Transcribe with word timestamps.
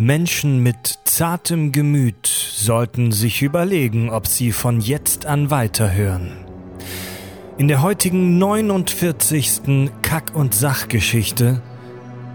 Menschen 0.00 0.62
mit 0.62 0.98
zartem 1.04 1.72
Gemüt 1.72 2.26
sollten 2.26 3.12
sich 3.12 3.42
überlegen, 3.42 4.08
ob 4.08 4.26
sie 4.26 4.50
von 4.50 4.80
jetzt 4.80 5.26
an 5.26 5.50
weiterhören. 5.50 6.38
In 7.58 7.68
der 7.68 7.82
heutigen 7.82 8.38
49. 8.38 9.90
Kack- 10.00 10.34
und 10.34 10.54
Sachgeschichte 10.54 11.60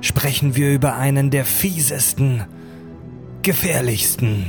sprechen 0.02 0.56
wir 0.56 0.76
über 0.76 0.96
einen 0.98 1.32
der 1.32 1.44
fiesesten, 1.44 2.44
gefährlichsten 3.42 4.46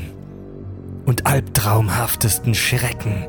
und 1.07 1.27
albtraumhaftesten 1.27 2.55
Schrecken, 2.55 3.25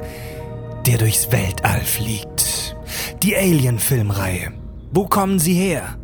der 0.85 0.97
durchs 0.97 1.31
Weltall 1.31 1.79
fliegt. 1.79 2.75
Die 3.23 3.37
Alien-Filmreihe. 3.37 4.51
Wo 4.91 5.07
kommen 5.07 5.39
sie 5.39 5.53
her? 5.53 5.97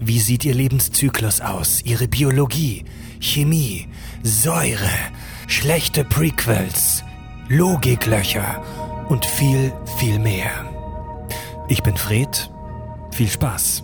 Wie 0.00 0.18
sieht 0.18 0.46
ihr 0.46 0.54
Lebenszyklus 0.54 1.42
aus? 1.42 1.82
Ihre 1.84 2.08
Biologie? 2.08 2.86
Chemie, 3.20 3.88
Säure, 4.22 4.90
schlechte 5.46 6.04
Prequels, 6.04 7.04
Logiklöcher 7.48 8.62
und 9.08 9.24
viel, 9.24 9.72
viel 9.98 10.18
mehr. 10.18 10.50
Ich 11.68 11.82
bin 11.82 11.96
Fred. 11.96 12.50
Viel 13.10 13.28
Spaß. 13.28 13.82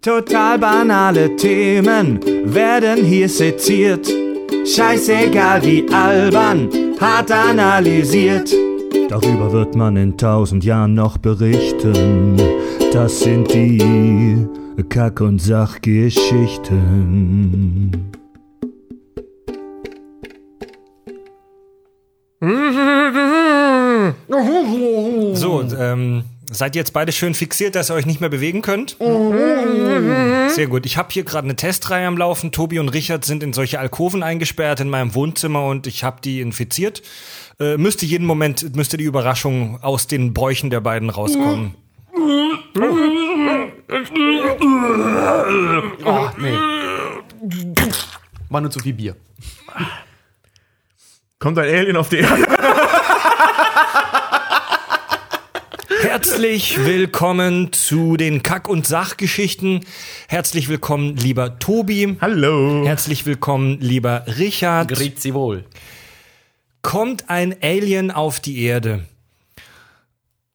Total 0.00 0.58
banale 0.58 1.36
Themen 1.36 2.20
werden 2.44 3.04
hier 3.04 3.28
seziert. 3.28 4.08
Scheißegal 4.64 5.62
wie 5.64 5.86
albern, 5.92 6.68
hart 7.00 7.30
analysiert. 7.30 8.52
Darüber 9.08 9.52
wird 9.52 9.76
man 9.76 9.96
in 9.96 10.16
tausend 10.16 10.64
Jahren 10.64 10.94
noch 10.94 11.18
berichten. 11.18 12.36
Das 12.92 13.20
sind 13.20 13.52
die 13.52 14.46
Kack- 14.84 15.20
und 15.20 15.40
Sachgeschichten. 15.40 17.92
So, 25.34 25.62
ähm, 25.78 26.24
seid 26.50 26.76
ihr 26.76 26.80
jetzt 26.80 26.92
beide 26.92 27.12
schön 27.12 27.34
fixiert, 27.34 27.74
dass 27.74 27.90
ihr 27.90 27.94
euch 27.94 28.06
nicht 28.06 28.20
mehr 28.20 28.28
bewegen 28.28 28.62
könnt? 28.62 28.96
Sehr 28.98 30.66
gut. 30.66 30.86
Ich 30.86 30.96
habe 30.96 31.08
hier 31.10 31.24
gerade 31.24 31.46
eine 31.46 31.56
Testreihe 31.56 32.06
am 32.06 32.18
Laufen. 32.18 32.52
Tobi 32.52 32.78
und 32.78 32.90
Richard 32.90 33.24
sind 33.24 33.42
in 33.42 33.52
solche 33.52 33.80
Alkoven 33.80 34.22
eingesperrt 34.22 34.80
in 34.80 34.90
meinem 34.90 35.14
Wohnzimmer 35.14 35.66
und 35.66 35.86
ich 35.86 36.04
habe 36.04 36.20
die 36.22 36.40
infiziert. 36.40 37.02
Äh, 37.58 37.78
müsste 37.78 38.04
jeden 38.04 38.26
Moment, 38.26 38.76
müsste 38.76 38.98
die 38.98 39.04
Überraschung 39.04 39.82
aus 39.82 40.06
den 40.06 40.34
Bräuchen 40.34 40.68
der 40.68 40.80
beiden 40.80 41.08
rauskommen. 41.08 41.74
Oh, 46.04 46.30
nee. 46.38 46.58
War 48.48 48.60
nur 48.60 48.70
zu 48.70 48.80
viel 48.80 48.94
Bier. 48.94 49.16
Kommt 51.38 51.58
ein 51.58 51.68
Alien 51.72 51.96
auf 51.96 52.08
die 52.08 52.16
Erde? 52.18 52.46
Herzlich 56.00 56.84
willkommen 56.84 57.72
zu 57.72 58.16
den 58.16 58.42
Kack- 58.42 58.68
und 58.68 58.86
Sachgeschichten. 58.86 59.84
Herzlich 60.28 60.68
willkommen, 60.68 61.16
lieber 61.16 61.60
Tobi. 61.60 62.16
Hallo. 62.20 62.84
Herzlich 62.84 63.24
willkommen, 63.26 63.78
lieber 63.80 64.24
Richard. 64.38 64.88
Grüezi 64.88 65.32
wohl. 65.32 65.64
Kommt 66.82 67.30
ein 67.30 67.54
Alien 67.62 68.10
auf 68.10 68.40
die 68.40 68.62
Erde. 68.62 69.04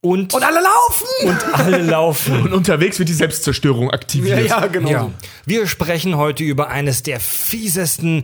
Und, 0.04 0.34
Und 0.34 0.44
alle 0.44 0.60
laufen! 0.62 1.30
und 1.30 1.60
alle 1.60 1.78
laufen. 1.84 2.42
Und 2.42 2.54
unterwegs 2.54 2.98
wird 2.98 3.08
die 3.10 3.14
Selbstzerstörung 3.14 3.92
aktiviert. 3.92 4.52
genau. 4.72 4.90
Ja. 4.90 5.12
Wir 5.46 5.68
sprechen 5.68 6.18
heute 6.18 6.44
über 6.44 6.70
eines 6.70 7.04
der 7.04 7.20
fiesesten 7.20 8.24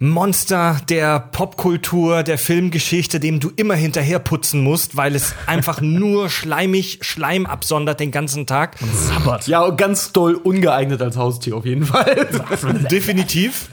Monster 0.00 0.80
der 0.88 1.20
Popkultur, 1.20 2.24
der 2.24 2.36
Filmgeschichte, 2.36 3.20
dem 3.20 3.38
du 3.38 3.52
immer 3.54 3.74
hinterher 3.76 4.18
putzen 4.18 4.64
musst, 4.64 4.96
weil 4.96 5.14
es 5.14 5.36
einfach 5.46 5.80
nur 5.80 6.28
schleimig 6.28 6.98
Schleim 7.02 7.46
absondert 7.46 8.00
den 8.00 8.10
ganzen 8.10 8.48
Tag. 8.48 8.76
Sabbat. 8.92 9.46
Ja, 9.46 9.62
und 9.62 9.76
ganz 9.78 10.10
doll 10.10 10.34
ungeeignet 10.34 11.00
als 11.00 11.16
Haustier 11.16 11.56
auf 11.56 11.64
jeden 11.64 11.86
Fall. 11.86 12.28
Definitiv. 12.90 13.68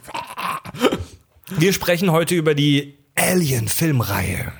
Wir 1.57 1.73
sprechen 1.73 2.11
heute 2.11 2.35
über 2.35 2.53
die 2.53 2.99
Alien-Filmreihe. 3.15 4.51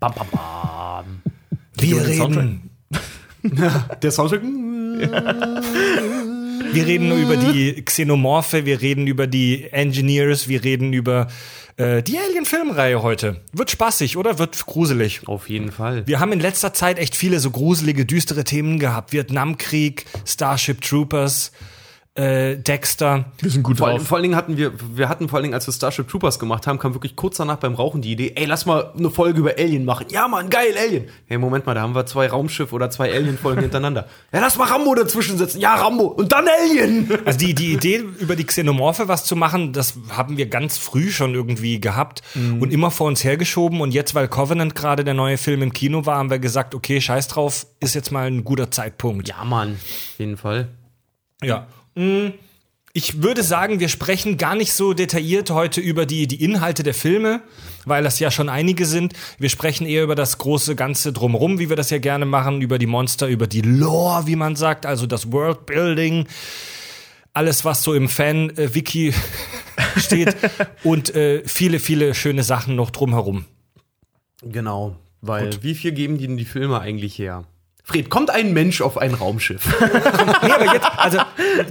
bam, 0.00 0.14
bam, 0.14 0.26
bam. 0.32 1.19
Wir 1.80 2.06
reden, 2.06 2.70
Der 4.02 4.10
Soundtrack. 4.10 4.42
wir 6.72 6.86
reden 6.86 7.10
über 7.20 7.36
die 7.36 7.82
Xenomorphe, 7.84 8.66
wir 8.66 8.80
reden 8.82 9.06
über 9.06 9.26
die 9.26 9.64
Engineers, 9.70 10.48
wir 10.48 10.62
reden 10.62 10.92
über 10.92 11.28
äh, 11.76 12.02
die 12.02 12.18
Alien-Filmreihe 12.18 13.02
heute. 13.02 13.40
Wird 13.52 13.70
spaßig, 13.70 14.16
oder? 14.16 14.38
Wird 14.38 14.66
gruselig. 14.66 15.26
Auf 15.26 15.48
jeden 15.48 15.72
Fall. 15.72 16.06
Wir 16.06 16.20
haben 16.20 16.32
in 16.32 16.40
letzter 16.40 16.74
Zeit 16.74 16.98
echt 16.98 17.16
viele 17.16 17.40
so 17.40 17.50
gruselige, 17.50 18.04
düstere 18.04 18.44
Themen 18.44 18.78
gehabt. 18.78 19.12
Vietnamkrieg, 19.12 20.04
Starship 20.26 20.82
Troopers, 20.82 21.52
äh, 22.16 22.56
Dexter. 22.56 23.26
Wir 23.38 23.50
sind 23.50 23.62
gut 23.62 23.78
Vor, 23.78 23.90
drauf. 23.90 24.02
vor 24.02 24.16
allen 24.16 24.24
Dingen 24.24 24.34
hatten 24.34 24.56
wir, 24.56 24.72
wir 24.96 25.08
hatten 25.08 25.28
vor 25.28 25.36
allen 25.36 25.44
Dingen, 25.44 25.54
als 25.54 25.68
wir 25.68 25.72
Starship 25.72 26.08
Troopers 26.08 26.40
gemacht 26.40 26.66
haben, 26.66 26.80
kam 26.80 26.92
wirklich 26.92 27.14
kurz 27.14 27.36
danach 27.36 27.58
beim 27.58 27.74
Rauchen 27.74 28.02
die 28.02 28.10
Idee, 28.12 28.32
ey, 28.34 28.46
lass 28.46 28.66
mal 28.66 28.92
eine 28.98 29.10
Folge 29.10 29.38
über 29.38 29.52
Alien 29.56 29.84
machen. 29.84 30.06
Ja, 30.10 30.26
Mann, 30.26 30.50
geil, 30.50 30.74
Alien. 30.76 31.04
Hey, 31.26 31.38
Moment 31.38 31.66
mal, 31.66 31.74
da 31.74 31.82
haben 31.82 31.94
wir 31.94 32.06
zwei 32.06 32.26
Raumschiff 32.26 32.72
oder 32.72 32.90
zwei 32.90 33.12
Alien-Folgen 33.14 33.60
hintereinander. 33.62 34.08
Ja, 34.32 34.40
lass 34.40 34.58
mal 34.58 34.66
Rambo 34.66 34.92
dazwischen 34.96 35.38
setzen. 35.38 35.60
Ja, 35.60 35.76
Rambo. 35.76 36.06
Und 36.06 36.32
dann 36.32 36.46
Alien. 36.48 37.08
Also 37.24 37.38
die, 37.38 37.54
die 37.54 37.74
Idee, 37.74 37.98
über 38.18 38.34
die 38.34 38.44
Xenomorphe 38.44 39.06
was 39.06 39.24
zu 39.24 39.36
machen, 39.36 39.72
das 39.72 39.94
haben 40.10 40.36
wir 40.36 40.46
ganz 40.46 40.78
früh 40.78 41.12
schon 41.12 41.34
irgendwie 41.34 41.80
gehabt 41.80 42.22
und 42.34 42.72
immer 42.72 42.90
vor 42.90 43.06
uns 43.06 43.22
hergeschoben. 43.22 43.80
Und 43.80 43.92
jetzt, 43.92 44.16
weil 44.16 44.26
Covenant 44.26 44.74
gerade 44.74 45.04
der 45.04 45.14
neue 45.14 45.38
Film 45.38 45.62
im 45.62 45.72
Kino 45.72 46.06
war, 46.06 46.18
haben 46.18 46.30
wir 46.30 46.40
gesagt, 46.40 46.74
okay, 46.74 47.00
scheiß 47.00 47.28
drauf, 47.28 47.66
ist 47.78 47.94
jetzt 47.94 48.10
mal 48.10 48.26
ein 48.26 48.42
guter 48.42 48.70
Zeitpunkt. 48.70 49.28
Ja, 49.28 49.44
Mann. 49.44 49.74
Auf 49.74 50.18
jeden 50.18 50.36
Fall. 50.36 50.68
Ja. 51.42 51.66
Mm, 51.94 52.28
Ich 52.92 53.22
würde 53.22 53.44
sagen, 53.44 53.78
wir 53.78 53.88
sprechen 53.88 54.36
gar 54.36 54.56
nicht 54.56 54.72
so 54.72 54.94
detailliert 54.94 55.50
heute 55.50 55.80
über 55.80 56.06
die, 56.06 56.26
die 56.26 56.42
Inhalte 56.42 56.82
der 56.82 56.92
Filme, 56.94 57.40
weil 57.84 58.02
das 58.02 58.18
ja 58.18 58.32
schon 58.32 58.48
einige 58.48 58.84
sind. 58.84 59.12
Wir 59.38 59.48
sprechen 59.48 59.86
eher 59.86 60.02
über 60.02 60.16
das 60.16 60.38
große 60.38 60.74
Ganze 60.74 61.12
drumherum, 61.12 61.60
wie 61.60 61.68
wir 61.68 61.76
das 61.76 61.90
ja 61.90 61.98
gerne 61.98 62.26
machen, 62.26 62.60
über 62.62 62.80
die 62.80 62.86
Monster, 62.88 63.28
über 63.28 63.46
die 63.46 63.60
Lore, 63.60 64.26
wie 64.26 64.34
man 64.34 64.56
sagt, 64.56 64.86
also 64.86 65.06
das 65.06 65.30
Worldbuilding, 65.30 66.26
alles, 67.32 67.64
was 67.64 67.84
so 67.84 67.94
im 67.94 68.08
Fan-Wiki 68.08 69.14
steht 69.96 70.34
und 70.82 71.14
äh, 71.14 71.46
viele, 71.46 71.78
viele 71.78 72.12
schöne 72.16 72.42
Sachen 72.42 72.74
noch 72.74 72.90
drumherum. 72.90 73.44
Genau. 74.42 74.96
Weil, 75.20 75.62
wie 75.62 75.76
viel 75.76 75.92
geben 75.92 76.18
die 76.18 76.26
denn 76.26 76.36
die 76.38 76.44
Filme 76.44 76.80
eigentlich 76.80 77.18
her? 77.18 77.44
Fred, 77.90 78.08
kommt 78.08 78.30
ein 78.30 78.52
Mensch 78.52 78.80
auf 78.82 78.96
ein 78.98 79.14
Raumschiff? 79.14 79.66
Nee, 80.42 80.52
aber 80.52 80.72
jetzt, 80.72 80.86
also, 80.96 81.18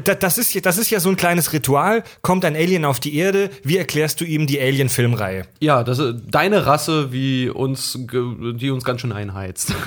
da- 0.04 0.16
das 0.16 0.38
ist, 0.38 0.54
ja- 0.54 0.60
das 0.62 0.78
ist 0.78 0.90
ja 0.90 1.00
so 1.00 1.08
ein 1.10 1.16
kleines 1.16 1.54
Ritual. 1.54 2.04
Kommt 2.22 2.44
ein 2.44 2.56
Alien 2.58 2.84
auf 2.84 3.00
die 3.00 3.16
Erde, 3.16 3.50
wie 3.64 3.78
erklärst 3.78 4.20
du 4.22 4.26
ihm 4.26 4.46
die 4.46 4.60
Alien-Filmreihe? 4.60 5.46
ja, 5.62 5.84
das 5.84 5.98
ist 6.00 6.16
deine 6.30 6.66
Rasse, 6.66 7.14
wie 7.14 7.50
uns, 7.50 7.98
die 7.98 8.70
uns 8.70 8.84
ganz 8.84 9.00
schön 9.02 9.14
einheizt. 9.14 9.74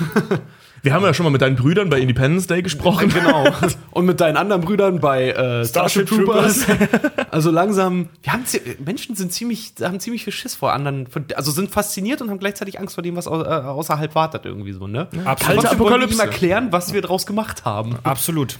Wir 0.83 0.93
haben 0.93 1.03
ja 1.03 1.13
schon 1.13 1.23
mal 1.23 1.29
mit 1.29 1.41
deinen 1.41 1.55
Brüdern 1.55 1.89
bei 1.89 1.97
Independence 2.01 2.45
Day 2.47 2.61
gesprochen. 2.61 3.07
genau. 3.07 3.47
Und 3.91 4.05
mit 4.05 4.19
deinen 4.19 4.35
anderen 4.35 4.61
Brüdern 4.61 4.99
bei 4.99 5.29
äh, 5.31 5.65
Starship 5.65 6.07
Troopers. 6.07 6.65
also 7.31 7.51
langsam, 7.51 8.09
wir 8.21 8.33
haben 8.33 8.43
Menschen 8.83 9.15
sind 9.15 9.31
ziemlich, 9.31 9.71
haben 9.81 10.01
ziemlich 10.01 10.25
viel 10.25 10.33
Schiss 10.33 10.55
vor 10.55 10.73
anderen, 10.73 11.07
also 11.35 11.51
sind 11.51 11.71
fasziniert 11.71 12.21
und 12.21 12.29
haben 12.29 12.39
gleichzeitig 12.39 12.81
Angst 12.81 12.95
vor 12.95 13.01
dem, 13.01 13.15
was 13.15 13.27
äh, 13.27 13.29
außerhalb 13.29 14.13
wartet 14.13 14.45
irgendwie 14.45 14.73
so, 14.73 14.87
ne? 14.87 15.07
Absolut. 15.23 15.63
Wir 15.63 15.71
ihm 15.71 15.75
Apokalypse. 15.75 16.21
erklären, 16.21 16.67
was 16.71 16.93
wir 16.93 17.01
draus 17.01 17.25
gemacht 17.25 17.63
haben. 17.63 17.97
Absolut. 18.03 18.59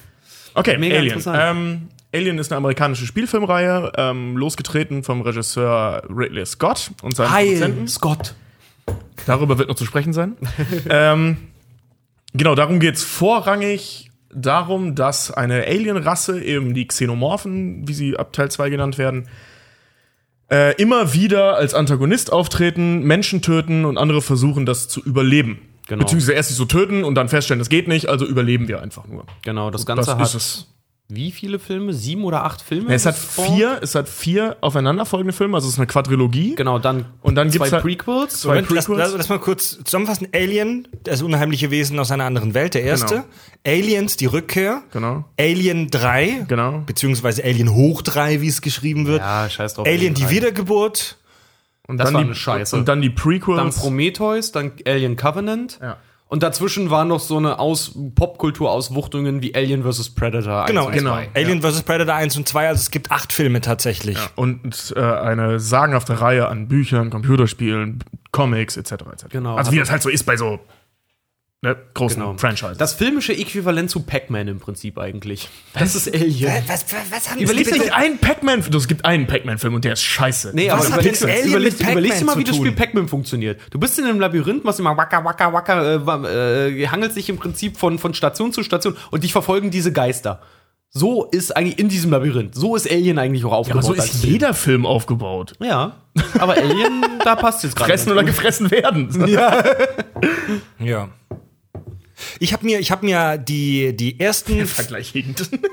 Okay, 0.53 0.77
Mega 0.77 0.95
Alien. 0.95 1.17
interessant. 1.17 1.37
Ähm, 1.41 1.87
Alien 2.13 2.37
ist 2.37 2.53
eine 2.53 2.57
amerikanische 2.57 3.05
Spielfilmreihe, 3.05 3.91
ähm, 3.97 4.37
losgetreten 4.37 5.03
vom 5.03 5.19
Regisseur 5.21 6.03
Ridley 6.09 6.45
Scott 6.45 6.91
und 7.01 7.17
seinem 7.17 7.31
Produzenten. 7.31 7.87
Scott. 7.89 8.35
Darüber 9.25 9.57
wird 9.57 9.67
noch 9.67 9.75
zu 9.75 9.85
sprechen 9.85 10.13
sein. 10.13 10.37
ähm, 10.89 11.37
genau, 12.33 12.55
darum 12.55 12.79
geht's 12.79 13.03
vorrangig 13.03 14.11
darum, 14.35 14.95
dass 14.95 15.31
eine 15.31 15.65
Alien-Rasse, 15.65 16.41
eben 16.41 16.73
die 16.73 16.87
Xenomorphen, 16.87 17.87
wie 17.87 17.93
sie 17.93 18.17
ab 18.17 18.33
Teil 18.33 18.49
2 18.49 18.69
genannt 18.69 18.97
werden, 18.97 19.27
äh, 20.51 20.75
immer 20.81 21.13
wieder 21.13 21.55
als 21.55 21.73
Antagonist 21.73 22.31
auftreten, 22.31 23.03
Menschen 23.03 23.41
töten 23.41 23.85
und 23.85 23.97
andere 23.97 24.21
versuchen, 24.21 24.65
das 24.65 24.87
zu 24.87 25.01
überleben. 25.01 25.59
Genau. 25.87 26.01
Beziehungsweise 26.03 26.33
erst 26.33 26.49
sie 26.49 26.55
so 26.55 26.65
töten 26.65 27.03
und 27.03 27.15
dann 27.15 27.29
feststellen, 27.29 27.59
das 27.59 27.69
geht 27.69 27.87
nicht, 27.87 28.07
also 28.07 28.25
überleben 28.25 28.67
wir 28.67 28.81
einfach 28.81 29.07
nur. 29.07 29.25
Genau, 29.43 29.69
das 29.69 29.81
Das 29.81 29.85
Ganze 29.85 30.11
ist 30.11 30.17
hat 30.17 30.35
es. 30.35 30.67
Wie 31.09 31.31
viele 31.31 31.59
Filme? 31.59 31.93
Sieben 31.93 32.23
oder 32.23 32.43
acht 32.43 32.61
Filme? 32.61 32.91
Es 32.93 33.05
hat 33.05 33.15
Spawn? 33.17 33.55
vier, 33.55 33.79
es 33.83 33.93
hat 33.93 34.09
vier 34.09 34.57
aufeinanderfolgende 34.61 35.33
Filme, 35.33 35.55
also 35.55 35.67
es 35.67 35.73
ist 35.73 35.79
eine 35.79 35.85
Quadrilogie. 35.87 36.55
Genau, 36.55 36.79
dann, 36.79 37.05
Und 37.21 37.35
dann 37.35 37.49
zwei 37.51 37.57
gibt's 37.59 37.71
halt- 37.73 37.83
Prequels. 37.83 38.39
Zwei 38.41 38.49
Moment, 38.55 38.69
lass, 38.71 38.85
Prequels. 38.85 39.07
lass, 39.09 39.17
lass 39.17 39.29
mal 39.29 39.39
kurz 39.39 39.79
zusammenfassen. 39.83 40.27
Alien, 40.33 40.87
das 41.03 41.21
unheimliche 41.21 41.69
Wesen 41.71 41.99
aus 41.99 42.09
einer 42.11 42.23
anderen 42.25 42.53
Welt, 42.53 42.73
der 42.73 42.83
erste. 42.83 43.15
Genau. 43.15 43.25
Aliens, 43.65 44.17
die 44.17 44.25
Rückkehr. 44.25 44.81
Genau. 44.91 45.25
Alien 45.39 45.89
3. 45.91 46.45
Genau. 46.47 46.83
Beziehungsweise 46.85 47.43
Alien 47.43 47.73
hoch 47.75 48.01
3, 48.01 48.41
wie 48.41 48.47
es 48.47 48.61
geschrieben 48.61 49.05
wird. 49.05 49.19
Ja, 49.21 49.49
scheiß 49.49 49.75
drauf. 49.75 49.85
Alien, 49.87 50.13
die. 50.15 50.29
Wiedergeburt. 50.29 51.17
Und 51.85 51.97
Das 51.97 52.05
dann 52.07 52.13
war 52.15 52.21
die 52.21 52.27
eine 52.27 52.35
Scheiße. 52.35 52.75
Und 52.77 52.87
dann 52.87 53.01
die 53.01 53.09
Prequels. 53.09 53.57
Dann 53.57 53.69
Prometheus, 53.71 54.51
dann 54.53 54.71
Alien 54.87 55.15
Covenant. 55.17 55.79
Ja. 55.81 55.97
Und 56.33 56.41
dazwischen 56.41 56.89
waren 56.89 57.09
noch 57.09 57.19
so 57.19 57.37
eine 57.37 57.59
Aus 57.59 57.91
Popkultur-Auswuchtungen 58.15 59.43
wie 59.43 59.53
Alien 59.53 59.83
vs. 59.83 60.15
Predator. 60.15 60.65
Genau, 60.65 60.87
1 60.87 60.87
und 60.87 60.93
genau. 60.93 61.13
2. 61.13 61.29
Alien 61.35 61.61
vs. 61.61 61.83
Predator 61.83 62.15
1 62.15 62.37
und 62.37 62.47
2, 62.47 62.69
also 62.69 62.79
es 62.79 62.89
gibt 62.89 63.11
acht 63.11 63.31
Filme 63.31 63.61
tatsächlich. 63.61 64.17
und 64.35 64.95
äh, 64.97 64.99
eine 64.99 65.59
sagenhafte 65.59 66.21
Reihe 66.21 66.47
an 66.47 66.67
Büchern, 66.67 67.11
Computerspielen, 67.11 68.03
Comics 68.31 68.77
etc. 68.77 68.93
etc. 68.93 69.25
Genau. 69.29 69.57
Also 69.57 69.73
wie 69.73 69.77
das 69.77 69.91
halt 69.91 70.01
so 70.01 70.09
ist 70.09 70.23
bei 70.23 70.35
so 70.35 70.59
ne, 71.63 71.75
großen 71.93 72.19
Genau. 72.21 72.37
Franchises. 72.37 72.77
Das 72.77 72.93
filmische 72.93 73.33
Äquivalent 73.33 73.89
zu 73.89 74.01
Pac-Man 74.01 74.47
im 74.47 74.59
Prinzip 74.59 74.99
eigentlich. 74.99 75.49
Das 75.73 75.95
ist 75.95 76.13
Alien. 76.13 76.51
Was, 76.67 76.85
was, 76.93 76.93
was 77.09 77.31
haben 77.31 77.39
Überleg 77.39 77.65
dir 77.67 77.79
nicht 77.79 77.93
einen 77.93 78.19
Pac-Man, 78.19 78.59
es 78.59 78.87
gibt 78.87 79.05
einen 79.05 79.25
Pac-Man-Film 79.25 79.73
und 79.73 79.85
der 79.85 79.93
ist 79.93 80.03
scheiße. 80.03 80.51
Nee, 80.53 80.69
Was 80.69 80.91
aber 80.91 80.95
hat 80.97 81.05
überleg, 81.05 81.45
überleg, 81.45 81.79
überleg 81.79 82.17
dir 82.19 82.25
mal, 82.25 82.37
wie 82.37 82.43
das 82.43 82.55
Spiel? 82.55 82.73
Pac-Man 82.73 83.07
funktioniert. 83.07 83.59
Du 83.71 83.79
bist 83.79 83.97
in 83.97 84.05
einem 84.05 84.19
Labyrinth, 84.19 84.63
machst 84.63 84.79
immer 84.79 84.95
wacker, 84.95 85.23
wacker, 85.23 85.51
wacker, 85.53 86.27
äh, 86.27 86.83
äh, 86.83 86.87
hangelt 86.87 87.13
sich 87.13 87.29
im 87.29 87.37
Prinzip 87.37 87.77
von, 87.77 87.97
von 87.97 88.13
Station 88.13 88.51
zu 88.51 88.61
Station 88.61 88.95
und 89.09 89.23
dich 89.23 89.31
verfolgen 89.31 89.71
diese 89.71 89.91
Geister. 89.91 90.41
So 90.95 91.23
ist 91.25 91.57
eigentlich 91.57 91.79
in 91.79 91.89
diesem 91.89 92.11
Labyrinth. 92.11 92.53
So 92.53 92.75
ist 92.75 92.89
Alien 92.91 93.17
eigentlich 93.17 93.43
auch 93.45 93.47
aber 93.51 93.57
aufgebaut. 93.57 93.83
so 93.83 93.93
als 93.93 94.05
ist 94.13 94.21
Film. 94.21 94.33
jeder 94.33 94.53
Film 94.53 94.85
aufgebaut. 94.85 95.53
Ja, 95.59 95.95
aber 96.37 96.53
Alien, 96.53 97.03
da 97.23 97.35
passt 97.35 97.63
jetzt 97.63 97.75
gerade. 97.75 97.89
Fressen 97.89 98.11
oder 98.11 98.23
gefressen 98.23 98.69
werden. 98.69 99.27
Ja. 99.27 99.63
Ich 102.39 102.53
habe 102.53 102.65
mir, 102.65 102.79
ich 102.79 102.91
habe 102.91 103.05
mir 103.05 103.37
die, 103.37 103.95
die 103.95 104.19
ersten, 104.19 104.67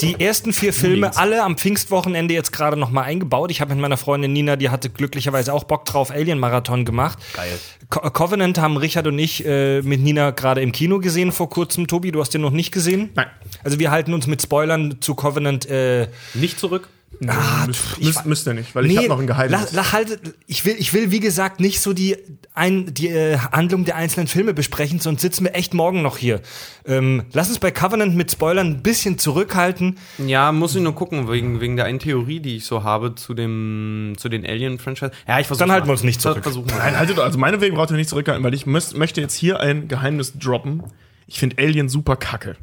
die 0.00 0.20
ersten 0.20 0.52
vier 0.52 0.72
Filme 0.80 1.16
alle 1.16 1.42
am 1.42 1.56
Pfingstwochenende 1.56 2.34
jetzt 2.34 2.52
gerade 2.52 2.76
noch 2.76 2.90
mal 2.90 3.02
eingebaut. 3.02 3.50
Ich 3.50 3.60
habe 3.60 3.74
mit 3.74 3.80
meiner 3.80 3.96
Freundin 3.96 4.32
Nina, 4.32 4.56
die 4.56 4.70
hatte 4.70 4.90
glücklicherweise 4.90 5.52
auch 5.52 5.64
Bock 5.64 5.84
drauf, 5.84 6.10
Alien-Marathon 6.10 6.84
gemacht. 6.84 7.18
Geil. 7.34 7.58
Co 7.88 8.08
Covenant 8.10 8.58
haben 8.58 8.76
Richard 8.76 9.06
und 9.06 9.18
ich 9.18 9.44
äh, 9.44 9.82
mit 9.82 10.00
Nina 10.00 10.30
gerade 10.30 10.60
im 10.60 10.72
Kino 10.72 11.00
gesehen 11.00 11.32
vor 11.32 11.48
kurzem. 11.48 11.86
Tobi, 11.86 12.12
du 12.12 12.20
hast 12.20 12.30
den 12.30 12.40
noch 12.40 12.50
nicht 12.52 12.72
gesehen? 12.72 13.10
Nein. 13.14 13.26
Also 13.64 13.78
wir 13.78 13.90
halten 13.90 14.14
uns 14.14 14.26
mit 14.26 14.40
Spoilern 14.42 15.00
zu 15.00 15.14
Covenant 15.14 15.66
äh, 15.66 16.08
Nicht 16.34 16.60
zurück. 16.60 16.88
Ah, 17.26 17.66
müsst, 17.66 18.00
müsst, 18.00 18.26
müsst 18.26 18.48
ihr 18.48 18.54
nicht, 18.54 18.74
weil 18.74 18.86
ich 18.86 18.96
habe 18.96 19.08
noch 19.08 19.20
ein 19.20 19.26
Geheimnis. 19.26 19.72
La, 19.72 19.82
la, 19.82 19.92
halt, 19.92 20.20
ich, 20.46 20.64
will, 20.64 20.76
ich 20.78 20.94
will, 20.94 21.10
wie 21.10 21.20
gesagt, 21.20 21.60
nicht 21.60 21.80
so 21.80 21.92
die, 21.92 22.16
ein, 22.54 22.94
die 22.94 23.08
äh, 23.08 23.36
Handlung 23.36 23.84
der 23.84 23.96
einzelnen 23.96 24.26
Filme 24.26 24.54
besprechen, 24.54 25.00
sonst 25.00 25.20
sitzen 25.20 25.44
wir 25.44 25.54
echt 25.54 25.74
morgen 25.74 26.00
noch 26.00 26.16
hier. 26.16 26.40
Ähm, 26.86 27.24
lass 27.32 27.48
uns 27.48 27.58
bei 27.58 27.70
Covenant 27.72 28.16
mit 28.16 28.30
Spoilern 28.30 28.68
ein 28.68 28.82
bisschen 28.82 29.18
zurückhalten. 29.18 29.98
Ja, 30.18 30.50
muss 30.52 30.74
ich 30.74 30.80
nur 30.80 30.94
gucken, 30.94 31.30
wegen, 31.30 31.60
wegen 31.60 31.76
der 31.76 31.84
einen 31.84 31.98
Theorie, 31.98 32.40
die 32.40 32.56
ich 32.56 32.64
so 32.64 32.84
habe 32.84 33.14
zu 33.14 33.34
dem, 33.34 34.14
zu 34.16 34.30
den 34.30 34.46
Alien-Franchise. 34.46 35.12
Ja, 35.28 35.40
ich 35.40 35.46
versuche 35.46 35.66
Dann 35.66 35.72
halten 35.72 35.88
wir 35.88 35.92
uns 35.92 36.04
nicht 36.04 36.22
zurück. 36.22 36.42
Versuchen 36.42 36.68
Nein, 36.68 36.98
haltet 36.98 37.18
doch, 37.18 37.24
also 37.24 37.38
meinetwegen 37.38 37.76
braucht 37.76 37.90
ihr 37.90 37.96
nicht 37.96 38.08
zurückhalten, 38.08 38.42
weil 38.42 38.54
ich 38.54 38.64
müsst, 38.64 38.96
möchte 38.96 39.20
jetzt 39.20 39.34
hier 39.34 39.60
ein 39.60 39.88
Geheimnis 39.88 40.38
droppen. 40.38 40.84
Ich 41.26 41.38
finde 41.38 41.58
Alien 41.58 41.90
super 41.90 42.16
kacke. 42.16 42.56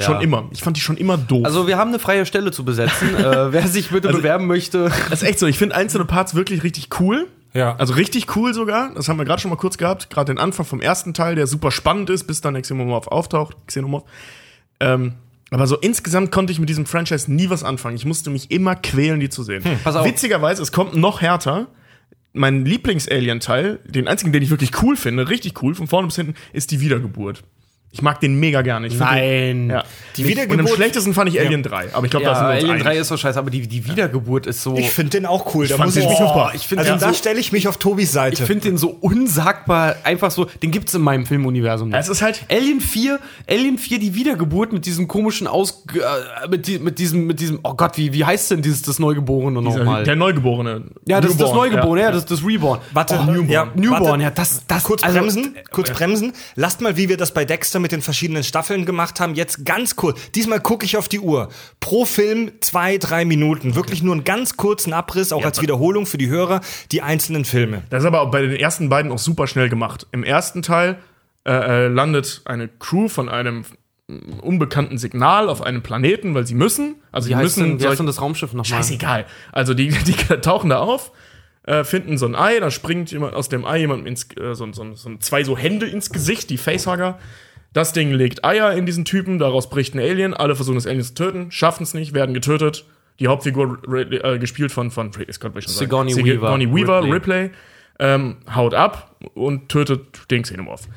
Schon 0.00 0.22
immer. 0.22 0.48
Ich 0.52 0.62
fand 0.62 0.76
die 0.76 0.80
schon 0.80 0.96
immer 0.96 1.18
doof. 1.18 1.44
Also 1.44 1.66
wir 1.66 1.76
haben 1.76 1.88
eine 1.88 1.98
freie 1.98 2.24
Stelle 2.24 2.50
zu 2.50 2.64
besetzen. 2.64 3.14
äh, 3.16 3.52
wer 3.52 3.66
sich 3.68 3.90
bitte 3.90 4.08
bewerben 4.08 4.46
möchte. 4.46 4.90
das 5.10 5.22
ist 5.22 5.28
echt 5.28 5.38
so. 5.38 5.46
Ich 5.46 5.58
finde 5.58 5.74
einzelne 5.74 6.06
Parts 6.06 6.34
wirklich 6.34 6.62
richtig 6.62 6.88
cool. 7.00 7.28
Ja. 7.52 7.76
Also 7.76 7.92
richtig 7.94 8.34
cool 8.34 8.54
sogar. 8.54 8.94
Das 8.94 9.08
haben 9.08 9.18
wir 9.18 9.26
gerade 9.26 9.42
schon 9.42 9.50
mal 9.50 9.56
kurz 9.56 9.76
gehabt. 9.76 10.08
Gerade 10.08 10.32
den 10.32 10.38
Anfang 10.38 10.64
vom 10.64 10.80
ersten 10.80 11.12
Teil, 11.12 11.34
der 11.34 11.46
super 11.46 11.70
spannend 11.70 12.08
ist, 12.08 12.24
bis 12.24 12.40
dann 12.40 12.60
Xenomorph 12.60 13.08
auftaucht. 13.08 13.54
Xenomorph. 13.66 14.04
Ähm, 14.80 15.14
aber 15.50 15.66
so 15.66 15.76
insgesamt 15.76 16.32
konnte 16.32 16.52
ich 16.52 16.58
mit 16.58 16.70
diesem 16.70 16.86
Franchise 16.86 17.30
nie 17.30 17.50
was 17.50 17.62
anfangen. 17.62 17.96
Ich 17.96 18.06
musste 18.06 18.30
mich 18.30 18.50
immer 18.50 18.74
quälen, 18.74 19.20
die 19.20 19.28
zu 19.28 19.42
sehen. 19.42 19.62
pass 19.84 19.94
auf. 19.96 20.06
Witzigerweise, 20.06 20.62
es 20.62 20.72
kommt 20.72 20.96
noch 20.96 21.20
härter. 21.20 21.66
Mein 22.32 22.64
Lieblings-Alien-Teil, 22.64 23.80
den 23.84 24.08
einzigen, 24.08 24.32
den 24.32 24.42
ich 24.42 24.48
wirklich 24.48 24.82
cool 24.82 24.96
finde, 24.96 25.28
richtig 25.28 25.62
cool, 25.62 25.74
von 25.74 25.86
vorne 25.86 26.06
bis 26.06 26.16
hinten, 26.16 26.34
ist 26.54 26.70
die 26.70 26.80
Wiedergeburt. 26.80 27.44
Ich 27.94 28.00
mag 28.00 28.20
den 28.20 28.40
mega 28.40 28.62
gerne. 28.62 28.86
Ich 28.86 28.96
Nein. 28.98 29.22
Den, 29.22 29.70
ja. 29.70 29.84
Die 30.16 30.22
Und 30.24 30.30
am 30.30 30.30
Wiedergeburt- 30.48 30.74
schlechtesten 30.76 31.12
fand 31.12 31.28
ich 31.28 31.38
Alien 31.38 31.62
3. 31.62 31.94
Aber 31.94 32.06
ich 32.06 32.10
glaube, 32.10 32.24
Ja, 32.24 32.30
da 32.32 32.36
sind 32.38 32.46
Alien 32.46 32.70
einig. 32.70 32.82
3 32.84 32.96
ist 32.96 33.08
so 33.08 33.16
scheiße, 33.18 33.38
aber 33.38 33.50
die, 33.50 33.66
die 33.68 33.86
Wiedergeburt 33.86 34.46
ist 34.46 34.62
so. 34.62 34.76
Ich 34.76 34.90
finde 34.90 35.10
den 35.10 35.26
auch 35.26 35.54
cool. 35.54 35.66
Da 35.68 35.76
fand 35.76 35.88
muss 35.88 35.96
ich 35.96 36.08
mich 36.08 36.16
super. 36.16 36.46
auf, 36.46 36.54
Ich 36.54 36.66
find 36.66 36.78
also 36.80 36.92
den 36.92 37.00
da 37.00 37.08
so- 37.08 37.14
stelle 37.14 37.38
ich 37.38 37.52
mich 37.52 37.68
auf 37.68 37.76
Tobis 37.76 38.06
ich 38.06 38.10
Seite. 38.12 38.46
finde 38.46 38.62
den 38.68 38.78
so 38.78 38.88
unsagbar, 38.88 39.96
einfach 40.04 40.30
so, 40.30 40.46
den 40.62 40.70
gibt's 40.70 40.94
in 40.94 41.02
meinem 41.02 41.26
Filmuniversum 41.26 41.90
nicht. 41.90 41.98
Es 41.98 42.08
ist 42.08 42.22
halt- 42.22 42.44
Alien 42.50 42.80
4, 42.80 43.18
Alien 43.48 43.76
4, 43.76 43.98
die 43.98 44.14
Wiedergeburt 44.14 44.72
mit 44.72 44.86
diesem 44.86 45.06
komischen 45.06 45.46
Aus, 45.46 45.84
äh, 45.94 46.48
mit, 46.48 46.66
die, 46.66 46.78
mit 46.78 46.98
diesem, 46.98 47.26
mit 47.26 47.40
diesem, 47.40 47.60
oh 47.62 47.74
Gott, 47.74 47.98
wie, 47.98 48.12
wie 48.14 48.24
heißt 48.24 48.50
denn 48.52 48.62
dieses, 48.62 48.80
das 48.82 48.98
Neugeborene 48.98 49.60
nochmal? 49.60 50.04
Der 50.04 50.16
Neugeborene. 50.16 50.84
Ja, 51.06 51.20
das 51.20 51.32
ist 51.32 51.40
das 51.40 51.50
Newborn, 51.50 51.70
Neugeborene, 51.70 52.00
ja, 52.02 52.10
das 52.10 52.20
ist 52.22 52.30
das 52.30 52.44
Reborn. 52.44 52.80
Warte, 52.92 53.18
oh, 53.20 53.24
Newborn. 53.30 53.48
ja, 53.50 53.68
Newborn, 53.74 54.02
warte. 54.04 54.22
ja, 54.22 54.30
das, 54.30 54.62
das, 54.66 54.82
kurz 54.82 55.02
also, 55.02 55.18
bremsen, 55.18 55.56
kurz 55.70 55.90
bremsen. 55.90 56.32
Lasst 56.56 56.80
mal, 56.80 56.96
wie 56.96 57.08
wir 57.10 57.16
das 57.18 57.32
bei 57.34 57.44
Dexter 57.44 57.81
mit 57.82 57.92
den 57.92 58.00
verschiedenen 58.02 58.44
Staffeln 58.44 58.86
gemacht 58.86 59.20
haben, 59.20 59.34
jetzt 59.34 59.64
ganz 59.66 59.96
kurz. 59.96 60.30
Diesmal 60.32 60.60
gucke 60.60 60.86
ich 60.86 60.96
auf 60.96 61.08
die 61.08 61.20
Uhr. 61.20 61.48
Pro 61.80 62.04
Film 62.04 62.52
zwei, 62.60 62.98
drei 62.98 63.24
Minuten. 63.24 63.74
Wirklich 63.74 64.02
nur 64.02 64.14
einen 64.14 64.24
ganz 64.24 64.56
kurzen 64.56 64.92
Abriss, 64.92 65.32
auch 65.32 65.44
als 65.44 65.60
Wiederholung 65.60 66.06
für 66.06 66.18
die 66.18 66.28
Hörer, 66.28 66.60
die 66.90 67.02
einzelnen 67.02 67.44
Filme. 67.44 67.82
Das 67.90 68.02
ist 68.02 68.06
aber 68.06 68.22
auch 68.22 68.30
bei 68.30 68.42
den 68.42 68.56
ersten 68.56 68.88
beiden 68.88 69.12
auch 69.12 69.18
super 69.18 69.46
schnell 69.46 69.68
gemacht. 69.68 70.06
Im 70.12 70.24
ersten 70.24 70.62
Teil 70.62 70.98
äh, 71.44 71.52
äh, 71.52 71.88
landet 71.88 72.42
eine 72.44 72.68
Crew 72.68 73.08
von 73.08 73.28
einem 73.28 73.64
unbekannten 74.40 74.98
Signal 74.98 75.48
auf 75.48 75.62
einem 75.62 75.82
Planeten, 75.82 76.34
weil 76.34 76.46
sie 76.46 76.54
müssen. 76.54 76.96
Also 77.12 77.34
heißt, 77.34 77.42
müssen. 77.42 77.60
denn, 77.62 77.70
wie 77.70 77.74
heißt 77.74 77.82
solch- 77.84 77.96
denn 77.98 78.06
das 78.06 78.20
Raumschiff 78.20 78.52
nochmal? 78.52 78.64
Scheißegal. 78.64 79.26
Also 79.52 79.74
die, 79.74 79.88
die 80.06 80.14
tauchen 80.40 80.70
da 80.70 80.78
auf, 80.78 81.12
äh, 81.64 81.84
finden 81.84 82.18
so 82.18 82.26
ein 82.26 82.34
Ei, 82.34 82.60
da 82.60 82.70
springt 82.70 83.10
jemand 83.12 83.34
aus 83.34 83.48
dem 83.48 83.64
Ei 83.64 83.78
jemand 83.78 84.06
ins, 84.06 84.28
äh, 84.36 84.54
so, 84.54 84.70
so, 84.72 84.94
so 84.94 85.16
zwei 85.18 85.44
so 85.44 85.56
Hände 85.56 85.86
ins 85.86 86.10
Gesicht, 86.10 86.50
die 86.50 86.58
Facehugger. 86.58 87.18
Das 87.72 87.92
Ding 87.92 88.12
legt 88.12 88.44
Eier 88.44 88.72
in 88.74 88.84
diesen 88.86 89.04
Typen, 89.04 89.38
daraus 89.38 89.70
bricht 89.70 89.94
ein 89.94 89.98
Alien, 89.98 90.34
alle 90.34 90.54
versuchen 90.54 90.74
das 90.76 90.86
Alien 90.86 91.02
zu 91.02 91.14
töten, 91.14 91.50
schaffen 91.50 91.84
es 91.84 91.94
nicht, 91.94 92.12
werden 92.12 92.34
getötet. 92.34 92.84
Die 93.18 93.28
Hauptfigur 93.28 93.78
äh, 93.94 94.38
gespielt 94.38 94.72
von, 94.72 94.90
von 94.90 95.10
ich 95.26 95.40
könnte 95.40 95.62
schon 95.62 95.72
sagen, 95.72 96.08
Sigourney 96.08 96.16
Weaver. 96.16 96.48
Sigourney 96.48 96.74
Weaver, 96.74 97.02
Ripley. 97.02 97.12
Ripley, 97.12 97.50
ähm, 97.98 98.36
haut 98.54 98.74
ab 98.74 99.16
und 99.34 99.68
tötet 99.68 100.30
den 100.30 100.42
Xenomorph. 100.42 100.88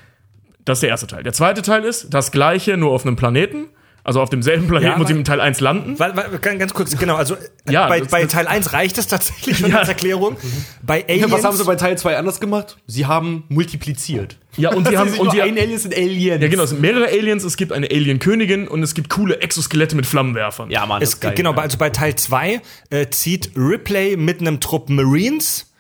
Das 0.65 0.77
ist 0.77 0.81
der 0.81 0.89
erste 0.89 1.07
Teil. 1.07 1.23
Der 1.23 1.33
zweite 1.33 1.61
Teil 1.61 1.83
ist 1.83 2.13
das 2.13 2.31
gleiche, 2.31 2.75
nur 2.77 2.91
auf 2.91 3.05
einem 3.05 3.15
Planeten. 3.15 3.67
Also 4.05 4.21
auf 4.21 4.29
demselben 4.29 4.67
Planeten 4.67 4.91
Ja, 4.93 4.97
muss 4.99 5.09
ich 5.09 5.15
im 5.15 5.23
Teil 5.23 5.41
1 5.41 5.59
landen. 5.61 5.97
Weil, 5.97 6.15
weil, 6.15 6.29
ganz 6.59 6.75
kurz, 6.75 6.95
genau, 6.95 7.15
also 7.15 7.33
äh, 7.33 7.71
Ja, 7.73 7.87
bei, 7.87 7.99
das- 8.01 8.09
bei 8.09 8.21
das- 8.21 8.31
Teil 8.31 8.45
1 8.47 8.71
reicht 8.71 8.99
es 8.99 9.07
tatsächlich 9.07 9.57
schon 9.57 9.71
Ja. 9.71 9.79
als 9.79 9.89
Erklärung. 9.89 10.37
Bei 10.83 11.03
Aliens, 11.09 11.31
Was 11.31 11.43
haben 11.43 11.57
sie 11.57 11.63
bei 11.65 11.75
Teil 11.75 11.97
2 11.97 12.15
anders 12.15 12.39
gemacht? 12.39 12.77
Sie 12.85 13.07
haben 13.07 13.45
multipliziert. 13.49 14.37
Ja, 14.57 14.69
und 14.73 14.87
die 14.91 14.95
haben 14.97 15.09
sind 15.09 15.19
und 15.19 15.33
die, 15.33 15.41
ein 15.41 15.57
Alien 15.57 15.79
sind 15.79 15.95
Aliens. 15.95 16.39
Ja, 16.41 16.47
genau, 16.49 16.63
es 16.63 16.69
sind 16.69 16.81
mehrere 16.81 17.07
Aliens, 17.07 17.43
es 17.43 17.57
gibt 17.57 17.71
eine 17.71 17.87
Alien-Königin 17.89 18.67
und 18.67 18.83
es 18.83 18.93
gibt 18.93 19.09
coole 19.09 19.41
Exoskelette 19.41 19.95
mit 19.95 20.05
Flammenwerfern. 20.05 20.69
Ja, 20.69 20.85
Mann, 20.85 21.01
es, 21.01 21.19
genau, 21.19 21.53
also 21.53 21.77
bei 21.79 21.89
Teil 21.89 22.15
2 22.15 22.61
äh, 22.91 23.07
zieht 23.09 23.51
Ripley 23.57 24.17
mit 24.17 24.39
einem 24.39 24.59
Trupp 24.59 24.87
Marines, 24.89 25.73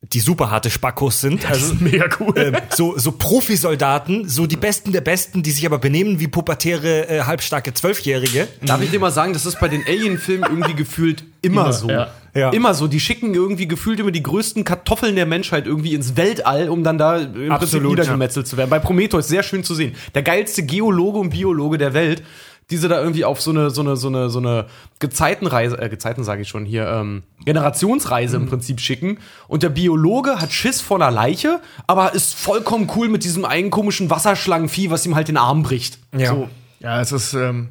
die 0.00 0.20
super 0.20 0.50
harte 0.50 0.70
Spackos 0.70 1.20
sind, 1.20 1.42
das 1.42 1.50
also 1.50 1.72
ist 1.74 1.80
mega 1.80 2.06
cool. 2.20 2.36
äh, 2.38 2.52
so, 2.70 2.96
so 2.96 3.12
Profisoldaten, 3.12 4.28
so 4.28 4.46
die 4.46 4.56
Besten 4.56 4.92
der 4.92 5.00
Besten, 5.00 5.42
die 5.42 5.50
sich 5.50 5.66
aber 5.66 5.78
benehmen 5.78 6.20
wie 6.20 6.28
pubertäre, 6.28 7.08
äh, 7.08 7.22
halbstarke 7.22 7.74
Zwölfjährige. 7.74 8.46
Darf 8.62 8.80
ich 8.80 8.90
dir 8.90 9.00
mal 9.00 9.10
sagen, 9.10 9.32
das 9.32 9.44
ist 9.44 9.58
bei 9.58 9.68
den 9.68 9.84
Alien-Filmen 9.86 10.48
irgendwie 10.48 10.74
gefühlt 10.74 11.24
immer, 11.42 11.62
Immer, 11.62 11.72
so. 11.72 11.90
ja. 11.90 12.08
Ja. 12.34 12.50
Immer 12.50 12.74
so. 12.74 12.86
Die 12.86 13.00
schicken 13.00 13.34
irgendwie 13.34 13.66
gefühlt 13.66 13.98
immer 13.98 14.12
die 14.12 14.22
größten 14.22 14.62
Kartoffeln 14.62 15.16
der 15.16 15.26
Menschheit 15.26 15.66
irgendwie 15.66 15.94
ins 15.94 16.16
Weltall, 16.16 16.68
um 16.68 16.84
dann 16.84 16.96
da 16.96 17.16
im 17.16 17.32
Prinzip 17.32 17.52
Absolut, 17.52 17.90
niedergemetzelt 17.90 18.46
zu 18.46 18.56
werden. 18.56 18.70
Bei 18.70 18.78
Prometheus 18.78 19.26
sehr 19.26 19.42
schön 19.42 19.64
zu 19.64 19.74
sehen. 19.74 19.96
Der 20.14 20.22
geilste 20.22 20.62
Geologe 20.62 21.18
und 21.18 21.30
Biologe 21.30 21.78
der 21.78 21.94
Welt, 21.94 22.22
die 22.70 22.76
sie 22.76 22.88
da 22.88 23.00
irgendwie 23.00 23.24
auf 23.24 23.40
so 23.40 23.50
eine, 23.50 23.70
so 23.70 23.80
eine, 23.80 23.96
so 23.96 24.08
eine, 24.08 24.28
so 24.28 24.38
eine 24.38 24.66
Gezeitenreise, 24.98 25.80
äh, 25.80 25.88
Gezeiten 25.88 26.22
sage 26.24 26.42
ich 26.42 26.48
schon 26.48 26.64
hier, 26.66 26.86
ähm, 26.86 27.22
Generationsreise 27.44 28.36
im 28.36 28.46
Prinzip 28.46 28.80
schicken. 28.80 29.18
Und 29.46 29.62
der 29.62 29.70
Biologe 29.70 30.40
hat 30.40 30.52
Schiss 30.52 30.80
vor 30.80 30.98
einer 30.98 31.10
Leiche, 31.10 31.60
aber 31.86 32.14
ist 32.14 32.34
vollkommen 32.34 32.90
cool 32.96 33.08
mit 33.08 33.24
diesem 33.24 33.44
einen 33.44 33.70
komischen 33.70 34.10
Wasserschlangenvieh, 34.10 34.90
was 34.90 35.06
ihm 35.06 35.14
halt 35.14 35.28
den 35.28 35.36
Arm 35.38 35.62
bricht. 35.62 35.98
Ja. 36.16 36.30
So. 36.34 36.48
Ja, 36.80 37.00
es 37.00 37.12
ist. 37.12 37.34
Ähm, 37.34 37.68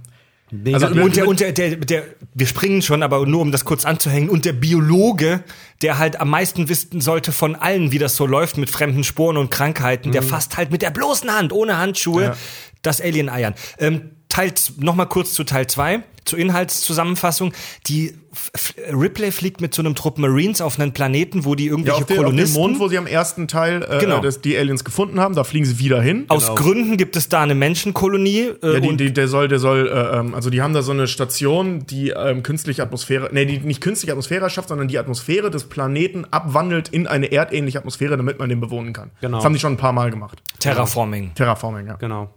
Also, 0.73 0.87
Und 0.87 1.15
der, 1.17 1.27
und 1.27 1.41
der, 1.41 1.51
der, 1.51 1.75
der, 1.75 2.03
wir 2.33 2.47
springen 2.47 2.81
schon, 2.81 3.03
aber 3.03 3.25
nur 3.25 3.41
um 3.41 3.51
das 3.51 3.65
kurz 3.65 3.83
anzuhängen, 3.85 4.29
und 4.29 4.45
der 4.45 4.53
Biologe, 4.53 5.43
der 5.81 5.97
halt 5.99 6.19
am 6.21 6.29
meisten 6.29 6.69
wissen 6.69 7.01
sollte 7.01 7.31
von 7.33 7.55
allen, 7.55 7.91
wie 7.91 7.99
das 7.99 8.15
so 8.15 8.25
läuft 8.25 8.57
mit 8.57 8.69
fremden 8.69 9.03
Sporen 9.03 9.35
und 9.37 9.51
Krankheiten, 9.51 10.11
der 10.13 10.23
fasst 10.23 10.55
halt 10.57 10.71
mit 10.71 10.81
der 10.81 10.89
bloßen 10.91 11.29
Hand, 11.31 11.51
ohne 11.51 11.77
Handschuhe, 11.77 12.23
Ja. 12.23 12.35
das 12.81 13.01
Alien 13.01 13.27
eiern. 13.29 13.55
Ähm, 13.77 14.11
Teil, 14.29 14.53
z- 14.53 14.81
noch 14.81 14.95
mal 14.95 15.05
kurz 15.05 15.33
zu 15.33 15.43
Teil 15.43 15.67
2. 15.67 16.03
zur 16.25 16.37
Inhaltszusammenfassung. 16.39 17.53
Die 17.87 18.13
F 18.53 18.75
Ripley 18.91 19.31
fliegt 19.31 19.61
mit 19.61 19.73
so 19.73 19.81
einem 19.81 19.95
Trupp 19.95 20.17
Marines 20.19 20.61
auf 20.61 20.77
einen 20.79 20.91
Planeten, 20.93 21.45
wo 21.45 21.55
die 21.55 21.65
Ja, 21.65 21.71
irgendwelche 21.71 21.97
auf, 22.01 22.05
den, 22.05 22.17
auf 22.17 22.23
dem 22.23 22.25
Kolonisten. 22.25 22.61
Mond, 22.61 22.79
wo 22.79 22.87
sie 22.89 22.97
am 22.97 23.07
ersten 23.07 23.47
Teil 23.47 23.81
äh, 23.89 23.97
Genau. 23.99 24.19
das, 24.19 24.41
die 24.41 24.55
Aliens 24.57 24.83
gefunden 24.83 25.19
haben, 25.21 25.33
da 25.33 25.43
fliegen 25.45 25.65
sie 25.65 25.79
wieder 25.79 26.01
hin. 26.01 26.25
aus 26.27 26.53
Gründen 26.55 26.97
gibt 26.97 27.15
es 27.15 27.29
da 27.29 27.41
eine 27.41 27.55
Menschenkolonie. 27.55 28.51
Äh, 28.61 28.73
Ja, 28.73 28.79
die, 28.81 28.87
und 28.89 28.97
die, 28.99 29.13
der 29.13 29.27
soll, 29.29 29.47
der 29.47 29.59
soll, 29.59 29.87
äh, 29.87 30.17
ähm, 30.19 30.35
also 30.35 30.49
die 30.49 30.61
haben 30.61 30.73
da 30.73 30.81
so 30.81 30.91
eine 30.91 31.07
Station, 31.07 31.85
die 31.87 32.09
ähm, 32.09 32.43
künstliche 32.43 32.83
Atmosphäre, 32.83 33.29
nee, 33.31 33.45
die 33.45 33.59
nicht 33.59 33.81
künstliche 33.81 34.11
Atmosphäre 34.11 34.49
schafft, 34.49 34.67
sondern 34.69 34.87
die 34.89 34.99
Atmosphäre 34.99 35.49
des 35.49 35.63
Planeten 35.63 36.25
abwandelt 36.29 36.89
in 36.89 37.07
eine 37.07 37.31
erdähnliche 37.31 37.79
Atmosphäre, 37.79 38.17
damit 38.17 38.37
man 38.37 38.49
den 38.49 38.59
bewohnen 38.59 38.91
kann. 38.93 39.11
Genau. 39.21 39.37
Das 39.37 39.45
haben 39.45 39.53
die 39.53 39.59
schon 39.59 39.73
ein 39.73 39.77
paar 39.77 39.93
Mal 39.93 40.11
gemacht. 40.11 40.43
Terraforming. 40.59 41.31
Terraforming, 41.33 41.87
ja. 41.87 41.95
Genau. 41.95 42.29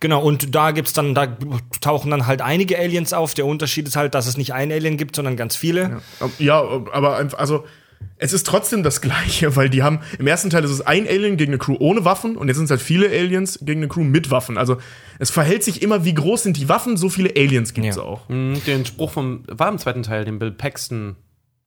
Genau, 0.00 0.22
und 0.22 0.54
da 0.54 0.70
gibt's 0.70 0.92
dann, 0.92 1.14
da 1.14 1.36
tauchen 1.80 2.10
dann 2.10 2.26
halt 2.26 2.40
einige 2.42 2.78
Aliens 2.78 3.12
auf. 3.12 3.34
Der 3.34 3.46
Unterschied 3.46 3.86
ist 3.88 3.96
halt, 3.96 4.14
dass 4.14 4.26
es 4.26 4.36
nicht 4.36 4.52
ein 4.54 4.72
Alien 4.72 4.96
gibt, 4.96 5.16
sondern 5.16 5.36
ganz 5.36 5.56
viele. 5.56 6.00
Ja, 6.38 6.60
aber 6.92 7.16
einfach, 7.16 7.38
also 7.38 7.64
es 8.18 8.32
ist 8.32 8.46
trotzdem 8.46 8.82
das 8.82 9.00
Gleiche, 9.02 9.56
weil 9.56 9.68
die 9.70 9.82
haben, 9.82 10.00
im 10.18 10.26
ersten 10.26 10.50
Teil 10.50 10.64
ist 10.64 10.70
es 10.70 10.80
ein 10.80 11.06
Alien 11.06 11.36
gegen 11.36 11.52
eine 11.52 11.58
Crew 11.58 11.76
ohne 11.78 12.04
Waffen 12.04 12.36
und 12.36 12.48
jetzt 12.48 12.56
sind 12.56 12.64
es 12.66 12.70
halt 12.70 12.80
viele 12.82 13.08
Aliens 13.08 13.58
gegen 13.62 13.80
eine 13.80 13.88
Crew 13.88 14.04
mit 14.04 14.30
Waffen. 14.30 14.58
Also 14.58 14.78
es 15.18 15.30
verhält 15.30 15.64
sich 15.64 15.82
immer, 15.82 16.04
wie 16.04 16.14
groß 16.14 16.42
sind 16.42 16.56
die 16.56 16.68
Waffen, 16.68 16.96
so 16.96 17.08
viele 17.08 17.30
Aliens 17.36 17.72
gibt 17.74 17.86
es 17.86 17.96
Ja. 17.96 18.02
auch. 18.02 18.28
Mhm, 18.28 18.62
Den 18.66 18.84
Spruch 18.86 19.10
vom, 19.12 19.44
war 19.48 19.68
im 19.68 19.78
zweiten 19.78 20.02
Teil, 20.02 20.24
den 20.24 20.38
Bill 20.38 20.52
Paxton 20.52 21.16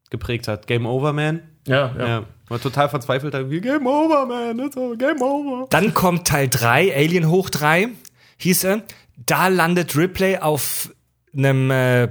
geprägt 0.10 0.48
hat. 0.48 0.66
Game 0.68 0.86
over, 0.86 1.14
man. 1.14 1.42
Ja, 1.68 1.94
ja. 1.98 2.08
Ja. 2.08 2.24
War 2.50 2.60
total 2.60 2.90
verzweifelt, 2.90 3.36
wie 3.52 3.62
Game 3.62 3.86
over, 3.86 4.26
man. 4.26 4.60
All 4.60 4.98
Game 4.98 5.22
over. 5.22 5.68
Dann 5.70 5.94
kommt 5.94 6.28
Teil 6.28 6.50
3, 6.50 6.96
Alien 6.96 7.30
hoch 7.30 7.50
3, 7.52 7.90
hieß 8.38 8.64
er. 8.64 8.84
Da 9.26 9.48
landet 9.50 9.96
Ripley 9.96 10.38
auf 10.38 10.90
einem, 11.38 11.70
äh, 11.70 12.08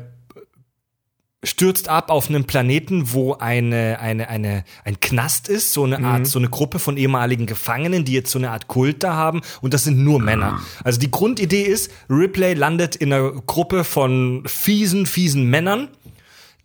stürzt 1.42 1.88
ab 1.88 2.10
auf 2.10 2.28
einem 2.28 2.44
Planeten, 2.44 3.12
wo 3.12 3.34
eine, 3.34 3.98
eine, 3.98 4.28
eine, 4.28 4.64
ein 4.84 5.00
Knast 5.00 5.48
ist, 5.48 5.72
so 5.72 5.82
eine 5.84 6.04
Art, 6.06 6.28
so 6.28 6.38
eine 6.38 6.48
Gruppe 6.48 6.78
von 6.78 6.96
ehemaligen 6.96 7.46
Gefangenen, 7.46 8.04
die 8.04 8.12
jetzt 8.12 8.30
so 8.30 8.38
eine 8.38 8.50
Art 8.50 8.68
Kult 8.68 9.02
da 9.02 9.14
haben. 9.14 9.40
Und 9.60 9.74
das 9.74 9.84
sind 9.84 9.98
nur 9.98 10.20
Männer. 10.20 10.60
Also 10.84 11.00
die 11.00 11.10
Grundidee 11.10 11.62
ist, 11.62 11.90
Ripley 12.08 12.54
landet 12.54 12.94
in 12.94 13.12
einer 13.12 13.32
Gruppe 13.32 13.82
von 13.82 14.44
fiesen, 14.46 15.06
fiesen 15.06 15.50
Männern. 15.50 15.88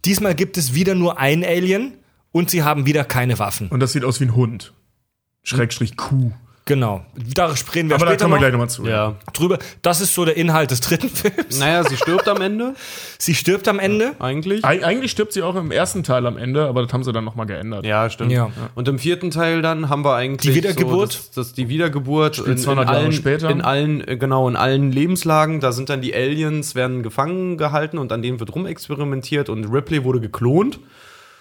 Diesmal 0.06 0.36
gibt 0.36 0.58
es 0.58 0.75
wieder 0.75 0.94
nur 0.94 1.18
ein 1.18 1.44
Alien 1.44 1.98
und 2.33 2.49
sie 2.49 2.63
haben 2.63 2.85
wieder 2.85 3.05
keine 3.05 3.39
Waffen. 3.39 3.69
Und 3.69 3.79
das 3.79 3.93
sieht 3.93 4.03
aus 4.03 4.19
wie 4.19 4.25
ein 4.25 4.35
Hund. 4.35 4.73
Schrägstrich 5.43 5.95
Kuh. 5.95 6.31
Genau. 6.65 7.05
Da 7.35 7.53
reden 7.75 7.89
wir 7.89 7.95
Aber 7.97 8.05
da 8.05 8.15
kommen 8.15 8.29
wir 8.31 8.35
noch 8.35 8.39
gleich 8.39 8.51
nochmal 8.53 8.69
zu. 8.69 8.87
Ja. 8.87 9.15
drüber. 9.33 9.59
Das 9.81 9.99
ist 9.99 10.13
so 10.13 10.23
der 10.23 10.37
Inhalt 10.37 10.71
des 10.71 10.79
dritten 10.79 11.09
Films. 11.09 11.59
Naja, 11.59 11.83
sie 11.83 11.97
stirbt 11.97 12.25
am 12.29 12.41
Ende, 12.41 12.75
Sie 13.19 13.35
stirbt 13.35 13.67
am 13.67 13.79
Ende. 13.79 14.13
eigentlich. 14.19 14.63
Eig 14.63 14.81
eigentlich 14.85 15.11
stirbt 15.11 15.33
sie 15.33 15.41
auch 15.43 15.55
im 15.55 15.71
ersten 15.71 16.03
Teil 16.03 16.25
am 16.25 16.37
Ende, 16.37 16.65
aber 16.67 16.81
das 16.83 16.93
haben 16.93 17.03
sie 17.03 17.11
dann 17.11 17.25
nochmal 17.25 17.47
geändert. 17.47 17.85
Ja, 17.85 18.09
stimmt. 18.09 18.31
Ja. 18.31 18.49
Und 18.75 18.87
im 18.87 18.97
vierten 18.97 19.29
Teil 19.29 19.61
dann 19.61 19.89
haben 19.89 20.05
wir 20.05 20.15
eigentlich 20.15 20.53
Die 20.53 20.55
Wiedergeburt? 20.55 21.11
so, 21.11 21.17
das, 21.19 21.31
das 21.31 21.53
die 21.53 21.67
Wiedergeburt 21.67 22.37
in, 22.39 22.57
200 22.57 22.85
in 22.85 22.87
Jahre 22.93 23.03
allen, 23.03 23.11
später. 23.11 23.49
in 23.49 23.59
allen 23.61 24.07
äh, 24.07 24.15
genau 24.15 24.47
in 24.47 24.55
allen 24.55 24.89
Lebenslagen. 24.93 25.59
Da 25.59 25.73
sind 25.73 25.89
dann 25.89 25.99
die 25.99 26.15
Aliens 26.15 26.75
werden 26.75 27.03
gefangen 27.03 27.57
gehalten 27.57 27.97
und 27.97 28.13
an 28.13 28.21
denen 28.21 28.39
wird 28.39 28.55
rumexperimentiert 28.55 29.49
und 29.49 29.65
Ripley 29.65 30.05
wurde 30.05 30.21
geklont. 30.21 30.79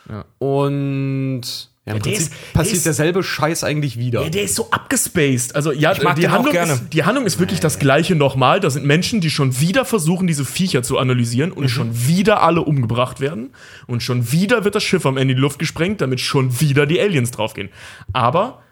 Ja. 0.08 0.24
Und 0.38 1.40
ja, 1.84 1.94
im 1.94 2.02
der 2.02 2.10
Prinzip 2.10 2.28
ist- 2.32 2.52
passiert 2.52 2.76
ist- 2.76 2.86
derselbe 2.86 3.22
Scheiß 3.22 3.64
eigentlich 3.64 3.98
wieder. 3.98 4.22
Ja, 4.22 4.28
der 4.30 4.42
ist 4.44 4.54
so 4.54 4.70
abgespaced. 4.70 5.54
Also 5.56 5.72
ja, 5.72 5.94
mag 6.02 6.16
die, 6.16 6.28
Handlung 6.28 6.52
gerne. 6.52 6.74
Ist, 6.74 6.92
die 6.92 7.02
Handlung 7.04 7.26
ist 7.26 7.40
wirklich 7.40 7.58
das 7.60 7.78
gleiche 7.80 8.14
nochmal. 8.14 8.60
Da 8.60 8.70
sind 8.70 8.84
Menschen, 8.84 9.20
die 9.20 9.30
schon 9.30 9.58
wieder 9.60 9.84
versuchen, 9.84 10.26
diese 10.26 10.44
Viecher 10.44 10.82
zu 10.84 10.98
analysieren 10.98 11.50
Mhm. 11.50 11.56
und 11.56 11.68
schon 11.68 12.06
wieder 12.06 12.42
alle 12.42 12.60
umgebracht 12.62 13.20
werden. 13.20 13.50
Und 13.86 14.02
schon 14.02 14.30
wieder 14.30 14.64
wird 14.64 14.74
das 14.76 14.84
Schiff 14.84 15.06
am 15.06 15.16
Ende 15.16 15.32
in 15.32 15.36
die 15.38 15.42
Luft 15.42 15.58
gesprengt, 15.58 16.00
damit 16.00 16.20
schon 16.20 16.60
wieder 16.60 16.86
die 16.86 17.00
Aliens 17.00 17.32
draufgehen. 17.32 17.68
Aber 18.12 18.62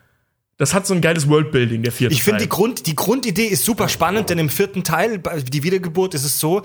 das 0.56 0.74
hat 0.74 0.86
so 0.86 0.92
ein 0.94 1.00
geiles 1.00 1.26
Worldbuilding, 1.28 1.82
der 1.82 1.90
vierte 1.90 2.14
Ich 2.14 2.22
finde, 2.22 2.38
Teil. 2.38 2.44
die, 2.46 2.48
Grund, 2.50 2.86
die 2.86 2.94
Grundidee 2.94 3.46
ist 3.46 3.64
super 3.64 3.88
spannend, 3.88 4.28
denn 4.30 4.38
im 4.38 4.50
vierten 4.50 4.84
Teil, 4.84 5.18
die 5.18 5.62
Wiedergeburt, 5.62 6.14
ist 6.14 6.24
es 6.24 6.38
so, 6.38 6.62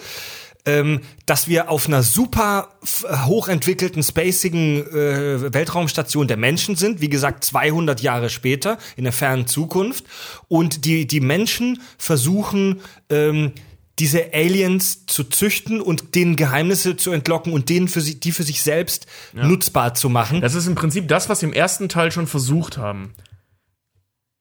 ähm, 0.65 1.01
dass 1.25 1.47
wir 1.47 1.69
auf 1.69 1.87
einer 1.87 2.01
super 2.03 2.69
f- 2.81 3.05
hochentwickelten, 3.25 4.01
spacigen 4.03 4.85
äh, 4.87 5.53
Weltraumstation 5.53 6.27
der 6.27 6.37
Menschen 6.37 6.75
sind. 6.75 7.01
Wie 7.01 7.09
gesagt, 7.09 7.43
200 7.43 8.01
Jahre 8.01 8.29
später, 8.29 8.77
in 8.95 9.03
der 9.03 9.13
fernen 9.13 9.45
Zukunft. 9.47 10.05
Und 10.47 10.85
die, 10.85 11.05
die 11.07 11.21
Menschen 11.21 11.79
versuchen, 11.97 12.81
ähm, 13.09 13.51
diese 13.99 14.33
Aliens 14.33 15.05
zu 15.05 15.23
züchten 15.23 15.79
und 15.81 16.15
denen 16.15 16.35
Geheimnisse 16.35 16.97
zu 16.97 17.11
entlocken 17.11 17.53
und 17.53 17.69
denen 17.69 17.87
für 17.87 18.01
sie, 18.01 18.19
die 18.19 18.31
für 18.33 18.43
sich 18.43 18.61
selbst 18.61 19.05
nutzbar 19.33 19.93
zu 19.93 20.09
machen. 20.09 20.41
Das 20.41 20.53
ist 20.55 20.67
im 20.67 20.75
Prinzip 20.75 21.07
das, 21.07 21.29
was 21.29 21.39
sie 21.39 21.45
im 21.45 21.53
ersten 21.53 21.87
Teil 21.87 22.11
schon 22.11 22.27
versucht 22.27 22.77
haben. 22.77 23.13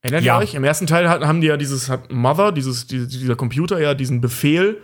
Erinnert 0.03 0.25
Ja. 0.25 0.39
ihr 0.39 0.43
euch? 0.43 0.55
Im 0.55 0.65
ersten 0.65 0.87
Teil 0.87 1.09
haben 1.09 1.41
die 1.41 1.47
ja 1.47 1.57
dieses, 1.57 1.89
hat 1.89 2.11
Mother, 2.11 2.51
dieses, 2.53 2.87
die- 2.89 3.07
dieser 3.07 3.37
Computer 3.37 3.81
ja 3.81 3.95
diesen 3.95 4.21
Befehl 4.21 4.79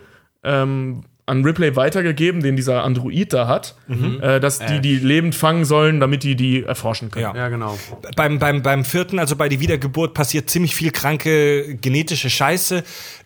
ähm, 0.45 1.03
an 1.31 1.45
Ripley 1.45 1.77
weitergegeben, 1.77 2.43
den 2.43 2.57
dieser 2.57 2.85
Android 2.85 3.33
da 3.33 3.47
hat, 3.49 3.75
äh, 3.89 4.41
dass 4.41 4.59
die 4.59 4.81
die 4.81 4.97
lebend 4.97 5.35
fangen 5.35 5.65
sollen, 5.65 6.01
damit 6.01 6.23
die 6.23 6.35
die 6.37 6.63
erforschen 6.65 7.11
können. 7.11 7.23
Ja. 7.23 7.35
Ja, 7.35 7.49
genau. 7.49 7.79
beim, 8.17 8.39
beim, 8.39 8.63
beim 8.63 8.85
vierten, 8.85 9.19
also 9.19 9.37
bei 9.37 9.49
die 9.49 9.61
Wiedergeburt, 9.61 10.13
passiert 10.13 10.51
ziemlich 10.51 10.75
viel 10.75 10.91
kranke 10.91 11.77
genetische 11.77 12.29
Scheiße. 12.29 12.83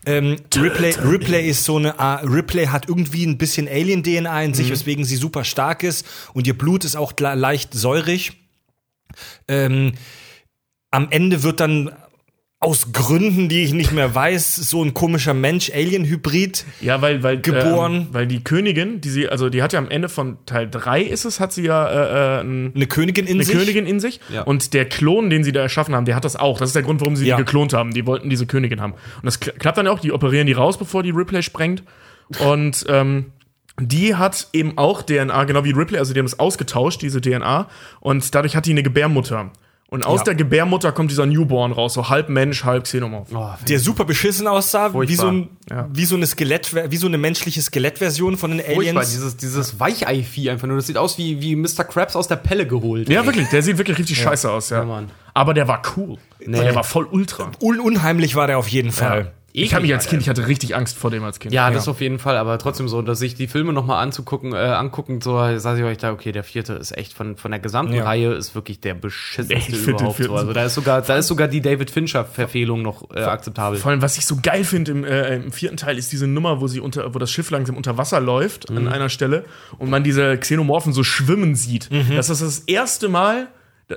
Ähm, 0.07 0.37
Ripley, 0.57 0.95
Ripley 1.03 1.49
ist 1.49 1.65
so 1.65 1.79
eine, 1.79 1.99
Art- 1.99 2.25
Ripley 2.25 2.67
hat 2.67 2.89
irgendwie 2.89 3.25
ein 3.27 3.39
bisschen 3.39 3.67
Alien-DNA 3.67 4.43
in 4.43 4.55
sich, 4.55 4.71
weswegen 4.71 5.05
sie 5.05 5.17
super 5.17 5.43
stark 5.45 5.83
ist 5.83 6.07
und 6.35 6.47
ihr 6.47 6.57
Blut 6.57 6.85
ist 6.85 6.95
auch 6.97 7.13
le- 7.19 7.35
leicht 7.35 7.73
säurig. 7.75 8.33
Ähm, 9.49 9.93
am 10.91 11.09
Ende 11.11 11.43
wird 11.43 11.61
dann 11.61 11.91
aus 12.65 12.93
Gründen, 12.93 13.49
die 13.49 13.63
ich 13.63 13.73
nicht 13.73 13.93
mehr 13.93 14.15
weiß, 14.15 14.57
so 14.57 14.83
ein 14.83 14.95
komischer 14.95 15.35
Mensch, 15.35 15.71
Alien-Hybrid. 15.73 16.65
Ja, 16.81 17.01
weil, 17.03 17.23
weil, 17.23 17.41
Geboren. 17.41 17.95
Ähm, 17.95 18.07
weil 18.13 18.27
die 18.27 18.43
Königin, 18.43 19.01
die 19.01 19.11
sie, 19.11 19.29
also 19.29 19.49
die 19.51 19.63
hat 19.63 19.73
ja 19.73 19.79
am 19.79 19.89
Ende 19.91 20.09
von 20.09 20.39
Teil 20.47 20.69
3 20.71 21.03
ist 21.03 21.25
es, 21.25 21.39
hat 21.41 21.53
sie 21.53 21.63
ja 21.65 21.87
äh, 21.87 22.39
äh, 22.39 22.41
ein, 22.43 22.73
Eine 22.75 22.87
Königin 22.87 23.27
in 23.27 23.35
eine 23.35 23.45
sich. 23.45 23.55
Königin 23.57 23.87
in 23.87 24.01
sich. 24.01 24.21
Ja. 24.33 24.43
Und 24.43 24.75
der 24.75 24.87
Klon, 24.89 25.31
den 25.31 25.45
sie 25.45 25.53
da 25.53 25.61
erschaffen 25.63 25.95
haben, 25.95 26.05
der 26.07 26.17
hat 26.17 26.25
das 26.25 26.37
auch. 26.37 26.59
Das 26.59 26.71
ist 26.71 26.75
der 26.75 26.83
Grund, 26.83 27.01
warum 27.01 27.17
sie 27.17 27.27
Ja. 27.27 27.37
die 27.37 27.45
geklont 27.45 27.73
haben. 27.73 27.93
Die 27.93 28.07
wollten 28.07 28.31
diese 28.31 28.47
Königin 28.47 28.81
haben. 28.81 28.93
Und 28.95 29.25
das 29.25 29.41
kla- 29.41 29.53
klappt 29.59 29.79
dann 29.79 29.87
auch. 29.87 30.01
Die 30.01 30.11
operieren 30.13 30.47
die 30.47 30.53
raus, 30.55 30.79
bevor 30.79 31.03
die 31.03 31.11
Ripley 31.11 31.43
sprengt. 31.43 31.83
Und 32.41 32.85
ähm, 32.89 33.27
die 33.81 34.15
hat 34.15 34.49
eben 34.53 34.79
auch 34.79 35.03
DNA, 35.03 35.45
genau 35.45 35.65
wie 35.65 35.73
Ripley. 35.73 35.99
Also 35.99 36.15
die 36.15 36.21
haben 36.21 36.27
es 36.27 36.39
ausgetauscht, 36.39 37.03
diese 37.03 37.21
DNA. 37.21 37.69
Und 38.01 38.35
dadurch 38.35 38.57
hat 38.57 38.67
die 38.67 38.71
eine 38.71 38.83
Gebärmutter. 38.83 39.51
Und 39.91 40.05
aus 40.05 40.21
Ja. 40.21 40.25
der 40.25 40.35
Gebärmutter 40.35 40.91
kommt 40.91 41.11
dieser 41.13 41.27
Newborn 41.27 41.71
raus, 41.71 41.95
so 41.95 42.09
halb 42.09 42.29
Mensch, 42.29 42.65
halb 42.65 42.85
Xenomorph. 42.85 43.29
Oh, 43.33 43.51
der 43.69 43.79
super 43.79 44.05
beschissen 44.05 44.49
aussah, 44.49 44.93
wie 44.93 45.15
so, 45.15 45.29
ein, 45.29 45.51
Ja. 45.71 45.89
wie 45.93 46.05
so 46.05 46.17
eine 46.17 46.27
Skelett, 46.27 46.75
wie 46.91 46.97
so 46.97 47.07
eine 47.07 47.19
menschliche 47.19 47.63
Skelettversion 47.63 48.37
von 48.37 48.51
den 48.51 48.61
furchtbar, 48.61 48.83
Aliens. 48.83 49.11
dieses, 49.13 49.37
dieses 49.37 49.79
Weichei-Vieh 49.79 50.51
einfach 50.51 50.67
nur. 50.67 50.77
Das 50.79 50.87
sieht 50.89 50.97
aus 50.97 51.17
wie, 51.19 51.41
wie 51.41 51.55
Mr. 51.55 51.85
Krabs 51.85 52.17
aus 52.17 52.27
der 52.27 52.37
Pelle 52.37 52.67
geholt. 52.67 53.09
Ja, 53.09 53.25
wirklich, 53.25 53.49
der 53.51 53.63
sieht 53.63 53.79
wirklich 53.79 53.99
richtig 53.99 54.19
scheiße 54.21 54.51
aus, 54.51 54.71
ja. 54.71 54.79
Ja, 54.79 54.85
Mann. 54.85 55.11
Aber 55.33 55.55
der 55.55 55.69
war 55.69 55.83
cool. 55.97 56.17
Nee. 56.45 56.59
Der 56.61 56.75
war 56.75 56.85
voll 56.85 57.05
ultra. 57.05 57.53
Un 57.61 57.79
unheimlich 57.79 58.35
war 58.35 58.47
der 58.49 58.59
auf 58.59 58.69
jeden 58.69 58.91
Fall. 58.91 59.33
Ich 59.57 59.73
habe 59.73 59.83
mich 59.83 59.95
als 59.95 60.09
Kind, 60.09 60.21
ich 60.21 60.29
hatte 60.29 60.49
richtig 60.49 60.75
Angst 60.75 60.99
vor 60.99 61.13
dem 61.13 61.23
als 61.23 61.39
Kind. 61.39 61.55
Ja, 61.55 61.71
das 61.71 61.87
auf 61.87 62.01
jeden 62.01 62.19
Fall, 62.19 62.37
aber 62.37 62.59
trotzdem 62.59 62.89
so, 62.89 63.03
dass 63.03 63.21
sich 63.21 63.37
die 63.37 63.47
Filme 63.47 63.73
nochmal 63.73 64.03
anzugucken, 64.03 64.53
äh, 64.53 64.57
angucken, 64.57 65.21
so 65.21 65.37
sage 65.59 65.79
ich 65.79 65.85
euch 65.85 65.99
da, 65.99 66.11
okay, 66.13 66.33
der 66.33 66.43
vierte 66.43 66.73
ist 66.73 66.91
echt 66.97 67.13
von, 67.13 67.37
von 67.37 67.53
der 67.53 67.61
gesamten 67.61 67.95
Ja. 67.95 68.03
Reihe 68.03 68.33
ist 68.33 68.57
wirklich 68.57 68.81
der 68.81 68.95
beschissenste 68.95 69.77
Ich 69.77 69.87
überhaupt. 69.87 70.21
So. 70.21 70.35
Also 70.35 70.53
da 70.53 70.65
ist 70.65 70.75
sogar, 70.75 71.03
da 71.03 71.17
ist 71.17 71.29
sogar 71.29 71.47
die 71.47 71.61
David 71.61 71.93
Fincher-Verfehlung 71.93 72.83
noch 72.83 73.09
äh, 73.15 73.21
akzeptabel. 73.23 73.79
Vor 73.79 73.93
allem, 73.93 74.03
was 74.03 74.19
ich 74.19 74.27
so 74.27 74.39
geil 74.43 74.65
finde 74.65 74.91
im, 74.91 75.05
äh, 75.05 75.37
im 75.37 75.53
vierten 75.53 75.77
Teil, 75.77 75.99
ist 75.99 76.11
diese 76.11 76.27
Nummer, 76.27 76.61
wo 76.61 76.67
sie 76.67 76.81
unter, 76.81 77.15
wo 77.15 77.21
das 77.21 77.31
Schiff 77.31 77.51
langsam 77.51 77.77
unter 77.77 77.97
Wasser 77.97 78.19
läuft 78.21 78.69
Mhm. 78.71 78.77
an 78.79 78.89
einer 78.89 79.09
Stelle 79.09 79.45
und 79.79 79.89
man 79.89 80.03
diese 80.03 80.37
Xenomorphen 80.37 80.93
so 80.93 81.05
schwimmen 81.05 81.55
sieht. 81.55 81.93
Mhm. 81.93 82.17
Das 82.17 82.29
ist 82.29 82.43
das 82.43 82.59
erste 82.67 83.09
Mal 83.09 83.47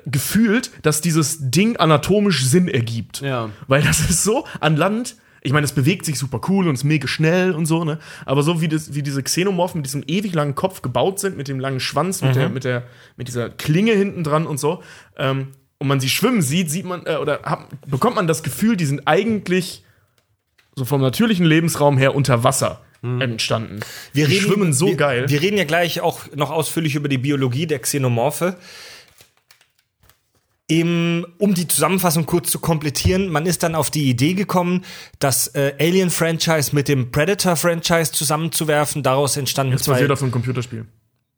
gefühlt, 0.06 0.70
dass 0.84 1.02
dieses 1.02 1.38
Ding 1.50 1.78
anatomisch 1.78 2.46
Sinn 2.46 2.68
ergibt. 2.68 3.22
Ja. 3.22 3.50
Weil 3.68 3.82
das 3.82 4.02
ist 4.02 4.24
so 4.24 4.46
an 4.60 4.76
Land. 4.76 5.16
Ich 5.42 5.54
meine, 5.54 5.66
es 5.66 5.72
bewegt 5.72 6.06
sich 6.06 6.18
super 6.18 6.42
cool 6.50 6.68
und 6.68 6.76
ist 6.76 6.84
mega 6.84 7.08
schnell 7.08 7.52
und 7.52 7.66
so, 7.66 7.84
ne? 7.84 8.00
Aber 8.26 8.44
so 8.44 8.62
wie, 8.62 8.68
das, 8.68 8.94
wie 8.94 9.04
diese 9.04 9.24
Xenomorphen 9.24 9.80
mit 9.80 9.86
diesem 9.86 10.04
ewig 10.08 10.34
langen 10.34 10.56
Kopf 10.56 10.82
gebaut 10.82 11.20
sind, 11.20 11.38
mit 11.38 11.48
dem 11.48 11.60
langen 11.60 11.80
Schwanz, 11.80 12.22
mit, 12.22 12.36
der, 12.36 12.50
mit, 12.50 12.64
der, 12.64 12.84
mit 13.16 13.28
dieser 13.28 13.50
Klinge 13.50 13.94
hinten 13.94 14.24
dran 14.24 14.48
und 14.48 14.60
so, 14.60 14.84
ähm, 15.18 15.50
und 15.80 15.88
man 15.88 16.00
sie 16.00 16.10
schwimmen 16.10 16.42
sieht, 16.42 16.72
sieht 16.72 16.86
man, 16.86 17.06
äh, 17.06 17.18
oder 17.18 17.42
hab, 17.44 17.70
bekommt 17.86 18.16
man 18.16 18.28
das 18.28 18.42
Gefühl, 18.42 18.78
die 18.78 18.86
sind 18.86 19.08
eigentlich 19.08 19.84
so 20.76 20.86
vom 20.86 21.02
natürlichen 21.02 21.46
Lebensraum 21.46 21.98
her 21.98 22.16
unter 22.16 22.44
Wasser 22.44 22.82
entstanden. 23.20 23.80
Wir 24.12 24.28
die 24.28 24.34
reden, 24.34 24.46
schwimmen 24.46 24.74
so 24.74 24.88
wir, 24.88 24.96
geil. 24.96 25.30
Wir 25.30 25.42
reden 25.42 25.58
ja 25.58 25.66
gleich 25.66 26.02
auch 26.02 26.22
noch 26.36 26.50
ausführlich 26.50 26.96
über 26.96 27.08
die 27.08 27.20
Biologie 27.20 27.68
der 27.68 27.80
Xenomorphe. 27.80 28.58
Im, 30.70 31.26
um 31.38 31.54
die 31.54 31.66
Zusammenfassung 31.68 32.26
kurz 32.26 32.52
zu 32.52 32.60
komplettieren, 32.60 33.30
man 33.30 33.46
ist 33.46 33.64
dann 33.64 33.74
auf 33.74 33.90
die 33.90 34.10
Idee 34.10 34.34
gekommen, 34.34 34.84
das 35.20 35.48
äh, 35.56 35.74
Alien-Franchise 35.80 36.76
mit 36.76 36.90
dem 36.90 37.10
Predator-Franchise 37.10 38.12
zusammenzuwerfen. 38.12 39.02
Daraus 39.02 39.38
entstanden 39.38 39.72
Das 39.74 39.84
zwei. 39.84 39.94
basiert 39.94 40.12
auf 40.12 40.22
einem 40.22 40.32
Computerspiel. 40.32 40.86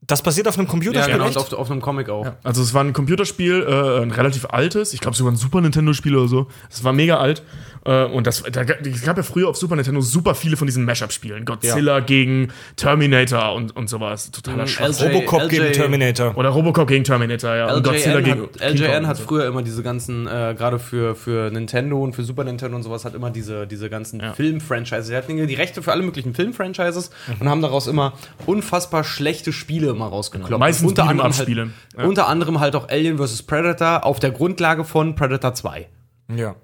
das 0.08 0.24
basiert 0.24 0.48
auf 0.48 0.58
einem 0.58 0.66
Ja, 0.66 0.72
Computerspiel. 0.72 1.14
genau, 1.14 1.28
echt? 1.28 1.38
und 1.38 1.44
auf, 1.44 1.54
auf 1.54 1.70
einem 1.70 1.80
Comic 1.82 2.10
auch. 2.10 2.26
Also 2.44 2.64
es 2.64 2.74
war 2.74 2.84
ein 2.84 2.92
Computerspiel, 2.94 3.68
äh, 3.70 4.02
ein 4.02 4.10
relativ 4.10 4.46
altes, 4.46 4.94
ich 4.96 5.00
glaube 5.00 5.16
sogar 5.16 5.32
ein 5.32 5.36
Super 5.36 5.62
Nintendo-Spiel 5.62 6.16
oder 6.16 6.28
so. 6.28 6.48
Es 6.72 6.84
war 6.84 6.92
mega 6.94 7.18
alt. 7.20 7.44
Äh, 7.90 8.06
und 8.06 8.28
das, 8.28 8.44
da, 8.44 8.62
es 8.62 9.02
gab 9.04 9.18
ja 9.18 9.24
früher 9.24 9.48
auf 9.50 9.58
Super 9.58 9.76
Nintendo 9.76 10.00
super 10.02 10.36
viele 10.36 10.58
von 10.58 10.68
diesen 10.68 10.86
Mashup-Spielen. 10.86 11.44
Godzilla 11.46 12.02
gegen 12.02 12.50
Terminator 12.76 13.56
und, 13.56 13.76
und 13.76 13.90
sowas. 13.90 14.30
Totaler 14.30 14.68
Schwachsinn. 14.68 15.08
LJ 15.12 15.16
Robocop 15.16 15.42
LJ 15.44 15.50
gegen 15.50 15.74
Terminator. 15.74 16.38
Oder 16.38 16.50
Robocop 16.50 16.88
gegen 16.88 17.04
Terminator, 17.04 17.56
ja. 17.56 17.74
Und 17.74 17.84
Godzilla 17.84 18.20
LJN 18.20 18.24
gegen 18.26 18.42
hat, 18.44 18.62
LJN 18.74 19.08
hat 19.08 19.18
so. 19.18 19.24
früher 19.24 19.48
immer 19.48 19.64
diese 19.64 19.82
ganzen, 19.82 20.28
äh, 20.28 20.54
gerade 20.58 20.78
für, 20.78 21.16
für 21.16 21.50
Nintendo 21.50 22.04
und 22.04 22.14
für 22.14 22.24
Super 22.24 22.44
Nintendo 22.44 22.76
und 22.78 22.84
sowas, 22.84 23.06
hat 23.06 23.16
immer 23.16 23.32
diese, 23.32 23.66
diese 23.66 23.90
ganzen 23.90 24.20
Ja. 24.20 24.34
Film-Franchises. 24.34 25.08
Die 25.10 25.16
hatten 25.16 25.48
die 25.48 25.56
Rechte 25.56 25.82
für 25.82 25.92
alle 25.92 26.04
möglichen 26.04 26.34
Film-Franchises 26.36 27.10
Mhm. 27.28 27.34
und 27.40 27.50
haben 27.50 27.62
daraus 27.62 27.88
immer 27.88 28.14
unfassbar 28.46 29.04
schlechte 29.04 29.52
Spiele 29.52 29.90
immer 29.90 30.08
rausgekloppt. 30.08 30.60
Meistens 30.60 30.90
unter 30.90 31.08
anderem, 31.08 31.34
halt, 31.36 31.50
Ja. 31.50 32.04
unter 32.04 32.28
anderem 32.28 32.60
halt 32.60 32.76
auch 32.76 32.88
Alien 32.90 33.18
vs. 33.18 33.44
Predator 33.44 34.06
auf 34.06 34.20
der 34.20 34.32
Grundlage 34.32 34.84
von 34.84 35.16
Predator 35.16 35.54
2. 35.54 35.88
Ja. 36.36 36.56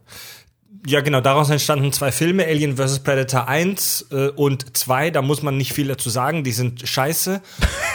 Ja, 0.88 1.02
genau, 1.02 1.20
daraus 1.22 1.50
entstanden 1.50 1.92
zwei 1.92 2.12
Filme, 2.12 2.46
Alien 2.46 2.78
vs. 2.78 3.00
Predator 3.00 3.48
1 3.48 4.08
äh, 4.12 4.28
und 4.30 4.78
2, 4.78 5.10
da 5.10 5.22
muss 5.24 5.42
man 5.42 5.58
nicht 5.58 5.74
viel 5.74 5.88
dazu 5.88 6.10
sagen, 6.10 6.44
die 6.44 6.52
sind 6.52 6.88
scheiße. 6.88 7.42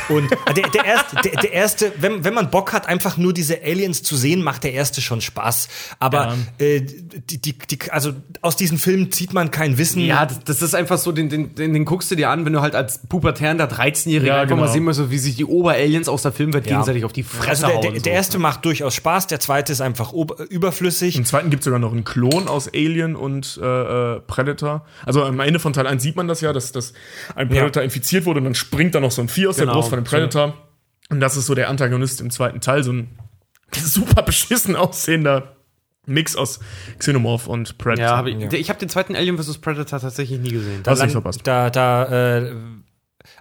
Und 0.08 0.32
äh, 0.32 0.54
der, 0.54 0.68
der, 0.70 0.84
erste, 0.84 1.16
der, 1.22 1.32
der 1.40 1.52
erste, 1.52 1.92
wenn, 2.00 2.24
wenn 2.24 2.34
man 2.34 2.50
Bock 2.50 2.72
hat, 2.72 2.88
einfach 2.88 3.16
nur 3.16 3.32
diese 3.32 3.62
Aliens 3.62 4.02
zu 4.02 4.16
sehen, 4.16 4.42
macht 4.42 4.64
der 4.64 4.72
erste 4.72 5.00
schon 5.00 5.20
Spaß. 5.20 5.68
Aber 6.00 6.36
äh, 6.58 6.80
die, 6.80 7.38
die, 7.40 7.56
die, 7.58 7.78
also 7.92 8.12
aus 8.40 8.56
diesen 8.56 8.76
Filmen 8.78 9.12
zieht 9.12 9.32
man 9.32 9.50
kein 9.52 9.78
Wissen. 9.78 10.00
Ja, 10.04 10.26
das, 10.26 10.40
das 10.44 10.62
ist 10.62 10.74
einfach 10.74 10.98
so, 10.98 11.12
den, 11.12 11.28
den, 11.28 11.54
den, 11.54 11.72
den 11.72 11.84
guckst 11.84 12.10
du 12.10 12.16
dir 12.16 12.30
an, 12.30 12.44
wenn 12.44 12.52
du 12.52 12.60
halt 12.60 12.74
als 12.74 12.98
pubertärender 13.08 13.66
13-Jähriger 13.66 14.24
Ja, 14.24 14.34
einfach 14.40 14.48
genau. 14.56 14.62
mal 14.66 14.72
sehen 14.72 14.82
möchtest, 14.84 15.10
wie 15.10 15.18
sich 15.18 15.36
die 15.36 15.44
Oberaliens 15.44 16.08
aus 16.08 16.22
der 16.22 16.32
Filmwelt 16.32 16.66
Ja. 16.66 16.72
gegenseitig 16.72 17.04
auf 17.04 17.12
die 17.12 17.22
Fresse 17.22 17.66
Also 17.66 17.66
der, 17.66 17.74
hauen. 17.76 17.82
der, 17.82 17.94
so. 18.00 18.04
der 18.04 18.12
erste 18.14 18.38
macht 18.38 18.64
durchaus 18.64 18.94
Spaß, 18.94 19.28
der 19.28 19.38
zweite 19.38 19.70
ist 19.72 19.80
einfach 19.80 20.12
überflüssig. 20.48 21.16
Im 21.16 21.24
zweiten 21.24 21.50
gibt 21.50 21.60
es 21.60 21.64
sogar 21.66 21.78
noch 21.78 21.92
einen 21.92 22.02
Klon 22.04 22.48
aus 22.48 22.66
Alien 22.86 23.16
und 23.16 23.58
äh, 23.62 24.16
äh, 24.16 24.20
Predator. 24.20 24.84
Also 25.04 25.22
am 25.24 25.40
Ende 25.40 25.58
von 25.60 25.72
Teil 25.72 25.86
1 25.86 26.02
sieht 26.02 26.16
man 26.16 26.28
das 26.28 26.40
ja, 26.40 26.52
dass, 26.52 26.72
dass 26.72 26.92
ein 27.34 27.48
Predator 27.48 27.82
infiziert 27.82 28.24
wurde 28.24 28.38
und 28.38 28.44
dann 28.44 28.54
springt 28.54 28.94
da 28.94 29.00
noch 29.00 29.10
so 29.10 29.22
ein 29.22 29.28
Vieh 29.28 29.46
aus 29.46 29.56
Genau. 29.56 29.72
der 29.72 29.76
Brust 29.78 29.90
von 29.90 29.98
dem 29.98 30.04
Predator. 30.04 30.54
Und 31.10 31.20
das 31.20 31.36
ist 31.36 31.46
so 31.46 31.54
der 31.54 31.68
Antagonist 31.68 32.20
im 32.20 32.30
zweiten 32.30 32.60
Teil, 32.60 32.82
so 32.84 32.92
ein 32.92 33.18
super 33.74 34.22
beschissen 34.22 34.76
aussehender 34.76 35.56
Mix 36.06 36.34
aus 36.34 36.60
Xenomorph 36.98 37.46
und 37.46 37.78
Predator. 37.78 38.04
ja, 38.04 38.16
hab 38.16 38.26
ich, 38.26 38.36
ich 38.52 38.68
habe 38.70 38.78
den 38.80 38.88
zweiten 38.88 39.14
Alien 39.14 39.38
vs. 39.38 39.58
Predator 39.58 40.00
tatsächlich 40.00 40.40
nie 40.40 40.50
gesehen. 40.50 40.82
Hast 40.86 41.00
du 41.00 41.04
nicht 41.04 41.12
verpasst. 41.12 41.40
Da, 41.44 41.70
da, 41.70 42.38
äh, 42.38 42.52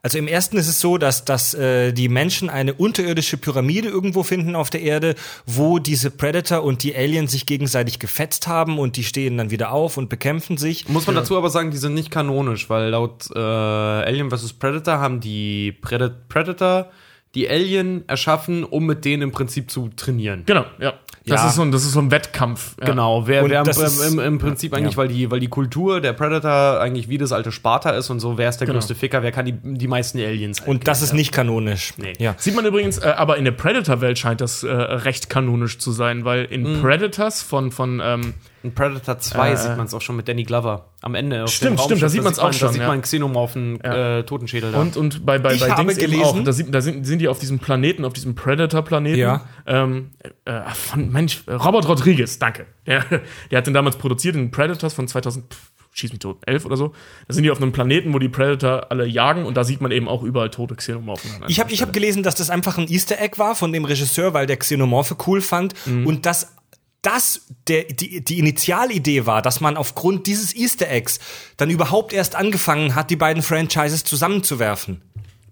also 0.02 0.18
im 0.18 0.28
ersten 0.28 0.58
ist 0.58 0.68
es 0.68 0.80
so, 0.80 0.98
dass, 0.98 1.26
dass 1.26 1.54
äh, 1.54 1.92
die 1.92 2.10
Menschen 2.10 2.50
eine 2.50 2.74
unterirdische 2.74 3.38
Pyramide 3.38 3.90
irgendwo 3.90 4.24
finden 4.24 4.56
auf 4.56 4.70
der 4.70 4.82
Erde, 4.82 5.16
wo 5.46 5.80
diese 5.80 6.12
Predator 6.12 6.64
und 6.64 6.84
die 6.84 6.96
Aliens 6.96 7.32
sich 7.32 7.46
gegenseitig 7.46 8.00
gefetzt 8.00 8.48
haben 8.48 8.80
und 8.80 8.98
die 8.98 9.04
stehen 9.04 9.38
dann 9.38 9.52
wieder 9.52 9.72
auf 9.72 9.98
und 9.98 10.10
bekämpfen 10.10 10.58
sich. 10.58 10.88
Muss 10.88 11.08
man 11.08 11.16
dazu 11.16 11.38
aber 11.38 11.50
sagen, 11.50 11.72
die 11.72 11.78
sind 11.78 11.94
nicht 11.94 12.12
kanonisch, 12.12 12.70
weil 12.70 12.90
laut 12.90 13.30
äh, 13.36 13.40
Alien 13.40 14.30
vs. 14.30 14.54
Predator 14.54 15.00
haben 15.00 15.20
die 15.20 15.72
Pred 15.72 16.30
Predator 16.30 16.90
die 17.36 17.48
Alien 17.48 18.08
erschaffen, 18.08 18.64
um 18.64 18.86
mit 18.86 19.06
denen 19.06 19.24
im 19.24 19.32
Prinzip 19.32 19.70
zu 19.70 19.90
trainieren. 19.96 20.44
Genau, 20.46 20.66
ja. 20.80 20.94
Das, 21.30 21.42
Ja. 21.42 21.48
ist 21.50 21.56
so 21.56 21.62
ein, 21.62 21.72
das 21.72 21.84
ist 21.84 21.92
so 21.94 22.00
ein 22.00 22.12
Wettkampf. 22.12 22.76
Ja. 22.80 22.88
Genau, 22.88 23.28
wer, 23.28 23.44
Und 23.44 23.50
wer 23.50 23.64
das 23.64 23.78
im, 23.78 23.86
ist- 23.86 24.14
im, 24.14 24.20
im 24.20 24.38
Prinzip 24.40 24.74
eigentlich, 24.74 24.98
weil, 24.98 25.08
die, 25.08 25.30
weil 25.32 25.40
die 25.40 25.48
Kultur 25.48 26.02
der 26.02 26.14
Predator 26.14 26.80
eigentlich 26.82 27.10
wie 27.10 27.18
das 27.18 27.32
alte 27.32 27.52
Sparta 27.52 27.92
ist 27.92 28.10
und 28.10 28.20
so, 28.20 28.38
wer 28.38 28.50
ist 28.50 28.58
der 28.58 28.68
Genau. 28.68 28.80
größte 28.80 28.96
Ficker, 28.96 29.24
wer 29.24 29.32
kann 29.32 29.46
die, 29.46 29.54
die 29.54 29.88
meisten 29.88 30.20
Aliens 30.20 30.60
Und 30.62 30.88
das 30.88 31.02
ist 31.02 31.14
nicht 31.14 31.32
kanonisch. 31.32 31.94
Nee. 31.98 32.14
Ja. 32.20 32.36
Sieht 32.38 32.56
man 32.56 32.66
übrigens, 32.66 32.98
äh, 32.98 33.14
aber 33.16 33.38
in 33.38 33.46
der 33.46 33.52
Predator-Welt 33.52 34.18
scheint 34.20 34.42
das 34.42 34.64
äh, 34.64 34.70
recht 34.72 35.30
kanonisch 35.30 35.78
zu 35.80 35.92
sein, 35.92 36.26
weil 36.26 36.46
in 36.46 36.64
Mhm. 36.78 36.82
Predators 36.82 37.42
von, 37.42 37.72
von 37.72 38.02
ähm, 38.04 38.34
In 38.64 38.74
Predator 38.74 39.18
2 39.20 39.52
Äh, 39.52 39.58
sieht 39.58 39.78
man 39.78 39.86
es 39.86 39.94
auch 39.94 40.02
schon 40.02 40.16
mit 40.18 40.28
Danny 40.28 40.44
Glover 40.44 40.90
am 41.02 41.16
Ende. 41.16 41.44
auf 41.46 41.50
Stimmt, 41.50 41.80
dem 41.80 41.84
stimmt, 41.86 42.02
da 42.02 42.10
sieht 42.10 42.24
man's 42.24 42.40
auch 42.40 42.44
man, 42.44 42.54
schon, 42.54 42.68
Da 42.68 42.72
sieht 42.74 42.82
ja. 42.82 42.88
man 42.88 42.94
einen 42.96 43.02
Xenomorphen 43.04 43.82
äh, 43.82 44.24
Totenschädel 44.24 44.72
da. 44.74 44.82
Und, 44.82 44.98
und 44.98 45.26
bei, 45.26 45.40
bei, 45.40 45.54
Ich 45.54 45.62
bei 45.62 45.70
habe 45.70 45.84
Dings 45.86 45.98
gelesen- 45.98 46.24
auch, 46.24 46.44
da, 46.44 46.52
sieht, 46.52 46.74
da 46.74 46.82
sind, 46.82 47.06
sind 47.06 47.20
die 47.20 47.28
auf 47.28 47.40
diesem 47.40 47.60
Planeten, 47.60 48.04
auf 48.06 48.14
diesem 48.14 48.36
Predator-Planeten. 48.36 49.20
Ja. 49.20 49.46
Ähm, 49.66 50.12
äh, 50.46 50.62
von, 50.74 51.12
Mensch, 51.12 51.44
Robert 51.48 51.88
Rodriguez, 51.88 52.38
danke. 52.40 52.66
Der, 52.86 53.06
der 53.52 53.58
hat 53.60 53.68
den 53.68 53.74
damals 53.74 53.96
produziert 53.98 54.36
in 54.36 54.52
Predators 54.52 54.94
von 54.94 55.08
2000, 55.08 55.54
pff, 55.54 55.72
schieß 55.92 56.12
mich 56.12 56.20
tot, 56.20 56.38
11 56.46 56.66
oder 56.66 56.78
so. 56.78 56.94
Da 57.28 57.34
sind 57.34 57.44
die 57.44 57.52
auf 57.52 57.62
einem 57.62 57.72
Planeten, 57.72 58.14
wo 58.14 58.20
die 58.20 58.30
Predator 58.30 58.92
alle 58.92 59.06
jagen 59.06 59.46
und 59.46 59.56
da 59.58 59.64
sieht 59.64 59.82
man 59.82 59.92
eben 59.92 60.08
auch 60.08 60.24
überall 60.24 60.50
tote 60.50 60.76
Xenomorphen. 60.76 61.32
Ich 61.48 61.60
habe 61.60 61.72
ich 61.72 61.82
hab 61.82 61.94
gelesen, 61.94 62.24
dass 62.24 62.36
das 62.36 62.50
einfach 62.50 62.78
ein 62.78 62.88
Easter 62.90 63.20
Egg 63.20 63.38
war 63.38 63.56
von 63.56 63.74
dem 63.74 63.86
Regisseur, 63.86 64.34
weil 64.34 64.46
der 64.48 64.58
Xenomorphe 64.58 65.16
cool 65.28 65.42
fand 65.42 65.74
Mhm. 65.86 66.06
und 66.08 66.26
dass 66.26 66.56
das 67.02 67.48
der, 67.68 67.84
die, 67.84 68.24
die 68.24 68.40
Initialidee 68.40 69.26
war, 69.26 69.42
dass 69.42 69.62
man 69.62 69.78
aufgrund 69.78 70.28
dieses 70.28 70.56
Easter 70.56 70.90
Eggs 70.90 71.20
dann 71.58 71.70
überhaupt 71.70 72.14
erst 72.14 72.36
angefangen 72.36 72.96
hat, 72.96 73.10
die 73.10 73.16
beiden 73.16 73.44
Franchises 73.44 74.04
zusammenzuwerfen. 74.04 75.02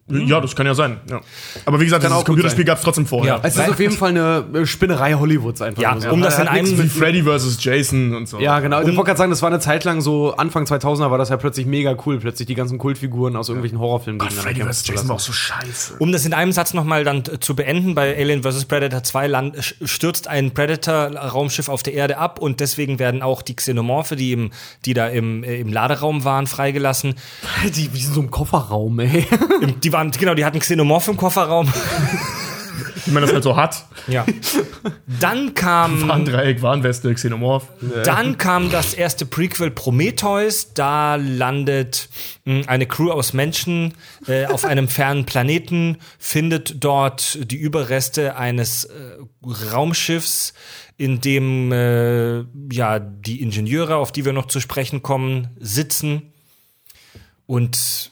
Ja, 0.09 0.39
das 0.39 0.55
kann 0.55 0.65
ja 0.65 0.73
sein. 0.73 1.01
Ja. 1.09 1.19
Aber 1.65 1.79
wie 1.81 1.83
gesagt, 1.83 2.01
Kann 2.03 2.11
dieses 2.13 2.23
Computerspiel 2.25 2.63
gab 2.63 2.77
es 2.77 2.83
trotzdem 2.83 3.05
vorher. 3.05 3.35
Ja. 3.35 3.39
es 3.43 3.57
ist 3.57 3.69
auf 3.69 3.79
jeden 3.79 3.95
Fall 3.95 4.11
eine 4.11 4.45
äh, 4.53 4.65
Spinnerei 4.65 5.13
Hollywoods 5.15 5.61
einfach. 5.61 5.81
Ja, 5.81 5.99
so. 5.99 6.09
um 6.11 6.21
das 6.21 6.39
in 6.39 6.45
nichts 6.45 6.71
einem- 6.71 6.83
Wie 6.83 6.87
Freddy 6.87 7.23
vs. 7.23 7.57
Jason 7.61 8.15
und 8.15 8.27
so. 8.29 8.39
Ja, 8.39 8.59
genau. 8.61 8.79
Ich 8.79 8.87
wollte 8.87 9.03
gerade 9.03 9.17
sagen, 9.17 9.31
das 9.31 9.41
war 9.41 9.49
eine 9.49 9.59
Zeit 9.59 9.83
lang 9.83 9.99
so, 9.99 10.33
Anfang 10.35 10.63
2000er 10.63 11.11
war 11.11 11.17
das 11.17 11.27
ja 11.27 11.35
plötzlich 11.35 11.65
mega 11.65 11.95
cool, 12.05 12.19
plötzlich 12.19 12.47
die 12.47 12.55
ganzen 12.55 12.77
Kultfiguren 12.77 13.35
aus 13.35 13.49
irgendwelchen 13.49 13.79
Horrorfilmen 13.79 14.19
gegeneinander 14.19 14.49
Freddy 14.63 14.73
vs. 14.73 14.87
Jason 14.87 15.09
war 15.09 15.15
auch 15.15 15.19
so 15.19 15.33
scheiße. 15.33 15.95
Um 15.99 16.13
das 16.13 16.25
in 16.25 16.33
einem 16.33 16.53
Satz 16.53 16.73
nochmal 16.73 17.03
dann 17.03 17.19
äh, 17.19 17.39
zu 17.41 17.55
beenden, 17.55 17.93
bei 17.93 18.15
Alien 18.17 18.43
vs. 18.43 18.63
Predator 18.65 19.03
2 19.03 19.27
land, 19.27 19.75
stürzt 19.83 20.29
ein 20.29 20.53
Predator-Raumschiff 20.53 21.69
auf 21.69 21.83
der 21.83 21.93
Erde 21.93 22.17
ab 22.17 22.39
und 22.39 22.59
deswegen 22.61 22.99
werden 22.99 23.21
auch 23.21 23.41
die 23.41 23.55
Xenomorphe, 23.55 24.15
die, 24.15 24.31
im, 24.31 24.51
die 24.85 24.93
da 24.93 25.07
im, 25.07 25.43
äh, 25.43 25.59
im 25.59 25.71
Laderaum 25.71 26.23
waren, 26.23 26.47
freigelassen. 26.47 27.15
Die, 27.75 27.87
die 27.89 27.99
sind 28.01 28.13
so 28.13 28.21
im 28.21 28.31
Kofferraum, 28.31 28.99
ey. 28.99 29.25
Die 29.83 29.91
waren, 29.97 30.11
genau, 30.11 30.35
die 30.35 30.45
hatten 30.45 30.59
Xenomorph 30.59 31.07
im 31.07 31.17
Kofferraum. 31.17 31.73
Wie 33.05 33.11
man 33.11 33.23
das 33.23 33.33
halt 33.33 33.43
so 33.43 33.55
hat. 33.55 33.85
Ja. 34.07 34.25
Dann 35.19 35.55
kam. 35.55 36.07
Warndreieck, 36.07 36.61
Warnweste, 36.61 37.13
Xenomorph. 37.13 37.67
Dann 38.03 38.37
kam 38.37 38.69
das 38.69 38.93
erste 38.93 39.25
Prequel 39.25 39.71
Prometheus. 39.71 40.73
Da 40.73 41.15
landet 41.15 42.09
mh, 42.45 42.67
eine 42.67 42.85
Crew 42.85 43.09
aus 43.11 43.33
Menschen 43.33 43.93
äh, 44.27 44.45
auf 44.45 44.65
einem 44.65 44.87
fernen 44.87 45.25
Planeten, 45.25 45.97
findet 46.19 46.83
dort 46.83 47.39
die 47.49 47.57
Überreste 47.57 48.35
eines 48.35 48.85
äh, 48.85 48.93
Raumschiffs, 49.73 50.53
in 50.97 51.21
dem 51.21 51.71
äh, 51.71 52.43
ja 52.71 52.99
die 52.99 53.41
Ingenieure, 53.41 53.95
auf 53.95 54.11
die 54.11 54.25
wir 54.25 54.33
noch 54.33 54.47
zu 54.47 54.59
sprechen 54.59 55.01
kommen, 55.01 55.47
sitzen. 55.59 56.33
Und 57.45 58.11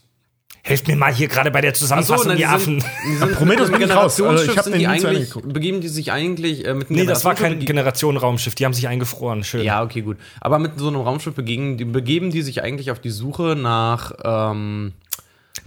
helft 0.65 0.87
mir 0.87 0.95
mal 0.95 1.13
hier 1.13 1.27
gerade 1.27 1.51
bei 1.51 1.61
der 1.61 1.75
Zusammenfassung, 1.75 2.29
nein, 2.29 2.37
die 2.37 2.43
die 2.43 2.47
Affen. 2.47 2.79
sind, 2.81 2.91
die 3.07 3.15
sind 3.17 3.31
Prometheus 3.33 3.69
mit 3.69 3.79
bin 3.79 3.87
ich 3.87 3.95
raus. 3.95 4.19
Also 4.19 4.51
ich 4.51 4.57
hab 4.57 4.65
den 4.65 4.73
die 4.73 4.79
nie 4.79 4.85
zu 4.85 4.91
Ende 4.91 5.07
eigentlich, 5.09 5.29
geguckt. 5.29 5.53
begeben 5.53 5.81
die 5.81 5.87
sich 5.87 6.11
eigentlich 6.11 6.65
äh, 6.65 6.73
mit 6.73 6.89
einem 6.89 6.99
Nee, 6.99 7.05
das 7.05 7.23
war 7.23 7.35
kein 7.35 7.59
Generationen-Raumschiff. 7.59 8.55
Die 8.55 8.65
haben 8.65 8.73
sich 8.73 8.87
eingefroren. 8.87 9.43
Schön. 9.43 9.63
Ja, 9.63 9.83
okay, 9.83 10.01
gut. 10.01 10.17
Aber 10.41 10.57
mit 10.57 10.71
so 10.77 10.87
einem 10.87 11.01
Raumschiff 11.01 11.35
begeben 11.35 11.77
die, 11.77 11.85
begeben 11.85 12.31
die 12.31 12.41
sich 12.41 12.63
eigentlich 12.63 12.89
auf 12.89 12.99
die 12.99 13.11
Suche 13.11 13.55
nach, 13.55 14.11
ähm, 14.23 14.93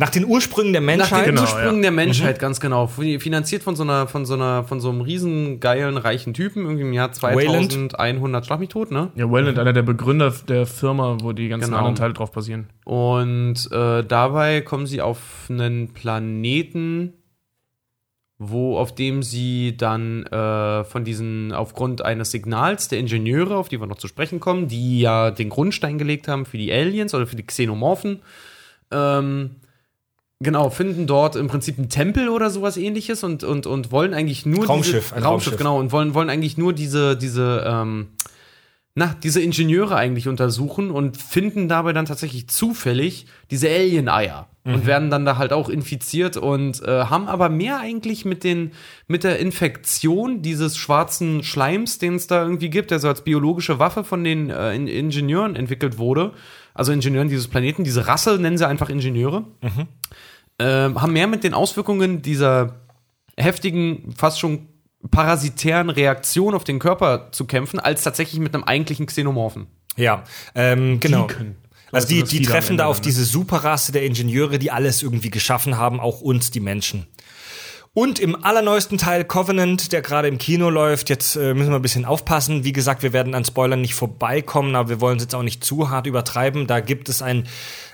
Nach 0.00 0.10
den 0.10 0.24
Ursprüngen 0.24 0.72
der 0.72 0.80
nach 0.80 0.86
Menschheit. 0.86 1.26
den 1.26 1.34
Genau, 1.34 1.42
Ursprüngen 1.42 1.76
ja. 1.76 1.82
der 1.82 1.90
Menschheit, 1.90 2.38
ganz 2.38 2.60
genau. 2.60 2.86
Finanziert 2.86 3.64
von 3.64 3.74
so 3.74 3.82
einer, 3.82 4.06
von 4.06 4.24
so 4.26 4.34
einer, 4.34 4.62
von 4.62 4.80
so 4.80 4.90
einem 4.90 5.00
riesen 5.00 5.58
geilen, 5.58 5.96
reichen 5.96 6.34
Typen, 6.34 6.62
irgendwie 6.62 6.82
im 6.84 6.92
Jahr 6.92 7.10
Wayland. 7.20 7.72
2100, 7.72 8.46
schlag 8.46 8.60
mich 8.60 8.68
tot, 8.68 8.92
ne? 8.92 9.10
Ja, 9.16 9.28
Wayland, 9.28 9.58
einer 9.58 9.72
der 9.72 9.82
Begründer 9.82 10.32
der 10.46 10.66
Firma, 10.66 11.18
wo 11.20 11.32
die 11.32 11.48
ganzen 11.48 11.66
Genau. 11.66 11.78
anderen 11.78 11.96
Teile 11.96 12.12
drauf 12.14 12.30
basieren. 12.30 12.68
Und 12.84 13.68
äh, 13.72 14.04
dabei 14.04 14.60
kommen 14.60 14.86
sie 14.86 15.00
auf 15.02 15.18
einen 15.50 15.92
Planeten, 15.92 17.14
wo 18.38 18.78
auf 18.78 18.94
dem 18.94 19.24
sie 19.24 19.76
dann 19.76 20.22
äh, 20.26 20.84
von 20.84 21.02
diesen 21.02 21.52
aufgrund 21.52 22.02
eines 22.02 22.30
Signals 22.30 22.86
der 22.86 23.00
Ingenieure, 23.00 23.56
auf 23.56 23.68
die 23.68 23.80
wir 23.80 23.88
noch 23.88 23.98
zu 23.98 24.06
sprechen 24.06 24.38
kommen, 24.38 24.68
die 24.68 25.00
ja 25.00 25.32
den 25.32 25.48
Grundstein 25.48 25.98
gelegt 25.98 26.28
haben 26.28 26.46
für 26.46 26.56
die 26.56 26.72
Aliens 26.72 27.14
oder 27.14 27.26
für 27.26 27.34
die 27.34 27.44
Xenomorphen, 27.44 28.22
ähm, 28.92 29.56
genau 30.40 30.70
finden 30.70 31.06
dort 31.06 31.36
im 31.36 31.48
Prinzip 31.48 31.78
einen 31.78 31.88
Tempel 31.88 32.28
oder 32.28 32.50
sowas 32.50 32.76
Ähnliches 32.76 33.24
und 33.24 33.42
und 33.44 33.66
und 33.66 33.90
wollen 33.90 34.14
eigentlich 34.14 34.46
nur 34.46 34.66
Raumschiff, 34.66 35.06
diese, 35.06 35.16
ein 35.16 35.22
Raumschiff 35.22 35.56
genau 35.56 35.78
und 35.80 35.90
wollen 35.92 36.14
wollen 36.14 36.30
eigentlich 36.30 36.56
nur 36.56 36.72
diese 36.72 37.16
diese 37.16 37.64
ähm, 37.66 38.08
na, 38.94 39.14
diese 39.22 39.40
Ingenieure 39.40 39.94
eigentlich 39.96 40.26
untersuchen 40.26 40.90
und 40.90 41.16
finden 41.16 41.68
dabei 41.68 41.92
dann 41.92 42.06
tatsächlich 42.06 42.48
zufällig 42.48 43.26
diese 43.50 43.68
Alien-Eier 43.68 44.48
und 44.64 44.84
werden 44.86 45.08
dann 45.08 45.24
da 45.24 45.38
halt 45.38 45.52
auch 45.52 45.68
infiziert 45.70 46.36
und 46.36 46.82
äh, 46.82 47.04
haben 47.04 47.26
aber 47.26 47.48
mehr 47.48 47.78
eigentlich 47.78 48.24
mit 48.26 48.44
den 48.44 48.72
mit 49.06 49.24
der 49.24 49.38
Infektion 49.38 50.42
dieses 50.42 50.76
schwarzen 50.76 51.42
Schleims, 51.42 51.98
den 51.98 52.16
es 52.16 52.26
da 52.26 52.42
irgendwie 52.42 52.68
gibt, 52.68 52.90
der 52.90 52.98
so 52.98 53.08
als 53.08 53.22
biologische 53.22 53.78
Waffe 53.78 54.04
von 54.04 54.24
den 54.24 54.50
äh, 54.50 54.74
In- 54.74 54.88
Ingenieuren 54.88 55.56
entwickelt 55.56 55.96
wurde. 55.96 56.32
Also 56.78 56.92
Ingenieuren 56.92 57.28
dieses 57.28 57.48
Planeten, 57.48 57.82
diese 57.82 58.06
Rasse 58.06 58.38
nennen 58.38 58.56
sie 58.56 58.66
einfach 58.66 58.88
Ingenieure. 58.88 59.42
Ähm, 60.60 61.02
haben 61.02 61.12
mehr 61.12 61.26
mit 61.26 61.42
den 61.42 61.52
Auswirkungen 61.52 62.22
dieser 62.22 62.76
heftigen, 63.36 64.14
fast 64.16 64.38
schon 64.38 64.68
parasitären 65.10 65.90
Reaktion 65.90 66.54
auf 66.54 66.62
den 66.62 66.78
Körper 66.78 67.32
zu 67.32 67.46
kämpfen, 67.46 67.80
als 67.80 68.04
tatsächlich 68.04 68.40
mit 68.40 68.54
einem 68.54 68.62
eigentlichen 68.62 69.06
Xenomorphen. 69.06 69.66
Ja, 69.96 70.22
ähm, 70.54 71.00
genau. 71.00 71.26
können. 71.26 71.56
Also 71.90 72.06
die, 72.06 72.20
Also 72.20 72.36
die 72.36 72.46
am 72.46 72.52
treffen 72.52 72.76
da 72.76 72.86
auf 72.86 72.98
dann, 72.98 73.06
ne? 73.06 73.06
diese 73.06 73.24
Superrasse 73.24 73.90
der 73.90 74.04
Ingenieure, 74.04 74.60
die 74.60 74.70
alles 74.70 75.02
irgendwie 75.02 75.30
geschaffen 75.30 75.78
haben, 75.78 75.98
auch 75.98 76.20
uns, 76.20 76.52
die 76.52 76.60
Menschen. 76.60 77.08
Und 77.94 78.18
im 78.18 78.44
allerneuesten 78.44 78.98
Teil 78.98 79.24
Covenant, 79.24 79.92
der 79.92 80.02
gerade 80.02 80.28
im 80.28 80.38
Kino 80.38 80.70
läuft, 80.70 81.08
jetzt 81.08 81.36
äh, 81.36 81.54
müssen 81.54 81.70
wir 81.70 81.76
ein 81.76 81.82
bisschen 81.82 82.04
aufpassen. 82.04 82.62
Wie 82.62 82.72
gesagt, 82.72 83.02
wir 83.02 83.12
werden 83.12 83.34
an 83.34 83.44
Spoilern 83.44 83.80
nicht 83.80 83.94
vorbeikommen, 83.94 84.76
aber 84.76 84.88
wir 84.88 85.00
wollen 85.00 85.16
es 85.16 85.24
jetzt 85.24 85.34
auch 85.34 85.42
nicht 85.42 85.64
zu 85.64 85.90
hart 85.90 86.06
übertreiben. 86.06 86.66
Da 86.66 86.80
gibt 86.80 87.08
es 87.08 87.22
ein, 87.22 87.48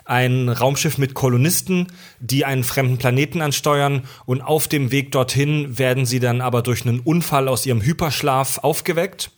ein 0.05 0.49
Raumschiff 0.49 0.99
mit 0.99 1.15
Kolonisten, 1.15 1.87
die 2.21 2.45
einen 2.45 2.65
fremden 2.65 2.99
Planeten 2.99 3.41
ansteuern 3.41 4.03
und 4.27 4.43
auf 4.43 4.69
dem 4.69 4.91
Weg 4.91 5.13
dorthin 5.13 5.79
werden 5.79 6.05
sie 6.05 6.21
dann 6.21 6.41
aber 6.41 6.63
durch 6.63 6.85
einen 6.87 7.01
Unfall 7.01 7.49
aus 7.49 7.65
ihrem 7.65 7.81
Hyperschlaf 7.81 8.59
aufgeweckt 8.59 9.31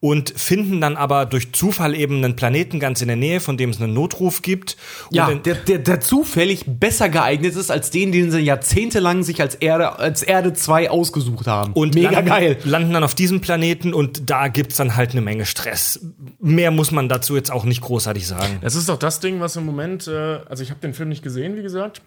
und 0.00 0.30
finden 0.30 0.80
dann 0.80 0.96
aber 0.96 1.26
durch 1.26 1.52
Zufall 1.52 1.94
eben 1.94 2.22
einen 2.22 2.36
Planeten 2.36 2.78
ganz 2.78 3.02
in 3.02 3.08
der 3.08 3.16
Nähe, 3.16 3.40
von 3.40 3.56
dem 3.56 3.70
es 3.70 3.80
einen 3.80 3.94
Notruf 3.94 4.42
gibt. 4.42 4.76
Und 5.10 5.16
Ja, 5.16 5.34
der, 5.34 5.56
der, 5.56 5.78
der 5.78 6.00
zufällig 6.00 6.64
besser 6.66 7.08
geeignet 7.08 7.56
ist 7.56 7.70
als 7.70 7.90
den, 7.90 8.12
den 8.12 8.30
sie 8.30 8.38
jahrzehntelang 8.38 9.24
sich 9.24 9.40
als 9.40 9.56
Erde, 9.56 9.98
als 9.98 10.22
Erde 10.22 10.52
2 10.52 10.90
ausgesucht 10.90 11.48
haben. 11.48 11.72
und 11.72 11.94
mega 11.94 12.10
landen, 12.10 12.28
geil. 12.28 12.58
landen 12.62 12.92
dann 12.92 13.02
auf 13.02 13.16
diesem 13.16 13.40
Planeten 13.40 13.92
und 13.92 14.30
da 14.30 14.46
gibt's 14.46 14.76
dann 14.76 14.94
halt 14.94 15.10
eine 15.10 15.20
Menge 15.20 15.46
Stress. 15.46 16.00
Mehr 16.38 16.70
muss 16.70 16.92
man 16.92 17.08
dazu 17.08 17.34
jetzt 17.34 17.50
auch 17.50 17.64
nicht 17.64 17.80
großartig 17.80 18.26
sagen. 18.26 18.58
Das 18.60 18.76
ist 18.76 18.88
doch 18.88 18.98
das 18.98 19.18
Ding, 19.18 19.40
was 19.40 19.56
im 19.56 19.66
Moment, 19.66 20.06
äh, 20.06 20.40
also 20.48 20.62
ich 20.62 20.70
habe 20.70 20.80
den 20.80 20.94
Film 20.94 21.08
nicht 21.08 21.24
gesehen, 21.24 21.56
wie 21.56 21.62
gesagt. 21.62 22.02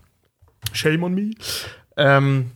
Shame 0.72 1.04
on 1.04 1.14
me. 1.14 1.32
Ähm, 1.98 2.52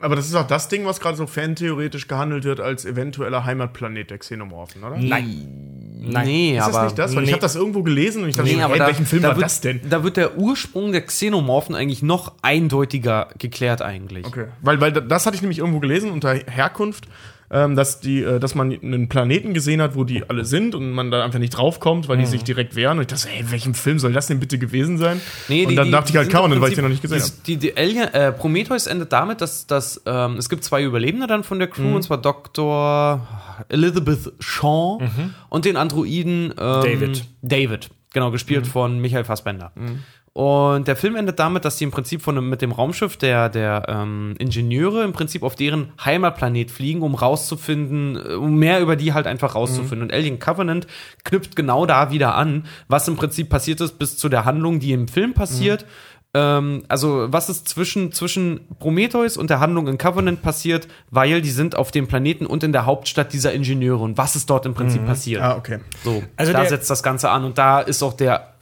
aber 0.00 0.16
das 0.16 0.26
ist 0.26 0.34
auch 0.34 0.46
das 0.46 0.68
Ding, 0.68 0.86
was 0.86 1.00
gerade 1.00 1.16
so 1.16 1.26
fantheoretisch 1.26 2.06
gehandelt 2.08 2.44
wird 2.44 2.60
als 2.60 2.84
eventueller 2.84 3.44
Heimatplanet 3.44 4.10
der 4.10 4.18
Xenomorphen, 4.18 4.84
oder? 4.84 4.96
Nein. 4.96 5.78
Nein. 6.00 6.26
Nee, 6.26 6.56
Ist 6.56 6.66
das 6.66 6.74
aber. 6.76 6.84
nicht 6.84 6.98
das? 6.98 7.16
Weil 7.16 7.22
ich 7.24 7.26
nee. 7.28 7.32
habe 7.32 7.42
das 7.42 7.56
irgendwo 7.56 7.82
gelesen 7.82 8.22
und 8.22 8.28
ich 8.28 8.36
dachte, 8.36 8.48
Nee, 8.48 8.56
hey, 8.60 8.72
in 8.72 8.78
da, 8.78 8.86
welchem 8.86 9.04
Film 9.06 9.22
da 9.22 9.28
war 9.30 9.36
wird, 9.36 9.46
das 9.46 9.60
denn? 9.60 9.80
Da 9.90 10.04
wird 10.04 10.16
der 10.16 10.38
Ursprung 10.38 10.92
der 10.92 11.02
Xenomorphen 11.02 11.74
eigentlich 11.74 12.02
noch 12.02 12.34
eindeutiger 12.40 13.28
geklärt 13.38 13.82
eigentlich. 13.82 14.24
Okay. 14.24 14.46
Weil, 14.62 14.80
weil 14.80 14.92
das 14.92 15.26
hatte 15.26 15.34
ich 15.34 15.42
nämlich 15.42 15.58
irgendwo 15.58 15.80
gelesen 15.80 16.12
unter 16.12 16.34
Herkunft, 16.34 17.08
ähm, 17.50 17.76
dass, 17.76 18.00
die, 18.00 18.22
äh, 18.22 18.38
dass 18.40 18.54
man 18.54 18.72
einen 18.82 19.08
Planeten 19.08 19.54
gesehen 19.54 19.80
hat, 19.80 19.94
wo 19.96 20.04
die 20.04 20.28
alle 20.28 20.44
sind 20.44 20.74
und 20.74 20.90
man 20.92 21.10
da 21.10 21.24
einfach 21.24 21.38
nicht 21.38 21.50
draufkommt, 21.56 22.06
weil 22.08 22.18
die 22.18 22.26
sich 22.26 22.44
direkt 22.44 22.76
wehren. 22.76 22.98
Und 22.98 23.02
ich 23.02 23.06
dachte, 23.08 23.28
hey, 23.28 23.40
in 23.40 23.50
welchem 23.50 23.74
Film 23.74 23.98
soll 23.98 24.12
das 24.12 24.26
denn 24.26 24.38
bitte 24.40 24.58
gewesen 24.58 24.98
sein? 24.98 25.20
Nee, 25.48 25.62
und 25.64 25.70
die- 25.70 25.74
dann 25.76 25.86
die- 25.86 25.90
dachte 25.92 26.10
ich 26.10 26.16
halt 26.16 26.32
im 26.32 26.60
weil 26.60 26.68
ich 26.68 26.74
den 26.74 26.84
noch 26.84 26.90
nicht 26.90 27.02
gesehen 27.02 27.20
habe. 27.22 27.32
Die, 27.46 27.56
die 27.56 27.76
Alien, 27.76 28.08
äh, 28.14 28.32
Prometheus 28.32 28.86
endet 28.86 29.12
damit, 29.12 29.40
dass, 29.40 29.66
dass 29.66 30.02
ähm, 30.06 30.36
es 30.36 30.48
gibt 30.48 30.62
zwei 30.64 30.82
Überlebende 30.82 31.26
dann 31.26 31.42
von 31.44 31.58
der 31.58 31.68
Crew, 31.68 31.82
Mhm. 31.84 31.94
und 31.94 32.02
zwar 32.02 32.18
Dr. 32.18 33.26
Elizabeth 33.68 34.32
Shaw 34.40 34.98
und 35.48 35.64
den 35.64 35.76
Androiden 35.76 36.50
ähm, 36.50 36.82
David. 36.82 37.24
David, 37.42 37.90
genau, 38.12 38.30
gespielt 38.30 38.66
Mhm. 38.66 38.70
von 38.70 38.98
Michael 39.00 39.24
Fassbender. 39.24 39.72
Und 40.38 40.86
der 40.86 40.94
Film 40.94 41.16
endet 41.16 41.40
damit, 41.40 41.64
dass 41.64 41.78
die 41.78 41.84
im 41.84 41.90
Prinzip 41.90 42.22
von 42.22 42.48
mit 42.48 42.62
dem 42.62 42.70
Raumschiff 42.70 43.16
der, 43.16 43.48
der 43.48 43.86
ähm, 43.88 44.36
Ingenieure 44.38 45.02
im 45.02 45.12
Prinzip 45.12 45.42
auf 45.42 45.56
deren 45.56 45.92
Heimatplanet 46.04 46.70
fliegen, 46.70 47.02
um 47.02 47.16
rauszufinden, 47.16 48.14
äh, 48.14 48.34
um 48.34 48.54
mehr 48.54 48.80
über 48.80 48.94
die 48.94 49.12
halt 49.12 49.26
einfach 49.26 49.56
rauszufinden. 49.56 50.02
Und 50.02 50.12
Alien 50.12 50.38
Covenant 50.38 50.86
knüpft 51.24 51.56
genau 51.56 51.86
da 51.86 52.12
wieder 52.12 52.36
an, 52.36 52.66
was 52.86 53.08
im 53.08 53.16
Prinzip 53.16 53.48
passiert 53.48 53.80
ist 53.80 53.98
bis 53.98 54.16
zu 54.16 54.28
der 54.28 54.44
Handlung, 54.44 54.78
die 54.78 54.92
im 54.92 55.08
Film 55.08 55.34
passiert. 55.34 55.86
Ähm, 56.34 56.84
also, 56.86 57.32
was 57.32 57.48
ist 57.48 57.66
zwischen, 57.66 58.12
zwischen 58.12 58.60
Prometheus 58.78 59.36
und 59.36 59.50
der 59.50 59.58
Handlung 59.58 59.88
in 59.88 59.98
Covenant 59.98 60.40
passiert, 60.40 60.86
weil 61.10 61.42
die 61.42 61.50
sind 61.50 61.74
auf 61.74 61.90
dem 61.90 62.06
Planeten 62.06 62.46
und 62.46 62.62
in 62.62 62.70
der 62.70 62.86
Hauptstadt 62.86 63.32
dieser 63.32 63.52
Ingenieure. 63.52 64.04
Und 64.04 64.18
was 64.18 64.36
ist 64.36 64.48
dort 64.48 64.66
im 64.66 64.74
Prinzip 64.74 65.04
passiert? 65.04 65.42
Ah, 65.42 65.56
okay. 65.56 65.80
So, 66.04 66.22
Also 66.36 66.52
da 66.52 66.64
setzt 66.64 66.88
das 66.90 67.02
Ganze 67.02 67.28
an 67.30 67.42
und 67.44 67.58
da 67.58 67.80
ist 67.80 68.04
auch 68.04 68.12
der 68.12 68.54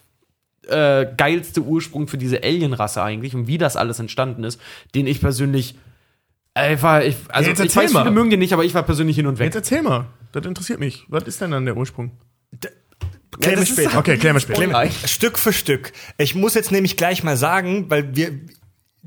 äh, 0.69 1.07
geilste 1.17 1.63
Ursprung 1.63 2.09
für 2.09 2.19
diese 2.19 2.43
Alien-Rasse 2.43 3.03
eigentlich 3.03 3.35
und 3.35 3.47
wie 3.47 3.59
das 3.59 3.77
alles 3.77 3.99
entstanden 3.99 4.45
ist, 4.45 4.61
den 4.95 5.07
ich 5.07 5.21
persönlich 5.21 5.77
einfach, 6.55 7.03
ich, 7.03 7.17
also 7.29 7.51
jetzt 7.51 7.61
ich 7.61 7.67
erzähl 7.67 7.85
weiß, 7.85 7.93
mal. 7.93 8.03
viele 8.03 8.15
mögen 8.15 8.31
den 8.31 8.41
nicht, 8.41 8.53
aber 8.53 8.65
ich 8.65 8.75
war 8.75 8.83
persönlich 8.83 9.17
hin 9.17 9.27
und 9.27 9.39
weg. 9.39 9.47
Jetzt 9.47 9.57
erzähl 9.57 9.83
mal. 9.83 10.07
Das 10.33 10.45
interessiert 10.45 10.81
mich. 10.81 11.05
Was 11.09 11.25
ist 11.25 11.41
denn 11.41 11.51
dann 11.51 11.65
der 11.65 11.77
Ursprung? 11.77 12.13
Klären 13.41 13.59
wir 13.59 13.67
später. 13.67 13.99
Okay, 13.99 14.17
klären 14.17 14.37
wir 14.37 14.41
später. 14.41 14.91
Stück 15.07 15.39
für 15.39 15.53
Stück. 15.53 15.93
Ich 16.19 16.35
muss 16.35 16.55
jetzt 16.55 16.73
nämlich 16.73 16.97
gleich 16.97 17.23
mal 17.23 17.37
sagen, 17.37 17.91
weil 17.91 18.17
wir, 18.17 18.41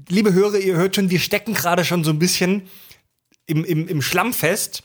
liebe 0.08 0.34
Hörer, 0.34 0.58
ihr 0.58 0.76
hört 0.76 0.96
schon, 0.96 1.10
wir 1.10 1.20
stecken 1.20 1.54
gerade 1.54 1.84
schon 1.84 2.04
so 2.04 2.12
ein 2.12 2.20
bisschen 2.20 2.64
im, 3.48 3.64
im, 3.66 3.88
im 3.88 4.02
Schlamm 4.02 4.34
fest. 4.34 4.84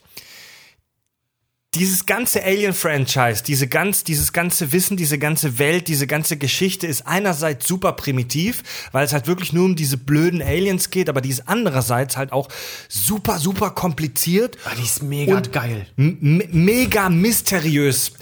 Dieses 1.74 2.06
ganze 2.06 2.42
Alien-Franchise, 2.44 3.42
diese 3.42 3.66
ganz, 3.66 4.04
dieses 4.04 4.32
ganze 4.32 4.72
Wissen, 4.72 4.96
diese 4.96 5.18
ganze 5.18 5.58
Welt, 5.58 5.88
diese 5.88 6.06
ganze 6.06 6.36
Geschichte 6.36 6.86
ist 6.86 7.06
einerseits 7.06 7.66
super 7.66 7.92
primitiv, 7.92 8.62
weil 8.92 9.04
es 9.04 9.12
halt 9.12 9.26
wirklich 9.26 9.52
nur 9.52 9.64
um 9.64 9.76
diese 9.76 9.96
blöden 9.96 10.40
Aliens 10.42 10.90
geht, 10.90 11.08
aber 11.08 11.20
die 11.20 11.30
ist 11.30 11.48
andererseits 11.48 12.16
halt 12.16 12.32
auch 12.32 12.48
super, 12.88 13.38
super 13.38 13.70
kompliziert 13.70 14.56
Ah, 14.64 14.70
die 14.78 14.84
ist 14.84 15.02
mega 15.02 15.36
Und- 15.36 15.52
geil. 15.52 15.86
Mega 15.96 17.08
mysteriös. 17.08 18.12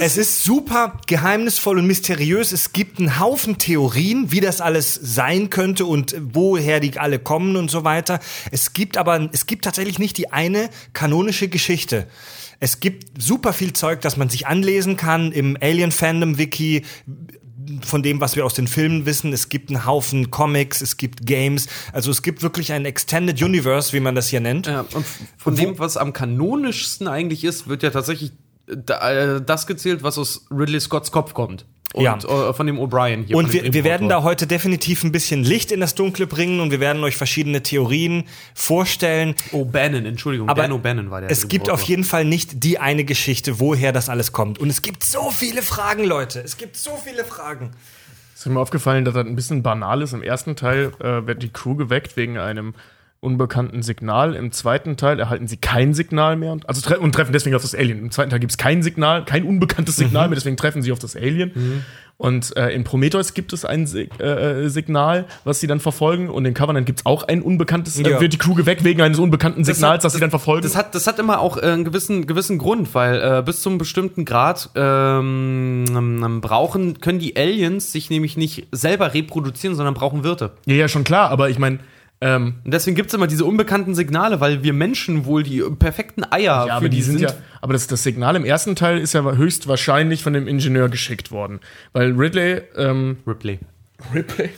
Es 0.00 0.16
ist 0.16 0.44
super 0.44 0.98
geheimnisvoll 1.06 1.78
und 1.78 1.86
mysteriös. 1.86 2.52
Es 2.52 2.72
gibt 2.72 2.98
einen 2.98 3.18
Haufen 3.20 3.58
Theorien, 3.58 4.32
wie 4.32 4.40
das 4.40 4.60
alles 4.60 4.94
sein 4.94 5.50
könnte 5.50 5.86
und 5.86 6.14
woher 6.18 6.80
die 6.80 6.98
alle 6.98 7.18
kommen 7.18 7.56
und 7.56 7.70
so 7.70 7.84
weiter. 7.84 8.20
Es 8.50 8.72
gibt 8.72 8.96
aber, 8.96 9.28
es 9.32 9.46
gibt 9.46 9.64
tatsächlich 9.64 9.98
nicht 9.98 10.18
die 10.18 10.32
eine 10.32 10.70
kanonische 10.92 11.48
Geschichte. 11.48 12.06
Es 12.60 12.80
gibt 12.80 13.20
super 13.20 13.52
viel 13.52 13.72
Zeug, 13.72 14.02
das 14.02 14.16
man 14.16 14.28
sich 14.28 14.46
anlesen 14.46 14.96
kann 14.96 15.32
im 15.32 15.56
Alien-Fandom-Wiki, 15.60 16.84
von 17.82 18.02
dem, 18.02 18.20
was 18.20 18.36
wir 18.36 18.44
aus 18.44 18.54
den 18.54 18.66
Filmen 18.66 19.06
wissen. 19.06 19.32
Es 19.32 19.48
gibt 19.48 19.70
einen 19.70 19.86
Haufen 19.86 20.30
Comics, 20.30 20.80
es 20.80 20.96
gibt 20.96 21.26
Games. 21.26 21.68
Also 21.92 22.10
es 22.10 22.22
gibt 22.22 22.42
wirklich 22.42 22.72
ein 22.72 22.84
Extended 22.84 23.40
Universe, 23.42 23.92
wie 23.92 24.00
man 24.00 24.14
das 24.14 24.28
hier 24.28 24.40
nennt. 24.40 24.66
Ja, 24.66 24.84
und 24.92 25.06
von 25.36 25.54
dem, 25.54 25.78
was 25.78 25.96
am 25.96 26.12
kanonischsten 26.12 27.08
eigentlich 27.08 27.44
ist, 27.44 27.68
wird 27.68 27.82
ja 27.82 27.90
tatsächlich 27.90 28.32
äh, 28.66 29.40
das 29.44 29.66
gezählt, 29.66 30.02
was 30.02 30.18
aus 30.18 30.46
Ridley 30.50 30.80
Scotts 30.80 31.12
Kopf 31.12 31.34
kommt. 31.34 31.66
Und 31.92 32.04
Ja. 32.04 32.16
äh, 32.18 32.54
von 32.54 32.66
dem 32.68 32.78
O'Brien 32.78 33.24
hier. 33.26 33.36
Und 33.36 33.52
wir, 33.52 33.72
wir 33.72 33.82
werden 33.84 34.08
da 34.08 34.22
heute 34.22 34.46
definitiv 34.46 35.02
ein 35.02 35.10
bisschen 35.10 35.42
Licht 35.42 35.72
in 35.72 35.80
das 35.80 35.96
Dunkle 35.96 36.28
bringen 36.28 36.60
und 36.60 36.70
wir 36.70 36.78
werden 36.78 37.02
euch 37.02 37.16
verschiedene 37.16 37.62
Theorien 37.62 38.24
vorstellen. 38.54 39.34
O'Bannon, 39.52 40.04
Entschuldigung, 40.06 40.48
Aber 40.48 40.62
Dan 40.62 40.72
O'Bannon 40.72 41.10
war 41.10 41.20
der. 41.20 41.30
es 41.30 41.48
gibt 41.48 41.68
auf 41.68 41.82
jeden 41.82 42.04
Fall 42.04 42.24
nicht 42.24 42.62
die 42.62 42.78
eine 42.78 43.04
Geschichte, 43.04 43.58
woher 43.58 43.92
das 43.92 44.08
alles 44.08 44.30
kommt. 44.30 44.58
Und 44.60 44.70
es 44.70 44.82
gibt 44.82 45.02
so 45.02 45.30
viele 45.30 45.62
Fragen, 45.62 46.04
Leute. 46.04 46.40
Es 46.40 46.56
gibt 46.56 46.76
so 46.76 46.92
viele 47.02 47.24
Fragen. 47.24 47.70
Ist 48.36 48.46
mir 48.46 48.60
aufgefallen, 48.60 49.04
dass 49.04 49.14
das 49.14 49.26
ein 49.26 49.34
bisschen 49.36 49.62
banal 49.62 50.00
ist. 50.00 50.12
Im 50.12 50.22
ersten 50.22 50.56
Teil 50.56 50.92
äh, 51.00 51.26
wird 51.26 51.42
die 51.42 51.50
Crew 51.52 51.74
geweckt 51.74 52.16
wegen 52.16 52.38
einem 52.38 52.74
unbekannten 53.20 53.82
Signal. 53.82 54.34
Im 54.34 54.50
zweiten 54.50 54.96
Teil 54.96 55.20
erhalten 55.20 55.46
sie 55.46 55.58
kein 55.58 55.92
Signal 55.92 56.36
mehr 56.36 56.52
und, 56.52 56.66
also 56.68 56.80
tre 56.80 56.98
und 56.98 57.14
treffen 57.14 57.32
deswegen 57.32 57.54
auf 57.54 57.62
das 57.62 57.74
Alien. 57.74 57.98
Im 57.98 58.10
zweiten 58.10 58.30
Teil 58.30 58.40
gibt 58.40 58.52
es 58.52 58.56
kein 58.58 58.82
Signal, 58.82 59.24
kein 59.26 59.44
unbekanntes 59.44 59.96
Signal 59.96 60.28
mehr, 60.28 60.36
deswegen 60.36 60.56
treffen 60.56 60.80
sie 60.80 60.90
auf 60.90 60.98
das 60.98 61.16
Alien. 61.16 61.82
Und 62.16 62.54
äh, 62.56 62.70
in 62.70 62.84
Prometheus 62.84 63.32
gibt 63.34 63.52
es 63.54 63.64
ein 63.64 63.86
Sig 63.86 64.18
äh, 64.20 64.68
Signal, 64.68 65.24
was 65.44 65.60
sie 65.60 65.66
dann 65.66 65.80
verfolgen. 65.80 66.28
Und 66.28 66.44
in 66.46 66.52
Covenant 66.54 66.84
gibt 66.86 67.00
es 67.00 67.06
auch 67.06 67.22
ein 67.24 67.40
unbekanntes, 67.42 67.98
äh, 67.98 68.08
Ja. 68.10 68.20
wird 68.20 68.32
die 68.34 68.38
Crew 68.38 68.54
geweckt 68.54 68.84
wegen 68.84 69.00
eines 69.02 69.18
unbekannten 69.18 69.64
Das 69.64 69.76
Signals, 69.76 69.96
hat- 69.96 70.04
das, 70.04 70.12
sie 70.14 70.20
dann 70.20 70.30
verfolgen. 70.30 70.62
Das 70.62 70.76
hat, 70.76 70.94
das 70.94 71.06
hat 71.06 71.18
immer 71.18 71.40
auch 71.40 71.56
äh, 71.56 71.60
einen 71.62 71.84
gewissen, 71.84 72.26
gewissen 72.26 72.58
Grund, 72.58 72.94
weil 72.94 73.20
äh, 73.20 73.42
bis 73.42 73.62
zum 73.62 73.78
bestimmten 73.78 74.24
Grad 74.26 74.68
ähm, 74.74 75.84
ähm, 75.90 76.40
brauchen, 76.40 77.00
können 77.00 77.18
die 77.18 77.36
Aliens 77.36 77.92
sich 77.92 78.10
nämlich 78.10 78.36
nicht 78.36 78.66
selber 78.72 79.14
reproduzieren, 79.14 79.74
sondern 79.76 79.94
brauchen 79.94 80.24
Wirte. 80.24 80.52
ja, 80.66 80.74
ja, 80.74 80.88
schon 80.88 81.04
klar, 81.04 81.30
aber 81.30 81.48
ich 81.50 81.58
meine, 81.58 81.78
ähm, 82.20 82.56
Und 82.64 82.74
deswegen 82.74 82.94
gibt 82.94 83.08
es 83.08 83.14
immer 83.14 83.26
diese 83.26 83.44
unbekannten 83.44 83.94
Signale, 83.94 84.40
weil 84.40 84.62
wir 84.62 84.72
Menschen 84.72 85.24
wohl 85.24 85.42
die 85.42 85.62
perfekten 85.78 86.24
Eier 86.24 86.42
Ja, 86.42 86.64
für 86.64 86.72
aber 86.72 86.88
die, 86.88 86.96
die 86.96 87.02
sind, 87.02 87.20
ja. 87.20 87.32
Aber 87.60 87.72
das, 87.72 87.86
das 87.86 88.02
Signal 88.02 88.36
im 88.36 88.44
ersten 88.44 88.76
Teil 88.76 88.98
ist 88.98 89.14
ja 89.14 89.22
höchstwahrscheinlich 89.22 90.22
von 90.22 90.32
dem 90.32 90.46
Ingenieur 90.46 90.88
geschickt 90.88 91.30
worden. 91.30 91.60
Weil 91.92 92.12
Ridley, 92.12 92.62
ähm, 92.76 93.18
Ripley. 93.26 93.58
Ripley? 94.14 94.50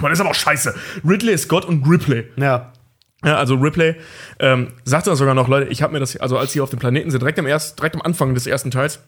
Mann, 0.00 0.10
das 0.10 0.18
ist 0.18 0.20
aber 0.20 0.30
auch 0.30 0.34
scheiße. 0.34 0.74
Ridley 1.06 1.32
ist 1.32 1.48
Gott 1.48 1.64
und 1.64 1.88
Ripley. 1.88 2.24
Ja. 2.36 2.72
Ja, 3.24 3.36
also 3.38 3.54
Ripley 3.54 3.96
ähm, 4.38 4.72
sagte 4.84 5.14
sogar 5.16 5.34
noch, 5.34 5.48
Leute, 5.48 5.70
ich 5.70 5.82
habe 5.82 5.92
mir 5.92 6.00
das, 6.00 6.16
also 6.16 6.36
als 6.38 6.52
sie 6.52 6.60
auf 6.60 6.70
dem 6.70 6.78
Planeten 6.78 7.10
sind, 7.10 7.20
direkt 7.20 7.38
am, 7.38 7.46
erst, 7.46 7.78
direkt 7.78 7.94
am 7.96 8.02
Anfang 8.02 8.34
des 8.34 8.46
ersten 8.46 8.70
Teils, 8.70 9.00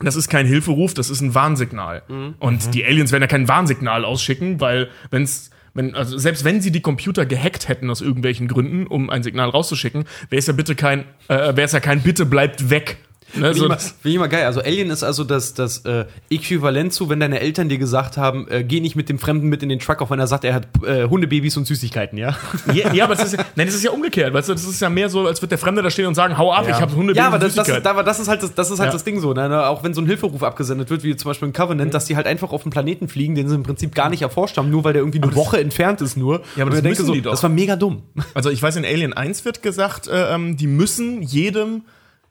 das 0.00 0.14
ist 0.14 0.28
kein 0.28 0.46
Hilferuf, 0.46 0.94
das 0.94 1.10
ist 1.10 1.20
ein 1.20 1.34
Warnsignal. 1.34 2.02
Und 2.38 2.74
die 2.74 2.84
Aliens 2.84 3.12
werden 3.12 3.22
ja 3.22 3.28
kein 3.28 3.48
Warnsignal 3.48 4.04
ausschicken, 4.04 4.60
weil 4.60 4.88
wenn's 5.10 5.50
wenn, 5.76 5.94
also 5.94 6.18
selbst 6.18 6.44
wenn 6.44 6.60
sie 6.60 6.72
die 6.72 6.80
Computer 6.80 7.26
gehackt 7.26 7.68
hätten 7.68 7.90
aus 7.90 8.00
irgendwelchen 8.00 8.48
Gründen, 8.48 8.86
um 8.86 9.10
ein 9.10 9.22
Signal 9.22 9.50
rauszuschicken, 9.50 10.04
wäre 10.30 10.38
es 10.38 10.46
ja 10.46 10.52
bitte 10.52 10.74
kein, 10.74 11.04
äh, 11.28 11.36
wäre 11.36 11.62
es 11.62 11.72
ja 11.72 11.80
kein 11.80 12.02
Bitte 12.02 12.26
bleibt 12.26 12.70
weg. 12.70 12.98
Ne, 13.36 13.52
Finde 13.54 13.74
ich, 13.76 13.80
so, 13.82 13.88
finde 13.88 14.08
ich 14.08 14.14
immer 14.14 14.28
geil. 14.28 14.44
Also 14.46 14.60
Alien 14.60 14.90
ist 14.90 15.02
also 15.02 15.24
das, 15.24 15.54
das 15.54 15.78
äh, 15.84 16.06
Äquivalent 16.30 16.92
zu, 16.92 17.08
wenn 17.08 17.20
deine 17.20 17.40
Eltern 17.40 17.68
dir 17.68 17.78
gesagt 17.78 18.16
haben, 18.16 18.46
äh, 18.48 18.64
geh 18.64 18.80
nicht 18.80 18.96
mit 18.96 19.08
dem 19.08 19.18
Fremden 19.18 19.48
mit 19.48 19.62
in 19.62 19.68
den 19.68 19.78
Truck, 19.78 20.00
auch 20.02 20.10
wenn 20.10 20.18
er 20.18 20.26
sagt, 20.26 20.44
er 20.44 20.54
hat 20.54 20.66
äh, 20.84 21.08
Hundebabys 21.08 21.56
und 21.56 21.66
Süßigkeiten, 21.66 22.18
ja? 22.18 22.36
ja, 22.72 22.92
ja, 22.92 23.04
aber 23.04 23.14
das 23.14 23.26
ist, 23.26 23.38
ja- 23.38 23.44
nein, 23.56 23.66
das 23.66 23.74
ist 23.76 23.84
ja 23.84 23.90
umgekehrt, 23.90 24.32
weißt 24.32 24.48
du, 24.48 24.52
das 24.54 24.64
ist 24.64 24.80
ja 24.80 24.88
mehr 24.88 25.08
so, 25.08 25.26
als 25.26 25.40
wird 25.42 25.50
der 25.50 25.58
Fremde 25.58 25.82
da 25.82 25.90
stehen 25.90 26.06
und 26.06 26.14
sagen, 26.14 26.36
hau 26.38 26.52
ab, 26.52 26.66
ich 26.68 26.74
habe 26.80 26.94
Hunde, 26.94 27.14
Ja, 27.14 27.28
aber 27.28 27.38
das, 27.38 27.54
das, 27.54 27.68
ist, 27.68 27.74
Süßigkeiten. 27.74 27.90
aber 27.90 28.02
das 28.02 28.20
ist 28.20 28.28
halt 28.28 28.42
das, 28.42 28.54
das, 28.54 28.70
ist 28.70 28.78
halt 28.80 28.88
Ja. 28.88 28.92
das 28.92 29.04
Ding 29.04 29.20
so. 29.20 29.32
Ne? 29.32 29.66
Auch 29.66 29.82
wenn 29.84 29.94
so 29.94 30.00
ein 30.00 30.06
Hilferuf 30.06 30.42
abgesendet 30.42 30.90
wird, 30.90 31.02
wie 31.04 31.14
zum 31.16 31.30
Beispiel 31.30 31.48
ein 31.48 31.52
Covenant, 31.52 31.92
dass 31.94 32.04
die 32.06 32.16
halt 32.16 32.26
einfach 32.26 32.52
auf 32.52 32.62
einen 32.64 32.70
Planeten 32.72 33.08
fliegen, 33.08 33.34
den 33.34 33.48
sie 33.48 33.54
im 33.54 33.62
Prinzip 33.62 33.94
gar 33.94 34.10
nicht 34.10 34.22
erforscht 34.22 34.56
haben, 34.56 34.70
nur 34.70 34.84
weil 34.84 34.92
der 34.92 35.02
irgendwie 35.02 35.22
eine 35.22 35.34
Woche 35.34 35.60
entfernt 35.60 36.00
ist 36.00 36.16
nur. 36.16 36.40
Ja, 36.56 36.62
aber 36.62 36.66
Und 36.66 36.72
das 36.74 36.82
denke 36.82 37.02
so. 37.04 37.14
Das 37.14 37.42
war 37.42 37.50
mega 37.50 37.76
dumm. 37.76 38.02
Also 38.34 38.50
ich 38.50 38.62
weiß, 38.62 38.76
in 38.76 38.84
Alien 38.84 39.12
1 39.12 39.44
wird 39.44 39.62
gesagt, 39.62 40.08
äh, 40.08 40.34
ähm, 40.34 40.56
die 40.56 40.66
müssen 40.66 41.22
jedem 41.22 41.82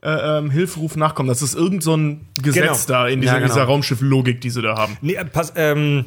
äh, 0.06 0.38
ähm, 0.38 0.52
Hilferuf 0.52 0.96
nachkommen. 0.96 1.28
Das 1.30 1.42
ist 1.42 1.56
irgend 1.56 1.84
so 1.84 1.96
ein 1.98 2.28
Gesetz 2.42 2.86
Genau. 2.86 3.00
da 3.00 3.08
in 3.08 3.22
dieser, 3.22 3.34
Ja, 3.34 3.40
genau. 3.40 3.54
dieser 3.54 3.66
Raumschiff-Logik, 3.66 4.40
die 4.42 4.50
sie 4.52 4.62
da 4.62 4.78
haben. 4.78 4.98
Nee, 5.02 5.16
äh, 5.16 5.26
pass, 5.26 5.54
ähm, 5.56 6.06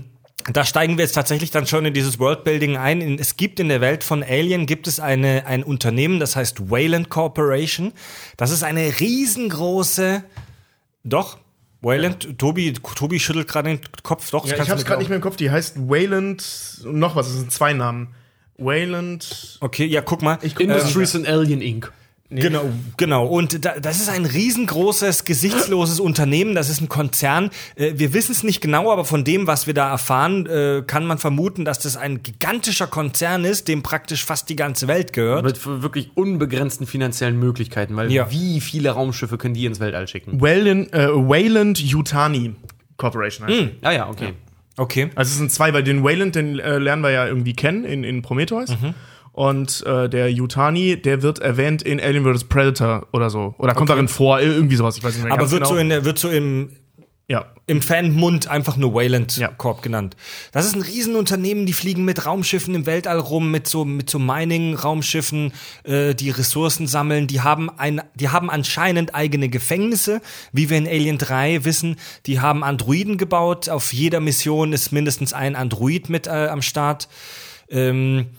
da 0.53 0.65
steigen 0.65 0.97
wir 0.97 1.05
jetzt 1.05 1.15
tatsächlich 1.15 1.51
dann 1.51 1.67
schon 1.67 1.85
in 1.85 1.93
dieses 1.93 2.19
Worldbuilding 2.19 2.77
ein. 2.77 3.01
In, 3.01 3.19
es 3.19 3.37
gibt 3.37 3.61
in 3.61 3.69
der 3.69 3.81
Welt 3.81 4.05
von 4.05 4.23
Alien 4.23 4.67
gibt 4.67 4.87
es 4.87 5.01
eine, 5.01 5.47
ein 5.47 5.63
Unternehmen, 5.65 6.21
das 6.21 6.37
heißt 6.37 6.71
Wayland 6.71 7.11
Corporation. 7.11 7.93
Das 8.37 8.51
ist 8.51 8.63
eine 8.63 9.01
riesengroße, 9.01 10.23
doch, 11.05 11.39
Wayland, 11.81 12.39
Tobi, 12.39 12.73
Tobi 12.73 13.21
schüttelt 13.21 13.47
gerade 13.49 13.69
den 13.69 13.81
Kopf, 14.03 14.31
doch. 14.31 14.47
Ja, 14.47 14.61
ich 14.63 14.71
hab's 14.71 14.85
gerade 14.85 15.01
nicht 15.01 15.09
mehr 15.09 15.17
im 15.17 15.23
Kopf. 15.23 15.37
Die 15.37 15.51
heißt 15.51 15.89
Wayland 15.89 16.45
und 16.85 16.99
noch 16.99 17.15
was. 17.15 17.27
Das 17.27 17.37
sind 17.37 17.53
zwei 17.53 17.73
Namen. 17.73 18.09
Wayland. 18.57 19.59
Okay, 19.61 19.85
ja, 19.87 20.01
guck 20.01 20.23
mal. 20.23 20.39
Industries 20.43 21.15
and 21.15 21.29
Alien 21.29 21.61
Inc. 21.61 21.93
Genau, 22.31 22.69
genau. 22.99 23.27
Und 23.27 23.65
da, 23.65 23.81
das 23.81 24.01
ist 24.01 24.11
ein 24.11 24.27
riesengroßes, 24.27 25.25
gesichtsloses 25.25 25.99
Unternehmen. 25.99 26.55
Das 26.55 26.69
ist 26.69 26.83
ein 26.83 26.89
Konzern. 26.89 27.49
Äh, 27.75 27.93
wir 27.97 28.13
wissen 28.13 28.33
es 28.33 28.43
nicht 28.43 28.61
genau, 28.61 28.93
aber 28.93 29.07
von 29.07 29.25
dem, 29.25 29.47
was 29.47 29.67
wir 29.67 29.73
da 29.73 29.89
erfahren, 29.91 30.45
äh, 30.47 30.83
kann 30.87 31.07
man 31.07 31.17
vermuten, 31.17 31.65
dass 31.65 31.79
das 31.79 31.97
ein 31.97 32.23
gigantischer 32.23 32.87
Konzern 32.87 33.47
ist, 33.47 33.67
dem 33.69 33.83
praktisch 33.83 34.27
fast 34.27 34.51
die 34.51 34.57
ganze 34.57 34.89
Welt 34.89 35.15
gehört. 35.15 35.43
Mit 35.45 35.65
wirklich 35.83 36.11
unbegrenzten 36.17 36.87
finanziellen 36.87 37.39
Möglichkeiten, 37.39 37.97
weil 37.97 38.13
Ja. 38.13 38.31
wie 38.31 38.61
viele 38.61 38.91
Raumschiffe 38.91 39.39
können 39.39 39.55
die 39.55 39.65
ins 39.65 39.81
Weltall 39.81 40.07
schicken? 40.07 40.39
Wayland, 40.41 40.93
äh, 40.93 41.09
Wayland 41.09 41.79
Yutani 41.81 42.55
Corporation 42.99 43.47
heißt. 43.49 43.59
die. 43.59 43.71
Ah 43.81 43.93
ja, 43.93 44.09
okay. 44.09 44.35
Okay. 44.77 45.11
Also 45.15 45.31
es 45.31 45.39
sind 45.39 45.51
zwei, 45.51 45.73
weil 45.73 45.83
den 45.83 46.05
Wayland, 46.05 46.35
den 46.35 46.59
äh, 46.59 46.79
lernen 46.79 47.03
wir 47.03 47.11
ja 47.11 47.27
irgendwie 47.27 47.55
kennen 47.55 47.85
in, 47.85 48.05
in 48.05 48.23
Prometheus. 48.23 48.69
Mhm. 48.71 48.95
Und 49.39 49.87
äh, 49.87 50.09
der 50.09 50.33
Yutani, 50.33 51.01
der 51.01 51.23
wird 51.23 51.39
erwähnt 51.39 51.83
in 51.83 52.01
Alien 52.01 52.25
vs. 52.25 52.43
Predator 52.43 53.07
oder 53.13 53.31
so. 53.31 53.55
Oder 53.59 53.73
kommt 53.73 53.89
darin 53.89 54.09
vor, 54.09 54.41
irgendwie 54.41 54.75
sowas, 54.75 54.97
ich 54.97 55.05
weiß 55.05 55.15
nicht 55.15 55.23
mehr 55.23 55.33
Aber 55.33 55.53
wird 55.53 55.63
genau. 55.63 55.75
so 55.75 55.77
in 55.77 56.05
wird 56.05 56.19
so 56.19 56.29
im, 56.29 56.71
ja. 57.29 57.45
im 57.69 57.81
Fanmund 57.81 58.49
einfach 58.49 58.77
nur 58.77 58.95
Wayland 58.95 59.37
Ja. 59.37 59.47
Corp 59.47 59.81
genannt. 59.83 60.17
Das 60.51 60.67
ist 60.67 60.75
ein 60.75 60.83
Riesenunternehmen, 60.83 61.67
die 61.67 61.73
fliegen 61.73 62.05
mit 62.05 62.27
Raumschiffen 62.27 62.75
im 62.75 62.87
Weltall 62.87 63.21
rum, 63.21 63.53
mit 63.53 63.69
so, 63.69 63.85
mit 63.85 64.11
so 64.11 64.19
Mining-Raumschiffen, 64.19 65.53
äh, 65.85 66.17
die 66.17 66.31
Ressourcen 66.31 66.89
sammeln. 66.89 67.29
Die 67.29 67.41
haben 67.41 67.71
ein, 67.71 68.03
die 68.17 68.31
haben 68.31 68.51
anscheinend 68.51 69.15
eigene 69.15 69.49
Gefängnisse, 69.49 70.21
wie 70.51 70.69
wir 70.69 70.79
in 70.79 70.89
Alien 70.89 71.17
3 71.17 71.65
wissen. 71.65 71.95
Die 72.27 72.41
haben 72.41 72.65
Androiden 72.65 73.19
gebaut. 73.19 73.69
Auf 73.69 73.93
jeder 73.93 74.19
Mission 74.19 74.73
ist 74.73 74.91
mindestens 74.91 75.33
ein 75.33 75.55
Android 75.55 76.09
mit 76.09 76.27
äh, 76.27 76.49
am 76.49 76.61
Start. 76.61 77.09
Ähm, 77.71 78.31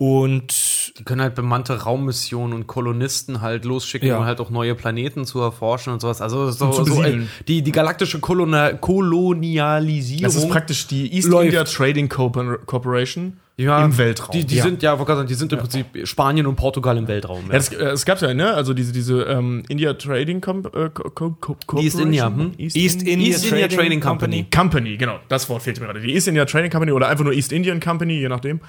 und 0.00 0.94
Die 0.98 1.04
können 1.04 1.20
halt 1.20 1.34
bemannte 1.34 1.82
Raummissionen 1.82 2.54
und 2.54 2.66
Kolonisten 2.66 3.42
halt 3.42 3.66
losschicken, 3.66 4.08
Ja. 4.08 4.16
um 4.16 4.24
halt 4.24 4.40
auch 4.40 4.48
neue 4.48 4.74
Planeten 4.74 5.26
zu 5.26 5.40
erforschen 5.40 5.92
und 5.92 6.00
sowas. 6.00 6.22
Also 6.22 6.50
so, 6.50 6.72
so 6.72 7.02
äh, 7.02 7.20
die, 7.46 7.60
die 7.60 7.70
galaktische 7.70 8.18
Kolona 8.18 8.72
Kolonialisierung. 8.72 10.22
Das 10.22 10.36
ist 10.36 10.48
praktisch 10.48 10.86
die 10.86 11.12
East 11.14 11.28
läuft. 11.28 11.46
India 11.46 11.64
Trading 11.64 12.08
Corpor- 12.08 12.58
Corporation 12.64 13.34
ja, 13.62 13.84
im 13.84 13.96
Weltraum. 13.98 14.32
Die, 14.32 14.44
die 14.44 14.56
ja. 14.56 14.62
sind 14.62 14.82
ja, 14.82 14.96
sagen, 14.96 15.26
die 15.26 15.34
sind 15.34 15.52
im 15.52 15.58
Prinzip 15.58 15.86
Spanien 16.04 16.46
und 16.46 16.56
Portugal 16.56 16.96
im 16.96 17.08
Weltraum. 17.08 17.44
Ja, 17.50 17.56
äh, 17.56 17.90
es 17.92 18.04
gab 18.04 18.20
ja, 18.20 18.32
ne? 18.32 18.54
Also 18.54 18.74
diese, 18.74 18.92
diese 18.92 19.22
ähm, 19.22 19.62
India 19.68 19.94
Trading 19.94 20.40
Com 20.40 20.64
äh, 20.66 20.88
Co 20.90 21.10
Co 21.10 21.56
Co 21.66 21.80
East 21.80 22.00
India, 22.00 22.26
hm? 22.26 22.52
East, 22.58 22.76
East 22.76 23.02
India 23.02 23.12
India, 23.14 23.28
East 23.28 23.52
India 23.52 23.68
Trading 23.68 24.00
Company. 24.00 24.46
Company, 24.54 24.96
genau. 24.96 25.18
Das 25.28 25.48
Wort 25.48 25.62
fehlte 25.62 25.80
mir 25.80 25.86
gerade. 25.86 26.00
Die 26.00 26.14
East 26.14 26.28
India 26.28 26.44
Trading 26.44 26.70
Company 26.70 26.92
oder 26.92 27.08
einfach 27.08 27.24
nur 27.24 27.32
East 27.32 27.52
Indian 27.52 27.80
Company, 27.80 28.14
je 28.14 28.28
nachdem. 28.28 28.60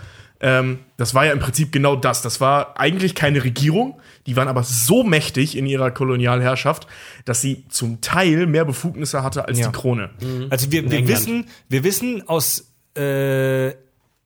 Ähm, 0.41 0.79
das 0.97 1.13
war 1.13 1.25
ja 1.25 1.33
im 1.33 1.39
Prinzip 1.39 1.71
genau 1.71 1.95
das. 1.95 2.21
Das 2.21 2.41
war 2.41 2.79
eigentlich 2.79 3.13
keine 3.15 3.43
Regierung. 3.43 3.99
Die 4.25 4.35
waren 4.35 4.47
aber 4.47 4.63
so 4.63 5.03
mächtig 5.03 5.55
in 5.55 5.67
ihrer 5.67 5.91
Kolonialherrschaft, 5.91 6.87
dass 7.25 7.41
sie 7.41 7.65
zum 7.69 8.01
Teil 8.01 8.47
mehr 8.47 8.65
Befugnisse 8.65 9.23
hatte 9.23 9.47
als 9.47 9.59
Ja. 9.59 9.67
die 9.67 9.71
Krone. 9.71 10.09
Also 10.49 10.71
wir, 10.71 10.89
wir 10.89 11.07
wissen, 11.07 11.45
wir 11.69 11.83
wissen 11.83 12.27
aus 12.27 12.71
äh, 12.97 13.69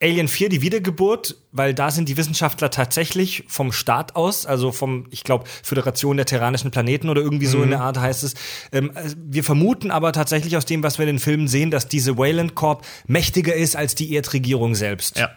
Alien 0.05 0.27
4 0.27 0.49
die 0.49 0.61
Wiedergeburt, 0.61 1.35
weil 1.51 1.73
da 1.73 1.89
sind 1.89 2.07
die 2.09 2.15
Wissenschaftler 2.15 2.69
tatsächlich 2.69 3.43
vom 3.47 3.71
Staat 3.71 4.15
aus, 4.15 4.45
also 4.45 4.71
vom, 4.71 5.07
ich 5.09 5.23
glaube, 5.23 5.45
Föderation 5.63 6.15
der 6.15 6.27
Terranischen 6.27 6.69
Planeten 6.69 7.09
oder 7.09 7.21
irgendwie 7.21 7.47
so 7.47 7.63
in 7.63 7.71
der 7.71 7.81
Art 7.81 7.97
heißt 7.97 8.23
es. 8.23 8.35
Ähm, 8.71 8.91
also 8.93 9.15
wir 9.19 9.43
vermuten 9.43 9.89
aber 9.89 10.11
tatsächlich 10.11 10.57
aus 10.57 10.65
dem, 10.65 10.83
was 10.83 10.99
wir 10.99 11.07
in 11.07 11.15
den 11.15 11.19
Filmen 11.19 11.47
sehen, 11.47 11.71
dass 11.71 11.87
diese 11.87 12.19
Wayland 12.19 12.53
Corp 12.53 12.85
mächtiger 13.07 13.55
ist 13.55 13.75
als 13.75 13.95
die 13.95 14.13
Erdregierung 14.13 14.75
selbst. 14.75 15.17
Ja. 15.17 15.31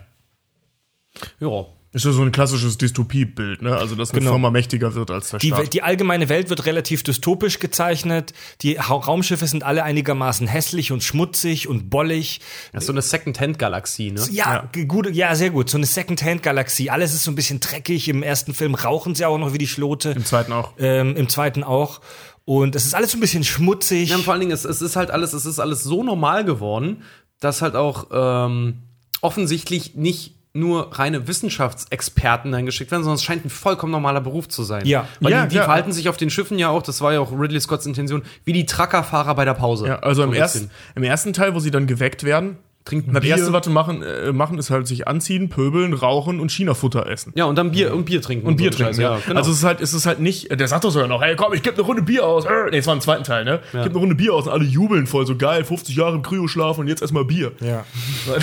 Ja. 1.41 1.67
Ist 1.91 2.05
ja 2.05 2.13
so 2.13 2.21
ein 2.23 2.33
klassisches 2.33 2.77
Dystopie-Bild, 2.77 3.63
ne? 3.63 3.75
Also, 3.75 3.95
dass 3.95 4.11
eine 4.11 4.19
Genau. 4.21 4.33
Firma 4.33 4.51
mächtiger 4.51 4.95
wird 4.95 5.11
als 5.11 5.31
der 5.31 5.39
Die, 5.39 5.47
Staat. 5.49 5.59
Welt- 5.61 5.73
die 5.73 5.83
allgemeine 5.83 6.29
Welt 6.29 6.51
wird 6.51 6.67
relativ 6.67 7.03
dystopisch 7.03 7.61
gezeichnet. 7.61 8.35
Die 8.61 8.79
Ha- 8.79 8.95
Raumschiffe 8.95 9.47
sind 9.47 9.63
alle 9.65 9.85
einigermaßen 9.85 10.47
hässlich 10.47 10.93
und 10.93 11.03
schmutzig 11.03 11.67
und 11.67 11.89
bollig. 11.89 12.41
Das 12.73 12.83
ist 12.83 12.89
so 12.89 12.93
eine 12.93 13.01
Second-Hand-Galaxie, 13.01 14.11
ne? 14.11 14.23
Ja, 14.31 14.69
ge- 14.71 14.85
gut, 14.85 15.11
ja, 15.15 15.35
sehr 15.35 15.49
gut. 15.49 15.71
So 15.71 15.79
eine 15.79 15.87
Second-Hand-Galaxie. 15.87 16.91
Alles 16.91 17.15
ist 17.15 17.25
so 17.25 17.31
ein 17.31 17.37
bisschen 17.37 17.61
dreckig. 17.61 18.09
Im 18.09 18.23
ersten 18.23 18.53
Film 18.53 18.75
rauchen 18.75 19.15
sie 19.15 19.25
auch 19.25 19.39
noch 19.39 19.55
wie 19.55 19.59
die 19.59 19.67
Schlote. 19.67 20.11
Im 20.11 20.27
zweiten 20.27 20.53
auch. 20.53 20.73
Ähm, 20.79 21.17
Im 21.17 21.31
zweiten 21.31 21.65
auch. 21.65 22.03
Und 22.45 22.77
es 22.77 22.85
ist 22.85 22.95
alles 22.95 23.13
so 23.13 23.17
ein 23.17 23.21
bisschen 23.21 23.45
schmutzig. 23.45 24.11
Ja, 24.11 24.17
und 24.17 24.25
vor 24.25 24.33
allen 24.35 24.41
Dingen, 24.41 24.53
es, 24.53 24.65
es 24.67 24.83
ist 24.83 24.97
halt 24.97 25.11
alles, 25.11 25.33
es 25.33 25.47
ist 25.47 25.59
alles 25.59 25.85
so 25.85 26.03
normal 26.05 26.45
geworden, 26.45 27.03
dass 27.41 27.63
halt 27.63 27.77
auch 27.77 28.09
ähm, 28.13 28.83
offensichtlich 29.23 29.95
nicht 29.95 30.35
nur 30.55 30.99
reine 30.99 31.29
Wissenschaftsexperten 31.29 32.53
eingeschickt 32.55 32.91
werden, 32.91 33.03
sondern 33.03 33.17
es 33.17 33.23
scheint 33.23 33.45
ein 33.45 33.51
vollkommen 33.51 33.93
normaler 33.93 34.21
Beruf 34.21 34.49
zu 34.49 34.63
sein. 34.63 34.87
Ja. 34.87 35.07
Weil 35.21 35.33
Ja, 35.33 35.43
die, 35.43 35.49
die 35.49 35.55
klar. 35.57 35.67
verhalten 35.67 35.93
sich 35.93 36.09
auf 36.09 36.17
den 36.17 36.31
Schiffen 36.31 36.59
ja 36.59 36.69
auch, 36.71 36.83
das 36.83 37.01
war 37.01 37.13
ja 37.13 37.21
auch 37.21 37.33
Ridley 37.33 37.61
Scotts 37.61 37.87
Intention, 37.87 38.23
wie 38.45 38.53
die 38.53 38.67
Truckerfahrer 38.67 39.35
bei 39.35 39.45
der 39.45 39.55
Pause. 39.55 39.87
Ja, 39.87 39.99
also 40.01 40.23
im, 40.23 40.31
So 40.31 40.35
ein 40.35 40.41
ersten, 40.41 40.71
im 40.95 41.03
ersten 41.03 41.33
Teil, 41.33 41.55
wo 41.55 41.61
sie 41.61 41.71
dann 41.71 41.87
geweckt 41.87 42.25
werden, 42.25 42.59
Trinken 42.89 43.13
das 43.13 43.23
Bier. 43.23 43.37
erste, 43.37 43.53
was 43.53 43.67
sie 43.67 43.71
machen, 43.71 44.03
äh, 44.03 44.33
machen, 44.33 44.59
ist 44.59 44.71
halt 44.71 44.87
sich 44.87 45.07
anziehen, 45.07 45.51
pöbeln, 45.51 45.93
rauchen 45.93 46.41
und 46.41 46.51
China-Futter 46.51 47.07
essen. 47.07 47.33
Ja, 47.37 47.45
und 47.45 47.57
dann 47.57 47.71
Bier 47.71 47.93
und 47.95 48.07
Bier 48.07 48.23
trinken. 48.23 48.47
Und 48.47 48.57
Bier 48.57 48.71
trinken, 48.71 48.95
Scheiß, 48.95 48.99
ja. 48.99 49.19
genau. 49.27 49.39
Also 49.39 49.51
es 49.51 49.59
ist 49.59 49.65
halt, 49.65 49.81
es 49.83 49.93
ist 49.93 50.07
halt 50.07 50.21
nicht, 50.21 50.59
der 50.59 50.69
sagt 50.69 50.85
doch 50.85 50.91
sogar 50.91 51.07
noch, 51.07 51.21
hey 51.21 51.37
komm, 51.37 51.53
ich 51.53 51.63
geb 51.63 51.75
eine 51.75 51.83
Runde 51.83 52.03
Bier 52.03 52.27
aus. 52.27 52.47
Äh, 52.47 52.71
Nee, 52.71 52.79
es 52.79 52.87
war 52.87 52.95
im 52.95 53.01
zweiten 53.01 53.25
Teil, 53.25 53.45
ne? 53.45 53.61
Ich 53.67 53.73
geb 53.73 53.91
eine 53.91 53.99
Runde 53.99 54.15
Bier 54.15 54.33
aus 54.35 54.47
und 54.47 54.53
alle 54.53 54.65
jubeln 54.65 55.07
voll, 55.07 55.27
so 55.27 55.37
geil, 55.37 55.65
50 55.65 55.95
Jahre 55.95 56.17
im 56.17 56.23
Kryoschlaf 56.23 56.79
und 56.79 56.89
jetzt 56.89 57.03
erstmal 57.03 57.25
Bier. 57.25 57.53
ja. 57.61 57.85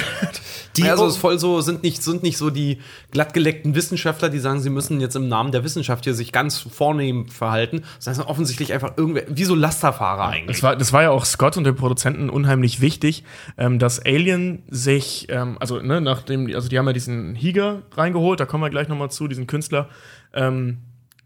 Die, 0.78 0.82
ja, 0.82 0.92
also 0.92 1.06
es 1.06 1.14
ist 1.14 1.20
voll 1.20 1.40
so, 1.40 1.62
sind 1.62 1.84
nicht, 1.84 2.04
sind 2.04 2.22
nicht 2.22 2.38
so 2.38 2.50
die 2.50 2.80
glattgeleckten 3.12 3.76
Wissenschaftler, 3.76 4.28
die 4.30 4.40
sagen, 4.40 4.60
sie 4.60 4.70
müssen 4.70 5.00
jetzt 5.00 5.16
im 5.16 5.30
Namen 5.30 5.54
der 5.54 5.64
Wissenschaft 5.64 6.04
hier 6.04 6.14
sich 6.14 6.34
ganz 6.34 6.60
vornehm 6.60 7.30
verhalten, 7.30 7.84
sondern 8.00 8.12
es 8.12 8.18
sind 8.18 8.28
offensichtlich 8.28 8.74
einfach 8.74 8.98
irgendwer, 8.98 9.24
wie 9.30 9.46
so 9.46 9.56
Lasterfahrer 9.56 10.28
eigentlich. 10.28 10.58
Das 10.58 10.64
war, 10.64 10.76
das 10.76 10.92
war 10.92 11.04
ja 11.04 11.12
auch 11.12 11.24
Scott 11.24 11.56
und 11.56 11.64
den 11.64 11.76
Produzenten 11.76 12.30
unheimlich 12.30 12.82
wichtig, 12.82 13.24
ähm, 13.58 13.80
dass 13.80 14.06
Alien 14.06 14.35
sich, 14.70 15.28
ähm, 15.30 15.58
also 15.60 15.82
ne, 15.82 16.02
nachdem, 16.02 16.54
also 16.54 16.70
die 16.70 16.78
haben 16.78 16.88
ja 16.88 16.94
diesen 16.94 17.36
Higer 17.36 17.84
reingeholt, 17.92 18.40
da 18.40 18.46
kommen 18.46 18.64
wir 18.64 18.70
gleich 18.70 18.88
nochmal 18.88 19.12
zu, 19.12 19.28
diesen 19.28 19.48
Künstler, 19.48 19.90
ähm, 20.34 20.78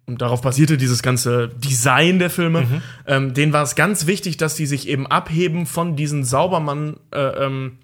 und 0.09 0.23
darauf 0.23 0.41
basierte 0.41 0.77
dieses 0.77 1.03
ganze 1.03 1.49
Design 1.49 2.17
der 2.17 2.31
Filme. 2.31 2.81
Ähm, 3.05 3.35
denen 3.35 3.53
war 3.53 3.61
es 3.61 3.75
ganz 3.75 4.07
wichtig, 4.07 4.37
dass 4.37 4.55
die 4.55 4.65
sich 4.65 4.87
eben 4.87 5.05
abheben 5.05 5.67
von 5.67 5.95
diesen 5.95 6.23
Saubermann 6.23 6.97
äh, 7.13 7.19
ähm, 7.19 7.77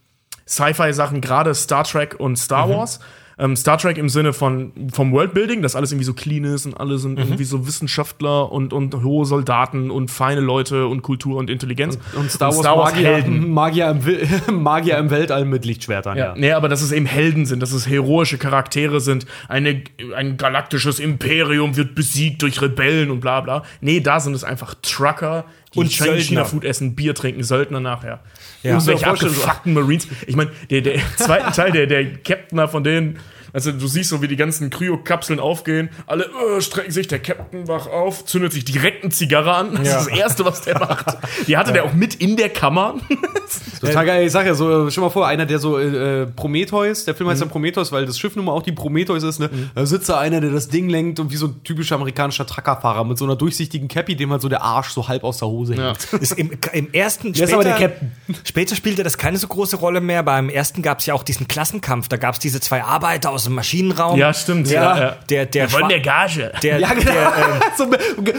Sci-Fi-Sachen, 0.48 1.22
gerade 1.22 1.54
Star 1.54 1.84
Trek 1.84 2.16
und 2.20 2.38
Star 2.38 2.68
Wars. 2.68 3.00
Ähm, 3.38 3.56
Star 3.56 3.78
Trek 3.78 3.98
im 3.98 4.10
Sinne 4.10 4.34
von 4.34 4.71
vom 4.91 5.12
Worldbuilding, 5.12 5.62
dass 5.62 5.76
alles 5.76 5.91
irgendwie 5.91 6.06
so 6.06 6.13
clean 6.13 6.43
ist 6.43 6.65
und 6.65 6.80
alle 6.80 6.98
sind 6.98 7.19
irgendwie 7.19 7.43
so 7.43 7.67
Wissenschaftler 7.67 8.52
und, 8.52 8.74
und 8.74 9.04
hohe 9.04 9.26
Soldaten 9.26 9.91
und 9.91 10.12
feine 10.12 10.41
Leute 10.41 10.88
und 10.88 11.02
Kultur 11.02 11.38
und 11.38 11.50
Intelligenz. 11.50 11.98
Und 12.15 12.32
Star 12.32 12.56
Wars, 12.56 12.93
Magier, 12.93 13.08
Helden. 13.08 13.50
Magier, 13.54 13.89
im, 13.89 14.62
Magier 14.63 14.98
im 14.98 15.10
Weltall 15.10 15.45
mit 15.45 15.65
Lichtschwertern, 15.65 16.17
ja. 16.17 16.26
Ja. 16.26 16.34
Nee, 16.36 16.52
aber 16.52 16.69
dass 16.69 16.82
es 16.82 16.91
eben 16.91 17.06
Helden 17.06 17.45
sind, 17.45 17.62
dass 17.62 17.71
es 17.71 17.88
heroische 17.88 18.38
Charaktere 18.38 19.00
sind, 19.00 19.26
eine, 19.48 19.84
ein 20.15 20.38
galaktisches 20.38 21.00
Imperium 21.00 21.76
wird 21.76 21.95
besiegt 21.95 22.41
durch 22.41 22.62
Rebellen 22.62 23.12
und 23.12 23.19
bla 23.19 23.41
bla. 23.41 23.63
Nee, 23.82 24.00
da 24.00 24.19
sind 24.19 24.34
es 24.34 24.43
einfach 24.43 24.76
Trucker, 24.82 25.45
die 25.76 25.80
Und 25.80 25.92
China 25.92 26.18
Söldner. 26.18 26.46
Food 26.46 26.66
essen, 26.66 26.96
Bier 26.96 27.14
trinken, 27.14 27.44
Söldner 27.44 27.80
nachher. 27.80 28.22
Ja. 28.64 28.78
Und 28.78 28.88
welche 28.88 29.08
Muss 29.08 29.22
ich 29.22 29.24
mir 29.24 29.30
abgefuckten 29.30 29.74
Marines. 29.74 30.08
Ich 30.26 30.36
meine, 30.36 30.52
der, 30.70 30.82
der 30.82 31.02
zweite 31.18 31.52
Teil, 31.52 31.72
der, 31.72 31.88
der 31.88 32.14
Captain 32.18 32.68
von 32.68 32.84
denen, 32.84 33.20
also 33.56 33.72
du 33.72 33.88
siehst 33.88 34.10
so, 34.10 34.22
wie 34.22 34.28
die 34.28 34.36
ganzen 34.36 34.70
Kryo-Kapseln 34.70 35.39
aufgehen, 35.39 35.89
alle 36.06 36.26
äh, 36.26 36.62
strecken 36.62 36.91
sich, 36.91 37.08
der 37.08 37.20
Captain 37.20 37.68
wach 37.68 37.88
auf, 37.88 38.26
zündet 38.26 38.54
sich 38.54 38.65
direkt 38.65 39.04
eine 39.04 39.12
Zigarre 39.12 39.56
an. 39.56 39.76
Das 39.76 39.88
Ja. 39.88 39.98
ist 40.00 40.10
das 40.12 40.18
Erste, 40.20 40.46
was 40.46 40.62
der 40.62 40.78
macht. 40.78 41.18
Die 41.48 41.58
hatte 41.58 41.72
der 41.74 41.86
auch 41.86 41.94
mit 41.94 42.13
in 42.15 42.36
der 42.38 42.50
Kammer. 42.50 42.96
Total 43.82 44.06
geil. 44.06 44.26
Ich 44.26 44.32
sag 44.32 44.46
ja 44.46 44.54
so, 44.54 44.88
äh, 44.88 44.91
stell 44.91 45.04
mal 45.04 45.10
vor, 45.10 45.28
einer, 45.28 45.46
der 45.46 45.60
so 45.60 45.78
äh, 45.80 46.26
Prometheus, 46.28 47.06
der 47.06 47.15
Film 47.15 47.30
heißt 47.30 47.41
ja 47.41 47.48
Prometheus, 47.48 47.91
weil 47.91 48.06
das 48.06 48.18
Schiff 48.20 48.36
nun 48.36 48.46
mal 48.46 48.52
auch 48.52 48.63
die 48.63 48.72
Prometheus 48.72 49.24
ist, 49.24 49.39
ne? 49.39 49.50
Da 49.74 49.86
sitzt 49.86 50.10
da 50.10 50.20
einer, 50.20 50.41
der 50.41 50.52
das 50.52 50.68
Ding 50.68 50.89
lenkt 50.89 51.20
und 51.20 51.32
wie 51.32 51.36
so 51.38 51.48
ein 51.48 51.63
typischer 51.63 51.96
amerikanischer 51.96 52.46
Truckerfahrer 52.46 53.04
mit 53.06 53.18
so 53.18 53.26
einer 53.26 53.36
durchsichtigen 53.36 53.88
Cappy, 53.88 54.15
dem 54.15 54.32
halt 54.32 54.41
so 54.41 54.50
der 54.50 54.62
Arsch 54.63 54.89
so 54.89 55.08
halb 55.08 55.24
aus 55.24 55.38
der 55.38 55.48
Hose 55.48 55.76
Ja. 55.76 55.94
hängt. 56.12 56.22
Ist 56.22 56.38
im, 56.38 56.52
Im 56.74 56.94
ersten 56.94 57.34
Der 57.34 57.46
ist 57.46 57.54
aber 57.54 57.63
der 57.63 57.76
Captain. 57.76 58.12
Später 58.44 58.76
spielte 58.76 59.04
das 59.04 59.18
keine 59.18 59.38
so 59.38 59.48
große 59.48 59.78
Rolle 59.78 60.02
mehr. 60.02 60.24
Beim 60.24 60.50
ersten 60.50 60.82
gab 60.82 61.00
es 61.00 61.06
ja 61.06 61.13
auch 61.13 61.24
diesen 61.24 61.48
Klassenkampf. 61.48 62.08
Da 62.10 62.18
gab 62.18 62.34
es 62.34 62.39
diese 62.39 62.60
zwei 62.60 62.84
Arbeiter 62.84 63.32
aus 63.32 63.45
dem 63.46 63.56
Maschinenraum. 63.56 64.18
Ja, 64.20 64.34
stimmt. 64.34 64.70
Ja. 64.70 65.18
Der, 65.30 65.46
der, 65.46 65.70
Von 65.70 65.84
Schwa- 65.84 65.88
der 65.90 66.00
Gage. 66.02 66.52
der, 66.64 66.80
Ja, 66.80 66.94
genau. 66.94 67.12
der, 67.12 67.34
ähm, 67.38 67.62
so, 67.78 67.90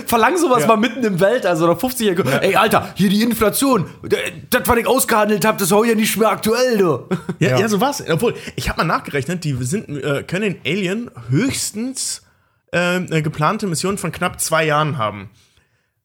verlang 0.07 0.37
sowas 0.37 0.67
mal 0.67 0.77
mitten 0.77 1.03
im 1.05 1.19
Welt, 1.21 1.47
also 1.47 1.65
oder 1.65 1.77
50 1.77 2.07
Jahre. 2.19 2.43
Ey, 2.43 2.57
Alter, 2.57 2.91
hier 2.95 3.09
die 3.09 3.23
Inflation. 3.23 3.87
Das, 4.51 4.63
was 4.67 4.77
ich 4.79 4.87
ausgehandelt 4.87 5.45
habe, 5.45 5.59
das 5.59 5.71
hau 5.73 5.85
ja 5.85 5.95
nicht 5.95 6.17
mehr 6.17 6.29
aktuell, 6.31 6.79
du. 6.79 7.09
Ja, 7.39 7.59
ja. 7.59 7.69
so 7.69 7.81
war's. 7.81 8.03
Obwohl, 8.09 8.35
ich 8.57 8.69
habe 8.69 8.79
mal 8.79 8.85
nachgerechnet, 8.85 9.45
die 9.45 9.53
sind, 9.61 9.89
äh, 9.89 10.23
können 10.23 10.57
in 10.65 10.73
Alien 10.73 11.11
höchstens 11.29 12.23
ähm, 12.73 13.07
eine 13.11 13.23
geplante 13.23 13.67
Mission 13.67 13.99
von 13.99 14.13
knapp 14.13 14.41
zwei 14.41 14.65
Jahren 14.65 14.99
haben. 14.99 15.31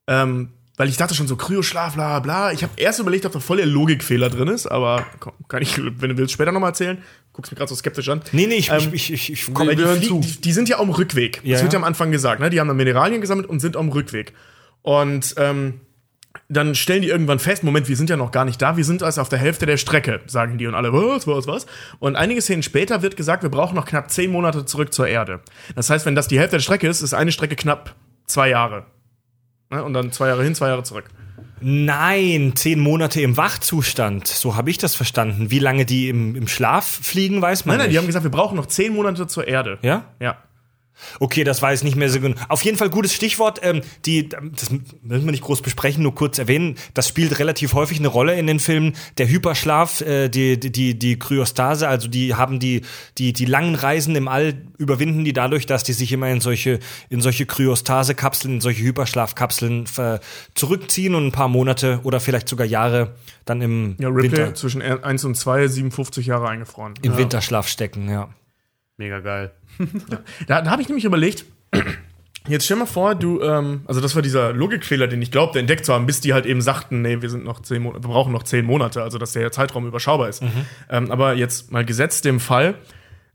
Ähm, 0.07 0.49
weil 0.77 0.89
ich 0.89 0.97
dachte 0.97 1.13
schon 1.13 1.27
so, 1.27 1.35
Kryoschlaf, 1.35 1.93
bla 1.93 2.19
bla. 2.19 2.51
Ich 2.53 2.63
habe 2.63 2.73
erst 2.77 2.99
überlegt, 2.99 3.25
ob 3.25 3.33
da 3.33 3.39
voll 3.39 3.57
der 3.57 3.65
Logikfehler 3.65 4.29
drin 4.29 4.47
ist, 4.47 4.67
aber 4.67 5.05
komm, 5.19 5.33
kann 5.47 5.61
ich, 5.61 5.77
wenn 5.77 6.09
du 6.09 6.17
willst, 6.17 6.33
später 6.33 6.51
nochmal 6.51 6.71
erzählen. 6.71 7.03
Guckst 7.33 7.51
mir 7.51 7.57
gerade 7.57 7.69
so 7.69 7.75
skeptisch 7.75 8.09
an. 8.09 8.21
nee, 8.33 8.45
nee, 8.45 8.55
ich, 8.55 8.69
Ähm, 8.71 8.89
ich, 8.93 9.11
ich, 9.11 9.31
ich, 9.31 9.47
ich 9.47 9.53
komm, 9.53 9.69
die, 9.69 9.77
hören 9.77 9.97
fliegen, 9.99 10.21
zu. 10.21 10.27
die, 10.27 10.41
die 10.41 10.51
sind 10.51 10.67
ja 10.67 10.79
am 10.79 10.89
Rückweg. 10.89 11.39
Ja, 11.43 11.53
das 11.53 11.63
wird 11.63 11.73
ja 11.73 11.79
am 11.79 11.85
Anfang 11.85 12.11
gesagt, 12.11 12.41
ne? 12.41 12.49
Die 12.49 12.59
haben 12.59 12.67
dann 12.67 12.77
Mineralien 12.77 13.21
gesammelt 13.21 13.47
und 13.47 13.59
sind 13.59 13.77
am 13.77 13.89
Rückweg. 13.89 14.33
Und 14.81 15.35
ähm, 15.37 15.81
dann 16.49 16.75
stellen 16.75 17.01
die 17.01 17.07
irgendwann 17.07 17.39
fest, 17.39 17.63
Moment, 17.63 17.87
wir 17.87 17.95
sind 17.95 18.09
ja 18.09 18.17
noch 18.17 18.31
gar 18.31 18.45
nicht 18.45 18.61
da, 18.61 18.75
wir 18.77 18.83
sind 18.83 19.01
erst 19.01 19.19
auf 19.19 19.29
der 19.29 19.39
Hälfte 19.39 19.65
der 19.65 19.77
Strecke, 19.77 20.21
sagen 20.27 20.57
die 20.57 20.67
und 20.67 20.75
alle, 20.75 20.91
was, 20.91 21.27
was, 21.27 21.47
was? 21.47 21.65
Und 21.99 22.15
einige 22.15 22.41
Szenen 22.41 22.63
später 22.63 23.01
wird 23.01 23.15
gesagt, 23.15 23.43
wir 23.43 23.49
brauchen 23.49 23.75
noch 23.75 23.85
knapp 23.85 24.11
zehn 24.11 24.31
Monate 24.31 24.65
zurück 24.65 24.93
zur 24.93 25.07
Erde. 25.07 25.41
Das 25.75 25.89
heißt, 25.89 26.05
wenn 26.05 26.15
das 26.15 26.27
die 26.27 26.39
Hälfte 26.39 26.57
der 26.57 26.61
Strecke 26.61 26.87
ist, 26.87 27.01
ist 27.01 27.13
eine 27.13 27.31
Strecke 27.31 27.55
knapp 27.55 27.95
zwei 28.25 28.49
Jahre. 28.49 28.85
Ne? 29.69 29.83
Und 29.83 29.93
dann 29.93 30.11
zwei 30.11 30.27
Jahre 30.27 30.43
hin, 30.43 30.55
zwei 30.55 30.67
Jahre 30.67 30.83
zurück. 30.83 31.05
Nein, 31.61 32.53
zehn 32.55 32.79
Monate 32.79 33.21
im 33.21 33.37
Wachzustand. 33.37 34.27
So 34.27 34.55
habe 34.55 34.69
ich 34.69 34.77
das 34.77 34.95
verstanden. 34.95 35.51
Wie 35.51 35.59
lange 35.59 35.85
die 35.85 36.09
im, 36.09 36.35
im 36.35 36.47
Schlaf 36.47 36.85
fliegen, 36.85 37.41
weiß 37.41 37.65
man 37.65 37.73
Nein, 37.73 37.77
nein, 37.79 37.87
nicht. 37.87 37.93
die 37.93 37.97
haben 37.99 38.07
gesagt, 38.07 38.23
wir 38.23 38.31
brauchen 38.31 38.55
noch 38.55 38.65
zehn 38.65 38.93
Monate 38.93 39.27
zur 39.27 39.47
Erde. 39.47 39.77
ja? 39.81 40.05
Ja. 40.19 40.37
Okay, 41.19 41.43
das 41.43 41.61
weiß 41.61 41.79
ich 41.79 41.83
nicht 41.83 41.95
mehr 41.95 42.09
so 42.09 42.19
genau. 42.19 42.39
Auf 42.49 42.63
jeden 42.63 42.77
Fall 42.77 42.89
gutes 42.89 43.13
Stichwort. 43.13 43.59
Ähm, 43.63 43.81
die, 44.05 44.29
das 44.29 44.69
müssen 44.69 45.25
wir 45.25 45.31
nicht 45.31 45.43
groß 45.43 45.61
besprechen, 45.61 46.03
nur 46.03 46.15
kurz 46.15 46.37
erwähnen. 46.37 46.75
Das 46.93 47.07
spielt 47.07 47.39
relativ 47.39 47.73
häufig 47.73 47.99
eine 47.99 48.07
Rolle 48.07 48.37
in 48.37 48.47
den 48.47 48.59
Filmen. 48.59 48.93
Der 49.17 49.27
Hyperschlaf, 49.27 50.01
äh, 50.01 50.29
die, 50.29 50.59
die, 50.59 50.71
die, 50.71 50.97
die 50.97 51.19
Kryostase, 51.19 51.87
also 51.87 52.07
die 52.07 52.35
haben 52.35 52.59
die, 52.59 52.81
die, 53.17 53.33
die 53.33 53.45
langen 53.45 53.75
Reisen 53.75 54.15
im 54.15 54.27
All 54.27 54.53
überwinden 54.77 55.25
die 55.25 55.33
dadurch, 55.33 55.65
dass 55.65 55.83
die 55.83 55.93
sich 55.93 56.11
immer 56.11 56.29
in 56.29 56.41
solche, 56.41 56.79
in 57.09 57.21
solche 57.21 57.45
Kryostase-Kapseln, 57.45 58.55
in 58.55 58.61
solche 58.61 58.83
Hyperschlafkapseln 58.83 59.85
äh, 59.97 60.19
zurückziehen 60.55 61.15
und 61.15 61.27
ein 61.27 61.31
paar 61.31 61.47
Monate 61.47 61.99
oder 62.03 62.19
vielleicht 62.19 62.47
sogar 62.49 62.67
Jahre 62.67 63.15
dann 63.45 63.61
im 63.61 63.95
Ja, 63.99 64.09
Ripley 64.09 64.31
Winter, 64.31 64.55
zwischen 64.55 64.81
1 64.81 65.25
und 65.25 65.35
2, 65.35 65.67
57 65.67 66.25
Jahre 66.25 66.47
eingefroren. 66.49 66.93
im 67.01 67.17
Winterschlaf 67.17 67.67
stecken, 67.67 68.09
ja. 68.09 68.29
Mega 68.97 69.19
geil. 69.19 69.51
Da, 70.47 70.61
da 70.61 70.69
habe 70.69 70.81
ich 70.81 70.87
nämlich 70.87 71.05
überlegt, 71.05 71.45
jetzt 72.47 72.65
stell 72.65 72.77
mal 72.77 72.85
vor, 72.85 73.15
du, 73.15 73.41
ähm, 73.41 73.81
also 73.85 74.01
das 74.01 74.15
war 74.15 74.21
dieser 74.21 74.53
Logikfehler, 74.53 75.07
den 75.07 75.21
ich 75.21 75.31
glaubte, 75.31 75.59
entdeckt 75.59 75.85
zu 75.85 75.93
haben, 75.93 76.05
bis 76.05 76.21
die 76.21 76.33
halt 76.33 76.45
eben 76.45 76.61
sagten, 76.61 77.01
nee, 77.01 77.21
wir 77.21 77.29
sind 77.29 77.43
noch 77.43 77.61
zehn 77.61 77.81
Monate, 77.83 78.03
wir 78.03 78.09
brauchen 78.09 78.33
noch 78.33 78.43
zehn 78.43 78.65
Monate, 78.65 79.03
also 79.03 79.17
dass 79.17 79.33
der 79.33 79.51
Zeitraum 79.51 79.87
überschaubar 79.87 80.29
ist. 80.29 80.43
Ähm, 80.89 81.11
aber 81.11 81.33
jetzt 81.33 81.71
mal 81.71 81.85
gesetzt 81.85 82.25
dem 82.25 82.39
Fall, 82.39 82.75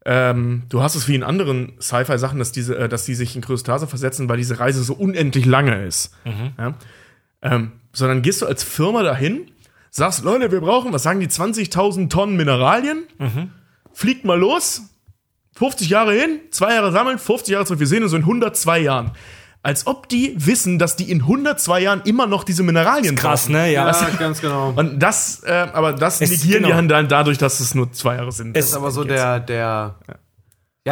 ähm, 0.04 0.62
du 0.68 0.82
hast 0.82 0.94
es 0.94 1.08
wie 1.08 1.14
in 1.14 1.22
anderen 1.22 1.72
Sci-Fi-Sachen, 1.80 2.38
dass 2.38 2.52
diese, 2.52 2.76
äh, 2.76 2.88
dass 2.88 3.04
die 3.04 3.14
sich 3.14 3.34
in 3.34 3.42
Kryostase 3.42 3.86
versetzen, 3.86 4.28
weil 4.28 4.36
diese 4.36 4.60
Reise 4.60 4.82
so 4.84 4.94
unendlich 4.94 5.46
lange 5.46 5.84
ist. 5.84 6.14
Ja? 6.58 6.74
Ähm, 7.42 7.72
sondern 7.92 8.22
gehst 8.22 8.42
du 8.42 8.46
als 8.46 8.62
Firma 8.62 9.02
dahin, 9.02 9.50
sagst, 9.90 10.22
Leute, 10.24 10.52
wir 10.52 10.60
brauchen, 10.60 10.92
was 10.92 11.02
sagen 11.02 11.20
die, 11.20 11.28
20.000 11.28 12.08
Tonnen 12.10 12.36
Mineralien, 12.36 13.04
fliegt 13.92 14.24
mal 14.24 14.38
los, 14.38 14.82
50 15.56 15.88
Jahre 15.88 16.12
hin, 16.14 16.40
zwei 16.50 16.74
Jahre 16.74 16.92
sammeln, 16.92 17.18
50 17.18 17.52
Jahre 17.52 17.64
zurück. 17.66 17.80
Wir 17.80 17.86
sehen 17.86 18.02
uns 18.02 18.12
in 18.12 18.22
102 18.22 18.78
Jahren. 18.80 19.10
Als 19.62 19.86
ob 19.88 20.08
die 20.08 20.32
wissen, 20.36 20.78
dass 20.78 20.94
die 20.94 21.10
in 21.10 21.22
102 21.22 21.80
Jahren 21.80 22.02
immer 22.04 22.26
noch 22.28 22.44
diese 22.44 22.62
Mineralien 22.62 23.16
Krass, 23.16 23.46
brauchen. 23.46 23.52
ne? 23.56 23.72
Ja. 23.72 23.90
Ja, 23.90 24.08
ganz 24.16 24.40
genau. 24.40 24.72
Und 24.76 25.00
das, 25.00 25.42
äh, 25.44 25.50
aber 25.72 25.92
das 25.92 26.20
Es- 26.20 26.30
negieren 26.30 26.62
genau. 26.64 26.80
die 26.80 26.86
dann 26.86 27.08
dadurch, 27.08 27.36
dass 27.38 27.58
es 27.58 27.74
nur 27.74 27.90
zwei 27.92 28.14
Jahre 28.16 28.30
sind. 28.30 28.56
Es- 28.56 28.66
ist 28.66 28.76
aber 28.76 28.92
so 28.92 29.02
der, 29.02 29.40
der. 29.40 29.96
Ja, 30.06 30.14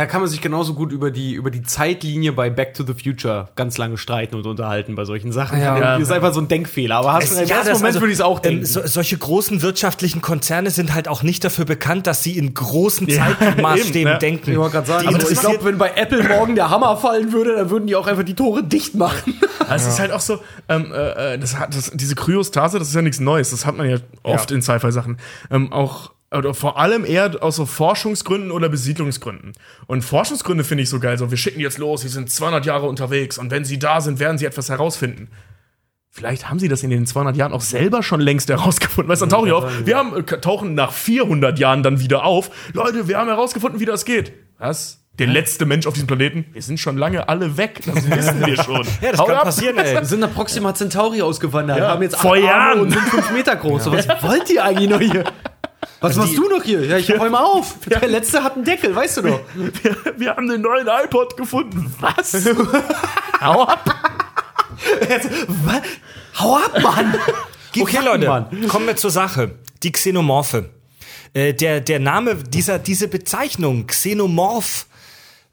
kann 0.07 0.20
man 0.20 0.28
sich 0.28 0.40
genauso 0.40 0.74
gut 0.74 0.90
über 0.90 1.12
die, 1.12 1.35
über 1.35 1.52
die 1.52 1.62
Zeitlinie 1.62 2.33
bei 2.33 2.50
Back 2.50 2.74
to 2.74 2.85
the 2.85 2.94
Future 2.94 3.50
ganz 3.54 3.78
lange 3.78 3.96
streiten 3.96 4.35
und 4.35 4.44
unterhalten 4.44 4.96
bei 4.96 5.04
solchen 5.04 5.30
Sachen. 5.30 5.61
Ja. 5.61 5.78
Das 5.78 6.02
ist 6.02 6.11
einfach 6.11 6.35
so 6.35 6.40
ein 6.40 6.48
Denkfehler. 6.48 6.96
Aber 6.96 7.12
hast 7.12 7.30
du 7.30 7.37
im 7.37 7.48
ersten 7.48 7.54
das- 7.54 7.78
Moment 7.78 7.85
also, 7.85 8.00
würde 8.00 8.12
ich 8.12 8.18
es 8.18 8.24
auch 8.24 8.40
denken. 8.40 8.59
Ähm, 8.62 8.66
so, 8.66 8.80
solche 8.85 9.16
großen 9.16 9.62
wirtschaftlichen 9.62 10.20
Konzerne 10.20 10.70
sind 10.70 10.94
halt 10.94 11.07
auch 11.07 11.22
nicht 11.22 11.44
dafür 11.44 11.64
bekannt, 11.64 12.09
dass 12.09 12.24
sie 12.24 12.37
in 12.37 12.54
großen 12.54 13.07
Ja, 13.09 13.38
Zeitmaßstäben 13.38 13.94
eben, 13.94 14.11
ne? 14.11 14.18
denken. 14.18 14.50
ich 14.50 14.59
wollte 14.59 14.72
gerade 14.72 14.87
sagen, 14.88 15.14
also 15.14 15.30
ich 15.30 15.38
glaube, 15.38 15.64
wenn 15.64 15.78
bei 15.78 15.92
Apple 15.94 16.24
morgen 16.24 16.57
der 16.57 16.70
Hammer 16.70 16.96
fallen 16.96 17.33
würde, 17.33 17.54
dann 17.54 17.70
würden 17.70 17.87
die 17.87 17.94
auch 17.94 18.09
einfach 18.09 18.24
die 18.24 18.35
Tore 18.35 18.64
dicht 18.64 18.96
machen. 18.96 19.35
Also 19.66 19.87
es 19.88 19.94
ist 19.94 20.00
halt 20.00 20.12
auch 20.12 20.20
so, 20.20 20.40
ähm, 20.68 20.92
äh, 20.92 21.35
äh, 21.35 21.38
das 21.38 21.59
hat, 21.59 21.74
das, 21.74 21.90
diese 21.94 22.14
Kryostase, 22.14 22.78
das 22.78 22.88
ist 22.88 22.94
ja 22.94 23.00
nichts 23.00 23.18
Neues. 23.18 23.48
Das 23.50 23.64
hat 23.64 23.74
man 23.74 23.88
ja 23.88 23.96
oft 24.22 24.50
in 24.50 24.61
Sci-Fi-Sachen. 24.61 25.16
Ähm, 25.50 25.72
auch 25.72 26.11
oder 26.35 26.55
vor 26.55 26.79
allem 26.79 27.05
eher 27.05 27.42
aus 27.42 27.57
so 27.57 27.66
Forschungsgründen 27.66 28.51
oder 28.51 28.68
Besiedlungsgründen. 28.68 29.53
Und 29.87 30.03
Forschungsgründe 30.03 30.64
finde 30.64 30.83
ich 30.83 30.90
so 30.90 31.01
geil. 31.01 31.16
So, 31.18 31.31
wir 31.31 31.38
schicken 31.38 31.61
jetzt 31.61 31.79
los, 31.79 32.03
sie 32.03 32.09
sind 32.09 32.31
200 32.31 32.66
Jahre 32.66 32.87
unterwegs 32.87 33.38
und 33.38 33.51
wenn 33.51 33.64
sie 33.64 33.79
da 33.79 34.01
sind, 34.01 34.18
werden 34.18 34.38
sie 34.38 34.44
etwas 34.47 34.68
herausfinden. 34.68 35.29
Vielleicht 36.11 36.49
haben 36.49 36.61
sie 36.61 36.68
das 36.68 36.83
in 36.85 36.90
den 36.90 37.07
200 37.07 37.37
Jahren 37.37 37.53
auch 37.53 37.61
selber 37.61 38.03
schon 38.05 38.20
längst 38.20 38.49
herausgefunden. 38.49 39.11
Weißt 39.11 39.23
du, 39.23 39.27
dann 39.27 39.31
tauchen 39.37 39.47
die 39.47 39.53
auf. 39.53 39.87
Wir 39.87 39.97
haben, 39.97 40.16
äh, 40.16 40.23
tauchen 40.23 40.75
nach 40.75 40.92
400 40.92 41.59
Jahren 41.59 41.83
dann 41.83 41.99
wieder 41.99 42.25
auf. 42.25 42.51
Leute, 42.73 43.09
wir 43.09 43.18
haben 43.18 43.27
herausgefunden, 43.29 43.81
wie 43.81 43.85
das 43.85 44.05
geht. 44.05 44.33
Was? 44.59 45.01
Der 45.18 45.27
letzte 45.29 45.64
Mensch 45.66 45.87
auf 45.87 45.94
diesem 45.94 46.07
Planeten? 46.07 46.44
Wir 46.53 46.62
sind 46.62 46.79
schon 46.79 46.97
lange 46.99 47.29
alle 47.29 47.57
weg. 47.57 47.81
Das 47.85 47.97
wissen 48.11 48.47
wir 48.47 48.57
schon. 48.62 48.87
Ja, 49.01 49.11
das 49.12 49.20
Haut 49.20 49.27
kann 49.29 49.37
ab. 49.38 49.44
passieren, 49.44 49.77
ey. 49.79 49.94
Wir 49.94 50.05
sind 50.05 50.20
nach 50.20 50.33
Proxima 50.33 50.73
Centauri 50.75 51.20
ausgewandert, 51.23 51.79
Ja, 51.79 51.88
haben 51.88 52.03
jetzt 52.03 52.14
acht 52.14 52.23
vor 52.23 52.37
Jahren. 52.37 52.81
und 52.81 52.90
sind 52.90 53.03
fünf 53.03 53.33
Meter 53.33 53.57
groß. 53.57 53.85
So, 53.85 53.92
was 53.92 54.07
wollt 54.23 54.49
ihr 54.51 54.64
eigentlich 54.64 54.88
noch 54.90 55.01
hier? 55.01 55.25
Was 56.01 56.16
machst 56.16 56.37
du 56.37 56.49
noch 56.49 56.62
hier? 56.62 56.85
Ja, 56.85 56.97
ich 56.99 57.11
räum 57.11 57.33
mal 57.33 57.42
auf. 57.44 57.77
Der 57.87 58.07
letzte 58.07 58.42
hat 58.44 58.57
einen 58.57 58.64
Deckel, 58.64 58.94
weißt 58.94 59.18
du 59.18 59.23
doch. 59.23 59.40
Wir, 59.55 59.97
wir 60.16 60.37
haben 60.37 60.49
den 60.49 60.61
neuen 60.61 60.87
iPod 60.87 61.37
gefunden. 61.37 61.94
Was? 62.01 62.35
Hau 63.40 63.62
ab. 63.62 63.85
Jetzt, 65.09 65.29
was? 65.64 65.83
Hau 66.38 66.57
ab, 66.57 66.81
Mann! 66.83 67.14
Geh 67.73 67.83
Okay, 67.83 67.92
fucken, 67.97 68.05
Leute, 68.07 68.27
Mann. 68.29 68.68
kommen 68.68 68.87
wir 68.87 68.97
zur 68.97 69.11
Sache. 69.11 69.53
Die 69.83 69.92
Xenomorphe. 69.92 70.70
Äh, 71.33 71.55
der, 71.55 71.81
der 71.81 71.99
Name 72.01 72.37
dieser, 72.37 72.79
diese 72.79 73.09
Bezeichnung, 73.09 73.87
Xenomorph, 73.87 74.87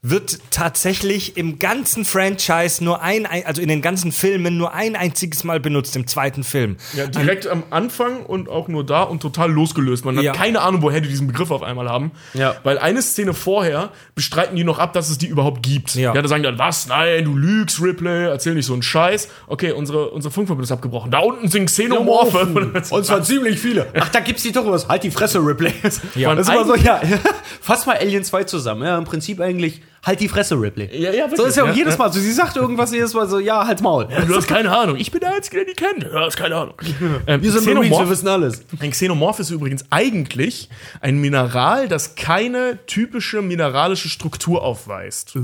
wird 0.04 0.40
tatsächlich 0.50 1.36
im 1.36 1.60
ganzen 1.60 2.04
Franchise 2.04 2.82
nur 2.82 3.02
ein, 3.02 3.24
also 3.24 3.62
in 3.62 3.68
den 3.68 3.82
ganzen 3.82 4.10
Filmen 4.10 4.56
nur 4.58 4.74
ein 4.74 4.96
einziges 4.96 5.44
Mal 5.44 5.60
benutzt, 5.60 5.94
im 5.94 6.08
zweiten 6.08 6.42
Film. 6.42 6.76
Ja, 6.94 7.06
direkt 7.06 7.46
am 7.46 7.62
Anfang 7.70 8.26
und 8.26 8.48
auch 8.48 8.66
nur 8.66 8.84
da 8.84 9.04
und 9.04 9.22
total 9.22 9.52
losgelöst. 9.52 10.04
Man 10.04 10.18
Ja. 10.18 10.32
hat 10.32 10.38
keine 10.40 10.60
Ahnung, 10.60 10.82
woher 10.82 11.00
die 11.00 11.08
diesen 11.08 11.28
Begriff 11.28 11.52
auf 11.52 11.62
einmal 11.62 11.88
haben. 11.88 12.10
Ja. 12.34 12.56
Weil 12.64 12.78
eine 12.78 13.00
Szene 13.00 13.32
vorher 13.32 13.90
bestreiten 14.16 14.56
die 14.56 14.64
noch 14.64 14.80
ab, 14.80 14.92
dass 14.92 15.08
es 15.08 15.18
die 15.18 15.28
überhaupt 15.28 15.62
gibt. 15.62 15.94
Ja. 15.94 16.12
da 16.12 16.26
sagen 16.26 16.42
dann, 16.42 16.58
was? 16.58 16.88
Nein, 16.88 17.24
du 17.24 17.36
lügst, 17.36 17.80
Ripley, 17.80 18.24
erzähl 18.26 18.54
nicht 18.54 18.66
so 18.66 18.72
einen 18.72 18.82
Scheiß. 18.82 19.28
Okay, 19.46 19.70
unsere, 19.70 20.10
unsere 20.10 20.32
Funkverbindung 20.32 20.64
ist 20.64 20.72
abgebrochen. 20.72 21.12
Da 21.12 21.20
unten 21.20 21.46
sind 21.46 21.66
Xenomorphe. 21.66 22.82
Und 22.90 23.04
zwar 23.06 23.22
ziemlich 23.22 23.60
viele. 23.60 23.86
Ach, 24.00 24.08
da 24.08 24.18
gibt's 24.18 24.42
die 24.42 24.50
doch 24.50 24.66
was. 24.66 24.88
Halt 24.88 25.04
die 25.04 25.12
Fresse, 25.12 25.38
Ripley. 25.38 25.72
Ja. 26.16 26.34
das 26.34 26.48
ist 26.48 26.52
immer 26.54 26.64
so, 26.66 26.74
ja. 26.74 27.00
Fass 27.60 27.86
mal 27.86 27.96
Alien 27.98 28.24
2 28.24 28.42
zusammen. 28.44 28.82
Ja, 28.82 28.98
im 28.98 29.04
Prinzip 29.04 29.40
eigentlich, 29.40 29.80
halt 30.04 30.20
die 30.20 30.28
Fresse, 30.28 30.54
Ripley. 30.60 30.88
Ja, 30.92 31.10
ja, 31.12 31.22
wirklich, 31.24 31.36
So 31.38 31.44
ist 31.44 31.56
ja 31.56 31.62
auch 31.64 31.68
ja, 31.68 31.72
jedes 31.74 31.94
ja. 31.94 31.98
Mal 31.98 32.12
so. 32.12 32.20
Sie 32.20 32.32
sagt 32.32 32.56
irgendwas 32.56 32.92
jedes 32.92 33.14
Mal 33.14 33.28
so, 33.28 33.38
ja, 33.38 33.66
halt's 33.66 33.82
Maul. 33.82 34.08
Du 34.26 34.34
hast 34.34 34.48
keine 34.48 34.76
Ahnung. 34.76 34.96
Ich 34.96 35.10
bin 35.10 35.20
der 35.20 35.34
Einzige, 35.34 35.64
der 35.64 35.66
die 35.66 35.72
kennt. 35.74 36.04
Du 36.04 36.18
hast 36.18 36.36
keine 36.36 36.56
Ahnung. 36.56 36.74
Ähm, 37.26 37.42
Wir 37.42 37.52
sind 37.52 37.64
Marines, 37.64 37.82
wir 37.82 37.90
Xenomorph, 37.90 38.10
wissen 38.10 38.28
alles. 38.28 38.62
ein 38.80 38.90
Xenomorph 38.90 39.38
ist 39.38 39.50
übrigens 39.50 39.84
eigentlich 39.90 40.68
ein 41.00 41.20
Mineral, 41.20 41.88
das 41.88 42.14
keine 42.16 42.78
typische 42.86 43.42
mineralische 43.42 44.08
Struktur 44.08 44.62
aufweist. 44.62 45.36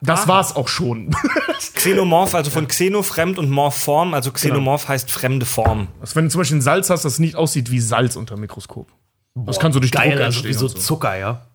Das 0.00 0.28
war's 0.28 0.56
auch 0.56 0.68
schon. 0.68 1.10
Xenomorph, 1.74 2.34
also 2.34 2.50
von 2.50 2.66
Xeno 2.68 3.02
fremd 3.02 3.38
und 3.38 3.50
Morph 3.50 3.76
Form, 3.76 4.14
also 4.14 4.32
Xenomorph 4.32 4.88
heißt 4.88 5.10
fremde 5.10 5.46
Form. 5.46 5.88
Also 6.00 6.16
wenn 6.16 6.24
du 6.24 6.30
zum 6.30 6.40
Beispiel 6.40 6.58
ein 6.58 6.62
Salz 6.62 6.90
hast, 6.90 7.04
das 7.04 7.18
nicht 7.18 7.36
aussieht 7.36 7.70
wie 7.70 7.80
Salz 7.80 8.16
unter 8.16 8.34
dem 8.36 8.40
Mikroskop. 8.40 8.88
Das 9.34 9.60
kann 9.60 9.72
so 9.72 9.78
durch 9.80 9.90
Druck 9.92 10.02
Geil, 10.02 10.12
also 10.12 10.24
entstehen 10.24 10.48
wie 10.50 10.54
so 10.54 10.66
und 10.66 10.72
so. 10.72 10.78
Zucker, 10.78 11.16
ja. 11.16 11.46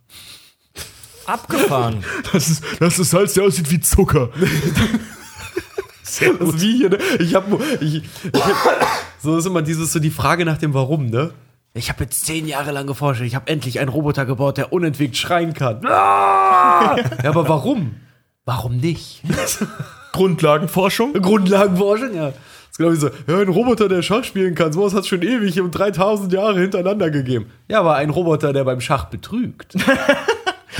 Abgefahren. 1.28 2.04
Das 2.32 2.50
ist, 2.50 2.64
das 2.80 3.00
ist 3.00 3.10
Salz, 3.12 3.34
der 3.34 3.44
aussieht 3.44 3.70
wie 3.70 3.80
Zucker. 3.80 4.30
Sehr 6.04 6.34
Das 6.34 6.50
ist 6.50 6.62
wie 6.62 6.78
hier, 6.78 6.90
ne? 6.90 6.98
Ich 7.20 7.36
hab, 7.36 7.46
ich, 7.82 7.96
ich 7.96 8.44
hab, 8.44 8.88
so 9.22 9.38
ist 9.38 9.46
immer 9.46 9.62
dieses, 9.62 9.92
so 9.92 10.00
die 10.00 10.10
Frage 10.10 10.46
nach 10.46 10.58
dem 10.58 10.74
Warum, 10.74 11.08
ne? 11.08 11.32
Ich 11.74 11.90
habe 11.90 12.06
jetzt 12.06 12.26
zehn 12.26 12.48
Jahre 12.48 12.72
lang 12.72 12.88
geforscht. 12.88 13.22
Ich 13.22 13.36
habe 13.36 13.48
endlich 13.48 13.80
einen 13.80 13.90
Roboter 13.90 14.26
gebaut, 14.26 14.58
der 14.58 14.74
unentwegt 14.74 15.16
schreien 15.16 15.54
kann. 15.54 15.86
Ah! 15.86 16.96
ja, 17.24 17.30
aber 17.30 17.48
warum? 17.48 17.96
Warum 18.46 18.78
nicht? 18.78 19.22
Grundlagenforschung. 20.14 21.14
Grundlagenforschung, 21.14 22.16
ja. 22.16 22.28
Das 22.28 22.36
ist 22.72 22.78
genau 22.78 22.92
wie 22.92 22.96
so, 22.96 23.10
ja, 23.28 23.42
ein 23.42 23.50
Roboter, 23.50 23.90
der 23.90 24.02
Schach 24.02 24.24
spielen 24.24 24.56
kann, 24.56 24.72
sowas 24.72 24.94
hat 24.94 25.02
es 25.02 25.08
schon 25.08 25.22
ewig 25.22 25.60
um 25.60 25.70
3000 25.70 26.32
Jahre 26.32 26.60
hintereinander 26.62 27.12
gegeben. 27.12 27.52
Ja, 27.68 27.82
aber 27.82 27.96
ein 27.96 28.10
Roboter, 28.10 28.54
der 28.54 28.64
beim 28.64 28.82
Schach 28.82 29.06
betrügt. 29.06 29.76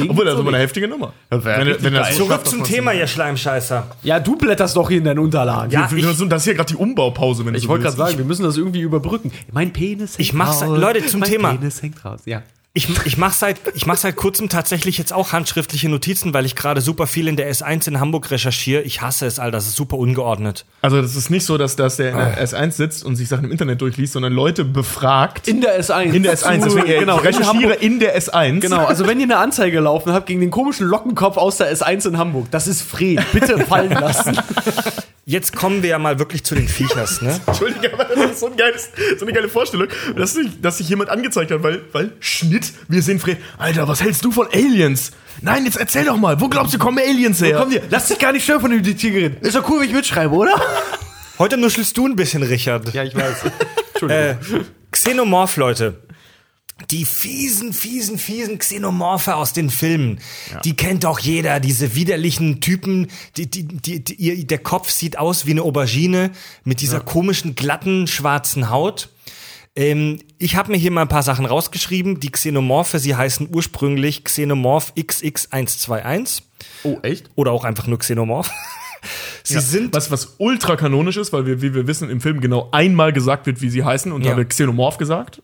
Obwohl, 0.10 0.26
das 0.26 0.34
ist 0.36 0.40
immer 0.40 0.50
eine 0.50 0.60
heftige 0.60 0.88
Nummer. 0.88 1.14
Wenn, 1.30 1.42
wenn 1.82 1.94
so 2.12 2.18
Zurück 2.18 2.32
schafft, 2.32 2.48
zum 2.48 2.64
Thema, 2.64 2.94
ihr 2.94 3.08
Schleimscheißer. 3.08 3.88
ja, 4.04 4.20
du 4.20 4.36
blätterst 4.36 4.76
doch 4.76 4.88
hier 4.90 4.98
in 5.00 5.04
deinen 5.04 5.20
Unterlagen. 5.20 5.72
Ja, 5.72 5.90
Wir- 5.92 5.98
wir- 6.04 6.28
Das 6.28 6.42
ist 6.42 6.44
hier 6.46 6.54
gerade 6.56 6.68
die 6.72 6.76
Umbaupause, 6.76 7.46
wenn 7.46 7.54
du 7.54 7.58
Ich 7.58 7.64
so 7.64 7.70
wollte 7.70 7.84
gerade 7.86 7.98
sagen, 7.98 8.18
wir 8.18 8.26
müssen 8.26 8.44
das 8.44 8.58
irgendwie 8.58 8.82
überbrücken. 8.82 9.32
Mein 9.52 9.74
Penis 9.74 10.12
hängt 10.14 10.20
Ich 10.20 10.34
mach's- 10.34 10.62
raus. 10.62 10.78
Leute, 10.80 11.06
zum 11.06 11.20
mein 11.22 11.30
Thema. 11.30 11.54
Penis 11.54 11.82
hängt 11.82 12.04
raus, 12.06 12.22
ja. 12.26 12.42
Ich, 12.78 12.88
ich 13.06 13.18
mache 13.18 13.34
seit, 13.34 13.60
ich 13.74 13.88
mach 13.88 13.98
seit 13.98 14.16
kurzem 14.16 14.50
tatsächlich 14.50 15.00
jetzt 15.00 15.12
auch 15.12 15.32
handschriftliche 15.32 15.90
Notizen, 15.90 16.36
weil 16.36 16.46
ich 16.46 16.56
gerade 16.56 16.80
super 16.80 17.08
viel 17.08 17.28
in 17.28 17.36
der 17.36 17.52
S1 17.52 17.88
in 17.88 18.00
Hamburg 18.00 18.30
recherchiere. 18.30 18.84
Ich 18.84 19.02
hasse 19.02 19.26
es, 19.26 19.40
Alter, 19.40 19.54
das 19.54 19.66
ist 19.66 19.78
super 19.78 19.98
ungeordnet. 19.98 20.64
Also 20.84 21.02
das 21.02 21.16
ist 21.16 21.32
nicht 21.32 21.44
so, 21.44 21.58
dass, 21.58 21.76
dass 21.76 21.96
der 21.96 22.12
in 22.12 22.18
der 22.18 22.48
S1 22.48 22.74
sitzt 22.74 23.04
und 23.04 23.16
sich 23.16 23.30
Sachen 23.30 23.46
im 23.46 23.52
Internet 23.52 23.82
durchliest, 23.82 24.14
sondern 24.14 24.32
Leute 24.32 24.64
befragt. 24.64 25.48
In 25.48 25.62
der 25.62 25.82
S1. 25.82 26.14
In 26.14 26.22
der 26.22 26.38
S1. 26.38 26.66
Deswegen, 26.66 26.88
äh, 26.88 27.00
genau, 27.00 27.18
ich 27.18 27.24
recherchiere 27.26 27.74
in 27.74 27.98
der 27.98 28.16
S1. 28.16 28.60
Genau, 28.60 28.86
also 28.86 29.08
wenn 29.08 29.20
ihr 29.20 29.26
eine 29.26 29.38
Anzeige 29.38 29.80
laufen 29.80 30.14
habt 30.14 30.28
gegen 30.28 30.42
den 30.42 30.52
komischen 30.52 30.86
Lockenkopf 30.86 31.38
aus 31.38 31.58
der 31.58 31.76
S1 31.76 32.08
in 32.08 32.20
Hamburg, 32.20 32.52
das 32.52 32.68
ist 32.68 32.84
Fred. 32.84 33.26
Bitte 33.32 33.58
fallen 33.66 33.90
lassen. 33.90 34.38
Jetzt 35.30 35.54
kommen 35.54 35.84
wir 35.84 35.90
ja 35.90 36.00
mal 36.00 36.20
wirklich 36.20 36.46
zu 36.46 36.56
den 36.56 36.70
Viechers, 36.70 37.22
ne? 37.22 37.38
Entschuldige, 37.48 37.94
aber 37.94 38.06
das 38.06 38.32
ist 38.32 38.40
so, 38.40 38.46
ein 38.46 38.56
geiles, 38.56 38.90
so 39.20 39.26
eine 39.26 39.34
geile 39.34 39.50
Vorstellung, 39.50 39.90
dass 40.16 40.36
sich, 40.36 40.62
dass 40.62 40.78
sich 40.78 40.88
jemand 40.88 41.10
angezeigt 41.10 41.52
hat, 41.52 41.62
weil, 41.64 41.82
weil 41.92 42.14
Schnitt, 42.22 42.72
wir 42.88 43.02
sehen 43.02 43.20
Fred. 43.20 43.38
Alter, 43.58 43.90
was 43.90 44.02
hältst 44.02 44.24
du 44.24 44.32
von 44.32 44.48
Aliens? 44.54 45.12
Nein, 45.42 45.66
jetzt 45.66 45.76
erzähl 45.76 46.06
doch 46.06 46.16
mal, 46.16 46.40
wo 46.40 46.48
glaubst 46.48 46.74
du, 46.74 46.78
kommen 46.78 47.00
Aliens 47.00 47.42
her? 47.42 47.58
Komm 47.60 47.72
dir, 47.72 47.82
lass 47.90 48.08
dich 48.08 48.20
gar 48.20 48.32
nicht 48.32 48.46
stören 48.46 48.62
von 48.62 48.72
dem 48.72 48.82
Diktiergerät. 48.82 49.42
Ist 49.42 49.58
doch 49.58 49.70
cool, 49.70 49.82
wenn 49.82 49.90
ich 49.90 49.94
mitschreibe, 49.94 50.34
oder? 50.34 50.56
Heute 51.40 51.58
nuschelst 51.58 51.98
du 51.98 52.08
ein 52.08 52.16
bisschen, 52.16 52.42
Richard. 52.44 52.94
Ja, 52.94 53.04
ich 53.04 53.14
weiß. 53.14 53.44
Äh, 54.08 54.36
Xenomorph, 54.92 55.58
Leute. 55.58 55.96
Die 56.92 57.06
fiesen, 57.06 57.74
fiesen, 57.74 58.18
fiesen 58.18 58.60
Xenomorphe 58.60 59.36
aus 59.36 59.54
den 59.54 59.70
Filmen. 59.70 60.20
Die 60.64 60.76
kennt 60.76 61.04
doch 61.04 61.20
jeder, 61.20 61.60
diese 61.60 61.96
widerlichen 61.96 62.62
Typen. 62.62 63.08
Die, 63.36 63.50
die, 63.50 63.64
die, 63.68 64.04
die, 64.04 64.14
ihr, 64.16 64.46
der 64.46 64.60
Kopf 64.60 64.90
sieht 64.92 65.18
aus 65.18 65.46
wie 65.46 65.52
eine 65.52 65.64
Aubergine 65.64 66.32
mit 66.64 66.82
dieser 66.82 67.00
komischen, 67.00 67.56
glatten, 67.56 68.08
schwarzen 68.08 68.70
Haut. 68.70 69.10
Ähm, 69.76 70.20
ich 70.40 70.56
habe 70.56 70.72
mir 70.72 70.78
hier 70.78 70.92
mal 70.92 71.02
ein 71.04 71.08
paar 71.08 71.24
Sachen 71.24 71.46
rausgeschrieben. 71.46 72.20
Die 72.20 72.32
Xenomorphe, 72.32 73.00
sie 73.00 73.16
heißen 73.16 73.50
ursprünglich 73.54 74.24
Xenomorph 74.24 74.94
XX121 74.98 76.42
Oh, 76.84 76.98
echt? 77.04 77.30
oder 77.36 77.52
auch 77.52 77.64
einfach 77.64 77.88
nur 77.88 78.00
Xenomorph. 78.00 78.50
sie 79.44 79.60
sind 79.60 79.94
was, 79.96 80.10
was 80.12 80.36
ultra 80.38 80.76
kanonisch 80.76 81.18
ist, 81.18 81.32
weil 81.34 81.46
wir, 81.46 81.62
wie 81.62 81.74
wir 81.76 81.88
wissen, 81.88 82.10
im 82.10 82.22
Film 82.22 82.42
genau 82.42 82.70
einmal 82.72 83.14
gesagt 83.14 83.46
wird, 83.46 83.62
wie 83.62 83.70
sie 83.70 83.84
heißen 83.84 84.12
und 84.12 84.24
Ja. 84.24 84.32
da 84.32 84.38
wird 84.38 84.50
Xenomorph 84.50 84.98
gesagt. 84.98 85.42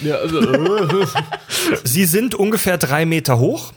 Ja, 0.00 0.16
also, 0.16 0.40
äh, 0.40 1.06
Sie 1.84 2.04
sind 2.04 2.34
ungefähr 2.34 2.78
drei 2.78 3.04
Meter 3.06 3.38
hoch, 3.38 3.72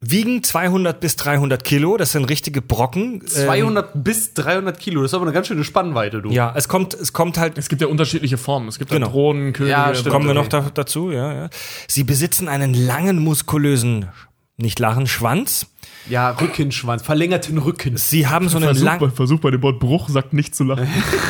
wiegen 0.00 0.42
200 0.42 0.98
bis 1.00 1.16
300 1.16 1.62
Kilo, 1.62 1.96
das 1.98 2.12
sind 2.12 2.24
richtige 2.24 2.62
Brocken. 2.62 3.20
Ähm, 3.20 3.26
200 3.26 4.02
bis 4.02 4.32
300 4.34 4.78
Kilo, 4.78 5.02
das 5.02 5.10
ist 5.10 5.14
aber 5.14 5.24
eine 5.24 5.32
ganz 5.32 5.48
schöne 5.48 5.62
Spannweite, 5.64 6.22
du. 6.22 6.30
ja, 6.30 6.52
es 6.56 6.68
kommt, 6.68 6.94
es 6.94 7.12
kommt 7.12 7.36
halt, 7.38 7.58
Es 7.58 7.68
gibt 7.68 7.82
ja 7.82 7.88
unterschiedliche 7.88 8.38
Formen. 8.38 8.68
Es 8.68 8.78
gibt 8.78 8.90
Genau. 8.90 9.06
ja 9.08 9.12
Drohnen, 9.12 9.52
Könige, 9.52 9.72
Ja, 9.72 9.94
stimmt. 9.94 10.10
kommen 10.12 10.26
wir 10.26 10.34
noch 10.34 10.48
da, 10.48 10.70
dazu, 10.72 11.10
ja, 11.10 11.32
ja. 11.34 11.50
Sie 11.86 12.04
besitzen 12.04 12.48
einen 12.48 12.72
langen, 12.72 13.18
muskulösen, 13.18 14.08
nicht 14.56 14.78
lachen, 14.78 15.06
Schwanz. 15.06 15.66
Ja, 16.08 16.30
Rückenschwanz, 16.30 17.02
verlängerten 17.02 17.58
Rücken. 17.58 17.98
Sie 17.98 18.26
haben 18.26 18.48
so 18.48 18.56
einen 18.56 18.64
Versuch, 18.68 18.84
bei, 18.86 18.98
lang, 19.00 19.10
Versuch 19.14 19.40
bei 19.40 19.50
dem 19.50 19.62
Wort 19.62 19.80
Bruch, 19.80 20.08
sagt 20.08 20.32
nicht 20.32 20.54
zu 20.54 20.64
lachen. 20.64 20.88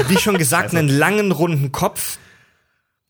wie 0.09 0.17
schon 0.17 0.39
gesagt, 0.39 0.75
einen 0.77 0.89
langen, 0.89 1.33
runden 1.33 1.73
Kopf. 1.73 2.19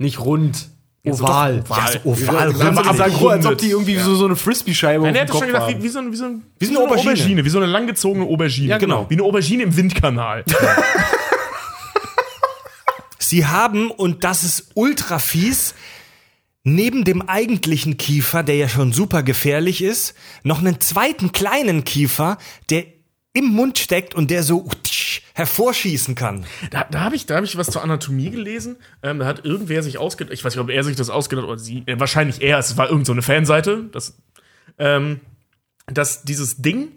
Nicht 0.00 0.18
rund, 0.20 0.68
oval. 1.04 1.62
Ja, 1.68 1.88
so 1.92 1.98
oval, 2.08 2.52
Kannst 2.52 2.60
du 2.62 2.66
rund. 2.66 2.76
nicht 2.76 2.84
sagen, 2.96 3.00
abgerundet. 3.12 3.32
als 3.32 3.46
ob 3.46 3.58
die 3.58 3.70
irgendwie 3.70 3.96
so, 3.98 4.14
so 4.14 4.24
eine 4.24 4.34
Frisbee-Scheibe 4.36 5.04
Nein, 5.04 5.14
er 5.14 5.22
hat 5.22 5.28
schon 5.30 5.40
gedacht, 5.46 5.62
haben. 5.64 5.78
wie, 5.78 5.82
wie, 5.84 5.88
so, 5.88 5.98
ein- 5.98 6.10
wie, 6.12 6.16
so, 6.16 6.24
ein, 6.24 6.42
Wie 6.58 6.64
so 6.66 6.80
eine 6.82 6.90
Aubergine. 6.90 7.44
Wie 7.44 7.48
so 7.50 7.58
eine 7.58 7.66
langgezogene 7.66 8.24
Aubergine. 8.24 8.68
Ja, 8.68 8.78
genau. 8.78 9.04
Wie 9.10 9.14
eine 9.14 9.22
Aubergine 9.24 9.62
im 9.64 9.76
Windkanal. 9.76 10.44
Sie 13.18 13.46
haben, 13.46 13.90
und 13.90 14.24
das 14.24 14.42
ist 14.42 14.70
ultra 14.74 15.18
fies, 15.18 15.74
neben 16.64 17.04
dem 17.04 17.22
eigentlichen 17.22 17.96
Kiefer, 17.96 18.42
der 18.42 18.56
ja 18.56 18.68
schon 18.68 18.92
super 18.92 19.22
gefährlich 19.22 19.82
ist, 19.82 20.14
noch 20.42 20.58
einen 20.60 20.80
zweiten 20.80 21.30
kleinen 21.32 21.84
Kiefer, 21.84 22.38
der 22.70 22.84
im 23.32 23.46
Mund 23.46 23.78
steckt 23.78 24.14
und 24.14 24.30
der 24.30 24.42
so 24.42 24.68
hervorschießen 25.34 26.14
kann. 26.14 26.44
Da, 26.70 26.84
da 26.90 27.00
habe 27.00 27.16
ich, 27.16 27.26
da 27.26 27.36
hab 27.36 27.44
ich 27.44 27.56
was 27.56 27.70
zur 27.70 27.82
Anatomie 27.82 28.30
gelesen. 28.30 28.76
Ähm, 29.02 29.20
da 29.20 29.26
hat 29.26 29.44
irgendwer 29.44 29.82
sich 29.82 29.98
ausgedacht, 29.98 30.34
ich 30.34 30.44
weiß 30.44 30.54
nicht, 30.54 30.62
ob 30.62 30.70
er 30.70 30.82
sich 30.84 30.96
das 30.96 31.10
ausgedacht 31.10 31.44
hat 31.44 31.50
oder 31.50 31.58
sie, 31.58 31.84
äh, 31.86 31.98
wahrscheinlich 31.98 32.42
er, 32.42 32.58
es 32.58 32.76
war 32.76 32.86
irgendeine 32.86 33.06
so 33.06 33.12
eine 33.12 33.22
Fanseite, 33.22 33.84
das, 33.92 34.18
ähm, 34.78 35.20
dass 35.86 36.22
dieses 36.24 36.56
Ding, 36.60 36.88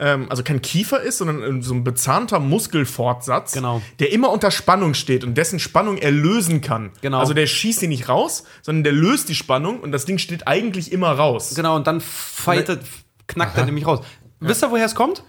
ähm, 0.00 0.26
also 0.30 0.42
kein 0.42 0.62
Kiefer 0.62 1.00
ist, 1.02 1.18
sondern 1.18 1.60
äh, 1.60 1.62
so 1.62 1.74
ein 1.74 1.84
bezahnter 1.84 2.40
Muskelfortsatz, 2.40 3.52
Genau. 3.52 3.82
der 4.00 4.10
immer 4.10 4.30
unter 4.30 4.50
Spannung 4.50 4.94
steht 4.94 5.22
und 5.22 5.34
dessen 5.36 5.58
Spannung 5.60 5.98
er 5.98 6.10
lösen 6.10 6.62
kann. 6.62 6.90
Genau. 7.02 7.18
Also 7.20 7.34
der 7.34 7.46
schießt 7.46 7.80
sie 7.80 7.88
nicht 7.88 8.08
raus, 8.08 8.44
sondern 8.62 8.84
der 8.84 8.92
löst 8.94 9.28
die 9.28 9.34
Spannung 9.34 9.80
und 9.80 9.92
das 9.92 10.06
Ding 10.06 10.18
steht 10.18 10.48
eigentlich 10.48 10.90
immer 10.90 11.12
raus. 11.12 11.52
Genau, 11.54 11.76
und 11.76 11.86
dann 11.86 12.00
fightet, 12.00 12.80
knackt 13.26 13.56
er 13.58 13.66
nämlich 13.66 13.86
raus. 13.86 14.00
Wisst 14.40 14.64
ihr, 14.64 14.70
woher 14.70 14.86
es 14.86 14.94
kommt? 14.94 15.22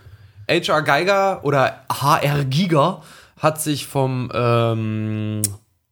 H.R. 0.49 0.81
Geiger 0.81 1.43
oder 1.43 1.83
H.R. 1.91 2.45
Giger 2.45 3.01
hat 3.37 3.61
sich 3.61 3.87
vom 3.87 4.31
ähm, 4.33 5.41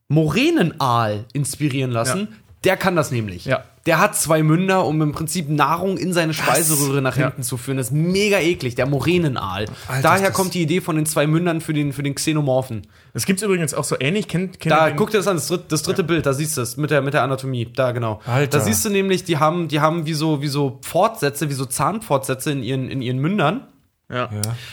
Moränenaal 0.07 1.25
inspirieren 1.33 1.91
lassen. 1.91 2.19
Ja. 2.31 2.37
Der 2.63 2.77
kann 2.77 2.95
das 2.95 3.11
nämlich. 3.11 3.43
Ja. 3.45 3.63
Der 3.85 3.99
hat 3.99 4.15
zwei 4.15 4.41
Münder, 4.43 4.85
um 4.85 5.01
im 5.01 5.11
Prinzip 5.11 5.49
Nahrung 5.49 5.97
in 5.97 6.13
seine 6.13 6.33
Speiseröhre 6.33 7.01
nach 7.01 7.17
Ja. 7.17 7.25
hinten 7.25 7.43
zu 7.43 7.57
führen. 7.57 7.75
Das 7.75 7.87
ist 7.87 7.91
mega 7.91 8.39
eklig, 8.39 8.75
der 8.75 8.85
Moränenaal. 8.85 9.65
Alter, 9.89 10.01
Daher 10.01 10.31
kommt 10.31 10.53
die 10.53 10.61
Idee 10.61 10.79
von 10.79 10.95
den 10.95 11.05
zwei 11.05 11.27
Mündern 11.27 11.59
für 11.59 11.73
den, 11.73 11.91
für 11.91 12.03
den 12.03 12.15
Xenomorphen. 12.15 12.87
Das 13.13 13.25
gibt's 13.25 13.43
übrigens 13.43 13.73
auch 13.73 13.83
so 13.83 13.97
ähnlich. 13.99 14.29
Kennt, 14.29 14.61
kennt 14.61 14.71
Da, 14.71 14.91
guck 14.91 15.11
dir 15.11 15.17
das 15.17 15.27
an, 15.27 15.35
das 15.35 15.47
dritte, 15.47 15.65
das 15.67 15.83
dritte 15.83 16.05
Bild, 16.05 16.25
da 16.25 16.31
siehst 16.31 16.55
du 16.55 16.61
es 16.61 16.77
mit 16.77 16.91
der, 16.91 17.01
mit 17.01 17.13
der 17.13 17.23
Anatomie. 17.23 17.67
Da, 17.75 17.91
genau. 17.91 18.21
Alter. 18.25 18.59
Da 18.59 18.63
siehst 18.63 18.85
du 18.85 18.89
nämlich, 18.89 19.25
die 19.25 19.37
haben, 19.39 19.67
die 19.67 19.81
haben 19.81 20.05
wie 20.05 20.13
so, 20.13 20.41
wie 20.41 20.47
so 20.47 20.79
Fortsätze, 20.83 21.49
wie 21.49 21.53
so 21.53 21.65
Zahnfortsätze 21.65 22.51
in 22.51 22.63
ihren, 22.63 22.89
in 22.89 23.01
ihren 23.01 23.17
Mündern. 23.19 23.67
Ja. 24.13 24.29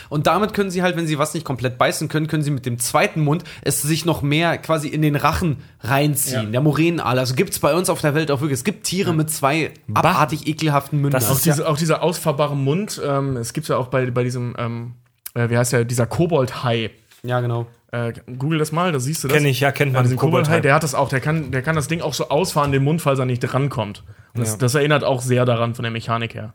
Und 0.09 0.27
damit 0.27 0.53
können 0.53 0.69
sie 0.71 0.83
halt, 0.83 0.95
wenn 0.95 1.07
sie 1.07 1.17
was 1.17 1.33
nicht 1.33 1.45
komplett 1.45 1.77
beißen 1.77 2.07
können, 2.07 2.27
können 2.27 2.43
sie 2.43 2.51
mit 2.51 2.65
dem 2.65 2.79
zweiten 2.79 3.21
Mund 3.21 3.43
es 3.61 3.81
sich 3.81 4.05
noch 4.05 4.21
mehr 4.21 4.57
quasi 4.57 4.87
in 4.87 5.01
den 5.01 5.15
Rachen 5.15 5.57
reinziehen. 5.81 6.45
Ja. 6.45 6.49
Der 6.51 6.61
Moränenaal. 6.61 7.17
Also 7.19 7.35
gibt's 7.35 7.59
bei 7.59 7.73
uns 7.73 7.89
auf 7.89 8.01
der 8.01 8.13
Welt 8.15 8.31
auch 8.31 8.41
wirklich. 8.41 8.57
Es 8.59 8.63
gibt 8.63 8.85
Tiere 8.85 9.13
mit 9.13 9.29
zwei 9.29 9.71
abartig 9.93 10.47
ekelhaften 10.47 11.01
Mündern. 11.01 11.19
Das 11.21 11.29
Auch, 11.29 11.35
ist 11.35 11.45
ja- 11.45 11.53
diese, 11.53 11.67
auch 11.67 11.77
dieser 11.77 12.03
ausfahrbare 12.03 12.55
Mund, 12.55 13.01
ähm, 13.05 13.37
es 13.37 13.53
gibt 13.53 13.67
ja 13.67 13.77
auch 13.77 13.87
bei, 13.87 14.09
bei 14.11 14.23
diesem, 14.23 14.55
ähm, 14.57 14.93
äh, 15.33 15.49
wie 15.49 15.57
heißt 15.57 15.73
der, 15.73 15.85
dieser 15.85 16.05
Kobold-Hai. 16.07 16.91
ja, 17.23 17.39
genau. 17.41 17.67
Äh, 17.93 18.13
Google 18.37 18.57
das 18.57 18.71
mal, 18.71 18.93
da 18.93 19.01
siehst 19.01 19.21
du 19.23 19.27
das. 19.27 19.35
Kenn 19.35 19.45
ich, 19.45 19.59
ja, 19.59 19.73
kennt 19.73 19.91
man, 19.91 19.99
Ja, 19.99 20.03
diesen 20.03 20.17
Kobold-Hai. 20.17 20.61
Der 20.61 20.73
hat 20.75 20.83
das 20.83 20.95
auch, 20.95 21.09
der 21.09 21.19
kann, 21.19 21.51
der 21.51 21.61
kann 21.61 21.75
das 21.75 21.89
Ding 21.89 21.99
auch 21.99 22.13
so 22.13 22.29
ausfahren, 22.29 22.71
den 22.71 22.85
Mund, 22.85 23.01
falls 23.01 23.19
er 23.19 23.25
nicht 23.25 23.53
rankommt. 23.53 24.03
Und 24.33 24.39
das, 24.41 24.51
Ja. 24.53 24.57
das 24.59 24.75
erinnert 24.75 25.03
auch 25.03 25.21
sehr 25.21 25.43
daran 25.43 25.75
von 25.75 25.83
der 25.83 25.91
Mechanik 25.91 26.33
her. 26.33 26.53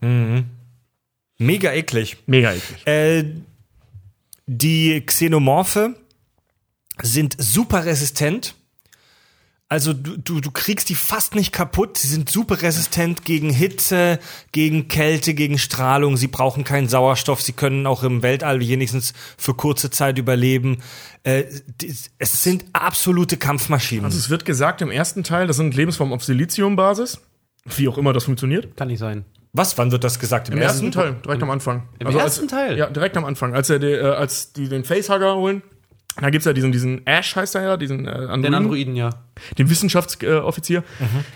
Mega 1.39 1.73
eklig. 1.73 2.17
Mega 2.27 2.53
eklig. 2.53 2.87
Äh, 2.87 3.25
die 4.47 5.03
Xenomorphe 5.05 5.95
sind 7.03 7.37
super 7.39 7.85
resistent. 7.85 8.55
Also 9.69 9.93
du, 9.93 10.17
du, 10.17 10.41
du 10.41 10.53
kriegst 10.53 10.89
die 10.91 10.95
fast 10.95 11.35
nicht 11.35 11.53
kaputt. 11.53 11.99
Sie 11.99 12.07
sind 12.07 12.31
super 12.31 12.63
resistent 12.63 13.25
gegen 13.25 13.51
Hitze, 13.51 14.21
gegen 14.53 14.87
Kälte, 14.87 15.35
gegen 15.35 15.59
Strahlung. 15.59 16.17
Sie 16.17 16.29
brauchen 16.29 16.63
keinen 16.63 16.89
Sauerstoff. 16.89 17.43
Sie 17.43 17.53
können 17.53 17.85
auch 17.89 18.05
im 18.05 18.23
Weltall 18.23 18.61
wenigstens 18.61 19.13
für 19.37 19.55
kurze 19.55 19.91
Zeit 19.91 20.19
überleben. 20.19 20.79
Äh, 21.25 21.45
die, 21.83 21.93
es 22.19 22.45
sind 22.45 22.65
absolute 22.73 23.37
Kampfmaschinen. 23.39 24.05
Also 24.05 24.19
es 24.19 24.31
wird 24.31 24.45
gesagt 24.45 24.83
im 24.83 24.93
ersten 24.93 25.25
Teil, 25.25 25.49
das 25.49 25.57
sind 25.57 25.75
Lebensformen 25.75 26.15
auf 26.15 26.23
Siliziumbasis. 26.23 27.21
Wie 27.65 27.89
auch 27.89 27.99
immer 27.99 28.13
das 28.13 28.25
funktioniert. 28.25 28.77
Kann 28.77 28.87
nicht 28.87 29.01
sein. 29.01 29.25
Was? 29.57 29.77
Wann 29.79 29.91
wird 29.93 30.05
das 30.05 30.19
gesagt? 30.19 30.49
Im 30.49 30.59
ersten 30.59 30.93
Teil, 30.93 31.17
direkt 31.25 31.43
am 31.43 31.51
Anfang. 31.51 31.89
Im 31.99 32.07
Also 32.07 32.19
ersten 32.19 32.43
als, 32.43 32.51
Teil? 32.51 32.79
Ja, 32.79 32.87
direkt 32.89 33.17
am 33.17 33.25
Anfang. 33.25 33.55
Als, 33.55 33.71
er 33.71 33.79
die, 33.79 33.87
äh, 33.87 34.03
als 34.03 34.53
die 34.53 34.69
den 34.69 34.85
Facehugger 34.85 35.35
holen, 35.37 35.63
da 36.21 36.31
gibt's 36.31 36.47
ja 36.47 36.53
diesen, 36.55 36.73
diesen 36.73 37.07
Ash, 37.07 37.37
heißt 37.37 37.57
er 37.57 37.63
ja, 37.63 37.77
diesen 37.77 38.07
äh, 38.07 38.11
Androiden, 38.11 38.43
Den 38.43 38.55
Androiden, 38.55 38.97
ja. 38.97 39.11
den 39.59 39.69
Wissenschaftsoffizier, 39.69 40.83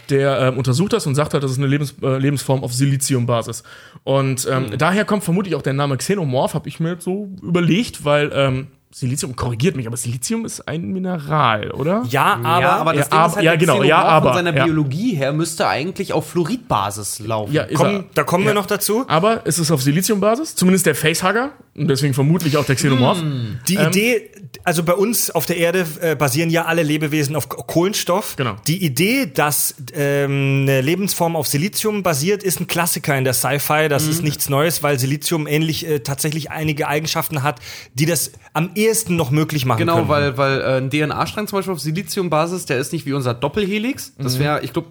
der 0.09 0.39
ähm, 0.41 0.57
untersucht 0.59 0.95
das 0.95 1.07
und 1.07 1.15
sagt 1.15 1.35
halt, 1.35 1.45
das 1.45 1.51
ist 1.51 1.59
eine 1.59 1.67
Lebens, 1.67 1.97
äh, 2.03 2.17
Lebensform 2.17 2.65
auf 2.65 2.73
Siliziumbasis. 2.73 3.63
Und 4.05 4.49
ähm, 4.51 4.79
daher 4.79 5.05
kommt 5.05 5.23
vermutlich 5.23 5.55
auch 5.55 5.63
der 5.63 5.75
Name 5.75 5.99
Xenomorph, 5.99 6.55
habe 6.55 6.69
ich 6.69 6.81
mir 6.81 6.93
jetzt 6.93 7.05
so 7.05 7.29
überlegt, 7.43 8.05
weil 8.07 8.31
ähm, 8.35 8.69
Silizium, 8.93 9.37
korrigiert 9.37 9.77
mich, 9.77 9.87
aber 9.87 9.97
Silizium 9.97 10.45
ist 10.45 10.67
ein 10.67 10.89
Mineral, 10.91 11.71
oder? 11.71 12.03
Ja, 12.11 12.41
aber, 12.43 12.61
ja, 12.61 12.71
aber 12.77 12.93
das 12.93 13.09
ja, 13.09 13.09
Ding 13.09 13.19
ist 13.21 13.25
aber- 13.25 13.35
halt, 13.37 13.45
ja, 13.45 13.55
genau, 13.55 13.83
ja, 13.85 14.03
aber, 14.03 14.33
Von 14.35 14.45
seiner 14.45 14.57
ja. 14.57 14.65
Biologie 14.65 15.15
her 15.15 15.33
müsste 15.33 15.69
eigentlich 15.69 16.13
auf 16.13 16.31
Fluoridbasis 16.31 17.21
laufen. 17.21 17.53
Ja, 17.53 17.63
ist 17.63 17.77
komm, 17.77 18.07
da 18.15 18.25
kommen 18.25 18.47
wir 18.47 18.53
noch 18.55 18.67
dazu. 18.67 19.05
Aber 19.07 19.43
es 19.45 19.61
ist 19.61 19.71
auf 19.71 19.81
Siliziumbasis, 19.81 20.57
zumindest 20.57 20.87
der 20.87 20.97
Facehugger 20.97 21.53
und 21.77 21.87
deswegen 21.87 22.15
vermutlich 22.15 22.57
auch 22.57 22.65
der 22.65 22.75
Xenomorph. 22.75 23.23
Die 23.69 23.77
Idee, 23.77 24.29
also 24.65 24.83
bei 24.83 24.95
uns 24.95 25.31
auf 25.31 25.47
der 25.47 25.59
Erde 25.59 25.87
äh, 26.01 26.17
basieren 26.17 26.51
ja 26.51 26.65
alle 26.65 26.83
Lebewesen 26.83 27.37
auf 27.37 27.49
Kohlenstoff. 27.49 28.35
Genau. 28.35 28.57
Die 28.67 28.85
Idee, 28.85 29.27
dass 29.33 29.77
ähm, 29.95 30.63
eine 30.63 30.81
Lebensform 30.81 31.37
auf 31.37 31.47
Silizium 31.47 32.03
basiert, 32.03 32.43
ist 32.43 32.59
ein 32.59 32.67
Klassiker 32.67 33.17
in 33.17 33.23
der 33.23 33.35
Sci-Fi. 33.35 33.89
Das 33.89 34.09
ist 34.09 34.25
nichts 34.25 34.49
Neues, 34.49 34.83
weil 34.83 34.99
Silizium 34.99 35.47
ähnlich 35.47 35.87
äh, 35.87 36.01
tatsächlich 36.01 36.51
einige 36.51 36.89
Eigenschaften 36.89 37.45
hat, 37.45 37.61
die 37.95 38.07
das 38.07 38.33
am 38.53 38.71
ehesten 38.81 39.17
noch 39.17 39.31
möglich 39.31 39.65
machen 39.67 39.79
Genau, 39.79 39.97
können. 39.97 40.09
weil, 40.09 40.37
weil 40.39 40.61
äh, 40.61 40.77
ein 40.79 40.91
DNA-Strang 40.91 41.47
zum 41.47 41.59
Beispiel 41.59 41.73
auf 41.75 41.81
Siliziumbasis, 41.81 42.67
der 42.67 42.79
ist 42.79 42.93
nicht 42.93 43.07
wie 43.07 43.13
unser 43.13 43.35
Doppelhelix. 43.35 44.15
Das 44.19 44.39
wäre, 44.39 44.63
ich 44.63 44.73
glaube, 44.73 44.89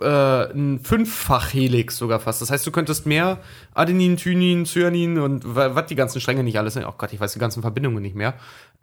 äh, 0.00 0.52
ein 0.52 0.80
Fünffach-Helix 0.82 1.96
sogar 1.96 2.20
fast. 2.20 2.40
Das 2.42 2.50
heißt, 2.50 2.66
du 2.66 2.70
könntest 2.70 3.06
mehr 3.06 3.38
Adenin, 3.74 4.16
Thynin, 4.16 4.64
Cyanin 4.66 5.18
und 5.18 5.54
wa- 5.56 5.74
was 5.74 5.86
die 5.86 5.94
ganzen 5.96 6.20
Stränge 6.20 6.42
nicht 6.42 6.58
alles 6.58 6.74
sind. 6.74 6.84
Oh 6.84 6.94
Gott, 6.96 7.12
ich 7.12 7.20
weiß 7.20 7.32
die 7.32 7.38
ganzen 7.38 7.62
Verbindungen 7.62 8.02
nicht 8.02 8.14
mehr. 8.16 8.34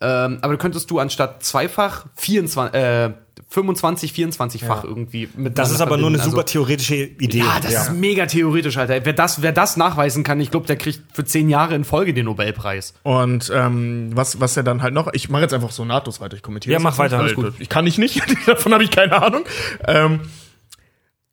Ähm, 0.01 0.39
aber 0.41 0.57
könntest 0.57 0.91
du 0.91 0.99
anstatt 0.99 1.41
zweifach 1.43 2.05
24, 2.15 2.73
äh, 2.77 3.11
25, 3.47 4.11
24-fach 4.11 4.83
irgendwie 4.83 5.29
mit 5.37 5.57
das 5.57 5.71
ist 5.71 5.79
aber 5.81 5.95
nur 5.97 6.07
eine 6.09 6.17
super 6.17 6.31
super 6.31 6.45
theoretische 6.45 6.95
Idee. 6.95 7.37
ja, 7.39 7.59
das 7.61 7.71
ist 7.87 7.93
mega 7.93 8.25
theoretisch, 8.25 8.77
Alter. 8.77 9.05
Wer 9.05 9.13
das, 9.13 9.41
wer 9.41 9.53
das 9.53 9.77
nachweisen 9.77 10.23
kann, 10.25 10.39
ich 10.41 10.51
glaube, 10.51 10.67
der 10.67 10.75
kriegt 10.75 11.01
für 11.15 11.23
zehn 11.23 11.47
Jahre 11.49 11.75
in 11.75 11.85
Folge 11.85 12.13
den 12.13 12.25
Nobelpreis. 12.25 12.93
Und 13.03 13.49
ähm, 13.55 14.09
was, 14.13 14.41
was 14.41 14.57
er 14.57 14.63
dann 14.63 14.81
halt 14.81 14.93
noch, 14.93 15.13
ich 15.13 15.29
mache 15.29 15.43
jetzt 15.43 15.53
einfach 15.53 15.71
so 15.71 15.85
nahtlos 15.85 16.19
weiter, 16.19 16.35
ich 16.35 16.41
kommentiere. 16.43 16.73
Ja, 16.73 16.79
mach 16.79 16.97
weiter, 16.97 17.19
alles 17.19 17.37
weil 17.37 17.53
Ich 17.59 17.69
kann 17.69 17.87
ich 17.87 17.97
nicht, 17.97 18.21
davon 18.47 18.73
habe 18.73 18.83
ich 18.83 18.91
keine 18.91 19.21
Ahnung. 19.21 19.43
Ähm, 19.87 20.19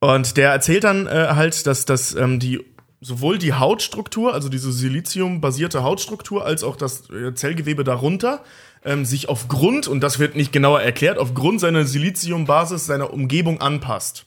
und 0.02 0.36
der 0.36 0.50
erzählt 0.50 0.82
dann 0.82 1.06
äh, 1.06 1.28
halt, 1.28 1.64
dass, 1.64 1.84
dass 1.84 2.12
ähm, 2.16 2.40
die 2.40 2.64
sowohl 3.00 3.38
die 3.38 3.52
Hautstruktur, 3.52 4.34
also 4.34 4.48
diese 4.48 4.72
Silizium-basierte 4.72 5.84
Hautstruktur, 5.84 6.44
als 6.44 6.64
auch 6.64 6.74
das 6.74 7.08
äh, 7.10 7.34
Zellgewebe 7.34 7.84
darunter 7.84 8.42
ähm, 8.84 9.04
sich 9.04 9.28
aufgrund, 9.28 9.86
und 9.86 10.00
das 10.00 10.18
wird 10.18 10.34
nicht 10.34 10.52
genauer 10.52 10.82
erklärt, 10.82 11.18
aufgrund 11.18 11.60
seiner 11.60 11.84
Siliziumbasis 11.84 12.84
seiner 12.84 13.12
Umgebung 13.12 13.60
anpasst. 13.60 14.26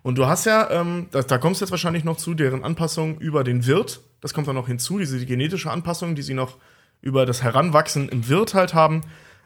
Und 0.00 0.16
du 0.16 0.24
hast 0.24 0.46
ja, 0.46 0.70
ähm, 0.70 1.08
da, 1.10 1.20
da 1.20 1.36
kommst 1.36 1.60
du 1.60 1.66
jetzt 1.66 1.70
wahrscheinlich 1.70 2.04
noch 2.04 2.16
zu, 2.16 2.32
deren 2.32 2.64
Anpassung 2.64 3.18
über 3.18 3.44
den 3.44 3.66
Wirt. 3.66 4.00
Das 4.22 4.32
kommt 4.32 4.48
dann 4.48 4.54
noch 4.54 4.68
hinzu, 4.68 4.98
diese 4.98 5.26
genetische 5.26 5.70
Anpassung, 5.70 6.14
die 6.14 6.22
sie 6.22 6.32
noch 6.32 6.56
über 7.02 7.26
das 7.26 7.42
Heranwachsen 7.42 8.08
im 8.08 8.26
Wirt 8.26 8.54
halt 8.54 8.72
haben, 8.72 9.02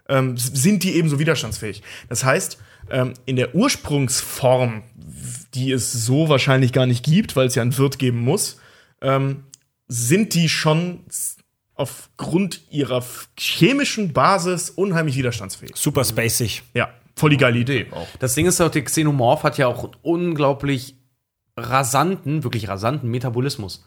ähm, 0.08 0.36
sind 0.36 0.84
die 0.84 0.94
ebenso 0.94 1.18
widerstandsfähig. 1.18 1.82
Das 2.08 2.24
heißt, 2.24 2.58
ähm, 2.91 3.14
in 3.26 3.37
der 3.37 3.55
Ursprungsform, 3.55 4.82
die 5.55 5.72
es 5.72 5.93
so 5.93 6.28
wahrscheinlich 6.28 6.72
gar 6.72 6.87
nicht 6.87 7.05
gibt, 7.05 7.37
weil 7.37 7.47
es 7.47 7.55
ja 7.55 7.62
einen 7.62 7.76
Wirt 7.76 7.99
geben 7.99 8.20
muss, 8.20 8.59
ähm, 9.01 9.45
sind 9.89 10.35
die 10.35 10.49
schon 10.49 11.01
aufgrund 11.74 12.61
ihrer 12.70 13.05
chemischen 13.39 14.12
Basis 14.12 14.70
unheimlich 14.70 15.16
widerstandsfähig. 15.16 15.72
super 15.74 16.05
spacig. 16.05 16.62
Ja, 16.72 16.91
voll 17.16 17.30
die 17.30 17.37
geile 17.37 17.59
Idee 17.59 17.87
auch. 17.91 18.07
Das 18.18 18.35
Ding 18.35 18.47
ist 18.47 18.61
auch, 18.61 18.70
der 18.70 18.85
Xenomorph 18.85 19.43
hat 19.43 19.59
ja 19.59 19.66
auch 19.66 19.85
einen 19.85 19.95
unglaublich 20.03 20.97
rasanten, 21.57 22.45
wirklich 22.45 22.68
rasanten 22.68 23.11
Metabolismus. 23.11 23.85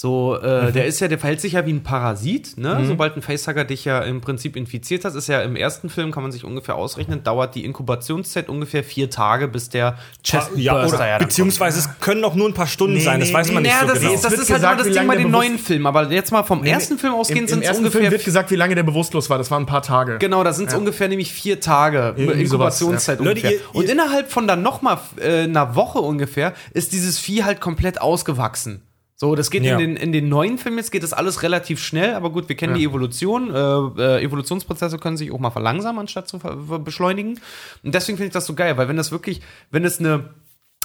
So, 0.00 0.38
äh, 0.40 0.70
der 0.70 0.86
ist 0.86 1.00
ja, 1.00 1.08
der 1.08 1.18
verhält 1.18 1.40
sich 1.40 1.54
ja 1.54 1.66
wie 1.66 1.72
ein 1.72 1.82
Parasit, 1.82 2.56
ne? 2.56 2.84
Sobald 2.86 3.16
ein 3.16 3.22
Facehugger 3.22 3.64
dich 3.64 3.84
ja 3.84 3.98
im 3.98 4.20
Prinzip 4.20 4.54
infiziert 4.54 5.04
hat, 5.04 5.12
ist 5.16 5.26
ja 5.26 5.40
im 5.42 5.56
ersten 5.56 5.90
Film, 5.90 6.12
kann 6.12 6.22
man 6.22 6.30
sich 6.30 6.44
ungefähr 6.44 6.76
ausrechnen, 6.76 7.24
dauert 7.24 7.56
die 7.56 7.64
Inkubationszeit 7.64 8.48
ungefähr 8.48 8.84
vier 8.84 9.10
Tage, 9.10 9.48
bis 9.48 9.70
der 9.70 9.98
Chest 10.22 10.52
Ja, 10.54 10.74
Burster 10.74 10.98
oder, 10.98 11.08
ja 11.08 11.18
beziehungsweise 11.18 11.80
es 11.80 11.88
können 11.98 12.22
auch 12.22 12.36
nur 12.36 12.48
ein 12.48 12.54
paar 12.54 12.68
Stunden 12.68 13.00
sein, 13.00 13.18
das 13.18 13.32
weiß 13.32 13.50
man 13.50 13.64
nicht 13.64 13.72
Ja, 13.72 13.80
so 13.80 13.86
das, 13.88 13.98
genau. 13.98 14.12
ist, 14.12 14.22
das 14.24 14.30
wird 14.30 14.42
ist 14.42 14.50
halt 14.50 14.58
gesagt, 14.60 14.74
immer 14.74 14.78
das 14.78 14.86
wie 14.86 14.90
Ding 14.90 14.96
lange 14.98 15.08
bei 15.08 15.14
der 15.16 15.24
den 15.24 15.32
neuen 15.32 15.58
Filmen. 15.58 15.86
Aber 15.86 16.12
jetzt 16.12 16.30
mal 16.30 16.44
vom 16.44 16.62
ersten 16.62 16.96
Film 16.96 17.14
ausgehend 17.14 17.48
sind 17.48 17.62
es 17.62 17.66
ersten 17.66 17.80
ungefähr 17.82 18.00
Film 18.02 18.12
wird 18.12 18.24
gesagt, 18.24 18.52
wie 18.52 18.56
lange 18.56 18.76
der 18.76 18.84
bewusstlos 18.84 19.28
war. 19.30 19.38
Das 19.38 19.50
waren 19.50 19.64
ein 19.64 19.66
paar 19.66 19.82
Tage. 19.82 20.18
Genau, 20.18 20.44
da 20.44 20.52
sind 20.52 20.68
es 20.68 20.74
ungefähr 20.76 21.08
nämlich 21.08 21.32
vier 21.32 21.58
Tage 21.60 22.14
Irgendwie 22.16 22.42
Inkubationszeit 22.42 23.18
sowas, 23.18 23.26
ja. 23.26 23.30
ungefähr. 23.32 23.50
Leute, 23.50 23.62
ihr- 23.64 23.74
und 23.74 23.84
ihr- 23.86 23.90
innerhalb 23.90 24.30
von 24.30 24.46
dann 24.46 24.62
noch 24.62 24.80
mal 24.80 25.00
äh, 25.20 25.42
einer 25.42 25.74
Woche 25.74 25.98
ungefähr 25.98 26.54
ist 26.72 26.92
dieses 26.92 27.18
Vieh 27.18 27.42
halt 27.42 27.60
komplett 27.60 28.00
ausgewachsen. 28.00 28.82
So, 29.20 29.34
das 29.34 29.50
geht 29.50 29.64
Ja. 29.64 29.72
in, 29.72 29.80
den, 29.80 29.96
in 29.96 30.12
den 30.12 30.28
neuen 30.28 30.58
Filmen 30.58 30.78
jetzt 30.78 30.92
geht 30.92 31.02
das 31.02 31.12
alles 31.12 31.42
relativ 31.42 31.80
schnell, 31.82 32.14
aber 32.14 32.30
gut, 32.30 32.48
wir 32.48 32.54
kennen 32.54 32.74
die 32.74 32.84
Evolution. 32.84 33.52
Äh, 33.52 33.58
äh, 34.18 34.22
Evolutionsprozesse 34.24 34.96
können 34.98 35.16
sich 35.16 35.32
auch 35.32 35.40
mal 35.40 35.50
verlangsamen, 35.50 35.98
anstatt 35.98 36.28
zu 36.28 36.38
ver 36.38 36.54
beschleunigen. 36.54 37.40
Und 37.82 37.94
deswegen 37.96 38.16
finde 38.16 38.28
ich 38.28 38.32
das 38.32 38.46
so 38.46 38.54
geil, 38.54 38.76
weil 38.76 38.86
wenn 38.86 38.96
das 38.96 39.10
wirklich, 39.10 39.40
wenn 39.72 39.84
es 39.84 39.98
eine, 39.98 40.30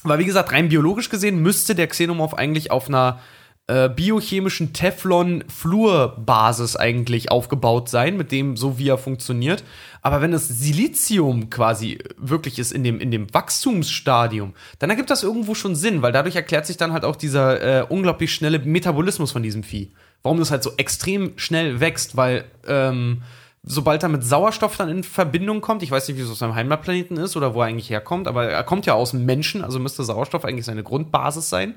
weil 0.04 0.18
wie 0.18 0.26
gesagt, 0.26 0.52
rein 0.52 0.70
biologisch 0.70 1.12
gesehen 1.12 1.44
müsste 1.44 1.76
der 1.76 1.86
Xenomorph 1.86 2.34
eigentlich 2.34 2.72
auf 2.72 2.88
einer 2.88 3.20
äh, 3.68 3.88
biochemischen 3.88 4.74
Teflon-Fluor-Basis 4.74 6.76
eigentlich 6.76 7.32
aufgebaut 7.32 7.88
sein, 7.88 8.18
mit 8.18 8.34
dem 8.34 8.58
so 8.58 8.78
wie 8.78 8.90
er 8.90 8.98
funktioniert. 8.98 9.64
Aber 10.02 10.22
wenn 10.22 10.34
es 10.34 10.50
Silizium 10.50 11.50
quasi 11.50 12.00
wirklich 12.18 12.60
ist 12.60 12.74
in 12.74 12.84
dem, 12.84 13.00
in 13.00 13.10
dem 13.10 13.34
Wachstumsstadium, 13.34 14.54
dann 14.80 14.90
ergibt 14.90 15.10
das 15.10 15.24
irgendwo 15.24 15.56
schon 15.56 15.76
Sinn, 15.76 16.02
weil 16.02 16.12
dadurch 16.12 16.36
erklärt 16.36 16.66
sich 16.66 16.76
dann 16.76 16.92
halt 16.92 17.06
auch 17.06 17.16
dieser 17.16 17.62
äh, 17.62 17.86
unglaublich 17.88 18.34
schnelle 18.34 18.60
Metabolismus 18.60 19.32
von 19.32 19.44
diesem 19.44 19.64
Vieh. 19.64 19.94
Warum 20.24 20.40
das 20.40 20.52
halt 20.52 20.64
so 20.64 20.74
extrem 20.76 21.32
schnell 21.38 21.80
wächst, 21.80 22.18
weil 22.18 22.44
ähm, 22.68 23.22
sobald 23.64 24.04
er 24.04 24.10
mit 24.10 24.26
Sauerstoff 24.26 24.76
dann 24.76 24.90
in 24.90 25.06
Verbindung 25.06 25.62
kommt, 25.62 25.84
ich 25.84 25.92
weiß 25.92 26.10
nicht, 26.10 26.18
wie 26.18 26.22
es 26.22 26.30
auf 26.30 26.38
seinem 26.38 26.56
Heimatplaneten 26.56 27.16
ist 27.16 27.38
oder 27.38 27.54
wo 27.54 27.62
er 27.62 27.68
eigentlich 27.68 27.90
herkommt, 27.90 28.28
aber 28.28 28.50
er 28.50 28.64
kommt 28.64 28.86
ja 28.86 28.94
aus 28.94 29.12
dem 29.12 29.26
Menschen, 29.26 29.64
also 29.64 29.80
müsste 29.80 30.04
Sauerstoff 30.04 30.44
eigentlich 30.44 30.66
seine 30.66 30.84
Grundbasis 30.84 31.50
sein. 31.50 31.76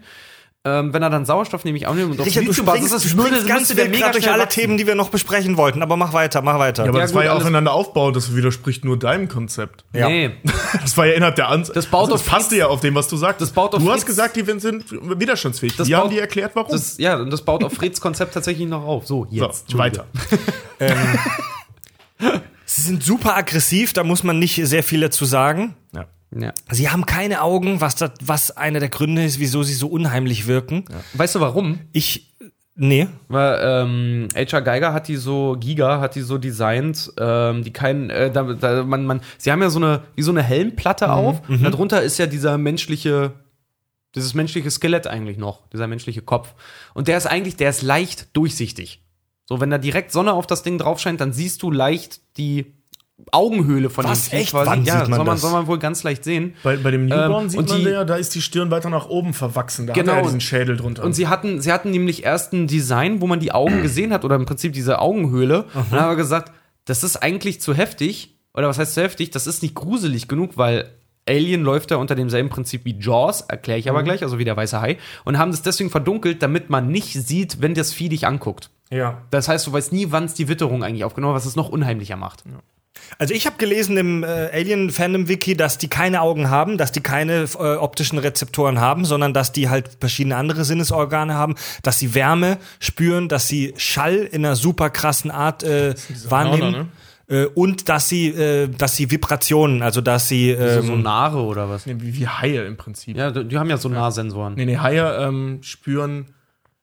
Ähm, 0.69 0.93
wenn 0.93 1.01
er 1.01 1.11
dann 1.11 1.25
Sauerstoff 1.25 1.63
nämlich 1.65 1.87
aufnimmt 1.87 2.11
und 2.13 2.21
auf 2.21 2.27
Richard, 2.27 2.45
du 2.49 2.53
springst, 2.53 2.93
ist, 2.93 3.05
du 3.13 3.17
würde- 3.19 3.29
springst 3.29 3.47
ganz 3.47 3.61
müsste 3.61 3.75
der 3.77 3.89
mega 3.89 4.11
durch 4.11 4.29
alle 4.29 4.43
wachsen. 4.43 4.61
Themen, 4.63 4.79
die 4.79 4.87
wir 4.89 4.97
noch 4.97 5.11
besprechen 5.11 5.57
wollten. 5.57 5.81
Aber 5.81 5.97
mach 5.97 6.13
weiter, 6.13 6.43
mach 6.43 6.59
weiter. 6.59 6.83
Ja, 6.83 6.89
aber 6.89 6.99
Ja, 6.99 7.05
das 7.05 7.13
gut, 7.13 7.19
war 7.19 7.25
ja 7.25 7.33
aufeinander 7.35 7.73
aufbauend, 7.73 8.17
das 8.17 8.35
widerspricht 8.35 8.85
nur 8.85 8.99
deinem 8.99 9.29
Konzept. 9.29 9.85
Ja. 9.93 10.09
Nee. 10.09 10.33
Das 10.83 10.97
war 10.97 11.07
ja 11.07 11.13
innerhalb 11.15 11.37
der 11.37 11.49
Ansatz. 11.49 11.75
Das 11.75 11.87
baut 11.87 12.11
das 12.11 12.23
auf 12.23 12.27
passte 12.27 12.57
ja 12.57 12.67
auf 12.67 12.81
dem, 12.81 12.97
was 12.97 13.07
du 13.07 13.17
sagst. 13.17 13.41
Das 13.41 13.53
baut 13.53 13.75
auf 13.75 13.81
du 13.83 13.89
hast 13.91 13.99
Fritz- 14.01 14.07
gesagt, 14.07 14.35
die 14.37 14.45
sind 14.61 14.85
widerstandsfähig. 14.91 15.77
Das 15.77 15.87
Die 15.87 15.95
haben 15.95 16.05
baut- 16.09 16.13
dir 16.13 16.21
erklärt, 16.23 16.51
warum. 16.55 16.73
Das, 16.73 16.99
ja, 16.99 17.17
und 17.17 17.31
das 17.31 17.43
baut 17.43 17.63
auf 17.63 17.73
Freds 17.73 18.01
Konzept 18.01 18.35
tatsächlich 18.35 18.67
noch 18.69 18.83
auf. 18.85 19.07
So, 19.07 19.25
so, 19.31 19.37
jetzt. 19.37 19.79
weiter. 19.79 20.07
Sie 22.69 22.83
sind 22.83 23.03
super 23.05 23.37
aggressiv, 23.37 23.93
da 23.93 24.03
muss 24.03 24.25
man 24.25 24.39
nicht 24.39 24.61
sehr 24.65 24.83
viel 24.83 25.01
dazu 25.01 25.25
sagen. 25.25 25.77
Ja. 25.95 26.07
Ja. 26.35 26.53
Sie 26.71 26.89
haben 26.91 27.07
keine 27.07 27.43
Augen, 27.43 27.81
was, 27.81 27.95
das, 27.97 28.13
was 28.23 28.57
einer 28.57 28.81
der 28.81 28.89
Gründe 28.89 29.25
ist, 29.25 29.39
wieso 29.39 29.63
sie 29.63 29.75
so 29.75 29.89
unheimlich 29.89 30.47
wirken. 30.47 30.85
Weißt 31.15 31.35
du 31.35 31.41
warum? 31.41 31.81
Ich, 31.93 32.35
Nee. 32.79 33.09
Weil 33.29 33.59
ähm, 33.63 34.29
HR 34.35 34.61
Geiger 34.61 34.93
hat 34.93 35.09
die 35.09 35.17
so, 35.17 35.57
Giga 35.59 35.99
hat 35.99 36.15
die 36.15 36.21
so 36.21 36.37
designt, 36.37 37.11
ähm, 37.19 37.65
die 37.65 37.73
kein, 37.73 38.11
äh, 38.11 38.31
da, 38.31 38.43
da, 38.43 38.85
man, 38.85 39.07
man, 39.07 39.23
sie 39.39 39.51
haben 39.51 39.63
ja 39.63 39.71
so 39.71 39.79
eine, 39.79 40.03
wie 40.15 40.23
so 40.23 40.31
eine 40.31 40.43
Helmplatte 40.43 41.11
auf. 41.11 41.41
Und 41.49 41.63
darunter 41.65 42.03
ist 42.03 42.19
ja 42.19 42.27
dieser 42.27 42.59
menschliche, 42.59 43.33
dieses 44.15 44.35
menschliche 44.35 44.71
Skelett 44.71 45.07
eigentlich 45.07 45.39
noch, 45.39 45.67
dieser 45.71 45.87
menschliche 45.87 46.21
Kopf. 46.21 46.55
Und 46.93 47.09
der 47.09 47.17
ist 47.17 47.27
eigentlich, 47.27 47.57
der 47.57 47.71
ist 47.71 47.81
leicht 47.81 48.37
durchsichtig. 48.37 49.03
So, 49.47 49.61
wenn 49.61 49.71
da 49.71 49.79
direkt 49.79 50.13
Sonne 50.13 50.35
auf 50.35 50.47
das 50.47 50.63
Ding 50.63 50.77
drauf 50.77 51.01
scheint, 51.01 51.21
dann 51.23 51.33
siehst 51.33 51.63
du 51.63 51.71
leicht 51.71 52.21
die 52.37 52.75
Augenhöhle 53.33 53.89
von 53.91 54.05
Was, 54.05 54.29
dem 54.29 54.41
echt? 54.41 54.51
quasi. 54.51 54.71
Wann 54.71 54.85
ja, 54.85 55.01
sieht 55.01 55.09
man 55.09 55.17
soll, 55.19 55.25
man, 55.27 55.35
das? 55.35 55.41
soll 55.41 55.53
man 55.53 55.67
wohl 55.67 55.79
ganz 55.79 56.03
leicht 56.03 56.23
sehen. 56.23 56.55
Bei, 56.63 56.77
bei 56.77 56.91
dem 56.91 57.07
Newborn 57.07 57.45
Ähm, 57.45 57.49
sieht 57.49 57.59
und 57.61 57.69
man 57.71 57.79
die- 57.81 57.85
ja, 57.89 58.05
da 58.05 58.17
ist 58.17 58.35
die 58.35 58.43
Stirn 58.43 58.71
weiter 58.71 58.91
nach 58.91 59.09
oben 59.09 59.33
verwachsen. 59.33 59.87
Da 59.87 59.95
Genau. 59.95 60.13
hat 60.13 60.19
er 60.19 60.21
ja 60.23 60.27
diesen 60.27 60.41
Schädel 60.43 60.77
drunter. 60.77 61.03
Und 61.03 61.15
sie 61.15 61.27
hatten, 61.29 61.61
sie 61.61 61.73
hatten 61.73 61.91
nämlich 61.91 62.25
erst 62.25 62.53
ein 62.53 62.67
Design, 62.67 63.21
wo 63.21 63.27
man 63.27 63.41
die 63.41 63.53
Augen 63.53 63.83
gesehen 63.83 64.13
hat, 64.13 64.25
oder 64.25 64.37
im 64.37 64.45
Prinzip 64.45 64.75
diese 64.75 64.99
Augenhöhle. 64.99 65.63
Und 65.75 65.93
dann 65.93 66.01
haben 66.01 66.11
wir 66.11 66.17
gesagt, 66.17 66.53
das 66.85 67.03
ist 67.05 67.17
eigentlich 67.17 67.61
zu 67.61 67.75
heftig. 67.75 68.37
Oder 68.55 68.69
was 68.69 68.79
heißt 68.79 68.95
zu 68.95 69.03
heftig? 69.03 69.31
Das 69.31 69.47
ist 69.47 69.63
nicht 69.63 69.75
gruselig 69.75 70.29
genug, 70.29 70.57
weil 70.57 70.91
Alien 71.29 71.63
läuft 71.63 71.91
ja 71.91 71.97
unter 71.97 72.15
demselben 72.15 72.49
Prinzip 72.51 72.85
wie 72.85 72.97
Jaws, 73.01 73.41
erkläre 73.41 73.79
ich 73.81 73.91
aber 73.91 74.03
gleich, 74.05 74.23
also 74.23 74.39
wie 74.39 74.45
der 74.45 74.57
weiße 74.57 74.81
Hai. 74.81 74.97
Und 75.25 75.39
haben 75.39 75.51
das 75.51 75.63
deswegen 75.63 75.91
verdunkelt, 75.91 76.41
damit 76.43 76.71
man 76.71 76.89
nicht 76.89 77.13
sieht, 77.15 77.61
wenn 77.61 77.75
das 77.75 77.93
Vieh 77.93 78.09
dich 78.09 78.27
anguckt. 78.27 78.71
Ja. 78.91 79.23
Das 79.31 79.49
heißt, 79.49 79.67
du 79.67 79.73
weißt 79.73 79.93
nie, 79.93 80.07
wann 80.11 80.25
es 80.27 80.35
die 80.35 80.47
Witterung 80.49 80.85
eigentlich 80.85 81.03
aufgenommen 81.05 81.35
hat, 81.35 81.39
was 81.41 81.47
es 81.47 81.57
noch 81.57 81.69
unheimlicher 81.69 82.15
macht. 82.17 82.45
Also 83.19 83.35
ich 83.35 83.47
habe 83.47 83.57
gelesen 83.57 83.97
im 83.97 84.25
äh, 84.25 84.27
Alien-Fandom-Wiki, 84.53 85.57
dass 85.57 85.79
die 85.79 85.89
keine 85.89 86.21
Augen 86.21 86.51
haben, 86.51 86.77
dass 86.79 86.93
die 86.93 87.01
keine 87.01 87.45
äh, 87.59 87.77
optischen 87.77 88.19
Rezeptoren 88.19 88.81
haben, 88.81 89.05
sondern 89.05 89.33
dass 89.33 89.53
die 89.53 89.69
halt 89.69 89.89
verschiedene 90.01 90.37
andere 90.37 90.65
Sinnesorgane 90.65 91.35
haben, 91.35 91.55
dass 91.83 91.99
sie 91.99 92.15
Wärme 92.15 92.59
spüren, 92.79 93.29
dass 93.29 93.49
sie 93.49 93.75
Schall 93.77 94.17
in 94.17 94.45
einer 94.45 94.57
super 94.57 94.91
krassen 94.91 95.31
Art 95.31 95.63
äh, 95.63 95.95
wahrnehmen. 96.29 96.75
Hörner, 96.75 96.89
Äh, 97.29 97.47
und 97.47 97.89
dass 97.89 98.09
sie, 98.09 98.29
äh, 98.29 98.69
dass 98.69 98.95
sie 98.95 99.11
Vibrationen, 99.11 99.83
also 99.83 100.01
dass 100.01 100.29
sie 100.29 100.53
So 100.53 100.63
ähm, 100.63 100.87
Sonare 100.87 101.39
oder 101.39 101.69
was? 101.69 101.85
Nee, 101.85 101.97
wie, 101.99 102.15
wie 102.17 102.29
Haie 102.29 102.65
im 102.65 102.77
Prinzip. 102.77 103.17
Ja, 103.17 103.33
die 103.33 103.59
haben 103.59 103.69
ja 103.69 103.79
Sonarsensoren. 103.79 104.55
Nee, 104.55 104.65
nee, 104.65 104.77
Haie 104.77 105.27
ähm, 105.27 105.59
spüren, 105.63 106.27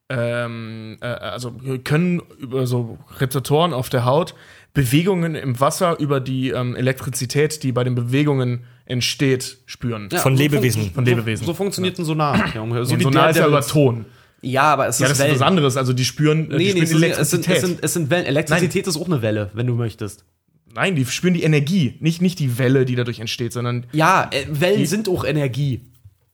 ähm, 0.09 0.97
äh, 0.99 1.05
also 1.05 1.53
können 1.85 2.21
über 2.37 2.67
so 2.67 2.97
Rezeptoren 3.19 3.73
auf 3.73 3.89
der 3.89 4.03
Haut 4.03 4.35
Bewegungen 4.73 5.35
im 5.35 5.59
Wasser 5.59 5.99
über 5.99 6.19
die 6.19 6.49
ähm, 6.49 6.75
Elektrizität, 6.75 7.61
die 7.63 7.71
bei 7.71 7.83
den 7.83 7.93
Bewegungen 7.95 8.63
entsteht, 8.85 9.59
spüren. 9.65 10.09
Ja, 10.11 10.19
Von 10.19 10.35
so 10.35 10.41
Lebewesen. 10.43 10.91
Von 10.91 11.05
Lebewesen. 11.05 11.45
So, 11.45 11.51
so 11.51 11.55
funktioniert 11.55 11.97
ein 11.99 12.05
Sonar. 12.05 12.37
Ja, 12.55 12.83
so 12.85 12.97
wie 12.97 13.03
Sonar 13.03 13.29
ist 13.29 13.37
ja 13.37 13.47
über 13.47 13.61
Ton. 13.61 14.05
Ja, 14.41 14.63
aber 14.63 14.87
es 14.87 14.99
Ja, 14.99 15.05
ist 15.05 15.11
das 15.11 15.19
ist 15.19 15.23
Wellen. 15.25 15.35
was 15.35 15.41
anderes. 15.41 15.77
Also 15.77 15.93
die 15.93 16.03
spüren, 16.03 16.51
äh, 16.51 16.57
die 16.57 16.73
Nee, 16.73 16.85
spüren 16.85 17.01
nee, 17.01 17.13
so, 17.13 17.21
es, 17.21 17.29
sind, 17.29 17.47
Elektrizität. 17.47 17.55
es, 17.55 17.61
sind, 17.61 17.83
es 17.83 17.93
sind 17.93 18.09
Wellen. 18.09 18.25
Elektrizität 18.25 18.87
ist 18.87 18.97
auch 18.97 19.05
eine 19.05 19.21
Welle, 19.21 19.51
wenn 19.53 19.67
du 19.67 19.75
möchtest. 19.75 20.25
Nein, 20.73 20.95
die 20.95 21.05
spüren 21.05 21.35
die 21.35 21.43
Energie, 21.43 21.95
nicht, 21.99 22.21
nicht 22.21 22.39
die 22.39 22.57
Welle, 22.57 22.83
die 22.85 22.95
dadurch 22.95 23.19
entsteht, 23.19 23.53
sondern 23.53 23.85
Ja, 23.91 24.29
äh, 24.33 24.45
Wellen 24.49 24.85
sind 24.87 25.07
auch 25.07 25.23
Energie. 25.23 25.81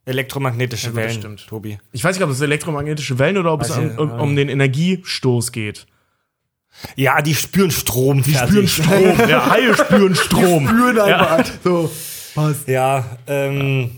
elektromagnetische 0.06 0.88
das 0.88 0.96
Wellen, 0.96 1.12
stimmt. 1.12 1.46
Tobi. 1.48 1.78
ich 1.92 2.04
weiß 2.04 2.16
nicht, 2.16 2.24
ob 2.24 2.32
es 2.32 2.40
elektromagnetische 2.42 3.20
Wellen 3.20 3.38
oder 3.38 3.52
ob 3.54 3.62
es 3.62 3.70
um, 3.72 3.92
ich, 3.92 3.98
um, 4.00 4.12
um 4.12 4.36
den 4.36 4.48
Energiestoß 4.50 5.52
geht. 5.52 5.86
Ja, 6.96 7.22
die 7.22 7.36
spüren 7.36 7.72
Strom. 7.72 8.24
Die 8.24 8.34
spüren 8.34 8.68
Strom. 8.68 9.14
ja, 9.30 9.50
Haie 9.50 9.76
spüren 9.76 10.16
Strom. 10.16 10.68
spüren 10.68 11.00
einfach. 11.00 11.46
So. 11.64 11.92
Ja, 12.68 13.18
ähm, 13.28 13.92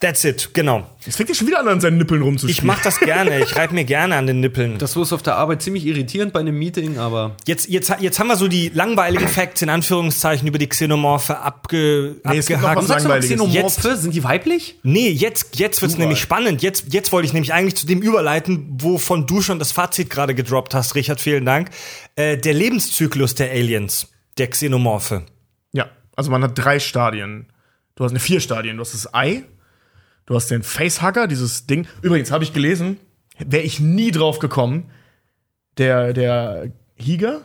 that's 0.00 0.24
it, 0.24 0.50
genau. 0.52 0.86
Jetzt 1.04 1.16
fängt 1.16 1.28
er 1.28 1.34
schon 1.34 1.46
wieder 1.46 1.60
an, 1.60 1.68
an 1.68 1.80
seinen 1.80 1.98
Nippeln 1.98 2.20
Ich 2.20 2.26
rumzuspielen. 2.26 2.66
mach 2.66 2.82
das 2.82 3.00
gerne. 3.00 3.40
Ich 3.40 3.56
reibe 3.56 3.74
mir 3.74 3.84
gerne 3.84 4.16
an 4.16 4.26
den 4.26 4.40
Nippeln. 4.40 4.78
Das 4.78 4.94
ist 4.96 5.12
auf 5.12 5.22
der 5.22 5.36
Arbeit 5.36 5.62
ziemlich 5.62 5.86
irritierend 5.86 6.32
bei 6.32 6.40
einem 6.40 6.58
Meeting, 6.58 6.98
aber 6.98 7.34
Jetzt, 7.46 7.68
jetzt, 7.68 7.92
jetzt 8.00 8.18
haben 8.18 8.26
wir 8.28 8.36
so 8.36 8.46
die 8.48 8.68
langweiligen 8.74 9.26
Facts 9.28 9.62
in 9.62 9.68
Anführungszeichen 9.70 10.46
über 10.46 10.58
die 10.58 10.68
Xenomorphe 10.68 11.38
abge, 11.38 12.16
Nee, 12.24 12.38
abgehakt. 12.40 12.76
was 12.76 12.88
Langweiliges. 12.88 13.30
Xenomorphe, 13.30 13.96
sind 13.96 14.14
die 14.14 14.24
weiblich? 14.24 14.78
Nee, 14.82 15.08
jetzt, 15.10 15.58
jetzt 15.58 15.80
wird's 15.82 15.94
Überall. 15.94 16.06
nämlich 16.08 16.20
spannend. 16.20 16.62
Jetzt, 16.62 16.92
jetzt 16.92 17.10
wollte 17.12 17.26
ich 17.26 17.32
nämlich 17.32 17.52
eigentlich 17.52 17.76
zu 17.76 17.86
dem 17.86 18.00
überleiten, 18.02 18.66
wovon 18.80 19.26
du 19.26 19.40
schon 19.42 19.58
das 19.58 19.72
Fazit 19.72 20.10
gerade 20.10 20.34
gedroppt 20.34 20.74
hast, 20.74 20.94
Richard, 20.94 21.20
vielen 21.20 21.44
Dank. 21.44 21.70
Äh, 22.16 22.36
der 22.38 22.54
Lebenszyklus 22.54 23.34
der 23.34 23.50
Aliens, 23.50 24.08
der 24.36 24.48
Xenomorphe. 24.48 25.22
Ja, 25.72 25.86
also 26.16 26.30
man 26.30 26.42
hat 26.42 26.52
drei 26.56 26.78
Stadien. 26.80 27.46
Du 27.96 28.04
hast 28.04 28.10
eine 28.12 28.20
vier 28.20 28.40
Stadien. 28.40 28.76
Du 28.76 28.82
hast 28.82 28.94
das 28.94 29.12
Ei, 29.12 29.42
du 30.28 30.34
hast 30.34 30.50
den 30.50 30.62
Facehugger, 30.62 31.26
dieses 31.26 31.66
Ding. 31.66 31.88
Übrigens 32.02 32.30
habe 32.30 32.44
ich 32.44 32.52
gelesen, 32.52 32.98
wäre 33.38 33.62
ich 33.62 33.80
nie 33.80 34.10
drauf 34.10 34.38
gekommen, 34.38 34.90
der, 35.78 36.12
der 36.12 36.70
Higa? 36.96 37.40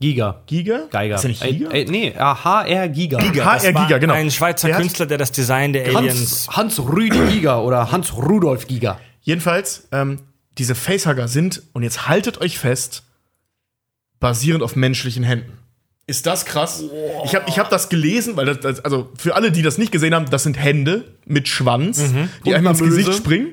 Giga. 0.00 0.42
Giga? 0.46 0.86
Geiger. 0.90 1.16
Ist 1.16 1.24
der 1.24 1.28
nicht 1.28 1.42
Giga? 1.42 1.70
ey, 1.70 1.84
nee, 1.84 2.14
ah, 2.16 2.42
HR 2.42 2.88
Giga. 2.88 3.18
Giga. 3.18 3.44
HR 3.44 3.72
Giga, 3.74 3.98
genau. 3.98 4.14
Ein 4.14 4.30
Schweizer 4.30 4.68
Der 4.68 4.78
Künstler, 4.78 5.04
der 5.04 5.18
das 5.18 5.30
Design 5.30 5.74
der 5.74 5.94
Aliens. 5.94 6.48
Hans, 6.48 6.56
Hans 6.56 6.88
Rüdi 6.88 7.18
Giga 7.28 7.60
oder 7.60 7.92
Hans 7.92 8.16
Rudolf 8.16 8.66
Giga. 8.66 8.98
Jedenfalls, 9.20 9.88
ähm, 9.92 10.20
diese 10.56 10.74
Facehugger 10.74 11.28
sind, 11.28 11.62
und 11.74 11.82
jetzt 11.82 12.08
haltet 12.08 12.40
euch 12.40 12.58
fest, 12.58 13.02
basierend 14.20 14.62
auf 14.62 14.74
menschlichen 14.74 15.22
Händen. 15.22 15.59
Ist 16.10 16.26
das 16.26 16.44
krass? 16.44 16.82
Ich 17.24 17.36
habe 17.36 17.44
ich 17.48 17.60
hab 17.60 17.70
das 17.70 17.88
gelesen, 17.88 18.36
weil 18.36 18.46
das, 18.56 18.80
also 18.80 19.10
für 19.16 19.36
alle, 19.36 19.52
die 19.52 19.62
das 19.62 19.78
nicht 19.78 19.92
gesehen 19.92 20.12
haben, 20.12 20.28
das 20.28 20.42
sind 20.42 20.58
Hände 20.58 21.04
mit 21.24 21.46
Schwanz, 21.46 22.02
die 22.44 22.50
Und 22.50 22.56
einem 22.56 22.66
ins. 22.66 22.80
Gesicht 22.80 23.14
springen. 23.14 23.50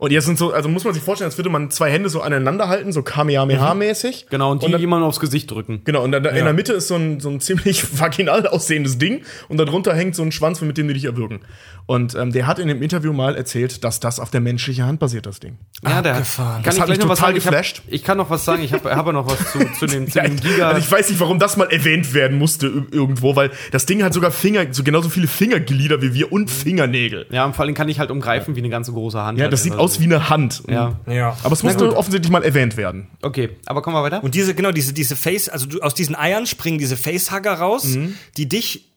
Und 0.00 0.12
jetzt 0.12 0.26
sind 0.26 0.38
so, 0.38 0.52
also 0.52 0.68
muss 0.68 0.84
man 0.84 0.94
sich 0.94 1.02
vorstellen, 1.02 1.26
als 1.28 1.36
würde 1.38 1.50
man 1.50 1.72
zwei 1.72 1.90
Hände 1.90 2.08
so 2.08 2.20
aneinander 2.20 2.68
halten, 2.68 2.92
so 2.92 3.02
Kamehameha-mäßig. 3.02 4.26
Genau, 4.30 4.52
und 4.52 4.62
die 4.62 4.66
Und 4.66 4.72
dann- 4.72 4.80
jemand 4.80 5.04
aufs 5.04 5.18
Gesicht 5.18 5.50
drücken. 5.50 5.80
Genau, 5.84 6.04
und 6.04 6.12
da, 6.12 6.20
da 6.20 6.30
in 6.30 6.44
der 6.44 6.52
Mitte 6.54 6.72
ist 6.72 6.86
so 6.88 6.94
ein, 6.94 7.18
so 7.18 7.28
ein 7.28 7.40
ziemlich 7.40 7.84
vaginal 8.00 8.46
aussehendes 8.46 8.98
Ding 8.98 9.22
und 9.48 9.56
darunter 9.58 9.94
hängt 9.94 10.14
so 10.14 10.22
ein 10.22 10.30
Schwanz, 10.30 10.60
mit 10.60 10.78
dem 10.78 10.86
die 10.86 10.94
dich 10.94 11.04
erwürgen. 11.06 11.40
Und 11.86 12.14
ähm, 12.14 12.32
der 12.32 12.46
hat 12.46 12.58
in 12.58 12.68
dem 12.68 12.82
Interview 12.82 13.12
mal 13.12 13.34
erzählt, 13.34 13.82
dass 13.82 13.98
das 13.98 14.20
auf 14.20 14.30
der 14.30 14.40
menschlichen 14.40 14.84
Hand 14.84 15.00
basiert, 15.00 15.24
das 15.26 15.40
Ding. 15.40 15.56
Ja, 15.82 16.02
der 16.02 16.12
Abgefahren. 16.12 16.54
Kann 16.56 16.62
Das 16.64 16.74
ich 16.76 16.80
hat 16.82 16.88
mich 16.90 16.98
noch 16.98 17.08
was 17.08 17.18
total 17.18 17.30
sagen? 17.32 17.38
Ich, 17.38 17.46
hab, 17.46 17.50
geflasht. 17.52 17.82
ich 17.88 18.04
kann 18.04 18.18
noch 18.18 18.30
was 18.30 18.44
sagen. 18.44 18.62
Ich 18.62 18.72
habe 18.74 18.90
hab 18.90 18.98
aber 18.98 19.12
noch 19.14 19.26
was 19.28 19.52
zu, 19.52 19.58
zu 19.78 19.86
dem, 19.86 20.06
zu 20.10 20.20
dem 20.20 20.36
Giga. 20.36 20.68
Also 20.68 20.80
ich 20.80 20.90
weiß 20.92 21.08
nicht, 21.08 21.18
warum 21.18 21.38
das 21.38 21.56
mal 21.56 21.64
erwähnt 21.72 22.12
werden 22.14 22.38
musste 22.38 22.66
ir- 22.68 22.86
irgendwo, 22.92 23.34
weil 23.36 23.50
das 23.72 23.86
Ding 23.86 24.02
hat 24.04 24.12
sogar 24.12 24.30
Finger, 24.30 24.66
so 24.70 24.82
genauso 24.84 25.08
viele 25.08 25.26
Fingerglieder 25.26 26.02
wie 26.02 26.12
wir 26.14 26.30
und 26.30 26.50
Fingernägel. 26.50 27.26
ja, 27.30 27.46
und 27.46 27.56
vor 27.56 27.64
allem 27.64 27.74
kann 27.74 27.88
ich 27.88 27.98
halt 27.98 28.10
umgreifen 28.10 28.54
wie 28.54 28.60
eine 28.60 28.68
ganze 28.68 28.92
große 28.92 29.20
Hand. 29.22 29.38
Ja, 29.38 29.44
halt. 29.44 29.52
das 29.54 29.62
sieht 29.62 29.72
Also- 29.72 29.84
aus 29.88 30.00
wie 30.00 30.04
eine 30.04 30.28
Hand. 30.28 30.62
Ja. 30.68 30.98
Ja. 31.06 31.36
Aber 31.42 31.52
es 31.52 31.62
musste 31.62 31.96
offensichtlich 31.96 32.30
mal 32.30 32.42
erwähnt 32.44 32.76
werden. 32.76 33.08
Okay, 33.22 33.50
aber 33.66 33.82
kommen 33.82 33.96
wir 33.96 34.02
weiter. 34.02 34.22
Und 34.22 34.34
diese, 34.34 34.54
genau, 34.54 34.72
diese, 34.72 34.92
diese 34.92 35.16
Face, 35.16 35.48
also 35.48 35.66
du, 35.66 35.80
aus 35.80 35.94
diesen 35.94 36.14
Eiern 36.14 36.46
springen 36.46 36.78
diese 36.78 36.96
Facehugger 36.96 37.54
raus, 37.54 37.84
Mhm. 37.84 38.14
die 38.36 38.48
dich, 38.48 38.92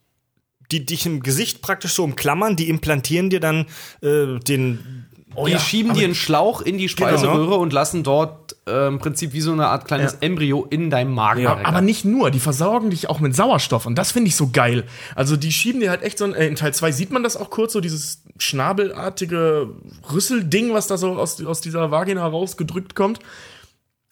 die 0.72 0.86
dich 0.86 1.06
im 1.06 1.22
Gesicht 1.22 1.62
praktisch 1.62 1.94
so 1.94 2.04
umklammern, 2.04 2.56
die 2.56 2.70
implantieren 2.70 3.30
dir 3.30 3.40
dann 3.40 3.66
äh, 4.02 4.40
den. 4.40 5.06
Die 5.48 5.58
schieben 5.60 5.94
dir 5.94 6.04
einen 6.06 6.16
Schlauch 6.16 6.62
in 6.62 6.78
die 6.78 6.90
Speiseröhre 6.90 7.56
und 7.56 7.72
lassen 7.74 8.04
dort 8.04 8.56
äh, 8.68 8.88
im 8.88 9.00
Prinzip 9.00 9.34
wie 9.34 9.42
so 9.42 9.52
eine 9.52 9.68
Art 9.68 9.86
kleines 9.86 10.14
Ja. 10.14 10.18
Embryo 10.22 10.68
in 10.70 10.90
deinem 10.90 11.14
Magen. 11.14 11.42
Ja, 11.42 11.54
Aber 11.64 11.78
ab. 11.78 11.84
nicht 11.84 12.04
nur, 12.06 12.32
die 12.32 12.40
versorgen 12.40 12.90
dich 12.90 13.10
auch 13.10 13.20
mit 13.20 13.36
Sauerstoff 13.36 13.86
und 13.86 13.96
das 13.96 14.12
finde 14.12 14.28
ich 14.28 14.36
so 14.36 14.50
geil. 14.52 14.84
Also 15.16 15.38
die 15.38 15.52
schieben 15.52 15.80
dir 15.82 15.90
halt 15.90 16.04
echt 16.04 16.18
so 16.18 16.26
ein, 16.26 16.34
äh, 16.34 16.48
in 16.48 16.56
Teil 16.56 16.74
2 16.74 16.92
sieht 16.92 17.12
man 17.12 17.24
das 17.24 17.38
auch 17.38 17.50
kurz, 17.50 17.74
so 17.74 17.80
dieses 17.82 18.24
schnabelartige 18.38 19.70
Rüsselding, 20.12 20.74
was 20.74 20.88
da 20.88 20.98
so 20.98 21.14
aus, 21.14 21.44
aus 21.46 21.62
dieser 21.62 21.92
Vagina 21.92 22.26
rausgedrückt 22.26 22.96
kommt. 22.96 23.20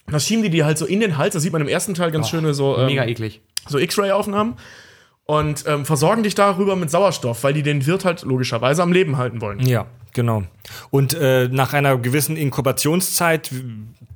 Das 0.08 0.26
schieben 0.26 0.42
die 0.44 0.50
dir 0.50 0.66
halt 0.66 0.78
so 0.78 0.86
in 0.86 1.00
den 1.02 1.18
Hals, 1.18 1.34
das 1.34 1.44
sieht 1.44 1.54
man 1.54 1.62
im 1.62 1.68
ersten 1.68 1.94
Teil 1.94 2.12
ganz 2.12 2.30
schöne 2.30 2.54
so, 2.54 2.78
ähm, 2.78 2.88
Mega 2.88 3.06
eklig. 3.06 3.42
so 3.68 3.78
X-Ray-Aufnahmen 3.78 4.56
und 5.30 5.64
ähm, 5.68 5.86
versorgen 5.86 6.24
dich 6.24 6.34
darüber 6.34 6.76
mit 6.76 6.90
Sauerstoff, 6.90 7.44
weil 7.44 7.54
die 7.54 7.62
den 7.62 7.86
Wirt 7.86 8.04
halt 8.04 8.24
logischerweise 8.24 8.82
am 8.82 8.92
Leben 8.92 9.18
halten 9.18 9.42
wollen. 9.42 9.60
Ja, 9.60 9.86
genau. 10.12 10.42
Und 10.90 11.14
äh, 11.14 11.48
nach 11.50 11.74
einer 11.74 12.00
gewissen 12.00 12.36
Inkubationszeit, 12.36 13.52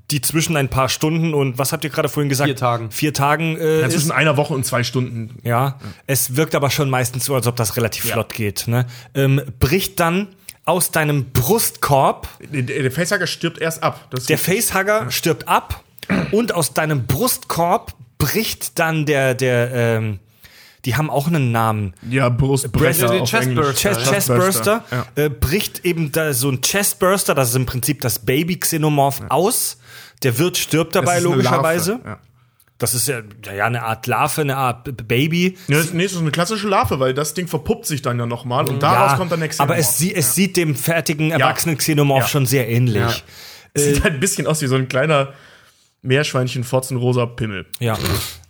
die 0.10 0.22
zwischen 0.22 0.58
ein 0.58 0.70
paar 0.70 0.90
Stunden 0.90 1.36
und 1.36 1.60
was 1.60 1.72
habt 1.72 1.84
ihr 1.84 1.92
gerade 1.92 2.10
vorhin 2.10 2.30
gesagt? 2.30 2.48
Vier 2.48 2.56
Tagen. 2.56 2.90
Vier 2.90 3.14
Tagen 3.14 3.58
äh, 3.58 3.82
Ja, 3.82 3.86
ist, 3.86 3.94
zwischen 3.94 4.12
einer 4.12 4.38
Woche 4.38 4.56
und 4.56 4.66
zwei 4.66 4.84
Stunden. 4.84 5.38
Ja, 5.44 5.78
es 6.08 6.36
wirkt 6.36 6.56
aber 6.56 6.72
schon 6.72 6.90
meistens 6.90 7.26
so, 7.26 7.36
als 7.36 7.46
ob 7.46 7.58
das 7.58 7.78
relativ 7.78 8.06
flott 8.06 8.34
geht. 8.34 8.68
Ne? 8.68 8.88
Ähm, 9.14 9.40
bricht 9.60 10.00
dann 10.00 10.30
aus 10.66 10.90
deinem 10.90 11.26
Brustkorb, 11.26 12.28
Der, 12.40 12.64
der 12.64 12.92
Facehugger 12.92 13.28
stirbt 13.28 13.62
erst 13.62 13.84
ab. 13.84 14.08
Das 14.10 14.26
der 14.26 14.40
Facehugger 14.40 15.12
stirbt 15.12 15.48
ab 15.48 15.84
und 16.32 16.56
aus 16.56 16.74
deinem 16.74 17.06
Brustkorb 17.06 17.94
bricht 18.18 18.80
dann 18.80 19.06
der, 19.06 19.36
der, 19.36 19.72
ähm, 19.74 20.20
die 20.86 20.96
haben 20.96 21.10
auch 21.10 21.28
einen 21.28 21.52
Namen. 21.52 21.94
ja, 22.10 22.30
Brustbrecher 22.30 23.24
Chestburster. 23.26 23.74
Chest, 23.74 24.10
Chestburster, 24.12 24.84
Chestburster 24.90 25.06
äh, 25.16 25.30
bricht 25.30 25.86
eben 25.86 26.12
da 26.12 26.34
so 26.34 26.50
ein 26.50 26.62
Chestburster, 26.62 27.36
das 27.36 27.50
ist 27.50 27.56
im 27.56 27.66
Prinzip 27.66 28.02
das 28.02 28.20
Baby-Xenomorph 28.20 29.22
aus. 29.30 29.78
Der 30.24 30.38
Wirt 30.38 30.58
stirbt 30.58 30.96
dabei 30.96 31.20
logischerweise. 31.20 32.00
Ja. 32.04 32.20
Das 32.80 32.94
ist 32.96 33.08
ja, 33.08 33.22
ja 33.56 33.66
eine 33.66 33.84
Art 33.84 34.08
Larve, 34.08 34.42
eine 34.42 34.58
Art 34.58 35.08
Baby. 35.08 35.58
Ja, 35.68 35.78
das, 35.78 35.94
nee, 35.94 36.04
das 36.04 36.14
ist 36.14 36.18
eine 36.20 36.32
klassische 36.32 36.68
Larve, 36.68 37.00
weil 37.00 37.14
das 37.14 37.34
Ding 37.34 37.48
verpuppt 37.48 37.86
sich 37.86 38.02
dann 38.02 38.20
ja 38.20 38.26
nochmal 38.26 38.68
und 38.68 38.84
daraus 38.84 39.18
kommt 39.18 39.32
der 39.32 39.38
nächste. 39.38 39.64
Aber 39.64 39.78
es, 39.78 39.98
sie, 39.98 40.14
es 40.14 40.36
sieht 40.36 40.58
dem 40.58 40.76
fertigen 40.76 41.32
erwachsenen 41.32 41.78
Xenomorph 41.78 42.24
Ja. 42.24 42.28
schon 42.28 42.46
sehr 42.46 42.68
ähnlich. 42.68 43.24
Sieht 43.76 44.04
halt 44.04 44.16
ein 44.16 44.20
bisschen 44.20 44.48
aus 44.48 44.62
wie 44.62 44.68
so 44.68 44.76
ein 44.76 44.88
kleiner 44.90 45.34
Meerschweinchen 46.02 46.64
fotzenrosa 46.66 47.26
Pimmel. 47.26 47.66
Ja. 47.80 47.98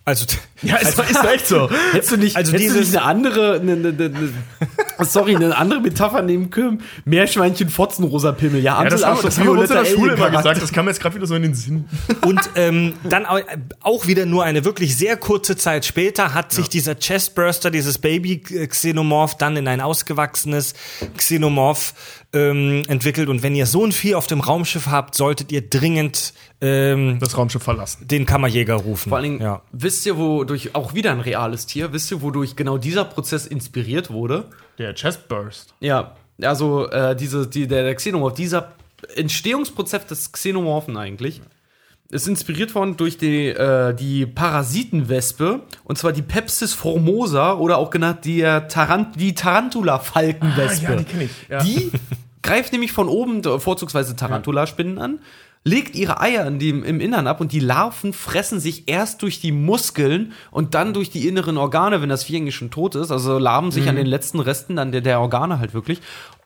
Also, 0.06 0.26
Ja, 0.60 0.76
ist, 0.76 0.98
ist 0.98 1.16
doch 1.16 1.24
echt 1.32 1.46
so. 1.46 1.70
Hättest 1.92 2.12
du 2.12 2.16
nicht, 2.18 2.36
Also 2.36 2.52
hättest 2.52 2.68
du 2.68 2.72
dieses- 2.74 2.90
nicht 2.92 2.98
eine 2.98 3.06
andere, 3.06 3.54
eine, 3.60 3.72
eine, 3.72 3.88
eine, 3.88 5.06
sorry, 5.06 5.34
eine 5.34 5.56
andere 5.56 5.80
Metapher 5.80 6.20
nehmen 6.20 6.50
können? 6.50 6.82
Meerschweinchen, 7.06 7.70
Fotzen, 7.70 8.04
rosa 8.04 8.32
Pimmel. 8.32 8.60
Ja, 8.62 8.82
Ja, 8.82 8.90
das, 8.90 9.02
haben, 9.04 9.18
das 9.22 9.38
haben 9.38 9.46
wir 9.46 9.52
uns 9.52 9.70
in 9.70 9.76
der 9.76 9.84
Schule 9.86 10.12
immer 10.14 10.28
gesagt. 10.30 10.60
Das 10.62 10.72
kam 10.72 10.84
mir 10.84 10.90
jetzt 10.90 11.00
gerade 11.00 11.14
wieder 11.14 11.26
so 11.26 11.34
in 11.34 11.42
den 11.42 11.54
Sinn. 11.54 11.86
Und 12.26 12.40
ähm, 12.54 12.92
dann 13.08 13.24
au- 13.24 13.40
auch 13.80 14.06
wieder 14.06 14.26
nur 14.26 14.44
eine 14.44 14.66
wirklich 14.66 14.94
sehr 14.96 15.16
kurze 15.16 15.56
Zeit 15.56 15.86
später 15.86 16.34
hat 16.34 16.52
sich 16.52 16.68
dieser 16.68 16.96
Chestburster, 16.96 17.70
dieses 17.70 17.98
Baby-Xenomorph, 17.98 19.36
dann 19.38 19.56
in 19.56 19.66
ein 19.68 19.80
ausgewachsenes 19.80 20.74
Xenomorph 21.16 21.94
ähm, 22.34 22.82
entwickelt. 22.88 23.28
Und 23.28 23.42
wenn 23.42 23.54
ihr 23.54 23.66
so 23.66 23.84
ein 23.86 23.92
Vieh 23.92 24.14
auf 24.14 24.26
dem 24.26 24.40
Raumschiff 24.40 24.86
habt, 24.88 25.14
solltet 25.14 25.50
ihr 25.52 25.62
dringend 25.68 26.34
ähm, 26.60 27.18
Das 27.20 27.36
Raumschiff 27.36 27.62
verlassen. 27.62 28.06
den 28.08 28.26
Kammerjäger 28.26 28.74
rufen. 28.74 29.08
Vor 29.10 29.18
allen 29.18 29.24
Dingen, 29.24 29.40
ja. 29.42 29.62
Wisst 29.94 30.06
ihr, 30.06 30.16
wodurch, 30.16 30.74
auch 30.74 30.92
wieder 30.92 31.12
ein 31.12 31.20
reales 31.20 31.66
Tier, 31.66 31.92
wisst 31.92 32.10
ihr, 32.10 32.20
wodurch 32.20 32.56
genau 32.56 32.78
dieser 32.78 33.04
Prozess 33.04 33.46
inspiriert 33.46 34.10
wurde? 34.10 34.46
Der 34.76 34.92
Chestburst. 34.92 35.72
Ja, 35.78 36.16
also 36.42 36.90
äh, 36.90 37.14
diese, 37.14 37.46
die, 37.46 37.68
der, 37.68 37.84
der 37.84 37.94
Xenomorph, 37.94 38.34
dieser 38.34 38.72
Entstehungsprozess 39.14 40.06
des 40.06 40.32
Xenomorphen 40.32 40.96
eigentlich, 40.96 41.42
ist 42.10 42.26
inspiriert 42.26 42.74
worden 42.74 42.96
durch 42.96 43.18
die, 43.18 43.46
äh, 43.46 43.94
die 43.94 44.26
Parasitenwespe, 44.26 45.60
und 45.84 45.96
zwar 45.96 46.10
die 46.10 46.22
Pepsis 46.22 46.74
formosa 46.74 47.54
oder 47.54 47.78
auch 47.78 47.90
genannt 47.90 48.24
die, 48.24 48.40
äh, 48.40 48.66
Tarant 48.66 49.20
die 49.20 49.32
Tarantula-Falkenwespe. 49.36 50.88
Ah, 50.88 50.90
ja, 50.90 50.96
die 50.96 51.04
kenn 51.04 51.20
ich, 51.20 51.30
ja. 51.48 51.62
Die 51.62 51.92
greift 52.42 52.72
nämlich 52.72 52.90
von 52.90 53.08
oben 53.08 53.44
vorzugsweise 53.60 54.16
Tarantulaspinnen 54.16 54.98
an, 54.98 55.20
legt 55.64 55.96
ihre 55.96 56.20
Eier 56.20 56.46
in 56.46 56.58
dem, 56.58 56.84
im 56.84 57.00
Innern 57.00 57.26
ab 57.26 57.40
und 57.40 57.50
die 57.52 57.58
Larven 57.60 58.12
fressen 58.12 58.60
sich 58.60 58.86
erst 58.86 59.22
durch 59.22 59.40
die 59.40 59.50
Muskeln 59.52 60.32
und 60.50 60.74
dann 60.74 60.92
durch 60.92 61.08
die 61.10 61.26
inneren 61.26 61.56
Organe, 61.56 62.02
wenn 62.02 62.10
das 62.10 62.24
Vieh 62.24 62.36
eigentlich 62.36 62.54
schon 62.54 62.70
tot 62.70 62.94
ist. 62.94 63.10
Also 63.10 63.38
laben 63.38 63.70
sich 63.70 63.84
Mhm. 63.84 63.88
an 63.90 63.96
den 63.96 64.06
letzten 64.06 64.40
Resten 64.40 64.76
dann 64.76 64.92
der, 64.92 65.00
der 65.00 65.20
Organe 65.20 65.58
halt 65.58 65.72
wirklich. 65.72 66.00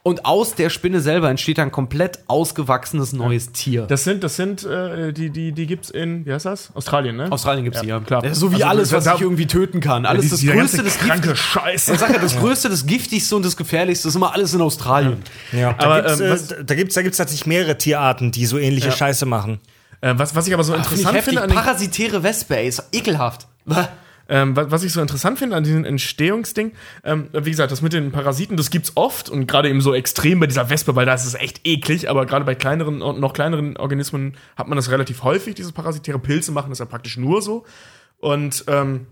Und 0.08 0.24
aus 0.24 0.54
der 0.54 0.70
Spinne 0.70 1.00
selber 1.02 1.28
entsteht 1.28 1.58
ein 1.58 1.70
komplett 1.70 2.20
ausgewachsenes 2.28 3.12
neues 3.12 3.52
Tier. 3.52 3.82
Das 3.82 4.04
sind, 4.04 4.24
das 4.24 4.36
sind, 4.36 4.64
äh, 4.64 5.12
die, 5.12 5.28
die, 5.28 5.52
die 5.52 5.66
gibt's 5.66 5.90
in, 5.90 6.24
wie 6.24 6.32
heißt 6.32 6.46
das? 6.46 6.70
Australien, 6.74 7.16
ne? 7.16 7.30
Australien 7.30 7.64
gibt's 7.64 7.82
die, 7.82 7.88
ja. 7.88 8.00
klar. 8.00 8.24
Ja, 8.24 8.34
so 8.34 8.50
wie 8.50 8.54
Also, 8.54 8.66
alles, 8.68 8.92
was 8.92 9.04
da- 9.04 9.12
sich 9.12 9.20
irgendwie 9.20 9.46
töten 9.46 9.80
kann. 9.80 10.06
Alles 10.06 10.22
Die- 10.24 10.30
das 10.30 10.40
dieser 10.40 10.54
Größte, 10.54 10.78
ganze 10.78 10.90
das 10.90 10.98
Gift. 10.98 11.10
kranke 11.10 11.36
Scheiß. 11.36 11.88
Ich 11.90 11.98
sag 11.98 12.10
ja, 12.10 12.18
das 12.18 12.38
Größte, 12.38 12.70
das 12.70 12.86
Giftigste 12.86 13.36
und 13.36 13.44
das 13.44 13.56
Gefährlichste 13.58 14.08
ist 14.08 14.14
immer 14.14 14.32
alles 14.32 14.54
in 14.54 14.62
Australien. 14.62 15.18
Ja, 15.52 15.74
da 15.74 15.84
Aber, 15.84 16.02
gibt's, 16.02 16.20
ähm, 16.20 16.26
äh, 16.26 16.30
was- 16.30 16.48
da 16.66 16.74
gibt's, 16.74 16.94
da 16.94 17.02
gibt's 17.02 17.18
tatsächlich 17.18 17.46
mehrere 17.46 17.76
Tierarten, 17.76 18.32
die 18.32 18.46
so 18.46 18.56
ähnliche 18.56 18.90
Scheiße 18.90 19.26
machen. 19.26 19.60
Äh, 20.00 20.14
was, 20.16 20.34
was 20.34 20.46
ich 20.46 20.54
aber 20.54 20.64
so 20.64 20.72
ich 20.72 20.78
interessant 20.78 21.16
heftig. 21.16 21.38
finde 21.38 21.54
Parasitäre 21.54 22.22
Wespe, 22.22 22.56
ey, 22.56 22.68
ist 22.68 22.82
ekelhaft. 22.92 23.46
ähm, 24.28 24.54
was, 24.54 24.82
ich 24.82 24.92
so 24.92 25.00
interessant 25.00 25.38
finde 25.38 25.56
an 25.56 25.64
diesem 25.64 25.84
Entstehungsding, 25.84 26.72
ähm, 27.04 27.28
wie 27.32 27.50
gesagt, 27.50 27.72
das 27.72 27.80
mit 27.82 27.92
den 27.94 28.12
Parasiten, 28.12 28.56
das 28.56 28.70
gibt's 28.70 28.92
oft 28.94 29.30
und 29.30 29.46
gerade 29.46 29.68
eben 29.70 29.80
so 29.80 29.94
extrem 29.94 30.38
bei 30.40 30.46
dieser 30.46 30.68
Wespe, 30.70 30.94
weil 30.96 31.06
da 31.06 31.14
ist 31.14 31.24
es 31.24 31.34
echt 31.34 31.60
eklig, 31.66 32.10
aber 32.10 32.26
gerade 32.26 32.44
bei 32.44 32.54
kleineren 32.54 33.00
und 33.02 33.20
noch 33.20 33.32
kleineren 33.32 33.76
Organismen 33.78 34.36
hat 34.56 34.68
man 34.68 34.76
das 34.76 34.90
relativ 34.90 35.22
häufig, 35.22 35.54
diese 35.54 35.72
parasitäre 35.72 36.18
Pilze 36.18 36.52
machen 36.52 36.68
das 36.70 36.78
ja 36.78 36.84
praktisch 36.84 37.16
nur 37.16 37.40
so. 37.42 37.64
Und 38.18 38.64
ähm, 38.68 39.06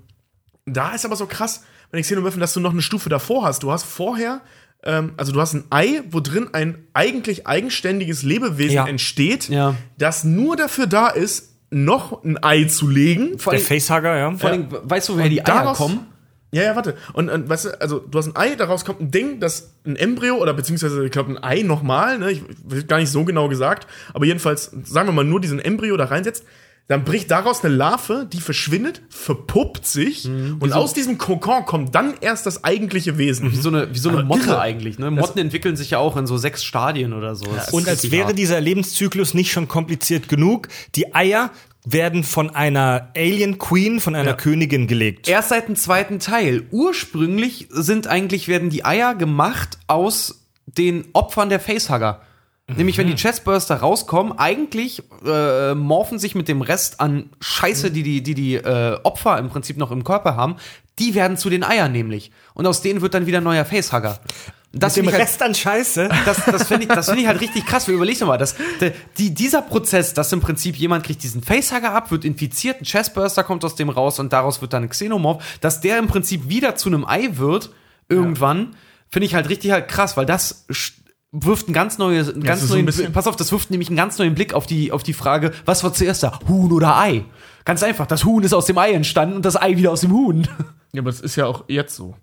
da 0.67 0.95
ist 0.95 1.05
aber 1.05 1.17
so 1.17 1.27
krass, 1.27 1.65
wenn 1.91 2.01
ich 2.01 2.07
Xenomorphen, 2.07 2.41
dass 2.41 2.53
du 2.53 2.61
noch 2.61 2.73
eine 2.73 2.83
Stufe 2.83 3.09
davor 3.09 3.45
hast. 3.45 3.63
Du 3.63 3.71
hast 3.71 3.85
vorher, 3.85 4.41
ähm, 4.83 5.13
also 5.17 5.33
du 5.33 5.41
hast 5.41 5.55
ein 5.55 5.65
Ei, 5.71 6.03
wo 6.11 6.21
drin 6.21 6.49
ein 6.53 6.77
eigentlich 6.93 7.47
eigenständiges 7.47 8.23
Lebewesen 8.23 8.75
Ja. 8.75 8.87
entsteht, 8.87 9.49
Ja. 9.49 9.77
das 9.97 10.25
nur 10.25 10.57
dafür 10.57 10.87
da 10.87 11.09
ist, 11.09 11.56
noch 11.71 12.25
ein 12.25 12.43
Ei 12.43 12.65
zu 12.65 12.89
legen. 12.89 13.39
Vor 13.39 13.53
Der 13.53 13.61
allem, 13.61 13.67
Facehugger, 13.67 14.17
ja. 14.17 14.33
vor 14.33 14.51
allem, 14.51 14.67
weißt 14.71 15.09
du, 15.09 15.15
woher 15.15 15.29
die 15.29 15.45
Eier 15.45 15.75
kommen? 15.75 16.07
Ja, 16.53 16.63
ja, 16.63 16.77
warte. 16.77 16.95
Und, 17.13 17.29
und 17.29 17.49
weißt 17.49 17.65
du, 17.67 17.81
also 17.81 17.99
du 17.99 18.19
hast 18.19 18.29
ein 18.29 18.37
Ei, 18.37 18.55
daraus 18.55 18.85
kommt 18.85 19.01
ein 19.01 19.11
Ding, 19.11 19.41
das 19.41 19.75
ein 19.85 19.97
Embryo 19.97 20.37
oder 20.37 20.55
beziehungsweise, 20.55 21.05
ich 21.05 21.11
glaube, 21.11 21.33
ein 21.33 21.43
Ei 21.43 21.63
nochmal, 21.63 22.19
ne? 22.19 22.31
Ich 22.31 22.43
wird 22.65 22.89
gar 22.89 22.99
nicht 22.99 23.11
so 23.11 23.25
genau 23.25 23.49
gesagt, 23.49 23.87
aber 24.15 24.25
jedenfalls, 24.25 24.71
sagen 24.85 25.09
wir 25.09 25.13
mal, 25.13 25.25
nur 25.25 25.41
diesen 25.41 25.59
Embryo 25.59 25.97
da 25.97 26.05
reinsetzt, 26.05 26.45
dann 26.89 27.05
bricht 27.05 27.31
daraus 27.33 27.65
eine 27.65 27.75
Larve, 27.75 28.29
die 28.33 28.41
verschwindet, 28.41 29.03
verpuppt 29.09 29.87
sich 29.87 30.27
und 30.27 30.73
aus 30.73 30.95
diesem 30.95 31.19
Kokon 31.19 31.65
kommt 31.65 31.95
dann 31.97 32.15
erst 32.21 32.47
das 32.47 32.63
eigentliche 32.63 33.19
Wesen. 33.19 33.51
Wie 33.51 33.57
so 33.57 33.71
eine, 33.71 33.93
wie 33.93 33.99
so 33.99 34.09
eine 34.09 34.19
Aber 34.19 34.29
Motte 34.29 34.51
irre. 34.51 34.61
eigentlich. 34.61 34.99
Ne? 34.99 35.11
Motten 35.11 35.41
entwickeln 35.41 35.77
sich 35.77 35.91
ja 35.91 35.99
auch 35.99 36.17
in 36.17 36.27
so 36.29 36.37
sechs 36.37 36.63
Stadien 36.65 37.13
oder 37.13 37.35
so. 37.35 37.47
Das 37.47 37.69
ist 37.69 37.75
Und 37.75 37.89
als 37.89 38.11
wäre 38.13 38.29
hart. 38.29 38.39
dieser 38.39 38.61
Lebenszyklus 38.61 39.35
nicht 39.35 39.51
schon 39.51 39.67
kompliziert 39.67 40.29
genug, 40.29 40.69
die 40.95 41.13
Eier 41.13 41.51
werden 41.85 42.25
von 42.25 42.51
einer 42.51 43.11
Alien 43.17 43.59
Queen, 43.59 44.01
von 44.01 44.15
einer 44.15 44.35
Königin 44.35 44.87
gelegt. 44.87 45.29
Erst 45.29 45.51
seit 45.51 45.69
dem 45.69 45.77
zweiten 45.77 46.19
Teil. 46.19 46.67
Ursprünglich 46.71 47.69
sind 47.71 48.07
eigentlich, 48.07 48.49
werden 48.49 48.71
die 48.71 48.85
Eier 48.85 49.15
gemacht 49.15 49.79
aus 49.87 50.47
den 50.67 51.05
Opfern 51.13 51.49
der 51.49 51.61
Facehugger. 51.61 52.23
Nämlich, 52.69 52.99
wenn 52.99 53.07
die 53.07 53.15
Chestburster 53.15 53.77
rauskommen, 53.77 54.39
eigentlich 54.39 55.01
äh, 55.25 55.75
morphen 55.75 56.19
sich 56.19 56.35
mit 56.35 56.49
dem 56.49 56.63
Rest 56.63 57.01
an 57.01 57.31
Scheiße, 57.41 57.93
die 57.93 58.03
die, 58.03 58.23
die, 58.25 58.35
die 58.35 58.55
äh, 58.57 58.99
Opfer 59.05 59.39
im 59.39 59.51
Prinzip 59.51 59.77
noch 59.77 59.93
im 59.93 60.03
Körper 60.03 60.35
haben, 60.35 60.57
die 60.99 61.15
werden 61.15 61.37
zu 61.37 61.49
den 61.49 61.63
Eiern 61.63 61.93
nämlich. 61.93 62.33
Und 62.55 62.67
aus 62.67 62.83
denen 62.83 63.03
wird 63.03 63.15
dann 63.15 63.27
wieder 63.27 63.39
ein 63.39 63.45
neuer 63.45 63.65
Facehugger. 63.65 64.19
Das 64.73 64.97
Mit 64.97 65.07
dem 65.07 65.13
halt- 65.13 65.23
Rest 65.23 65.43
an 65.43 65.55
Scheiße. 65.55 66.09
das, 66.25 66.45
das 66.45 66.67
finde 66.67 66.83
ich, 66.87 66.89
das 66.89 67.07
find 67.09 67.21
ich 67.21 67.29
halt 67.29 67.41
richtig 67.41 67.65
krass. 67.67 67.87
Überleg 67.87 68.19
doch 68.19 68.27
mal, 68.27 68.37
das, 68.37 68.57
der, 68.81 68.93
die, 69.17 69.33
dieser 69.33 69.63
Prozess, 69.63 70.13
dass 70.13 70.33
im 70.33 70.41
Prinzip 70.41 70.75
jemand 70.77 71.05
kriegt 71.05 71.23
diesen 71.23 71.43
Facehugger 71.45 71.93
ab, 71.93 72.11
wird 72.11 72.25
infiziert, 72.25 72.81
ein 72.81 72.85
Chestburster 72.85 73.45
kommt 73.45 73.65
aus 73.65 73.77
dem 73.77 73.91
raus 73.91 74.19
und 74.19 74.33
daraus 74.33 74.61
wird 74.61 74.73
dann 74.73 74.83
ein 74.83 74.89
Xenomorph, 74.89 75.43
dass 75.61 75.81
der 75.81 75.99
im 75.99 76.09
Prinzip 76.09 76.49
wieder 76.49 76.75
zu 76.75 76.89
einem 76.89 77.05
Ei 77.07 77.29
wird, 77.37 77.71
irgendwann, 78.09 78.75
finde 79.09 79.27
ich 79.27 79.37
halt 79.37 79.49
richtig 79.49 79.71
halt 79.71 79.87
krass, 79.87 80.17
weil 80.17 80.27
das 80.27 80.67
wirft 81.33 81.67
einen 81.67 81.75
ganz 81.75 81.99
neues, 81.99 82.33
einen 82.33 82.43
ganz 82.43 82.63
ist 82.63 82.69
so 82.69 82.77
ein 82.77 82.85
neuen, 82.85 83.13
pass 83.13 83.27
auf, 83.27 83.37
das 83.37 83.53
wirft 83.53 83.71
nämlich 83.71 83.89
einen 83.89 83.97
ganz 83.97 84.19
neuen 84.19 84.35
Blick 84.35 84.55
auf 84.55 84.67
die, 84.67 84.93
auf 84.93 85.03
die 85.03 85.13
Frage, 85.13 85.53
was 85.65 85.85
war 85.85 85.93
zuerst 85.93 86.23
da, 86.23 86.39
Huhn 86.49 86.73
oder 86.73 86.97
Ei? 86.99 87.25
Ganz 87.65 87.83
einfach, 87.83 88.07
das 88.07 88.25
Huhn 88.25 88.43
ist 88.43 88.53
aus 88.53 88.67
dem 88.67 88.79
Ei 88.79 88.93
entstanden 88.93 89.37
und 89.37 89.45
das 89.45 89.61
Ei 89.61 89.77
wieder 89.77 89.91
aus 89.91 90.01
dem 90.03 90.13
Huhn. 90.13 90.47
Ja, 90.93 91.03
aber 91.03 91.11
das 91.11 91.21
ist 91.21 91.37
ja 91.37 91.45
auch 91.45 91.65
jetzt 91.69 91.95
so. 91.95 92.15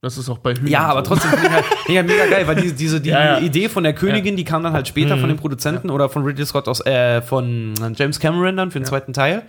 Das 0.00 0.16
ist 0.16 0.30
auch 0.30 0.38
bei 0.38 0.54
Hühnern 0.54 0.68
Ja, 0.68 0.86
aber 0.86 1.04
so. 1.04 1.10
trotzdem 1.10 1.30
finde 1.32 1.46
ich 1.46 1.52
halt 1.52 1.64
ja, 1.88 2.02
mega 2.02 2.26
geil, 2.26 2.46
weil 2.46 2.56
die, 2.56 2.72
diese 2.72 2.98
die 3.00 3.08
Ja, 3.10 3.38
ja. 3.38 3.40
Idee 3.40 3.68
von 3.68 3.84
der 3.84 3.92
Königin, 3.92 4.34
die 4.36 4.44
kam 4.44 4.62
dann 4.62 4.72
halt 4.72 4.88
später 4.88 5.18
von 5.18 5.28
den 5.28 5.36
Produzenten 5.36 5.90
oder 5.90 6.08
von 6.08 6.24
Ridley 6.24 6.46
Scott 6.46 6.66
aus 6.68 6.80
äh, 6.86 7.20
von 7.20 7.74
James 7.96 8.18
Cameron 8.20 8.56
dann 8.56 8.70
für 8.70 8.80
den 8.80 8.86
zweiten 8.86 9.12
Teil. 9.12 9.42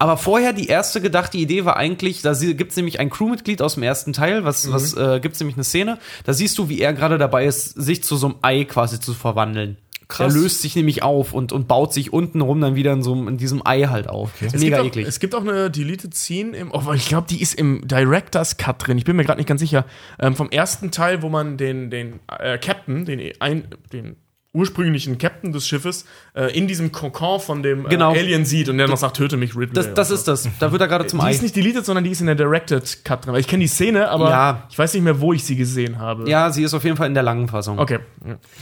Aber 0.00 0.16
vorher 0.16 0.54
die 0.54 0.66
erste 0.66 1.00
gedachte 1.02 1.36
Idee 1.36 1.64
war 1.66 1.76
eigentlich, 1.76 2.22
da 2.22 2.32
gibt 2.32 2.70
es 2.70 2.76
nämlich 2.76 2.98
ein 3.00 3.10
Crewmitglied 3.10 3.60
aus 3.60 3.74
dem 3.74 3.82
ersten 3.82 4.14
Teil, 4.14 4.44
was, 4.44 4.72
was 4.72 4.94
äh, 4.94 5.20
gibt 5.20 5.34
es 5.34 5.40
nämlich 5.40 5.56
eine 5.56 5.64
Szene, 5.64 5.98
da 6.24 6.32
siehst 6.32 6.56
du, 6.56 6.70
wie 6.70 6.80
er 6.80 6.94
gerade 6.94 7.18
dabei 7.18 7.44
ist, 7.44 7.66
sich 7.80 8.02
zu 8.02 8.16
so 8.16 8.28
einem 8.28 8.36
Ei 8.40 8.64
quasi 8.64 8.98
zu 8.98 9.12
verwandeln. 9.12 9.76
Krass. 10.08 10.34
Er 10.34 10.40
löst 10.40 10.62
sich 10.62 10.74
nämlich 10.74 11.02
auf 11.02 11.34
und, 11.34 11.52
und 11.52 11.68
baut 11.68 11.92
sich 11.92 12.12
unten 12.14 12.40
rum 12.40 12.60
dann 12.62 12.74
wieder 12.74 12.92
in 12.94 13.02
so 13.02 13.12
einem- 13.12 13.28
in 13.28 13.36
diesem 13.36 13.64
Ei 13.64 13.82
halt 13.82 14.08
auf. 14.08 14.40
Ist 14.42 14.54
Es 14.54 14.60
mega 14.62 14.80
auch, 14.80 14.86
eklig. 14.86 15.06
Es 15.06 15.20
gibt 15.20 15.34
auch 15.34 15.42
eine 15.42 15.70
Deleted 15.70 16.14
Scene 16.16 16.56
im, 16.56 16.72
oh, 16.72 16.92
ich 16.94 17.06
glaube, 17.06 17.26
die 17.28 17.40
ist 17.42 17.54
im 17.54 17.86
Director's 17.86 18.56
Cut 18.56 18.86
drin. 18.86 18.96
Ich 18.98 19.04
bin 19.04 19.14
mir 19.16 19.24
gerade 19.24 19.38
nicht 19.38 19.46
ganz 19.48 19.60
sicher. 19.60 19.84
Ähm, 20.18 20.34
vom 20.34 20.50
ersten 20.50 20.90
Teil, 20.90 21.22
wo 21.22 21.28
man 21.28 21.58
den, 21.58 21.90
den 21.90 22.20
äh, 22.38 22.56
Captain, 22.58 23.04
den, 23.04 23.20
ein, 23.38 23.68
den 23.92 24.16
ursprünglichen 24.52 25.16
Captain 25.18 25.52
des 25.52 25.66
Schiffes, 25.66 26.04
äh, 26.34 26.56
in 26.56 26.66
diesem 26.66 26.90
Kokon 26.90 27.38
von 27.40 27.62
dem 27.62 27.86
äh, 27.86 27.88
Genau. 27.90 28.10
Alien 28.12 28.44
sieht 28.44 28.68
und 28.68 28.78
der 28.78 28.88
noch 28.88 28.96
sagt, 28.96 29.16
töte 29.16 29.36
mich, 29.36 29.54
Ridley. 29.56 29.74
das, 29.74 29.94
das 29.94 30.10
und 30.10 30.16
ist 30.16 30.28
das. 30.28 30.48
Da 30.58 30.72
wird 30.72 30.82
er 30.82 30.88
gerade 30.88 31.06
zum 31.06 31.20
Die 31.20 31.26
Ei. 31.26 31.30
ist 31.30 31.42
nicht 31.42 31.54
deleted, 31.54 31.84
sondern 31.84 32.02
die 32.04 32.10
ist 32.10 32.20
in 32.20 32.26
der 32.26 32.34
Directed 32.34 33.04
Cut 33.04 33.24
drin. 33.24 33.32
Weil 33.34 33.40
ich 33.40 33.46
kenne 33.46 33.62
die 33.62 33.68
Szene, 33.68 34.08
aber 34.08 34.28
Ja. 34.30 34.66
ich 34.70 34.78
weiß 34.78 34.92
nicht 34.94 35.02
mehr, 35.04 35.20
wo 35.20 35.32
ich 35.32 35.44
sie 35.44 35.54
gesehen 35.56 35.98
habe. 35.98 36.28
Ja, 36.28 36.50
sie 36.50 36.62
ist 36.64 36.74
auf 36.74 36.82
jeden 36.84 36.96
Fall 36.96 37.06
in 37.06 37.14
der 37.14 37.22
langen 37.22 37.46
Fassung. 37.48 37.78
Okay. 37.78 38.00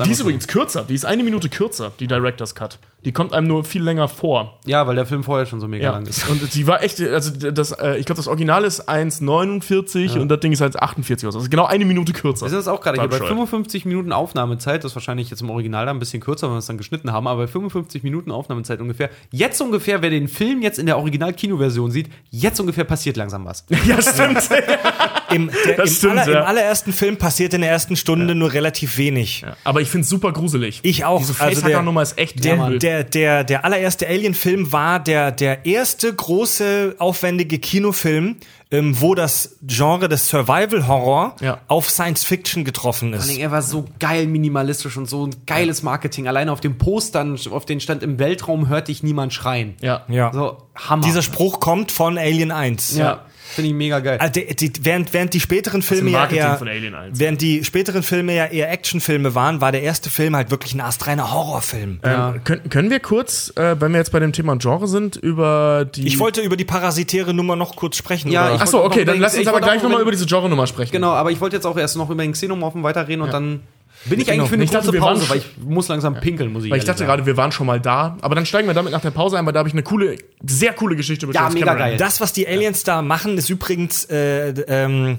Die 0.05 0.11
ist 0.11 0.21
übrigens 0.21 0.47
kürzer. 0.47 0.85
Die 0.85 0.95
ist 0.95 1.07
eine 1.07 1.23
Minute 1.25 1.49
kürzer, 1.49 1.93
die 1.99 2.07
Director's 2.07 2.55
Cut. 2.55 2.79
Die 3.05 3.13
kommt 3.13 3.33
einem 3.33 3.47
nur 3.47 3.65
viel 3.65 3.83
länger 3.83 4.09
vor. 4.09 4.59
Ja, 4.67 4.87
weil 4.87 4.97
der 4.97 5.07
Film 5.07 5.23
vorher 5.23 5.47
schon 5.47 5.61
so 5.61 5.69
mega 5.69 5.85
Ja, 5.85 5.91
lang 5.93 6.05
ist. 6.07 6.29
und 6.29 6.51
sie 6.53 6.67
war 6.67 6.83
echt, 6.83 7.01
also 7.01 7.31
das, 7.51 7.71
äh, 7.73 7.97
ich 7.97 8.07
glaube, 8.07 8.17
das 8.19 8.27
Original 8.27 8.65
ist 8.65 8.89
1,49 8.89 10.19
und 10.19 10.29
das 10.29 10.41
Ding 10.41 10.53
ist 10.53 10.61
halt 10.61 10.79
48 10.81 11.25
oder 11.25 11.33
so. 11.33 11.39
Also 11.39 11.49
genau 11.49 11.67
eine 11.67 11.85
Minute 11.85 12.13
kürzer. 12.13 12.47
Wir 12.47 12.51
sind 12.51 12.59
jetzt 12.59 12.69
auch 12.69 12.81
gerade 12.81 12.99
hier 13.01 13.09
bei 13.09 13.17
Bescheuert. 13.17 13.29
55 13.31 13.85
Minuten 13.85 14.13
Aufnahmezeit. 14.13 14.83
Das 14.85 14.93
ist 14.93 14.97
wahrscheinlich 14.97 15.31
jetzt 15.31 15.41
im 15.43 15.51
Original 15.51 15.87
da 15.87 15.93
ein 15.93 15.99
bisschen 16.01 16.21
kürzer, 16.21 16.49
wenn 16.49 16.55
wir 16.55 16.59
es 16.59 16.67
dann 16.67 16.77
geschnitten 16.79 17.13
haben, 17.13 17.27
aber 17.29 17.43
bei 17.43 17.47
55 17.47 18.03
Minuten 18.03 18.31
Aufnahmezeit 18.33 18.81
ungefähr. 18.81 19.11
Jetzt 19.31 19.61
ungefähr, 19.61 20.03
wer 20.03 20.11
den 20.11 20.27
Film 20.29 20.61
jetzt 20.63 20.79
in 20.79 20.87
der 20.87 20.99
Original-Kinoversion 20.99 21.91
sieht, 21.91 22.09
jetzt 22.31 22.59
ungefähr 22.61 22.85
passiert 22.85 23.17
langsam 23.17 23.45
was. 23.45 23.65
Ja, 23.87 24.03
stimmt. 24.03 24.41
Im, 25.31 25.51
der, 25.67 25.77
Das 25.77 25.91
im, 25.91 25.97
stimmt, 25.97 26.19
aller, 26.19 26.33
ja. 26.33 26.41
Im 26.41 26.47
allerersten 26.47 26.93
Film 26.93 27.17
passiert 27.17 27.53
in 27.55 27.61
der 27.61 27.71
ersten 27.71 27.97
Stunde 27.97 28.35
nur 28.35 28.53
relativ 28.53 28.97
wenig. 28.99 29.45
Aber 29.63 29.81
ich 29.83 29.89
finde 29.89 30.03
es 30.05 30.09
super 30.09 30.33
gruselig. 30.33 30.81
Ich 30.83 31.05
auch. 31.05 31.19
Diese 31.19 31.39
Also 31.41 31.61
Facehacker-Nummer 31.61 32.03
ist 32.03 32.19
echt 32.19 32.43
Der. 32.45 32.57
Der, 32.89 33.05
der, 33.05 33.45
der 33.45 33.65
allererste 33.67 34.07
Alien-Film 34.09 34.73
war 34.73 34.99
der, 34.99 35.31
der 35.31 35.67
erste 35.67 36.13
große, 36.15 36.95
aufwendige 36.99 37.59
Kinofilm, 37.59 38.37
ähm, 38.71 38.99
wo 39.01 39.15
das 39.15 39.57
Genre 39.63 40.09
des 40.09 40.29
Survival-Horror 40.29 41.37
Ja. 41.41 41.59
auf 41.69 41.91
Science-Fiction 41.91 42.65
getroffen 42.65 43.11
Vor 43.13 43.19
ist. 43.23 43.29
allem, 43.31 43.39
Er 43.41 43.51
war 43.51 43.61
so 43.63 43.85
geil 43.99 44.27
minimalistisch 44.27 44.97
und 44.97 45.07
so 45.09 45.27
ein 45.27 45.35
geiles 45.47 45.83
Marketing. 45.83 46.29
Alleine 46.29 46.51
auf 46.53 46.61
dem 46.61 46.79
Postern, 46.79 47.39
auf 47.51 47.67
den 47.67 47.81
stand 47.81 48.03
im 48.03 48.19
Weltraum 48.19 48.69
hört 48.69 48.89
dich 48.89 49.03
niemand 49.03 49.33
schreien. 49.35 49.75
Ja. 49.83 50.03
Ja. 50.09 50.33
So, 50.33 50.57
Hammer. 50.75 51.05
Dieser 51.05 51.23
Spruch 51.23 51.61
kommt 51.61 51.93
von 51.93 52.17
Alien 52.19 52.51
1. 52.51 52.97
ja, 52.97 53.25
finde 53.55 53.69
ich 53.71 53.75
mega 53.75 54.01
geil. 54.01 54.19
Also 54.21 54.33
die, 54.41 54.55
die, 54.55 54.73
während, 54.83 55.13
während 55.13 55.35
die 55.35 55.41
späteren 55.41 55.83
Filme 55.83 56.11
ja 56.11 56.27
eher, 56.29 56.57
von 56.59 56.69
Alien 56.69 56.95
1. 56.95 57.19
während 57.19 57.41
die 57.41 57.65
späteren 57.65 58.03
Filme 58.03 58.35
ja 58.35 58.47
eher 58.47 58.71
Actionfilme 58.71 59.35
waren, 59.35 59.61
war 59.61 59.73
der 59.73 59.83
erste 59.83 60.11
Film 60.11 60.37
halt 60.37 60.51
wirklich 60.51 60.75
ein 60.75 60.81
astreiner 60.81 61.33
Horrorfilm. 61.33 62.01
Ähm, 62.03 62.41
können, 62.45 62.69
können 62.71 62.91
wir 62.91 63.01
kurz, 63.01 63.53
äh, 63.57 63.81
wenn 63.81 63.93
wir 63.93 63.99
jetzt 63.99 64.13
bei 64.13 64.21
dem 64.21 64.33
Thema 64.33 64.57
Genre 64.57 64.87
sind, 64.89 65.17
über 65.17 65.85
die. 65.85 66.07
Ich 66.07 66.19
wollte 66.19 66.41
über 66.41 66.57
die 66.57 66.65
parasitäre 66.65 67.35
Nummer 67.35 67.57
noch 67.57 67.77
kurz 67.77 67.97
sprechen. 67.97 68.31
Ja, 68.31 68.55
Achso, 68.55 68.85
okay, 68.85 69.05
dann 69.05 69.19
lass 69.21 69.33
uns 69.35 69.43
ich 69.43 69.49
aber 69.49 69.61
gleich 69.61 69.83
nochmal 69.83 70.01
über- 70.01 70.03
über 70.03 70.11
diese 70.13 70.27
Genre-Nummer 70.27 70.67
sprechen. 70.67 70.93
Genau, 70.93 71.11
aber 71.13 71.31
ich 71.31 71.41
wollte 71.41 71.57
jetzt 71.57 71.65
auch 71.67 71.77
erst 71.77 71.97
noch 71.97 72.11
über 72.11 72.23
den 72.23 72.33
Xenomorphen 72.33 72.83
weiterreden 72.83 73.23
und 73.23 73.33
dann 73.33 73.61
bin 74.09 74.21
ich 74.21 74.27
Genau. 74.27 74.39
eigentlich 74.45 74.49
für 74.49 74.55
eine 74.55 74.65
Ich 74.65 74.71
dachte, 74.71 74.87
kurze 74.87 74.93
wir 74.95 75.01
waren 75.03 75.15
Pause, 75.19 75.31
weil 75.31 75.39
ich 75.39 75.47
muss 75.65 75.89
langsam 75.89 76.15
pinkeln, 76.21 76.53
muss 76.53 76.65
ich 76.65 76.71
Weil 76.71 76.79
ich 76.79 76.85
dachte 76.85 76.99
sagen. 77.01 77.09
gerade, 77.09 77.27
wir 77.27 77.37
waren 77.37 77.53
schon 77.53 77.67
mal 77.67 77.81
da, 77.81 78.17
aber 78.21 78.35
dann 78.35 78.47
steigen 78.47 78.67
wir 78.69 78.75
damit 78.75 78.93
nach 78.93 79.01
der 79.01 79.11
Pause 79.11 79.39
ein, 79.39 79.47
weil 79.47 79.53
da 79.53 79.59
habe 79.61 79.69
ich 79.69 79.75
eine 79.75 79.83
coole, 79.83 80.17
sehr 80.47 80.73
coole 80.73 80.97
Geschichte 80.97 81.27
über 81.27 81.35
Ja, 81.35 81.49
mega 81.51 81.67
Cameron. 81.67 81.79
geil. 81.79 81.97
Das, 81.99 82.21
was 82.21 82.33
die 82.33 82.47
Aliens 82.49 82.83
da 82.85 83.03
machen, 83.03 83.39
ist 83.39 83.49
übrigens 83.51 84.05
äh, 84.07 84.51
ähm, 84.69 85.19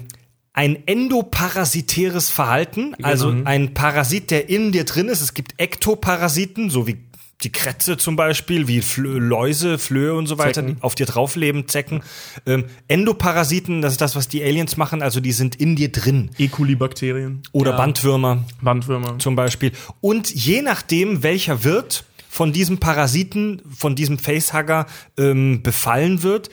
ein 0.52 0.76
endoparasitäres 0.86 2.28
Verhalten. 2.30 2.94
Also 3.02 3.34
ein 3.44 3.72
Parasit, 3.74 4.30
der 4.30 4.48
in 4.48 4.72
dir 4.72 4.84
drin 4.84 5.08
ist. 5.08 5.20
Es 5.20 5.34
gibt 5.34 5.54
Ektoparasiten, 5.58 6.70
so 6.70 6.86
wie 6.86 6.96
die 7.42 7.50
Krätze 7.52 7.96
zum 7.96 8.16
Beispiel, 8.16 8.68
wie 8.68 8.82
Flö 8.82 9.18
Läuse, 9.18 9.78
Flöhe 9.78 10.14
und 10.14 10.26
so 10.26 10.38
weiter, 10.38 10.62
Zecken. 10.66 10.76
auf 10.80 10.94
dir 10.94 11.06
draufleben, 11.06 11.68
Zecken. 11.68 12.02
Ähm, 12.46 12.66
Endoparasiten, 12.88 13.82
das 13.82 13.92
ist 13.92 14.00
das, 14.00 14.14
was 14.16 14.28
die 14.28 14.42
Aliens 14.42 14.76
machen, 14.76 15.02
also 15.02 15.20
die 15.20 15.32
sind 15.32 15.56
in 15.56 15.76
dir 15.76 15.90
drin. 15.90 16.30
E. 16.38 16.48
coli-Bakterien, 16.48 17.42
Oder 17.52 17.72
Bandwürmer 17.76 18.44
Bandwürmer. 18.60 19.18
zum 19.18 19.36
Beispiel. 19.36 19.72
Und 20.00 20.30
je 20.30 20.62
nachdem, 20.62 21.22
welcher 21.22 21.64
Wirt 21.64 22.04
von 22.28 22.52
diesem 22.52 22.78
Parasiten, 22.78 23.62
von 23.76 23.96
diesem 23.96 24.18
Facehugger 24.18 24.86
ähm, 25.18 25.62
befallen 25.62 26.22
wird, 26.22 26.50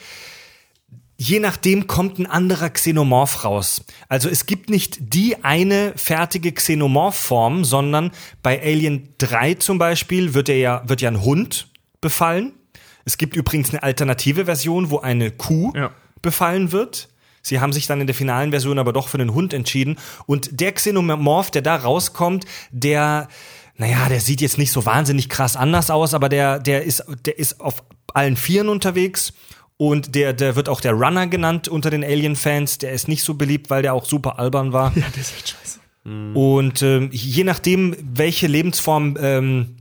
je 1.18 1.40
nachdem 1.40 1.88
kommt 1.88 2.20
ein 2.20 2.28
anderer 2.28 2.70
Xenomorph 2.70 3.44
raus. 3.44 3.84
Also 4.08 4.30
es 4.30 4.46
gibt 4.46 4.70
nicht 4.70 4.98
die 5.14 5.44
eine 5.44 5.94
fertige 5.96 6.52
Xenomorph-Form, 6.52 7.66
sondern 7.66 8.12
bei 8.44 8.62
Alien 8.62 9.10
3 9.18 9.56
zum 9.56 9.80
Beispiel 9.80 10.34
wird, 10.34 10.48
er 10.50 10.58
ja, 10.58 10.84
wird 10.86 11.02
ja 11.02 11.10
ein 11.10 11.24
Hund 11.24 11.70
befallen. 12.02 12.54
Es 13.04 13.18
gibt 13.18 13.36
übrigens 13.36 13.72
eine 13.72 13.84
alternative 13.84 14.46
Version, 14.46 14.92
wo 14.92 15.00
eine 15.00 15.32
Kuh 15.32 15.72
Ja. 15.76 15.92
befallen 16.22 16.72
wird. 16.72 17.10
Sie 17.42 17.60
haben 17.62 17.72
sich 17.74 17.88
dann 17.88 18.02
in 18.02 18.08
der 18.08 18.16
finalen 18.16 18.52
Version 18.52 18.78
aber 18.78 18.94
doch 18.94 19.08
für 19.08 19.18
den 19.18 19.34
Hund 19.34 19.54
entschieden. 19.54 19.98
Und 20.26 20.60
der 20.60 20.74
Xenomorph, 20.74 21.50
der 21.50 21.62
da 21.62 21.78
rauskommt, 21.78 22.46
der, 22.72 23.30
naja, 23.78 24.10
der 24.10 24.20
sieht 24.20 24.42
jetzt 24.42 24.58
nicht 24.58 24.72
so 24.72 24.86
wahnsinnig 24.86 25.30
krass 25.30 25.56
anders 25.56 25.90
aus, 25.90 26.14
aber 26.14 26.28
der, 26.30 26.60
der 26.60 26.84
ist, 26.84 27.06
der 27.26 27.40
ist 27.40 27.62
auf 27.62 27.84
allen 28.14 28.36
Vieren 28.36 28.68
unterwegs. 28.70 29.34
Und 29.78 30.16
der, 30.16 30.34
der 30.34 30.56
wird 30.56 30.70
auch 30.70 30.82
der 30.82 30.94
Runner 30.94 31.28
genannt 31.28 31.68
unter 31.68 31.90
den 31.92 32.04
Alien-Fans. 32.04 32.80
Der 32.80 32.92
ist 32.94 33.08
nicht 33.08 33.24
so 33.24 33.36
beliebt, 33.36 33.70
weil 33.70 33.84
der 33.84 33.94
auch 33.94 34.06
super 34.06 34.40
albern 34.40 34.74
war. 34.74 34.92
Ja, 34.96 35.04
das 35.16 35.28
ist 35.30 35.36
echt 35.38 35.50
scheiße. 35.50 35.80
Und 36.34 36.82
ähm, 36.82 37.10
je 37.12 37.44
nachdem, 37.44 37.96
welche 38.02 38.48
Lebensform 38.48 39.18
ähm, 39.22 39.76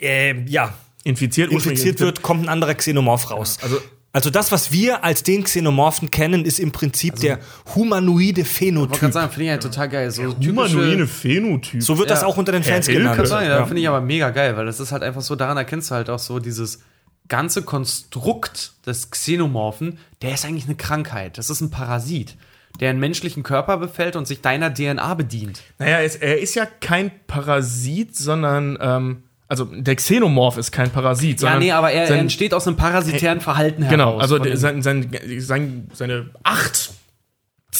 äh, 0.00 0.40
ja, 0.46 0.72
Infiziert, 1.04 1.50
infiziert 1.50 2.00
wird, 2.00 2.22
kommt 2.22 2.44
ein 2.44 2.48
anderer 2.48 2.74
Xenomorph 2.74 3.30
raus. 3.30 3.58
also- 3.62 3.78
also 4.10 4.30
das, 4.30 4.50
was 4.50 4.72
wir 4.72 5.04
als 5.04 5.22
den 5.22 5.44
Xenomorphen 5.44 6.10
kennen, 6.10 6.46
ist 6.46 6.58
im 6.58 6.72
Prinzip 6.72 7.16
der 7.16 7.38
humanoide 7.74 8.40
Ich 8.40 8.48
Phänotyp. 8.48 8.98
gerade 9.00 9.12
sagen, 9.12 9.30
finde 9.30 9.44
ich 9.44 9.50
halt 9.50 9.62
total 9.62 9.88
geil. 9.90 10.10
So 10.10 10.22
Humanoide 10.34 10.90
typische, 10.96 11.06
Phänotyp. 11.06 11.82
So 11.82 11.98
wird 11.98 12.08
das 12.10 12.22
Ja. 12.22 12.26
auch 12.26 12.36
unter 12.38 12.50
den 12.52 12.62
Fans 12.64 12.86
genannt. 12.86 13.16
kann 13.16 13.26
sein, 13.26 13.46
ja, 13.46 13.58
Ja. 13.58 13.66
finde 13.66 13.82
ich 13.82 13.86
aber 13.88 14.00
mega 14.00 14.30
geil, 14.30 14.56
weil 14.56 14.64
das 14.64 14.80
ist 14.80 14.92
halt 14.92 15.02
einfach 15.02 15.20
so, 15.20 15.36
daran 15.36 15.58
erkennst 15.58 15.90
du 15.90 15.94
halt 15.94 16.08
auch 16.08 16.18
so 16.18 16.38
dieses 16.38 16.80
ganze 17.28 17.62
Konstrukt 17.62 18.72
des 18.86 19.10
Xenomorphen, 19.10 19.98
der 20.22 20.34
ist 20.34 20.44
eigentlich 20.44 20.64
eine 20.66 20.76
Krankheit. 20.76 21.38
Das 21.38 21.50
ist 21.50 21.60
ein 21.60 21.70
Parasit, 21.70 22.36
der 22.80 22.90
einen 22.90 23.00
menschlichen 23.00 23.42
Körper 23.42 23.76
befällt 23.76 24.16
und 24.16 24.26
sich 24.26 24.40
deiner 24.40 24.72
DNA 24.72 25.14
bedient. 25.14 25.60
Naja, 25.78 25.98
er 25.98 26.04
ist, 26.04 26.22
er 26.22 26.38
ist 26.40 26.54
ja 26.54 26.66
kein 26.66 27.10
Parasit, 27.26 28.16
sondern, 28.16 28.78
ähm, 28.80 29.22
also 29.48 29.64
der 29.64 29.96
Xenomorph 29.96 30.58
ist 30.58 30.72
kein 30.72 30.90
Parasit, 30.90 31.32
Ja, 31.34 31.38
sondern. 31.38 31.58
nee, 31.60 31.72
aber 31.72 31.90
er, 31.90 32.02
er 32.02 32.08
sein- 32.08 32.18
entsteht 32.20 32.52
aus 32.54 32.66
einem 32.66 32.76
parasitären 32.76 33.40
Verhalten 33.40 33.82
heraus. 33.82 33.90
Genau, 33.90 34.18
also 34.18 34.56
sein, 34.56 34.82
sein, 34.82 35.10
sein, 35.38 35.88
seine 35.94 36.30
acht 36.42 36.90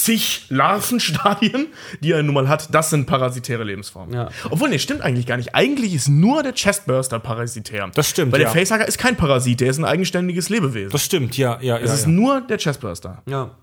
zig 0.05 0.47
Larvenstadien, 0.49 1.69
die 2.01 2.13
er 2.13 2.23
nun 2.23 2.35
mal 2.35 2.49
hat, 2.49 2.75
das 2.75 2.91
sind 2.91 3.07
parasitäre 3.07 3.65
Lebensformen. 3.65 4.15
Ja. 4.15 4.29
Obwohl, 4.51 4.69
nee, 4.69 4.79
stimmt 4.79 5.03
eigentlich 5.03 5.27
gar 5.27 5.37
nicht. 5.37 5.55
Eigentlich 5.55 5.95
ist 5.95 6.09
nur 6.09 6.43
der 6.43 6.53
Chestburster 6.55 7.19
parasitär. 7.19 7.91
Das 7.95 8.09
stimmt, 8.09 8.33
Weil 8.33 8.41
ja. 8.41 8.53
der 8.53 8.59
Facehugger 8.59 8.87
ist 8.87 8.99
kein 8.99 9.17
Parasit, 9.17 9.61
der 9.61 9.71
ist 9.71 9.79
ein 9.79 9.85
eigenständiges 9.85 10.49
Lebewesen. 10.49 10.91
Das 10.91 11.05
stimmt, 11.05 11.37
ja, 11.37 11.59
ja, 11.61 11.77
Es 11.79 11.89
ja. 11.89 11.95
ist 11.95 12.03
ja. 12.03 12.09
nur 12.09 12.41
der 12.41 12.59
Chestburster. 12.59 13.23
ja. 13.27 13.57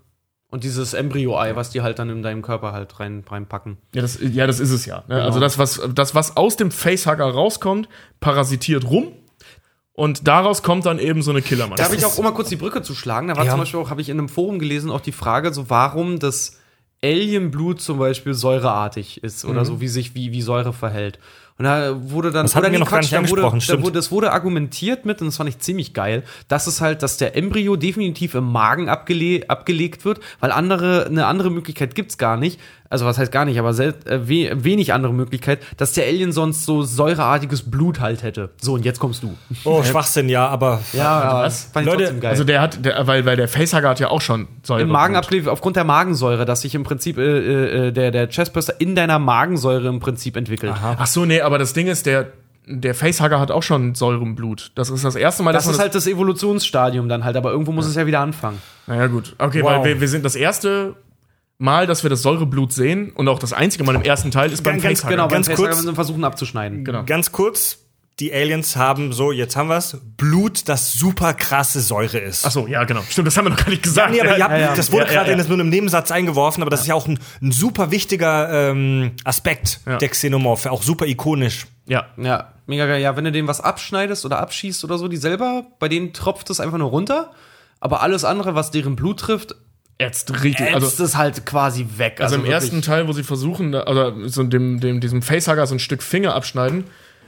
Und 0.52 0.64
dieses 0.64 0.94
Embryo-Ei, 0.94 1.56
was 1.58 1.72
die 1.72 1.82
halt 1.82 2.00
dann 2.00 2.10
in 2.10 2.22
deinem 2.22 2.42
Körper 2.42 2.72
halt 2.72 2.98
rein, 3.00 3.26
reinpacken. 3.28 3.78
Ja, 3.94 4.02
das, 4.02 4.20
ja, 4.22 4.48
das 4.48 4.62
ist 4.62 4.72
es 4.72 4.86
ja. 4.86 5.04
Genau. 5.08 5.20
Ne? 5.20 5.24
Also 5.26 5.40
das 5.42 5.58
was, 5.58 5.82
das, 5.94 6.16
was 6.16 6.38
aus 6.38 6.56
dem 6.56 6.72
Facehugger 6.72 7.26
rauskommt, 7.26 7.90
parasitiert 8.22 8.86
rum. 8.86 9.12
Und 9.96 10.28
daraus 10.28 10.62
kommt 10.62 10.86
dann 10.86 11.00
eben 11.00 11.22
so 11.22 11.32
eine 11.32 11.42
Killermaschine. 11.42 11.88
Darf 11.88 11.98
ich 11.98 12.04
auch 12.06 12.18
um 12.18 12.26
mal 12.26 12.32
kurz 12.34 12.50
die 12.50 12.58
Brücke 12.58 12.82
zu 12.82 12.94
schlagen? 12.94 13.30
Da 13.30 13.38
war 13.38 13.46
Ja. 13.46 13.52
zum 13.52 13.62
Beispiel 13.62 13.80
auch, 13.80 13.90
habe 13.90 14.02
ich 14.02 14.10
in 14.10 14.20
einem 14.20 14.28
Forum 14.30 14.60
gelesen, 14.60 14.92
auch 14.92 15.00
die 15.02 15.14
Frage, 15.14 15.54
so 15.54 15.70
warum 15.70 16.20
das 16.20 16.60
Alienblut 17.04 17.82
zum 17.82 18.00
Beispiel 18.00 18.34
säureartig 18.34 19.24
ist 19.24 19.46
oder 19.46 19.64
so, 19.64 19.80
wie 19.80 19.88
sich 19.88 20.16
wie, 20.16 20.32
wie 20.32 20.42
Säure 20.42 20.74
verhält. 20.74 21.20
Und 21.58 21.64
da 21.64 21.96
wurde 22.12 22.32
dann, 22.32 22.42
Mhm. 22.42 22.48
Das 22.48 22.56
hatten 22.56 22.66
oder 22.66 22.72
wir 22.74 22.80
nee, 22.80 22.84
noch 22.84 22.92
gar 22.92 23.00
nicht 23.00 23.14
da 23.14 23.30
wurde, 23.30 23.42
da 23.42 23.82
wurde, 23.82 23.92
das 23.94 24.12
wurde 24.12 24.32
argumentiert 24.34 25.06
mit, 25.06 25.22
und 25.22 25.28
das 25.28 25.38
fand 25.38 25.50
ich 25.50 25.60
ziemlich 25.60 25.94
geil, 25.94 26.24
dass 26.50 26.68
es 26.68 26.82
halt, 26.82 27.02
dass 27.04 27.16
der 27.18 27.38
Embryo 27.38 27.78
definitiv 27.78 28.36
im 28.36 28.52
Magen 28.52 28.90
abgele 28.90 29.48
abgelegt 29.50 30.04
wird, 30.04 30.20
weil 30.42 30.52
andere, 30.52 31.06
eine 31.06 31.28
andere 31.28 31.52
Möglichkeit 31.52 31.96
gibt's 31.96 32.18
gar 32.18 32.36
nicht. 32.36 32.60
Also 32.90 33.06
was 33.06 33.18
heißt 33.18 33.32
gar 33.32 33.46
nicht, 33.46 33.58
aber 33.60 33.74
sel 33.74 33.96
äh, 34.06 34.20
we 34.28 34.52
wenig 34.64 34.94
andere 34.94 35.12
Möglichkeit, 35.14 35.60
dass 35.78 35.94
der 35.94 36.06
Alien 36.06 36.32
sonst 36.32 36.66
so 36.66 36.84
säureartiges 36.84 37.64
Blut 37.70 38.00
halt 38.00 38.22
hätte. 38.24 38.52
So, 38.62 38.74
und 38.76 38.86
jetzt 38.86 39.00
kommst 39.00 39.24
du. 39.24 39.36
Oh, 39.64 39.84
Schwachsinn, 39.84 40.30
ja, 40.30 40.48
aber 40.48 40.82
Ja, 40.94 41.42
was? 41.44 41.70
fand 41.74 41.86
Leute, 41.88 41.98
trotzdem 42.04 42.20
geil. 42.22 42.32
Also 42.32 42.44
der 42.44 42.62
hat, 42.62 42.86
der, 42.86 43.08
weil, 43.08 43.26
weil 43.26 43.36
der 43.38 43.48
Facehugger 43.48 43.90
hat 43.90 44.00
ja 44.00 44.10
auch 44.10 44.22
schon 44.22 44.48
Säure. 44.64 44.82
Im 44.82 44.90
Magen 44.90 45.16
aufgrund 45.48 45.76
der 45.76 45.84
Magensäure, 45.84 46.46
dass 46.46 46.62
sich 46.62 46.76
im 46.76 46.84
Prinzip 46.84 47.18
äh, 47.18 47.88
äh, 47.88 47.92
der, 47.92 48.12
der 48.12 48.28
Chestburster 48.30 48.76
in 48.80 48.96
deiner 48.96 49.18
Magensäure 49.20 49.88
im 49.88 50.00
Prinzip 50.00 50.36
entwickelt. 50.38 50.74
Ach 50.82 51.08
so, 51.08 51.26
nee, 51.26 51.42
aber 51.42 51.58
das 51.58 51.74
Ding 51.74 51.88
ist, 51.88 52.06
der, 52.06 52.28
der 52.68 52.94
Facehugger 52.96 53.40
hat 53.40 53.50
auch 53.52 53.64
schon 53.64 53.96
Säure 53.96 54.22
im 54.22 54.36
Blut. 54.36 54.72
Das 54.76 54.90
ist 54.92 55.04
das 55.04 55.16
erste 55.16 55.42
Mal, 55.44 55.54
Das 55.54 55.64
dass 55.66 55.72
ist 55.72 55.78
man 55.78 55.84
halt 55.86 55.96
das 55.96 56.06
Evolutionsstadium 56.08 57.10
dann 57.10 57.24
halt, 57.24 57.36
aber 57.36 57.52
irgendwo 57.52 57.72
muss 57.72 57.88
es 57.88 57.96
ja 57.96 58.06
wieder 58.06 58.20
anfangen. 58.20 58.62
Naja, 58.88 59.08
gut. 59.08 59.36
Okay, 59.40 59.64
Wow. 59.64 59.72
weil 59.72 59.86
wir, 59.86 60.02
wir 60.02 60.08
sind 60.08 60.24
das 60.24 60.36
erste 60.36 60.96
Mal, 61.58 61.88
dass 61.88 62.04
wir 62.04 62.10
das 62.10 62.22
Säureblut 62.22 62.74
sehen 62.74 63.12
und 63.12 63.28
auch 63.30 63.40
das 63.40 63.54
einzige 63.54 63.84
Mal 63.86 63.96
im 63.96 64.02
ersten 64.02 64.30
Teil 64.30 64.52
ist 64.52 64.62
beim 64.64 64.82
Ganz- 64.82 65.00
Facehugger. 65.02 65.16
Genau, 65.16 65.28
Ganz 65.30 65.48
beim 65.48 65.56
kurz. 65.56 65.86
Versuchen 65.96 66.24
abzuschneiden. 66.26 66.84
Genau. 66.84 67.04
ganz 67.06 67.32
kurz, 67.32 67.78
die 68.20 68.34
Aliens 68.34 68.76
haben 68.76 69.14
so, 69.14 69.32
jetzt 69.32 69.56
haben 69.56 69.70
wir's, 69.70 69.98
Blut, 70.18 70.68
das 70.68 70.94
super 70.94 71.34
krasse 71.34 71.80
Säure 71.82 72.18
ist. 72.18 72.46
Ach 72.46 72.52
so, 72.52 72.68
ja, 72.68 72.84
genau. 72.84 73.02
Stimmt, 73.10 73.28
das 73.28 73.38
haben 73.38 73.46
wir 73.46 73.50
noch 73.52 73.58
gar 73.58 73.70
nicht 73.70 73.84
gesagt. 73.84 74.12
Nee, 74.12 74.20
aber 74.22 74.38
ihr 74.38 74.44
habt, 74.44 74.54
ja, 74.54 74.60
ja. 74.60 74.76
das 74.76 74.92
wurde 74.92 75.06
Ja, 75.06 75.12
ja, 75.12 75.18
gerade 75.24 75.32
ja. 75.38 75.42
in 75.44 75.48
nur 75.50 75.60
einem 75.60 75.70
Nebensatz 75.70 76.12
eingeworfen, 76.12 76.62
aber 76.62 76.70
das 76.70 76.82
ist 76.82 76.88
ja 76.88 76.96
auch 76.96 77.08
ein, 77.08 77.20
ein 77.42 77.52
super 77.54 77.90
wichtiger 77.92 78.72
ähm, 78.72 79.12
Aspekt 79.24 79.80
Ja. 79.86 79.98
der 79.98 80.10
Xenomorphe, 80.10 80.72
auch 80.72 80.84
super 80.84 81.06
ikonisch. 81.08 81.68
ja. 81.88 82.06
Ja, 82.18 82.54
mega 82.68 82.86
geil. 82.86 83.02
Ja, 83.02 83.16
wenn 83.16 83.24
du 83.26 83.32
denen 83.32 83.48
was 83.48 83.62
abschneidest 83.62 84.26
oder 84.26 84.40
abschießt 84.40 84.84
oder 84.84 84.98
so, 84.98 85.08
die 85.08 85.18
selber, 85.18 85.66
bei 85.80 85.88
denen 85.88 86.12
tropft 86.14 86.50
es 86.50 86.60
einfach 86.60 86.78
nur 86.78 86.90
runter. 86.90 87.32
Aber 87.82 88.02
alles 88.02 88.24
andere, 88.26 88.56
was 88.56 88.72
deren 88.72 88.96
Blut 88.96 89.20
trifft, 89.20 89.56
Jetzt 90.00 90.44
richtig. 90.44 90.74
also, 90.74 90.88
Also, 90.88 91.04
ist 91.06 91.16
halt 91.16 91.46
quasi 91.46 91.86
weg. 91.98 92.20
also 92.20 92.36
im 92.36 92.42
wirklich- 92.42 92.54
ersten 92.54 92.82
Teil, 92.82 93.08
wo 93.08 93.14
sie 93.14 93.24
versuchen, 93.24 93.72
da- 93.72 93.88
oder 93.88 94.14
so 94.30 94.44
dem, 94.44 94.80
dem, 94.82 95.00
diesem 95.00 95.22
Facehugger 95.22 95.66
so 95.68 95.76
ein 95.76 95.80
Stück 95.80 96.04
Finger 96.04 96.36
abschneiden, 96.36 96.84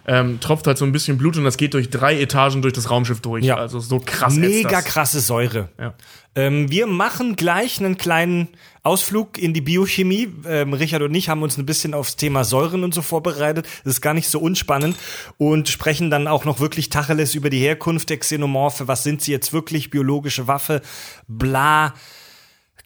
ähm, 0.09 0.39
tropft 0.39 0.67
halt 0.67 0.77
so 0.77 0.85
ein 0.85 0.91
bisschen 0.93 1.17
Blut 1.17 1.37
und 1.37 1.43
das 1.43 1.57
geht 1.57 1.73
durch 1.73 1.89
drei 1.89 2.19
Etagen 2.19 2.61
durch 2.61 2.73
das 2.73 2.89
Raumschiff 2.89 3.19
durch. 3.21 3.43
Ja. 3.43 3.55
Also 3.55 3.79
so 3.79 3.99
krass. 4.05 4.33
ätzt 4.37 4.39
Mega 4.39 4.81
krasse 4.81 5.19
Säure. 5.19 5.69
Ja. 5.79 5.93
Ähm, 6.35 6.69
wir 6.71 6.87
machen 6.87 7.35
gleich 7.35 7.79
einen 7.79 7.97
kleinen 7.97 8.47
Ausflug 8.83 9.37
in 9.37 9.53
die 9.53 9.59
Biochemie. 9.61 10.29
Ähm, 10.47 10.71
Richard 10.73 11.01
und 11.01 11.13
ich 11.15 11.27
haben 11.29 11.41
uns 11.43 11.57
ein 11.57 11.65
bisschen 11.65 11.93
aufs 11.93 12.15
Thema 12.15 12.43
Säuren 12.45 12.83
und 12.85 12.93
so 12.93 13.01
vorbereitet. 13.01 13.65
Das 13.83 13.95
ist 13.95 14.01
gar 14.01 14.13
nicht 14.13 14.29
so 14.29 14.39
unspannend 14.39 14.95
und 15.37 15.67
sprechen 15.67 16.09
dann 16.09 16.27
auch 16.27 16.45
noch 16.45 16.59
wirklich 16.61 16.89
Tacheles 16.89 17.33
über 17.35 17.49
die 17.49 17.59
Herkunft 17.59 18.09
der 18.09 18.17
Xenomorphe. 18.17 18.87
Was 18.87 19.03
sind 19.03 19.21
sie 19.21 19.31
jetzt 19.31 19.51
wirklich? 19.51 19.89
Biologische 19.89 20.47
Waffe? 20.47 20.81
Bla. 21.27 21.93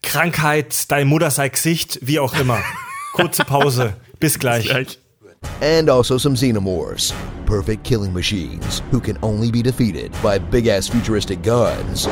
Krankheit, 0.04 0.92
dein 0.92 1.08
Mutter 1.08 1.32
sei 1.32 1.50
Gesicht, 1.50 2.00
wie 2.02 2.20
auch 2.20 2.34
immer. 2.34 2.62
Kurze 3.14 3.46
Pause. 3.46 3.94
Bis 4.20 4.40
gleich. 4.40 4.66
Gleich. 4.66 4.98
and 5.62 5.90
also 5.90 6.18
some 6.18 6.36
xenomorphs. 6.36 7.14
Perfect 7.46 7.84
killing 7.84 8.14
machines 8.14 8.82
who 8.92 9.00
can 9.00 9.18
only 9.24 9.52
be 9.52 9.62
defeated 9.62 10.12
by 10.22 10.38
big 10.38 10.68
ass 10.68 10.88
futuristic 10.88 11.42
guns, 11.42 12.06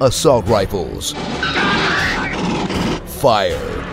assault 0.00 0.46
rifles, 0.46 1.12
fire, 3.20 3.84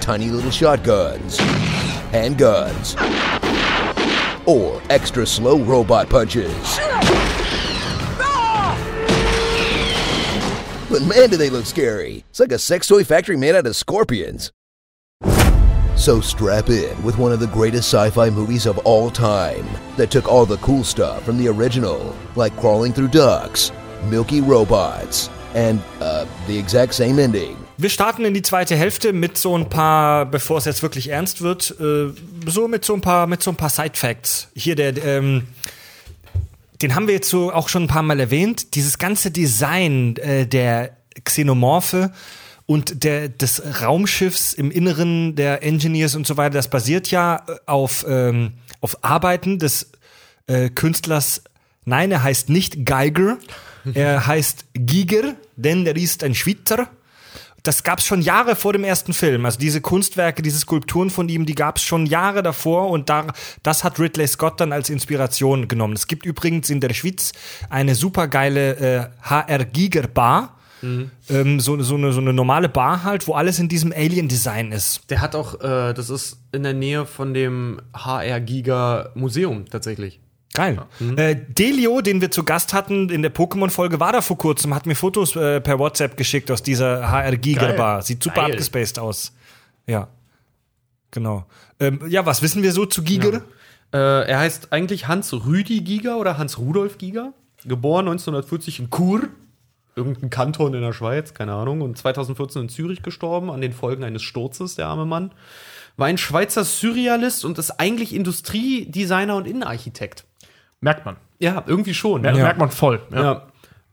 tiny 0.00 0.30
little 0.30 0.50
shotguns, 0.50 1.38
handguns, 2.10 2.96
or 4.46 4.80
extra 4.90 5.26
slow 5.26 5.58
robot 5.58 6.08
punches. 6.08 6.78
But 10.90 11.02
man, 11.02 11.30
do 11.30 11.36
they 11.36 11.50
look 11.50 11.66
scary. 11.66 12.24
It's 12.30 12.40
like 12.40 12.52
a 12.52 12.58
sex 12.58 12.88
toy 12.88 13.04
factory 13.04 13.36
made 13.36 13.54
out 13.54 13.66
of 13.66 13.74
scorpions. 13.76 14.52
So 15.96 16.20
strap 16.20 16.68
in 16.68 17.02
with 17.02 17.18
one 17.18 17.32
of 17.32 17.40
the 17.40 17.46
greatest 17.46 17.88
sci 17.88 18.10
fi 18.10 18.28
movies 18.28 18.66
of 18.66 18.78
all 18.78 19.10
time 19.10 19.64
that 19.96 20.10
took 20.10 20.28
all 20.28 20.44
the 20.44 20.58
cool 20.58 20.84
stuff 20.84 21.22
from 21.22 21.38
the 21.38 21.48
original, 21.48 22.14
like 22.36 22.54
crawling 22.56 22.92
through 22.92 23.08
ducks, 23.08 23.72
milky 24.10 24.40
robots, 24.40 25.30
and, 25.54 25.80
uh, 26.00 26.26
the 26.46 26.58
exact 26.58 26.94
same 26.94 27.18
ending. 27.18 27.56
Wir 27.78 27.90
starten 27.90 28.24
in 28.24 28.34
die 28.34 28.42
zweite 28.42 28.76
Hälfte 28.76 29.12
mit 29.12 29.38
so 29.38 29.56
ein 29.56 29.68
paar, 29.68 30.26
bevor 30.26 30.58
es 30.58 30.64
jetzt 30.64 30.82
wirklich 30.82 31.08
ernst 31.08 31.42
wird, 31.42 31.74
äh, 31.80 32.12
so 32.46 32.68
mit 32.68 32.84
so 32.84 32.94
ein 32.94 33.00
paar, 33.00 33.26
mit 33.26 33.42
so 33.42 33.50
ein 33.50 33.56
paar 33.56 33.70
Side 33.70 33.94
Facts. 33.94 34.48
Hier 34.54 34.74
der, 34.74 34.96
ähm, 35.04 35.44
den 36.84 36.94
haben 36.94 37.06
wir 37.06 37.14
jetzt 37.14 37.30
so 37.30 37.50
auch 37.50 37.70
schon 37.70 37.84
ein 37.84 37.88
paar 37.88 38.02
Mal 38.02 38.20
erwähnt. 38.20 38.74
Dieses 38.74 38.98
ganze 38.98 39.30
Design 39.30 40.16
äh, 40.16 40.46
der 40.46 40.94
Xenomorphe 41.24 42.12
und 42.66 43.04
der, 43.04 43.30
des 43.30 43.80
Raumschiffs 43.80 44.52
im 44.52 44.70
Inneren 44.70 45.34
der 45.34 45.62
Engineers 45.62 46.14
und 46.14 46.26
so 46.26 46.36
weiter, 46.36 46.56
das 46.56 46.68
basiert 46.68 47.10
ja 47.10 47.42
äh, 47.48 47.56
auf, 47.64 48.04
ähm, 48.06 48.52
auf 48.82 49.02
Arbeiten 49.02 49.58
des 49.58 49.92
äh, 50.46 50.68
Künstlers. 50.68 51.42
Nein, 51.86 52.12
er 52.12 52.22
heißt 52.22 52.50
nicht 52.50 52.84
Geiger, 52.84 53.38
er 53.94 54.26
heißt 54.26 54.66
Giger, 54.74 55.36
denn 55.56 55.86
der 55.86 55.96
ist 55.96 56.22
ein 56.22 56.34
Schweizer. 56.34 56.90
Das 57.64 57.82
gab 57.82 57.98
es 57.98 58.06
schon 58.06 58.22
Jahre 58.22 58.56
vor 58.56 58.74
dem 58.74 58.84
ersten 58.84 59.14
Film. 59.14 59.44
Also 59.46 59.58
diese 59.58 59.80
Kunstwerke, 59.80 60.42
diese 60.42 60.58
Skulpturen 60.58 61.10
von 61.10 61.28
ihm, 61.28 61.46
die 61.46 61.54
gab 61.54 61.78
es 61.78 61.82
schon 61.82 62.06
Jahre 62.06 62.42
davor 62.42 62.90
und 62.90 63.08
da, 63.08 63.26
das 63.62 63.82
hat 63.82 63.98
Ridley 63.98 64.28
Scott 64.28 64.60
dann 64.60 64.72
als 64.72 64.90
Inspiration 64.90 65.66
genommen. 65.66 65.94
Es 65.94 66.06
gibt 66.06 66.26
übrigens 66.26 66.68
in 66.68 66.80
der 66.80 66.92
Schweiz 66.92 67.32
eine 67.70 67.94
super 67.94 68.28
geile 68.28 68.76
äh, 68.76 69.06
HR 69.22 69.64
Giger 69.64 70.06
Bar. 70.06 70.56
Ähm, 71.30 71.60
so, 71.60 71.80
so, 71.82 71.94
eine, 71.94 72.12
so 72.12 72.20
eine 72.20 72.34
normale 72.34 72.68
Bar 72.68 73.04
halt, 73.04 73.26
wo 73.26 73.32
alles 73.32 73.58
in 73.58 73.68
diesem 73.68 73.90
Alien-Design 73.92 74.70
ist. 74.70 75.10
Der 75.10 75.22
hat 75.22 75.34
auch, 75.34 75.54
äh, 75.60 75.94
das 75.94 76.10
ist 76.10 76.36
in 76.52 76.62
der 76.62 76.74
Nähe 76.74 77.06
von 77.06 77.32
dem 77.32 77.80
HR 77.94 78.40
Giga 78.40 79.10
Museum 79.14 79.64
tatsächlich. 79.70 80.20
Geil. 80.54 80.78
Äh, 81.16 81.34
Delio, 81.48 82.00
den 82.00 82.20
wir 82.20 82.30
zu 82.30 82.44
Gast 82.44 82.72
hatten 82.72 83.10
in 83.10 83.22
der 83.22 83.34
Pokémon-Folge, 83.34 83.98
war 83.98 84.12
da 84.12 84.20
vor 84.20 84.38
kurzem, 84.38 84.72
hat 84.72 84.86
mir 84.86 84.94
Fotos 84.94 85.34
äh, 85.34 85.60
per 85.60 85.80
WhatsApp 85.80 86.16
geschickt 86.16 86.48
aus 86.48 86.62
dieser 86.62 87.10
HR 87.10 87.36
Giga 87.36 87.66
Geil. 87.66 87.76
Bar. 87.76 88.02
Sieht 88.02 88.22
super 88.22 88.42
Geil. 88.42 88.52
abgespaced 88.52 89.00
aus. 89.00 89.32
Ja. 89.86 90.08
Genau. 91.10 91.44
Ähm, 91.80 92.00
ja, 92.08 92.24
was 92.24 92.40
wissen 92.40 92.62
wir 92.62 92.72
so 92.72 92.86
zu 92.86 93.02
Giger? 93.02 93.42
Äh, 93.92 94.28
er 94.28 94.38
heißt 94.38 94.72
eigentlich 94.72 95.08
Hans 95.08 95.32
Rüdi 95.32 95.80
Giga 95.80 96.16
oder 96.16 96.38
Hans 96.38 96.56
Rudolf 96.58 96.98
Giga. 96.98 97.32
Geboren 97.64 98.06
1940 98.06 98.78
in 98.78 98.90
Chur, 98.90 99.28
irgendein 99.96 100.30
Kanton 100.30 100.74
in 100.74 100.82
der 100.82 100.92
Schweiz, 100.92 101.34
keine 101.34 101.54
Ahnung. 101.54 101.80
Und 101.80 101.98
2014 101.98 102.62
in 102.62 102.68
Zürich 102.68 103.02
gestorben 103.02 103.50
an 103.50 103.60
den 103.60 103.72
Folgen 103.72 104.04
eines 104.04 104.22
Sturzes, 104.22 104.76
der 104.76 104.86
arme 104.86 105.04
Mann. 105.04 105.32
War 105.96 106.06
ein 106.06 106.18
Schweizer 106.18 106.64
Surrealist 106.64 107.44
und 107.44 107.58
ist 107.58 107.72
eigentlich 107.80 108.14
Industriedesigner 108.14 109.36
und 109.36 109.46
Innenarchitekt. 109.46 110.24
Merkt 110.84 111.06
man. 111.06 111.16
Ja, 111.38 111.64
irgendwie 111.66 111.94
schon. 111.94 112.20
Mer 112.20 112.36
ja. 112.36 112.44
Merkt 112.44 112.58
man 112.58 112.70
voll. 112.70 113.00
Ja. 113.10 113.22
Ja. 113.22 113.42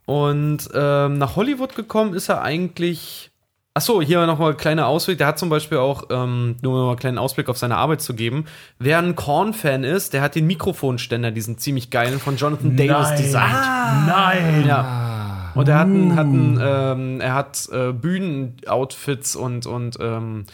Und 0.05 0.69
ähm, 0.75 1.17
nach 1.17 1.37
Hollywood 1.37 1.73
gekommen 1.73 2.13
ist 2.13 2.27
er 2.27 2.41
eigentlich. 2.41 3.31
Achso, 3.73 4.01
hier 4.01 4.25
nochmal 4.27 4.51
ein 4.51 4.57
kleiner 4.57 4.87
Ausblick. 4.87 5.17
Der 5.17 5.27
hat 5.27 5.39
zum 5.39 5.47
Beispiel 5.47 5.77
auch, 5.77 6.07
ähm, 6.09 6.57
nur 6.61 6.73
mal 6.73 6.89
einen 6.89 6.99
kleinen 6.99 7.17
Ausblick 7.17 7.47
auf 7.47 7.57
seine 7.57 7.77
Arbeit 7.77 8.01
zu 8.01 8.13
geben. 8.13 8.43
Wer 8.79 8.97
ein 8.99 9.15
Korn-Fan 9.15 9.85
ist, 9.85 10.11
der 10.11 10.21
hat 10.21 10.35
den 10.35 10.45
Mikrofonständer, 10.47 11.31
diesen 11.31 11.57
ziemlich 11.57 11.89
geilen, 11.89 12.19
von 12.19 12.35
Jonathan 12.35 12.75
Davis 12.75 13.09
Nein. 13.09 13.17
designt. 13.17 14.07
Nein. 14.07 14.65
Ja. 14.67 15.51
Und 15.55 15.69
er 15.69 15.79
hat, 15.79 15.87
ein, 15.87 16.15
hat 16.17 16.27
ein, 16.27 16.59
ähm, 16.61 17.21
er 17.21 17.33
hat 17.33 17.69
äh, 17.71 17.93
Bühnenoutfits 17.93 19.37
und, 19.37 19.65
und 19.65 19.97
ähm, 20.01 20.45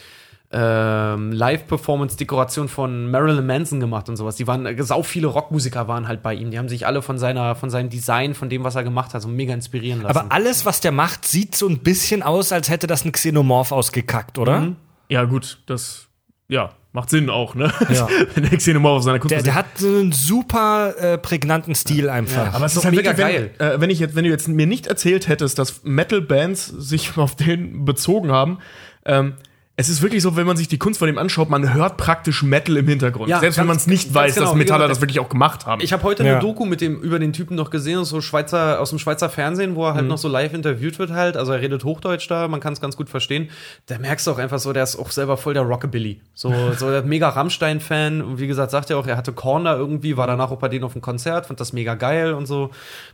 ähm, 0.50 1.32
Live-Performance-Dekoration 1.32 2.68
von 2.68 3.10
Marilyn 3.10 3.44
Manson 3.44 3.80
gemacht 3.80 4.08
und 4.08 4.16
sowas. 4.16 4.36
Die 4.36 4.46
waren, 4.46 4.64
äh, 4.64 4.82
sau 4.82 5.02
viele 5.02 5.26
Rockmusiker 5.26 5.88
waren 5.88 6.08
halt 6.08 6.22
bei 6.22 6.34
ihm. 6.34 6.50
Die 6.50 6.58
haben 6.58 6.70
sich 6.70 6.86
alle 6.86 7.02
von 7.02 7.18
seiner, 7.18 7.54
von 7.54 7.68
seinem 7.68 7.90
Design, 7.90 8.34
von 8.34 8.48
dem, 8.48 8.64
was 8.64 8.74
er 8.74 8.82
gemacht 8.82 9.12
hat, 9.12 9.20
so 9.20 9.28
mega 9.28 9.52
inspirieren 9.52 10.02
lassen. 10.02 10.16
Aber 10.16 10.32
alles, 10.32 10.64
was 10.64 10.80
der 10.80 10.92
macht, 10.92 11.26
sieht 11.26 11.54
so 11.54 11.68
ein 11.68 11.80
bisschen 11.80 12.22
aus, 12.22 12.50
als 12.52 12.70
hätte 12.70 12.86
das 12.86 13.04
ein 13.04 13.12
Xenomorph 13.12 13.72
ausgekackt, 13.72 14.38
oder? 14.38 14.60
Mhm. 14.60 14.76
Ja, 15.10 15.24
gut, 15.24 15.58
das 15.66 16.08
ja, 16.48 16.70
macht 16.92 17.10
Sinn 17.10 17.28
auch, 17.28 17.54
ne? 17.54 17.70
Ja. 17.90 18.08
Wenn 18.34 18.48
der 18.48 18.56
Xenomorph 18.56 18.98
auf 18.98 19.02
seiner 19.02 19.18
Kunst 19.18 19.32
Der, 19.32 19.42
der 19.42 19.54
hat 19.54 19.66
so 19.76 19.86
einen 19.86 20.12
super 20.12 20.94
äh, 20.98 21.18
prägnanten 21.18 21.74
Stil 21.74 22.08
einfach. 22.08 22.54
Aber 22.54 22.64
es 22.64 22.72
Ist 22.72 22.78
ist 22.78 22.84
halt 22.86 22.94
mega 22.94 23.16
wirklich, 23.18 23.50
wenn, 23.58 23.68
äh, 23.68 23.80
wenn 23.80 23.90
ich 23.90 23.98
jetzt, 23.98 24.14
wenn 24.14 24.24
du 24.24 24.30
jetzt 24.30 24.48
mir 24.48 24.66
nicht 24.66 24.86
erzählt 24.86 25.28
hättest, 25.28 25.58
dass 25.58 25.84
Metal-Bands 25.84 26.66
sich 26.66 27.16
auf 27.18 27.36
den 27.36 27.84
bezogen 27.84 28.32
haben, 28.32 28.58
ähm, 29.04 29.34
es 29.80 29.88
ist 29.88 30.02
wirklich 30.02 30.22
so, 30.24 30.34
wenn 30.34 30.44
man 30.44 30.56
sich 30.56 30.66
die 30.66 30.76
Kunst 30.76 30.98
von 30.98 31.06
dem 31.06 31.18
anschaut, 31.18 31.48
man 31.50 31.72
hört 31.72 31.96
praktisch 31.98 32.42
Metal 32.42 32.76
im 32.76 32.88
Hintergrund. 32.88 33.28
Ja, 33.30 33.38
Selbst 33.38 33.58
wenn 33.58 33.66
man 33.68 33.76
es 33.76 33.86
nicht 33.86 34.12
weiß, 34.12 34.34
genau. 34.34 34.46
dass 34.48 34.54
Metaller 34.56 34.88
das 34.88 35.00
wirklich 35.00 35.20
auch 35.20 35.28
gemacht 35.28 35.66
haben. 35.66 35.80
Ich 35.80 35.92
habe 35.92 36.02
heute 36.02 36.24
Ja. 36.24 36.32
eine 36.32 36.40
Doku 36.40 36.64
mit 36.64 36.80
dem 36.80 37.00
über 37.00 37.20
den 37.20 37.32
Typen 37.32 37.54
noch 37.54 37.70
gesehen, 37.70 38.04
so 38.04 38.20
Schweizer 38.20 38.80
aus 38.80 38.90
dem 38.90 38.98
Schweizer 38.98 39.30
Fernsehen, 39.30 39.76
wo 39.76 39.84
er 39.86 39.92
Mhm. 39.92 39.96
halt 39.96 40.08
noch 40.08 40.18
so 40.18 40.26
live 40.26 40.52
interviewt 40.52 40.98
wird 40.98 41.12
halt. 41.12 41.36
Also 41.36 41.52
er 41.52 41.60
redet 41.60 41.84
Hochdeutsch 41.84 42.28
da, 42.28 42.48
man 42.48 42.58
kann 42.58 42.72
es 42.72 42.80
ganz 42.80 42.96
gut 42.96 43.08
verstehen. 43.08 43.50
Da 43.86 43.98
merkst 43.98 44.26
du 44.26 44.32
auch 44.32 44.38
einfach 44.38 44.58
so, 44.58 44.72
der 44.72 44.82
ist 44.82 44.96
auch 44.98 45.12
selber 45.12 45.36
voll 45.36 45.54
der 45.54 45.62
Rockabilly. 45.62 46.20
So 46.34 46.52
so 46.76 46.90
der 46.90 47.02
mega 47.04 47.28
Rammstein-Fan. 47.28 48.20
Und 48.20 48.40
wie 48.40 48.48
gesagt, 48.48 48.72
sagt 48.72 48.90
er 48.90 48.98
auch, 48.98 49.06
er 49.06 49.16
hatte 49.16 49.32
Corner 49.32 49.76
irgendwie, 49.76 50.16
war 50.16 50.26
danach 50.26 50.50
auch 50.50 50.58
bei 50.58 50.68
denen 50.68 50.82
auf 50.84 50.92
dem 50.94 51.02
Konzert, 51.02 51.46
fand 51.46 51.60
das 51.60 51.72
mega 51.72 51.94
geil 51.94 52.32
und 52.34 52.46
so. 52.46 52.70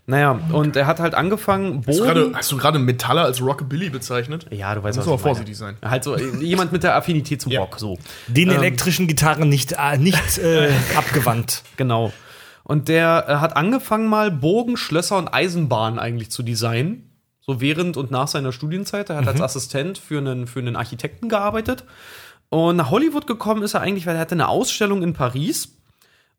Naja, 0.07 0.39
und 0.53 0.77
er 0.77 0.87
hat 0.87 0.99
halt 0.99 1.15
angefangen, 1.15 1.83
hast, 1.87 1.99
du 1.99 2.05
gerade, 2.05 2.21
Boden. 2.23 2.37
hast 2.37 2.51
du 2.53 2.57
gerade 2.57 2.79
Metaller 2.79 3.25
als 3.25 3.43
Rockabilly 3.43 3.91
bezeichnet? 3.91 4.47
Ja, 4.51 4.75
du 4.75 4.83
weißt 4.83 4.97
Muss 4.97 5.07
was 5.07 5.13
aber 5.13 5.17
ich 5.17 5.25
meine. 5.25 5.35
vorsichtig 5.35 5.57
sein. 5.59 5.77
Halt 5.85 6.05
so 6.05 6.17
jemand 6.55 6.73
mit 6.73 6.83
der 6.83 6.97
Affinität 6.97 7.43
zum. 7.43 7.53
Rock, 7.53 7.79
so. 7.79 7.99
Den 8.29 8.51
elektrischen 8.51 9.07
Gitarren 9.07 9.49
nicht, 9.49 9.73
äh, 9.73 9.99
nicht 9.99 10.39
äh, 10.39 10.71
abgewandt. 10.97 11.63
Genau. 11.77 12.13
Und 12.65 12.89
der 12.89 13.27
äh, 13.29 13.35
hat 13.37 13.57
angefangen 13.57 14.09
mal 14.09 14.31
Bogen, 14.31 14.77
Schlösser 14.77 15.19
und 15.19 15.29
Eisenbahnen 15.29 15.99
eigentlich 15.99 16.31
zu 16.31 16.43
designen. 16.43 17.11
So 17.41 17.61
während 17.61 17.99
und 17.99 18.11
nach 18.11 18.29
seiner 18.29 18.53
Studienzeit. 18.53 19.11
Er 19.11 19.17
hat 19.17 19.29
als 19.29 19.43
Assistent 19.43 19.99
für 19.99 20.17
einen, 20.17 20.47
für 20.47 20.61
einen 20.61 20.77
Architekten 20.77 21.29
gearbeitet. 21.29 21.85
Und 22.49 22.77
nach 22.77 22.91
Hollywood 22.91 23.27
gekommen 23.27 23.63
ist 23.63 23.75
er 23.75 23.83
eigentlich, 23.83 24.07
weil 24.07 24.15
er 24.15 24.21
hatte 24.23 24.35
eine 24.35 24.49
Ausstellung 24.49 25.03
in 25.03 25.13
Paris. 25.13 25.77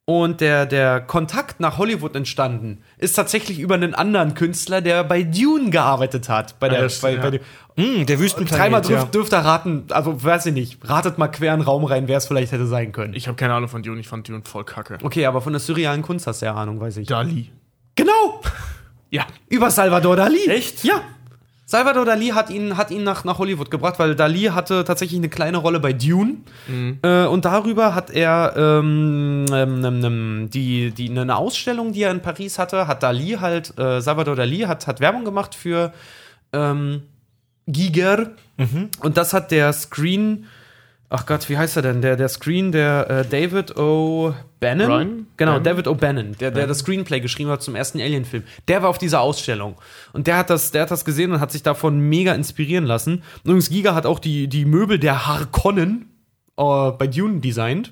Und 0.08 0.40
der, 0.40 0.68
der 0.68 1.02
Kontakt 1.02 1.60
nach 1.60 1.80
Hollywood 1.80 2.16
entstanden 2.16 2.84
ist 3.00 3.16
tatsächlich 3.16 3.60
über 3.60 3.74
einen 3.74 3.96
anderen 3.96 4.36
Künstler, 4.36 4.80
der 4.82 5.04
bei 5.04 5.24
Dune 5.24 5.72
gearbeitet 5.72 6.30
hat. 6.30 6.60
Bei 6.60 6.70
der, 6.70 6.84
das- 6.84 7.00
bei, 7.02 7.16
ja. 7.16 7.22
bei 7.30 7.40
Hm, 7.78 8.06
der 8.06 8.20
Wüstenplanet. 8.20 8.60
dreimal 8.64 8.82
dürft, 8.82 9.04
ja. 9.06 9.10
dürft 9.10 9.34
ihr 9.34 9.40
raten, 9.40 9.86
also 9.90 10.24
weiß 10.24 10.46
ich 10.46 10.54
nicht, 10.54 10.78
ratet 10.88 11.18
mal 11.18 11.28
quer 11.28 11.54
in 11.56 11.60
den 11.62 11.66
Raum 11.66 11.84
rein, 11.86 12.08
wer 12.08 12.18
es 12.20 12.28
vielleicht 12.28 12.52
hätte 12.52 12.68
sein 12.68 12.92
können. 12.92 13.14
Ich 13.16 13.28
habe 13.28 13.36
keine 13.36 13.54
Ahnung 13.56 13.68
von 13.68 13.82
Dune, 13.84 14.00
ich 14.00 14.08
fand 14.08 14.28
Dune 14.30 14.44
voll 14.46 14.64
kacke. 14.64 14.98
Okay, 15.04 15.26
aber 15.26 15.42
von 15.42 15.52
der 15.54 15.60
surrealen 15.60 16.02
Kunst 16.04 16.28
hast 16.28 16.42
du 16.42 16.46
ja 16.46 16.54
Ahnung, 16.54 16.80
weiß 16.80 16.98
ich. 16.98 17.08
Dali. 17.08 17.52
Genau! 17.96 18.42
Ja. 19.12 19.26
Über 19.50 19.70
Salvador 19.72 20.16
Dali. 20.18 20.46
Echt? 20.50 20.84
Ja. 20.84 21.00
Salvador 21.68 22.06
Dali 22.06 22.28
hat 22.28 22.52
ihn, 22.52 22.78
hat 22.78 22.92
ihn 22.92 23.04
nach, 23.04 23.24
nach 23.24 23.40
Hollywood 23.40 23.72
gebracht, 23.72 23.98
weil 23.98 24.16
Dali 24.16 24.44
hatte 24.44 24.84
tatsächlich 24.84 25.20
eine 25.20 25.30
kleine 25.30 25.58
Rolle 25.58 25.80
bei 25.80 25.94
Dune. 25.94 26.38
Äh, 27.02 27.26
und 27.26 27.46
darüber 27.46 27.96
hat 27.96 28.12
er 28.12 28.54
ähm, 28.56 29.46
ähm, 29.52 29.84
ähm, 29.84 30.04
ähm, 30.04 30.50
die, 30.52 30.92
die, 30.92 31.10
eine 31.10 31.36
Ausstellung, 31.36 31.92
die 31.92 32.04
er 32.04 32.12
in 32.12 32.22
Paris 32.22 32.60
hatte, 32.60 32.88
hat 32.88 33.02
Dali 33.02 33.38
halt, 33.42 33.78
äh, 33.80 34.00
Salvador 34.00 34.36
Dali 34.36 34.60
hat, 34.60 34.86
hat 34.86 35.00
Werbung 35.00 35.26
gemacht 35.26 35.56
für 35.56 35.92
ähm, 36.54 37.02
Giger. 37.66 38.30
Und 39.02 39.18
das 39.18 39.34
hat 39.34 39.50
der 39.50 39.74
Screen. 39.74 40.46
Ach 41.10 41.26
Gott, 41.26 41.50
wie 41.50 41.58
heißt 41.58 41.78
er 41.78 41.82
denn? 41.82 42.02
Der, 42.02 42.16
der 42.16 42.30
Screen, 42.30 42.72
der 42.72 43.10
äh, 43.10 43.26
David 43.26 43.76
O. 43.78 44.34
Bannon? 44.70 44.88
Brian? 44.88 45.28
Genau, 45.38 45.52
Bannon? 45.60 45.64
David 45.64 45.88
O'Bannon, 45.88 46.38
der, 46.38 46.52
der 46.52 46.66
das 46.68 46.80
Screenplay 46.80 47.20
geschrieben 47.20 47.50
hat 47.52 47.62
zum 47.62 47.76
ersten 47.76 48.00
Alien-Film. 48.00 48.44
Der 48.68 48.82
war 48.82 48.90
auf 48.90 48.98
dieser 48.98 49.22
Ausstellung. 49.22 49.76
Und 50.14 50.28
der 50.28 50.38
hat 50.38 50.50
das, 50.50 50.72
der 50.72 50.82
hat 50.84 50.92
das 50.92 51.06
gesehen 51.06 51.32
und 51.32 51.40
hat 51.40 51.52
sich 51.52 51.64
davon 51.64 52.00
mega 52.00 52.34
inspirieren 52.34 52.86
lassen. 52.86 53.16
Und 53.44 53.46
übrigens, 53.46 53.70
Giga 53.70 53.94
hat 53.96 54.06
auch 54.06 54.20
die, 54.20 54.48
die 54.48 54.66
Möbel 54.66 54.98
der 55.00 55.28
Harkonnen 55.28 56.10
äh, 56.58 56.92
bei 56.92 57.08
Dune 57.08 57.40
designt. 57.42 57.92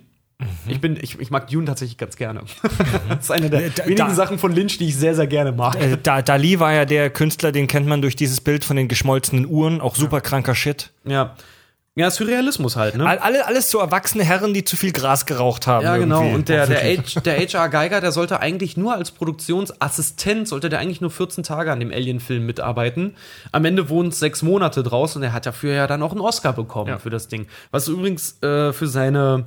Ich, 0.68 0.82
bin, 0.82 0.98
ich, 1.02 1.18
ich 1.20 1.32
mag 1.32 1.48
Dune 1.48 1.66
tatsächlich 1.66 1.98
ganz 1.98 2.18
gerne. 2.18 2.42
das 3.10 3.20
ist 3.26 3.32
eine 3.32 3.50
der 3.50 3.70
Da- 3.70 3.86
wenigen 3.86 3.98
da- 3.98 4.14
Sachen 4.14 4.40
von 4.40 4.52
Lynch, 4.54 4.78
die 4.78 4.88
ich 4.88 4.96
sehr, 4.98 5.16
sehr 5.16 5.28
gerne 5.28 5.52
mag. 5.54 5.80
Äh, 5.80 5.98
da, 6.02 6.22
Dali 6.22 6.60
war 6.60 6.74
ja 6.74 6.84
der 6.86 7.10
Künstler, 7.12 7.52
den 7.54 7.68
kennt 7.68 7.88
man 7.88 8.02
durch 8.02 8.16
dieses 8.18 8.42
Bild 8.42 8.66
von 8.66 8.76
den 8.76 8.88
geschmolzenen 8.90 9.46
Uhren, 9.46 9.80
auch 9.80 9.96
super 9.96 10.20
kranker 10.20 10.56
Shit. 10.56 10.92
Ja. 11.06 11.36
Ja, 11.96 12.10
Surrealismus 12.10 12.76
halt, 12.76 12.96
ne? 12.96 13.06
All- 13.08 13.20
Alle, 13.20 13.46
alles 13.46 13.70
so 13.70 13.78
erwachsene 13.78 14.24
Herren, 14.24 14.54
die 14.56 14.64
zu 14.64 14.76
viel 14.76 14.92
Gras 14.92 15.28
geraucht 15.28 15.68
haben. 15.68 15.86
Ja, 15.86 15.98
genau. 15.98 16.18
irgendwie. 16.22 16.36
Und 16.36 16.50
der, 16.50 16.66
der, 16.66 16.80
H, 16.98 17.20
der 17.20 17.38
H.R. 17.38 17.70
Geiger, 17.70 18.02
der 18.02 18.12
sollte 18.12 18.40
eigentlich 18.40 18.78
nur 18.78 18.96
als 18.96 19.12
Produktionsassistent, 19.12 20.48
sollte 20.48 20.70
der 20.70 20.80
eigentlich 20.80 21.02
nur 21.02 21.12
14 21.12 21.44
Tage 21.44 21.72
an 21.72 21.80
dem 21.80 21.92
Alien-Film 21.92 22.46
mitarbeiten. 22.46 23.16
Am 23.52 23.66
Ende 23.66 23.90
es 24.08 24.20
sechs 24.20 24.42
Monate 24.42 24.82
draus 24.84 25.16
und 25.16 25.24
er 25.24 25.34
hat 25.34 25.46
dafür 25.46 25.74
ja 25.74 25.88
dann 25.88 26.02
auch 26.02 26.12
einen 26.12 26.22
Oscar 26.22 26.54
bekommen 26.54 26.90
für 27.00 27.10
das 27.10 27.28
Ding. 27.28 27.48
Was 27.72 27.88
übrigens 27.88 28.42
äh, 28.42 28.74
für 28.74 28.88
seine 28.88 29.46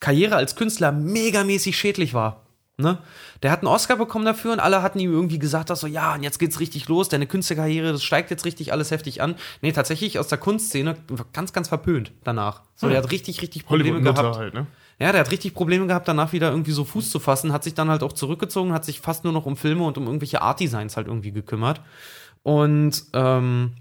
Karriere 0.00 0.36
als 0.36 0.54
Künstler 0.54 0.92
megamäßig 0.92 1.76
schädlich 1.76 2.14
war. 2.14 2.44
Ne? 2.80 2.98
Der 3.42 3.50
hat 3.50 3.60
einen 3.60 3.68
Oscar 3.68 3.96
bekommen 3.96 4.24
dafür 4.24 4.52
und 4.52 4.60
alle 4.60 4.82
hatten 4.82 4.98
ihm 4.98 5.12
irgendwie 5.12 5.38
gesagt, 5.38 5.70
dass 5.70 5.80
so, 5.80 5.86
ja, 5.86 6.14
und 6.14 6.22
jetzt 6.22 6.38
geht's 6.38 6.60
richtig 6.60 6.88
los, 6.88 7.08
deine 7.08 7.26
Künstlerkarriere, 7.26 7.92
das 7.92 8.02
steigt 8.02 8.30
jetzt 8.30 8.44
richtig 8.44 8.72
alles 8.72 8.90
heftig 8.90 9.22
an. 9.22 9.36
Nee, 9.62 9.72
tatsächlich 9.72 10.18
aus 10.18 10.28
der 10.28 10.38
Kunstszene 10.38 10.96
ganz, 11.32 11.52
ganz 11.52 11.68
verpönt 11.68 12.12
danach. 12.24 12.62
So, 12.74 12.88
der 12.88 12.98
hat 12.98 13.10
richtig, 13.10 13.42
richtig 13.42 13.66
Probleme 13.66 14.00
gehabt. 14.00 14.36
halt, 14.36 14.54
ne? 14.54 14.66
Ja, 15.00 15.12
der 15.12 15.20
hat 15.20 15.30
richtig 15.30 15.54
Probleme 15.54 15.86
gehabt, 15.86 16.08
danach 16.08 16.32
wieder 16.32 16.50
irgendwie 16.50 16.72
so 16.72 16.84
Fuß 16.84 17.10
zu 17.10 17.20
fassen, 17.20 17.52
hat 17.52 17.62
sich 17.62 17.74
dann 17.74 17.88
halt 17.88 18.02
auch 18.02 18.12
zurückgezogen, 18.12 18.72
hat 18.72 18.84
sich 18.84 19.00
fast 19.00 19.22
nur 19.22 19.32
noch 19.32 19.46
um 19.46 19.56
Filme 19.56 19.84
und 19.84 19.96
um 19.96 20.06
irgendwelche 20.06 20.42
Art-Designs 20.42 20.96
halt 20.96 21.06
irgendwie 21.06 21.30
gekümmert. 21.30 21.80
Und 22.42 23.04
ähm, 23.12 23.74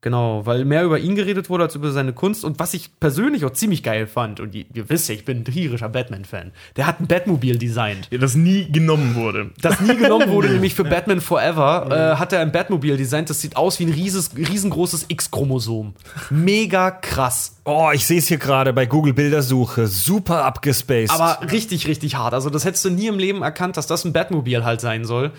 genau, 0.00 0.46
weil 0.46 0.64
mehr 0.64 0.84
über 0.84 0.98
ihn 0.98 1.14
geredet 1.14 1.50
wurde 1.50 1.64
als 1.64 1.74
über 1.74 1.90
seine 1.90 2.12
Kunst. 2.12 2.44
Und 2.44 2.58
was 2.58 2.74
ich 2.74 2.98
persönlich 3.00 3.44
auch 3.44 3.52
ziemlich 3.52 3.82
geil 3.82 4.06
fand, 4.06 4.40
und 4.40 4.54
ihr, 4.54 4.66
wisst 4.88 5.08
ja, 5.08 5.14
ich 5.14 5.24
bin 5.24 5.38
ein 5.38 5.44
tierischer 5.44 5.88
Batman-Fan, 5.88 6.52
der 6.76 6.86
hat 6.86 7.00
ein 7.00 7.06
Batmobil 7.06 7.58
designt. 7.58 8.08
Ja, 8.10 8.18
das 8.18 8.34
nie 8.34 8.70
genommen 8.70 9.14
wurde. 9.14 9.50
Das 9.60 9.80
nie 9.80 9.96
genommen 9.96 10.30
wurde, 10.30 10.48
nämlich 10.52 10.74
für 10.74 10.84
Batman 10.84 11.20
Forever, 11.20 12.14
äh, 12.14 12.18
hat 12.18 12.32
er 12.32 12.40
ein 12.40 12.52
Batmobil 12.52 12.96
designt. 12.96 13.30
Das 13.30 13.40
sieht 13.40 13.56
aus 13.56 13.78
wie 13.78 13.86
ein 13.86 13.92
rieses, 13.92 14.30
riesengroßes 14.36 15.06
X-Chromosom. 15.08 15.94
Mega 16.30 16.90
krass. 16.90 17.56
Oh, 17.64 17.90
ich 17.92 18.06
sehe 18.06 18.18
es 18.18 18.28
hier 18.28 18.38
gerade 18.38 18.72
bei 18.72 18.86
Google 18.86 19.14
Bildersuche. 19.14 19.86
Super 19.86 20.44
abgespaced. 20.44 21.10
Aber 21.10 21.50
richtig, 21.52 21.86
richtig 21.86 22.16
hart. 22.16 22.34
Also, 22.34 22.50
das 22.50 22.64
hättest 22.64 22.84
du 22.84 22.90
nie 22.90 23.06
im 23.06 23.18
Leben 23.18 23.42
erkannt, 23.42 23.76
dass 23.76 23.86
das 23.86 24.04
ein 24.04 24.12
Batmobil 24.12 24.64
halt 24.64 24.80
sein 24.80 25.04
soll. 25.04 25.32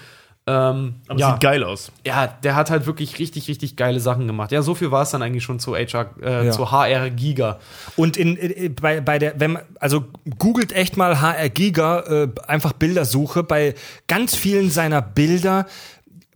Ähm, 0.48 0.96
Aber 1.08 1.20
ja, 1.20 1.32
sieht 1.34 1.40
geil 1.42 1.64
aus. 1.64 1.92
ja, 2.06 2.26
der 2.28 2.56
hat 2.56 2.72
halt 2.72 2.88
wirklich 2.88 3.20
richtig, 3.20 3.48
richtig 3.48 3.76
geile 3.76 4.00
Sachen 4.00 4.26
gemacht. 4.26 4.52
Ja, 4.52 4.64
so 4.64 4.74
viel 4.74 4.90
war 4.90 5.04
es 5.04 5.12
dann 5.12 5.22
eigentlich 5.22 5.44
schon 5.44 5.60
zu 5.60 5.76
HR, 5.76 6.10
äh, 6.22 6.46
Ja. 6.48 6.52
zu 6.52 6.72
HR 6.72 7.12
Giga. 7.12 7.60
Und 7.96 8.18
in, 8.18 8.36
in, 8.38 8.74
bei, 8.76 9.02
bei 9.02 9.20
der, 9.20 9.40
wenn 9.40 9.54
man, 9.54 9.62
also 9.80 10.06
googelt 10.40 10.74
echt 10.74 10.98
mal 10.98 11.22
HR 11.22 11.50
Giga, 11.50 12.00
äh, 12.00 12.28
einfach 12.48 12.74
Bildersuche. 12.74 13.44
Bei 13.44 13.76
ganz 14.08 14.36
vielen 14.36 14.72
seiner 14.72 15.02
Bilder 15.04 15.68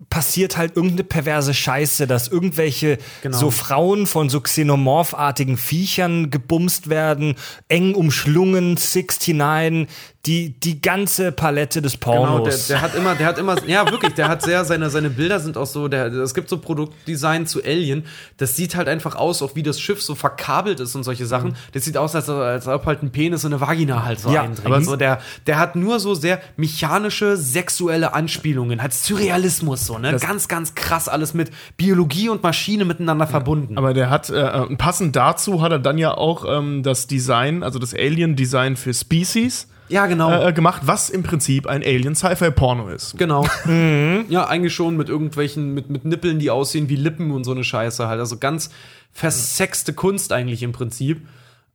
passiert 0.09 0.55
halt 0.57 0.75
irgendeine 0.75 1.03
perverse 1.05 1.53
Scheiße, 1.53 2.05
dass 2.05 2.27
irgendwelche 2.27 2.99
Genau. 3.23 3.37
so 3.37 3.49
Frauen 3.49 4.05
von 4.05 4.29
so 4.29 4.39
xenomorphartigen 4.39 5.57
Viechern 5.57 6.29
gebumst 6.29 6.89
werden, 6.89 7.35
eng 7.69 7.95
umschlungen, 7.95 8.75
69, 8.75 9.87
die, 10.25 10.59
die 10.59 10.81
ganze 10.81 11.31
Palette 11.31 11.81
des 11.81 11.99
Genau, 11.99 12.13
der, 12.23 12.27
Pornos. 12.27 12.67
der 12.67 12.81
hat 12.81 12.95
immer, 12.95 13.13
der 13.15 13.27
hat 13.27 13.37
immer, 13.37 13.55
ja 13.67 13.89
wirklich, 13.91 14.13
der 14.15 14.27
hat 14.27 14.41
sehr, 14.41 14.65
seine, 14.65 14.89
seine 14.89 15.09
Bilder 15.09 15.39
sind 15.39 15.55
auch 15.57 15.65
so, 15.67 15.87
der, 15.87 16.07
es 16.07 16.33
gibt 16.33 16.49
so 16.49 16.57
Produktdesign 16.57 17.45
zu 17.45 17.63
Alien, 17.63 18.05
das 18.37 18.55
sieht 18.55 18.75
halt 18.75 18.87
einfach 18.87 19.15
aus, 19.15 19.41
auch 19.41 19.55
wie 19.55 19.63
das 19.63 19.79
Schiff 19.79 20.01
so 20.01 20.15
verkabelt 20.15 20.79
ist 20.79 20.95
und 20.95 21.03
solche 21.03 21.25
Sachen. 21.25 21.55
Das 21.73 21.83
sieht 21.85 21.97
aus, 21.97 22.15
als, 22.15 22.27
als 22.29 22.67
ob 22.67 22.85
halt 22.85 23.03
ein 23.03 23.11
Penis 23.11 23.45
und 23.45 23.53
eine 23.53 23.61
Vagina 23.61 24.03
halt 24.03 24.19
so 24.19 24.31
Ja, 24.31 24.41
eindringt. 24.41 24.65
aber- 24.65 24.81
so, 24.81 24.95
der, 24.95 25.19
der 25.47 25.59
hat 25.59 25.75
nur 25.75 25.99
so 25.99 26.15
sehr 26.15 26.39
mechanische, 26.57 27.37
sexuelle 27.37 28.13
Anspielungen, 28.13 28.81
hat 28.81 28.93
Surrealismus 28.93 29.85
so, 29.85 29.97
ne? 29.97 30.17
ganz, 30.19 30.47
ganz 30.47 30.75
krass 30.75 31.07
alles 31.07 31.33
mit 31.33 31.51
Biologie 31.77 32.29
und 32.29 32.43
Maschine 32.43 32.85
miteinander 32.85 33.27
verbunden. 33.27 33.77
Aber 33.77 33.93
der 33.93 34.09
hat, 34.09 34.29
äh, 34.29 34.75
passend 34.77 35.15
dazu 35.15 35.61
hat 35.61 35.71
er 35.71 35.79
dann 35.79 35.97
ja 35.97 36.15
auch 36.15 36.45
ähm, 36.47 36.83
das 36.83 37.07
Design, 37.07 37.63
also 37.63 37.79
das 37.79 37.93
Alien-Design 37.93 38.75
für 38.75 38.93
Species 38.93 39.67
ja, 39.87 40.05
genau. 40.07 40.47
äh, 40.47 40.53
gemacht, 40.53 40.83
was 40.85 41.09
im 41.09 41.23
Prinzip 41.23 41.67
ein 41.67 41.83
Alien-Sci-Fi-Porno 41.83 42.89
ist. 42.89 43.17
Genau. 43.17 43.45
Ja, 44.29 44.47
eigentlich 44.47 44.73
schon 44.73 44.97
mit 44.97 45.09
irgendwelchen, 45.09 45.73
mit, 45.73 45.89
mit 45.89 46.05
Nippeln, 46.05 46.39
die 46.39 46.49
aussehen 46.49 46.89
wie 46.89 46.95
Lippen 46.95 47.31
und 47.31 47.43
so 47.43 47.51
eine 47.51 47.63
Scheiße 47.63 48.07
halt. 48.07 48.19
Also 48.19 48.37
ganz 48.37 48.69
versexte 49.11 49.93
Kunst 49.93 50.31
eigentlich 50.31 50.63
im 50.63 50.71
Prinzip. 50.71 51.21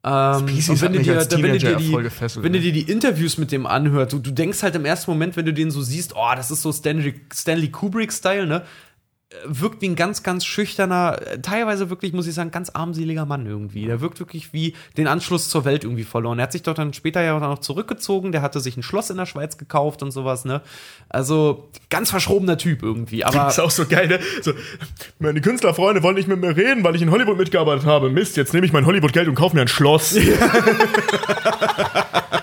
Ähm, 0.03 0.45
und 0.45 0.81
wenn 0.81 0.93
du 0.95 1.01
dir, 1.01 1.17
wenn 1.31 1.43
du 1.43 1.53
dir 1.53 1.59
Teenager 1.59 1.75
die, 1.77 1.91
voll 1.91 2.03
gefesselt, 2.03 2.43
wenn 2.43 2.53
du 2.53 2.59
ne? 2.59 2.65
dir 2.65 2.73
die 2.73 2.91
Interviews 2.91 3.37
mit 3.37 3.53
dem 3.53 3.67
anhört, 3.67 4.15
du, 4.15 4.19
du 4.19 4.31
denkst 4.31 4.63
halt 4.63 4.75
im 4.75 4.87
ersten 4.87 5.11
Moment, 5.11 5.37
wenn 5.37 5.45
du 5.45 5.53
den 5.53 5.71
so 5.71 5.83
siehst, 5.83 6.15
oh, 6.17 6.35
das 6.35 6.51
ist 6.51 6.63
so 6.63 6.73
Stanley, 6.73 7.21
Stanley 7.33 7.69
Kubrick-Style, 7.69 8.47
ne? 8.47 8.63
Wirkt 9.45 9.81
wie 9.81 9.89
ein 9.89 9.95
ganz, 9.95 10.25
ganz 10.25 10.45
schüchterner, 10.45 11.21
teilweise 11.43 11.89
wirklich, 11.89 12.13
muss 12.13 12.27
ich 12.27 12.35
sagen, 12.35 12.51
ganz 12.51 12.71
armseliger 12.71 13.27
Mann 13.27 13.47
irgendwie. 13.47 13.87
Der 13.87 14.01
wirkt 14.01 14.19
wirklich 14.19 14.53
wie 14.53 14.75
den 14.97 15.07
Anschluss 15.07 15.49
zur 15.49 15.65
Welt 15.65 15.85
irgendwie 15.85 16.03
verloren. 16.03 16.41
Er 16.41 16.45
hat 16.45 16.53
sich 16.53 16.63
doch 16.63 16.75
dann 16.75 16.93
später 16.93 17.23
ja 17.23 17.37
auch 17.37 17.41
noch 17.41 17.61
zurückgezogen, 17.61 18.33
der 18.33 18.43
hatte 18.43 18.59
sich 18.59 18.77
ein 18.77 18.83
Schloss 18.83 19.09
in 19.09 19.17
der 19.17 19.27
Schweiz 19.27 19.57
gekauft 19.57 20.03
und 20.03 20.11
sowas, 20.11 20.45
ne? 20.45 20.63
Also, 21.09 21.69
ganz 21.91 22.11
verschrobener 22.11 22.59
Typ 22.59 22.83
irgendwie. 22.83 23.25
Aber 23.25 23.37
Das 23.37 23.55
ist 23.55 23.61
auch 23.61 23.71
so 23.71 23.87
geil, 23.87 24.09
ne? 24.09 24.19
So, 24.43 24.53
meine 25.21 25.41
Künstlerfreunde 25.41 26.03
wollen 26.03 26.17
nicht 26.17 26.29
mit 26.29 26.41
mir 26.41 26.57
reden, 26.57 26.83
weil 26.83 26.97
ich 26.97 27.03
in 27.03 27.13
Hollywood 27.13 27.39
mitgearbeitet 27.39 27.87
habe. 27.87 28.11
Mist, 28.11 28.37
jetzt 28.37 28.53
nehme 28.53 28.67
ich 28.67 28.73
mein 28.73 28.85
Hollywood-Geld 28.85 29.29
und 29.29 29.37
kaufe 29.37 29.55
mir 29.55 29.63
ein 29.63 29.69
Schloss. 29.69 30.17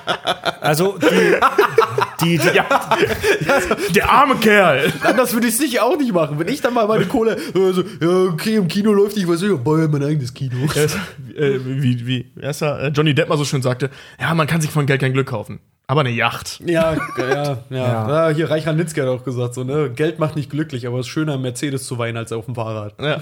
Also 0.61 0.97
die, 0.97 2.37
die, 2.37 2.37
die 2.37 3.93
Der 3.93 4.09
arme 4.09 4.35
Kerl. 4.35 4.91
Anders 5.01 5.33
würde 5.33 5.47
ich 5.47 5.57
sicher 5.57 5.83
auch 5.83 5.97
nicht 5.97 6.13
machen. 6.13 6.39
Wenn 6.39 6.47
ich 6.47 6.61
dann 6.61 6.73
mal 6.73 6.87
meine 6.87 7.05
Kohle, 7.05 7.35
äh, 7.35 7.71
so, 7.73 7.83
ja, 8.01 8.31
okay, 8.31 8.55
im 8.55 8.67
Kino 8.67 8.93
läuft 8.93 9.15
nicht, 9.15 9.27
was 9.27 9.41
ich, 9.41 9.55
baue 9.57 9.87
mein 9.87 10.03
eigenes 10.03 10.33
Kino. 10.33 10.55
äh, 10.75 11.59
wie, 11.63 12.07
wie, 12.07 12.07
wie? 12.07 12.41
Äh, 12.41 12.87
Johnny 12.89 13.13
Depp 13.13 13.29
mal 13.29 13.37
so 13.37 13.45
schön 13.45 13.61
sagte, 13.61 13.89
ja, 14.19 14.33
man 14.33 14.47
kann 14.47 14.61
sich 14.61 14.71
von 14.71 14.85
Geld 14.85 15.01
kein 15.01 15.13
Glück 15.13 15.27
kaufen. 15.27 15.59
Aber 15.89 16.01
eine 16.01 16.09
Yacht. 16.09 16.59
Ja, 16.65 16.97
ja, 17.17 17.31
ja, 17.37 17.59
ja. 17.69 18.29
Hier 18.35 18.49
Reich 18.49 18.67
Ranitzky 18.67 18.99
hat 18.99 19.07
auch 19.07 19.23
gesagt, 19.23 19.53
so, 19.53 19.63
ne, 19.63 19.89
Geld 19.89 20.19
macht 20.19 20.35
nicht 20.35 20.49
glücklich, 20.49 20.85
aber 20.85 20.99
es 20.99 21.07
ist 21.07 21.13
schöner, 21.13 21.35
im 21.35 21.43
Mercedes 21.43 21.85
zu 21.85 21.97
weinen 21.97 22.17
als 22.17 22.33
auf 22.33 22.43
dem 22.43 22.55
Fahrrad. 22.55 22.95
Ja. 22.99 23.21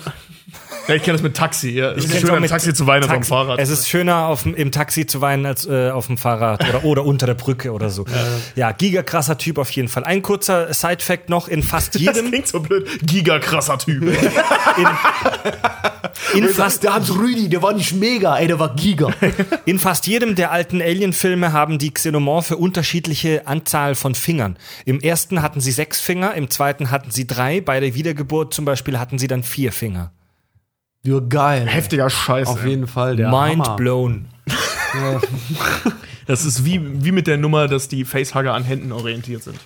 ja 0.87 0.95
ich 0.95 1.03
kenne 1.03 1.13
das 1.13 1.21
mit 1.21 1.37
Taxi. 1.37 1.69
Ja. 1.69 1.91
Es 1.91 2.05
ist 2.05 2.21
schöner, 2.21 2.39
mit 2.39 2.49
Taxi 2.49 2.73
zu 2.73 2.87
weinen 2.87 3.03
als 3.03 3.11
auf 3.11 3.17
dem 3.17 3.19
Taxi. 3.19 3.29
Fahrrad. 3.29 3.59
Es 3.59 3.69
ist 3.69 3.87
schöner, 3.87 4.25
auf, 4.25 4.47
im 4.47 4.71
Taxi 4.71 5.05
zu 5.05 5.21
weinen 5.21 5.45
als 5.45 5.67
äh, 5.67 5.91
auf 5.91 6.07
dem 6.07 6.17
Fahrrad 6.17 6.67
oder, 6.67 6.83
oder 6.85 7.05
unter 7.05 7.27
der 7.27 7.35
Brücke 7.35 7.71
oder 7.71 7.91
so. 7.91 8.03
Ja, 8.55 8.71
gigakrasser 8.71 9.37
Typ 9.37 9.59
auf 9.59 9.69
jeden 9.69 9.87
Fall. 9.87 10.03
Ein 10.03 10.23
kurzer 10.23 10.73
Side-Fact 10.73 11.29
noch: 11.29 11.47
In 11.47 11.61
fast 11.61 11.93
das 11.93 12.01
jedem, 12.01 12.29
klingt 12.29 12.47
so 12.47 12.61
blöd. 12.61 12.87
Gigakrasser 13.05 13.77
Typ. 13.77 14.01
in 16.33 16.47
fast, 16.49 16.83
Der 16.83 16.95
Hans 16.95 17.15
Rüdi, 17.15 17.49
der 17.49 17.61
war 17.61 17.73
nicht 17.73 17.93
mega, 17.93 18.37
ey, 18.37 18.47
der 18.47 18.59
war 18.59 18.75
Giga. 18.75 19.09
in 19.65 19.79
fast 19.79 20.07
jedem 20.07 20.35
der 20.35 20.51
alten 20.51 20.81
Alien-Filme 20.81 21.53
haben 21.53 21.77
die 21.77 21.93
Xenomorphe 21.93 22.54
unterschiedliche 22.59 23.47
Anzahl 23.47 23.95
von 23.95 24.15
Fingern. 24.15 24.57
Im 24.85 24.99
ersten 24.99 25.41
hatten 25.41 25.61
sie 25.61 25.71
sechs 25.71 26.01
Finger, 26.01 26.33
im 26.33 26.49
zweiten 26.49 26.91
hatten 26.91 27.11
sie 27.11 27.27
drei. 27.27 27.61
Bei 27.61 27.79
der 27.79 27.95
Wiedergeburt 27.95 28.53
zum 28.53 28.65
Beispiel 28.65 28.99
hatten 28.99 29.19
sie 29.19 29.27
dann 29.27 29.43
vier 29.43 29.71
Finger. 29.71 30.11
Ja, 31.03 31.19
geil. 31.19 31.67
Heftiger 31.67 32.09
Scheiß. 32.09 32.47
Auf 32.47 32.63
ey. 32.63 32.71
jeden 32.71 32.87
Fall, 32.87 33.15
der 33.15 33.29
Mind 33.29 33.63
Hammer. 33.65 33.75
blown. 33.75 34.25
Das 36.27 36.43
ist 36.43 36.65
wie, 36.65 36.81
wie 37.03 37.11
mit 37.11 37.27
der 37.27 37.37
Nummer, 37.37 37.67
dass 37.67 37.87
die 37.87 38.03
Facehugger 38.03 38.55
an 38.55 38.63
Händen 38.63 38.91
orientiert 38.91 39.43
sind. 39.43 39.59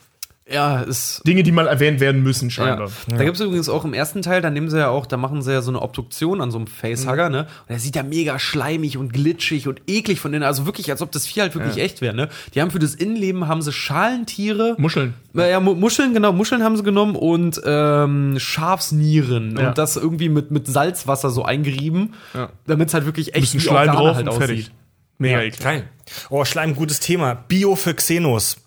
Ja, 0.51 0.81
ist 0.81 1.21
Dinge, 1.27 1.43
die 1.43 1.51
mal 1.51 1.67
erwähnt 1.67 1.99
werden 1.99 2.23
müssen, 2.23 2.45
Ja. 2.49 2.51
scheinbar. 2.51 2.89
Da 3.07 3.23
gibt 3.23 3.35
es 3.35 3.41
übrigens 3.41 3.69
auch 3.69 3.85
im 3.85 3.93
ersten 3.93 4.21
Teil, 4.23 4.41
da 4.41 4.49
nehmen 4.49 4.69
sie 4.69 4.79
ja 4.79 4.89
auch, 4.89 5.05
da 5.05 5.15
machen 5.17 5.41
sie 5.43 5.51
ja 5.53 5.61
so 5.61 5.69
eine 5.69 5.81
Obduktion 5.81 6.41
an 6.41 6.49
so 6.49 6.57
einem 6.57 6.65
Facehugger, 6.67 7.29
ne? 7.29 7.41
Und 7.41 7.69
der 7.69 7.79
sieht 7.79 7.95
ja 7.95 8.01
mega 8.03 8.39
schleimig 8.39 8.97
und 8.97 9.13
glitschig 9.13 9.67
und 9.67 9.81
eklig 9.87 10.19
von 10.19 10.33
innen, 10.33 10.43
also 10.43 10.65
wirklich, 10.65 10.89
als 10.89 11.01
ob 11.03 11.11
das 11.11 11.27
Vieh 11.27 11.41
halt 11.41 11.53
wirklich 11.53 11.77
echt 11.77 12.01
wäre, 12.01 12.15
ne? 12.15 12.29
Die 12.55 12.61
haben 12.61 12.71
für 12.71 12.79
das 12.79 12.95
Innenleben 12.95 13.47
haben 13.47 13.61
sie 13.61 13.71
Schalentiere. 13.71 14.75
Muscheln. 14.79 15.13
Äh, 15.37 15.51
Ja, 15.51 15.59
Mu- 15.59 15.75
Muscheln, 15.75 16.13
genau, 16.15 16.33
Muscheln 16.33 16.63
haben 16.63 16.77
sie 16.77 16.83
genommen 16.83 17.15
und 17.15 17.61
ähm, 17.65 18.37
Schafsnieren 18.39 19.55
Ja. 19.57 19.69
und 19.69 19.77
das 19.77 19.97
irgendwie 19.97 20.29
mit, 20.29 20.51
mit 20.51 20.67
Salzwasser 20.67 21.29
so 21.29 21.43
eingerieben, 21.45 22.13
Ja. 22.33 22.49
damit 22.65 22.87
es 22.87 22.93
halt 22.93 23.05
wirklich 23.05 23.35
echt 23.35 23.41
Bisschen 23.41 23.59
wie 23.59 23.65
Schleim 23.65 23.89
Organe 23.89 23.97
drauf 23.97 24.15
halt 24.15 24.27
und 24.29 24.33
fertig. 24.37 24.59
aussieht. 24.61 24.71
Mega 25.19 25.41
eklig. 25.41 25.59
Geil. 25.63 25.83
Oh, 26.29 26.45
Schleim, 26.45 26.75
gutes 26.75 26.99
Thema. 27.01 27.35
Bio 27.35 27.75
für 27.75 27.93
Xenos. 27.93 28.57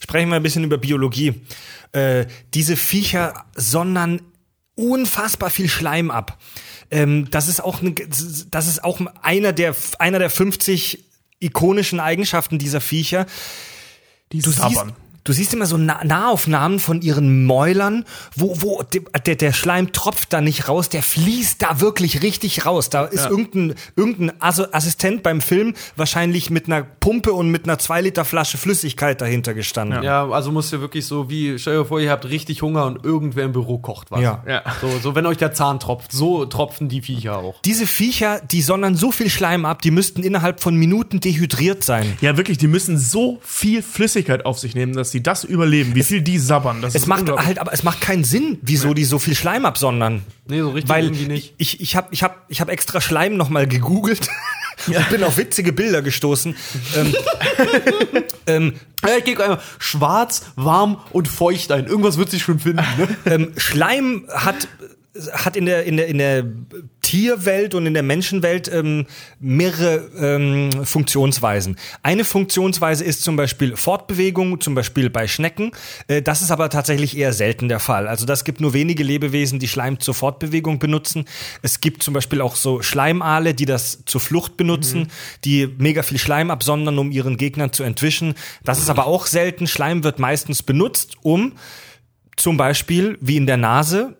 Sprechen 0.00 0.28
wir 0.28 0.36
ein 0.36 0.42
bisschen 0.42 0.64
über 0.64 0.78
Biologie. 0.78 1.42
Äh, 1.92 2.26
diese 2.54 2.76
Viecher 2.76 3.46
sondern 3.54 4.20
unfassbar 4.74 5.50
viel 5.50 5.68
Schleim 5.68 6.10
ab. 6.10 6.38
Ähm, 6.90 7.28
das 7.30 7.48
ist 7.48 7.60
auch, 7.60 7.82
ne, 7.82 7.94
das 7.94 8.66
ist 8.66 8.84
auch 8.84 9.00
einer 9.22 9.52
der, 9.52 9.74
einer 9.98 10.18
der 10.18 10.30
50 10.30 11.04
ikonischen 11.40 12.00
Eigenschaften 12.00 12.58
dieser 12.58 12.80
Viecher. 12.80 13.26
Die 14.32 14.38
Du 14.40 14.50
siehst, 14.50 14.58
sabbern. 14.58 14.94
Du 15.28 15.34
siehst 15.34 15.52
immer 15.52 15.66
so 15.66 15.76
Na 15.76 16.02
Nahaufnahmen 16.04 16.78
von 16.78 17.02
ihren 17.02 17.44
Mäulern, 17.44 18.06
wo, 18.34 18.62
wo 18.62 18.82
de- 18.82 19.02
der, 19.26 19.36
der 19.36 19.52
Schleim 19.52 19.92
tropft 19.92 20.32
da 20.32 20.40
nicht 20.40 20.68
raus, 20.70 20.88
der 20.88 21.02
fließt 21.02 21.60
da 21.60 21.80
wirklich 21.82 22.22
richtig 22.22 22.64
raus. 22.64 22.88
Da 22.88 23.04
ist 23.04 23.26
irgendein, 23.26 23.74
irgendein 23.94 24.32
Asso- 24.40 24.72
Assistent 24.72 25.22
beim 25.22 25.42
Film 25.42 25.74
wahrscheinlich 25.96 26.48
mit 26.48 26.64
einer 26.66 26.82
Pumpe 26.82 27.34
und 27.34 27.50
mit 27.50 27.64
einer 27.64 27.78
2 27.78 28.00
Liter 28.00 28.24
Flasche 28.24 28.56
Flüssigkeit 28.56 29.20
dahinter 29.20 29.52
gestanden. 29.52 30.02
Ja, 30.02 30.26
also 30.30 30.50
musst 30.50 30.72
ihr 30.72 30.80
wirklich 30.80 31.04
so 31.04 31.28
wie, 31.28 31.58
stell 31.58 31.76
dir 31.76 31.84
vor, 31.84 32.00
ihr 32.00 32.10
habt 32.10 32.24
richtig 32.30 32.62
Hunger 32.62 32.86
und 32.86 33.04
irgendwer 33.04 33.44
im 33.44 33.52
Büro 33.52 33.76
kocht 33.76 34.10
was. 34.10 34.22
Ja. 34.22 34.42
Ja. 34.48 34.62
So, 34.80 34.88
so 35.02 35.14
wenn 35.14 35.26
euch 35.26 35.36
der 35.36 35.52
Zahn 35.52 35.78
tropft, 35.78 36.10
so 36.12 36.46
tropfen 36.46 36.88
die 36.88 37.02
Viecher 37.02 37.36
auch. 37.36 37.60
Diese 37.66 37.86
Viecher, 37.86 38.40
die 38.40 38.62
sondern 38.62 38.94
so 38.94 39.12
viel 39.12 39.28
Schleim 39.28 39.66
ab, 39.66 39.82
die 39.82 39.90
müssten 39.90 40.22
innerhalb 40.22 40.60
von 40.62 40.74
Minuten 40.74 41.20
dehydriert 41.20 41.84
sein. 41.84 42.16
Ja, 42.22 42.38
wirklich, 42.38 42.56
die 42.56 42.66
müssen 42.66 42.96
so 42.96 43.38
viel 43.42 43.82
Flüssigkeit 43.82 44.46
auf 44.46 44.58
sich 44.58 44.74
nehmen, 44.74 44.94
dass 44.94 45.10
sie 45.10 45.17
das 45.22 45.44
überleben. 45.44 45.94
Wie 45.94 46.02
viel 46.02 46.20
die 46.22 46.38
sabbern. 46.38 46.82
Das 46.82 46.94
Es 46.94 47.02
ist 47.02 47.08
macht 47.08 47.20
unglaublich. 47.20 47.46
halt, 47.46 47.58
aber 47.58 47.72
es 47.72 47.82
macht 47.82 48.00
keinen 48.00 48.24
Sinn, 48.24 48.58
wieso 48.62 48.94
die 48.94 49.04
so 49.04 49.18
viel 49.18 49.34
Schleim 49.34 49.64
absondern. 49.66 50.22
Nee, 50.46 50.60
so 50.60 50.70
richtig 50.70 50.88
Weil 50.88 51.04
irgendwie 51.04 51.26
nicht. 51.26 51.54
ich, 51.58 51.80
ich 51.80 51.96
habe 51.96 52.08
ich 52.10 52.22
hab, 52.22 52.44
ich 52.48 52.60
hab 52.60 52.68
extra 52.70 53.00
Schleim 53.00 53.36
nochmal 53.36 53.66
gegoogelt 53.66 54.28
und 54.86 55.08
bin 55.10 55.22
auf 55.24 55.36
witzige 55.36 55.72
Bilder 55.72 56.02
gestoßen. 56.02 56.56
ähm, 56.96 57.14
ähm, 58.46 58.72
Ja, 59.02 59.16
ich 59.18 59.24
gebe 59.24 59.44
einfach 59.44 59.62
schwarz, 59.78 60.46
warm 60.56 60.98
und 61.10 61.28
feucht 61.28 61.72
ein. 61.72 61.86
Irgendwas 61.86 62.18
wird 62.18 62.30
sich 62.30 62.42
schon 62.42 62.58
finden. 62.58 62.84
Ne? 62.96 63.08
ähm, 63.26 63.52
Schleim 63.56 64.26
hat 64.32 64.68
hat 65.32 65.56
in 65.56 65.66
der 65.66 65.84
in 65.84 65.96
der 65.96 66.06
in 66.08 66.18
der 66.18 66.44
Tierwelt 67.00 67.74
und 67.74 67.86
in 67.86 67.94
der 67.94 68.02
Menschenwelt 68.02 68.70
ähm, 68.70 69.06
mehrere 69.40 70.10
ähm, 70.18 70.84
Funktionsweisen. 70.84 71.78
Eine 72.02 72.24
Funktionsweise 72.24 73.02
ist 73.02 73.22
zum 73.22 73.36
Beispiel 73.36 73.76
Fortbewegung, 73.76 74.60
zum 74.60 74.74
Beispiel 74.74 75.08
bei 75.08 75.26
Schnecken. 75.26 75.70
Äh, 76.06 76.20
das 76.20 76.42
ist 76.42 76.50
aber 76.50 76.68
tatsächlich 76.68 77.16
eher 77.16 77.32
selten 77.32 77.68
der 77.68 77.80
Fall. 77.80 78.08
Also 78.08 78.26
das 78.26 78.44
gibt 78.44 78.60
nur 78.60 78.74
wenige 78.74 79.02
Lebewesen, 79.02 79.58
die 79.58 79.68
Schleim 79.68 80.00
zur 80.00 80.12
Fortbewegung 80.12 80.78
benutzen. 80.78 81.24
Es 81.62 81.80
gibt 81.80 82.02
zum 82.02 82.12
Beispiel 82.12 82.42
auch 82.42 82.56
so 82.56 82.82
Schleimale, 82.82 83.54
die 83.54 83.64
das 83.64 84.04
zur 84.04 84.20
Flucht 84.20 84.58
benutzen, 84.58 85.08
die 85.46 85.66
mega 85.78 86.02
viel 86.02 86.18
Schleim 86.18 86.50
absondern, 86.50 86.98
um 86.98 87.10
ihren 87.10 87.38
Gegnern 87.38 87.72
zu 87.72 87.84
entwischen. 87.84 88.34
Das 88.64 88.78
ist 88.78 88.90
aber 88.90 89.06
auch 89.06 89.26
selten. 89.26 89.66
Schleim 89.66 90.04
wird 90.04 90.18
meistens 90.18 90.62
benutzt, 90.62 91.16
um 91.22 91.54
zum 92.36 92.58
Beispiel 92.58 93.16
wie 93.22 93.38
in 93.38 93.46
der 93.46 93.56
Nase 93.56 94.17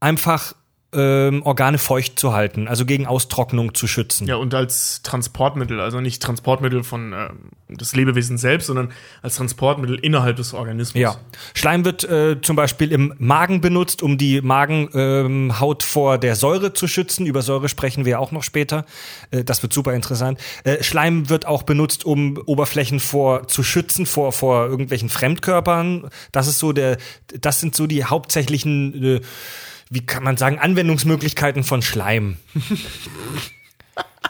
einfach 0.00 0.54
ähm, 0.94 1.42
Organe 1.42 1.78
feucht 1.78 2.18
zu 2.18 2.32
halten, 2.32 2.68
also 2.68 2.86
gegen 2.86 3.06
Austrocknung 3.06 3.74
zu 3.74 3.86
schützen. 3.86 4.26
Ja, 4.26 4.36
und 4.36 4.54
als 4.54 5.02
Transportmittel, 5.02 5.80
also 5.80 6.00
nicht 6.00 6.22
Transportmittel 6.22 6.84
von 6.84 7.12
ähm, 7.12 7.76
des 7.76 7.96
Lebewesens 7.96 8.40
selbst, 8.40 8.66
sondern 8.66 8.92
als 9.22 9.36
Transportmittel 9.36 9.98
innerhalb 9.98 10.36
des 10.36 10.54
Organismus. 10.54 11.00
Ja. 11.00 11.16
Schleim 11.54 11.84
wird 11.84 12.04
äh, 12.04 12.40
zum 12.40 12.56
Beispiel 12.56 12.92
im 12.92 13.14
Magen 13.18 13.60
benutzt, 13.60 14.02
um 14.02 14.18
die 14.18 14.40
Magenhaut 14.40 15.82
ähm, 15.82 15.88
vor 15.88 16.18
der 16.18 16.36
Säure 16.36 16.72
zu 16.72 16.86
schützen. 16.86 17.26
Über 17.26 17.42
Säure 17.42 17.68
sprechen 17.68 18.04
wir 18.04 18.20
auch 18.20 18.30
noch 18.30 18.42
später. 18.42 18.84
Äh, 19.30 19.44
das 19.44 19.62
wird 19.62 19.72
super 19.72 19.94
interessant. 19.94 20.38
Äh, 20.62 20.82
Schleim 20.82 21.28
wird 21.28 21.46
auch 21.46 21.64
benutzt, 21.64 22.04
um 22.04 22.38
Oberflächen 22.46 23.00
vor 23.00 23.48
zu 23.48 23.62
schützen 23.62 24.06
vor 24.06 24.32
vor 24.32 24.66
irgendwelchen 24.66 25.08
Fremdkörpern. 25.08 26.08
Das 26.32 26.46
ist 26.46 26.58
so 26.58 26.72
der, 26.72 26.98
das 27.40 27.60
sind 27.60 27.74
so 27.74 27.86
die 27.86 28.04
hauptsächlichen, 28.04 29.04
äh, 29.04 29.20
wie 29.90 30.04
kann 30.04 30.24
man 30.24 30.36
sagen, 30.36 30.58
Anwendungsmöglichkeiten 30.58 31.64
von 31.64 31.82
Schleim. 31.82 32.36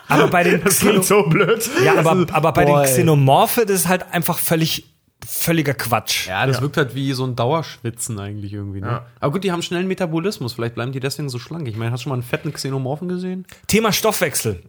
Aber 0.08 0.28
bei 0.28 0.44
den 0.44 0.60
Das 0.64 0.80
klingt 0.80 1.04
so 1.04 1.22
blöd. 1.24 1.68
Ja, 1.84 1.96
aber, 1.96 2.26
aber 2.32 2.52
bei 2.52 2.64
boah, 2.64 2.82
den. 2.82 2.92
Xenomorphe, 2.92 3.66
das 3.66 3.80
ist 3.80 3.88
halt 3.88 4.12
einfach 4.12 4.38
völlig, 4.38 4.84
völliger 5.26 5.74
Quatsch. 5.74 6.28
Ja, 6.28 6.46
das 6.46 6.60
wirkt 6.60 6.76
halt 6.76 6.94
wie 6.94 7.12
so 7.12 7.24
ein 7.24 7.36
Dauerschwitzen 7.36 8.18
eigentlich 8.18 8.52
irgendwie. 8.52 8.80
Ne? 8.80 8.86
Ja. 8.86 9.06
Aber 9.20 9.32
gut, 9.32 9.44
die 9.44 9.52
haben 9.52 9.62
schnellen 9.62 9.88
Metabolismus. 9.88 10.54
Vielleicht 10.54 10.74
bleiben 10.74 10.92
die 10.92 11.00
deswegen 11.00 11.28
so 11.28 11.38
schlank. 11.38 11.68
Ich 11.68 11.76
meine, 11.76 11.92
hast 11.92 12.00
du 12.00 12.02
schon 12.04 12.10
mal 12.10 12.16
einen 12.16 12.22
fetten 12.22 12.52
Xenomorphen 12.52 13.08
gesehen? 13.08 13.46
Thema 13.66 13.92
Stoffwechsel. 13.92 14.62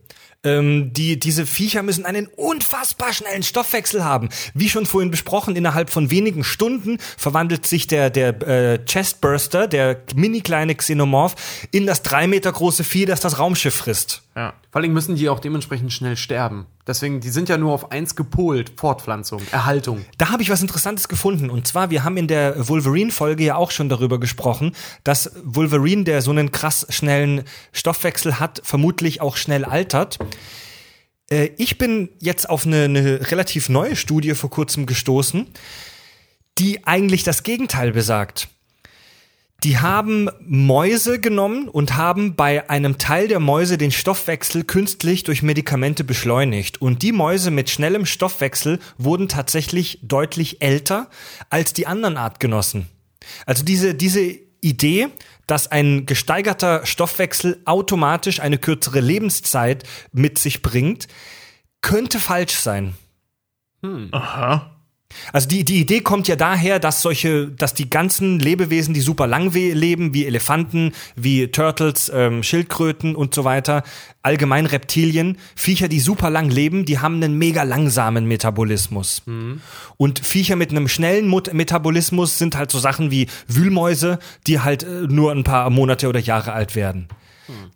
Ähm, 0.45 0.93
die, 0.93 1.19
diese 1.19 1.45
Viecher 1.45 1.83
müssen 1.83 2.05
einen 2.05 2.27
unfassbar 2.27 3.11
schnellen 3.11 3.43
Stoffwechsel 3.43 4.05
haben. 4.05 4.29
Wie 4.53 4.69
schon 4.69 4.85
vorhin 4.85 5.11
besprochen, 5.11 5.55
innerhalb 5.55 5.89
von 5.89 6.11
wenigen 6.11 6.43
Stunden 6.43 6.99
verwandelt 7.17 7.65
sich 7.65 7.87
der, 7.87 8.09
der 8.09 8.41
äh, 8.47 8.79
Chestburster, 8.85 9.67
der 9.67 10.01
mini 10.15 10.41
kleine 10.41 10.75
Xenomorph, 10.75 11.35
in 11.71 11.85
das 11.85 12.03
drei 12.03 12.27
Meter 12.27 12.51
große 12.51 12.83
Vieh, 12.83 13.05
das 13.05 13.19
das 13.19 13.39
Raumschiff 13.39 13.75
frisst. 13.75 14.24
Ja. 14.35 14.53
Vor 14.69 14.81
allem 14.81 14.91
müssen 14.91 15.15
die 15.15 15.29
auch 15.29 15.39
dementsprechend 15.39 15.93
schnell 15.93 16.17
sterben. 16.17 16.65
Deswegen, 16.85 17.21
die 17.21 17.29
sind 17.29 17.47
ja 17.47 17.57
nur 17.57 17.71
auf 17.71 17.91
eins 17.91 18.17
gepolt. 18.17 18.73
Fortpflanzung, 18.75 19.41
Erhaltung. 19.51 20.03
Da 20.17 20.29
habe 20.29 20.43
ich 20.43 20.49
was 20.49 20.61
Interessantes 20.61 21.07
gefunden. 21.07 21.49
Und 21.49 21.67
zwar, 21.67 21.89
wir 21.89 22.03
haben 22.03 22.17
in 22.17 22.27
der 22.27 22.67
Wolverine-Folge 22.67 23.45
ja 23.45 23.55
auch 23.55 23.71
schon 23.71 23.87
darüber 23.87 24.19
gesprochen, 24.19 24.75
dass 25.05 25.31
Wolverine, 25.43 26.03
der 26.03 26.21
so 26.21 26.31
einen 26.31 26.51
krass 26.51 26.85
schnellen 26.89 27.43
Stoffwechsel 27.71 28.37
hat, 28.39 28.61
vermutlich 28.65 29.21
auch 29.21 29.37
schnell 29.37 29.63
altert. 29.63 30.19
Äh, 31.29 31.51
ich 31.57 31.77
bin 31.77 32.09
jetzt 32.19 32.49
auf 32.49 32.65
eine, 32.65 32.83
eine 32.83 33.31
relativ 33.31 33.69
neue 33.69 33.95
Studie 33.95 34.35
vor 34.35 34.49
kurzem 34.49 34.85
gestoßen, 34.85 35.47
die 36.57 36.85
eigentlich 36.85 37.23
das 37.23 37.43
Gegenteil 37.43 37.93
besagt. 37.93 38.49
Die 39.65 39.79
haben 39.79 40.29
Mäuse 40.41 41.19
genommen 41.19 41.69
und 41.69 41.97
haben 41.97 42.35
bei 42.35 42.69
einem 42.69 42.99
Teil 42.99 43.27
der 43.27 43.39
Mäuse 43.39 43.79
den 43.79 43.91
Stoffwechsel 43.91 44.63
künstlich 44.63 45.23
durch 45.23 45.41
Medikamente 45.41 46.03
beschleunigt. 46.03 46.83
Und 46.83 47.01
die 47.01 47.11
Mäuse 47.11 47.49
mit 47.49 47.71
schnellem 47.71 48.05
Stoffwechsel 48.05 48.77
wurden 48.99 49.27
tatsächlich 49.27 49.97
deutlich 50.03 50.61
älter 50.61 51.09
als 51.49 51.73
die 51.73 51.87
anderen 51.87 52.15
Artgenossen. 52.15 52.85
Also 53.47 53.65
diese, 53.65 53.95
diese 53.95 54.37
Idee, 54.61 55.07
dass 55.47 55.71
ein 55.71 56.05
gesteigerter 56.05 56.85
Stoffwechsel 56.85 57.59
automatisch 57.65 58.41
eine 58.41 58.59
kürzere 58.59 58.99
Lebenszeit 58.99 59.83
mit 60.11 60.37
sich 60.37 60.61
bringt, 60.61 61.07
könnte 61.81 62.19
falsch 62.19 62.53
sein. 62.53 62.93
Aha. 64.11 64.74
Also 65.33 65.47
die, 65.47 65.63
die 65.63 65.79
Idee 65.79 66.01
kommt 66.01 66.27
ja 66.27 66.35
daher, 66.35 66.79
dass 66.79 67.01
solche, 67.01 67.47
dass 67.47 67.73
die 67.73 67.89
ganzen 67.89 68.39
Lebewesen, 68.39 68.93
die 68.93 69.01
super 69.01 69.27
lang 69.27 69.51
leben, 69.53 70.13
wie 70.13 70.25
Elefanten, 70.25 70.93
wie 71.15 71.47
Turtles, 71.47 72.11
ähm, 72.13 72.43
Schildkröten 72.43 73.15
und 73.15 73.33
so 73.33 73.43
weiter, 73.43 73.83
allgemein 74.21 74.65
Reptilien, 74.65 75.37
Viecher, 75.55 75.87
die 75.87 75.99
super 75.99 76.29
lang 76.29 76.49
leben, 76.49 76.85
die 76.85 76.99
haben 76.99 77.15
einen 77.15 77.37
mega 77.37 77.63
langsamen 77.63 78.25
Metabolismus. 78.25 79.21
Und 79.97 80.25
Viecher 80.25 80.55
mit 80.55 80.71
einem 80.71 80.87
schnellen 80.87 81.27
Mut 81.27 81.53
Metabolismus 81.53 82.37
sind 82.37 82.57
halt 82.57 82.71
so 82.71 82.79
Sachen 82.79 83.11
wie 83.11 83.27
Wühlmäuse, 83.47 84.19
die 84.47 84.59
halt 84.59 84.83
äh, 84.83 85.07
nur 85.07 85.31
ein 85.31 85.43
paar 85.43 85.69
Monate 85.69 86.07
oder 86.07 86.19
Jahre 86.19 86.53
alt 86.53 86.75
werden. 86.75 87.07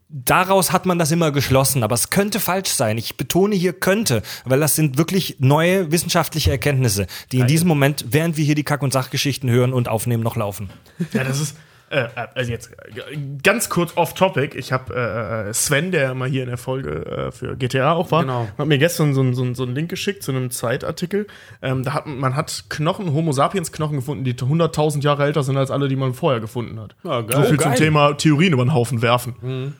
Daraus 0.10 0.72
hat 0.72 0.86
man 0.86 0.98
das 0.98 1.12
immer 1.12 1.32
geschlossen, 1.32 1.84
aber 1.84 1.94
es 1.94 2.10
könnte 2.10 2.40
falsch 2.40 2.70
sein. 2.70 2.98
Ich 2.98 3.18
betone 3.18 3.56
hier 3.56 3.74
könnte, 3.74 4.24
weil 4.46 4.60
das 4.60 4.76
sind 4.76 4.98
wirklich 4.98 5.38
neue 5.40 5.92
wissenschaftliche 5.92 6.52
Erkenntnisse, 6.52 7.08
die 7.32 7.40
in 7.40 7.48
diesem 7.48 7.68
Moment, 7.68 8.06
während 8.10 8.38
wir 8.38 8.46
hier 8.46 8.56
die 8.56 8.64
Kack- 8.64 8.82
und 8.82 8.94
Sachgeschichten 8.94 9.50
hören 9.50 9.74
und 9.74 9.88
aufnehmen, 9.88 10.24
noch 10.24 10.36
laufen. 10.36 10.70
Ja, 11.14 11.24
das 11.24 11.40
ist. 11.40 11.56
Äh, 11.90 12.02
äh, 12.04 12.28
also 12.36 12.52
jetzt 12.52 12.72
äh, 12.72 13.18
ganz 13.42 13.70
kurz 13.70 13.98
off 13.98 14.14
topic. 14.14 14.56
Ich 14.58 14.72
habe 14.72 14.94
äh, 14.94 15.50
äh, 15.50 15.54
Sven, 15.54 15.92
der 15.92 16.14
mal 16.14 16.30
hier 16.30 16.44
in 16.44 16.50
der 16.50 16.58
Folge 16.58 17.06
äh, 17.06 17.32
für 17.32 17.56
GTA 17.58 17.94
auch 17.94 18.12
war, 18.12 18.22
Genau. 18.22 18.48
hat 18.58 18.66
mir 18.68 18.78
gestern 18.78 19.14
so, 19.14 19.34
so, 19.34 19.54
so 19.54 19.64
einen 19.64 19.74
Link 19.76 19.90
geschickt 19.90 20.22
zu 20.24 20.32
einem 20.32 20.52
Zeitartikel. 20.52 21.26
Ähm, 21.62 21.84
da 21.84 21.94
hat 21.94 22.06
man 22.06 22.36
hat 22.36 22.66
Knochen, 22.70 23.12
Homo 23.14 23.32
sapiens 23.32 23.72
Knochen 23.72 23.96
gefunden, 23.98 24.24
die 24.24 24.36
100.000 24.36 25.02
Jahre 25.04 25.24
älter 25.24 25.44
sind 25.44 25.58
als 25.58 25.72
alle, 25.72 25.88
die 25.88 25.96
man 25.96 26.14
vorher 26.14 26.40
gefunden 26.40 26.80
hat. 26.80 26.96
Ja, 27.04 27.22
geil. 27.22 27.38
So 27.38 27.44
viel 27.44 27.54
Oh, 27.56 27.58
geil. 27.58 27.76
zum 27.76 27.76
Thema 27.76 28.14
Theorien 28.14 28.54
über 28.54 28.64
den 28.66 28.74
Haufen 28.74 29.02
werfen 29.02 29.74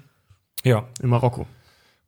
Ja. 0.64 0.86
in 1.02 1.10
Marokko. 1.10 1.46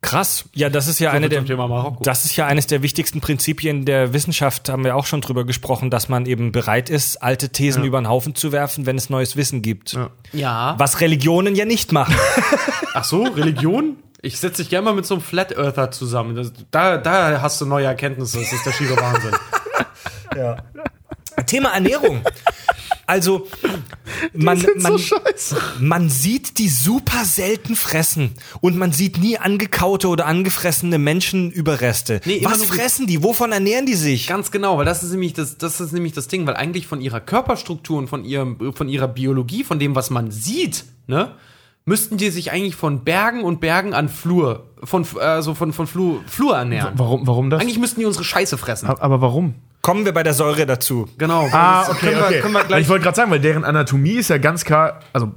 Krass. 0.02 0.45
Ja, 0.56 0.69
das 0.69 0.88
ist 0.88 0.99
ja 0.99 1.11
eine 1.11 1.30
viel 1.30 1.44
der, 1.45 1.98
das 2.02 2.26
ist 2.26 2.36
ja 2.36 2.48
eines 2.48 2.65
der 2.65 2.82
wichtigsten 2.82 3.22
Prinzipien 3.22 3.86
der 3.86 4.14
Wissenschaft, 4.14 4.68
haben 4.68 4.84
wir 4.84 4.95
auch 4.95 5.06
schon 5.06 5.22
drüber 5.22 5.45
gesprochen, 5.45 5.91
dass 5.91 6.10
man 6.10 6.26
eben 6.26 6.52
bereit 6.52 6.90
ist, 6.90 7.18
alte 7.22 7.49
Thesen 7.49 7.84
über 7.84 8.02
den 8.02 8.10
Haufen 8.10 8.34
zu 8.34 8.52
werfen, 8.52 8.88
wenn 8.88 8.98
es 8.98 9.11
neues 9.11 9.36
Wissen 9.36 9.61
gibt. 9.61 9.94
Ja. 9.94 10.10
Ja. 10.34 10.76
Was 10.80 11.02
Religionen 11.02 11.56
ja 11.56 11.65
nicht 11.65 11.91
machen. 11.91 12.15
Ach 12.94 13.03
so, 13.03 13.23
Religion? 13.23 13.98
Ich 14.23 14.40
setze 14.40 14.64
dich 14.64 14.69
gerne 14.69 14.86
mal 14.86 14.95
mit 14.95 15.06
so 15.06 15.15
einem 15.15 15.23
Flat 15.23 15.56
Earther 15.56 15.91
zusammen. 15.91 16.52
Da, 16.72 16.98
da 16.98 17.41
hast 17.41 17.61
du 17.61 17.65
neue 17.65 17.86
Erkenntnisse. 17.86 18.40
Das 18.40 18.52
ist 18.52 18.65
der 18.65 18.72
schiere 18.72 18.98
Wahnsinn. 18.98 19.32
Thema 21.45 21.69
Ernährung. 21.69 22.22
Also, 23.07 23.47
man, 24.34 24.63
man, 24.77 24.97
scheiße. 24.97 25.57
man 25.80 26.09
sieht 26.09 26.57
die 26.57 26.69
super 26.69 27.26
selten 27.26 27.76
fressen 27.76 28.31
und 28.61 28.77
man 28.77 28.93
sieht 28.93 29.18
nie 29.18 29.38
angekaute 29.38 30.07
oder 30.07 30.26
angefressene 30.27 30.97
Menschenüberreste. 30.97 32.22
Nee, 32.26 32.39
Was 32.43 32.59
nur- 32.59 32.68
fressen 32.68 33.07
die? 33.07 33.22
Wovon 33.23 33.51
ernähren 33.51 33.85
die 33.85 33.95
sich? 33.95 34.27
Ganz 34.27 34.51
genau, 34.51 34.77
weil 34.77 34.85
das 34.85 35.03
ist 35.03 35.11
nämlich 35.11 35.34
das, 35.34 35.57
das 35.57 35.81
ist 35.81 35.91
nämlich 35.91 36.13
das 36.13 36.27
Ding, 36.27 36.47
weil 36.47 36.55
eigentlich 36.55 36.88
von 36.88 37.01
ihrer 37.01 37.19
Körperstruktur 37.19 37.97
und 37.97 38.07
von 38.07 38.23
ihrem, 38.23 38.73
von 38.76 38.88
ihrer 38.88 39.07
Biologie, 39.09 39.63
von 39.63 39.80
dem, 39.80 39.95
was 39.95 40.09
man 40.09 40.31
sieht, 40.31 40.85
ne, 41.07 41.35
müssten 41.84 42.15
die 42.18 42.30
sich 42.30 42.51
eigentlich 42.51 42.76
von 42.76 43.03
Bergen 43.03 43.43
und 43.43 43.59
Bergen 43.59 43.93
an 43.93 44.07
Flur, 44.07 44.69
von, 44.84 45.05
also 45.19 45.53
von, 45.55 45.73
von 45.73 45.88
Flur, 45.88 46.22
Flur 46.27 46.55
ernähren. 46.55 46.93
Warum, 46.95 47.27
warum 47.27 47.49
das? 47.49 47.61
Eigentlich 47.61 47.80
müssten 47.80 47.99
die 47.99 48.05
unsere 48.05 48.23
Scheiße 48.23 48.57
fressen. 48.57 48.88
aber 48.88 49.19
warum? 49.22 49.55
Kommen 49.81 50.05
wir 50.05 50.13
bei 50.13 50.23
der 50.23 50.33
Säure 50.33 50.65
dazu. 50.65 51.07
Genau. 51.17 51.47
Ah, 51.51 51.81
das 51.87 51.89
okay, 51.95 51.99
können 52.07 52.17
wir, 52.17 52.25
okay. 52.25 52.39
Können 52.41 52.53
wir 52.53 52.63
gleich 52.65 52.81
ich 52.83 52.89
wollte 52.89 53.03
gerade 53.03 53.15
sagen, 53.15 53.31
weil 53.31 53.39
deren 53.39 53.63
Anatomie 53.63 54.11
ist 54.13 54.29
ja 54.29 54.37
ganz 54.37 54.63
klar, 54.63 54.99
also 55.13 55.31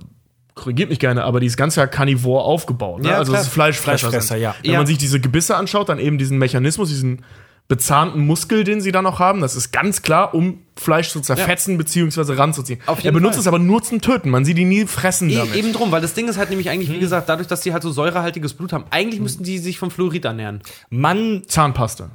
korrigiert 0.55 0.91
mich 0.91 0.99
gerne, 0.99 1.25
aber 1.25 1.41
die 1.41 1.47
ist 1.47 1.57
ganz 1.57 1.75
klar 1.75 1.87
karnivor 1.87 2.45
aufgebaut. 2.45 3.03
Ne? 3.03 3.09
Ja, 3.09 3.17
also 3.19 3.33
klar. 3.33 3.41
es 3.41 3.49
ist 3.49 3.53
Fleischfresser. 3.55 4.11
Fleischfresser, 4.11 4.37
ja. 4.37 4.55
Wenn 4.63 4.73
Ja. 4.73 4.79
man 4.79 4.87
sich 4.87 4.99
diese 4.99 5.19
Gebisse 5.19 5.57
anschaut, 5.57 5.89
dann 5.89 5.99
eben 5.99 6.19
diesen 6.19 6.39
Mechanismus, 6.39 6.91
diesen 6.91 7.25
bezahnten 7.67 8.27
Muskel, 8.27 8.63
den 8.63 8.83
sie 8.83 8.93
da 8.93 9.01
noch 9.01 9.19
haben, 9.19 9.41
das 9.41 9.57
ist 9.57 9.73
ganz 9.73 10.03
klar, 10.03 10.35
um 10.35 10.59
Fleisch 10.77 11.09
zu 11.09 11.21
zerfetzen 11.21 11.79
bzw. 11.79 12.35
ranzuziehen. 12.35 12.79
Auf 12.85 13.03
er 13.03 13.11
benutzt 13.11 13.35
Fall. 13.37 13.41
es 13.41 13.47
aber 13.47 13.59
nur 13.59 13.83
zum 13.83 14.03
Töten. 14.03 14.29
Man 14.29 14.45
sieht 14.45 14.59
die 14.59 14.67
nie 14.67 14.85
fressen 14.87 15.31
E 15.31 15.37
damit. 15.37 15.55
eben 15.55 15.73
drum, 15.73 15.91
weil 15.91 16.03
das 16.03 16.13
Ding 16.13 16.29
ist 16.29 16.37
halt 16.37 16.51
nämlich 16.51 16.69
eigentlich, 16.69 16.91
wie 16.93 16.99
gesagt, 17.01 17.29
dadurch, 17.31 17.49
dass 17.49 17.63
die 17.63 17.73
halt 17.73 17.83
so 17.83 17.91
säurehaltiges 17.91 18.53
Blut 18.53 18.75
haben, 18.75 18.85
eigentlich 18.91 19.21
müssten 19.21 19.45
die 19.45 19.59
sich 19.59 19.79
vom 19.79 19.91
Fluorid 19.91 20.27
ernähren. 20.27 20.61
Man, 20.91 21.45
Zahnpasta. 21.47 22.11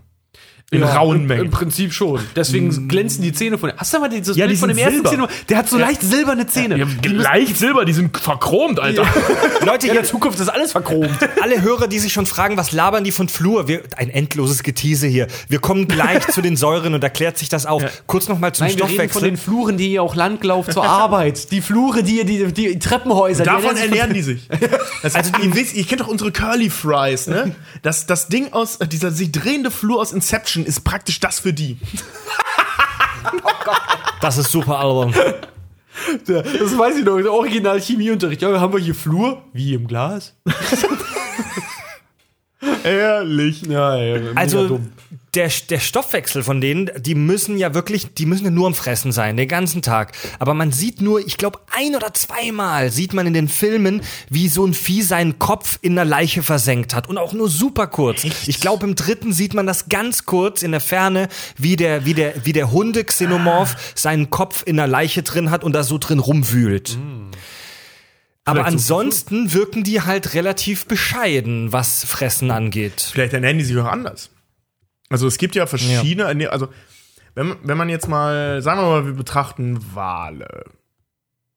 In 0.72 0.84
rauen 0.84 1.22
Im 1.22 1.26
Mengen. 1.28 1.50
Prinzip 1.50 1.94
schon. 1.94 2.20
Deswegen 2.36 2.88
glänzen 2.88 3.24
die 3.24 3.34
Zähne 3.34 3.58
von. 3.58 3.72
Hast 3.76 3.92
du 3.94 4.00
mal 4.00 4.08
dieses 4.10 4.38
Ja, 4.38 4.46
Bild 4.46 4.56
die 4.58 4.60
von 4.60 4.70
dem 4.70 4.78
ersten 4.78 4.94
silber. 4.98 5.10
Zähne? 5.10 5.28
Der 5.50 5.58
hat 5.58 5.68
so 5.70 5.78
leicht 5.80 6.02
silberne 6.02 6.46
Zähne. 6.46 6.76
Die 6.76 6.82
haben 6.84 7.16
leicht 7.16 7.58
Silber, 7.58 7.86
die 7.86 7.94
sind 7.94 8.16
verchromt, 8.16 8.80
Alter. 8.80 9.04
Leute, 9.66 9.88
In 9.88 9.94
der 9.94 10.04
Zukunft 10.04 10.40
ist 10.40 10.48
alles 10.50 10.72
verchromt. 10.74 11.10
alle 11.42 11.62
Hörer, 11.64 11.88
die 11.88 11.98
sich 11.98 12.14
schon 12.14 12.28
fragen, 12.28 12.56
was 12.58 12.72
labern 12.72 13.04
die 13.04 13.12
von 13.12 13.30
Flur? 13.30 13.68
Wir, 13.68 13.82
ein 13.98 14.10
endloses 14.12 14.62
Getiese 14.62 15.08
hier. 15.08 15.28
Wir 15.48 15.60
kommen 15.60 15.88
gleich 15.88 16.28
zu 16.28 16.42
den 16.42 16.56
Säuren 16.56 16.94
und 16.94 17.04
erklärt 17.04 17.38
sich 17.40 17.50
das 17.50 17.66
auch. 17.66 17.84
Kurz 18.06 18.28
noch 18.28 18.38
mal 18.38 18.54
zum 18.54 18.68
Nein, 18.68 18.76
wir 18.78 18.84
reden 18.84 18.90
von 18.90 18.98
Stoffwechsel. 19.10 19.22
den 19.32 19.38
Fluren, 19.38 19.78
die 19.78 19.92
ihr 19.94 20.04
auch 20.04 20.14
Landlauf 20.16 20.68
zur 20.70 20.84
Arbeit. 20.88 21.52
Die 21.52 21.62
Flure, 21.62 22.04
die 22.04 22.18
ihr, 22.18 22.26
die, 22.26 22.54
die 22.54 22.78
Treppenhäuser. 22.80 23.44
die 23.44 23.50
Davon 23.50 23.76
ernähren 23.76 24.14
die 24.14 24.22
sich. 24.22 24.48
Das, 25.02 25.16
also, 25.16 25.32
ihr 25.44 25.56
wisst, 25.56 25.76
ihr 25.76 25.84
kennt 25.86 26.02
doch 26.02 26.08
unsere 26.08 26.32
Curly 26.32 26.70
Fries, 26.70 27.26
ne? 27.28 27.56
Das, 27.82 28.06
das 28.06 28.28
Ding 28.28 28.54
aus, 28.54 28.78
dieser 28.92 29.10
sich 29.12 29.32
drehende 29.32 29.72
Flur 29.72 30.00
aus 30.00 30.12
Inception 30.12 30.59
ist 30.66 30.84
praktisch 30.84 31.20
das 31.20 31.40
für 31.40 31.54
die. 31.54 31.78
Das 34.22 34.38
ist 34.38 34.52
super 34.52 34.80
Album. 34.80 35.14
Das 36.26 36.78
weiß 36.78 36.98
ich 36.98 37.06
noch, 37.06 37.18
der 37.18 37.32
Original 37.32 37.80
Chemieunterricht. 37.80 38.42
Ja, 38.42 38.60
haben 38.60 38.74
wir 38.74 38.80
hier 38.80 38.96
Flur? 38.96 39.42
Wie 39.54 39.74
im 39.74 39.88
Glas? 39.88 40.36
Ehrlich. 42.84 43.66
Ja, 43.66 43.96
ja, 43.96 44.32
Also 44.36 44.68
dumm. 44.68 44.92
Der, 45.36 45.50
der 45.70 45.80
Stoffwechsel 45.80 46.42
von 46.44 46.60
denen, 46.60 46.90
die 46.98 47.14
müssen 47.16 47.58
ja 47.58 47.74
wirklich, 47.74 48.14
die 48.16 48.26
müssen 48.26 48.46
ja 48.46 48.52
nur 48.52 48.68
am 48.68 48.74
Fressen 48.74 49.12
sein, 49.12 49.38
den 49.38 49.48
ganzen 49.48 49.82
Tag. 49.82 50.14
Aber 50.40 50.54
man 50.54 50.72
sieht 50.72 51.02
nur, 51.02 51.20
ich 51.26 51.38
glaube, 51.38 51.60
ein 51.72 51.96
oder 51.96 52.14
zweimal 52.14 52.90
sieht 52.92 53.14
man 53.14 53.28
in 53.28 53.34
den 53.34 53.48
Filmen, 53.48 54.02
wie 54.30 54.48
so 54.50 54.66
ein 54.66 54.74
Vieh 54.74 55.02
seinen 55.04 55.38
Kopf 55.38 55.78
in 55.82 55.92
einer 55.98 56.06
Leiche 56.10 56.42
versenkt 56.42 56.96
hat. 56.96 57.08
Und 57.08 57.18
auch 57.18 57.34
nur 57.34 57.50
super 57.50 57.88
kurz. 57.88 58.24
Ich 58.24 58.60
glaube, 58.60 58.86
im 58.88 58.96
dritten 58.96 59.32
sieht 59.34 59.54
man 59.54 59.68
das 59.68 59.88
ganz 59.90 60.26
kurz 60.26 60.64
in 60.64 60.72
der 60.72 60.82
Ferne, 60.82 61.28
wie 61.58 61.76
der, 61.76 62.06
wie 62.06 62.14
der, 62.16 62.46
wie 62.46 62.54
der 62.54 62.72
Hunde-Xenomorph 62.72 63.94
seinen 63.96 64.30
Kopf 64.30 64.64
in 64.66 64.80
einer 64.80 64.88
Leiche 64.88 65.22
drin 65.24 65.52
hat 65.52 65.64
und 65.64 65.74
da 65.74 65.84
so 65.84 65.98
drin 66.00 66.20
rumwühlt. 66.20 66.98
Aber 68.46 68.64
Vielleicht 68.64 68.80
so- 68.80 68.96
ansonsten 68.98 69.54
wirken 69.54 69.84
die 69.84 70.02
halt 70.02 70.34
relativ 70.34 70.86
bescheiden, 70.88 71.72
was 71.72 72.04
Fressen 72.04 72.50
angeht. 72.50 73.10
Vielleicht 73.12 73.34
ernähren 73.34 73.60
die 73.60 73.64
sich 73.64 73.78
auch 73.78 73.86
anders. 73.86 74.32
Also 75.10 75.28
es 75.28 75.38
gibt 75.38 75.56
ja 75.56 75.66
verschiedene, 75.66 76.28
Ernähr- 76.30 76.50
also 76.50 76.68
wenn, 77.36 77.48
man- 77.50 77.58
wenn 77.64 77.78
man 77.78 77.90
jetzt 77.90 78.08
mal, 78.08 78.62
sagen 78.62 78.80
wir 78.82 78.88
mal, 78.90 79.06
wir 79.06 79.14
betrachten 79.14 79.80
Wale. 79.94 80.66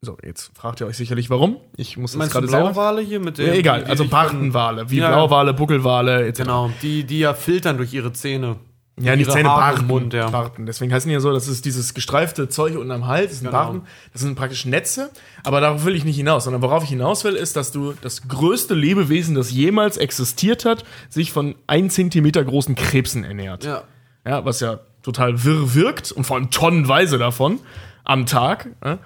So, 0.04 0.18
jetzt 0.24 0.50
fragt 0.56 0.80
ihr 0.80 0.86
euch 0.88 0.96
sicherlich, 0.96 1.30
warum. 1.30 1.58
Ich 1.76 1.96
muss 1.96 2.12
das 2.12 2.18
Meinst 2.18 2.34
du 2.34 2.40
gerade. 2.40 2.48
Blauwale 2.48 3.02
hier 3.02 3.20
mit 3.20 3.38
Ja, 3.38 3.44
der, 3.46 3.54
egal, 3.54 3.84
also 3.84 4.04
Bartenwale, 4.08 4.90
wie 4.90 4.98
Ja. 4.98 5.08
Blauwale, 5.10 5.54
Buckelwale, 5.54 6.26
etc. 6.26 6.38
Genau, 6.42 6.70
die, 6.82 7.04
die 7.04 7.20
ja 7.20 7.34
filtern 7.34 7.76
durch 7.76 7.92
ihre 7.94 8.12
Zähne. 8.12 8.56
Ja, 9.04 9.16
die 9.16 9.22
Ihre 9.22 9.32
Zähne 9.32 9.48
Barten. 9.48 9.86
Mund, 9.86 10.12
ja. 10.14 10.28
Barten. 10.30 10.66
Deswegen 10.66 10.92
heißen 10.92 11.08
die 11.08 11.14
ja 11.14 11.20
so, 11.20 11.32
das 11.32 11.48
ist 11.48 11.64
dieses 11.64 11.94
gestreifte 11.94 12.48
Zeug 12.48 12.76
unten 12.76 12.90
am 12.90 13.06
Hals, 13.06 13.30
das 13.30 13.38
sind 13.40 13.48
Genau. 13.48 13.58
Barten. 13.64 13.82
Das 14.12 14.22
sind 14.22 14.34
praktisch 14.34 14.64
Netze. 14.64 15.10
Aber 15.44 15.60
darauf 15.60 15.84
will 15.84 15.94
ich 15.94 16.04
nicht 16.04 16.16
hinaus, 16.16 16.44
sondern 16.44 16.62
worauf 16.62 16.82
ich 16.84 16.90
hinaus 16.90 17.24
will, 17.24 17.34
ist, 17.34 17.56
dass 17.56 17.72
du 17.72 17.94
das 18.00 18.28
größte 18.28 18.74
Lebewesen, 18.74 19.34
das 19.34 19.50
jemals 19.50 19.96
existiert 19.96 20.64
hat, 20.64 20.84
sich 21.08 21.32
von 21.32 21.54
ein 21.66 21.90
Zentimeter 21.90 22.44
großen 22.44 22.74
Krebsen 22.74 23.24
ernährt. 23.24 23.64
Ja. 23.64 23.82
Ja, 24.26 24.44
was 24.44 24.60
ja 24.60 24.80
total 25.02 25.42
wirr 25.44 25.74
wirkt 25.74 26.12
und 26.12 26.24
vor 26.24 26.36
allem 26.36 26.50
tonnenweise 26.50 27.18
davon 27.18 27.58
am 28.04 28.26
Tag. 28.26 28.68
Ja. 28.84 28.98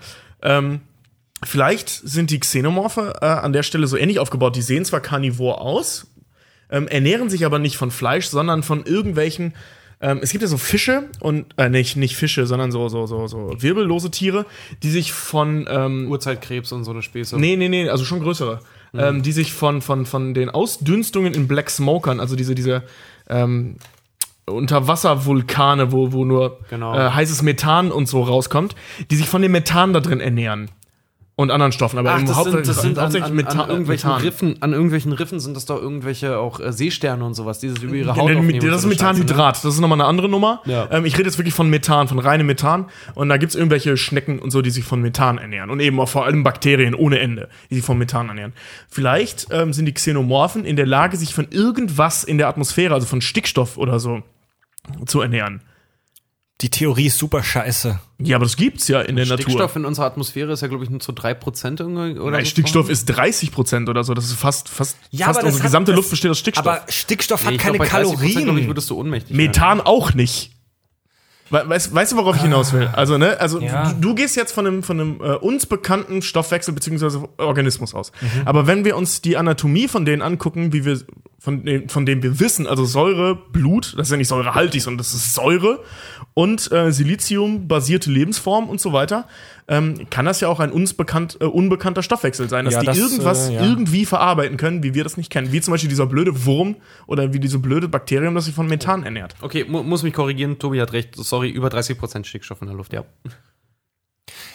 Ähm, 0.43 0.81
vielleicht 1.43 1.89
sind 1.89 2.31
die 2.31 2.39
Xenomorphe 2.41 3.15
äh, 3.23 3.27
an 3.27 3.53
der 3.53 3.63
Stelle 3.63 3.87
so 3.87 3.97
ähnlich 3.97 4.19
aufgebaut. 4.19 4.57
Die 4.57 4.63
sehen 4.63 4.85
zwar 4.85 5.01
karnivor 5.01 5.61
aus, 5.63 6.07
ähm, 6.71 6.87
ernähren 6.89 7.31
sich 7.31 7.47
aber 7.47 7.59
nicht 7.59 7.77
von 7.77 7.91
Fleisch, 7.91 8.27
sondern 8.27 8.63
von 8.63 8.85
irgendwelchen. 8.85 9.55
Ähm, 10.01 10.21
es 10.23 10.31
gibt 10.31 10.43
ja 10.43 10.49
so 10.49 10.59
Fische 10.59 11.09
und 11.21 11.47
äh, 11.57 11.69
nicht 11.71 11.97
nicht 11.97 12.17
Fische, 12.17 12.47
sondern 12.47 12.71
so 12.71 12.89
so 12.89 13.07
so 13.07 13.27
so 13.27 13.51
wirbellose 13.59 14.11
Tiere, 14.11 14.45
die 14.83 14.91
sich 14.91 15.13
von 15.13 15.67
ähm, 15.71 16.09
Urzeitkrebs 16.11 16.71
und 16.73 16.85
so 16.85 16.91
eine 16.91 17.03
Späße. 17.03 17.39
Nee, 17.39 17.57
nee, 17.57 17.69
nee, 17.69 17.89
also 17.89 18.05
schon 18.05 18.21
größere. 18.21 18.61
Ähm, 18.95 19.23
die 19.23 19.33
sich 19.33 19.53
von, 19.53 19.83
von, 19.83 20.07
von 20.07 20.33
den 20.33 20.49
Ausdünstungen 20.49 21.35
in 21.35 21.49
Black 21.49 21.69
Smokern, 21.69 22.19
also 22.19 22.35
diese, 22.35 22.55
diese 22.55 22.83
ähm, 23.29 23.77
Unterwasservulkane, 24.47 25.93
wo, 25.93 26.13
wo 26.13 26.25
nur 26.25 26.61
Genau. 26.71 26.95
äh, 26.97 27.11
heißes 27.11 27.43
Methan 27.43 27.91
und 27.93 28.07
so 28.09 28.23
rauskommt, 28.23 28.75
die 29.11 29.17
sich 29.17 29.29
von 29.29 29.43
dem 29.43 29.53
Methan 29.53 29.93
da 29.93 30.01
drin 30.01 30.21
ernähren. 30.21 30.71
Und 31.39 31.51
anderen 31.51 31.71
Stoffen, 31.71 31.99
aber 31.99 32.13
Ach, 32.15 32.19
im 32.19 32.25
das 32.25 32.35
Haupt- 32.35 32.51
sind, 32.51 32.67
das 32.67 32.81
sind 32.81 32.99
an, 32.99 33.15
an, 33.15 33.35
Methan- 33.35 33.61
an 33.61 33.69
irgendwelchen 33.69 34.09
Methan. 34.09 34.23
Riffen, 34.23 34.63
an 34.63 34.73
irgendwelchen 34.73 35.13
Riffen 35.13 35.39
sind 35.39 35.55
das 35.55 35.67
doch 35.67 35.77
irgendwelche 35.79 36.39
auch 36.39 36.61
äh, 36.61 36.73
Seesterne 36.73 37.23
und 37.27 37.35
sowas, 37.35 37.59
die 37.59 37.69
das 37.69 37.83
über 37.83 37.95
ihre 37.95 38.09
Ja, 38.09 38.17
Haut 38.17 38.31
ne, 38.31 38.39
aufnehmen. 38.39 38.67
das 38.67 38.77
ist 38.79 38.83
ne? 38.85 38.89
Methanhydrat, 38.89 39.57
das 39.63 39.75
ist 39.75 39.81
nochmal 39.81 40.01
eine 40.01 40.09
andere 40.09 40.31
Nummer. 40.31 40.63
Ja. 40.65 40.89
Ähm, 40.91 41.05
ich 41.05 41.13
rede 41.19 41.29
jetzt 41.29 41.37
wirklich 41.37 41.53
von 41.53 41.69
Methan, 41.69 42.09
von 42.09 42.19
reinem 42.19 42.47
Methan. 42.47 42.87
Und 43.15 43.29
da 43.29 43.37
gibt's 43.37 43.55
irgendwelche 43.55 43.99
Schnecken 43.99 44.39
und 44.39 44.51
so, 44.51 44.63
die 44.63 44.71
sich 44.71 44.85
von 44.85 45.03
Methan 45.03 45.37
ernähren. 45.37 45.69
Und 45.69 45.81
eben 45.81 46.01
auch 46.01 46.09
vor 46.09 46.25
allem 46.25 46.43
Bakterien 46.43 46.95
ohne 46.95 47.19
Ende, 47.19 47.51
die 47.69 47.75
sich 47.75 47.85
von 47.85 47.99
Methan 47.99 48.29
ernähren. 48.29 48.55
Vielleicht 48.89 49.49
ähm, 49.51 49.75
sind 49.75 49.85
die 49.85 49.93
Xenomorphen 49.93 50.65
in 50.65 50.77
der 50.77 50.87
Lage, 50.87 51.19
sich 51.19 51.35
von 51.35 51.49
irgendwas 51.51 52.25
in 52.25 52.39
der 52.39 52.49
Atmosphäre, 52.49 52.95
also 52.95 53.07
von 53.07 53.21
Stickstoff 53.21 53.77
oder 53.77 54.01
so, 54.01 54.23
zu 55.05 55.21
ernähren. 55.21 55.61
Die 56.63 56.71
Theorie 56.71 57.07
ist 57.07 57.19
super 57.19 57.43
scheiße. 57.43 57.99
Ja, 58.19 58.37
aber 58.37 58.47
das 58.47 58.57
gibt's 58.57 58.89
ja 58.89 59.03
in 59.03 59.17
der 59.17 59.27
Stickstoff 59.27 59.59
Natur. 59.59 59.77
in 59.77 59.85
unserer 59.85 60.07
Atmosphäre 60.07 60.53
ist 60.53 60.63
ja, 60.63 60.69
glaube 60.69 60.85
ich, 60.85 60.91
nur 60.91 61.01
zu 61.01 61.13
3% 61.13 61.81
irgendwie. 61.81 62.19
Oder 62.19 62.31
Nein, 62.39 62.45
so 62.47 62.51
Stickstoff 62.51 62.89
ist 62.89 63.05
30 63.07 63.53
Prozent 63.53 63.91
oder 63.91 64.05
so. 64.05 64.15
Das 64.15 64.25
ist 64.25 64.33
fast, 64.39 64.71
fast, 64.71 64.97
Ja, 65.11 65.27
fast 65.27 65.39
aber 65.41 65.45
das 65.45 65.55
unsere 65.55 65.65
hat- 65.65 65.69
gesamte 65.69 65.93
das- 65.93 65.97
Luft 65.97 66.11
besteht 66.11 66.31
aus 66.31 66.39
Stickstoff. 66.39 66.67
Aber 66.67 66.81
Stickstoff 66.89 67.43
Nee, 67.43 67.47
hat 67.49 67.55
ich 67.57 67.61
keine 67.61 67.77
glaub, 67.77 67.91
bei 67.91 67.99
30%, 67.99 68.11
Kalorien. 68.17 68.45
glaube 68.45 68.61
ich, 68.61 68.67
würdest 68.69 68.89
du 68.89 68.99
ohnmächtig 68.99 69.31
werden. 69.37 69.47
Methan 69.47 69.81
auch 69.83 70.15
nicht. 70.15 70.53
We 71.51 71.63
weißt, 71.69 71.95
weißt 71.95 72.13
du, 72.13 72.17
worauf 72.17 72.37
ich 72.37 72.43
hinaus 72.43 72.73
will? 72.73 72.89
Also, 72.93 73.19
ne, 73.19 73.39
also 73.39 73.61
Ja. 73.61 73.91
du, 73.93 74.01
du 74.01 74.15
gehst 74.15 74.35
jetzt 74.37 74.53
von 74.53 74.67
einem, 74.67 74.83
von 74.83 75.01
einem 75.01 75.21
äh, 75.21 75.35
uns 75.35 75.67
bekannten 75.67 76.23
Stoffwechsel 76.23 76.75
bzw. 76.75 77.27
Organismus 77.39 77.95
aus. 77.95 78.11
Aber 78.45 78.67
wenn 78.67 78.85
wir 78.85 78.97
uns 78.97 79.21
die 79.23 79.37
Anatomie 79.37 79.87
von 79.89 80.05
denen 80.05 80.23
angucken, 80.23 80.73
wie 80.73 80.85
wir 80.85 81.01
von 81.39 81.65
dem, 81.65 81.89
von 81.89 82.05
dem 82.07 82.23
wir 82.25 82.41
wissen, 82.41 82.67
also 82.67 82.85
Säure, 82.85 83.37
Blut, 83.37 83.95
das 83.97 84.09
ist 84.09 84.11
ja 84.11 84.17
nicht 84.17 84.27
säurehaltig, 84.29 84.83
sondern 84.83 84.99
das 84.99 85.15
ist 85.15 85.35
Säure 85.35 85.81
und 86.35 86.73
äh, 86.73 86.91
Silizium-basierte 86.91 88.11
Lebensform 88.11 88.69
und 88.69 88.81
so 88.81 88.93
weiter, 88.93 89.29
ähm, 89.69 90.07
kann 90.11 90.27
das 90.27 90.41
ja 90.41 90.49
auch 90.49 90.61
ein 90.61 90.71
uns 90.71 90.95
bekannt, 90.95 91.39
äh, 91.41 91.45
unbekannter 91.45 92.03
Stoffwechsel 92.03 92.49
sein, 92.49 92.65
dass 92.65 92.75
Ja, 92.75 92.81
die 92.81 92.87
das, 92.87 92.99
irgendwas 92.99 93.49
äh, 93.49 93.55
ja. 93.55 93.65
irgendwie 93.65 94.07
verarbeiten 94.07 94.57
können, 94.57 94.83
wie 94.83 94.95
wir 94.95 95.03
das 95.03 95.17
nicht 95.17 95.31
kennen. 95.31 95.53
Wie 95.53 95.61
zum 95.61 95.73
Beispiel 95.73 95.89
dieser 95.89 96.07
blöde 96.07 96.45
Wurm 96.47 96.77
oder 97.07 97.33
wie 97.33 97.41
diese 97.41 97.59
blöde 97.59 97.89
Bakterium, 97.89 98.35
das 98.35 98.45
sich 98.45 98.55
von 98.55 98.67
Methan 98.69 99.03
ernährt. 99.03 99.35
Okay, 99.41 99.65
mu 99.65 99.83
muss 99.83 100.03
mich 100.03 100.15
korrigieren, 100.15 100.59
Tobi 100.59 100.81
hat 100.81 100.93
recht. 100.93 101.17
Sorry, 101.17 101.51
über 101.51 101.69
30% 101.69 102.25
Stickstoff 102.25 102.61
in 102.63 102.69
der 102.69 102.77
Luft, 102.77 102.93
ja. 102.93 103.05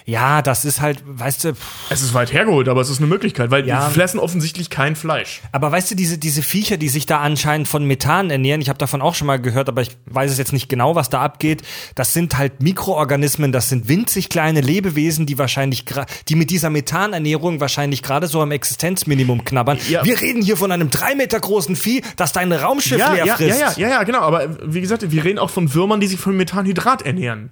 Ja, 0.06 0.42
das 0.42 0.66
ist 0.66 0.82
halt, 0.82 1.04
weißt 1.06 1.44
du, 1.46 1.54
pff, 1.56 1.66
Es 1.92 2.02
ist 2.02 2.14
weit 2.14 2.34
hergeholt, 2.34 2.68
aber 2.68 2.82
es 2.82 2.90
ist 2.90 2.98
eine 3.00 3.08
Möglichkeit, 3.08 3.52
weil 3.52 3.68
Ja. 3.68 3.88
die 3.88 3.94
fressen 3.94 4.20
offensichtlich 4.20 4.70
kein 4.70 4.96
Fleisch. 4.96 5.42
aber 5.52 5.72
weißt 5.72 5.92
du, 5.92 5.96
diese, 5.96 6.18
diese 6.18 6.42
Viecher, 6.42 6.78
die 6.78 6.90
sich 6.90 7.06
da 7.06 7.20
anscheinend 7.20 7.68
von 7.68 7.86
Methan 7.86 8.30
ernähren, 8.30 8.62
ich 8.62 8.70
habe 8.70 8.80
davon 8.80 9.02
auch 9.02 9.16
schon 9.16 9.28
mal 9.28 9.40
gehört, 9.40 9.70
aber 9.70 9.82
ich 9.82 9.92
weiß 10.08 10.32
es 10.32 10.38
jetzt 10.38 10.54
nicht 10.54 10.70
genau, 10.70 10.96
was 10.96 11.10
da 11.10 11.22
abgeht. 11.22 11.62
Das 11.96 12.14
sind 12.14 12.38
halt 12.38 12.62
Mikroorganismen, 12.62 13.52
das 13.52 13.70
sind 13.70 13.88
winzig 13.88 14.30
kleine 14.30 14.62
Lebewesen, 14.62 15.26
die 15.26 15.38
wahrscheinlich, 15.38 15.86
die 16.30 16.36
mit 16.36 16.50
dieser 16.50 16.70
Methanernährung 16.70 17.60
wahrscheinlich 17.60 18.02
gerade 18.04 18.28
so 18.28 18.42
am 18.42 18.52
Existenzminimum 18.52 19.44
knabbern. 19.46 19.78
Ja. 19.90 20.04
Wir 20.04 20.20
reden 20.20 20.42
hier 20.42 20.58
von 20.58 20.72
einem 20.72 20.90
drei 20.90 21.16
Meter 21.16 21.40
großen 21.40 21.76
Vieh, 21.76 22.02
das 22.16 22.32
dein 22.32 22.52
Raumschiff 22.52 22.98
Ja, 23.00 23.12
leer 23.14 23.20
ja, 23.20 23.26
ja, 23.26 23.36
frisst. 23.36 23.60
ja, 23.60 23.74
ja, 23.78 23.90
ja, 23.90 24.04
genau. 24.04 24.22
Aber 24.22 24.50
wie 24.66 24.82
gesagt, 24.82 25.10
wir 25.12 25.24
reden 25.24 25.40
auch 25.40 25.50
von 25.50 25.74
Würmern, 25.74 26.00
die 26.00 26.08
sich 26.08 26.20
von 26.20 26.36
Methanhydrat 26.36 27.02
ernähren. 27.04 27.52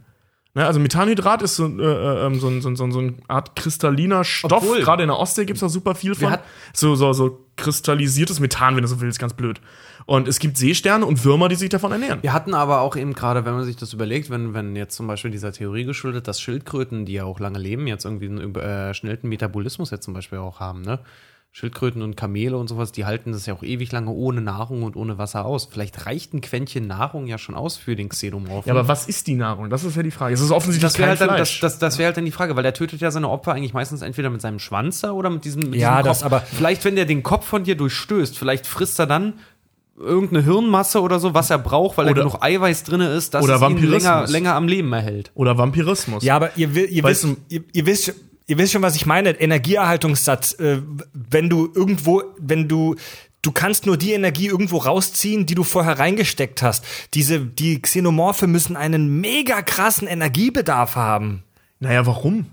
Ne, 0.60 0.66
also 0.68 0.80
Methanhydrat 0.82 1.42
ist 1.42 1.56
so, 1.56 1.68
äh, 1.68 2.26
äh, 2.28 2.36
so, 2.36 2.48
ein- 2.50 2.62
so, 2.62 2.76
so, 2.76 2.84
ein- 2.84 2.92
so 2.92 3.00
eine 3.00 3.14
Art 3.30 3.56
kristalliner 3.56 4.26
Stoff. 4.26 4.52
Obwohl- 4.52 4.82
Gerade 4.82 5.04
in 5.04 5.08
der 5.08 5.18
Ostsee 5.18 5.46
gibt 5.46 5.56
es 5.56 5.62
da 5.62 5.70
super 5.70 5.96
viel 5.96 6.16
von. 6.16 6.30
So, 6.74 6.96
so, 6.96 7.14
so 7.14 7.46
kristallisiertes 7.56 8.42
Methan, 8.42 8.76
wenn 8.76 8.82
du 8.82 8.88
so 8.90 9.00
willst, 9.00 9.20
ganz 9.20 9.34
blöd. 9.34 9.62
Und 10.06 10.28
es 10.28 10.40
gibt 10.40 10.58
Seesterne 10.58 11.06
und 11.06 11.24
Würmer, 11.24 11.48
die 11.48 11.56
sich 11.56 11.70
davon 11.70 11.92
ernähren. 11.94 12.20
Wir 12.24 12.34
hatten 12.34 12.54
aber 12.54 12.82
auch 12.82 12.96
eben 12.98 13.14
gerade, 13.14 13.46
wenn 13.46 13.54
man 13.54 13.64
sich 13.64 13.78
das 13.78 13.94
überlegt, 13.94 14.30
wenn, 14.30 14.54
wenn 14.54 14.76
jetzt 14.76 14.96
zum 14.98 15.08
Beispiel 15.08 15.32
dieser 15.32 15.54
Theorie 15.54 15.86
geschuldet, 15.86 16.28
dass 16.28 16.42
Schildkröten, 16.42 17.06
die 17.06 17.14
ja 17.14 17.24
auch 17.24 17.40
lange 17.40 17.60
leben, 17.60 17.88
jetzt 17.88 18.04
irgendwie 18.04 18.26
einen 18.26 18.42
überschnellten 18.42 19.30
Metabolismus 19.30 19.92
jetzt 19.92 20.04
zum 20.04 20.14
Beispiel 20.14 20.40
auch 20.40 20.60
haben, 20.60 20.82
ne? 20.82 21.00
Schildkröten 21.52 22.04
und 22.04 22.16
Kamele 22.16 22.56
und 22.58 22.68
sowas, 22.68 22.92
die 22.92 23.06
halten 23.06 23.32
das 23.32 23.46
ja 23.48 23.56
auch 23.56 23.64
ewig 23.64 23.92
lange 23.92 24.12
ohne 24.12 24.40
Nahrung 24.40 24.84
und 24.84 24.96
ohne 24.96 25.18
Wasser 25.18 25.46
aus. 25.46 25.68
Vielleicht 25.70 26.06
reicht 26.06 26.34
ein 26.34 26.42
Quäntchen 26.42 26.86
Nahrung 26.86 27.26
ja 27.26 27.38
schon 27.40 27.56
aus 27.56 27.76
für 27.76 27.96
den 27.96 28.08
Xenomorphen. 28.10 28.70
Ja, 28.72 28.80
aber 28.80 28.88
was 28.88 29.08
ist 29.08 29.26
die 29.28 29.34
Nahrung? 29.34 29.70
Das 29.72 29.84
ist 29.84 29.96
ja 29.98 30.04
die 30.04 30.12
Frage. 30.12 30.34
Es 30.34 30.42
ist 30.42 30.52
offensichtlich 30.52 30.84
das 30.92 31.00
wäre 31.00 31.10
kein 31.10 31.20
halt, 31.20 31.30
dann, 31.32 31.38
das, 31.40 31.50
Fleisch. 31.50 31.60
das, 31.62 31.80
das 31.80 31.98
wär 31.98 32.06
halt 32.06 32.18
dann 32.18 32.26
die 32.26 32.32
Frage, 32.32 32.56
weil 32.56 32.62
der 32.64 32.76
tötet 32.76 33.02
ja 33.02 33.10
seine 33.10 33.30
Opfer 33.30 33.54
eigentlich 33.54 33.74
meistens 33.74 34.04
entweder 34.04 34.30
mit 34.30 34.42
seinem 34.42 34.60
Schwanz 34.60 35.02
da 35.02 35.12
oder 35.12 35.32
mit 35.32 35.44
diesem, 35.44 35.72
mit 35.72 35.80
Ja, 35.80 35.98
diesem 35.98 36.06
das 36.06 36.18
Kopf. 36.22 36.26
aber- 36.28 36.42
Vielleicht, 36.42 36.86
wenn 36.86 36.96
der 36.96 37.06
den 37.06 37.24
Kopf 37.24 37.46
von 37.48 37.64
dir 37.64 37.76
durchstößt, 37.76 38.38
vielleicht 38.38 38.68
frisst 38.68 39.00
er 39.00 39.08
dann 39.08 39.34
irgendeine 39.98 40.44
Hirnmasse 40.46 41.02
oder 41.02 41.20
so, 41.20 41.34
was 41.34 41.50
er 41.50 41.58
braucht, 41.58 41.98
weil 41.98 42.06
Oder- 42.06 42.14
da 42.14 42.28
genug 42.28 42.38
Eiweiß 42.44 42.84
drin 42.84 43.02
ist, 43.02 43.34
dass 43.34 43.44
oder 43.44 43.56
es 43.56 43.62
ihn 43.70 43.84
länger, 43.90 44.28
länger 44.28 44.54
am 44.54 44.68
Leben 44.68 44.94
erhält. 44.94 45.32
Oder 45.34 45.58
Vampirismus. 45.58 46.24
Ja, 46.24 46.36
aber 46.36 46.52
ihr, 46.58 46.74
ihr, 46.90 47.04
Weißt 47.04 47.24
wisst, 47.26 47.38
ihr, 47.50 47.64
ihr 47.74 47.86
wisst, 47.88 48.14
ihr 48.50 48.58
wisst 48.58 48.74
schon, 48.74 48.82
was 48.82 48.96
ich 48.96 49.06
meine. 49.06 49.40
Energieerhaltungssatz. 49.40 50.60
Äh, 50.60 50.82
wenn 51.14 51.50
du 51.50 51.72
irgendwo, 51.74 52.24
wenn 52.38 52.68
du 52.68 52.96
Du 53.42 53.54
kannst 53.54 53.86
nur 53.86 53.96
die 53.96 54.12
Energie 54.12 54.48
irgendwo 54.48 54.80
rausziehen, 54.80 55.46
die 55.46 55.56
du 55.56 55.64
vorher 55.64 55.98
reingesteckt 55.98 56.62
hast. 56.62 56.84
Diese, 57.14 57.40
die 57.40 57.82
Xenomorphe 57.82 58.48
müssen 58.48 58.76
einen 58.76 59.22
mega 59.22 59.62
krassen 59.62 60.10
Energiebedarf 60.10 60.98
haben. 60.98 61.44
Naja, 61.80 62.06
warum? 62.06 62.48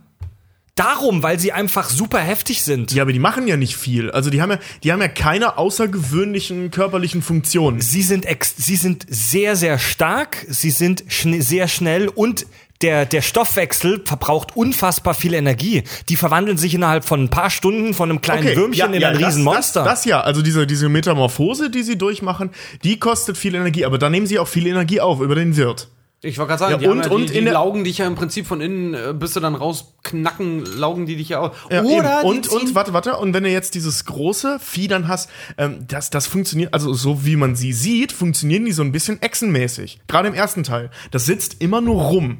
Darum, 0.77 1.25
weil 1.25 1.41
sie 1.41 1.53
einfach 1.53 1.89
super 1.89 2.21
heftig 2.21 2.63
sind. 2.63 2.93
Ja, 2.93 3.03
aber 3.03 3.13
die 3.13 3.19
machen 3.19 3.49
ja 3.49 3.57
nicht 3.57 3.77
viel. 3.77 4.13
Also 4.13 4.31
die 4.31 4.41
haben 4.41 4.51
ja, 4.53 4.59
die 4.85 4.93
haben 4.93 5.01
ja 5.01 5.09
keine 5.09 5.59
außergewöhnlichen 5.59 6.71
körperlichen 6.71 7.23
Funktionen. 7.23 7.81
Sie 7.81 8.03
sind 8.03 8.25
ex 8.25 8.55
sie 8.57 8.77
sind 8.77 9.07
sehr, 9.09 9.57
sehr 9.57 9.81
stark, 9.81 10.47
sie 10.49 10.71
sind 10.71 11.05
schn 11.09 11.41
sehr 11.43 11.67
schnell 11.67 12.07
und 12.09 12.47
der, 12.83 13.07
der 13.07 13.23
Stoffwechsel 13.23 14.03
verbraucht 14.05 14.57
unfassbar 14.57 15.15
viel 15.15 15.35
Energie. 15.35 15.85
Die 16.09 16.17
verwandeln 16.17 16.57
sich 16.59 16.75
innerhalb 16.75 17.05
von 17.05 17.25
ein 17.25 17.31
paar 17.31 17.51
Stunden 17.51 17.95
von 17.95 18.11
einem 18.11 18.21
kleinen 18.21 18.57
Würmchen 18.57 18.95
in 18.95 19.05
ein 19.05 19.19
das- 19.19 19.29
Riesenmonster. 19.29 19.85
Das, 19.85 20.01
das 20.01 20.05
ja, 20.05 20.21
also 20.21 20.43
diese, 20.43 20.67
diese 20.67 20.89
Metamorphose, 20.89 21.71
die 21.71 21.83
sie 21.83 21.97
durchmachen, 21.99 22.51
die 22.85 22.99
kostet 22.99 23.37
viel 23.37 23.55
Energie, 23.55 23.85
aber 23.85 23.99
da 23.99 24.11
nehmen 24.11 24.27
sie 24.27 24.39
auch 24.39 24.49
viel 24.49 24.67
Energie 24.67 25.01
auf 25.01 25.21
über 25.21 25.35
den 25.35 25.57
Wirt. 25.57 25.89
Ich 26.23 26.39
wollte 26.39 26.49
gerade 26.49 26.59
sagen, 26.61 26.73
Ja, 26.73 26.79
die, 26.79 26.87
und- 26.89 27.05
ja 27.05 27.11
und 27.11 27.29
die, 27.31 27.35
die 27.35 27.41
laugen 27.41 27.85
dich 27.85 27.99
ja 27.99 28.07
im 28.07 28.15
Prinzip 28.15 28.47
von 28.47 28.61
innen, 28.61 28.95
äh, 28.95 29.15
bis 29.17 29.35
sie 29.35 29.41
dann 29.41 29.55
rausknacken, 29.55 30.65
laugen 30.79 31.07
die 31.07 31.17
dich 31.17 31.29
ja 31.29 31.41
aus. 31.41 31.57
Ja, 31.71 31.83
Oder 31.83 32.21
die 32.23 32.27
und, 32.29 32.49
und 32.49 32.75
warte, 32.75 32.93
warte, 32.93 33.17
und 33.17 33.35
wenn 33.35 33.45
du 33.45 33.51
jetzt 33.51 33.75
dieses 33.75 34.05
große 34.07 34.59
Vieh 34.61 34.89
dann 34.89 35.09
hast, 35.09 35.29
ähm, 35.59 35.85
das, 35.87 36.11
das 36.11 36.27
funktioniert, 36.27 36.73
also 36.75 36.93
so 36.95 37.25
wie 37.25 37.37
man 37.37 37.55
sie 37.55 37.73
sieht, 37.73 38.13
funktionieren 38.13 38.65
die 38.65 38.73
so 38.73 38.83
ein 38.83 38.93
bisschen 38.93 39.21
echsenmäßig. 39.23 40.01
Gerade 40.09 40.29
im 40.29 40.35
ersten 40.35 40.63
Teil. 40.65 40.91
Das 41.11 41.27
sitzt 41.27 41.61
immer 41.61 41.81
nur 41.81 42.03
rum, 42.03 42.39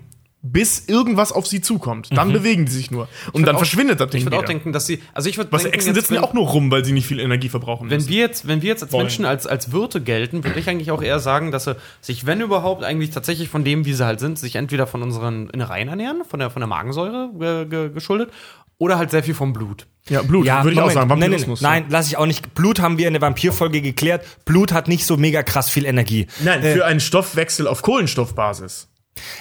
bis 0.53 0.85
irgendwas 0.89 1.33
auf 1.33 1.47
sie 1.47 1.61
zukommt. 1.61 2.09
Dann 2.17 2.33
bewegen 2.33 2.67
die 2.67 2.73
sich 2.73 2.91
nur. 2.91 3.09
Und 3.33 3.47
dann 3.47 3.57
auch- 3.57 3.61
verschwindet 3.61 4.01
das 4.01 4.11
Ding 4.11 4.21
Ich 4.21 4.27
würde 4.27 4.39
auch 4.39 4.45
denken, 4.45 4.73
dass 4.73 4.87
sie, 4.87 5.03
also 5.15 5.29
ich 5.29 5.37
würde 5.39 5.53
Was 5.53 5.63
denken, 5.63 5.75
Echsen 5.77 5.89
jetzt, 5.95 5.97
sitzen 6.05 6.15
ja 6.15 6.21
wenn- 6.23 6.29
auch 6.29 6.35
nur 6.35 6.47
rum, 6.49 6.71
weil 6.71 6.85
sie 6.85 6.93
nicht 6.93 7.07
viel 7.07 7.21
Energie 7.21 7.49
verbrauchen 7.49 7.91
Wenn 7.91 7.97
müssen. 7.99 8.09
wir 8.11 8.19
jetzt, 8.19 8.47
wenn 8.47 8.63
wir 8.63 8.69
jetzt 8.69 8.83
als 8.83 8.93
Wollen. 8.93 9.05
Menschen 9.05 9.25
als, 9.25 9.47
als 9.47 9.73
Wirte 9.73 10.01
gelten, 10.01 10.45
würde 10.45 10.59
ich 10.61 10.69
eigentlich 10.69 10.91
auch 10.91 11.03
eher 11.03 11.19
sagen, 11.21 11.51
dass 11.51 11.65
sie 11.65 11.77
sich, 12.01 12.27
wenn 12.27 12.41
überhaupt, 12.41 12.85
eigentlich 12.85 13.11
tatsächlich 13.11 13.49
von 13.49 13.65
dem, 13.65 13.85
wie 13.85 13.93
sie 13.95 14.05
halt 14.07 14.21
sind, 14.21 14.39
sich 14.39 14.57
entweder 14.57 14.87
von 14.87 15.03
unseren 15.03 15.51
Innereien 15.51 15.89
ernähren, 15.89 16.23
von 16.29 16.39
der, 16.41 16.51
von 16.51 16.61
der 16.61 16.69
Magensäure 16.69 17.31
ge, 17.39 17.67
ge, 17.67 17.91
geschuldet, 17.91 18.31
oder 18.79 18.99
halt 18.99 19.11
sehr 19.11 19.23
viel 19.23 19.33
vom 19.35 19.55
Blut. 19.55 19.87
ja, 20.09 20.21
Blut, 20.23 20.45
würde 20.47 20.73
ich 20.73 20.81
auch 20.81 20.91
sagen. 20.91 21.09
nein, 21.09 21.19
nein, 21.19 21.31
Vampirismus. 21.31 21.61
nein, 21.63 21.87
lass 21.89 22.09
ich 22.09 22.19
auch 22.19 22.27
nicht. 22.27 22.55
Blut 22.55 22.79
haben 22.81 22.99
wir 22.99 23.07
in 23.07 23.15
der 23.15 23.23
Vampirfolge 23.23 23.81
geklärt. 23.81 24.23
Blut 24.45 24.71
hat 24.73 24.87
nicht 24.87 25.07
so 25.07 25.17
mega 25.17 25.43
krass 25.43 25.71
viel 25.71 25.87
Energie. 25.87 26.27
Nein, 26.45 26.63
Äh, 26.63 26.75
für 26.75 26.85
einen 26.85 27.01
Stoffwechsel 27.01 27.67
auf 27.69 27.81
Kohlenstoffbasis. 27.83 28.89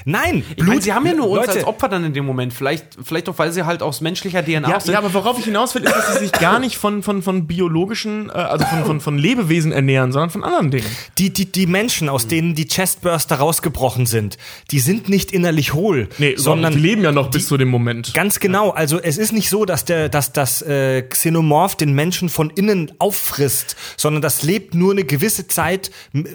Nein, 0.06 0.44
Ich 0.52 0.58
meine, 0.58 0.72
Blut. 0.72 0.84
sie 0.84 0.94
haben 0.94 1.06
ja 1.06 1.14
nur 1.14 1.30
uns 1.30 1.46
Leute, 1.48 1.60
als 1.60 1.64
Opfer 1.68 1.90
dann 1.90 2.04
in 2.04 2.14
dem 2.14 2.26
Moment. 2.26 2.54
Vielleicht, 2.54 2.86
vielleicht 3.04 3.30
auch, 3.30 3.38
weil 3.38 3.52
sie 3.52 3.64
halt 3.66 3.82
aus 3.82 4.02
menschlicher 4.02 4.44
DNA 4.44 4.70
Ja, 4.70 4.80
sind. 4.80 4.94
ja, 4.94 5.00
aber 5.00 5.14
worauf 5.14 5.38
ich 5.40 5.46
hinaus 5.46 5.76
will, 5.76 5.84
ist, 5.84 5.94
dass 5.94 6.14
sie 6.14 6.20
sich 6.20 6.32
gar 6.32 6.60
nicht 6.60 6.78
von, 6.78 7.04
von, 7.04 7.22
von 7.22 7.48
biologischen, 7.48 8.30
äh, 8.30 8.34
also 8.34 8.66
von, 8.66 8.86
von, 8.86 9.02
von 9.02 9.18
Lebewesen 9.18 9.72
ernähren, 9.72 10.12
sondern 10.12 10.30
von 10.30 10.44
anderen 10.44 10.72
Dingen. 10.72 10.86
Die, 11.18 11.32
die, 11.32 11.52
die 11.52 11.68
Menschen, 11.68 12.10
aus 12.10 12.28
denen 12.28 12.56
die 12.56 12.66
Chestburster 12.68 13.36
rausgebrochen 13.38 14.06
sind, 14.06 14.38
die 14.72 14.80
sind 14.80 15.10
nicht 15.10 15.32
innerlich 15.32 15.74
hohl, 15.74 16.10
Nee, 16.18 16.36
sondern 16.38 16.74
die 16.74 16.80
leben 16.80 17.04
ja 17.04 17.12
noch 17.12 17.30
bis 17.32 17.48
zu 17.48 17.58
dem 17.58 17.70
Moment. 17.70 18.14
Ganz 18.14 18.40
genau. 18.40 18.70
Also 18.72 19.00
es 19.00 19.18
ist 19.18 19.32
nicht 19.34 19.50
so, 19.50 19.66
dass 19.66 19.86
der, 19.86 20.10
dass 20.10 20.32
das 20.34 20.62
äh, 20.62 21.02
Xenomorph 21.04 21.76
den 21.76 21.94
Menschen 21.94 22.30
von 22.30 22.50
innen 22.50 22.92
auffrisst, 23.00 23.76
sondern 23.98 24.22
das 24.22 24.44
lebt 24.44 24.76
nur 24.76 24.92
eine 24.92 25.04
gewisse 25.04 25.48
Zeit 25.48 25.92
m- 26.14 26.28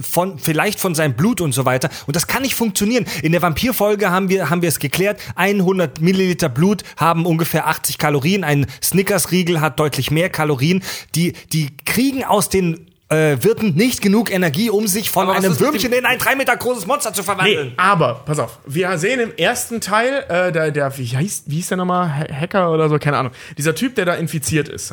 von 0.00 0.38
vielleicht 0.38 0.78
von 0.80 0.94
seinem 0.94 1.14
Blut 1.14 1.40
und 1.40 1.52
so 1.52 1.64
weiter. 1.64 1.88
Und 2.06 2.16
das 2.16 2.26
kann 2.26 2.42
nicht 2.42 2.54
funktionieren. 2.54 2.83
In 3.22 3.32
der 3.32 3.42
Vampirfolge 3.42 4.10
haben 4.10 4.28
wir 4.28 4.50
haben 4.50 4.62
wir 4.62 4.68
es 4.68 4.78
geklärt. 4.78 5.20
100 5.36 6.00
Milliliter 6.00 6.48
Blut 6.48 6.82
haben 6.96 7.26
ungefähr 7.26 7.66
80 7.66 7.98
Kalorien. 7.98 8.44
Ein 8.44 8.66
Snickers-Riegel 8.82 9.60
hat 9.60 9.78
deutlich 9.80 10.10
mehr 10.10 10.28
Kalorien. 10.30 10.82
Die 11.14 11.32
die 11.52 11.76
kriegen 11.84 12.24
aus 12.24 12.48
den 12.48 12.86
äh, 13.10 13.36
Wirten 13.42 13.74
nicht 13.74 14.00
genug 14.00 14.30
Energie, 14.32 14.70
um 14.70 14.86
sich 14.86 15.10
von 15.10 15.28
einem 15.28 15.60
Würmchen 15.60 15.92
in 15.92 16.06
ein 16.06 16.18
drei 16.18 16.34
Meter 16.36 16.56
großes 16.56 16.86
Monster 16.86 17.12
zu 17.12 17.22
verwandeln. 17.22 17.68
Nee, 17.68 17.72
aber, 17.76 18.22
pass 18.24 18.38
auf, 18.38 18.58
wir 18.66 18.96
sehen 18.96 19.20
im 19.20 19.36
ersten 19.36 19.82
Teil, 19.82 20.24
äh, 20.28 20.50
der, 20.50 20.70
der 20.70 20.96
wie, 20.96 21.06
heißt, 21.06 21.44
wie 21.50 21.56
hieß 21.56 21.68
der 21.68 21.76
nochmal, 21.76 22.08
Ha- 22.08 22.32
Hacker 22.32 22.72
oder 22.72 22.88
so, 22.88 22.98
keine 22.98 23.18
Ahnung, 23.18 23.32
dieser 23.58 23.74
Typ, 23.74 23.94
der 23.96 24.06
da 24.06 24.14
infiziert 24.14 24.70
ist, 24.70 24.90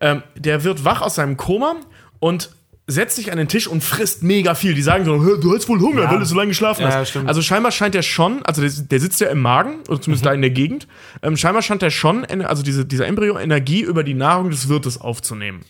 ähm, 0.00 0.22
der 0.34 0.64
wird 0.64 0.84
wach 0.86 1.02
aus 1.02 1.16
seinem 1.16 1.36
Koma 1.36 1.76
und 2.20 2.50
setzt 2.92 3.16
sich 3.16 3.32
an 3.32 3.38
den 3.38 3.48
Tisch 3.48 3.66
und 3.66 3.82
frisst 3.82 4.22
mega 4.22 4.54
viel. 4.54 4.74
Die 4.74 4.82
sagen 4.82 5.04
so, 5.04 5.24
"Hä, 5.24 5.40
du 5.40 5.54
hast 5.54 5.68
wohl 5.68 5.80
Hunger, 5.80 6.08
weil 6.10 6.18
du 6.20 6.24
so 6.24 6.36
lange 6.36 6.48
geschlafen 6.48 6.82
Ja, 6.82 6.92
hast. 6.92 7.10
stimmt. 7.10 7.26
Also 7.28 7.42
scheinbar 7.42 7.72
scheint 7.72 7.94
der 7.94 8.02
schon, 8.02 8.42
also 8.44 8.60
der, 8.62 8.70
der 8.70 9.00
sitzt 9.00 9.20
ja 9.20 9.28
im 9.28 9.40
Magen, 9.40 9.80
oder 9.88 10.00
zumindest 10.00 10.24
da 10.26 10.32
in 10.32 10.40
der 10.42 10.50
Gegend, 10.50 10.86
ähm, 11.22 11.36
scheinbar 11.36 11.62
scheint 11.62 11.82
der 11.82 11.90
schon, 11.90 12.24
also 12.26 12.62
diese, 12.62 12.84
dieser 12.84 13.06
Embryo 13.06 13.38
Energie 13.38 13.80
über 13.80 14.04
die 14.04 14.14
Nahrung 14.14 14.50
des 14.50 14.68
Wirtes 14.68 15.00
aufzunehmen. 15.00 15.62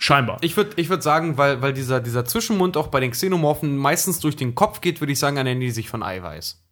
Scheinbar. 0.00 0.38
Ich 0.42 0.56
würde 0.56 0.70
ich 0.76 0.88
würd 0.90 1.02
sagen, 1.02 1.36
weil, 1.38 1.60
weil 1.60 1.72
dieser, 1.72 1.98
dieser 2.00 2.24
Zwischenmund 2.24 2.76
auch 2.76 2.86
bei 2.86 3.00
den 3.00 3.10
Xenomorphen 3.10 3.76
meistens 3.76 4.20
durch 4.20 4.36
den 4.36 4.54
Kopf 4.54 4.80
geht, 4.80 5.00
würde 5.00 5.12
ich 5.12 5.18
sagen, 5.18 5.36
ernähren 5.36 5.58
die 5.60 5.72
sich 5.72 5.88
von 5.88 6.04
Eiweiß. 6.04 6.62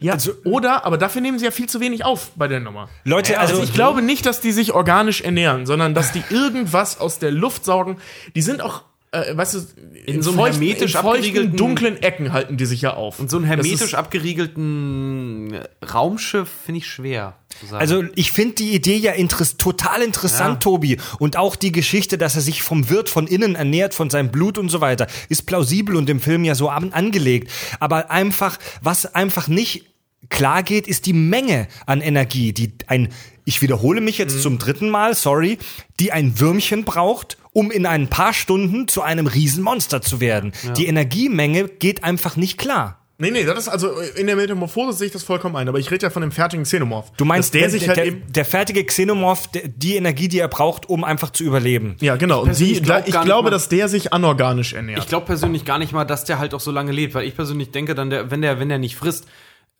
ja, 0.00 0.16
oder, 0.44 0.84
aber 0.84 0.98
dafür 0.98 1.20
nehmen 1.22 1.38
sie 1.38 1.44
ja 1.44 1.52
viel 1.52 1.68
zu 1.68 1.78
wenig 1.78 2.04
auf 2.04 2.32
bei 2.34 2.48
der 2.48 2.58
Nummer. 2.58 2.88
Leute, 3.04 3.38
also, 3.38 3.52
Also 3.54 3.64
ich 3.64 3.72
glaube 3.74 4.02
nicht, 4.02 4.26
dass 4.26 4.40
die 4.40 4.50
sich 4.50 4.72
organisch 4.72 5.20
ernähren, 5.20 5.66
sondern 5.66 5.94
dass 5.94 6.10
die 6.10 6.24
irgendwas 6.30 6.98
aus 6.98 7.20
der 7.20 7.30
Luft 7.30 7.64
saugen. 7.64 7.98
Die 8.34 8.42
sind 8.42 8.60
auch, 8.60 8.82
äh, 9.12 9.36
weißt 9.36 9.54
du, 9.54 9.58
in, 10.06 10.22
so 10.22 10.30
einem 10.30 10.38
feuchten, 10.40 10.62
hermetisch 10.62 10.94
in 10.94 11.00
feuchten, 11.00 11.24
abgeriegelten- 11.36 11.56
dunklen 11.56 12.02
Ecken 12.02 12.32
halten 12.32 12.56
die 12.56 12.64
sich 12.66 12.80
ja 12.82 12.94
auf. 12.94 13.20
Und 13.20 13.30
so 13.30 13.36
ein 13.36 13.42
Das 13.42 13.50
hermetisch 13.50 13.94
abgeriegelten 13.94 15.58
Raumschiff 15.92 16.48
finde 16.64 16.78
ich 16.78 16.86
schwer 16.86 17.36
zu 17.60 17.66
sagen. 17.66 17.80
Also 17.80 18.04
ich 18.14 18.32
finde 18.32 18.54
die 18.56 18.72
Idee 18.74 18.96
ja 18.96 19.12
interess 19.12 19.56
total 19.56 20.02
interessant, 20.02 20.54
Ja. 20.54 20.70
Tobi. 20.70 20.98
Und 21.18 21.36
auch 21.36 21.56
die 21.56 21.72
Geschichte, 21.72 22.18
dass 22.18 22.34
er 22.36 22.40
sich 22.42 22.62
vom 22.62 22.88
Wirt 22.90 23.08
von 23.08 23.26
innen 23.26 23.54
ernährt, 23.54 23.94
von 23.94 24.10
seinem 24.10 24.30
Blut 24.30 24.58
und 24.58 24.68
so 24.70 24.80
weiter, 24.80 25.06
ist 25.28 25.46
plausibel 25.46 25.96
und 25.96 26.08
im 26.08 26.20
Film 26.20 26.44
ja 26.44 26.54
so 26.54 26.68
an 26.68 26.92
angelegt. 26.92 27.50
Aber 27.80 28.10
einfach, 28.10 28.58
was 28.80 29.14
einfach 29.14 29.48
nicht 29.48 29.86
klar 30.30 30.62
geht, 30.62 30.86
ist 30.86 31.06
die 31.06 31.12
Menge 31.12 31.68
an 31.86 32.00
Energie, 32.00 32.52
die 32.52 32.72
ein, 32.86 33.08
ich 33.44 33.60
wiederhole 33.60 34.00
mich 34.00 34.18
jetzt 34.18 34.40
zum 34.40 34.58
dritten 34.58 34.88
Mal, 34.88 35.14
sorry, 35.14 35.58
die 36.00 36.12
ein 36.12 36.38
Würmchen 36.40 36.84
braucht, 36.84 37.36
um 37.52 37.70
in 37.70 37.86
ein 37.86 38.08
paar 38.08 38.32
Stunden 38.32 38.88
zu 38.88 39.02
einem 39.02 39.26
Riesenmonster 39.26 40.00
zu 40.02 40.20
werden. 40.20 40.52
Die 40.76 40.86
Energiemenge 40.86 41.68
geht 41.68 42.04
einfach 42.04 42.36
nicht 42.36 42.58
klar. 42.58 42.98
Nee, 43.18 43.30
nee, 43.30 43.44
das 43.44 43.56
ist 43.58 43.68
also 43.68 43.90
in 44.16 44.26
der 44.26 44.34
Metamorphose 44.34 44.98
sehe 44.98 45.06
ich 45.06 45.12
das 45.12 45.22
vollkommen 45.22 45.54
ein, 45.54 45.68
aber 45.68 45.78
ich 45.78 45.90
rede 45.92 46.06
ja 46.06 46.10
von 46.10 46.22
dem 46.22 46.32
fertigen 46.32 46.64
Xenomorph. 46.64 47.12
Du 47.16 47.24
meinst, 47.24 47.54
der 47.54 47.62
wenn 47.64 47.70
sich 47.70 47.86
halt 47.86 47.98
der, 47.98 48.06
eben 48.06 48.22
der 48.32 48.44
fertige 48.44 48.84
Xenomorph, 48.84 49.46
der, 49.48 49.68
die 49.68 49.94
Energie, 49.94 50.26
die 50.26 50.40
er 50.40 50.48
braucht, 50.48 50.88
um 50.88 51.04
einfach 51.04 51.30
zu 51.30 51.44
überleben. 51.44 51.94
ja, 52.00 52.16
genau. 52.16 52.40
Und 52.40 52.46
persönlich 52.46 52.78
die, 52.78 52.82
glaub 52.82 53.06
ich 53.06 53.12
glaube, 53.20 53.44
mal- 53.44 53.50
dass 53.50 53.68
der 53.68 53.88
sich 53.88 54.12
anorganisch 54.12 54.72
ernährt. 54.72 54.98
ich 54.98 55.06
glaube 55.06 55.26
persönlich 55.26 55.64
gar 55.64 55.78
nicht 55.78 55.92
mal, 55.92 56.04
dass 56.04 56.24
der 56.24 56.40
halt 56.40 56.52
auch 56.52 56.60
so 56.60 56.72
lange 56.72 56.90
lebt, 56.90 57.14
weil 57.14 57.24
ich 57.24 57.36
persönlich 57.36 57.70
denke 57.70 57.94
dann, 57.94 58.10
der, 58.10 58.32
wenn 58.32 58.42
der, 58.42 58.58
wenn 58.58 58.68
der 58.70 58.78
nicht 58.78 58.96
frisst, 58.96 59.26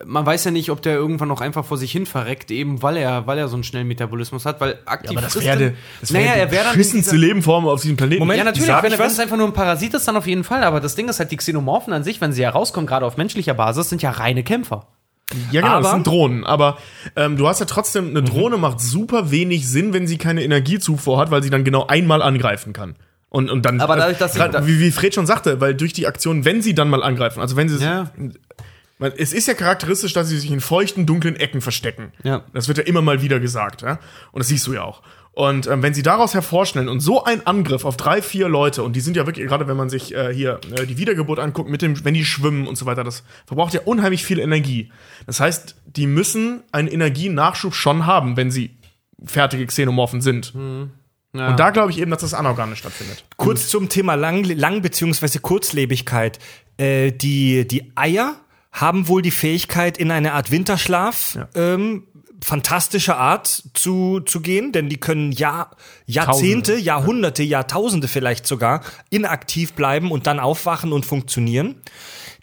man 0.04 0.24
weiß 0.26 0.44
ja 0.44 0.50
nicht, 0.50 0.70
ob 0.70 0.82
der 0.82 0.94
irgendwann 0.94 1.28
noch 1.28 1.40
einfach 1.40 1.64
vor 1.64 1.76
sich 1.78 1.92
hin 1.92 2.06
verreckt, 2.06 2.50
eben 2.50 2.82
weil 2.82 2.96
er, 2.96 3.26
weil 3.26 3.38
er 3.38 3.48
so 3.48 3.54
einen 3.54 3.64
schnellen 3.64 3.88
Metabolismus 3.88 4.44
hat, 4.46 4.60
weil 4.60 4.78
aktiv 4.86 5.10
aber 5.12 5.20
das 5.22 5.34
wäre 5.40 5.62
er- 5.64 5.72
das 6.00 6.10
naja, 6.10 6.26
wär 6.26 6.36
er 6.36 6.46
die 6.46 6.52
wäre 6.52 6.64
dann 6.64 6.72
beschissenste 6.76 7.16
Lebensform 7.16 7.66
auf 7.66 7.80
diesem 7.82 7.96
Planeten. 7.96 8.20
Moment, 8.20 8.38
Ja, 8.38 8.44
natürlich, 8.44 8.68
wenn, 8.68 8.98
wenn 8.98 9.06
es 9.06 9.18
einfach 9.18 9.36
nur 9.36 9.46
ein 9.46 9.52
Parasit 9.52 9.94
ist, 9.94 10.06
dann 10.08 10.16
auf 10.16 10.26
jeden 10.26 10.44
Fall. 10.44 10.64
Aber 10.64 10.80
das 10.80 10.94
Ding 10.94 11.08
ist 11.08 11.18
halt, 11.18 11.30
die 11.30 11.36
Xenomorphen 11.36 11.92
an 11.92 12.04
sich, 12.04 12.20
wenn 12.20 12.32
sie 12.32 12.42
herauskommen, 12.42 12.86
gerade 12.86 13.06
auf 13.06 13.16
menschlicher 13.16 13.54
Basis, 13.54 13.88
sind 13.88 14.02
ja 14.02 14.10
reine 14.10 14.42
Kämpfer. 14.42 14.86
Ja, 15.50 15.60
genau, 15.62 15.78
das 15.78 15.86
Aber- 15.86 15.94
sind 15.96 16.06
Drohnen. 16.06 16.44
Aber 16.44 16.76
ähm, 17.16 17.36
du 17.36 17.48
hast 17.48 17.60
ja 17.60 17.66
trotzdem, 17.66 18.08
eine 18.10 18.22
Drohne 18.22 18.58
macht 18.58 18.80
super 18.80 19.30
wenig 19.30 19.68
Sinn, 19.68 19.92
wenn 19.92 20.06
sie 20.06 20.18
keine 20.18 20.42
Energiezufuhr 20.42 21.18
hat, 21.18 21.30
weil 21.30 21.42
sie 21.42 21.50
dann 21.50 21.64
genau 21.64 21.86
einmal 21.86 22.20
angreifen 22.22 22.72
kann. 22.72 22.96
Und, 23.30 23.50
und 23.50 23.64
dann, 23.64 23.80
Aber 23.80 23.96
dadurch, 23.96 24.18
dass 24.18 24.34
sie- 24.34 24.38
grad, 24.40 24.66
wie, 24.66 24.78
wie 24.78 24.90
Fred 24.90 25.14
schon 25.14 25.24
sagte, 25.26 25.58
weil 25.58 25.74
durch 25.74 25.94
die 25.94 26.06
Aktion, 26.06 26.44
wenn 26.44 26.60
sie 26.60 26.74
dann 26.74 26.90
mal 26.90 27.02
angreifen, 27.02 27.40
also 27.40 27.56
wenn 27.56 27.70
sie 27.70 27.82
Ja. 27.82 28.10
Weil 28.98 29.14
Es 29.16 29.32
ist 29.32 29.48
ja 29.48 29.54
charakteristisch, 29.54 30.12
dass 30.12 30.28
sie 30.28 30.38
sich 30.38 30.50
in 30.50 30.60
feuchten, 30.60 31.06
dunklen 31.06 31.36
Ecken 31.36 31.60
verstecken. 31.60 32.12
Ja. 32.22 32.44
Das 32.52 32.68
wird 32.68 32.78
ja 32.78 32.84
immer 32.84 33.02
mal 33.02 33.22
wieder 33.22 33.40
gesagt, 33.40 33.82
ja. 33.82 33.98
Und 34.32 34.40
das 34.40 34.48
siehst 34.48 34.66
du 34.66 34.74
ja 34.74 34.82
auch. 34.82 35.02
Und 35.34 35.66
ähm, 35.66 35.82
wenn 35.82 35.94
sie 35.94 36.02
daraus 36.02 36.34
hervorschnellen 36.34 36.90
und 36.90 37.00
so 37.00 37.24
ein 37.24 37.46
Angriff 37.46 37.86
auf 37.86 37.96
drei, 37.96 38.20
vier 38.20 38.48
Leute, 38.48 38.82
und 38.82 38.94
die 38.94 39.00
sind 39.00 39.16
ja 39.16 39.24
wirklich, 39.26 39.46
gerade 39.48 39.66
wenn 39.66 39.78
man 39.78 39.88
sich 39.88 40.14
äh, 40.14 40.32
hier 40.32 40.60
äh, 40.76 40.86
die 40.86 40.98
Wiedergeburt 40.98 41.38
anguckt, 41.38 41.70
mit 41.70 41.80
dem, 41.80 42.04
wenn 42.04 42.12
die 42.12 42.24
schwimmen 42.24 42.66
und 42.66 42.76
so 42.76 42.84
weiter, 42.84 43.02
das 43.02 43.22
verbraucht 43.46 43.72
ja 43.72 43.80
unheimlich 43.84 44.24
viel 44.24 44.38
Energie. 44.38 44.92
Das 45.26 45.40
heißt, 45.40 45.76
die 45.86 46.06
müssen 46.06 46.62
einen 46.70 46.88
Energienachschub 46.88 47.74
schon 47.74 48.04
haben, 48.04 48.36
wenn 48.36 48.50
sie 48.50 48.76
fertige 49.24 49.66
Xenomorphen 49.66 50.20
sind. 50.20 50.54
Und 50.54 50.90
da 51.32 51.70
glaube 51.70 51.90
ich 51.90 51.98
eben, 51.98 52.10
dass 52.10 52.20
das 52.20 52.34
anorganisch 52.34 52.80
stattfindet. 52.80 53.24
Kurz 53.36 53.68
zum 53.68 53.88
Thema 53.88 54.16
Lang, 54.16 54.44
Lang 54.44 54.82
bzw. 54.82 55.38
Kurzlebigkeit. 55.38 56.38
Äh, 56.76 57.12
die, 57.12 57.66
die 57.66 57.92
Eier 57.94 58.36
haben 58.72 59.06
wohl 59.06 59.22
die 59.22 59.30
Fähigkeit, 59.30 59.98
in 59.98 60.10
eine 60.10 60.32
Art 60.32 60.50
Winterschlaf 60.50 61.38
ähm, 61.54 62.04
fantastischer 62.42 63.18
Art 63.18 63.62
zu, 63.74 64.20
zu 64.20 64.40
gehen, 64.40 64.72
denn 64.72 64.88
die 64.88 64.98
können 64.98 65.30
Jahr, 65.30 65.76
Jahrzehnte, 66.06 66.76
Jahrhunderte, 66.76 67.42
Jahrtausende 67.42 68.08
vielleicht 68.08 68.46
sogar 68.46 68.82
inaktiv 69.10 69.74
bleiben 69.74 70.10
und 70.10 70.26
dann 70.26 70.40
aufwachen 70.40 70.92
und 70.92 71.06
funktionieren. 71.06 71.76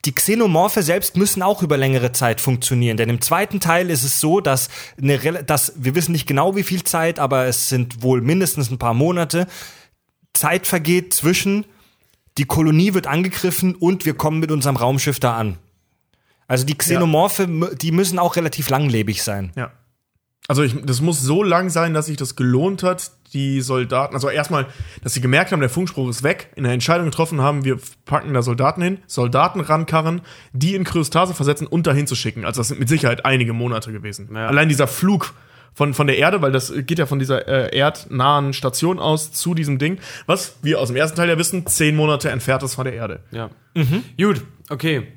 Die 0.05 0.13
Xenomorphe 0.13 0.81
selbst 0.81 1.17
müssen 1.17 1.41
auch 1.41 1.61
über 1.61 1.75
längere 1.75 2.13
Zeit 2.13 2.39
funktionieren, 2.39 2.95
denn 2.95 3.09
im 3.09 3.19
zweiten 3.19 3.59
Teil 3.59 3.89
ist 3.89 4.03
es 4.03 4.21
so, 4.21 4.39
dass, 4.39 4.69
eine, 5.01 5.43
dass 5.43 5.73
wir 5.75 5.95
wissen 5.95 6.13
nicht 6.13 6.27
genau 6.27 6.55
wie 6.55 6.63
viel 6.63 6.83
Zeit, 6.83 7.19
aber 7.19 7.47
es 7.47 7.67
sind 7.67 8.01
wohl 8.01 8.21
mindestens 8.21 8.71
ein 8.71 8.79
paar 8.79 8.93
Monate. 8.93 9.47
Zeit 10.33 10.67
vergeht 10.67 11.13
zwischen 11.13 11.65
die 12.37 12.45
Kolonie 12.45 12.93
wird 12.93 13.07
angegriffen 13.07 13.75
und 13.75 14.05
wir 14.05 14.13
kommen 14.13 14.39
mit 14.39 14.51
unserem 14.51 14.77
Raumschiff 14.77 15.19
da 15.19 15.35
an. 15.35 15.57
Also 16.49 16.65
die 16.65 16.77
Xenomorphe, 16.77 17.43
m- 17.43 17.69
die 17.81 17.93
müssen 17.93 18.19
auch 18.19 18.35
relativ 18.35 18.69
langlebig 18.69 19.23
sein. 19.23 19.53
Ja. 19.55 19.71
Also 20.49 20.63
ich, 20.63 20.75
das 20.83 20.99
muss 20.99 21.21
so 21.21 21.43
lang 21.43 21.69
sein, 21.69 21.93
dass 21.93 22.07
sich 22.07 22.17
das 22.17 22.35
gelohnt 22.35 22.81
hat, 22.83 23.11
die 23.33 23.61
Soldaten, 23.61 24.15
also 24.15 24.29
erstmal, 24.29 24.65
dass 25.03 25.13
sie 25.13 25.21
gemerkt 25.21 25.51
haben, 25.51 25.59
der 25.59 25.69
Funkspruch 25.69 26.09
ist 26.09 26.23
weg, 26.23 26.51
in 26.55 26.63
der 26.63 26.73
Entscheidung 26.73 27.05
getroffen 27.05 27.39
haben, 27.41 27.63
wir 27.65 27.77
packen 28.05 28.33
da 28.33 28.41
Soldaten 28.41 28.81
hin, 28.81 28.97
Soldaten 29.05 29.59
rankarren, 29.61 30.21
die 30.51 30.73
in 30.73 30.83
Kryostase 30.83 31.35
versetzen 31.35 31.67
und 31.67 31.85
dahin 31.85 32.07
zu 32.07 32.15
schicken. 32.15 32.45
Also 32.45 32.61
das 32.61 32.69
sind 32.69 32.79
mit 32.79 32.89
Sicherheit 32.89 33.25
einige 33.25 33.53
Monate 33.53 33.91
gewesen. 33.91 34.29
Ja. 34.33 34.47
Allein 34.47 34.67
dieser 34.69 34.87
Flug 34.87 35.35
von, 35.75 35.93
von 35.93 36.07
der 36.07 36.17
Erde, 36.17 36.41
weil 36.41 36.51
das 36.51 36.73
geht 36.75 36.97
ja 36.97 37.05
von 37.05 37.19
dieser 37.19 37.47
äh, 37.47 37.77
erdnahen 37.77 38.53
Station 38.53 38.97
aus 38.97 39.31
zu 39.31 39.53
diesem 39.53 39.77
Ding, 39.77 39.99
was 40.25 40.55
wir 40.63 40.79
aus 40.79 40.87
dem 40.87 40.95
ersten 40.97 41.15
Teil 41.15 41.29
ja 41.29 41.37
wissen, 41.37 41.67
zehn 41.67 41.95
Monate 41.95 42.31
entfernt 42.31 42.63
ist 42.63 42.73
von 42.73 42.85
der 42.85 42.95
Erde. 42.95 43.19
Ja. 43.29 43.51
Gut, 44.19 44.41
okay. 44.71 45.07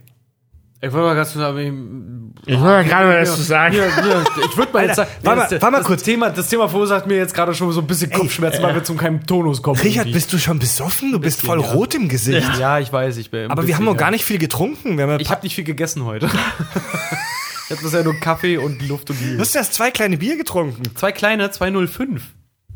Ich 0.84 0.92
wollte 0.92 1.06
mal 1.06 1.14
ganz 1.14 1.32
sagen, 1.32 2.34
Ich 2.44 2.59
wollte 2.59 2.88
gerade 2.88 3.06
mal 3.06 3.20
das 3.20 3.36
zu 3.36 3.42
sagen. 3.42 3.76
Ja, 3.76 3.84
ja, 3.84 4.24
ich 4.50 4.56
würde 4.56 4.72
mal 4.72 4.84
jetzt 4.84 4.98
Alter, 4.98 5.04
sagen, 5.10 5.10
warte 5.22 5.38
mal- 5.38 5.42
das, 5.48 5.52
warte 5.62 5.70
mal 5.70 5.78
das 5.78 5.86
kurz. 5.86 6.02
Thema, 6.02 6.30
das 6.30 6.48
Thema 6.48 6.68
verursacht 6.68 7.06
mir 7.06 7.16
jetzt 7.18 7.34
gerade 7.34 7.54
schon 7.54 7.70
so 7.72 7.80
ein 7.80 7.86
bisschen 7.86 8.10
Kopfschmerzen, 8.10 8.60
weil 8.64 8.74
wir 8.74 8.82
zum 8.82 8.96
keinem 8.96 9.24
Tonus 9.24 9.62
kommen. 9.62 9.78
Richard, 9.78 10.06
irgendwie. 10.06 10.14
bist 10.14 10.32
du 10.32 10.38
schon 10.38 10.59
besoffen? 10.59 11.12
Du 11.12 11.20
bist 11.20 11.40
voll 11.40 11.60
ja. 11.60 11.66
rot 11.70 11.94
im 11.94 12.09
Gesicht. 12.09 12.59
ja, 12.59 12.80
ich 12.80 12.92
weiß, 12.92 13.16
ich 13.18 13.30
bin. 13.30 13.44
Aber 13.48 13.62
wir 13.62 13.66
bisschen, 13.68 13.76
haben 13.76 13.84
noch 13.84 13.96
gar 13.96 14.10
nicht 14.10 14.24
viel 14.24 14.38
getrunken. 14.38 14.98
Wir 14.98 15.06
haben 15.06 15.20
Ich 15.20 15.30
habe 15.30 15.42
nicht 15.44 15.54
viel 15.54 15.62
gegessen 15.62 16.04
heute. 16.04 16.26
ich 17.66 17.70
habe 17.70 17.80
bisher 17.80 18.02
nur 18.02 18.14
Kaffee 18.18 18.56
und 18.56 18.86
Luft 18.88 19.09
und 19.10 19.20
du 19.20 19.24
Mühe. 19.24 19.38
hast 19.38 19.54
erst 19.54 19.74
zwei 19.74 19.92
kleine 19.92 20.18
Bier 20.18 20.36
getrunken. 20.36 20.82
Zwei 20.96 21.12
kleine, 21.12 21.48
205. 21.52 22.22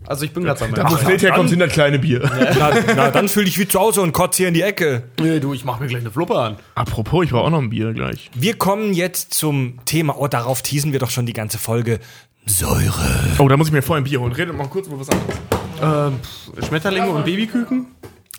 Also 0.06 0.24
ich 0.24 0.32
bin 0.32 0.44
gerade 0.44 0.64
am 0.64 0.90
Wo 0.90 0.96
Fred 0.96 1.22
herkommt, 1.22 1.50
sind 1.50 1.58
das 1.58 1.72
kleine 1.72 1.98
Bier. 1.98 2.20
Na, 2.58 2.70
na 2.94 3.10
dann 3.10 3.28
fühl 3.28 3.44
dich 3.44 3.58
wie 3.58 3.66
zu 3.66 3.78
Hause 3.80 4.02
und 4.02 4.12
kotz 4.12 4.36
hier 4.36 4.48
in 4.48 4.54
die 4.54 4.62
Ecke. 4.62 5.04
Nee, 5.20 5.40
du, 5.40 5.52
ich 5.52 5.64
mach 5.64 5.80
mir 5.80 5.86
gleich 5.86 6.02
eine 6.02 6.10
Fluppe 6.10 6.38
an. 6.38 6.56
Apropos, 6.74 7.24
ich 7.24 7.32
war 7.32 7.42
auch 7.42 7.50
noch 7.50 7.60
ein 7.60 7.70
Bier 7.70 7.92
gleich. 7.92 8.30
Wir 8.34 8.56
kommen 8.56 8.92
jetzt 8.92 9.34
zum 9.34 9.78
Thema. 9.84 10.16
Oh, 10.18 10.28
darauf 10.28 10.62
teasen 10.62 10.92
wir 10.92 11.00
doch 11.00 11.10
schon 11.10 11.26
die 11.26 11.32
ganze 11.32 11.58
Folge. 11.58 11.98
Säure. 12.46 13.36
Oh, 13.38 13.48
da 13.48 13.56
muss 13.56 13.66
ich 13.68 13.72
mir 13.72 13.82
vorher 13.82 14.02
ein 14.02 14.04
Bier 14.04 14.20
holen. 14.20 14.32
Redet 14.32 14.56
mal 14.56 14.68
kurz 14.68 14.86
über 14.86 15.00
was 15.00 15.08
anderes. 15.10 15.34
Ähm, 15.82 16.64
Schmetterlinge 16.66 17.08
und 17.10 17.24
Babyküken? 17.24 17.86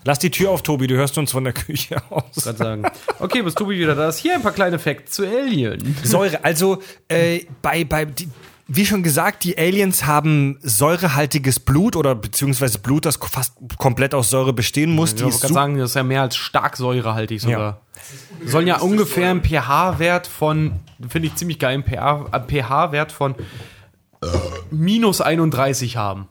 Lass 0.06 0.20
die 0.20 0.32
Tür 0.32 0.52
auf, 0.52 0.64
Tobi. 0.64 0.88
Du 0.88 0.96
hörst 0.96 1.18
uns 1.18 1.34
von 1.34 1.44
der 1.44 1.52
Küche 1.52 2.02
aus. 2.10 2.44
Gerade 2.44 2.58
sagen. 2.58 2.84
Okay, 3.20 3.42
bis 3.42 3.56
Tobi 3.56 3.78
wieder 3.78 3.94
da 3.94 4.08
ist. 4.08 4.20
Hier 4.20 4.36
ein 4.36 4.42
paar 4.42 4.54
kleine 4.54 4.80
Facts 4.80 5.12
zu 5.12 5.28
Alien. 5.28 5.98
Säure. 6.04 6.44
Also 6.46 6.82
äh, 7.10 7.42
bei 7.62 7.84
bei 7.84 8.06
die, 8.06 8.30
wie 8.68 8.86
schon 8.86 9.02
gesagt, 9.02 9.44
die 9.44 9.58
Aliens 9.58 10.06
haben 10.06 10.58
säurehaltiges 10.62 11.60
Blut 11.60 11.96
oder 11.96 12.16
beziehungsweise 12.16 12.80
Blut, 12.80 13.06
das 13.06 13.18
fast 13.18 13.54
komplett 13.78 14.14
aus 14.14 14.30
Säure 14.30 14.54
bestehen 14.54 14.92
muss. 14.94 15.12
Ich 15.12 15.18
Die 15.18 15.24
wollte 15.24 15.40
gerade 15.40 15.54
sagen, 15.54 15.78
das 15.78 15.92
ist 15.92 15.96
ja 15.96 16.04
mehr 16.04 16.22
als 16.22 16.36
stark 16.36 16.76
säurehaltig 16.76 17.42
sogar. 17.42 17.82
Sollen 18.46 18.68
ja 18.68 18.80
ungefähr 18.80 19.32
einen 19.32 19.44
pH-Wert 19.44 20.28
von, 20.28 20.80
finde 21.08 21.30
ich 21.30 21.36
ziemlich 21.36 21.60
geil, 21.60 21.82
einen 21.82 22.48
pH-Wert 22.48 23.12
von 23.12 23.36
minus 24.70 25.22
31 25.22 25.98
haben. 25.98 26.28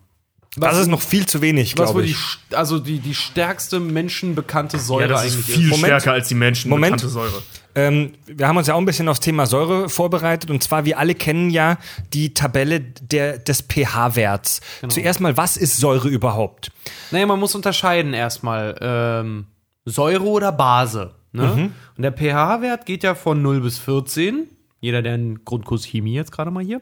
Das 0.56 0.78
ist 0.78 0.86
noch 0.88 1.00
viel 1.02 1.26
zu 1.26 1.40
wenig, 1.42 1.72
was 1.72 1.86
glaube 1.86 1.94
wohl 2.00 2.02
die, 2.04 2.10
ich. 2.12 2.16
st- 2.16 2.54
also 2.54 2.78
die, 2.78 2.98
die 2.98 3.14
stärkste 3.14 3.78
menschenbekannte 3.80 4.78
Säure 4.78 5.02
Ja, 5.02 5.08
das 5.08 5.24
ist 5.26 5.34
eigentlich 5.34 5.46
viel 5.46 5.64
ist. 5.64 5.70
Moment. 5.70 5.86
stärker 5.86 6.12
als 6.12 6.28
die 6.28 6.34
Menschen 6.34 6.68
Moment. 6.70 7.00
Säure. 7.00 7.42
Ähm, 7.74 8.12
wir 8.26 8.48
haben 8.48 8.56
uns 8.56 8.66
ja 8.68 8.74
auch 8.74 8.78
ein 8.78 8.86
bisschen 8.86 9.06
aufs 9.08 9.20
Thema 9.20 9.44
Säure 9.46 9.88
vorbereitet 9.90 10.50
und 10.50 10.62
zwar, 10.62 10.84
wir 10.86 10.98
alle 10.98 11.14
kennen 11.14 11.50
ja 11.50 11.76
die 12.14 12.32
Tabelle 12.32 12.80
der, 12.80 13.38
des 13.38 13.62
pH-Werts. 13.62 14.60
Genau. 14.80 14.92
Zuerst 14.94 15.20
mal, 15.20 15.36
was 15.36 15.56
ist 15.58 15.76
Säure 15.76 16.08
überhaupt? 16.08 16.70
Naja, 17.10 17.26
man 17.26 17.38
muss 17.38 17.54
unterscheiden 17.54 18.14
erstmal 18.14 18.76
ähm, 18.80 19.46
Säure 19.84 20.24
oder 20.24 20.52
Base. 20.52 21.12
Ne? 21.32 21.70
Und 21.98 22.02
der 22.02 22.12
pH-Wert 22.12 22.86
geht 22.86 23.02
ja 23.02 23.14
von 23.14 23.42
0 23.42 23.60
bis 23.60 23.76
14. 23.78 24.48
Jeder, 24.80 25.02
der 25.02 25.14
einen 25.14 25.44
Grundkurs 25.44 25.84
Chemie 25.84 26.14
jetzt 26.14 26.32
gerade 26.32 26.50
mal 26.50 26.64
hier. 26.64 26.80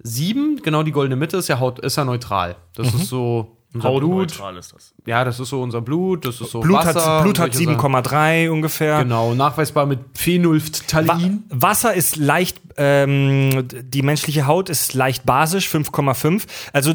7, 0.00 0.60
genau 0.62 0.82
die 0.82 0.92
goldene 0.92 1.16
Mitte, 1.16 1.36
ist 1.36 1.48
ja, 1.48 1.58
Haut, 1.60 1.78
ist 1.80 1.96
ja 1.96 2.04
neutral. 2.04 2.56
Das 2.74 2.92
ist 2.94 3.08
so 3.08 3.58
unser 3.74 3.98
Blut. 3.98 4.32
Ist 4.32 4.72
das. 4.72 4.94
Ja, 5.06 5.24
das 5.24 5.40
ist 5.40 5.48
so 5.48 5.62
unser 5.62 5.82
Blut, 5.82 6.24
das 6.24 6.40
ist 6.40 6.50
so 6.50 6.60
Blut 6.60 6.78
Wasser. 6.78 7.16
hat, 7.18 7.22
Blut 7.22 7.38
hat 7.38 7.54
solche 7.54 7.70
Sachen. 7.74 7.94
7,3 7.94 8.48
ungefähr. 8.50 9.02
Genau, 9.02 9.34
nachweisbar 9.34 9.84
mit 9.86 10.00
Wa 10.00 10.04
Phenolphthalein. 10.14 11.44
Wasser 11.50 11.92
ist 11.92 12.16
leicht, 12.16 12.60
ähm, 12.78 13.68
die 13.68 14.02
menschliche 14.02 14.46
Haut 14.46 14.70
ist 14.70 14.94
leicht 14.94 15.26
basisch, 15.26 15.68
5,5. 15.68 16.44
Also 16.72 16.94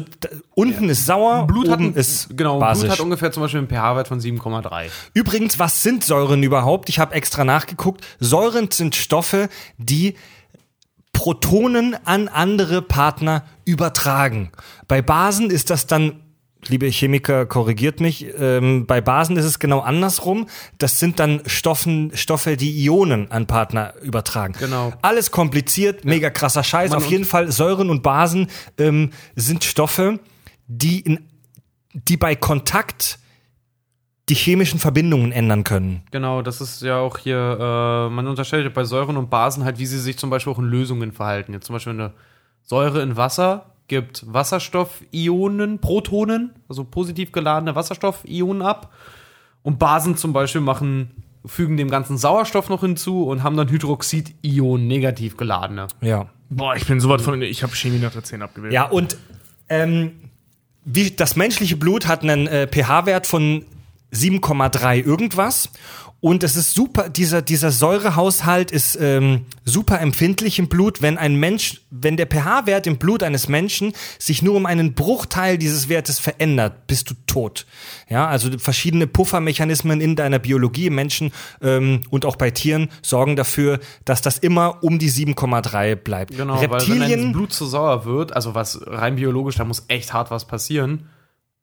unten 0.54 0.88
ist 0.88 1.06
sauer, 1.06 1.46
Blut 1.46 1.68
hat, 1.68 1.78
oben 1.78 1.88
ein, 1.90 1.94
ist 1.94 2.36
genau, 2.36 2.58
basisch. 2.58 2.84
Blut 2.84 2.92
hat 2.92 3.00
ungefähr 3.00 3.30
zum 3.30 3.42
Beispiel 3.44 3.58
einen 3.58 3.68
pH-Wert 3.68 4.08
von 4.08 4.20
7,3. 4.20 4.90
Übrigens, 5.14 5.58
was 5.60 5.82
sind 5.82 6.02
Säuren 6.02 6.42
überhaupt? 6.42 6.88
Ich 6.88 6.98
habe 6.98 7.14
extra 7.14 7.44
nachgeguckt. 7.44 8.04
Säuren 8.18 8.70
sind 8.72 8.96
Stoffe, 8.96 9.48
die 9.78 10.16
Protonen 11.24 11.96
an 12.04 12.28
andere 12.28 12.82
Partner 12.82 13.46
übertragen. 13.64 14.50
Bei 14.88 15.00
Basen 15.00 15.48
ist 15.50 15.70
das 15.70 15.86
dann, 15.86 16.20
liebe 16.66 16.86
Chemiker, 16.88 17.46
korrigiert 17.46 17.98
mich, 17.98 18.26
ähm, 18.38 18.84
bei 18.84 19.00
Basen 19.00 19.38
ist 19.38 19.46
es 19.46 19.58
genau 19.58 19.80
andersrum. 19.80 20.48
Das 20.76 20.98
sind 20.98 21.18
dann 21.18 21.40
Stoffen, 21.46 22.10
Stoffe, 22.14 22.58
die 22.58 22.84
Ionen 22.84 23.30
an 23.30 23.46
Partner 23.46 23.94
übertragen. 24.02 24.54
Genau. 24.58 24.92
Alles 25.00 25.30
kompliziert, 25.30 26.04
mega 26.04 26.28
krasser 26.28 26.62
Scheiß. 26.62 26.90
Man 26.90 26.98
Auf 26.98 27.06
jeden 27.06 27.24
Fall, 27.24 27.50
Säuren 27.50 27.88
und 27.88 28.02
Basen 28.02 28.48
ähm, 28.76 29.08
sind 29.34 29.64
Stoffe, 29.64 30.20
die, 30.66 31.00
in, 31.00 31.30
die 31.94 32.18
bei 32.18 32.36
Kontakt 32.36 33.18
die 34.28 34.34
chemischen 34.34 34.78
Verbindungen 34.78 35.32
ändern 35.32 35.64
können. 35.64 36.02
Genau, 36.10 36.40
das 36.40 36.60
ist 36.60 36.80
ja 36.82 36.98
auch 36.98 37.18
hier, 37.18 37.36
äh, 37.36 38.10
man 38.10 38.26
unterscheidet 38.26 38.72
bei 38.72 38.84
Säuren 38.84 39.16
und 39.16 39.28
Basen 39.28 39.64
halt, 39.64 39.78
wie 39.78 39.86
sie 39.86 39.98
sich 39.98 40.16
zum 40.18 40.30
Beispiel 40.30 40.52
auch 40.52 40.58
in 40.58 40.64
Lösungen 40.64 41.12
verhalten. 41.12 41.52
Jetzt 41.52 41.66
zum 41.66 41.74
Beispiel 41.74 41.92
eine 41.92 42.12
Säure 42.62 43.02
in 43.02 43.16
Wasser 43.16 43.66
gibt 43.86 44.24
Wasserstoffionen, 44.26 45.78
Protonen, 45.78 46.52
also 46.68 46.84
positiv 46.84 47.32
geladene 47.32 47.74
Wasserstoffionen 47.74 48.62
ab. 48.62 48.92
Und 49.62 49.78
Basen 49.78 50.16
zum 50.16 50.32
Beispiel 50.32 50.60
machen, 50.60 51.22
fügen 51.44 51.76
dem 51.76 51.90
ganzen 51.90 52.16
Sauerstoff 52.16 52.68
noch 52.68 52.80
hinzu 52.80 53.24
und 53.24 53.42
haben 53.42 53.56
dann 53.56 53.68
Hydroxidionen, 53.68 54.86
negativ 54.86 55.36
geladene. 55.36 55.86
Ja. 56.00 56.26
Boah, 56.50 56.76
ich 56.76 56.86
bin 56.86 57.00
so 57.00 57.08
weit 57.08 57.20
von. 57.20 57.40
Ich 57.42 57.62
habe 57.62 57.74
Chemie 57.74 57.98
nach 57.98 58.12
der 58.12 58.24
10 58.24 58.42
abgewählt. 58.42 58.72
Ja, 58.72 58.84
und 58.84 59.16
ähm, 59.68 60.12
wie, 60.84 61.10
das 61.10 61.36
menschliche 61.36 61.76
Blut 61.76 62.06
hat 62.06 62.22
einen 62.22 62.46
äh, 62.46 62.66
pH-Wert 62.66 63.26
von 63.26 63.64
7,3 64.14 65.04
irgendwas. 65.04 65.70
Und 66.24 66.42
es 66.42 66.56
ist 66.56 66.72
super, 66.72 67.10
dieser, 67.10 67.42
dieser 67.42 67.70
Säurehaushalt 67.70 68.70
ist 68.70 68.96
ähm, 68.98 69.44
super 69.66 70.00
empfindlich 70.00 70.58
im 70.58 70.68
Blut, 70.68 71.02
wenn 71.02 71.18
ein 71.18 71.34
Mensch, 71.34 71.82
wenn 71.90 72.16
der 72.16 72.26
pH-Wert 72.26 72.86
im 72.86 72.96
Blut 72.96 73.22
eines 73.22 73.46
Menschen 73.46 73.92
sich 74.18 74.40
nur 74.40 74.54
um 74.54 74.64
einen 74.64 74.94
Bruchteil 74.94 75.58
dieses 75.58 75.90
Wertes 75.90 76.18
verändert, 76.18 76.86
bist 76.86 77.10
du 77.10 77.14
tot. 77.26 77.66
Ja, 78.08 78.26
also 78.26 78.58
verschiedene 78.58 79.06
Puffermechanismen 79.06 80.00
in 80.00 80.16
deiner 80.16 80.38
Biologie 80.38 80.86
im 80.86 80.94
Menschen 80.94 81.30
ähm, 81.60 82.00
und 82.08 82.24
auch 82.24 82.36
bei 82.36 82.50
Tieren 82.50 82.88
sorgen 83.02 83.36
dafür, 83.36 83.78
dass 84.06 84.22
das 84.22 84.38
immer 84.38 84.82
um 84.82 84.98
die 84.98 85.10
7,3 85.10 85.94
bleibt. 85.94 86.34
Genau, 86.34 86.54
weil 86.54 86.62
wenn 86.62 86.70
dein 86.70 86.80
Reptilien, 86.80 87.32
Blut 87.32 87.52
zu 87.52 87.66
sauer 87.66 88.06
wird, 88.06 88.34
also 88.34 88.54
was 88.54 88.80
rein 88.86 89.16
biologisch, 89.16 89.56
da 89.56 89.64
muss 89.64 89.84
echt 89.88 90.14
hart 90.14 90.30
was 90.30 90.46
passieren, 90.46 91.10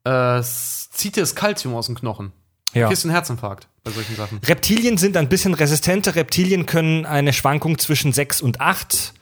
äh, 0.06 0.38
es 0.38 0.92
zieht 0.92 1.16
dir 1.16 1.22
das 1.22 1.34
Kalzium 1.34 1.74
aus 1.74 1.88
dem 1.88 1.96
Knochen. 1.96 2.32
Ja. 2.74 2.84
Du 2.84 2.88
kriegst 2.90 3.06
einen 3.06 3.14
Herzinfarkt 3.14 3.68
bei 3.84 3.92
solchen 3.92 4.16
Sachen. 4.16 4.40
Reptilien 4.46 4.98
sind 4.98 5.18
ein 5.18 5.30
bisschen 5.30 5.54
resistenter. 5.54 6.16
Reptilien 6.16 6.66
können 6.66 7.06
eine 7.06 7.34
Schwankung 7.34 7.78
zwischen 7.78 8.14
6 8.14 8.42
und 8.42 8.62
8 8.62 9.14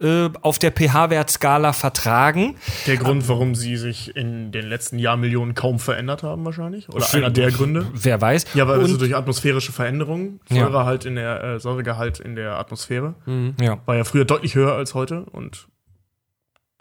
äh, 0.00 0.30
auf 0.42 0.58
der 0.60 0.70
pH-Wertskala 0.70 1.72
vertragen. 1.72 2.56
Der 2.86 2.96
Grund, 2.98 3.28
warum 3.28 3.54
sie 3.54 3.76
sich 3.76 4.14
in 4.14 4.52
den 4.52 4.66
letzten 4.66 4.98
Jahrmillionen 4.98 5.54
kaum 5.54 5.80
verändert 5.80 6.22
haben, 6.22 6.44
wahrscheinlich? 6.44 6.88
Oder 6.88 7.12
einer 7.14 7.30
der 7.30 7.50
Gründe? 7.50 7.86
Wer 7.94 8.20
weiß. 8.20 8.46
Ja, 8.54 8.68
weil 8.68 8.78
also 8.78 8.94
und, 8.94 9.00
durch 9.00 9.16
atmosphärische 9.16 9.72
Veränderungen, 9.72 10.40
Ja. 10.50 10.66
Säure 10.66 10.84
halt 10.84 11.04
in 11.04 11.16
der, 11.16 11.42
äh, 11.42 11.60
Säuregehalt 11.60 12.20
in 12.20 12.36
der 12.36 12.58
Atmosphäre, 12.58 13.14
ja. 13.60 13.80
war 13.86 13.96
ja 13.96 14.04
früher 14.04 14.24
deutlich 14.24 14.54
höher 14.54 14.74
als 14.74 14.94
heute 14.94 15.24
und 15.24 15.66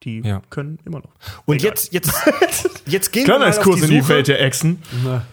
Die 0.04 0.22
Ja. 0.22 0.42
können 0.50 0.78
immer 0.86 1.00
noch. 1.00 1.10
Und 1.46 1.64
jetzt, 1.64 1.92
jetzt, 1.92 2.12
jetzt 2.86 3.12
gehen 3.12 3.26
wir 3.28 3.40
mal 3.40 3.50
auf 3.50 3.64
die 3.64 3.72
in 3.72 3.90
die. 3.90 4.08
Welt 4.08 4.28
der 4.28 4.42
Echsen. 4.42 4.82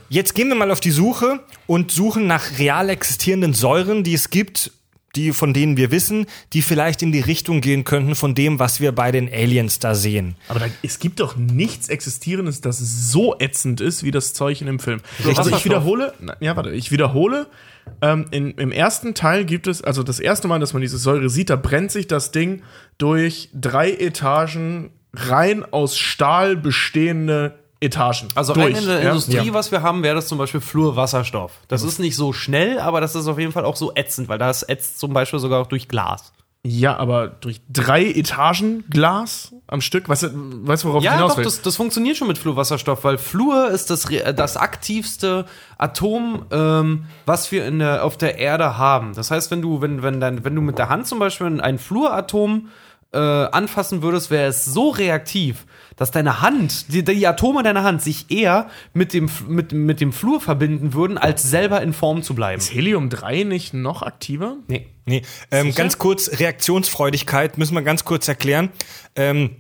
Jetzt 0.09 0.35
gehen 0.35 0.49
wir 0.49 0.55
mal 0.55 0.71
auf 0.71 0.81
die 0.81 0.91
Suche 0.91 1.41
und 1.67 1.91
suchen 1.91 2.27
nach 2.27 2.59
real 2.59 2.89
existierenden 2.89 3.53
Säuren, 3.53 4.05
die 4.05 4.15
es 4.15 4.31
gibt, 4.31 4.73
die 5.17 5.33
von 5.33 5.53
denen 5.53 5.77
wir 5.77 5.91
wissen, 5.91 6.27
die 6.53 6.63
vielleicht 6.63 7.03
in 7.03 7.13
die 7.13 7.21
Richtung 7.21 7.61
gehen 7.61 7.85
könnten 7.85 8.15
von 8.15 8.35
dem, 8.35 8.59
was 8.59 8.81
wir 8.81 8.93
bei 8.93 9.13
den 9.13 9.33
Aliens 9.33 9.79
da 9.79 9.95
sehen. 9.95 10.37
Aber 10.49 10.61
da, 10.61 10.67
es 10.83 10.99
gibt 10.99 11.21
doch 11.21 11.37
nichts 11.37 11.89
Existierendes, 11.89 12.61
das 12.61 12.79
so 12.79 13.37
ätzend 13.39 13.81
ist 13.81 14.05
wie 14.05 14.11
das 14.11 14.33
Zeug 14.33 14.61
in 14.61 14.67
dem 14.67 14.79
Film. 14.79 15.01
Also 15.37 15.51
ich 15.51 15.65
wiederhole, 15.65 16.13
ja, 16.41 16.57
warte, 16.57 16.71
ich 16.71 16.91
wiederhole. 16.91 17.47
Ähm, 18.01 18.27
in, 18.31 18.53
Im 18.53 18.73
ersten 18.73 19.15
Teil 19.15 19.45
gibt 19.45 19.67
es, 19.67 19.83
also 19.83 20.03
das 20.03 20.21
erste 20.21 20.49
Mal, 20.49 20.59
dass 20.59 20.73
man 20.73 20.83
diese 20.83 20.99
Säure 20.99 21.29
sieht, 21.29 21.51
da 21.51 21.57
brennt 21.57 21.91
sich 21.91 22.07
das 22.07 22.31
Ding 22.31 22.63
durch 22.99 23.51
drei 23.53 23.91
Etagen 23.93 24.91
rein 25.13 25.65
aus 25.71 25.97
Stahl 25.99 26.57
bestehende 26.57 27.59
Etagen. 27.85 28.29
Also 28.35 28.53
durch, 28.55 28.77
in 28.79 28.87
der 28.87 29.03
ja? 29.03 29.09
Industrie, 29.11 29.47
Ja. 29.47 29.55
was 29.55 29.71
wir 29.71 29.83
haben, 29.83 30.03
wäre 30.03 30.15
das 30.17 30.27
zum 30.29 30.39
Beispiel 30.39 30.61
Fluorwasserstoff. 30.61 31.53
Das 31.69 31.83
ist 31.83 31.99
nicht 31.99 32.17
so 32.17 32.33
schnell, 32.33 32.79
aber 32.79 33.01
das 33.01 33.15
ist 33.15 33.27
auf 33.29 33.39
jeden 33.39 33.53
Fall 33.53 33.65
auch 33.65 33.77
so 33.77 33.93
ätzend, 33.95 34.29
weil 34.29 34.39
das 34.39 34.63
ätzt 34.63 34.99
zum 34.99 35.13
Beispiel 35.13 35.39
sogar 35.39 35.61
auch 35.61 35.67
durch 35.67 35.89
Glas. 35.89 36.33
Ja, 36.67 36.97
aber 36.97 37.29
durch 37.29 37.61
drei 37.71 38.07
Etagen 38.07 38.85
Glas 38.89 39.53
am 39.67 39.83
Stück. 39.83 40.09
Weißt 40.09 40.23
du, 40.23 40.29
weißt 40.33 40.85
du 40.85 40.89
worauf 40.89 41.03
ich 41.03 41.05
Ja, 41.05 41.13
hinaus 41.17 41.33
doch, 41.33 41.37
will? 41.37 41.45
das, 41.45 41.61
das 41.61 41.77
funktioniert 41.77 42.17
schon 42.17 42.27
mit 42.27 42.39
Fluorwasserstoff, 42.39 43.05
weil 43.05 43.19
Fluor 43.19 43.69
ist 43.69 43.91
das, 43.91 44.07
das 44.35 44.57
aktivste 44.57 45.45
Atom, 45.77 46.47
ähm, 46.51 47.05
was 47.27 47.53
wir 47.53 47.67
in 47.67 47.81
der, 47.81 48.03
auf 48.03 48.17
der 48.17 48.39
Erde 48.39 48.79
haben. 48.79 49.13
Das 49.15 49.31
heißt, 49.31 49.51
wenn 49.51 49.61
du, 49.61 49.83
wenn, 49.83 50.03
wenn, 50.03 50.21
dein, 50.21 50.43
wenn 50.43 50.55
du 50.55 50.63
mit 50.63 50.79
der 50.79 50.89
Hand 50.89 51.07
zum 51.07 51.19
Beispiel 51.19 51.61
ein 51.61 51.79
Fluoratom 51.79 52.69
äh, 53.13 53.19
anfassen 53.19 54.01
würdest, 54.03 54.31
wäre 54.31 54.49
es 54.49 54.65
so 54.65 54.89
reaktiv, 54.89 55.67
dass 55.97 56.11
deine 56.11 56.41
Hand, 56.41 56.93
die, 56.93 57.05
die 57.05 57.27
Atome 57.27 57.63
deiner 57.63 57.83
Hand 57.83 58.03
sich 58.03 58.31
eher 58.31 58.69
mit 58.93 59.13
dem, 59.13 59.31
mit, 59.49 59.73
mit 59.73 60.01
dem 60.01 60.13
Fluor 60.13 60.41
verbinden 60.41 60.95
würden, 60.95 61.19
als 61.19 61.43
selber 61.43 61.83
in 61.83 61.93
Form 61.93 62.23
zu 62.23 62.35
bleiben. 62.35 62.59
ist 62.59 62.73
Helium 62.75 63.11
3 63.11 63.45
nicht 63.45 63.75
noch 63.75 64.03
aktiver? 64.03 64.57
Nee. 64.69 64.87
Nee, 65.07 65.21
ähm, 65.51 65.75
ganz 65.75 65.99
kurz, 65.99 66.41
Reaktionsfreudigkeit 66.41 67.59
müssen 67.59 67.75
wir 67.75 67.83
ganz 67.83 68.05
kurz 68.05 68.27
erklären. 68.27 68.71
Ähm, 69.17 69.57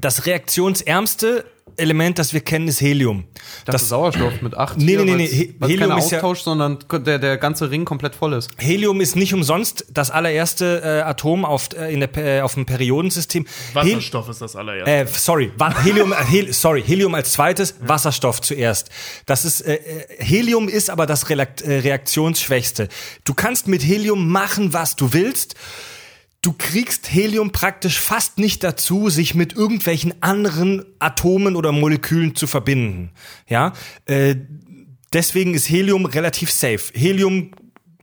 das 0.00 0.26
reaktionsärmste 0.26 1.44
Element, 1.76 2.18
das 2.18 2.32
wir 2.32 2.40
kennen, 2.40 2.68
ist 2.68 2.80
Helium. 2.80 3.24
Das 3.66 3.82
ist 3.82 3.88
Sauerstoff 3.90 4.40
mit 4.40 4.56
8. 4.56 4.78
Nee, 4.78 4.96
nee, 4.96 5.04
nee, 5.04 5.14
nee, 5.16 5.26
He- 5.26 5.54
Helium 5.60 5.68
Helium 5.68 5.90
kein 5.90 5.98
ist 5.98 6.10
ja- 6.10 6.34
sondern 6.36 6.78
der, 6.90 7.18
der 7.18 7.36
ganze 7.38 7.70
Ring 7.70 7.84
komplett 7.84 8.14
voll 8.14 8.32
ist. 8.34 8.50
Helium 8.56 9.00
ist 9.00 9.16
nicht 9.16 9.34
umsonst 9.34 9.84
das 9.90 10.10
allererste 10.10 10.80
äh, 10.82 11.00
Atom 11.02 11.44
auf, 11.44 11.68
äh, 11.76 11.92
in 11.92 12.00
der, 12.00 12.16
äh, 12.16 12.40
auf 12.40 12.54
dem 12.54 12.64
Periodensystem. 12.66 13.44
Hel 13.74 13.74
Wasserstoff 13.96 14.28
ist 14.28 14.40
das 14.40 14.56
allererste. 14.56 14.90
Äh, 14.90 15.06
sorry, 15.06 15.50
Helium, 15.84 16.12
äh, 16.12 16.16
Hel 16.24 16.52
sorry, 16.52 16.82
Helium 16.82 17.14
als 17.14 17.32
zweites, 17.32 17.74
Wasserstoff 17.80 18.40
zuerst. 18.40 18.88
Das 19.26 19.44
ist 19.44 19.60
äh, 19.62 19.74
äh, 19.74 20.04
Helium 20.24 20.68
ist 20.68 20.88
aber 20.88 21.04
das 21.06 21.28
Relakt 21.28 21.60
äh, 21.62 21.80
reaktionsschwächste. 21.80 22.88
Du 23.24 23.34
kannst 23.34 23.66
mit 23.68 23.82
Helium 23.82 24.30
machen, 24.30 24.72
was 24.72 24.96
du 24.96 25.12
willst. 25.12 25.56
Du 26.46 26.54
kriegst 26.56 27.12
Helium 27.12 27.50
praktisch 27.50 27.98
fast 27.98 28.38
nicht 28.38 28.62
dazu, 28.62 29.10
sich 29.10 29.34
mit 29.34 29.54
irgendwelchen 29.54 30.14
anderen 30.22 30.84
Atomen 31.00 31.56
oder 31.56 31.72
Molekülen 31.72 32.36
zu 32.36 32.46
verbinden. 32.46 33.10
Ja, 33.48 33.72
äh, 34.04 34.36
deswegen 35.12 35.54
ist 35.54 35.68
Helium 35.68 36.06
relativ 36.06 36.52
safe. 36.52 36.92
Helium 36.94 37.50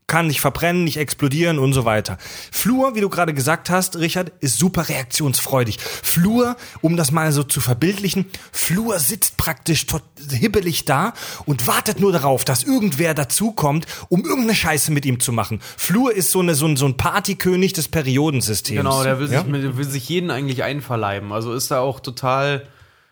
kann 0.08 0.28
nicht 0.28 0.42
verbrennen, 0.42 0.84
nicht 0.84 0.98
explodieren 0.98 1.60
und 1.60 1.74
so 1.74 1.86
weiter. 1.86 2.18
Fluor, 2.52 2.96
wie 2.96 3.02
du 3.02 3.10
gerade 3.10 3.34
gesagt 3.34 3.70
hast, 3.70 3.98
Richard, 3.98 4.32
ist 4.42 4.58
super 4.60 4.90
reaktionsfreudig. 4.90 5.80
Fluor, 5.80 6.56
um 6.82 6.98
das 6.98 7.12
mal 7.12 7.32
so 7.32 7.44
zu 7.44 7.62
verbildlichen, 7.62 8.26
Fluor 8.52 9.00
sitzt 9.00 9.38
praktisch 9.38 9.86
tot 9.86 10.04
hibbelig 10.32 10.86
da 10.86 11.14
und 11.46 11.68
wartet 11.68 12.00
nur 12.00 12.12
darauf, 12.12 12.44
dass 12.44 12.64
irgendwer 12.64 13.14
dazukommt, 13.14 13.86
um 14.10 14.22
irgendeine 14.24 14.56
Scheiße 14.56 14.92
mit 14.92 15.06
ihm 15.06 15.20
zu 15.20 15.32
machen. 15.32 15.60
Fluor 15.78 16.12
ist 16.12 16.32
so, 16.32 16.40
eine, 16.42 16.56
so, 16.56 16.66
ein, 16.68 16.78
so 16.78 16.86
ein 16.86 16.98
Partykönig 16.98 17.74
des 17.74 17.88
Periodensystems. 17.88 18.78
Genau, 18.78 19.04
der 19.04 19.20
will, 19.20 19.32
ja? 19.32 19.40
sich, 19.42 19.50
mit- 19.50 19.78
will 19.78 19.90
sich 19.90 20.08
jeden 20.10 20.32
eigentlich 20.32 20.64
einverleiben. 20.64 21.32
Also 21.32 21.54
ist 21.54 21.72
da 21.72 21.80
auch 21.80 22.00
total, 22.00 22.68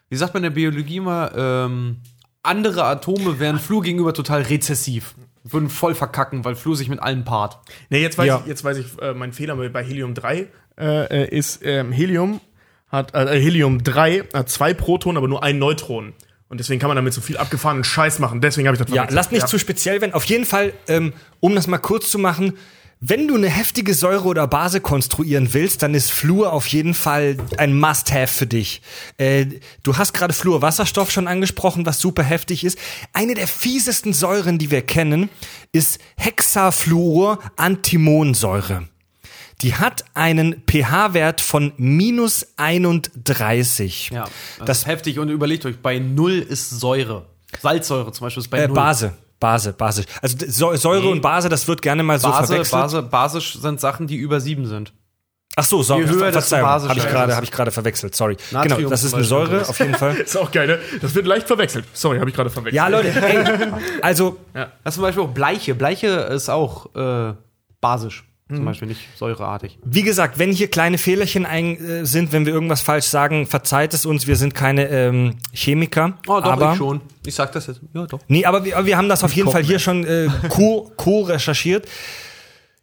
wie 0.09 0.17
sagt 0.17 0.33
man 0.33 0.43
in 0.43 0.49
der 0.51 0.55
Biologie 0.55 0.99
mal, 0.99 1.31
ähm, 1.35 1.97
andere 2.43 2.83
Atome 2.85 3.39
wären 3.39 3.59
Fluor 3.59 3.83
gegenüber 3.83 4.13
total 4.13 4.41
rezessiv. 4.41 5.15
Würden 5.43 5.69
voll 5.69 5.95
verkacken, 5.95 6.45
weil 6.45 6.55
Fluor 6.55 6.75
sich 6.75 6.87
mit 6.89 7.01
allem 7.01 7.23
paart. 7.23 7.57
Nee, 7.89 8.01
jetzt 8.01 8.17
weiß 8.17 8.27
Ja. 8.27 8.39
ich, 8.43 8.47
jetzt 8.47 8.63
weiß 8.63 8.77
ich, 8.77 9.01
äh, 9.01 9.13
mein 9.13 9.33
Fehler 9.33 9.55
bei- 9.69 9.83
Helium 9.83 10.13
3 10.13 10.47
äh, 10.79 11.23
äh, 11.23 11.35
ist, 11.35 11.61
ähm, 11.63 11.91
Helium 11.91 12.39
hat, 12.89 13.15
äh, 13.15 13.39
Helium 13.39 13.83
3 13.83 14.23
hat 14.33 14.49
zwei 14.49 14.73
Protonen, 14.73 15.17
aber 15.17 15.27
nur 15.27 15.43
ein 15.43 15.57
Neutron. 15.57 16.13
Und 16.49 16.59
deswegen 16.59 16.79
kann 16.81 16.89
man 16.89 16.95
damit 16.97 17.13
so 17.13 17.21
viel 17.21 17.37
abgefahrenen 17.37 17.83
Scheiß 17.83 18.19
machen. 18.19 18.41
Deswegen 18.41 18.67
habe 18.67 18.75
ich 18.77 18.83
das 18.83 18.93
Ja, 18.93 19.07
lass 19.09 19.31
nicht 19.31 19.41
Ja. 19.41 19.47
zu 19.47 19.57
speziell 19.57 20.01
werden. 20.01 20.13
Auf 20.13 20.25
jeden 20.25 20.45
Fall, 20.45 20.73
ähm, 20.87 21.13
um 21.39 21.55
das 21.55 21.65
mal 21.67 21.77
kurz 21.77 22.11
zu 22.11 22.19
machen, 22.19 22.57
wenn 23.03 23.27
du 23.27 23.33
eine 23.35 23.49
heftige 23.49 23.95
Säure 23.95 24.25
oder 24.25 24.45
Base 24.45 24.79
konstruieren 24.79 25.55
willst, 25.55 25.81
dann 25.81 25.95
ist 25.95 26.11
Fluor 26.11 26.53
auf 26.53 26.67
jeden 26.67 26.93
Fall 26.93 27.35
ein 27.57 27.75
Must-Have 27.77 28.27
für 28.27 28.45
dich. 28.45 28.83
Äh, 29.17 29.47
du 29.81 29.97
hast 29.97 30.13
gerade 30.13 30.35
Fluorwasserstoff 30.35 31.09
schon 31.09 31.27
angesprochen, 31.27 31.83
was 31.87 31.99
super 31.99 32.21
heftig 32.21 32.63
ist. 32.63 32.77
Eine 33.11 33.33
der 33.33 33.47
fiesesten 33.47 34.13
Säuren, 34.13 34.59
die 34.59 34.69
wir 34.69 34.83
kennen, 34.83 35.31
ist 35.71 35.97
Hexafluor-Antimonsäure. 36.17 38.83
Die 39.63 39.73
hat 39.73 40.05
einen 40.13 40.61
pH-Wert 40.69 41.41
von 41.41 41.73
minus 41.77 42.49
31. 42.57 44.11
Ja, 44.13 44.25
das, 44.59 44.67
Das 44.67 44.77
ist 44.79 44.85
heftig 44.85 45.17
und 45.17 45.29
überlegt 45.29 45.65
euch, 45.65 45.79
bei 45.79 45.97
Null 45.97 46.37
ist 46.37 46.69
Säure. 46.69 47.25
Salzsäure 47.59 48.11
zum 48.11 48.27
Beispiel 48.27 48.41
ist 48.41 48.49
bei 48.49 48.59
äh, 48.59 48.67
Null. 48.67 48.75
Base. 48.75 49.13
Base, 49.41 49.73
basisch. 49.73 50.05
Also 50.21 50.37
Säure 50.77 51.01
Nee. 51.01 51.11
und 51.11 51.21
Base, 51.21 51.49
das 51.49 51.67
wird 51.67 51.81
gerne 51.81 52.03
mal 52.03 52.17
so 52.19 52.29
Base, 52.29 52.47
verwechselt. 52.47 52.81
Base, 52.81 53.01
basisch 53.03 53.55
sind 53.59 53.81
Sachen, 53.81 54.07
die 54.07 54.15
über 54.15 54.39
sieben 54.39 54.65
sind. 54.67 54.93
Ach 55.57 55.65
so, 55.65 55.83
so 55.83 55.97
Je 55.97 56.05
höher, 56.05 56.31
desto 56.31 56.31
Verzeihung, 56.55 56.65
basischer 56.67 56.89
habe 56.91 56.99
ich 56.99 57.09
gerade 57.09 57.29
es. 57.31 57.35
habe 57.35 57.43
ich 57.45 57.51
gerade 57.51 57.71
verwechselt, 57.71 58.15
sorry. 58.15 58.37
Natrium 58.51 58.77
genau, 58.77 58.89
das 58.89 59.03
ist 59.03 59.13
eine 59.13 59.25
Säure 59.25 59.67
auf 59.67 59.77
jeden 59.79 59.95
Fall. 59.95 60.15
Ist 60.25 60.37
auch 60.37 60.49
geil, 60.49 60.65
ne? 60.67 60.79
Das 61.01 61.13
wird 61.13 61.25
leicht 61.27 61.45
verwechselt. 61.47 61.83
Sorry, 61.91 62.19
habe 62.19 62.29
ich 62.29 62.35
gerade 62.37 62.49
verwechselt. 62.49 62.75
Ja, 62.75 62.87
Leute, 62.87 63.09
ey, 63.09 63.43
also 64.01 64.37
Das 64.53 64.69
ist 64.85 64.93
zum 64.93 65.01
Beispiel 65.03 65.23
auch 65.23 65.29
Bleiche. 65.33 65.75
Bleiche 65.75 66.07
ist 66.07 66.47
auch 66.49 66.95
äh, 66.95 67.33
basisch. 67.81 68.23
Mhm. 68.51 68.57
Zum 68.57 68.65
Beispiel 68.65 68.87
nicht 68.89 69.01
säureartig. 69.15 69.77
wie 69.85 70.03
gesagt, 70.03 70.37
wenn 70.37 70.51
hier 70.51 70.67
kleine 70.67 70.97
Fehlerchen 70.97 71.45
ein, 71.45 71.77
äh, 71.77 72.05
sind, 72.05 72.33
wenn 72.33 72.45
wir 72.45 72.53
irgendwas 72.53 72.81
falsch 72.81 73.05
sagen, 73.05 73.47
verzeiht 73.47 73.93
es 73.93 74.05
uns, 74.05 74.27
wir 74.27 74.35
sind 74.35 74.53
keine 74.53 74.89
ähm, 74.89 75.35
Chemiker. 75.53 76.17
Oh, 76.27 76.39
doch, 76.39 76.43
aber, 76.43 76.71
ich 76.73 76.77
schon. 76.77 77.01
Ich 77.25 77.35
sag 77.35 77.51
das 77.53 77.67
jetzt. 77.67 77.81
Ja, 77.93 78.05
doch. 78.05 78.19
Nee, 78.27 78.45
aber 78.45 78.65
wir, 78.65 78.77
aber 78.77 78.85
wir 78.85 78.97
haben 78.97 79.07
das 79.07 79.23
auf 79.23 79.33
jeden 79.33 79.49
Fall 79.49 79.63
hier 79.63 79.79
schon 79.79 80.05
äh, 80.05 80.27
co, 80.49 80.91
co 80.97 81.21
recherchiert. 81.21 81.87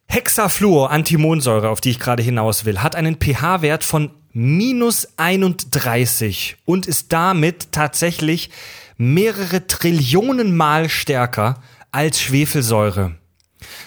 Hexafluor, 0.06 0.90
Antimonsäure, 0.90 1.68
auf 1.68 1.82
die 1.82 1.90
ich 1.90 1.98
gerade 1.98 2.22
hinaus 2.22 2.64
will, 2.64 2.78
hat 2.78 2.96
einen 2.96 3.16
pH-Wert 3.16 3.84
von 3.84 4.10
minus 4.32 5.08
31 5.18 6.56
und 6.64 6.86
ist 6.86 7.12
damit 7.12 7.72
tatsächlich 7.72 8.48
mehrere 8.96 9.66
Trillionen 9.66 10.56
Mal 10.56 10.88
stärker 10.88 11.56
als 11.92 12.20
Schwefelsäure. 12.20 13.17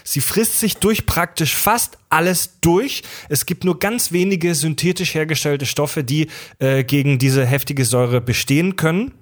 Sie 0.04 0.22
frisst 0.22 0.60
sich 0.60 0.78
durch 0.78 1.06
praktisch 1.06 1.56
fast 1.56 1.98
alles 2.10 2.60
durch. 2.62 3.04
Es 3.30 3.46
gibt 3.46 3.64
nur 3.64 3.80
ganz 3.80 4.12
wenige 4.12 4.56
synthetisch 4.56 5.14
hergestellte 5.14 5.66
Stoffe, 5.66 6.04
die 6.04 6.28
äh, 6.60 6.84
gegen 6.84 7.20
diese 7.20 7.46
heftige 7.46 7.86
Säure 7.86 8.22
bestehen 8.22 8.76
können. 8.76 9.14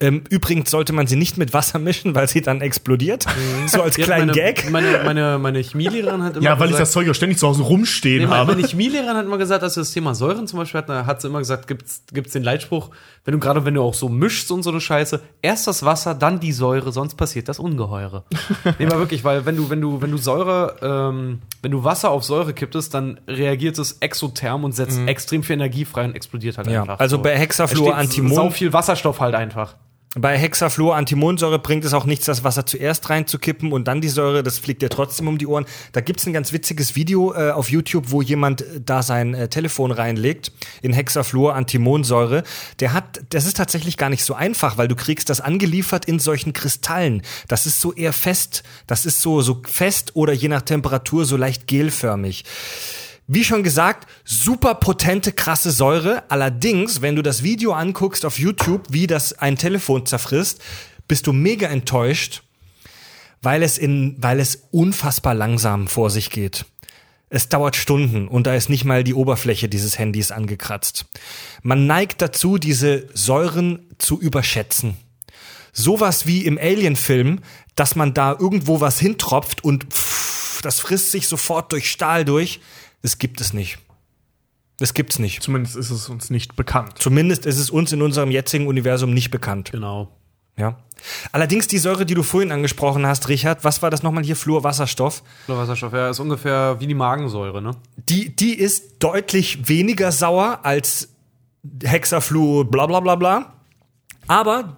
Ähm, 0.00 0.22
übrigens 0.30 0.70
sollte 0.70 0.92
man 0.92 1.08
sie 1.08 1.16
nicht 1.16 1.38
mit 1.38 1.52
Wasser 1.52 1.80
mischen, 1.80 2.14
weil 2.14 2.28
sie 2.28 2.40
dann 2.40 2.60
explodiert. 2.60 3.26
So 3.66 3.82
als 3.82 3.96
Ja, 3.96 4.04
kleinen 4.04 4.28
meine, 4.28 4.32
Gag. 4.32 4.70
Meine, 4.70 5.00
meine, 5.04 5.38
meine 5.40 5.58
Chemielehrerin 5.58 6.22
hat 6.22 6.36
immer 6.36 6.44
Ja, 6.44 6.52
weil 6.60 6.66
ich 6.66 6.72
gesagt, 6.74 6.82
das 6.82 6.92
Zeug 6.92 7.08
auch 7.10 7.14
ständig 7.14 7.38
zu 7.38 7.48
Hause 7.48 7.62
rumstehen 7.64 8.20
Nee, 8.20 8.26
meine, 8.26 8.38
habe. 8.42 8.54
meine 8.54 8.64
Chemielehrerin 8.68 9.16
hat 9.16 9.24
immer 9.26 9.38
gesagt, 9.38 9.64
dass 9.64 9.74
das 9.74 9.90
Thema 9.90 10.14
Säuren 10.14 10.46
zum 10.46 10.60
Beispiel 10.60 10.78
hatten, 10.78 10.92
da 10.92 11.04
hat 11.04 11.20
sie 11.20 11.26
immer 11.26 11.40
gesagt, 11.40 11.66
gibt's, 11.66 12.02
gibt's 12.12 12.32
den 12.32 12.44
Leitspruch, 12.44 12.90
wenn 13.24 13.32
du 13.32 13.40
gerade, 13.40 13.64
wenn 13.64 13.74
du 13.74 13.82
auch 13.82 13.94
so 13.94 14.08
mischst 14.08 14.52
und 14.52 14.62
so 14.62 14.70
eine 14.70 14.80
Scheiße, 14.80 15.20
erst 15.42 15.66
das 15.66 15.84
Wasser, 15.84 16.14
dann 16.14 16.38
die 16.38 16.52
Säure, 16.52 16.92
sonst 16.92 17.16
passiert 17.16 17.48
das 17.48 17.58
Ungeheure. 17.58 18.24
nee, 18.78 18.86
mal 18.86 18.98
wirklich, 19.00 19.24
weil 19.24 19.46
wenn 19.46 19.56
du, 19.56 19.68
wenn 19.68 19.80
du, 19.80 20.00
wenn 20.00 20.12
du 20.12 20.16
Säure, 20.18 20.76
ähm, 20.80 21.40
wenn 21.60 21.72
du 21.72 21.82
Wasser 21.82 22.10
auf 22.10 22.22
Säure 22.22 22.52
kipptest, 22.52 22.94
dann 22.94 23.18
reagiert 23.26 23.76
es 23.78 23.96
exotherm 23.98 24.62
und 24.62 24.76
setzt 24.76 25.00
extrem 25.06 25.42
viel 25.42 25.54
Energie 25.54 25.84
frei 25.84 26.04
und 26.04 26.14
explodiert 26.14 26.56
halt 26.56 26.68
Ja, 26.68 26.82
einfach. 26.82 27.00
also 27.00 27.18
bei 27.18 27.36
Hexafluor 27.36 27.98
Entsteht 27.98 28.20
Antimon- 28.24 28.34
Sau 28.36 28.50
viel 28.50 28.72
Wasserstoff 28.72 29.18
halt 29.18 29.34
einfach. 29.34 29.74
Bei 30.14 30.38
Hexafluor 30.38 30.96
Antimonsäure 30.96 31.58
bringt 31.58 31.84
es 31.84 31.92
auch 31.92 32.06
nichts, 32.06 32.24
das 32.24 32.42
Wasser 32.42 32.64
zuerst 32.64 33.10
reinzukippen 33.10 33.72
und 33.72 33.86
dann 33.86 34.00
die 34.00 34.08
Säure, 34.08 34.42
das 34.42 34.58
fliegt 34.58 34.80
dir 34.80 34.88
trotzdem 34.88 35.28
um 35.28 35.36
die 35.36 35.46
Ohren. 35.46 35.66
Da 35.92 36.00
gibt's 36.00 36.26
ein 36.26 36.32
ganz 36.32 36.50
witziges 36.54 36.96
Video 36.96 37.34
äh, 37.34 37.50
auf 37.50 37.70
YouTube, 37.70 38.06
wo 38.08 38.22
jemand 38.22 38.62
äh, 38.62 38.80
da 38.84 39.02
sein 39.02 39.34
äh, 39.34 39.48
Telefon 39.48 39.90
reinlegt 39.90 40.50
in 40.80 40.94
Hexafluor 40.94 41.54
Antimonsäure. 41.54 42.42
Der 42.80 42.94
hat, 42.94 43.20
das 43.28 43.44
ist 43.44 43.58
tatsächlich 43.58 43.98
gar 43.98 44.08
nicht 44.08 44.24
so 44.24 44.32
einfach, 44.32 44.78
weil 44.78 44.88
du 44.88 44.96
kriegst 44.96 45.28
das 45.28 45.42
angeliefert 45.42 46.06
in 46.06 46.18
solchen 46.18 46.54
Kristallen. 46.54 47.20
Das 47.46 47.66
ist 47.66 47.78
so 47.78 47.92
eher 47.92 48.14
fest, 48.14 48.62
das 48.86 49.04
ist 49.04 49.20
so 49.20 49.42
so 49.42 49.60
fest 49.66 50.16
oder 50.16 50.32
je 50.32 50.48
nach 50.48 50.62
Temperatur 50.62 51.26
so 51.26 51.36
leicht 51.36 51.66
gelförmig. 51.66 52.44
Wie 53.30 53.44
schon 53.44 53.62
gesagt, 53.62 54.08
super 54.24 54.74
potente, 54.74 55.32
krasse 55.32 55.70
Säure. 55.70 56.22
Allerdings, 56.30 57.02
wenn 57.02 57.14
du 57.14 57.20
das 57.20 57.42
Video 57.42 57.74
anguckst 57.74 58.24
auf 58.24 58.38
YouTube, 58.38 58.86
wie 58.88 59.06
das 59.06 59.34
ein 59.38 59.56
Telefon 59.56 60.06
zerfrisst, 60.06 60.62
bist 61.06 61.26
du 61.26 61.34
mega 61.34 61.68
enttäuscht, 61.68 62.42
weil 63.42 63.62
es 63.62 63.76
in, 63.76 64.16
weil 64.18 64.40
es 64.40 64.68
unfassbar 64.70 65.34
langsam 65.34 65.88
vor 65.88 66.08
sich 66.08 66.30
geht. 66.30 66.64
Es 67.28 67.50
dauert 67.50 67.76
Stunden 67.76 68.28
und 68.28 68.46
da 68.46 68.54
ist 68.54 68.70
nicht 68.70 68.86
mal 68.86 69.04
die 69.04 69.12
Oberfläche 69.12 69.68
dieses 69.68 69.98
Handys 69.98 70.30
angekratzt. 70.30 71.04
Man 71.62 71.86
neigt 71.86 72.22
dazu, 72.22 72.56
diese 72.56 73.08
Säuren 73.12 73.80
zu 73.98 74.18
überschätzen. 74.18 74.96
Sowas 75.74 76.26
wie 76.26 76.46
im 76.46 76.56
Alien-Film, 76.56 77.40
dass 77.76 77.94
man 77.94 78.14
da 78.14 78.34
irgendwo 78.38 78.80
was 78.80 78.98
hintropft 78.98 79.62
und 79.62 79.92
pff, 79.92 80.62
das 80.62 80.80
frisst 80.80 81.10
sich 81.10 81.28
sofort 81.28 81.72
durch 81.72 81.90
Stahl 81.90 82.24
durch. 82.24 82.60
Das 83.02 83.18
gibt 83.18 83.40
es 83.40 83.52
nicht. 83.52 83.78
Das 84.78 84.94
gibt's 84.94 85.18
nicht. 85.18 85.42
Zumindest 85.42 85.76
ist 85.76 85.90
es 85.90 86.08
uns 86.08 86.30
nicht 86.30 86.54
bekannt. 86.54 86.94
Zumindest 86.98 87.46
ist 87.46 87.58
es 87.58 87.70
uns 87.70 87.92
in 87.92 88.00
unserem 88.00 88.30
jetzigen 88.30 88.66
Universum 88.68 89.12
nicht 89.12 89.30
bekannt. 89.30 89.72
Genau. 89.72 90.08
Ja. 90.56 90.76
Allerdings 91.30 91.68
die 91.68 91.78
Säure, 91.78 92.04
die 92.04 92.14
du 92.14 92.22
vorhin 92.22 92.50
angesprochen 92.50 93.06
hast, 93.06 93.28
Richard, 93.28 93.64
was 93.64 93.82
war 93.82 93.90
das 93.90 94.02
nochmal 94.02 94.24
hier? 94.24 94.36
Fluorwasserstoff. 94.36 95.22
Wasserstoff, 95.46 95.92
ja, 95.92 96.10
ist 96.10 96.18
ungefähr 96.18 96.76
wie 96.80 96.86
die 96.86 96.94
Magensäure, 96.94 97.62
ne? 97.62 97.72
Die, 98.08 98.34
die 98.34 98.54
ist 98.54 98.96
deutlich 98.98 99.68
weniger 99.68 100.10
sauer 100.10 100.60
als 100.64 101.08
Hexafluor, 101.82 102.68
bla 102.68 102.86
bla 102.86 103.00
bla 103.00 103.14
bla. 103.14 103.52
Aber 104.26 104.76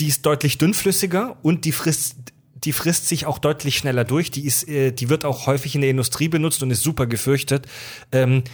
die 0.00 0.08
ist 0.08 0.26
deutlich 0.26 0.58
dünnflüssiger 0.58 1.36
und 1.42 1.64
die 1.64 1.72
frisst, 1.72 2.16
die 2.64 2.72
frisst 2.72 3.08
sich 3.08 3.26
auch 3.26 3.38
deutlich 3.38 3.76
schneller 3.78 4.04
durch. 4.04 4.30
Die, 4.30 4.46
ist, 4.46 4.68
äh, 4.68 4.92
die 4.92 5.08
wird 5.08 5.24
auch 5.24 5.46
häufig 5.46 5.74
in 5.74 5.80
der 5.80 5.90
Industrie 5.90 6.28
benutzt 6.28 6.62
und 6.62 6.70
ist 6.70 6.82
super 6.82 7.06
gefürchtet. 7.06 7.66
Ähm, 8.12 8.44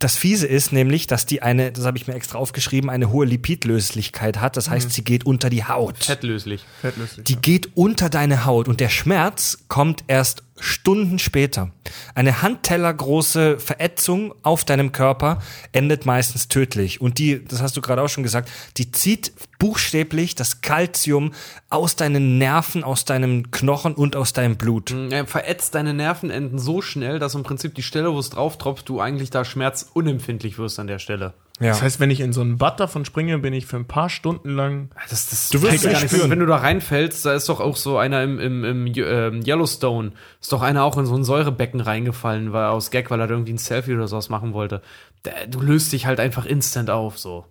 das 0.00 0.16
Fiese 0.16 0.46
ist 0.46 0.72
nämlich, 0.72 1.06
dass 1.06 1.26
die 1.26 1.42
eine, 1.42 1.72
das 1.72 1.84
habe 1.84 1.98
ich 1.98 2.06
mir 2.06 2.14
extra 2.14 2.38
aufgeschrieben, 2.38 2.88
eine 2.88 3.10
hohe 3.10 3.26
Lipidlöslichkeit 3.26 4.40
hat. 4.40 4.56
Das 4.56 4.70
heißt, 4.70 4.90
sie 4.90 5.04
geht 5.04 5.26
unter 5.26 5.50
die 5.50 5.64
Haut. 5.64 5.98
Fettlöslich. 5.98 6.64
Fettlöslich. 6.80 7.26
Die 7.26 7.36
geht 7.36 7.76
unter 7.76 8.08
deine 8.08 8.46
Haut 8.46 8.66
und 8.66 8.80
der 8.80 8.88
Schmerz 8.88 9.58
kommt 9.68 10.04
erst 10.06 10.42
Stunden 10.60 11.18
später. 11.18 11.70
Eine 12.14 12.42
handtellergroße 12.42 13.58
Verätzung 13.58 14.34
auf 14.42 14.64
deinem 14.64 14.92
Körper 14.92 15.40
endet 15.72 16.06
meistens 16.06 16.48
tödlich. 16.48 17.00
Und 17.00 17.18
die, 17.18 17.44
das 17.44 17.62
hast 17.62 17.76
du 17.76 17.80
gerade 17.80 18.02
auch 18.02 18.08
schon 18.08 18.22
gesagt, 18.22 18.50
die 18.76 18.92
zieht 18.92 19.32
buchstäblich 19.58 20.34
das 20.34 20.60
Kalzium 20.60 21.32
aus 21.68 21.96
deinen 21.96 22.38
Nerven, 22.38 22.84
aus 22.84 23.04
deinem 23.04 23.50
Knochen 23.50 23.94
und 23.94 24.16
aus 24.16 24.32
deinem 24.32 24.56
Blut. 24.56 24.94
Er 25.10 25.26
verätzt 25.26 25.74
deine 25.74 25.94
Nervenenden 25.94 26.58
so 26.58 26.82
schnell, 26.82 27.18
dass 27.18 27.34
im 27.34 27.42
Prinzip 27.42 27.74
die 27.74 27.82
Stelle, 27.82 28.12
wo 28.12 28.18
es 28.18 28.30
drauf 28.30 28.58
tropft, 28.58 28.88
du 28.88 29.00
eigentlich 29.00 29.30
da 29.30 29.44
schmerzunempfindlich 29.44 30.58
wirst 30.58 30.78
an 30.78 30.86
der 30.86 30.98
Stelle. 30.98 31.34
Ja. 31.60 31.68
Das 31.68 31.82
heißt, 31.82 32.00
wenn 32.00 32.10
ich 32.10 32.20
in 32.20 32.32
so 32.32 32.40
einen 32.40 32.56
Bad 32.56 32.80
davon 32.80 33.04
springe, 33.04 33.38
bin 33.38 33.52
ich 33.52 33.66
für 33.66 33.76
ein 33.76 33.84
paar 33.84 34.08
Stunden 34.08 34.48
lang. 34.48 34.88
Das, 35.10 35.28
das 35.28 35.50
Du 35.50 35.60
wirst 35.60 35.84
gar 35.84 35.90
nicht 35.90 36.10
spüren. 36.10 36.30
Wenn 36.30 36.38
du 36.38 36.46
da 36.46 36.56
reinfällst, 36.56 37.26
da 37.26 37.34
ist 37.34 37.50
doch 37.50 37.60
auch 37.60 37.76
so 37.76 37.98
einer 37.98 38.24
im, 38.24 38.38
im, 38.38 38.64
im 38.64 38.86
ähm, 38.96 39.42
Yellowstone, 39.46 40.12
ist 40.40 40.52
doch 40.52 40.62
einer 40.62 40.84
auch 40.84 40.96
in 40.96 41.04
so 41.04 41.14
ein 41.14 41.22
Säurebecken 41.22 41.80
reingefallen, 41.80 42.54
weil 42.54 42.64
aus 42.64 42.90
Gag, 42.90 43.10
weil 43.10 43.20
er 43.20 43.26
da 43.26 43.34
irgendwie 43.34 43.52
ein 43.52 43.58
Selfie 43.58 43.94
oder 43.94 44.08
sowas 44.08 44.30
machen 44.30 44.54
wollte. 44.54 44.80
Der, 45.26 45.46
du 45.46 45.60
löst 45.60 45.92
dich 45.92 46.06
halt 46.06 46.18
einfach 46.18 46.46
instant 46.46 46.88
auf, 46.88 47.18
so. 47.18 47.44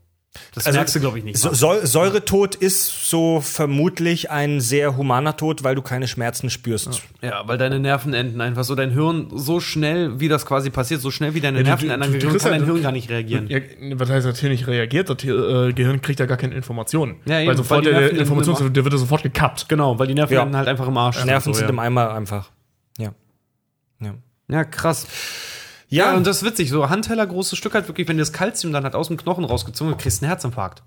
Das 0.54 0.72
merkst 0.72 0.94
du, 0.96 1.00
glaube 1.00 1.18
ich, 1.18 1.24
nicht. 1.24 1.38
So. 1.40 1.50
Säu- 1.50 1.86
Säuretod 1.88 2.54
ist 2.54 3.10
so 3.10 3.42
vermutlich 3.42 4.30
ein 4.30 4.62
sehr 4.62 4.96
humaner 4.96 5.36
Tod, 5.36 5.64
weil 5.64 5.74
du 5.74 5.82
keine 5.82 6.08
Schmerzen 6.08 6.52
spürst. 6.52 7.02
Ja, 7.22 7.48
weil 7.48 7.58
deine 7.58 7.80
Nervenenden 7.80 8.40
einfach 8.40 8.64
so, 8.64 8.76
dein 8.76 8.92
Hirn 8.92 9.28
so 9.34 9.60
schnell, 9.60 10.20
wie 10.20 10.28
das 10.28 10.46
quasi 10.46 10.70
passiert, 10.70 11.02
so 11.02 11.10
schnell 11.10 11.34
wie 11.34 11.42
deine 11.42 11.58
Ja, 11.58 11.64
du- 11.64 11.70
Nervenenden 11.70 12.20
du- 12.20 12.28
kriegst 12.30 12.44
kann 12.46 12.52
dein 12.52 12.66
Hirn 12.66 12.84
gar 12.84 12.92
nicht 12.92 13.10
reagieren. 13.10 13.48
Ja, 13.50 13.60
was 13.96 14.10
heißt, 14.10 14.28
das 14.28 14.40
Hirn 14.40 14.52
nicht 14.52 14.68
reagiert? 14.68 15.10
Das 15.10 15.24
äh, 15.24 15.74
Gehirn 15.74 16.02
kriegt 16.02 16.20
ja 16.20 16.28
gar 16.28 16.38
keine 16.38 16.54
Informationen. 16.54 17.16
Ja, 17.26 17.40
eben, 17.40 17.50
weil 17.50 17.58
sofort 17.58 17.80
weil 17.80 17.86
die 17.86 17.90
der, 17.92 18.00
Nerven 18.02 18.16
der 18.16 18.22
Informations, 18.22 18.60
im- 18.62 18.74
der 18.74 18.84
wird 18.84 18.94
ja 18.94 19.00
sofort 19.00 19.24
gekappt. 19.24 19.68
Genau, 19.68 19.98
weil 19.98 20.08
die 20.08 20.14
Nervenenden 20.14 20.54
Ja. 20.54 20.58
halt 20.60 20.68
einfach 20.68 20.88
im 20.88 20.98
Arsch 20.98 21.18
sind. 21.18 21.26
Nerven 21.26 21.54
so, 21.54 21.58
sind 21.58 21.66
ja. 21.68 21.74
im 21.74 21.80
Eimer 21.80 22.14
einfach. 22.14 22.52
Ja. 23.00 23.14
Ja. 24.00 24.14
Ja, 24.48 24.64
krass. 24.64 25.08
Ja, 25.90 26.16
und 26.16 26.26
das 26.26 26.38
ist 26.38 26.44
witzig, 26.44 26.70
so 26.70 26.90
Handteller 26.90 27.26
großes 27.26 27.58
Stück 27.58 27.74
halt 27.74 27.88
wirklich, 27.88 28.08
wenn 28.08 28.18
du 28.18 28.22
das 28.22 28.32
Kalzium 28.32 28.72
dann 28.72 28.84
halt 28.84 28.96
aus 28.96 29.08
dem 29.08 29.18
Knochen 29.18 29.44
rausgezogen 29.44 29.98
kriegst 29.98 30.22
du 30.22 30.26
einen 30.26 30.30
Herzinfarkt. 30.30 30.84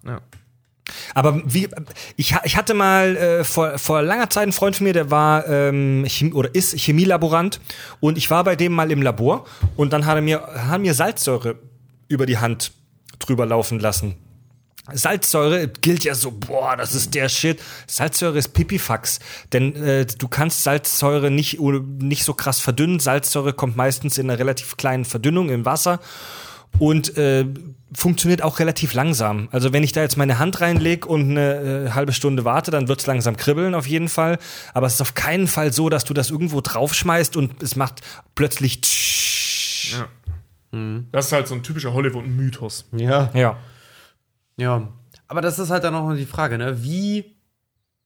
Aber 1.14 1.42
wie, 1.44 1.68
ich, 2.16 2.34
ich 2.44 2.56
hatte 2.56 2.74
mal 2.74 3.16
äh, 3.16 3.44
vor, 3.44 3.78
vor 3.78 4.02
langer 4.02 4.30
Zeit 4.30 4.44
einen 4.44 4.52
Freund 4.52 4.76
von 4.76 4.84
mir, 4.84 4.92
der 4.92 5.10
war 5.10 5.46
ähm, 5.48 6.04
Chem 6.06 6.34
oder 6.34 6.54
ist 6.54 6.76
Chemielaborant 6.78 7.60
und 8.00 8.18
ich 8.18 8.30
war 8.30 8.44
bei 8.44 8.56
dem 8.56 8.72
mal 8.72 8.90
im 8.90 9.02
Labor 9.02 9.46
und 9.76 9.92
dann 9.92 10.06
hat 10.06 10.16
er 10.16 10.22
mir, 10.22 10.40
hat 10.40 10.72
er 10.72 10.78
mir 10.78 10.94
Salzsäure 10.94 11.56
über 12.08 12.26
die 12.26 12.38
Hand 12.38 12.72
drüber 13.18 13.46
laufen 13.46 13.78
lassen. 13.78 14.16
Salzsäure 14.92 15.68
gilt 15.68 16.02
ja 16.02 16.14
so, 16.14 16.32
boah, 16.32 16.76
das 16.76 16.94
ist 16.94 17.14
der 17.14 17.28
Shit. 17.28 17.60
Salzsäure 17.86 18.38
ist 18.38 18.48
Pipifax, 18.48 19.20
denn 19.52 19.76
äh, 19.76 20.06
du 20.06 20.26
kannst 20.26 20.64
Salzsäure 20.64 21.30
nicht, 21.30 21.60
nicht 21.60 22.24
so 22.24 22.34
krass 22.34 22.59
verdünnen. 22.59 22.98
Salzsäure 22.98 23.52
kommt 23.52 23.76
meistens 23.76 24.18
in 24.18 24.28
einer 24.28 24.38
relativ 24.38 24.76
kleinen 24.76 25.04
Verdünnung 25.04 25.50
im 25.50 25.64
Wasser 25.64 26.00
und 26.78 27.16
äh, 27.16 27.44
funktioniert 27.94 28.42
auch 28.42 28.59
relativ 28.59 28.94
langsam. 28.94 29.48
Also 29.52 29.72
wenn 29.72 29.84
ich 29.84 29.92
da 29.92 30.00
jetzt 30.00 30.16
meine 30.16 30.38
Hand 30.38 30.60
reinlege 30.60 31.06
und 31.06 31.30
eine 31.30 31.86
äh, 31.86 31.90
halbe 31.90 32.12
Stunde 32.12 32.44
warte, 32.44 32.70
dann 32.70 32.88
wird's 32.88 33.06
langsam 33.06 33.36
kribbeln 33.36 33.74
auf 33.74 33.86
jeden 33.86 34.09
Fall. 34.09 34.38
Aber 34.74 34.86
es 34.86 34.94
ist 34.94 35.02
auf 35.02 35.14
keinen 35.14 35.46
Fall 35.46 35.72
so, 35.72 35.90
dass 35.90 36.04
du 36.04 36.14
das 36.14 36.30
irgendwo 36.30 36.60
draufschmeißt 36.60 37.36
und 37.36 37.62
es 37.62 37.76
macht 37.76 38.00
plötzlich 38.34 38.80
tsch. 38.80 39.96
Das 41.12 41.26
ist 41.26 41.32
halt 41.32 41.46
so 41.46 41.54
ein 41.54 41.62
typischer 41.62 41.92
Hollywood-Mythos. 41.92 42.86
Ja. 42.92 43.30
Ja. 43.34 43.59
Ja. 44.56 44.88
Aber 45.28 45.40
das 45.40 45.58
ist 45.58 45.70
halt 45.70 45.84
dann 45.84 45.94
auch 45.94 46.08
noch 46.08 46.16
die 46.16 46.26
Frage, 46.26 46.58
ne? 46.58 46.82
Wie 46.82 47.36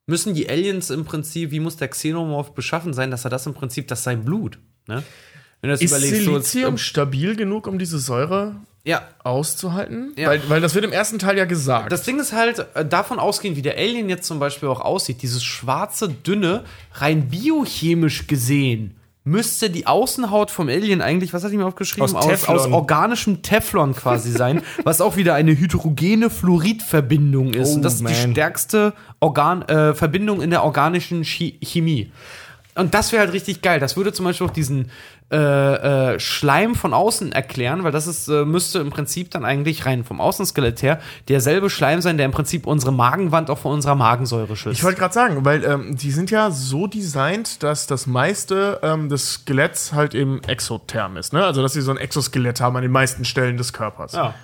müssen 0.06 0.34
die 0.34 0.48
Aliens 0.48 0.90
im 0.90 1.04
Prinzip, 1.04 1.50
wie 1.50 1.60
muss 1.60 1.76
der 1.76 1.88
Xenomorph 1.88 2.54
beschaffen 2.54 2.92
sein, 2.92 3.10
dass 3.10 3.24
er 3.24 3.30
das 3.30 3.46
im 3.46 3.54
Prinzip, 3.54 3.88
das 3.88 4.04
sein 4.04 4.24
Blut, 4.24 4.58
ne? 4.86 5.02
Wenn 5.60 5.68
du 5.68 5.74
das 5.74 5.80
Ist 5.80 5.90
überlegst, 5.90 6.24
so, 6.24 6.32
Silizium 6.32 6.78
stabil 6.78 7.34
genug, 7.34 7.66
um 7.66 7.78
diese 7.78 7.98
Säure 7.98 8.56
ja, 8.84 9.08
auszuhalten? 9.24 10.12
Ja. 10.16 10.28
Weil, 10.28 10.48
weil 10.48 10.60
das 10.60 10.74
wird 10.76 10.84
im 10.84 10.92
ersten 10.92 11.18
Teil 11.18 11.36
ja 11.36 11.44
gesagt. 11.44 11.90
Das 11.90 12.02
Ding 12.02 12.20
ist 12.20 12.32
halt, 12.32 12.64
äh, 12.74 12.84
davon 12.84 13.18
ausgehend, 13.18 13.56
wie 13.56 13.62
der 13.62 13.76
Alien 13.76 14.08
jetzt 14.08 14.26
zum 14.26 14.38
Beispiel 14.38 14.68
auch 14.68 14.80
aussieht, 14.80 15.22
dieses 15.22 15.42
schwarze, 15.42 16.08
dünne, 16.08 16.62
rein 16.92 17.28
biochemisch 17.28 18.28
gesehen, 18.28 18.96
müsste 19.26 19.70
die 19.70 19.88
Außenhaut 19.88 20.52
vom 20.52 20.68
Alien 20.68 21.02
eigentlich, 21.02 21.32
was 21.32 21.42
hat 21.42 21.50
ich 21.50 21.58
mir 21.58 21.66
aufgeschrieben? 21.66 22.04
Aus 22.04 22.14
aus, 22.14 22.48
aus 22.48 22.66
organischem 22.68 23.42
Teflon 23.42 23.94
quasi 23.94 24.30
sein, 24.30 24.62
was 24.84 25.00
auch 25.00 25.16
wieder 25.16 25.34
eine 25.34 25.58
hydrogene 25.58 26.30
Fluoridverbindung 26.30 27.52
ist. 27.52 27.72
Oh, 27.72 27.74
Und 27.74 27.82
das 27.82 27.94
ist 27.94 28.08
die 28.08 28.14
stärkste 28.14 28.94
Organ, 29.18 29.62
äh, 29.62 29.94
Verbindung 29.94 30.40
in 30.40 30.50
der 30.50 30.62
organischen 30.62 31.24
Chemie. 31.24 32.12
Und 32.76 32.94
das 32.94 33.10
wäre 33.10 33.22
halt 33.24 33.32
richtig 33.32 33.62
geil. 33.62 33.80
Das 33.80 33.96
würde 33.96 34.12
zum 34.12 34.26
Beispiel 34.26 34.46
auch 34.46 34.52
diesen 34.52 34.90
äh, 35.32 36.14
äh, 36.14 36.20
Schleim 36.20 36.76
von 36.76 36.94
außen 36.94 37.32
erklären, 37.32 37.82
weil 37.82 37.90
das 37.90 38.06
ist, 38.06 38.28
äh, 38.28 38.44
müsste 38.44 38.78
im 38.78 38.90
Prinzip 38.90 39.30
dann 39.32 39.44
eigentlich 39.44 39.84
rein 39.84 40.04
vom 40.04 40.20
Außenskelett 40.20 40.82
her 40.82 41.00
derselbe 41.28 41.68
Schleim 41.68 42.00
sein, 42.00 42.16
der 42.16 42.26
im 42.26 42.32
Prinzip 42.32 42.64
unsere 42.66 42.92
Magenwand 42.92 43.50
auch 43.50 43.58
vor 43.58 43.72
unserer 43.72 43.96
Magensäure 43.96 44.54
schützt. 44.54 44.78
Ich 44.78 44.84
wollte 44.84 45.00
gerade 45.00 45.14
sagen, 45.14 45.44
weil 45.44 45.64
ähm, 45.64 45.96
die 45.96 46.12
sind 46.12 46.30
ja 46.30 46.52
so 46.52 46.86
designt, 46.86 47.64
dass 47.64 47.88
das 47.88 48.06
meiste 48.06 48.78
ähm, 48.82 49.08
des 49.08 49.32
Skeletts 49.32 49.92
halt 49.92 50.14
eben 50.14 50.42
exotherm 50.44 51.16
ist. 51.16 51.32
Ne? 51.32 51.44
Also, 51.44 51.60
dass 51.60 51.72
sie 51.72 51.80
so 51.80 51.90
ein 51.90 51.96
Exoskelett 51.96 52.60
haben 52.60 52.76
an 52.76 52.82
den 52.82 52.92
meisten 52.92 53.24
Stellen 53.24 53.56
des 53.56 53.72
Körpers. 53.72 54.12
ja. 54.12 54.34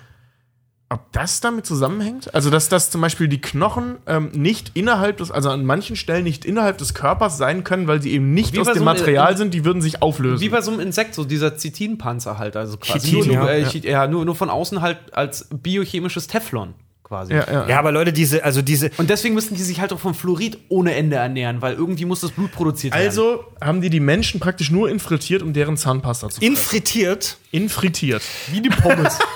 Ob 0.93 1.11
das 1.11 1.41
damit 1.41 1.65
zusammenhängt? 1.65 2.33
Also, 2.35 2.49
dass 2.49 2.69
das 2.69 2.91
zum 2.91 3.01
Beispiel 3.01 3.27
die 3.27 3.41
Knochen 3.41 3.95
ähm, 4.05 4.29
nicht 4.33 4.71
innerhalb 4.75 5.17
des, 5.17 5.31
also 5.31 5.49
an 5.49 5.65
manchen 5.65 5.95
Stellen 5.95 6.23
nicht 6.23 6.45
innerhalb 6.45 6.77
des 6.77 6.93
Körpers 6.93 7.37
sein 7.37 7.63
können, 7.63 7.87
weil 7.87 8.01
sie 8.01 8.11
eben 8.11 8.33
nicht 8.33 8.53
Wie 8.53 8.59
aus 8.59 8.67
dem 8.67 8.77
so 8.77 8.83
Material 8.83 9.35
sind, 9.35 9.53
die 9.53 9.65
würden 9.65 9.81
sich 9.81 10.01
auflösen. 10.01 10.41
Wie 10.41 10.49
bei 10.49 10.61
so 10.61 10.71
einem 10.71 10.79
Insekt, 10.79 11.15
so 11.15 11.23
dieser 11.23 11.57
Chitinpanzer 11.57 12.37
halt, 12.37 12.55
also 12.55 12.77
quasi. 12.77 13.09
Chitin, 13.09 13.33
nur, 13.33 13.43
nur, 13.43 13.51
ja. 13.51 13.57
äh, 13.57 13.63
Chit- 13.65 13.85
ja, 13.89 14.07
nur, 14.07 14.23
nur 14.23 14.35
von 14.35 14.49
außen 14.49 14.81
halt 14.81 14.97
als 15.13 15.47
biochemisches 15.51 16.27
Teflon 16.27 16.75
quasi. 17.03 17.33
ja, 17.33 17.45
ja. 17.51 17.67
Ja, 17.67 17.79
aber 17.79 17.91
Leute, 17.91 18.13
diese, 18.13 18.43
also 18.43 18.61
diese, 18.61 18.89
Und 18.97 19.09
deswegen 19.09 19.35
müssten 19.35 19.55
die 19.55 19.61
sich 19.63 19.81
halt 19.81 19.93
auch 19.93 19.99
vom 19.99 20.13
Fluorid 20.15 20.57
ohne 20.69 20.95
Ende 20.95 21.17
ernähren, 21.17 21.61
weil 21.61 21.73
irgendwie 21.73 22.05
muss 22.05 22.21
das 22.21 22.31
Blut 22.31 22.51
produziert 22.51 22.93
werden. 22.93 23.05
Also 23.05 23.43
haben 23.61 23.81
die 23.81 23.89
die 23.89 23.99
Menschen 23.99 24.39
praktisch 24.39 24.71
nur 24.71 24.89
infiltriert, 24.89 25.41
um 25.41 25.53
deren 25.53 25.77
Zahnpasta 25.77 26.29
zu 26.29 26.41
infrittiert, 26.41 27.37
infrittiert. 27.51 28.21
wie 28.51 28.61
die 28.61 28.69
Pommes. 28.69 29.19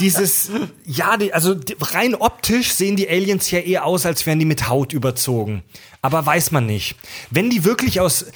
dieses, 0.00 0.50
ja, 0.84 1.16
die, 1.16 1.32
also 1.32 1.56
rein 1.80 2.14
optisch 2.14 2.72
sehen 2.72 2.96
die 2.96 3.08
Aliens 3.08 3.50
ja 3.50 3.60
eher 3.60 3.84
aus, 3.84 4.06
als 4.06 4.26
wären 4.26 4.38
die 4.38 4.44
mit 4.44 4.68
Haut 4.68 4.92
überzogen. 4.92 5.62
Aber 6.00 6.24
weiß 6.24 6.52
man 6.52 6.66
nicht. 6.66 6.96
Wenn 7.30 7.50
die 7.50 7.64
wirklich 7.64 8.00
aus, 8.00 8.26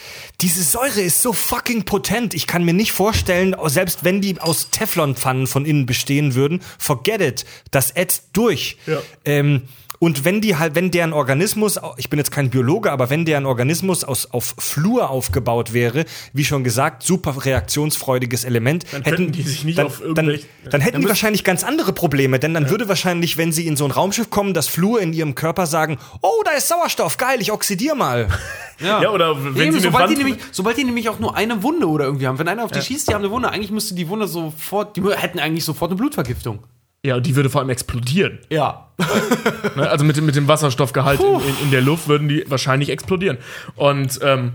diese 0.40 0.62
Säure 0.62 1.00
ist 1.00 1.22
so 1.22 1.32
fucking 1.32 1.84
potent. 1.84 2.34
Ich 2.34 2.46
kann 2.46 2.64
mir 2.64 2.74
nicht 2.74 2.92
vorstellen, 2.92 3.54
selbst 3.66 4.02
wenn 4.02 4.20
die 4.20 4.40
aus 4.40 4.70
Teflonpfannen 4.70 5.46
von 5.46 5.64
innen 5.64 5.86
bestehen 5.86 6.34
würden, 6.34 6.60
forget 6.78 7.20
it. 7.20 7.44
Das 7.70 7.92
ätzt 7.92 8.30
durch. 8.32 8.78
Ja. 8.86 9.00
Ähm, 9.24 9.62
Und 10.02 10.24
wenn 10.24 10.40
die 10.40 10.56
halt, 10.56 10.74
wenn 10.74 10.90
deren 10.90 11.12
Organismus, 11.12 11.78
ich 11.96 12.10
bin 12.10 12.18
jetzt 12.18 12.32
kein 12.32 12.50
Biologe, 12.50 12.90
aber 12.90 13.08
wenn 13.08 13.24
deren 13.24 13.46
Organismus 13.46 14.02
aus, 14.02 14.28
auf 14.32 14.56
Flur 14.58 15.10
aufgebaut 15.10 15.74
wäre, 15.74 16.06
wie 16.32 16.44
schon 16.44 16.64
gesagt, 16.64 17.04
super 17.04 17.36
reaktionsfreudiges 17.44 18.42
Element, 18.42 18.84
Dann 18.90 19.04
könnten 19.04 19.30
die 19.30 19.42
sich 19.42 19.62
nicht 19.62 19.78
dann, 19.78 19.86
auf 19.86 19.98
dann, 20.00 20.26
irgendwelche- 20.26 20.46
dann 20.68 20.80
hätten 20.80 21.02
die 21.02 21.08
wahrscheinlich 21.08 21.44
ganz 21.44 21.62
andere 21.62 21.92
Probleme, 21.92 22.40
denn 22.40 22.52
dann 22.52 22.68
würde 22.68 22.88
wahrscheinlich, 22.88 23.38
wenn 23.38 23.52
sie 23.52 23.68
in 23.68 23.76
so 23.76 23.84
ein 23.84 23.92
Raumschiff 23.92 24.28
kommen, 24.28 24.54
das 24.54 24.66
Flur 24.66 25.00
in 25.00 25.12
ihrem 25.12 25.36
Körper 25.36 25.66
sagen, 25.66 25.98
oh, 26.20 26.42
da 26.44 26.50
ist 26.50 26.66
Sauerstoff, 26.66 27.16
geil, 27.16 27.40
ich 27.40 27.52
oxidier 27.52 27.94
mal. 27.94 28.26
Ja, 28.80 29.10
oder 29.10 29.36
wenn 29.44 29.56
Eben, 29.68 29.72
sie 29.74 29.80
sobald, 29.80 30.10
die 30.10 30.16
nämlich, 30.16 30.38
sobald 30.50 30.76
die 30.76 30.82
nämlich 30.82 31.08
auch 31.08 31.20
nur 31.20 31.36
eine 31.36 31.62
Wunde 31.62 31.88
oder 31.88 32.06
irgendwie 32.06 32.26
haben. 32.26 32.40
Wenn 32.40 32.48
einer 32.48 32.64
auf 32.64 32.72
die 32.72 32.80
schießt, 32.82 33.08
die 33.08 33.14
haben 33.14 33.22
eine 33.22 33.30
Wunde. 33.30 33.48
Eigentlich 33.48 33.70
müsste 33.70 33.94
die 33.94 34.08
Wunde 34.08 34.26
sofort, 34.26 34.96
die 34.96 35.02
hätten 35.14 35.38
eigentlich 35.38 35.64
sofort 35.64 35.92
eine 35.92 35.98
Blutvergiftung. 35.98 36.64
Ja, 37.04 37.18
die 37.20 37.34
würde 37.36 37.50
vor 37.50 37.60
allem 37.60 37.70
explodieren. 37.70 38.38
Ja. 38.50 38.88
Ne? 39.76 39.88
Also 39.88 40.04
mit, 40.04 40.16
dem- 40.16 40.26
mit 40.26 40.36
dem 40.36 40.48
Wasserstoffgehalt 40.48 41.20
in, 41.20 41.26
in, 41.40 41.54
in 41.64 41.70
der 41.70 41.80
Luft 41.80 42.06
würden 42.08 42.28
die 42.28 42.44
wahrscheinlich 42.48 42.90
explodieren. 42.90 43.38
Und 43.74 44.18
ähm, 44.22 44.52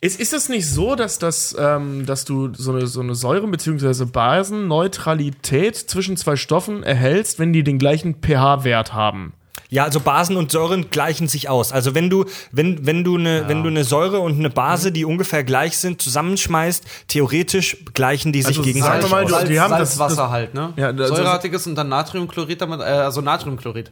ist, 0.00 0.18
ist 0.20 0.32
es 0.32 0.48
nicht 0.48 0.68
so, 0.68 0.94
dass, 0.94 1.18
das, 1.18 1.54
ähm, 1.58 2.06
dass 2.06 2.24
du 2.24 2.52
so 2.54 2.72
eine, 2.72 2.86
so 2.86 3.00
eine 3.00 3.14
Säuren- 3.14 3.50
bzw. 3.50 4.04
Basenneutralität 4.06 5.76
zwischen 5.76 6.16
zwei 6.16 6.36
Stoffen 6.36 6.82
erhältst, 6.82 7.38
wenn 7.38 7.52
die 7.52 7.62
den 7.64 7.78
gleichen 7.78 8.16
pH-Wert 8.22 8.92
haben? 8.94 9.34
Ja, 9.74 9.82
also 9.82 9.98
Basen 9.98 10.36
und 10.36 10.52
Säuren 10.52 10.88
gleichen 10.90 11.26
sich 11.26 11.48
aus. 11.48 11.72
Also 11.72 11.96
wenn 11.96 12.08
du, 12.08 12.26
wenn, 12.52 12.86
wenn 12.86 13.02
du 13.02 13.16
eine, 13.18 13.48
wenn 13.48 13.64
du 13.64 13.68
eine 13.70 13.82
Säure 13.82 14.20
und 14.20 14.38
eine 14.38 14.48
Base, 14.48 14.92
die 14.92 15.04
ungefähr 15.04 15.42
gleich 15.42 15.76
sind, 15.78 16.00
zusammenschmeißt, 16.00 16.84
theoretisch 17.08 17.78
gleichen 17.92 18.32
die 18.32 18.42
sich 18.42 18.58
Also 18.58 18.62
gegenseitig 18.62 19.08
sagen 19.10 19.12
wir 19.12 19.16
mal, 19.16 19.24
aus. 19.24 19.28
du- 19.30 19.34
Salz, 19.36 19.48
die 19.48 19.60
haben 19.60 19.70
das- 19.72 19.96
Salzwasser 19.96 20.22
das- 20.22 20.30
halt, 20.30 20.54
ne? 20.54 20.72
Ja, 20.76 20.92
das- 20.92 21.08
Säurehaltiges 21.08 21.66
und 21.66 21.74
dann 21.74 21.88
Natriumchlorid 21.88 22.60
damit, 22.60 22.80
äh, 22.80 22.84
also 22.84 23.20
Natriumchlorid. 23.20 23.90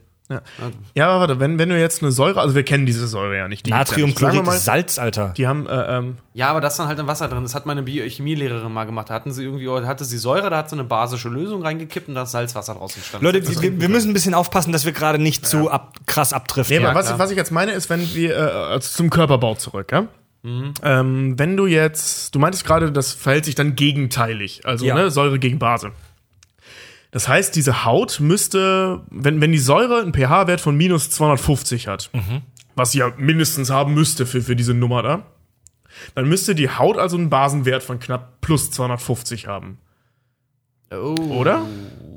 Ja, 0.95 1.09
aber 1.09 1.21
warte, 1.21 1.41
wenn, 1.41 1.59
wenn 1.59 1.69
du 1.69 1.79
jetzt 1.79 2.03
eine 2.03 2.13
Säure, 2.13 2.41
also 2.41 2.55
wir 2.55 2.63
kennen 2.63 2.87
diese 2.87 3.07
Säure 3.07 3.37
ja 3.37 3.49
nicht. 3.49 3.67
ja 3.69 3.77
Natriumchlorid 3.77 4.47
ist 4.49 4.65
Salz, 4.65 4.99
Alter. 4.99 5.35
Die 5.37 5.47
haben, 5.47 5.67
äh, 5.67 5.99
ähm, 5.99 6.17
Ja, 6.35 6.49
aber 6.51 6.61
das 6.61 6.75
ist 6.75 6.79
dann 6.79 6.89
halt 6.89 6.99
im 6.99 7.07
Wasser 7.07 7.29
drin. 7.29 7.43
Das 7.43 7.55
hat 7.55 7.67
meine 7.67 7.83
Biochemielehrerin 7.83 8.73
mal 8.73 8.85
gemacht. 8.85 9.11
Da 9.11 9.15
hatten 9.15 9.33
sie 9.33 9.45
irgendwie, 9.45 9.69
hatte 9.87 10.05
sie 10.05 10.19
Säure, 10.19 10.51
da 10.51 10.59
hat 10.59 10.71
sie 10.71 10.77
eine 10.77 10.85
basische 10.85 11.29
Lösung 11.29 11.63
reingekippt 11.63 12.09
und 12.09 12.15
da 12.15 12.23
ist 12.23 12.33
Salzwasser 12.33 12.75
draus 12.75 12.97
entstanden. 12.97 13.27
Leute, 13.27 13.47
wir, 13.63 13.81
wir 13.81 13.89
müssen 13.89 14.11
ein 14.11 14.15
bisschen 14.15 14.35
aufpassen, 14.35 14.73
dass 14.73 14.85
wir 14.85 14.93
gerade 14.93 15.19
nicht 15.19 15.47
zu 15.47 15.71
ab, 15.71 15.95
krass 16.07 16.33
abdriften. 16.33 16.79
Nee, 16.79 16.85
aber 16.85 16.99
was, 16.99 17.19
was 17.19 17.31
ich 17.31 17.37
jetzt 17.37 17.51
meine, 17.53 17.73
ist, 17.73 17.91
wenn 17.91 18.01
wir 18.15 18.37
äh, 18.37 18.41
also 18.41 18.89
zum 18.89 19.11
Körperbau 19.11 19.55
zurück, 19.55 19.93
ja? 19.93 20.07
Ähm, 20.45 21.39
wenn 21.39 21.57
du 21.57 21.67
jetzt, 21.67 22.35
du 22.35 22.41
meintest 22.41 22.65
gerade, 22.65 22.91
das 22.91 23.13
verhält 23.13 23.45
sich 23.45 23.55
dann 23.55 23.77
gegenteilig, 23.77 24.63
also 24.65 24.85
Ja. 24.85 24.97
ne, 24.97 25.11
Säure 25.11 25.39
gegen 25.39 25.61
Base. 25.61 25.93
Das 27.13 27.29
heißt, 27.29 27.55
diese 27.55 27.85
Haut 27.85 28.21
müsste, 28.21 29.03
wenn, 29.11 29.41
wenn 29.41 29.53
die 29.53 29.59
Säure 29.59 30.01
einen 30.01 30.15
pH-Wert 30.15 30.63
von 30.63 30.75
minus 30.77 31.11
250 31.11 31.87
hat, 31.87 32.11
was 32.75 32.93
sie 32.93 32.99
ja 32.99 33.13
mindestens 33.19 33.71
haben 33.71 33.93
müsste 33.93 34.25
für, 34.27 34.41
für 34.41 34.57
diese 34.57 34.73
Nummer 34.73 35.03
da, 35.03 35.27
dann 36.15 36.27
müsste 36.27 36.55
die 36.55 36.71
Haut 36.71 36.97
also 36.97 37.19
einen 37.19 37.29
Basenwert 37.29 37.83
von 37.83 38.01
knapp 38.01 38.41
plus 38.41 38.71
250 38.71 39.47
haben. 39.47 39.79
Oh. 40.91 41.15
Oder? 41.35 41.67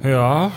Ja. 0.02 0.52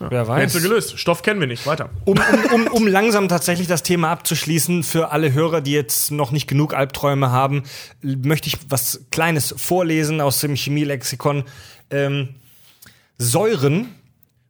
Wer 0.00 0.26
weiß. 0.26 0.42
Rätsel 0.42 0.62
gelöst. 0.62 0.98
Stoff 0.98 1.22
kennen 1.22 1.38
wir 1.38 1.46
nicht. 1.46 1.68
Weiter. 1.68 1.90
Um, 2.04 2.18
um, 2.18 2.52
um, 2.52 2.66
um 2.66 2.86
langsam 2.88 3.28
tatsächlich 3.28 3.68
das 3.68 3.84
Thema 3.84 4.10
abzuschließen, 4.10 4.82
für 4.82 5.12
alle 5.12 5.32
Hörer, 5.32 5.60
die 5.60 5.72
jetzt 5.72 6.10
noch 6.10 6.32
nicht 6.32 6.48
genug 6.48 6.74
Albträume 6.74 7.30
haben, 7.30 7.62
möchte 8.02 8.48
ich 8.48 8.58
was 8.68 9.06
Kleines 9.12 9.54
vorlesen 9.56 10.20
aus 10.20 10.40
dem 10.40 10.56
Chemielexikon. 10.56 11.44
Ähm, 11.90 12.34
Säuren 13.18 13.88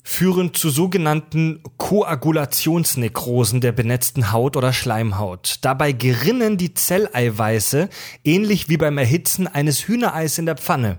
führen 0.07 0.53
zu 0.53 0.69
sogenannten 0.69 1.61
Koagulationsnekrosen 1.79 3.63
der 3.63 3.73
benetzten 3.73 4.33
Haut 4.33 4.57
oder 4.57 4.73
Schleimhaut. 4.75 5.57
Dabei 5.63 5.93
gerinnen 5.93 6.59
die 6.59 6.75
Zelleiweiße, 6.75 7.89
ähnlich 8.23 8.69
wie 8.69 8.77
beim 8.77 8.99
Erhitzen 8.99 9.47
eines 9.47 9.89
Hühnereis 9.89 10.37
in 10.39 10.45
der 10.45 10.57
Pfanne. 10.57 10.99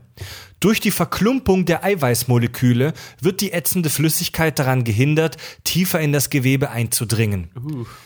Durch 0.60 0.80
die 0.80 0.90
Verklumpung 0.90 1.66
der 1.66 1.84
Eiweißmoleküle 1.84 2.94
wird 3.22 3.42
die 3.42 3.52
ätzende 3.52 3.92
Flüssigkeit 3.92 4.58
daran 4.58 4.84
gehindert, 4.84 5.38
tiefer 5.64 6.00
in 6.00 6.12
das 6.12 6.32
Gewebe 6.32 6.72
einzudringen. 6.72 7.50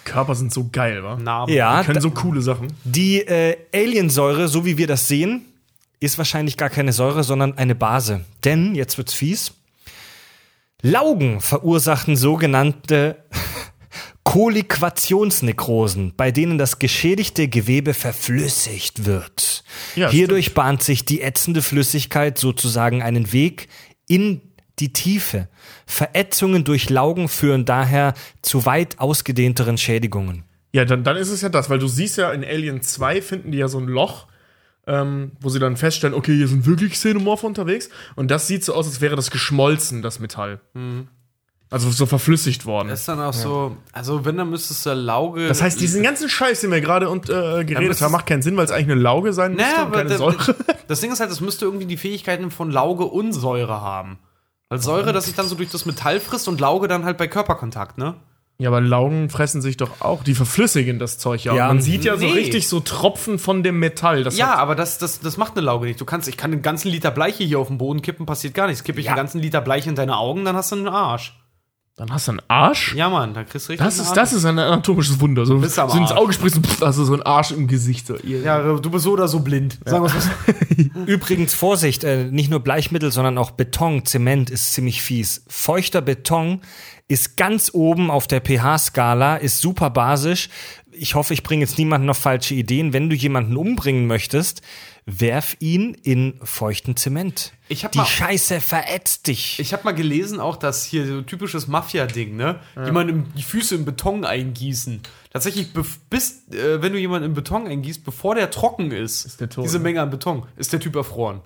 Körper 0.04 0.36
sind 0.36 0.52
so 0.52 0.68
geil, 0.70 1.02
wa? 1.04 1.16
Narben. 1.16 1.54
Ja, 1.54 1.80
Die 1.82 1.86
können 1.86 2.02
so 2.02 2.12
coole 2.12 2.42
Sachen. 2.42 2.74
die 2.84 3.22
äh, 3.22 3.56
Aliensäure, 3.74 4.50
so 4.50 4.66
wie 4.66 4.78
wir 4.78 4.88
das 4.88 5.08
sehen, 5.08 5.46
ist 6.00 6.18
wahrscheinlich 6.18 6.58
gar 6.58 6.70
keine 6.70 6.94
Säure, 6.94 7.24
sondern 7.24 7.58
eine 7.58 7.76
Base. 7.76 8.26
Denn, 8.46 8.76
jetzt 8.76 8.98
wird's 8.98 9.14
fies, 9.14 9.54
Laugen 10.82 11.42
verursachen 11.42 12.16
sogenannte 12.16 13.26
Koliquationsnekrosen, 14.24 16.14
bei 16.16 16.32
denen 16.32 16.58
das 16.58 16.80
geschädigte 16.80 17.48
Gewebe 17.48 17.94
verflüssigt 17.94 19.06
wird. 19.06 19.64
Ja, 19.96 20.10
Hierdurch 20.10 20.54
bahnt 20.54 20.84
sich 20.84 21.04
die 21.04 21.22
ätzende 21.22 21.62
Flüssigkeit 21.62 22.38
sozusagen 22.38 23.02
einen 23.02 23.34
Weg 23.34 23.68
in 24.08 24.42
die 24.80 24.94
Tiefe. 24.94 25.50
Verätzungen 25.86 26.64
durch 26.64 26.90
Laugen 26.90 27.28
führen 27.28 27.66
daher 27.66 28.14
zu 28.42 28.66
weit 28.66 29.00
ausgedehnteren 29.00 29.78
Schädigungen. 29.78 30.44
Ja, 30.72 30.86
dann, 30.86 31.04
dann 31.04 31.18
ist 31.18 31.30
es 31.30 31.42
ja 31.42 31.50
das, 31.50 31.70
weil 31.70 31.80
du 31.80 31.88
siehst 31.88 32.18
ja 32.18 32.32
in 32.32 32.46
Alien 32.46 32.82
2 32.82 33.22
finden 33.22 33.52
die 33.52 33.58
ja 33.58 33.68
so 33.68 33.80
ein 33.80 33.88
Loch, 33.88 34.28
ähm, 34.90 35.32
wo 35.40 35.50
sie 35.50 35.60
dann 35.60 35.78
feststellen, 35.78 36.14
okay, 36.16 36.36
hier 36.36 36.48
sind 36.48 36.66
wirklich 36.66 36.94
Xenomorphe 36.94 37.46
unterwegs. 37.46 37.90
Und 38.16 38.32
das 38.32 38.48
sieht 38.48 38.66
so 38.66 38.74
aus, 38.74 38.88
als 38.88 39.00
wäre 39.00 39.16
das 39.16 39.32
geschmolzen, 39.32 40.02
das 40.02 40.20
Metall. 40.20 40.60
Also 41.72 41.92
so 41.92 42.08
verflüssigt 42.08 42.66
worden. 42.66 42.88
Das 42.90 43.02
ist 43.02 43.08
dann 43.08 43.20
auch 43.22 43.32
so, 43.34 43.78
also 43.94 44.26
wenn, 44.26 44.38
dann 44.38 44.50
müsstest 44.50 44.88
du 44.88 44.94
Lauge. 44.94 45.48
Das 45.48 45.62
heißt, 45.62 45.80
diesen 45.80 46.02
ganzen 46.02 46.28
Scheiß, 46.28 46.62
den 46.62 46.72
wir 46.72 46.82
gerade 46.82 47.08
und, 47.10 47.30
äh, 47.30 47.64
geredet 47.64 48.02
haben, 48.02 48.12
macht 48.12 48.26
keinen 48.26 48.42
Sinn, 48.42 48.58
weil 48.58 48.66
es 48.66 48.72
eigentlich 48.72 48.92
eine 48.92 49.02
Lauge 49.02 49.34
sein 49.34 49.54
müsste 49.54 49.70
Naja, 49.70 49.82
und 49.84 49.88
aber 49.90 49.98
keine 49.98 50.10
der- 50.10 50.18
Säure. 50.18 50.56
das 50.88 51.00
Ding 51.00 51.12
ist 51.12 51.20
halt, 51.20 51.30
es 51.30 51.42
müsste 51.42 51.66
irgendwie 51.66 51.86
die 51.86 51.98
Fähigkeiten 51.98 52.50
von 52.50 52.72
Lauge 52.72 53.06
und 53.06 53.34
Säure 53.34 53.82
haben. 53.82 54.18
Weil 54.70 54.80
Säure, 54.82 55.14
dass 55.14 55.26
sich 55.26 55.36
dann 55.36 55.48
so 55.48 55.54
durch 55.56 55.70
das 55.70 55.86
Metall 55.86 56.20
frisst 56.20 56.48
und 56.48 56.60
Lauge 56.60 56.88
dann 56.88 57.06
halt 57.06 57.18
bei 57.20 57.28
Körperkontakt, 57.28 58.00
ne? 58.00 58.16
Ja, 58.62 58.68
aber 58.70 58.82
Laugen 58.82 59.30
fressen 59.30 59.62
sich 59.62 59.78
doch 59.78 60.02
auch, 60.02 60.22
die 60.22 60.36
verflüssigen 60.36 61.00
das 61.00 61.18
Zeug 61.18 61.46
ja. 61.46 61.56
Ja, 61.56 61.68
man 61.68 61.82
sieht 61.82 62.04
ja 62.04 62.18
so 62.18 62.26
nee. 62.26 62.34
richtig 62.34 62.68
so 62.68 62.82
Tropfen 62.82 63.40
von 63.40 63.64
dem 63.64 63.80
Metall. 63.80 64.26
Das 64.26 64.38
Ja, 64.38 64.56
aber 64.56 64.76
das, 64.76 64.98
das, 64.98 65.22
das 65.22 65.38
macht 65.38 65.54
eine 65.56 65.62
Lauge 65.66 65.86
nicht. 65.88 66.02
Du 66.02 66.04
kannst, 66.06 66.28
ich 66.28 66.36
kann 66.36 66.52
einen 66.52 66.62
ganzen 66.62 66.90
Liter 66.90 67.10
Bleiche 67.10 67.46
hier 67.46 67.58
auf 67.60 67.70
den 67.70 67.78
Boden 67.78 68.02
kippen, 68.02 68.26
passiert 68.26 68.54
gar 68.54 68.68
nichts. 68.68 68.84
Kippe 68.84 69.00
ich 69.00 69.06
Ja. 69.06 69.14
einen 69.14 69.18
ganzen 69.18 69.40
Liter 69.40 69.62
Bleiche 69.62 69.90
in 69.90 69.96
deine 69.96 70.18
Augen, 70.18 70.44
dann 70.44 70.58
hast 70.58 70.74
du 70.74 70.76
einen 70.76 70.90
Arsch. 70.90 71.40
dann 71.96 72.12
hast 72.12 72.28
du 72.28 72.32
einen 72.34 72.42
Arsch. 72.50 72.96
Ja, 72.96 73.10
Mann, 73.10 73.34
da 73.34 73.44
kriegst 73.46 73.68
du 73.68 73.72
richtig 73.72 73.86
Das 73.86 73.96
einen 73.96 74.04
ist, 74.04 74.10
Arsch. 74.10 74.16
das 74.18 74.34
ist 74.34 74.44
ein 74.46 74.60
anatomisches 74.60 75.22
Wunder. 75.22 75.46
So, 75.46 75.58
Bist 75.60 75.80
am 75.80 75.90
so 75.90 75.98
ins. 75.98 76.12
Auge 76.12 76.34
sprichst 76.34 76.58
du, 76.58 76.62
pff, 76.62 76.82
hast 76.82 76.98
du 77.00 77.06
so 77.06 77.14
einen 77.14 77.24
Arsch 77.24 77.52
im 77.52 77.68
Gesicht. 77.68 78.08
So. 78.08 78.18
Ja, 78.24 78.62
du 78.74 78.90
bist 78.92 79.06
so 79.06 79.14
oder 79.14 79.30
so 79.30 79.40
blind. 79.40 79.80
Sagen 79.86 80.04
wir 80.06 80.14
mal. 80.94 81.06
Übrigens, 81.08 81.54
Vorsicht, 81.54 82.04
äh, 82.04 82.26
nicht 82.26 82.50
nur 82.50 82.60
Bleichmittel, 82.60 83.10
sondern 83.12 83.38
auch 83.38 83.52
Beton, 83.52 84.06
Zement 84.06 84.50
ist 84.50 84.74
ziemlich 84.74 85.02
fies. 85.02 85.44
Feuchter 85.48 86.02
Beton 86.02 86.60
ist 87.10 87.36
ganz 87.36 87.72
oben 87.74 88.10
auf 88.10 88.28
der 88.28 88.40
pH-Skala, 88.40 89.36
ist 89.38 89.60
super 89.60 89.90
basisch. 89.90 90.48
Ich 90.92 91.16
hoffe, 91.16 91.34
ich 91.34 91.44
bringe 91.44 91.62
jetzt 91.66 91.78
niemanden 91.78 92.10
auf 92.10 92.18
falsche 92.18 92.54
Ideen. 92.54 92.94
Wenn 92.94 93.10
du 93.10 93.16
jemanden 93.16 93.58
umbringen 93.58 94.06
möchtest, 94.08 94.62
werf 95.06 95.56
ihn 95.60 95.96
in 95.96 96.40
feuchten 96.44 96.96
Zement. 96.96 97.54
Ich 97.68 97.84
hab 97.84 97.92
Die 97.94 97.98
mal- 98.00 98.06
Scheiße 98.06 98.62
verätzt 98.62 99.26
dich. 99.28 99.60
Ich 99.60 99.74
habe 99.74 99.84
mal 99.86 99.94
gelesen 99.94 100.40
auch, 100.40 100.56
dass 100.56 100.86
hier 100.86 101.06
so 101.08 101.22
typisches 101.22 101.68
Mafia-Ding, 101.68 102.36
ne? 102.36 102.60
Jemanden 102.76 103.32
die 103.36 103.44
Füße 103.44 103.76
in 103.76 103.86
Beton 103.86 104.24
eingießen. 104.24 105.02
Tatsächlich, 105.32 105.70
bis, 106.10 106.48
äh, 106.50 106.82
wenn 106.82 106.94
du 106.94 107.00
jemanden 107.00 107.30
in 107.30 107.34
Beton 107.34 107.66
eingießt, 107.68 108.04
bevor 108.06 108.36
der 108.36 108.52
trocken 108.52 108.92
ist, 108.92 109.40
der 109.42 109.50
tot, 109.50 109.66
diese 109.66 109.78
ne? 109.78 109.84
Menge 109.84 110.02
an 110.02 110.10
Beton, 110.12 110.46
ist 110.58 110.74
der 110.74 110.80
Typ 110.80 110.96
erfroren. 110.96 111.42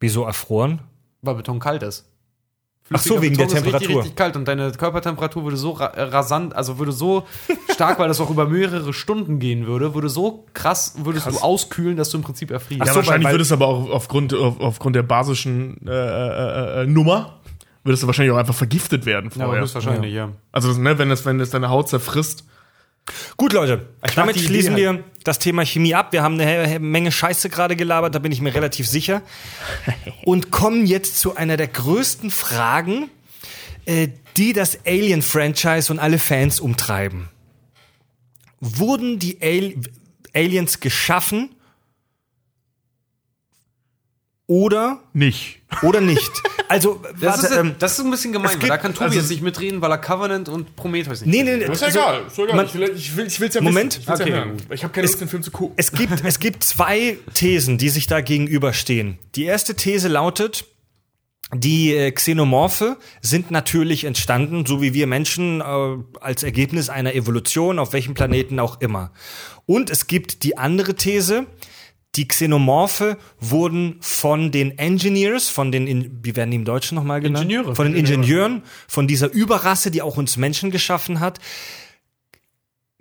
Wieso 0.00 0.24
erfroren? 0.24 0.80
Weil 1.20 1.34
Beton 1.36 1.58
kalt 1.60 1.82
ist. 1.82 2.06
Ach 2.90 2.98
so, 3.00 3.22
wegen 3.22 3.36
der 3.36 3.44
Beton 3.44 3.56
ist 3.58 3.62
Temperatur. 3.62 3.80
Richtig, 3.88 3.96
richtig 3.96 4.16
kalt 4.16 4.36
und 4.36 4.46
deine 4.46 4.70
Körpertemperatur 4.72 5.44
würde 5.44 5.56
so 5.56 5.70
ra 5.70 5.86
äh, 5.86 6.02
rasant, 6.02 6.54
also 6.54 6.78
würde 6.78 6.92
so 6.92 7.24
stark, 7.72 7.98
weil 7.98 8.08
das 8.08 8.20
auch 8.20 8.28
über 8.30 8.46
mehrere 8.46 8.92
Stunden 8.92 9.38
gehen 9.38 9.66
würde, 9.66 9.94
würde 9.94 10.08
so 10.08 10.44
krass, 10.52 10.94
würdest 10.98 11.26
du 11.26 11.38
auskühlen, 11.38 11.96
dass 11.96 12.10
du 12.10 12.18
im 12.18 12.22
Prinzip 12.24 12.50
erfrierst. 12.50 12.82
Ach 12.82 12.86
Ja, 12.86 12.92
so, 12.92 12.98
wahrscheinlich 12.98 13.26
weil- 13.26 13.34
würdest 13.34 13.50
du 13.50 13.54
aber 13.54 13.66
auch 13.68 13.88
aufgrund, 13.90 14.34
auf, 14.34 14.60
aufgrund 14.60 14.96
der 14.96 15.04
basischen 15.04 15.86
äh, 15.86 15.90
äh, 15.90 16.82
äh, 16.82 16.86
Nummer, 16.86 17.38
würdest 17.84 18.02
du 18.02 18.06
wahrscheinlich 18.08 18.32
auch 18.32 18.38
einfach 18.38 18.54
vergiftet 18.54 19.06
werden 19.06 19.30
ja, 19.30 19.36
aber 19.36 19.44
vorher. 19.46 19.62
höchstwahrscheinlich, 19.62 20.12
ja. 20.12 20.30
also, 20.50 20.72
ne, 20.72 20.98
wenn 20.98 21.08
das, 21.08 21.24
wenn 21.24 21.38
das 21.38 21.50
deine 21.50 21.70
Haut 21.70 21.88
zerfrisst. 21.88 22.44
Gut, 23.36 23.52
Leute, 23.52 23.88
mag 24.00 24.14
damit 24.14 24.38
schließen 24.38 24.74
Idee 24.74 24.82
wir 24.82 25.04
das 25.24 25.38
Thema 25.38 25.64
Chemie 25.64 25.94
ab. 25.94 26.12
Wir 26.12 26.22
haben 26.22 26.40
eine 26.40 26.78
Menge 26.78 27.10
Scheiße 27.10 27.48
gerade 27.48 27.76
gelabert, 27.76 28.14
da 28.14 28.18
bin 28.18 28.32
ich 28.32 28.40
mir 28.40 28.54
relativ 28.54 28.86
sicher. 28.86 29.22
Und 30.24 30.50
kommen 30.50 30.86
jetzt 30.86 31.18
zu 31.18 31.36
einer 31.36 31.56
der 31.56 31.68
größten 31.68 32.30
Fragen, 32.30 33.10
äh, 33.84 34.08
die 34.36 34.52
das 34.52 34.78
Alien-Franchise 34.86 35.92
und 35.92 35.98
alle 35.98 36.18
Fans 36.18 36.60
umtreiben. 36.60 37.28
Wurden 38.60 39.18
die 39.18 39.38
Al 39.42 39.74
Aliens 40.34 40.80
geschaffen 40.80 41.50
oder 44.46 45.00
Nicht. 45.12 45.60
oder 45.82 46.00
nicht? 46.00 46.30
Also, 46.68 47.00
Das, 47.20 47.42
warte, 47.42 47.46
ist, 47.54 47.60
ähm, 47.60 47.74
das 47.78 47.98
ist 47.98 48.04
ein 48.04 48.10
bisschen 48.10 48.32
gemein, 48.32 48.46
es 48.46 48.52
weil 48.54 48.60
gibt- 48.60 48.70
da 48.70 48.76
kann 48.78 48.92
Tobi 48.94 49.04
also- 49.04 49.18
jetzt 49.20 49.30
nicht 49.30 49.42
mitreden, 49.42 49.80
weil 49.82 49.90
er 49.90 49.98
Covenant 49.98 50.48
und 50.48 50.74
Prometheus 50.76 51.20
nicht 51.20 51.30
nee, 51.30 51.42
nee, 51.42 51.56
nee. 51.58 51.64
Das 51.66 51.76
ist 51.76 51.80
ja 51.82 51.86
also, 51.86 51.98
egal. 52.00 52.26
Ist 52.26 52.38
egal. 52.38 52.56
man- 52.56 52.66
ich 52.66 52.74
will 52.74 52.92
ich 52.96 53.16
will, 53.16 53.26
ich 53.26 53.40
will's 53.40 53.54
ja 53.54 53.60
Moment. 53.60 53.98
wissen. 53.98 54.02
Ich, 54.14 54.20
Okay. 54.20 54.30
ja 54.30 54.46
ich 54.74 54.82
habe 54.82 54.92
keine 54.92 55.06
Lust, 55.06 55.20
den 55.20 55.28
Film 55.28 55.42
zu 55.42 55.50
gucken. 55.50 55.74
Es 55.76 55.92
gibt, 55.92 56.24
es 56.24 56.38
gibt 56.38 56.64
zwei 56.64 57.18
Thesen, 57.34 57.78
die 57.78 57.88
sich 57.88 58.06
da 58.06 58.20
gegenüberstehen. 58.20 59.18
Die 59.34 59.44
erste 59.44 59.74
These 59.74 60.08
lautet, 60.08 60.64
die 61.54 61.94
äh, 61.94 62.10
Xenomorphe 62.12 62.96
sind 63.20 63.50
natürlich 63.50 64.04
entstanden, 64.04 64.64
so 64.64 64.80
wie 64.80 64.94
wir 64.94 65.06
Menschen, 65.06 65.60
äh, 65.60 65.64
als 66.20 66.42
Ergebnis 66.42 66.88
einer 66.88 67.14
Evolution, 67.14 67.78
auf 67.78 67.92
welchem 67.92 68.14
Planeten 68.14 68.58
auch 68.58 68.80
immer. 68.80 69.12
Und 69.66 69.90
es 69.90 70.06
gibt 70.06 70.42
die 70.42 70.56
andere 70.56 70.94
These, 70.94 71.46
die 72.14 72.28
Xenomorphe 72.28 73.16
wurden 73.40 73.96
von 74.00 74.50
den 74.50 74.76
Engineers, 74.78 75.48
von 75.48 75.72
den, 75.72 76.20
wie 76.22 76.36
werden 76.36 76.50
die 76.50 76.56
im 76.58 76.64
Deutschen 76.64 76.94
nochmal 76.94 77.20
genannt? 77.20 77.44
Ingenieure. 77.44 77.74
Von 77.74 77.86
den 77.86 77.96
Ingenieuren, 77.96 78.62
von 78.86 79.08
dieser 79.08 79.32
Überrasse, 79.32 79.90
die 79.90 80.02
auch 80.02 80.18
uns 80.18 80.36
Menschen 80.36 80.70
geschaffen 80.70 81.20
hat, 81.20 81.40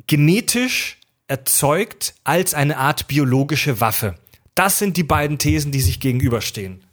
genetisch 0.08 0.98
erzeugt 1.28 2.14
als 2.24 2.54
eine 2.54 2.78
Art 2.78 3.08
biologische 3.08 3.82
Waffe. 3.82 4.16
Das 4.56 4.80
sind 4.80 4.98
die 4.98 5.04
beiden 5.04 5.38
Thesen, 5.38 5.72
die 5.72 5.82
sich 5.82 6.00
gegenüberstehen. 6.00 6.84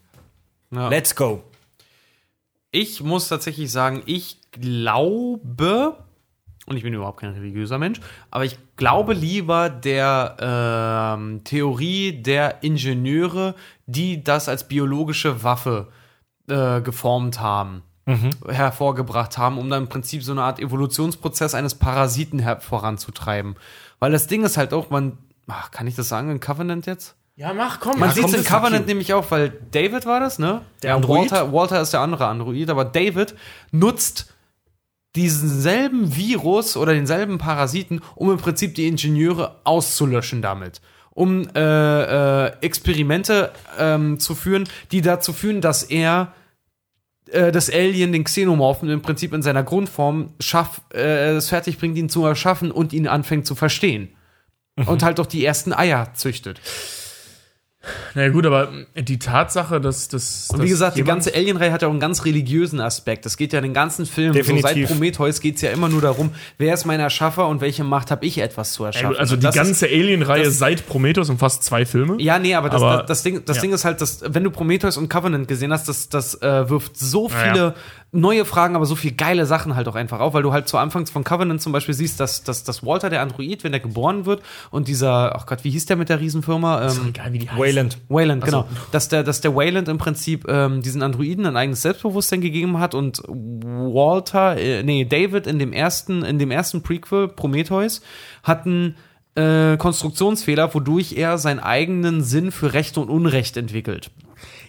Ja. 0.70 0.88
Let's 0.88 1.14
go. 1.14 1.42
Ich 2.70 3.00
muss 3.02 3.28
tatsächlich 3.28 3.70
sagen, 3.70 4.02
ich 4.06 4.38
glaube, 4.52 6.04
und 6.68 6.76
ich 6.76 6.82
bin 6.82 6.94
überhaupt 6.94 7.20
kein 7.20 7.32
religiöser 7.32 7.78
Mensch, 7.78 8.00
aber 8.30 8.44
ich 8.44 8.58
glaube 8.76 9.14
lieber 9.14 9.70
der 9.70 10.36
ähm, 11.18 11.42
Theorie 11.44 12.12
der 12.22 12.62
Ingenieure, 12.62 13.54
die 13.86 14.22
das 14.22 14.48
als 14.48 14.68
biologische 14.68 15.42
Waffe 15.42 15.88
äh, 16.48 16.80
geformt 16.80 17.40
haben, 17.40 17.82
hervorgebracht 18.48 19.36
haben, 19.36 19.58
um 19.58 19.68
dann 19.68 19.82
im 19.82 19.88
Prinzip 19.90 20.22
so 20.22 20.32
eine 20.32 20.42
Art 20.42 20.60
Evolutionsprozess 20.60 21.54
eines 21.54 21.74
Parasiten 21.74 22.42
voranzutreiben. 22.60 23.56
Weil 23.98 24.12
das 24.12 24.26
Ding 24.26 24.44
ist 24.44 24.56
halt 24.56 24.72
auch, 24.72 24.88
man, 24.88 25.18
ach, 25.46 25.70
kann 25.70 25.86
ich 25.86 25.94
das 25.94 26.08
sagen 26.08 26.30
in 26.30 26.40
Covenant 26.40 26.86
jetzt? 26.86 27.16
Ja, 27.36 27.52
mach, 27.52 27.80
komm. 27.80 28.00
Man 28.00 28.08
ja, 28.08 28.14
sieht 28.14 28.24
es 28.24 28.34
in 28.34 28.44
Covenant 28.44 28.86
nämlich 28.86 29.12
auch, 29.14 29.30
weil 29.30 29.52
David 29.70 30.06
war 30.06 30.20
das, 30.20 30.38
ne? 30.38 30.62
Der 30.82 30.90
Ja, 30.90 30.96
Android? 30.96 31.30
Walter, 31.30 31.52
Walter 31.52 31.80
ist 31.82 31.92
der 31.92 32.00
andere 32.00 32.26
Android, 32.26 32.68
aber 32.70 32.84
David 32.84 33.34
nutzt 33.70 34.34
diesen 35.16 35.48
selben 35.48 36.14
Virus 36.14 36.76
oder 36.76 36.94
denselben 36.94 37.38
Parasiten, 37.38 38.00
um 38.14 38.30
im 38.30 38.38
Prinzip 38.38 38.74
die 38.74 38.86
Ingenieure 38.86 39.56
auszulöschen 39.64 40.42
damit. 40.42 40.80
Um 41.10 41.48
äh, 41.54 42.46
äh, 42.46 42.52
Experimente 42.60 43.50
ähm, 43.78 44.20
zu 44.20 44.34
führen, 44.34 44.68
die 44.92 45.00
dazu 45.00 45.32
führen, 45.32 45.60
dass 45.60 45.82
er 45.82 46.32
äh, 47.30 47.50
das 47.50 47.70
Alien, 47.70 48.12
den 48.12 48.24
Xenomorphen, 48.24 48.88
im 48.88 49.02
Prinzip 49.02 49.32
in 49.32 49.42
seiner 49.42 49.64
Grundform 49.64 50.34
schaff, 50.38 50.82
äh, 50.94 51.30
es 51.30 51.48
fertig 51.48 51.78
bringt, 51.78 51.96
ihn 51.96 52.08
zu 52.08 52.24
erschaffen 52.24 52.70
und 52.70 52.92
ihn 52.92 53.08
anfängt 53.08 53.46
zu 53.46 53.54
verstehen. 53.54 54.10
Und 54.86 55.02
halt 55.02 55.18
auch 55.18 55.26
die 55.26 55.44
ersten 55.44 55.72
Eier 55.72 56.14
züchtet. 56.14 56.60
Na 58.14 58.22
ja, 58.22 58.28
gut, 58.30 58.46
aber 58.46 58.68
die 58.96 59.18
Tatsache, 59.18 59.80
dass 59.80 60.08
das. 60.08 60.48
Und 60.52 60.62
wie 60.62 60.68
gesagt, 60.68 60.96
die 60.96 61.04
ganze 61.04 61.34
Alien-Reihe 61.34 61.72
hat 61.72 61.82
ja 61.82 61.88
auch 61.88 61.92
einen 61.92 62.00
ganz 62.00 62.24
religiösen 62.24 62.80
Aspekt. 62.80 63.26
Das 63.26 63.36
geht 63.36 63.52
ja 63.52 63.58
in 63.58 63.64
den 63.64 63.74
ganzen 63.74 64.06
Filmen. 64.06 64.32
So 64.32 64.38
Definitiv. 64.38 64.64
seit 64.72 64.86
Prometheus 64.86 65.40
geht 65.40 65.56
es 65.56 65.62
ja 65.62 65.70
immer 65.70 65.88
nur 65.88 66.00
darum, 66.00 66.30
wer 66.58 66.74
ist 66.74 66.84
mein 66.84 67.00
Erschaffer 67.00 67.46
und 67.48 67.60
welche 67.60 67.84
Macht 67.84 68.10
habe 68.10 68.24
ich, 68.26 68.38
etwas 68.38 68.72
zu 68.72 68.84
erschaffen. 68.84 69.16
Also 69.16 69.36
die 69.36 69.48
ganze 69.50 69.86
Alien-Reihe 69.86 70.50
seit 70.50 70.86
Prometheus 70.86 71.30
umfasst 71.30 71.64
zwei 71.64 71.84
Filme. 71.86 72.16
Ja, 72.20 72.38
nee, 72.38 72.54
aber 72.54 72.68
das, 72.70 72.82
Aber- 72.82 72.98
das, 72.98 73.06
das, 73.06 73.22
Ding, 73.22 73.42
das 73.44 73.56
ja. 73.56 73.62
Ding 73.62 73.72
ist 73.72 73.84
halt, 73.84 74.00
dass, 74.00 74.22
wenn 74.26 74.44
du 74.44 74.50
Prometheus 74.50 74.96
und 74.96 75.08
Covenant 75.08 75.48
gesehen 75.48 75.72
hast, 75.72 75.88
das, 75.88 76.08
das 76.08 76.40
äh, 76.42 76.68
wirft 76.68 76.96
so 76.98 77.28
viele. 77.28 77.74
Neue 78.10 78.44
Fragen, 78.44 78.74
aber 78.74 78.86
so 78.86 78.94
viele 78.94 79.14
geile 79.14 79.44
Sachen 79.44 79.76
halt 79.76 79.86
auch 79.86 79.94
einfach 79.94 80.20
auf, 80.20 80.32
weil 80.32 80.42
du 80.42 80.52
halt 80.52 80.66
zu 80.66 80.78
Anfangs 80.78 81.10
von 81.10 81.24
Covenant 81.24 81.60
zum 81.60 81.72
Beispiel 81.72 81.94
siehst, 81.94 82.18
dass, 82.20 82.42
dass, 82.42 82.64
dass 82.64 82.84
Walter, 82.84 83.10
der 83.10 83.20
Android, 83.20 83.64
wenn 83.64 83.72
der 83.72 83.80
geboren 83.80 84.24
wird 84.24 84.42
und 84.70 84.88
dieser, 84.88 85.36
ach 85.36 85.44
Gott, 85.46 85.62
wie 85.62 85.70
hieß 85.70 85.86
der 85.86 85.96
mit 85.96 86.08
der 86.08 86.18
Riesenfirma? 86.20 86.88
Ähm, 86.88 87.08
Egal, 87.08 87.32
wie 87.32 87.38
die 87.38 87.50
heißt. 87.50 87.60
Wayland. 87.60 87.98
Wayland, 88.08 88.44
genau. 88.44 88.66
Dass 88.92 89.08
der, 89.08 89.24
dass 89.24 89.42
der 89.42 89.54
Wayland 89.54 89.88
im 89.88 89.98
Prinzip 89.98 90.46
ähm, 90.48 90.80
diesen 90.80 91.02
Androiden 91.02 91.44
ein 91.44 91.56
eigenes 91.56 91.82
Selbstbewusstsein 91.82 92.40
gegeben 92.40 92.78
hat 92.78 92.94
und 92.94 93.22
Walter, 93.28 94.56
äh, 94.56 94.82
nee, 94.82 95.04
David 95.04 95.46
in 95.46 95.58
dem 95.58 95.72
ersten, 95.72 96.22
in 96.22 96.38
dem 96.38 96.50
ersten 96.50 96.82
Prequel, 96.82 97.28
Prometheus, 97.28 98.00
hatten 98.42 98.96
äh, 99.34 99.76
Konstruktionsfehler, 99.76 100.72
wodurch 100.74 101.12
er 101.12 101.36
seinen 101.36 101.60
eigenen 101.60 102.22
Sinn 102.22 102.52
für 102.52 102.72
Recht 102.72 102.96
und 102.96 103.10
Unrecht 103.10 103.58
entwickelt. 103.58 104.10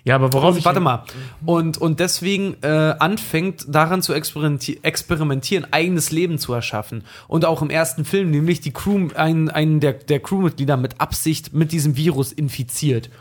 Ja, 0.10 0.16
aber 0.16 0.34
worauf 0.34 0.58
ich. 0.58 0.66
Warte 0.66 0.80
mal. 0.80 1.04
Und, 1.46 1.78
und 1.78 2.00
deswegen 2.00 2.58
äh, 2.64 2.96
anfängt 2.98 3.66
daran 3.68 4.02
zu 4.02 4.12
experimenti 4.14 4.80
experimentieren, 4.82 5.68
eigenes 5.70 6.10
Leben 6.10 6.40
zu 6.40 6.52
erschaffen. 6.52 7.04
Und 7.28 7.46
auch 7.46 7.62
im 7.62 7.70
ersten 7.70 8.06
Film, 8.06 8.32
nämlich 8.32 8.60
die 8.60 8.72
Crew, 8.72 9.10
einen, 9.14 9.50
einen 9.50 9.80
der, 9.80 9.94
der 9.94 10.20
Crewmitglieder 10.20 10.78
mit 10.78 11.00
Absicht 11.00 11.54
mit 11.54 11.72
diesem 11.72 11.96
Virus 11.96 12.32
infiziert, 12.32 13.12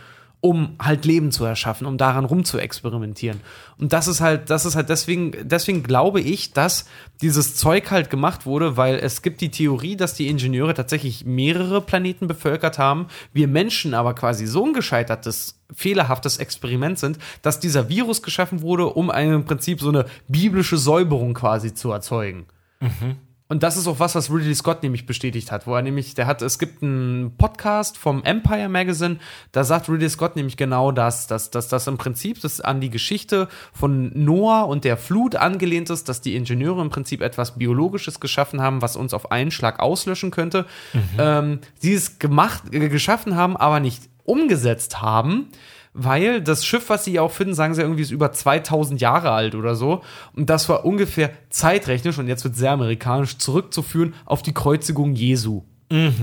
um 0.40 0.76
halt 0.80 1.04
Leben 1.04 1.32
zu 1.32 1.44
erschaffen, 1.44 1.86
um 1.86 1.98
daran 1.98 2.24
rum 2.24 2.44
zu 2.44 2.58
experimentieren. 2.58 3.40
Und 3.76 3.92
das 3.92 4.06
ist 4.06 4.20
halt, 4.20 4.50
das 4.50 4.66
ist 4.66 4.76
halt 4.76 4.88
deswegen, 4.88 5.32
deswegen 5.42 5.82
glaube 5.82 6.20
ich, 6.20 6.52
dass 6.52 6.86
dieses 7.20 7.56
Zeug 7.56 7.90
halt 7.90 8.08
gemacht 8.08 8.46
wurde, 8.46 8.76
weil 8.76 8.96
es 8.96 9.22
gibt 9.22 9.40
die 9.40 9.50
Theorie, 9.50 9.96
dass 9.96 10.14
die 10.14 10.28
Ingenieure 10.28 10.74
tatsächlich 10.74 11.24
mehrere 11.24 11.80
Planeten 11.80 12.28
bevölkert 12.28 12.78
haben, 12.78 13.08
wir 13.32 13.48
Menschen 13.48 13.94
aber 13.94 14.14
quasi 14.14 14.46
so 14.46 14.64
ein 14.64 14.74
gescheitertes, 14.74 15.60
fehlerhaftes 15.74 16.36
Experiment 16.38 17.00
sind, 17.00 17.18
dass 17.42 17.58
dieser 17.58 17.88
Virus 17.88 18.22
geschaffen 18.22 18.62
wurde, 18.62 18.86
um 18.86 19.10
ein, 19.10 19.32
im 19.32 19.44
Prinzip 19.44 19.80
so 19.80 19.88
eine 19.88 20.06
biblische 20.28 20.78
Säuberung 20.78 21.34
quasi 21.34 21.74
zu 21.74 21.90
erzeugen. 21.90 22.46
Und 23.50 23.62
das 23.62 23.78
ist 23.78 23.86
auch 23.86 23.98
was, 23.98 24.14
was 24.14 24.30
Ridley 24.30 24.54
Scott 24.54 24.82
nämlich 24.82 25.06
bestätigt 25.06 25.50
hat, 25.50 25.66
wo 25.66 25.74
er 25.74 25.80
nämlich, 25.80 26.14
der 26.14 26.26
hat, 26.26 26.42
es 26.42 26.58
gibt 26.58 26.82
einen 26.82 27.34
Podcast 27.38 27.96
vom 27.96 28.22
Empire 28.22 28.68
Magazine, 28.68 29.18
da 29.52 29.64
sagt 29.64 29.88
Ridley 29.88 30.10
Scott 30.10 30.36
nämlich 30.36 30.58
genau 30.58 30.92
das, 30.92 31.26
dass, 31.26 31.50
dass 31.50 31.68
das 31.68 31.86
im 31.86 31.96
Prinzip 31.96 32.42
das 32.42 32.60
an 32.60 32.82
die 32.82 32.90
Geschichte 32.90 33.48
von 33.72 34.12
Noah 34.14 34.68
und 34.68 34.84
der 34.84 34.98
Flut 34.98 35.34
angelehnt 35.34 35.88
ist, 35.88 36.10
dass 36.10 36.20
die 36.20 36.36
Ingenieure 36.36 36.82
im 36.82 36.90
Prinzip 36.90 37.22
etwas 37.22 37.56
Biologisches 37.56 38.20
geschaffen 38.20 38.60
haben, 38.60 38.82
was 38.82 38.96
uns 38.96 39.14
auf 39.14 39.32
einen 39.32 39.50
Schlag 39.50 39.80
auslöschen 39.80 40.30
könnte. 40.30 40.66
Ähm, 41.18 41.60
sie 41.78 41.94
es 41.94 42.18
gemacht, 42.18 42.64
äh, 42.72 42.88
geschaffen 42.88 43.34
haben, 43.34 43.56
aber 43.56 43.80
nicht 43.80 44.02
umgesetzt 44.24 45.00
haben. 45.00 45.48
Weil 46.00 46.40
das 46.40 46.64
Schiff, 46.64 46.90
was 46.90 47.04
sie 47.04 47.18
auch 47.18 47.32
finden, 47.32 47.54
sagen 47.54 47.74
sie 47.74 47.82
irgendwie, 47.82 48.02
ist 48.02 48.12
über 48.12 48.30
2000 48.30 49.00
Jahre 49.00 49.32
alt 49.32 49.56
oder 49.56 49.74
so. 49.74 50.02
Und 50.34 50.48
das 50.48 50.68
war 50.68 50.84
ungefähr 50.84 51.32
zeitrechnisch, 51.50 52.18
und 52.18 52.28
jetzt 52.28 52.44
wird 52.44 52.54
sehr 52.54 52.70
amerikanisch, 52.70 53.38
zurückzuführen 53.38 54.14
auf 54.24 54.42
die 54.42 54.54
Kreuzigung 54.54 55.14
Jesu. 55.14 55.62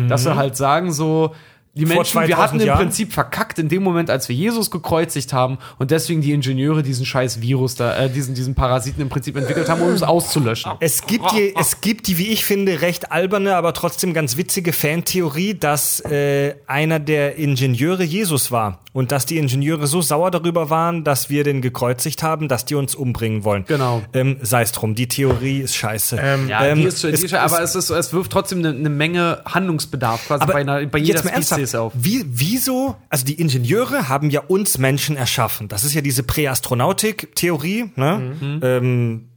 Dass 0.08 0.26
wir 0.26 0.36
halt 0.36 0.56
sagen, 0.56 0.94
so, 0.94 1.36
die 1.76 1.86
Menschen, 1.86 2.22
wir 2.22 2.28
2000 2.28 2.38
hatten 2.38 2.60
im 2.62 2.68
Jahren? 2.68 2.78
Prinzip 2.80 3.12
verkackt 3.14 3.60
in 3.60 3.68
dem 3.70 3.84
Moment, 3.84 4.10
als 4.10 4.30
wir 4.30 4.36
Jesus 4.36 4.72
gekreuzigt 4.72 5.34
haben 5.34 5.58
und 5.78 5.92
deswegen 5.92 6.22
die 6.22 6.32
Ingenieure 6.32 6.84
diesen 6.84 7.06
scheiß 7.06 7.42
Virus 7.42 7.76
da, 7.76 7.96
äh, 7.98 8.10
diesen, 8.10 8.34
diesen 8.34 8.56
Parasiten 8.56 9.02
im 9.02 9.10
Prinzip 9.10 9.36
entwickelt 9.36 9.68
haben, 9.70 9.82
um 9.82 9.90
es 9.90 10.04
auszulöschen. 10.04 10.72
Es 10.80 11.06
gibt, 11.06 11.32
die, 11.32 11.54
es 11.60 11.82
gibt 11.82 12.08
die, 12.08 12.18
wie 12.18 12.28
ich 12.30 12.46
finde, 12.46 12.82
recht 12.82 13.12
alberne, 13.12 13.56
aber 13.56 13.74
trotzdem 13.74 14.14
ganz 14.14 14.38
witzige 14.38 14.72
Fantheorie, 14.74 15.54
dass 15.56 16.00
äh, 16.02 16.56
einer 16.68 17.00
der 17.00 17.36
Ingenieure 17.38 18.04
Jesus 18.04 18.52
war 18.52 18.80
und 18.94 19.12
dass 19.12 19.26
die 19.26 19.38
Ingenieure 19.38 19.88
so 19.88 20.02
sauer 20.02 20.32
darüber 20.32 20.70
waren, 20.70 21.04
dass 21.04 21.30
wir 21.30 21.44
den 21.44 21.62
gekreuzigt 21.62 22.24
haben, 22.24 22.48
dass 22.48 22.64
die 22.66 22.76
uns 22.76 22.96
umbringen 22.96 23.44
wollen. 23.44 23.66
Genau. 23.68 24.02
Ähm, 24.14 24.38
Sei 24.42 24.62
es 24.62 24.72
drum, 24.72 24.96
die 24.96 25.08
Theorie 25.08 25.60
ist 25.60 25.76
scheiße. 25.76 26.16
Ja, 26.48 26.66
Ähm, 26.66 26.78
die 26.78 26.84
ist, 26.84 27.04
die 27.04 27.08
es- 27.10 27.24
ist, 27.24 27.34
aber 27.34 27.62
es, 27.62 27.76
ist, 27.76 27.90
es 27.90 28.14
wirft 28.14 28.32
trotzdem 28.32 28.60
eine, 28.60 28.70
eine 28.70 28.90
Menge 28.90 29.42
Handlungsbedarf 29.46 30.28
quasi 30.28 30.44
Aber 30.44 30.54
bei, 30.54 30.60
einer, 30.62 30.86
bei 30.86 31.00
jeder 31.00 31.16
jetzt 31.20 31.26
mal 31.26 31.32
ernsthaft, 31.74 31.96
auf. 31.96 32.04
Wie, 32.06 32.24
wieso, 32.28 32.96
also 33.10 33.26
die 33.26 33.40
Ingenieure 33.40 34.10
haben 34.10 34.30
ja 34.30 34.42
uns 34.42 34.78
Menschen 34.78 35.18
erschaffen. 35.18 35.68
Das 35.68 35.84
ist 35.84 35.94
ja 35.94 36.02
diese 36.02 36.24
Präastronautik-Theorie, 36.24 37.92
ne? 37.96 38.38
Mhm. 38.40 38.60
Ähm, 38.64 39.30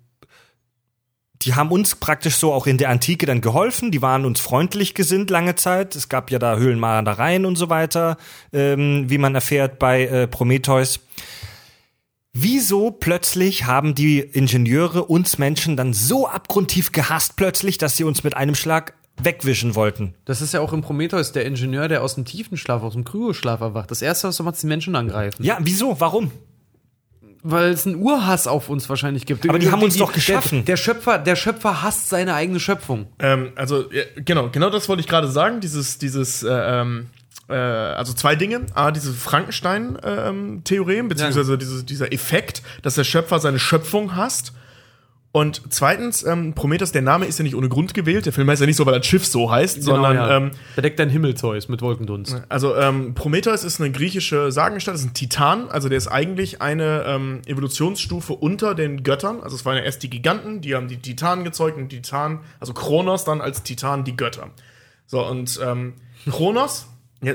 die 1.42 1.54
haben 1.54 1.70
uns 1.70 1.94
praktisch 1.94 2.36
so 2.36 2.52
auch 2.52 2.66
in 2.66 2.78
der 2.78 2.90
Antike 2.90 3.24
dann 3.24 3.40
geholfen. 3.40 3.90
Die 3.90 4.02
waren 4.02 4.24
uns 4.24 4.40
freundlich 4.40 4.94
gesinnt 4.94 5.30
lange 5.30 5.54
Zeit. 5.54 5.94
Es 5.94 6.08
gab 6.08 6.30
ja 6.30 6.38
da 6.38 6.56
Höhlenmalereien 6.56 7.46
und 7.46 7.56
so 7.56 7.68
weiter, 7.70 8.16
ähm, 8.52 9.04
wie 9.08 9.18
man 9.18 9.34
erfährt 9.34 9.78
bei 9.78 10.06
äh, 10.06 10.26
Prometheus. 10.26 11.00
Wieso 12.32 12.90
plötzlich 12.90 13.66
haben 13.66 13.94
die 13.94 14.20
Ingenieure 14.20 15.04
uns 15.04 15.38
Menschen 15.38 15.76
dann 15.76 15.92
so 15.92 16.28
abgrundtief 16.28 16.92
gehasst 16.92 17.36
plötzlich, 17.36 17.78
dass 17.78 17.96
sie 17.96 18.04
uns 18.04 18.22
mit 18.22 18.36
einem 18.36 18.54
Schlag 18.54 18.94
wegwischen 19.22 19.74
wollten? 19.74 20.14
Das 20.24 20.40
ist 20.40 20.54
ja 20.54 20.60
auch 20.60 20.72
im 20.72 20.82
Prometheus 20.82 21.32
der 21.32 21.44
Ingenieur, 21.44 21.88
der 21.88 22.02
aus 22.02 22.14
dem 22.14 22.24
tiefen 22.24 22.56
Schlaf, 22.56 22.82
aus 22.82 22.94
dem 22.94 23.04
Kryoschlaf 23.04 23.60
erwacht. 23.60 23.90
Das 23.90 24.02
erste, 24.02 24.28
was 24.28 24.40
er 24.40 24.44
macht, 24.44 24.54
ist 24.54 24.62
die 24.62 24.66
Menschen 24.68 24.96
angreifen. 24.96 25.44
Ja, 25.44 25.58
wieso? 25.60 26.00
Warum? 26.00 26.30
Weil 27.42 27.70
es 27.70 27.86
einen 27.86 27.96
Urhass 27.96 28.46
auf 28.46 28.68
uns 28.68 28.88
wahrscheinlich 28.88 29.24
gibt. 29.24 29.48
Aber 29.48 29.58
die 29.58 29.70
haben 29.70 29.82
uns 29.82 29.96
doch 29.96 30.12
geschaffen. 30.12 30.58
Der, 30.58 30.74
der, 30.74 30.76
Schöpfer, 30.76 31.18
der 31.18 31.36
Schöpfer 31.36 31.82
hasst 31.82 32.08
seine 32.08 32.34
eigene 32.34 32.58
Schöpfung. 32.58 33.06
Ähm, 33.20 33.52
also, 33.54 33.90
ja, 33.92 34.02
genau, 34.16 34.50
genau 34.50 34.70
das 34.70 34.88
wollte 34.88 35.00
ich 35.00 35.06
gerade 35.06 35.28
sagen. 35.28 35.60
Dieses, 35.60 35.98
dieses, 35.98 36.42
äh, 36.42 36.48
ähm, 36.50 37.06
äh, 37.48 37.54
also 37.54 38.12
zwei 38.12 38.34
Dinge. 38.34 38.66
A, 38.74 38.90
diese 38.90 39.12
Frankenstein-Theorem, 39.12 41.08
beziehungsweise 41.08 41.56
diese, 41.58 41.84
dieser 41.84 42.12
Effekt, 42.12 42.62
dass 42.82 42.96
der 42.96 43.04
Schöpfer 43.04 43.38
seine 43.38 43.58
Schöpfung 43.58 44.16
hasst. 44.16 44.52
Und 45.30 45.60
zweitens, 45.68 46.24
ähm, 46.24 46.54
Prometheus, 46.54 46.90
der 46.90 47.02
Name 47.02 47.26
ist 47.26 47.38
ja 47.38 47.42
nicht 47.42 47.54
ohne 47.54 47.68
Grund 47.68 47.92
gewählt. 47.92 48.24
Der 48.24 48.32
Film 48.32 48.48
heißt 48.48 48.60
ja 48.62 48.66
nicht 48.66 48.76
so, 48.76 48.86
weil 48.86 48.96
das 48.98 49.06
Schiff 49.06 49.26
so 49.26 49.50
heißt, 49.50 49.82
sondern 49.82 50.12
Genau, 50.14 50.26
ja. 50.26 50.36
ähm, 50.38 50.50
Bedeckt 50.74 50.98
dein 50.98 51.10
Himmel, 51.10 51.34
Zeus, 51.34 51.68
mit 51.68 51.82
Wolkendunst. 51.82 52.42
also 52.48 52.74
ähm, 52.76 53.14
Prometheus 53.14 53.62
ist 53.62 53.78
eine 53.78 53.92
griechische 53.92 54.50
Sagengestalt, 54.50 54.96
ist 54.96 55.04
ein 55.04 55.12
Titan, 55.12 55.68
also 55.68 55.90
der 55.90 55.98
ist 55.98 56.08
eigentlich 56.08 56.62
eine 56.62 57.04
ähm, 57.06 57.42
Evolutionsstufe 57.46 58.32
unter 58.32 58.74
den 58.74 59.02
Göttern. 59.02 59.40
Also 59.42 59.54
es 59.54 59.66
waren 59.66 59.76
ja 59.76 59.82
erst 59.82 60.02
die 60.02 60.08
Giganten, 60.10 60.62
die 60.62 60.74
haben 60.74 60.88
die 60.88 60.96
Titanen 60.96 61.44
gezeugt 61.44 61.76
und 61.76 61.90
Titan, 61.90 62.40
also 62.58 62.72
Kronos 62.72 63.24
dann 63.24 63.42
als 63.42 63.62
Titan 63.62 64.04
die 64.04 64.16
Götter. 64.16 64.48
So 65.06 65.24
und 65.26 65.60
ähm, 65.62 65.92
Kronos, 66.30 66.86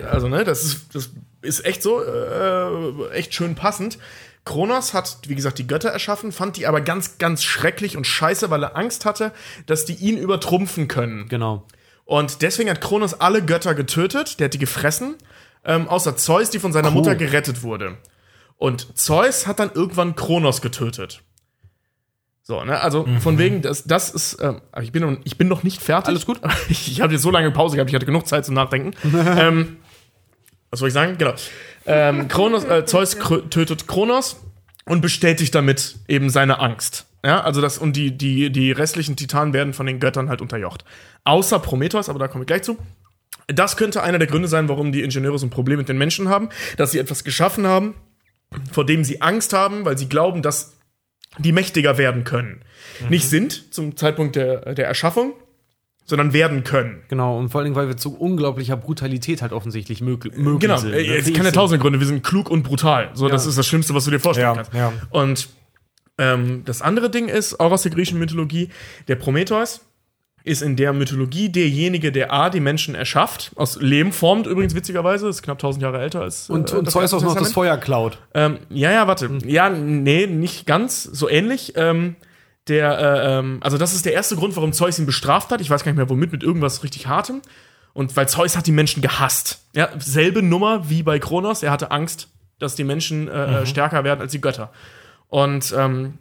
also 0.09 0.27
ne, 0.29 0.43
das 0.43 0.63
ist 0.63 0.95
das 0.95 1.11
ist 1.43 1.63
echt 1.65 1.83
so 1.83 2.01
äh, 2.03 3.09
echt 3.13 3.33
schön 3.35 3.53
passend. 3.53 3.99
Kronos 4.45 4.93
hat, 4.93 5.19
wie 5.27 5.35
gesagt, 5.35 5.57
die 5.57 5.67
Götter 5.67 5.89
erschaffen, 5.89 6.31
fand 6.31 6.57
die 6.57 6.67
aber 6.67 6.81
ganz, 6.81 7.17
ganz 7.17 7.43
schrecklich 7.43 7.95
und 7.95 8.05
scheiße, 8.05 8.49
weil 8.49 8.63
er 8.63 8.75
Angst 8.75 9.05
hatte, 9.05 9.31
dass 9.65 9.85
die 9.85 9.93
ihn 9.93 10.17
übertrumpfen 10.17 10.87
können. 10.87 11.29
Genau. 11.29 11.65
Und 12.05 12.41
deswegen 12.41 12.69
hat 12.69 12.81
Kronos 12.81 13.13
alle 13.13 13.43
Götter 13.43 13.73
getötet, 13.75 14.39
der 14.39 14.45
hat 14.45 14.53
die 14.53 14.59
gefressen, 14.59 15.15
ähm, 15.63 15.87
außer 15.87 16.17
Zeus, 16.17 16.49
die 16.49 16.59
von 16.59 16.73
seiner 16.73 16.91
Mutter 16.91 17.15
gerettet 17.15 17.63
wurde. 17.63 17.97
Und 18.57 18.97
Zeus 18.97 19.47
hat 19.47 19.59
dann 19.59 19.71
irgendwann 19.73 20.15
Kronos 20.15 20.61
getötet. 20.61 21.23
So, 22.45 22.61
ne, 22.65 22.81
also 22.81 23.07
von 23.21 23.37
wegen, 23.37 23.61
das, 23.61 23.85
das 23.85 24.09
ist, 24.09 24.41
aber 24.41 24.61
ich 24.81 24.91
bin, 24.91 25.01
noch, 25.01 25.17
ich 25.23 25.37
bin 25.37 25.47
noch 25.47 25.63
nicht 25.63 25.81
fertig. 25.81 26.09
Alles 26.09 26.25
gut. 26.25 26.41
Ich, 26.67 26.87
ich 26.91 27.01
habe 27.01 27.13
jetzt 27.13 27.21
so 27.21 27.31
lange 27.31 27.49
Pause 27.51 27.77
gehabt, 27.77 27.89
ich 27.89 27.95
hatte 27.95 28.05
genug 28.05 28.27
Zeit 28.27 28.45
zum 28.45 28.53
Nachdenken. 28.53 28.91
ähm, 29.13 29.77
was 30.69 30.79
soll 30.79 30.89
ich 30.89 30.93
sagen? 30.93 31.17
Genau. 31.17 31.33
Ähm, 31.85 32.27
Kronos, 32.27 32.63
äh, 32.65 32.85
Zeus 32.85 33.17
tötet 33.49 33.87
Kronos 33.87 34.41
und 34.85 35.01
bestätigt 35.01 35.53
damit 35.55 35.97
eben 36.07 36.29
seine 36.29 36.59
Angst. 36.59 37.05
Ja, 37.25 37.41
also 37.41 37.61
das, 37.61 37.77
und 37.77 37.95
die, 37.95 38.17
die, 38.17 38.51
die 38.51 38.71
restlichen 38.71 39.15
Titanen 39.15 39.53
werden 39.53 39.73
von 39.73 39.85
den 39.85 39.99
Göttern 39.99 40.29
halt 40.29 40.41
unterjocht. 40.41 40.83
Außer 41.23 41.59
Prometheus, 41.59 42.09
aber 42.09 42.19
da 42.19 42.27
komme 42.27 42.43
ich 42.43 42.47
gleich 42.47 42.63
zu. 42.63 42.77
Das 43.47 43.77
könnte 43.77 44.03
einer 44.03 44.19
der 44.19 44.27
Gründe 44.27 44.47
sein, 44.47 44.67
warum 44.69 44.91
die 44.91 45.01
Ingenieure 45.01 45.39
so 45.39 45.45
ein 45.45 45.49
Problem 45.49 45.77
mit 45.77 45.89
den 45.89 45.97
Menschen 45.97 46.29
haben, 46.29 46.49
dass 46.77 46.91
sie 46.91 46.99
etwas 46.99 47.23
geschaffen 47.23 47.65
haben, 47.65 47.95
vor 48.71 48.85
dem 48.85 49.03
sie 49.03 49.21
Angst 49.21 49.53
haben, 49.53 49.85
weil 49.85 49.97
sie 49.97 50.09
glauben, 50.09 50.41
dass 50.41 50.77
die 51.37 51.51
mächtiger 51.51 51.97
werden 51.97 52.25
können. 52.25 52.61
Nicht 53.09 53.29
sind 53.29 53.73
zum 53.73 53.97
Zeitpunkt 53.97 54.35
der, 54.35 54.75
der 54.75 54.87
Erschaffung, 54.87 55.33
sondern 56.05 56.33
werden 56.33 56.63
können. 56.63 57.01
Genau, 57.07 57.37
und 57.39 57.49
vor 57.49 57.59
allen 57.59 57.65
Dingen, 57.65 57.75
weil 57.75 57.87
wir 57.87 57.97
zu 57.97 58.15
unglaublicher 58.17 58.75
Brutalität 58.77 59.41
halt 59.41 59.53
offensichtlich 59.53 60.01
möglich, 60.01 60.35
möglich 60.35 60.59
Genau, 60.59 60.77
sind. 60.77 60.91
ne? 60.91 60.97
es 60.97 61.25
kann 61.27 61.35
ja 61.37 61.43
sind. 61.43 61.55
tausende 61.55 61.81
Gründe. 61.81 61.99
Wir 61.99 62.07
sind 62.07 62.23
klug 62.23 62.49
und 62.49 62.63
brutal. 62.63 63.11
So, 63.13 63.29
das 63.29 63.43
Ja. 63.45 63.49
ist 63.49 63.57
das 63.57 63.65
Schlimmste, 63.67 63.93
was 63.93 64.05
du 64.05 64.11
dir 64.11 64.19
vorstellen 64.19 64.49
Ja, 64.49 64.55
kannst. 64.55 64.73
ja. 64.73 64.91
Und 65.11 65.49
ähm, 66.17 66.63
das 66.65 66.81
andere 66.81 67.09
Ding 67.09 67.27
ist, 67.29 67.59
auch 67.59 67.71
aus 67.71 67.83
der 67.83 67.91
griechischen 67.91 68.19
Mythologie, 68.19 68.69
der 69.07 69.15
Prometheus 69.15 69.81
ist 70.43 70.61
in 70.61 70.75
der 70.75 70.91
Mythologie 70.91 71.47
derjenige, 71.47 72.11
der 72.11 72.33
A, 72.33 72.49
die 72.49 72.59
Menschen 72.59 72.95
erschafft, 72.95 73.51
aus 73.55 73.77
Lehm 73.81 74.11
formt 74.11 74.45
übrigens 74.45 74.75
witzigerweise, 74.75 75.29
ist 75.29 75.41
knapp 75.41 75.57
1000 75.57 75.81
Jahre 75.83 76.01
älter 76.01 76.19
als 76.21 76.49
Und, 76.49 76.73
äh, 76.73 76.75
und 76.75 76.85
das 76.85 76.93
Zeus 76.93 77.13
auch 77.13 77.21
noch 77.23 77.35
das. 77.35 77.53
Feuer 77.53 77.77
klaut. 77.77 78.19
Ähm, 78.33 78.57
ja, 78.69 78.91
ja, 78.91 79.07
warte. 79.07 79.29
Ja, 79.45 79.69
nee, 79.69 80.27
nicht 80.27 80.65
ganz. 80.65 81.03
So 81.03 81.29
ähnlich. 81.29 81.73
Ähm, 81.77 82.15
der, 82.67 82.97
äh, 82.97 83.39
ähm, 83.39 83.57
also 83.61 83.77
das 83.77 83.93
ist 83.93 84.05
der 84.05 84.13
erste 84.13 84.35
Grund, 84.35 84.55
warum 84.55 84.73
Zeus 84.73 84.99
ihn 84.99 85.05
bestraft 85.05 85.51
hat. 85.51 85.61
Ich 85.61 85.69
weiß 85.69 85.83
gar 85.83 85.91
nicht 85.91 85.97
mehr, 85.97 86.09
womit, 86.09 86.31
mit 86.31 86.43
irgendwas 86.43 86.83
richtig 86.83 87.07
Hartem. 87.07 87.41
Und 87.93 88.15
weil 88.15 88.27
Zeus 88.27 88.57
hat 88.57 88.65
die 88.65 88.71
Menschen 88.71 89.01
gehasst. 89.01 89.65
Ja, 89.75 89.89
selbe 89.99 90.41
Nummer 90.41 90.89
wie 90.89 91.03
bei 91.03 91.19
Kronos. 91.19 91.61
Er 91.61 91.71
hatte 91.71 91.91
Angst, 91.91 92.29
dass 92.59 92.75
die 92.75 92.83
Menschen 92.83 93.27
äh, 93.27 93.61
äh, 93.61 93.65
stärker 93.65 94.03
werden 94.03 94.21
als 94.21 94.31
die 94.31 94.41
Götter. 94.41 94.71
Und 95.27 95.73
ähm, 95.77 96.17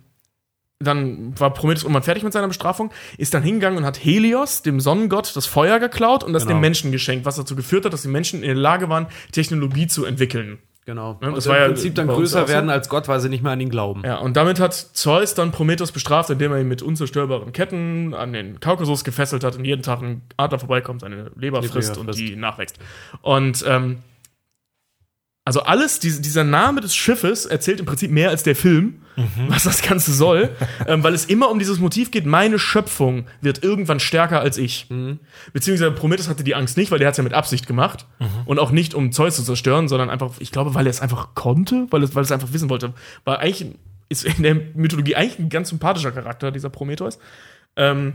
dann 0.80 1.38
war 1.38 1.54
Prometheus 1.54 1.84
irgendwann 1.84 2.02
fertig 2.02 2.24
mit 2.24 2.32
seiner 2.32 2.48
Bestrafung, 2.48 2.90
ist 3.16 3.34
dann 3.34 3.42
hingegangen 3.42 3.78
und 3.78 3.84
hat 3.84 4.04
Helios, 4.04 4.62
dem 4.62 4.80
Sonnengott, 4.80 5.34
das 5.36 5.46
Feuer 5.46 5.78
geklaut 5.78 6.24
und 6.24 6.32
das 6.32 6.42
Genau. 6.42 6.56
den 6.56 6.60
Menschen 6.60 6.92
geschenkt, 6.92 7.24
was 7.24 7.36
dazu 7.36 7.54
geführt 7.54 7.84
hat, 7.84 7.92
dass 7.92 8.02
die 8.02 8.08
Menschen 8.08 8.42
in 8.42 8.48
der 8.48 8.56
Lage 8.56 8.88
waren, 8.88 9.06
Technologie 9.30 9.86
zu 9.86 10.04
entwickeln. 10.04 10.58
Genau. 10.84 11.16
Ja, 11.22 11.28
und 11.28 11.36
das 11.36 11.46
im 11.46 11.52
war 11.52 11.60
ja 11.60 11.66
Prinzip 11.66 11.94
dann 11.94 12.08
größer 12.08 12.42
so. 12.42 12.48
werden 12.48 12.68
als 12.68 12.88
Gott, 12.88 13.06
weil 13.06 13.20
sie 13.20 13.28
nicht 13.28 13.42
mehr 13.42 13.52
an 13.52 13.60
ihn 13.60 13.70
glauben. 13.70 14.02
Ja, 14.04 14.18
und 14.18 14.36
damit 14.36 14.58
hat 14.58 14.74
Zeus 14.74 15.34
dann 15.34 15.52
Prometheus 15.52 15.92
bestraft, 15.92 16.30
indem 16.30 16.50
er 16.52 16.60
ihn 16.60 16.66
mit 16.66 16.82
unzerstörbaren 16.82 17.52
Ketten 17.52 18.14
an 18.14 18.32
den 18.32 18.58
Kaukasus 18.58 19.04
gefesselt 19.04 19.44
hat 19.44 19.56
und 19.56 19.64
jeden 19.64 19.82
Tag 19.82 20.02
ein 20.02 20.22
Adler 20.36 20.58
vorbeikommt, 20.58 21.02
seine 21.02 21.30
Leber 21.36 21.62
frisst 21.62 21.98
und 21.98 22.06
frisst. 22.06 22.18
die 22.18 22.34
nachwächst. 22.34 22.78
Und 23.20 23.64
ähm, 23.68 23.98
also 25.44 25.62
alles, 25.62 25.98
diese, 25.98 26.22
dieser 26.22 26.44
Name 26.44 26.80
des 26.80 26.94
Schiffes 26.94 27.46
erzählt 27.46 27.80
im 27.80 27.86
Prinzip 27.86 28.12
mehr 28.12 28.30
als 28.30 28.44
der 28.44 28.54
Film, 28.54 29.02
was 29.48 29.64
das 29.64 29.82
Ganze 29.82 30.12
soll, 30.12 30.50
ähm, 30.86 31.02
weil 31.02 31.14
es 31.14 31.24
immer 31.24 31.50
um 31.50 31.58
dieses 31.58 31.80
Motiv 31.80 32.12
geht, 32.12 32.26
meine 32.26 32.58
Schöpfung 32.58 33.26
wird 33.40 33.62
irgendwann 33.62 34.00
stärker 34.00 34.40
als 34.40 34.56
ich. 34.56 34.88
Beziehungsweise 35.52 35.90
Prometheus 35.90 36.28
hatte 36.28 36.44
die 36.44 36.54
Angst 36.54 36.76
nicht, 36.76 36.90
weil 36.90 36.98
der 36.98 37.08
hat 37.08 37.14
es 37.14 37.18
ja 37.18 37.24
mit 37.24 37.34
Absicht 37.34 37.66
gemacht 37.66 38.06
und 38.46 38.58
auch 38.58 38.70
nicht, 38.70 38.94
um 38.94 39.12
Zeus 39.12 39.36
zu 39.36 39.42
zerstören, 39.42 39.88
sondern 39.88 40.10
einfach, 40.10 40.34
ich 40.38 40.52
glaube, 40.52 40.74
weil 40.74 40.86
er 40.86 40.90
es 40.90 41.00
einfach 41.00 41.34
konnte, 41.34 41.88
weil 41.90 42.02
es, 42.02 42.14
weil 42.14 42.22
es 42.22 42.32
einfach 42.32 42.52
wissen 42.52 42.70
wollte. 42.70 42.94
War 43.24 43.40
eigentlich, 43.40 43.74
ist 44.08 44.24
in 44.24 44.42
der 44.42 44.54
Mythologie 44.54 45.16
eigentlich 45.16 45.38
ein 45.40 45.48
ganz 45.48 45.70
sympathischer 45.70 46.12
Charakter, 46.12 46.52
dieser 46.52 46.70
Prometheus. 46.70 47.18
Ähm, 47.76 48.14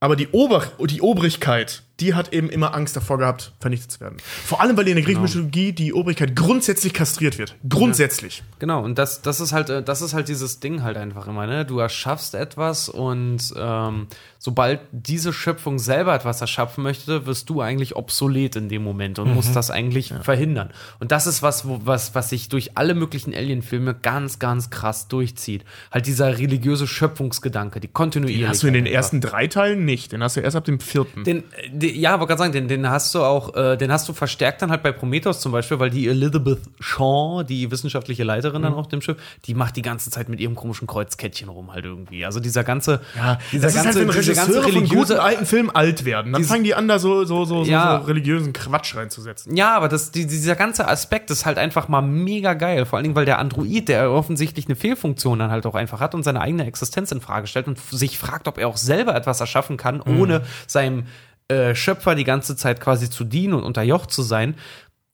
aber 0.00 0.16
die, 0.16 0.28
Ober 0.28 0.64
die 0.80 1.00
Obrigkeit, 1.00 1.83
die 2.00 2.14
hat 2.14 2.32
eben 2.32 2.50
immer 2.50 2.74
Angst 2.74 2.96
davor 2.96 3.18
gehabt, 3.18 3.52
vernichtet 3.60 3.92
zu 3.92 4.00
werden. 4.00 4.16
Vor 4.20 4.60
allem, 4.60 4.76
weil 4.76 4.88
in 4.88 4.96
der 4.96 5.04
griechischen 5.04 5.22
Mythologie 5.22 5.72
die 5.72 5.92
Obrigkeit 5.92 6.34
grundsätzlich 6.34 6.92
kastriert 6.92 7.38
wird. 7.38 7.54
Grundsätzlich. 7.68 8.42
Genau, 8.58 8.82
und 8.82 8.98
das, 8.98 9.22
das 9.22 9.40
ist 9.40 9.52
halt, 9.52 9.70
äh, 9.70 9.82
das 9.82 10.02
ist 10.02 10.12
halt 10.12 10.28
dieses 10.28 10.58
Ding 10.58 10.82
halt 10.82 10.96
einfach 10.96 11.28
immer, 11.28 11.46
ne? 11.46 11.64
Du 11.64 11.78
erschaffst 11.78 12.34
etwas 12.34 12.88
und 12.88 13.54
ähm, 13.56 14.08
sobald 14.38 14.80
diese 14.90 15.32
Schöpfung 15.32 15.78
selber 15.78 16.14
etwas 16.14 16.40
erschaffen 16.40 16.82
möchte, 16.82 17.26
wirst 17.26 17.48
du 17.48 17.60
eigentlich 17.60 17.96
obsolet 17.96 18.56
in 18.56 18.68
dem 18.68 18.82
Moment 18.82 19.18
und 19.18 19.32
musst 19.32 19.54
das 19.56 19.70
eigentlich 19.70 20.12
verhindern. 20.22 20.70
Und 20.98 21.12
das 21.12 21.26
ist 21.26 21.42
was, 21.42 21.62
was, 21.64 22.14
was 22.14 22.28
sich 22.28 22.48
durch 22.48 22.76
alle 22.76 22.94
möglichen 22.94 23.34
Alien-Filme 23.34 23.94
ganz, 23.94 24.38
ganz 24.38 24.70
krass 24.70 25.08
durchzieht. 25.08 25.64
Halt 25.90 26.06
dieser 26.06 26.38
religiöse 26.38 26.86
Schöpfungsgedanke, 26.86 27.80
die 27.80 27.88
kontinuierlich. 27.88 28.42
Den 28.42 28.48
hast 28.48 28.62
du 28.62 28.66
in 28.66 28.74
den 28.74 28.84
einfach. 28.84 28.96
ersten 28.96 29.20
drei 29.20 29.46
Teilen 29.46 29.84
nicht. 29.84 30.12
Den 30.12 30.22
hast 30.22 30.36
du 30.36 30.40
erst 30.40 30.56
ab 30.56 30.64
dem 30.64 30.80
vierten. 30.80 31.24
Den, 31.24 31.44
äh, 31.52 31.70
die, 31.84 32.00
ja, 32.00 32.12
wollte 32.18 32.26
gerade 32.28 32.38
sagen, 32.38 32.52
den, 32.52 32.68
den 32.68 32.88
hast 32.88 33.14
du 33.14 33.22
auch, 33.22 33.54
äh, 33.54 33.76
den 33.76 33.92
hast 33.92 34.08
du 34.08 34.12
verstärkt 34.12 34.62
dann 34.62 34.70
halt 34.70 34.82
bei 34.82 34.92
Prometheus 34.92 35.40
zum 35.40 35.52
Beispiel, 35.52 35.78
weil 35.78 35.90
die 35.90 36.08
Elizabeth 36.08 36.60
Shaw, 36.80 37.42
die 37.44 37.70
wissenschaftliche 37.70 38.24
Leiterin 38.24 38.60
Mhm. 38.60 38.64
dann 38.64 38.74
auf 38.74 38.88
dem 38.88 39.00
Schiff, 39.02 39.16
die 39.44 39.54
macht 39.54 39.76
die 39.76 39.82
ganze 39.82 40.10
Zeit 40.10 40.28
mit 40.28 40.40
ihrem 40.40 40.54
komischen 40.54 40.86
Kreuzkettchen 40.86 41.48
rum 41.48 41.72
halt 41.72 41.84
irgendwie. 41.84 42.24
Also 42.24 42.40
dieser 42.40 42.64
ganze, 42.64 43.00
ja, 43.16 43.38
dieser 43.52 43.66
das 43.68 43.76
ist 43.76 43.84
halt, 43.86 43.96
wenn 43.96 44.10
Regisseure 44.10 44.68
von 44.72 44.88
guten 44.88 45.18
alten 45.18 45.46
Filmen 45.46 45.70
alt 45.70 46.04
werden. 46.04 46.32
Dann 46.32 46.44
fangen 46.44 46.64
die 46.64 46.74
an, 46.74 46.88
da 46.88 46.98
so, 46.98 47.24
so, 47.24 47.44
so, 47.44 47.64
so, 47.64 47.70
Ja. 47.70 48.00
so 48.00 48.06
religiösen 48.06 48.52
Quatsch 48.52 48.96
reinzusetzen. 48.96 49.56
Ja, 49.56 49.76
aber 49.76 49.88
das, 49.88 50.10
die, 50.10 50.26
dieser 50.26 50.56
ganze 50.56 50.88
Aspekt 50.88 51.30
ist 51.30 51.44
halt 51.46 51.58
einfach 51.58 51.88
mal 51.88 52.00
mega 52.02 52.54
geil. 52.54 52.86
Vor 52.86 52.96
allen 52.96 53.04
Dingen, 53.04 53.16
weil 53.16 53.24
der 53.26 53.38
Android, 53.38 53.88
der 53.88 54.10
offensichtlich 54.10 54.66
eine 54.66 54.76
Fehlfunktion 54.76 55.38
dann 55.38 55.50
halt 55.50 55.66
auch 55.66 55.74
einfach 55.74 56.00
hat 56.00 56.14
und 56.14 56.22
seine 56.22 56.40
eigene 56.40 56.66
Existenz 56.66 57.12
in 57.12 57.20
Frage 57.20 57.46
stellt 57.46 57.66
und 57.66 57.78
sich 57.78 58.18
fragt, 58.18 58.48
ob 58.48 58.58
er 58.58 58.68
auch 58.68 58.76
selber 58.76 59.14
etwas 59.14 59.40
erschaffen 59.40 59.76
kann, 59.76 60.00
ohne 60.00 60.42
seinem 60.66 61.04
äh, 61.48 61.74
Schöpfer 61.74 62.14
die 62.14 62.24
ganze 62.24 62.56
Zeit 62.56 62.80
quasi 62.80 63.10
zu 63.10 63.24
dienen 63.24 63.54
und 63.54 63.62
unterjocht 63.64 64.10
zu 64.10 64.22
sein. 64.22 64.54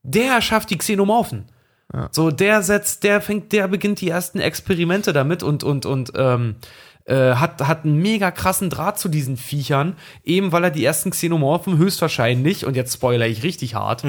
Der 0.02 0.32
erschafft 0.34 0.70
die 0.70 0.78
Xenomorphen. 0.78 1.46
So, 2.12 2.30
der 2.30 2.62
setzt, 2.62 3.02
der 3.02 3.20
fängt, 3.20 3.52
der 3.52 3.66
beginnt 3.66 4.00
die 4.00 4.08
ersten 4.08 4.38
Experimente 4.38 5.12
damit 5.12 5.42
und, 5.42 5.64
und, 5.64 5.86
und, 5.86 6.12
ähm, 6.14 6.54
äh, 7.04 7.34
hat, 7.34 7.66
hat 7.66 7.84
einen 7.84 8.00
mega 8.00 8.30
krassen 8.30 8.70
Draht 8.70 8.98
zu 8.98 9.08
diesen 9.08 9.36
Viechern, 9.36 9.96
eben 10.22 10.52
weil 10.52 10.62
er 10.62 10.70
die 10.70 10.84
ersten 10.84 11.10
Xenomorphen 11.10 11.78
höchstwahrscheinlich, 11.78 12.64
und 12.64 12.76
jetzt 12.76 12.94
spoiler 12.94 13.26
ich 13.26 13.42
richtig 13.42 13.74
hart, 13.74 14.04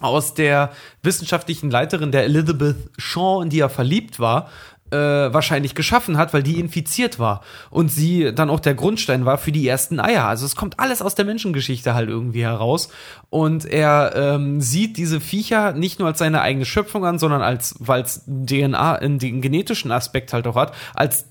aus 0.00 0.32
der 0.32 0.70
wissenschaftlichen 1.02 1.70
Leiterin 1.70 2.12
der 2.12 2.24
Elizabeth 2.24 2.76
Shaw, 2.96 3.42
in 3.42 3.50
die 3.50 3.60
er 3.60 3.68
verliebt 3.68 4.18
war, 4.18 4.50
äh, 4.90 4.96
wahrscheinlich 4.96 5.74
geschaffen 5.74 6.16
hat, 6.16 6.32
weil 6.34 6.42
die 6.42 6.60
infiziert 6.60 7.18
war. 7.18 7.42
Und 7.70 7.90
sie 7.90 8.32
dann 8.34 8.50
auch 8.50 8.60
der 8.60 8.74
Grundstein 8.74 9.24
war 9.24 9.38
für 9.38 9.52
die 9.52 9.66
ersten 9.66 10.00
Eier. 10.00 10.26
Also 10.26 10.46
es 10.46 10.56
kommt 10.56 10.78
alles 10.78 11.02
aus 11.02 11.14
der 11.14 11.24
Menschengeschichte 11.24 11.94
halt 11.94 12.08
irgendwie 12.08 12.42
heraus. 12.42 12.88
Und 13.30 13.64
er 13.64 14.12
ähm, 14.14 14.60
sieht 14.60 14.96
diese 14.96 15.20
Viecher 15.20 15.72
nicht 15.72 15.98
nur 15.98 16.08
als 16.08 16.18
seine 16.18 16.40
eigene 16.40 16.64
Schöpfung 16.64 17.04
an, 17.04 17.18
sondern 17.18 17.42
als, 17.42 17.74
weil 17.78 18.02
es 18.02 18.24
DNA, 18.26 18.96
in 18.96 19.18
den 19.18 19.40
genetischen 19.40 19.90
Aspekt 19.90 20.32
halt 20.32 20.46
auch 20.46 20.56
hat, 20.56 20.74
als 20.94 21.26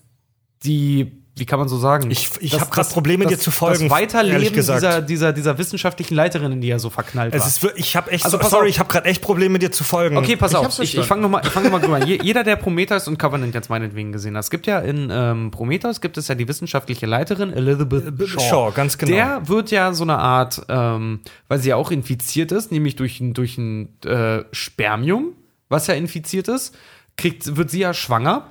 die 0.64 1.25
wie 1.38 1.46
kann 1.46 1.60
man 1.60 1.68
so 1.68 1.78
sagen? 1.78 2.10
Ich- 2.12 2.30
ich 2.40 2.52
Das- 2.52 2.62
hab 2.62 2.72
grad 2.72 2.86
das- 2.86 2.94
Probleme, 2.94 3.26
das- 3.26 3.34
dir 3.34 3.40
zu 3.40 3.52
folgen, 3.52 3.90
Das 3.90 3.92
Weiterleben 3.92 4.54
dieser, 4.54 5.02
dieser, 5.02 5.34
dieser 5.34 5.58
wissenschaftlichen 5.58 6.16
Leiterin, 6.16 6.54
in 6.54 6.62
die 6.62 6.70
er 6.70 6.80
so 6.80 6.90
verknallt 6.90 7.34
Es 7.34 7.42
war. 7.42 7.48
ist, 7.48 7.64
wir- 7.64 7.76
ich 7.76 7.96
habe 7.98 8.10
echt, 8.12 8.24
Also 8.24 8.38
so, 8.38 8.42
pass 8.42 8.52
sorry, 8.52 8.64
auf. 8.64 8.70
ich 8.70 8.80
habe 8.80 8.90
gerade 8.90 9.06
echt 9.10 9.22
Probleme, 9.22 9.60
dir 9.60 9.70
zu 9.72 9.84
folgen. 9.84 10.16
Okay, 10.16 10.38
pass 10.38 10.52
Ich 10.52 10.58
auf. 10.58 10.80
Ich, 10.80 10.98
ich 10.98 11.06
fange 11.06 11.22
nochmal 11.24 11.44
fang 11.44 11.64
noch 11.64 11.72
mal 11.72 11.80
drüber 11.80 11.98
an. 11.98 12.08
Je- 12.08 12.20
Jeder, 12.24 12.44
der 12.46 12.56
Prometheus 12.56 13.08
und 13.10 13.20
Covenant 13.20 13.54
jetzt 13.54 13.70
meinetwegen 13.70 14.14
gesehen 14.14 14.38
hat, 14.38 14.46
es 14.46 14.50
gibt 14.50 14.66
ja 14.66 14.80
in 14.80 15.10
ähm, 15.12 15.52
Prometheus 15.52 16.00
gibt 16.00 16.18
es 16.18 16.28
ja 16.30 16.36
die 16.36 16.48
wissenschaftliche 16.48 17.06
Leiterin 17.06 17.52
Elizabeth 17.52 18.30
Shaw. 18.30 18.40
Shaw, 18.40 18.72
ganz 18.74 18.98
genau. 18.98 19.12
Der 19.12 19.48
wird 19.50 19.72
ja 19.72 19.94
so 19.94 20.04
eine 20.04 20.18
Art, 20.18 20.62
ähm, 20.70 21.20
weil 21.50 21.60
sie 21.60 21.70
ja 21.70 21.76
auch 21.76 21.92
infiziert 21.92 22.54
ist, 22.54 22.72
nämlich 22.72 22.96
durch 22.96 23.20
ein, 23.20 23.34
durch 23.34 23.58
ein 23.58 23.90
äh, 24.06 24.44
Spermium, 24.54 25.34
was 25.68 25.88
ja 25.88 25.96
infiziert 25.96 26.48
ist, 26.48 26.76
kriegt, 27.18 27.56
wird 27.56 27.72
sie 27.72 27.80
ja 27.80 27.94
schwanger 27.94 28.48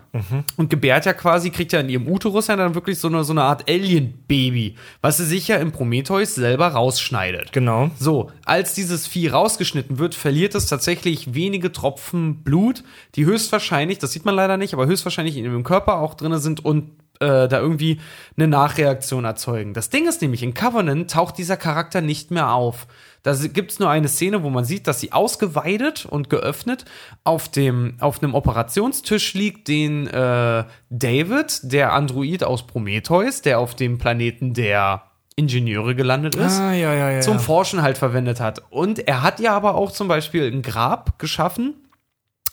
und 0.57 0.71
gebärt 0.71 1.05
ja 1.07 1.13
quasi, 1.13 1.51
kriegt 1.51 1.73
ja 1.73 1.81
in 1.81 1.89
ihrem 1.89 2.09
Uterus 2.09 2.47
ja 2.47 2.57
dann 2.57 2.75
wirklich 2.75 2.99
so 2.99 3.09
eine, 3.09 3.25
so 3.25 3.33
eine 3.33 3.43
Art 3.43 3.69
Alien-Baby, 3.69 4.77
was 5.01 5.19
sie 5.19 5.27
sich 5.27 5.49
ja 5.49 5.57
im 5.57 5.73
Prometheus 5.73 6.35
selber 6.35 6.69
rausschneidet. 6.69 7.53
Genau. 7.53 7.91
So, 7.99 8.31
als 8.45 8.75
dieses 8.75 9.07
Vieh 9.07 9.29
rausgeschnitten 9.29 9.99
wird, 9.99 10.15
verliert 10.15 10.55
es 10.55 10.67
tatsächlich 10.67 11.35
wenige 11.35 11.73
Tropfen 11.73 12.43
Blut, 12.43 12.85
die 13.17 13.27
höchstwahrscheinlich, 13.27 13.99
das 13.99 14.13
sieht 14.13 14.25
man 14.25 14.35
leider 14.35 14.57
nicht, 14.57 14.73
aber 14.73 14.87
höchstwahrscheinlich 14.87 15.37
in 15.37 15.45
ihrem 15.45 15.65
Körper 15.65 15.99
auch 15.99 16.15
drin 16.15 16.39
sind 16.39 16.65
und 16.65 16.91
äh, 17.21 17.49
da 17.49 17.61
irgendwie 17.61 18.01
eine 18.37 18.49
Nachreaktion 18.49 19.25
erzeugen. 19.25 19.75
Das 19.75 19.91
Ding 19.91 20.09
ist 20.09 20.23
nämlich, 20.23 20.43
in 20.43 20.55
Covenant 20.55 21.11
taucht 21.11 21.39
dieser 21.39 21.57
Charakter 21.57 22.01
nicht 22.01 22.31
mehr 22.31 22.53
auf. 22.53 22.87
Da 23.25 23.35
gibt 23.35 23.73
es 23.73 23.79
nur 23.79 23.89
eine 23.89 24.07
Szene, 24.07 24.43
wo 24.43 24.51
man 24.51 24.65
sieht, 24.67 24.87
dass 24.87 25.01
sie 25.01 25.13
ausgeweidet 25.13 26.05
und 26.05 26.29
geöffnet 26.29 26.85
auf 27.25 27.49
dem 27.49 27.97
auf 27.99 28.23
einem 28.23 28.35
Operationstisch 28.35 29.33
liegt, 29.33 29.67
den 29.67 30.07
äh, 30.07 30.65
David, 30.91 31.61
der 31.63 31.95
Android 31.95 32.45
aus 32.45 32.67
Prometheus, 32.67 33.41
der 33.41 33.61
auf 33.61 33.75
dem 33.75 33.97
Planeten 33.97 34.53
der 34.53 35.05
Ingenieure 35.37 35.95
gelandet 35.95 36.35
ist 36.35 36.61
Ah, 36.61 36.75
ja, 36.75 36.93
ja, 36.93 37.11
ja. 37.13 37.21
zum. 37.23 37.41
Forschen 37.41 37.81
halt 37.81 37.97
verwendet 37.97 38.41
hat. 38.41 38.63
Und 38.71 39.01
er 39.09 39.23
hat 39.23 39.41
ja 39.41 39.57
aber 39.57 39.75
auch 39.75 39.91
zum 39.91 40.07
Beispiel 40.07 40.45
ein 40.45 40.61
Grab 40.61 41.19
geschaffen, 41.19 41.75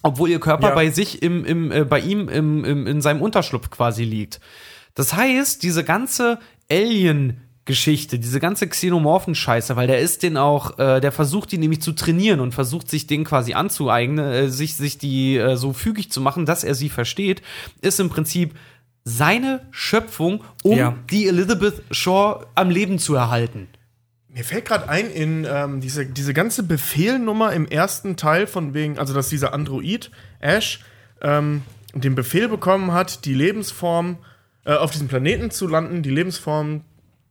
obwohl 0.04 0.30
ihr 0.30 0.40
Körper 0.40 0.74
bei 0.74 0.90
sich 0.90 1.22
im, 1.22 1.44
im 1.44 1.72
äh, 1.72 1.84
bei 1.84 2.00
ihm 2.00 2.30
im, 2.30 2.64
im, 2.64 2.88
in 2.88 3.02
seinem 3.02 3.22
Unterschlupf 3.22 3.70
quasi 3.72 4.06
liegt. 4.06 4.40
Das 4.96 5.14
heißt, 5.14 5.64
diese 5.64 5.84
ganze 5.84 6.40
Alien 6.72 7.42
Geschichte, 7.66 8.18
diese 8.18 8.40
ganze 8.40 8.68
Xenomorphen-Scheiße, 8.68 9.76
weil 9.76 9.88
der 9.88 10.00
ist 10.00 10.24
den 10.24 10.36
auch, 10.38 10.80
äh, 10.80 11.00
der 11.00 11.12
versucht 11.12 11.52
die 11.52 11.58
nämlich 11.60 11.82
zu 11.82 11.92
trainieren 11.92 12.40
und 12.40 12.54
versucht 12.54 12.90
sich 12.90 13.06
den 13.08 13.24
quasi 13.24 13.54
anzueignen, 13.54 14.20
äh, 14.20 14.50
sich, 14.50 14.76
sich 14.76 14.98
die 14.98 15.38
äh, 15.38 15.56
so 15.56 15.72
fügig 15.72 16.12
zu 16.12 16.22
machen, 16.22 16.46
dass 16.46 16.64
er 16.64 16.74
sie 16.74 16.90
versteht, 16.90 17.42
ist 17.82 18.00
im 18.00 18.10
Prinzip 18.10 18.56
seine 19.04 19.62
Schöpfung, 19.72 20.44
um 20.64 20.78
Ja. 20.78 20.96
die 21.12 21.28
Elizabeth 21.28 21.82
Shaw 21.92 22.46
am 22.56 22.70
Leben 22.70 22.98
zu 23.00 23.16
erhalten. 23.16 23.68
Mir 24.28 24.44
fällt 24.44 24.66
gerade 24.66 24.88
ein, 24.90 25.12
in 25.12 25.46
ähm, 25.50 25.82
diese, 25.82 26.06
diese 26.06 26.34
ganze 26.34 26.64
Befehlnummer 26.64 27.52
im 27.54 27.68
ersten 27.68 28.16
Teil 28.16 28.48
von 28.48 28.74
wegen, 28.74 28.98
also 28.98 29.14
dass 29.14 29.30
dieser 29.30 29.54
Android, 29.54 30.10
Ash, 30.40 30.80
ähm, 31.22 31.64
den 31.94 32.16
Befehl 32.16 32.48
bekommen 32.48 32.94
hat, 32.94 33.26
die 33.26 33.34
Lebensform 33.34 34.18
äh, 34.66 34.74
auf 34.74 34.92
diesem 34.92 35.08
Planeten 35.10 35.52
zu 35.52 35.68
landen, 35.68 36.02
die 36.02 36.10
Lebensform 36.12 36.82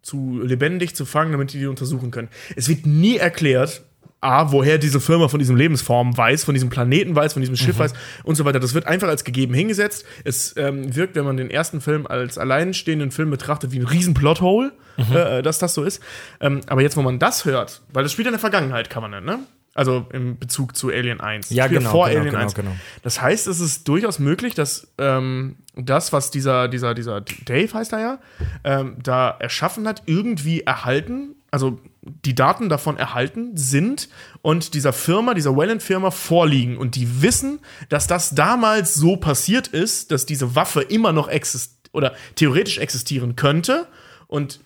zu 0.03 0.41
lebendig 0.43 0.95
zu 0.95 1.05
fangen, 1.05 1.33
damit 1.33 1.53
die 1.53 1.59
die 1.59 1.67
untersuchen 1.67 2.11
können. 2.11 2.29
Es 2.57 2.69
wird 2.69 2.87
nie 2.87 3.17
erklärt, 3.17 3.83
A, 4.23 4.53
woher 4.53 4.77
diese 4.77 5.01
Firma 5.01 5.29
von 5.29 5.39
diesem 5.39 5.57
Lebensform 5.57 6.15
weiß, 6.17 6.45
von 6.45 6.53
diesem 6.53 6.69
Planeten 6.69 7.17
weiß, 7.17 7.33
von 7.33 7.41
diesem 7.41 7.57
Schiff 7.57 7.79
weiß 7.79 7.95
und 8.23 8.35
so 8.35 8.45
weiter. 8.45 8.61
Das 8.61 8.75
wird 8.75 8.87
einfach 8.87 9.09
als 9.09 9.25
gegeben 9.25 9.55
hingesetzt. 9.55 10.05
Es 10.25 10.55
ähm, 10.59 10.95
wirkt, 10.95 11.17
wenn 11.17 11.25
man 11.25 11.39
den 11.39 11.51
ersten 11.51 11.81
Film 11.81 12.07
als 12.07 12.37
alleinstehenden 12.37 13.13
Film 13.13 13.31
betrachtet, 13.31 13.73
wie 13.73 13.79
ein 13.79 13.87
riesen 13.87 14.13
Plothole, 14.13 14.73
äh, 15.15 15.43
dass 15.43 15.59
das 15.59 15.73
so 15.73 15.85
ist. 15.85 16.03
Ähm, 16.41 16.61
aber 16.67 16.83
jetzt, 16.83 16.99
wo 16.99 17.03
man 17.03 17.19
das 17.19 17.47
hört, 17.47 17.81
weil 17.95 18.03
das 18.03 18.13
spielt 18.13 18.27
in 18.27 18.33
der 18.33 18.41
Vergangenheit, 18.41 18.91
kann 18.91 19.03
man 19.03 19.25
ne? 19.25 19.39
Also 19.81 20.05
im 20.13 20.39
Bezug 20.39 20.77
zu 20.77 20.91
Alien 20.91 21.23
1. 21.23 21.49
Ja, 21.49 21.67
genau, 21.67 21.91
Vor 21.91 22.09
genau, 22.11 22.21
Alien 22.21 22.35
genau, 22.35 22.45
1. 22.45 22.55
genau. 22.55 22.73
Das 23.03 23.23
heißt, 23.23 23.47
es 23.47 23.61
ist 23.61 23.89
durchaus 23.89 24.19
möglich, 24.19 24.55
dass 24.55 24.93
ähm, 24.99 25.57
das, 25.75 26.13
was 26.13 26.31
dieser, 26.31 26.69
dieser, 26.69 26.93
dieser 26.93 27.23
Dave 27.23 27.73
heißt 27.73 27.95
er 27.95 27.99
ja, 27.99 28.19
ähm, 28.63 28.99
da 29.03 29.31
erschaffen 29.31 29.89
hat, 29.89 30.03
irgendwie 30.05 30.61
erhalten, 30.61 31.35
also 31.51 31.81
die 32.03 32.35
Daten 32.35 32.69
davon 32.69 32.99
erhalten 32.99 33.57
sind 33.57 34.11
und 34.43 34.75
dieser 34.75 34.93
Firma, 34.93 35.33
dieser 35.33 35.57
Wayland-Firma 35.57 36.11
vorliegen 36.11 36.77
und 36.77 36.95
die 36.95 37.23
wissen, 37.23 37.61
dass 37.89 38.07
das 38.07 38.35
damals 38.35 38.93
so 38.93 39.17
passiert 39.17 39.67
ist, 39.67 40.13
dass 40.13 40.27
diese 40.27 40.55
Waffe 40.55 40.83
immer 40.83 41.13
noch 41.13 41.29
existiert 41.29 41.89
oder 41.93 42.13
theoretisch 42.35 42.77
existieren 42.77 43.35
könnte 43.35 43.87
und 44.27 44.61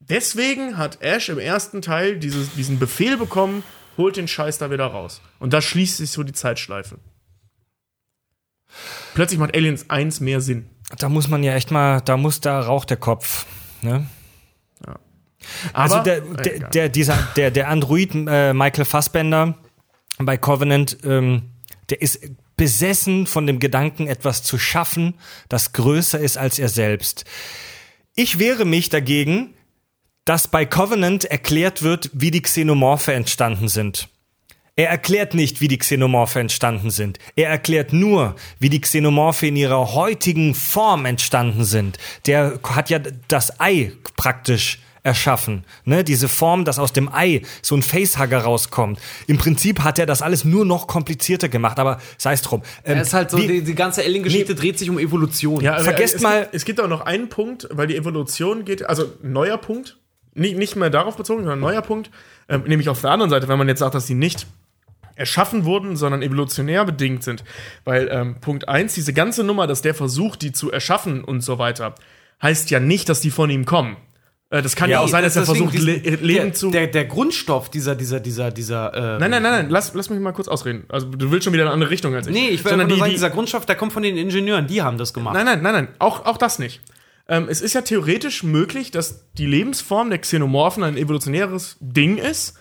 deswegen 0.00 0.76
hat 0.76 1.00
Ash 1.02 1.28
im 1.28 1.38
ersten 1.38 1.82
Teil 1.82 2.18
dieses, 2.18 2.52
diesen 2.54 2.80
Befehl 2.80 3.16
bekommen, 3.16 3.62
holt 3.96 4.16
den 4.16 4.28
Scheiß 4.28 4.58
da 4.58 4.70
wieder 4.70 4.86
raus. 4.86 5.20
Und 5.38 5.52
da 5.52 5.60
schließt 5.60 5.96
sich 5.98 6.10
so 6.10 6.22
die 6.22 6.32
Zeitschleife. 6.32 6.98
Plötzlich 9.14 9.38
macht 9.38 9.54
Aliens 9.56 9.88
1 9.88 10.20
mehr 10.20 10.40
Sinn. 10.40 10.68
Da 10.98 11.08
muss 11.08 11.28
man 11.28 11.42
ja 11.42 11.54
echt 11.54 11.70
mal, 11.70 12.00
da 12.00 12.16
muss, 12.16 12.40
da 12.40 12.60
raucht 12.60 12.90
der 12.90 12.96
Kopf. 12.96 13.46
Ne? 13.82 14.06
Also 15.72 15.96
Aber- 15.96 16.04
der, 16.04 16.16
äh, 16.18 16.58
der, 16.58 16.68
der, 16.70 16.88
dieser, 16.88 17.16
der, 17.36 17.50
der 17.50 17.68
Android 17.68 18.14
äh, 18.14 18.52
Michael 18.52 18.84
Fassbender 18.84 19.56
bei 20.18 20.36
Covenant, 20.36 20.98
ähm, 21.04 21.50
der 21.90 22.02
ist 22.02 22.20
besessen 22.56 23.26
von 23.26 23.46
dem 23.46 23.58
Gedanken, 23.58 24.06
etwas 24.06 24.42
zu 24.42 24.58
schaffen, 24.58 25.14
das 25.48 25.72
größer 25.72 26.18
ist 26.18 26.38
als 26.38 26.58
er 26.58 26.68
selbst. 26.68 27.24
Ich 28.14 28.38
wehre 28.38 28.64
mich 28.64 28.88
dagegen, 28.88 29.54
dass 30.26 30.48
bei 30.48 30.66
Covenant 30.66 31.24
erklärt 31.24 31.82
wird, 31.82 32.10
wie 32.12 32.30
die 32.30 32.42
Xenomorphe 32.42 33.14
entstanden 33.14 33.68
sind. 33.68 34.08
Er 34.78 34.90
erklärt 34.90 35.32
nicht, 35.32 35.62
wie 35.62 35.68
die 35.68 35.78
Xenomorphe 35.78 36.38
entstanden 36.38 36.90
sind. 36.90 37.18
Er 37.34 37.48
erklärt 37.48 37.94
nur, 37.94 38.36
wie 38.58 38.68
die 38.68 38.80
Xenomorphe 38.82 39.46
in 39.46 39.56
ihrer 39.56 39.94
heutigen 39.94 40.54
Form 40.54 41.06
entstanden 41.06 41.64
sind. 41.64 41.96
Der 42.26 42.60
hat 42.68 42.90
ja 42.90 42.98
das 43.28 43.58
Ei 43.58 43.92
praktisch 44.18 44.80
erschaffen. 45.02 45.64
Ne? 45.84 46.02
Diese 46.04 46.28
Form, 46.28 46.64
dass 46.66 46.78
aus 46.80 46.92
dem 46.92 47.08
Ei 47.10 47.40
so 47.62 47.74
ein 47.76 47.82
Facehugger 47.82 48.38
rauskommt. 48.38 48.98
Im 49.28 49.38
Prinzip 49.38 49.80
hat 49.80 49.98
er 50.00 50.04
das 50.04 50.20
alles 50.20 50.44
nur 50.44 50.64
noch 50.66 50.88
komplizierter 50.88 51.48
gemacht, 51.48 51.78
aber 51.78 51.98
sei 52.18 52.32
es 52.32 52.42
drum. 52.42 52.62
Ähm, 52.84 52.98
ist 52.98 53.14
halt 53.14 53.30
so, 53.30 53.38
wie- 53.38 53.46
die, 53.46 53.62
die 53.62 53.74
ganze 53.76 54.02
Alien-Geschichte 54.02 54.54
dreht 54.56 54.78
sich 54.78 54.90
um 54.90 54.98
Evolution. 54.98 55.62
Ja, 55.62 55.74
aber 55.76 55.84
Vergesst 55.84 56.16
es 56.16 56.22
mal- 56.22 56.42
Gibt, 56.42 56.54
es 56.56 56.64
gibt 56.64 56.80
auch 56.80 56.88
noch 56.88 57.02
einen 57.02 57.28
Punkt, 57.28 57.68
weil 57.70 57.86
die 57.86 57.96
Evolution 57.96 58.64
geht, 58.64 58.84
also 58.84 59.04
neuer 59.22 59.56
Punkt, 59.58 59.96
nicht, 60.36 60.56
nicht 60.56 60.76
mehr 60.76 60.90
darauf 60.90 61.16
bezogen, 61.16 61.40
sondern 61.42 61.60
neuer 61.60 61.82
Punkt, 61.82 62.10
ähm, 62.48 62.62
nämlich 62.66 62.88
auf 62.88 63.00
der 63.00 63.10
anderen 63.10 63.30
Seite, 63.30 63.48
wenn 63.48 63.58
man 63.58 63.68
jetzt 63.68 63.80
sagt, 63.80 63.94
dass 63.94 64.06
die 64.06 64.14
nicht 64.14 64.46
erschaffen 65.16 65.64
wurden, 65.64 65.96
sondern 65.96 66.22
evolutionär 66.22 66.84
bedingt 66.84 67.24
sind. 67.24 67.42
Weil 67.84 68.08
ähm, 68.12 68.36
Punkt 68.40 68.68
1, 68.68 68.94
diese 68.94 69.12
ganze 69.12 69.44
Nummer, 69.44 69.66
dass 69.66 69.82
der 69.82 69.94
versucht, 69.94 70.42
die 70.42 70.52
zu 70.52 70.70
erschaffen 70.70 71.24
und 71.24 71.40
so 71.40 71.58
weiter, 71.58 71.94
heißt 72.42 72.70
ja 72.70 72.80
nicht, 72.80 73.08
dass 73.08 73.20
die 73.20 73.30
von 73.30 73.48
ihm 73.50 73.64
kommen. 73.64 73.96
Äh, 74.50 74.62
das 74.62 74.76
kann 74.76 74.90
ja, 74.90 75.00
auch 75.00 75.08
sein, 75.08 75.24
dass 75.24 75.34
er 75.34 75.44
versucht, 75.44 75.74
Le 75.78 76.00
diesen- 76.00 76.24
Leben 76.24 76.44
der, 76.44 76.52
zu. 76.52 76.70
Der, 76.70 76.86
der 76.86 77.06
Grundstoff 77.06 77.70
dieser, 77.70 77.94
dieser, 77.96 78.20
dieser, 78.20 78.50
dieser. 78.50 78.94
Äh, 78.94 79.18
nein, 79.18 79.30
nein, 79.30 79.42
nein, 79.42 79.42
nein, 79.42 79.70
lass, 79.70 79.92
lass 79.94 80.10
mich 80.10 80.20
mal 80.20 80.32
kurz 80.32 80.48
ausreden. 80.48 80.84
Also, 80.88 81.08
du 81.08 81.30
willst 81.30 81.44
schon 81.44 81.52
wieder 81.52 81.64
in 81.64 81.68
eine 81.68 81.74
andere 81.74 81.90
Richtung 81.90 82.14
als 82.14 82.26
ich. 82.26 82.34
Nee, 82.34 82.48
ich 82.48 82.64
will 82.64 82.76
nur 82.76 82.84
die, 82.84 82.96
sagen, 82.96 83.04
die, 83.10 83.14
dieser 83.16 83.30
Grundstoff, 83.30 83.66
der 83.66 83.74
kommt 83.76 83.92
von 83.92 84.02
den 84.02 84.16
Ingenieuren, 84.16 84.66
die 84.66 84.82
haben 84.82 84.98
das 84.98 85.12
gemacht. 85.12 85.34
Nein, 85.34 85.46
nein, 85.46 85.62
nein, 85.62 85.72
nein. 85.72 85.88
Auch, 85.98 86.26
auch 86.26 86.36
das 86.36 86.58
nicht. 86.58 86.80
Ähm, 87.28 87.48
es 87.48 87.60
ist 87.60 87.74
ja 87.74 87.82
theoretisch 87.82 88.42
möglich, 88.42 88.90
dass 88.90 89.30
die 89.34 89.46
Lebensform 89.46 90.10
der 90.10 90.20
Xenomorphen 90.20 90.84
ein 90.84 90.96
evolutionäres 90.96 91.76
Ding 91.80 92.18
ist, 92.18 92.58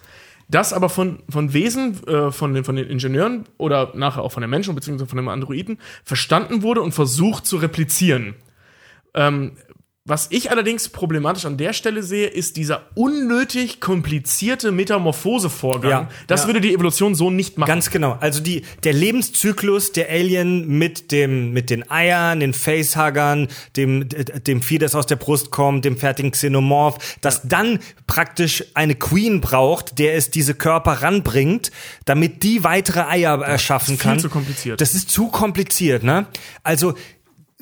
das 0.47 0.73
aber 0.73 0.89
von, 0.89 1.23
von 1.29 1.53
Wesen, 1.53 2.05
äh, 2.07 2.31
von, 2.31 2.53
den, 2.53 2.63
von 2.63 2.75
den 2.75 2.87
Ingenieuren 2.87 3.45
oder 3.57 3.91
nachher 3.95 4.23
auch 4.23 4.31
von 4.31 4.41
den 4.41 4.49
Menschen 4.49 4.75
beziehungsweise 4.75 5.09
von 5.09 5.17
den 5.17 5.27
Androiden 5.27 5.79
verstanden 6.03 6.61
wurde 6.61 6.81
und 6.81 6.93
versucht 6.93 7.45
zu 7.45 7.57
replizieren. 7.57 8.35
Ähm, 9.13 9.53
was 10.07 10.27
ich 10.29 10.51
allerdings 10.51 10.89
problematisch 10.89 11.45
an 11.45 11.57
der 11.57 11.73
Stelle 11.73 12.03
sehe, 12.03 12.27
ist 12.27 12.57
dieser 12.57 12.83
unnötig 12.93 13.81
komplizierte 13.81 14.71
Metamorphosevorgang. 14.71 15.89
Ja, 15.89 16.09
das 16.27 16.41
ja. 16.41 16.47
würde 16.47 16.61
die 16.61 16.75
Evolution 16.75 17.15
so 17.15 17.31
nicht 17.31 17.57
machen. 17.57 17.67
Ganz 17.67 17.89
genau. 17.89 18.15
Also 18.19 18.39
die, 18.39 18.61
der 18.83 18.93
Lebenszyklus 18.93 19.93
der 19.93 20.11
Alien 20.11 20.67
mit 20.67 21.11
dem, 21.11 21.53
mit 21.53 21.71
den 21.71 21.89
Eiern, 21.89 22.39
den 22.39 22.53
Facehuggern, 22.53 23.47
dem, 23.77 24.07
dem 24.07 24.61
Vieh, 24.61 24.77
das 24.77 24.93
aus 24.93 25.07
der 25.07 25.15
Brust 25.15 25.49
kommt, 25.49 25.85
dem 25.85 25.97
fertigen 25.97 26.29
Xenomorph, 26.29 27.17
das 27.21 27.41
dann 27.47 27.79
praktisch 28.05 28.63
eine 28.75 28.93
Queen 28.93 29.41
braucht, 29.41 29.97
der 29.97 30.13
es 30.13 30.29
diese 30.29 30.53
Körper 30.53 31.01
ranbringt, 31.01 31.71
damit 32.05 32.43
die 32.43 32.63
weitere 32.63 33.01
Eier 33.01 33.41
erschaffen 33.41 33.95
ist 33.95 34.01
viel 34.03 34.11
kann. 34.11 34.19
zu 34.19 34.29
kompliziert. 34.29 34.79
Das 34.79 34.93
ist 34.93 35.09
zu 35.09 35.29
kompliziert, 35.29 36.03
ne? 36.03 36.27
Also, 36.61 36.93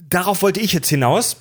darauf 0.09 0.41
wollte 0.41 0.59
ich 0.59 0.73
jetzt 0.73 0.89
hinaus. 0.89 1.37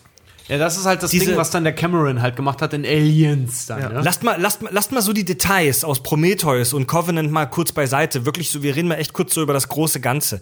Ja, 0.49 0.59
das 0.59 0.77
ist 0.77 0.85
halt 0.87 1.03
das 1.03 1.11
Diese- 1.13 1.27
Ding, 1.27 1.37
was 1.37 1.51
dann 1.51 1.65
der 1.65 1.73
Cameron 1.75 2.21
halt 2.23 2.37
gemacht 2.37 2.61
hat 2.63 2.73
in 2.75 2.85
Aliens 2.85 3.67
dann. 3.67 3.81
Ne? 3.81 4.01
Lasst 4.03 4.23
mal, 4.23 4.41
lasst, 4.41 4.61
mal, 4.63 4.71
lasst 4.73 4.93
mal 4.93 5.01
so 5.03 5.13
die 5.13 5.25
Details 5.25 5.85
aus 5.85 6.03
Prometheus 6.03 6.73
und 6.73 6.87
Covenant 6.87 7.31
mal 7.31 7.47
kurz 7.47 7.73
beiseite. 7.73 8.27
Wirklich 8.27 8.51
so, 8.51 8.63
wir 8.63 8.75
reden 8.77 8.89
mal 8.89 8.97
echt 8.97 9.13
kurz 9.13 9.35
so 9.35 9.43
über 9.43 9.53
das 9.53 9.69
große 9.69 10.01
Ganze. 10.01 10.41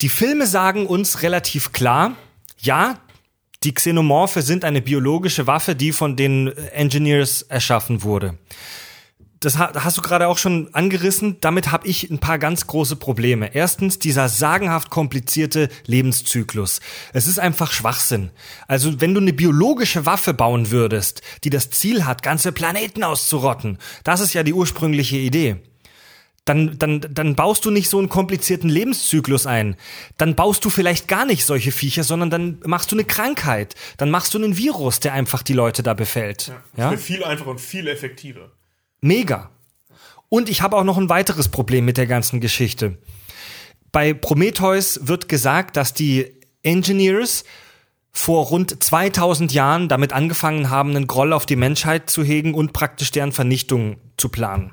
Die 0.00 0.08
Filme 0.08 0.46
sagen 0.46 0.86
uns 0.86 1.22
relativ 1.22 1.72
klar, 1.72 2.16
ja, 2.58 2.98
Die 3.62 3.72
Xenomorphe 3.72 4.42
sind 4.42 4.62
eine 4.62 4.82
biologische 4.82 5.46
Waffe, 5.46 5.74
die 5.74 5.92
von 5.92 6.16
den 6.16 6.48
Engineers 6.74 7.40
erschaffen 7.40 8.02
wurde. 8.02 8.36
Das 9.44 9.58
ha- 9.58 9.72
hast 9.74 9.96
du 9.98 10.02
gerade 10.02 10.28
auch 10.28 10.38
schon 10.38 10.68
angerissen. 10.72 11.36
Damit 11.40 11.70
habe 11.70 11.86
ich 11.86 12.10
ein 12.10 12.18
paar 12.18 12.38
ganz 12.38 12.66
große 12.66 12.96
Probleme. 12.96 13.54
Erstens 13.54 13.98
dieser 13.98 14.28
sagenhaft 14.28 14.90
komplizierte 14.90 15.68
Lebenszyklus. 15.86 16.80
Es 17.12 17.26
ist 17.26 17.38
einfach 17.38 17.72
Schwachsinn. 17.72 18.30
Also 18.68 19.00
wenn 19.00 19.14
du 19.14 19.20
eine 19.20 19.32
biologische 19.32 20.06
Waffe 20.06 20.34
bauen 20.34 20.70
würdest, 20.70 21.22
die 21.44 21.50
das 21.50 21.70
Ziel 21.70 22.04
hat, 22.04 22.22
ganze 22.22 22.52
Planeten 22.52 23.04
auszurotten, 23.04 23.78
das 24.04 24.20
ist 24.20 24.34
ja 24.34 24.42
die 24.42 24.52
ursprüngliche 24.54 25.16
Idee 25.16 25.56
dann, 26.46 26.76
dann, 26.78 27.00
dann 27.10 27.34
baust 27.36 27.64
du 27.64 27.70
nicht 27.70 27.88
so 27.88 27.98
einen 27.98 28.10
komplizierten 28.10 28.68
Lebenszyklus 28.68 29.46
ein. 29.46 29.76
Dann 30.18 30.34
baust 30.34 30.62
du 30.64 30.68
vielleicht 30.70 31.08
gar 31.08 31.24
nicht 31.24 31.46
solche 31.46 31.72
Viecher, 31.72 32.04
sondern 32.04 32.28
dann 32.28 32.58
machst 32.66 32.92
du 32.92 32.96
eine 32.96 33.04
Krankheit. 33.04 33.74
Dann 33.96 34.10
machst 34.10 34.34
du 34.34 34.38
einen 34.38 34.56
Virus, 34.58 35.00
der 35.00 35.14
einfach 35.14 35.42
die 35.42 35.54
Leute 35.54 35.82
da 35.82 35.94
befällt. 35.94 36.52
Ja? 36.76 36.90
Für 36.90 36.98
viel 36.98 37.24
einfacher 37.24 37.50
und 37.50 37.62
viel 37.62 37.88
effektiver. 37.88 38.50
Mega. 39.04 39.50
Und 40.30 40.48
ich 40.48 40.62
habe 40.62 40.78
auch 40.78 40.82
noch 40.82 40.96
ein 40.96 41.10
weiteres 41.10 41.50
Problem 41.50 41.84
mit 41.84 41.98
der 41.98 42.06
ganzen 42.06 42.40
Geschichte. 42.40 42.96
Bei 43.92 44.14
Prometheus 44.14 44.98
wird 45.06 45.28
gesagt, 45.28 45.76
dass 45.76 45.92
die 45.92 46.40
Engineers 46.62 47.44
vor 48.12 48.46
rund 48.46 48.82
2000 48.82 49.52
Jahren 49.52 49.90
damit 49.90 50.14
angefangen 50.14 50.70
haben, 50.70 50.96
einen 50.96 51.06
Groll 51.06 51.34
auf 51.34 51.44
die 51.44 51.54
Menschheit 51.54 52.08
zu 52.08 52.24
hegen 52.24 52.54
und 52.54 52.72
praktisch 52.72 53.10
deren 53.10 53.32
Vernichtung 53.32 53.98
zu 54.16 54.30
planen. 54.30 54.72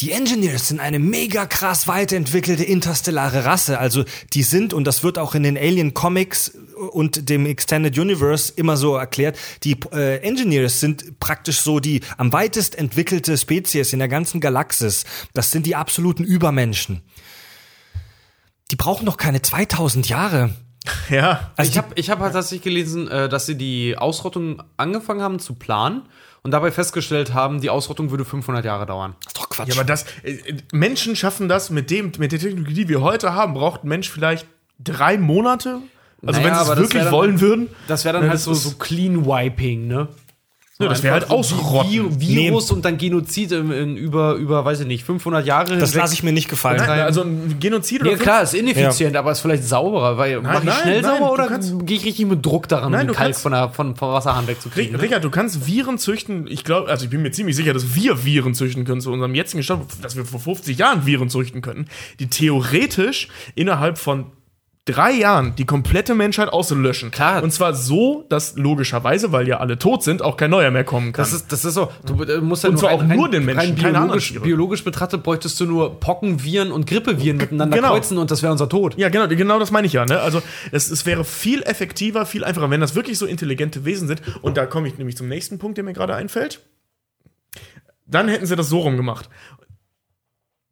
Die 0.00 0.12
Engineers 0.12 0.68
sind 0.68 0.78
eine 0.78 1.00
mega 1.00 1.46
krass 1.46 1.88
weiterentwickelte 1.88 2.62
interstellare 2.62 3.44
Rasse. 3.44 3.80
Also 3.80 4.04
die 4.32 4.44
sind, 4.44 4.72
und 4.72 4.84
das 4.84 5.02
wird 5.02 5.18
auch 5.18 5.34
in 5.34 5.42
den 5.42 5.58
Alien 5.58 5.92
Comics 5.92 6.50
und 6.92 7.28
dem 7.28 7.46
Extended 7.46 7.98
Universe 7.98 8.52
immer 8.54 8.76
so 8.76 8.94
erklärt, 8.94 9.36
die 9.64 9.76
äh, 9.92 10.18
Engineers 10.18 10.78
sind 10.78 11.18
praktisch 11.18 11.58
so 11.58 11.80
die 11.80 12.02
am 12.16 12.32
weitest 12.32 12.76
entwickelte 12.76 13.36
Spezies 13.36 13.92
in 13.92 13.98
der 13.98 14.06
ganzen 14.06 14.40
Galaxis. 14.40 15.04
Das 15.34 15.50
sind 15.50 15.66
die 15.66 15.74
absoluten 15.74 16.22
Übermenschen. 16.22 17.02
Die 18.70 18.76
brauchen 18.76 19.04
doch 19.04 19.16
keine 19.16 19.42
2000 19.42 20.08
Jahre. 20.08 20.50
Ja. 21.10 21.50
Also 21.56 21.70
ich 21.70 21.76
habe 21.76 21.88
ich 21.96 22.08
hab 22.08 22.20
halt 22.20 22.32
tatsächlich 22.32 22.62
gelesen, 22.62 23.08
äh, 23.08 23.28
dass 23.28 23.44
sie 23.44 23.56
die 23.56 23.98
Ausrottung 23.98 24.62
angefangen 24.78 25.20
haben 25.20 25.38
zu 25.38 25.54
planen 25.54 26.02
und 26.42 26.50
dabei 26.52 26.70
festgestellt 26.70 27.34
haben, 27.34 27.60
die 27.60 27.70
Ausrottung 27.70 28.10
würde 28.10 28.24
500 28.24 28.64
Jahre 28.64 28.86
dauern. 28.86 29.14
das 29.24 29.32
ist 29.34 29.38
doch 29.38 29.48
Quatsch. 29.48 29.68
Ja, 29.68 29.74
aber 29.74 29.84
das, 29.84 30.04
äh, 30.22 30.38
Menschen 30.72 31.16
schaffen 31.16 31.48
das 31.48 31.70
mit 31.70 31.90
dem, 31.90 32.12
mit 32.18 32.32
der 32.32 32.38
Technologie, 32.38 32.74
die 32.74 32.88
wir 32.88 33.00
heute 33.00 33.34
haben, 33.34 33.54
braucht 33.54 33.84
ein 33.84 33.88
Mensch 33.88 34.08
vielleicht 34.10 34.46
drei 34.82 35.18
Monate? 35.18 35.80
Also 36.26 36.40
Naja, 36.40 36.44
wenn 36.46 36.54
sie 36.54 36.60
aber 36.60 36.62
es 36.62 36.68
das 36.68 36.78
wirklich 36.78 37.02
dann- 37.04 37.12
wollen 37.12 37.40
würden. 37.40 37.68
Das 37.86 38.04
wäre 38.04 38.14
dann 38.14 38.22
Ja, 38.24 38.28
halt 38.30 38.36
das 38.36 38.44
so, 38.44 38.54
so 38.54 38.72
Clean 38.76 39.24
Wiping, 39.26 39.86
ne? 39.86 40.08
Ja, 40.80 40.88
das 40.88 41.02
wäre 41.02 41.14
halt 41.14 41.28
ausrotten. 41.28 42.20
Vi 42.20 42.36
Virus 42.36 42.70
und 42.70 42.84
dann 42.84 42.98
Genozid 42.98 43.50
in, 43.50 43.72
in 43.72 43.96
über, 43.96 44.34
über, 44.34 44.64
weiß 44.64 44.78
ich 44.80 44.86
nicht, 44.86 45.02
500 45.04 45.44
Jahre 45.44 45.76
das 45.76 45.92
lasse 45.94 46.14
ich 46.14 46.22
mir 46.22 46.32
nicht 46.32 46.48
gefallen. 46.48 46.76
Nein, 46.78 47.00
also 47.00 47.22
ein 47.22 47.56
Genozid 47.58 48.02
oder 48.02 48.12
Ja, 48.12 48.16
klar, 48.16 48.42
ist 48.44 48.54
ineffizient, 48.54 49.16
aber 49.16 49.32
ist 49.32 49.40
vielleicht 49.40 49.64
sauberer, 49.64 50.16
weil 50.18 50.40
mach 50.40 50.60
ich 50.60 50.64
nein, 50.66 50.74
schnell 50.80 51.02
nein, 51.02 51.18
sauber 51.18 51.32
oder 51.32 51.48
gehe 51.84 51.96
ich 51.96 52.04
richtig 52.04 52.26
mit 52.26 52.46
Druck 52.46 52.68
daran, 52.68 52.92
Nein, 52.92 53.00
um 53.00 53.06
du 53.08 53.12
den 53.12 53.16
Kalk 53.16 53.26
kannst- 53.30 53.42
von 53.42 53.50
der 53.52 53.70
von, 53.70 53.96
vom 53.96 54.12
Wasserhahn 54.12 54.46
wegzukriegen? 54.46 54.92
ne? 54.94 55.02
Richard, 55.02 55.24
du 55.24 55.30
kannst 55.30 55.66
Viren 55.66 55.98
züchten. 55.98 56.46
Ich 56.48 56.62
glaube, 56.62 56.88
also 56.88 57.04
ich 57.04 57.10
bin 57.10 57.22
mir 57.22 57.32
ziemlich 57.32 57.56
sicher, 57.56 57.72
dass 57.74 57.96
wir 57.96 58.24
Viren 58.24 58.54
züchten 58.54 58.84
können 58.84 59.00
zu 59.00 59.10
unserem 59.10 59.34
jetzigen 59.34 59.64
Stand, 59.64 59.84
dass 60.02 60.14
wir 60.14 60.24
vor 60.24 60.38
50 60.38 60.78
Jahren 60.78 61.04
Viren 61.06 61.28
züchten 61.28 61.60
könnten, 61.60 61.86
die 62.20 62.28
theoretisch 62.28 63.26
innerhalb 63.56 63.98
von 63.98 64.26
drei 64.88 65.12
Jahren 65.12 65.54
die 65.56 65.64
komplette 65.66 66.14
Menschheit 66.14 66.48
auslöschen. 66.48 67.10
Klar. 67.10 67.42
Und 67.42 67.52
zwar 67.52 67.74
so, 67.74 68.24
dass 68.28 68.56
logischerweise, 68.56 69.32
weil 69.32 69.46
ja 69.46 69.58
alle 69.58 69.78
tot 69.78 70.02
sind, 70.02 70.22
auch 70.22 70.36
kein 70.36 70.50
neuer 70.50 70.70
mehr 70.70 70.84
kommen 70.84 71.12
kann. 71.12 71.24
Das 71.24 71.32
ist, 71.32 71.52
das 71.52 71.64
ist 71.64 71.74
so. 71.74 71.90
Du 72.06 72.22
äh, 72.22 72.40
musst 72.40 72.64
ja 72.64 72.70
Und 72.70 72.74
nur 72.74 72.80
zwar 72.80 72.92
auch 72.92 73.02
nur 73.02 73.30
den 73.30 73.44
Menschen, 73.44 73.78
rein 73.80 73.92
biologisch, 73.92 74.40
biologisch 74.40 74.84
betrachtet 74.84 75.22
bräuchtest 75.22 75.60
du 75.60 75.66
nur 75.66 76.00
Pockenviren 76.00 76.72
und 76.72 76.86
Grippeviren 76.86 77.36
miteinander 77.36 77.76
Genau. 77.76 77.90
kreuzen 77.90 78.18
und 78.18 78.30
das 78.30 78.42
wäre 78.42 78.52
unser 78.52 78.68
Tod. 78.68 78.96
Ja, 78.98 79.08
genau, 79.08 79.28
genau 79.28 79.58
das 79.58 79.70
meine 79.70 79.86
ich 79.86 79.92
ja. 79.92 80.04
Ne? 80.06 80.20
Also 80.20 80.42
es, 80.72 80.90
es 80.90 81.06
wäre 81.06 81.24
viel 81.24 81.62
effektiver, 81.62 82.26
viel 82.26 82.44
einfacher, 82.44 82.70
wenn 82.70 82.80
das 82.80 82.94
wirklich 82.94 83.18
so 83.18 83.26
intelligente 83.26 83.84
Wesen 83.84 84.08
sind. 84.08 84.22
Und 84.42 84.56
da 84.56 84.66
komme 84.66 84.88
ich 84.88 84.98
nämlich 84.98 85.16
zum 85.16 85.28
nächsten 85.28 85.58
Punkt, 85.58 85.76
der 85.76 85.84
mir 85.84 85.92
gerade 85.92 86.14
einfällt. 86.14 86.60
Dann 88.06 88.28
hätten 88.28 88.46
sie 88.46 88.56
das 88.56 88.68
so 88.70 88.80
rum 88.80 88.96
gemacht. 88.96 89.28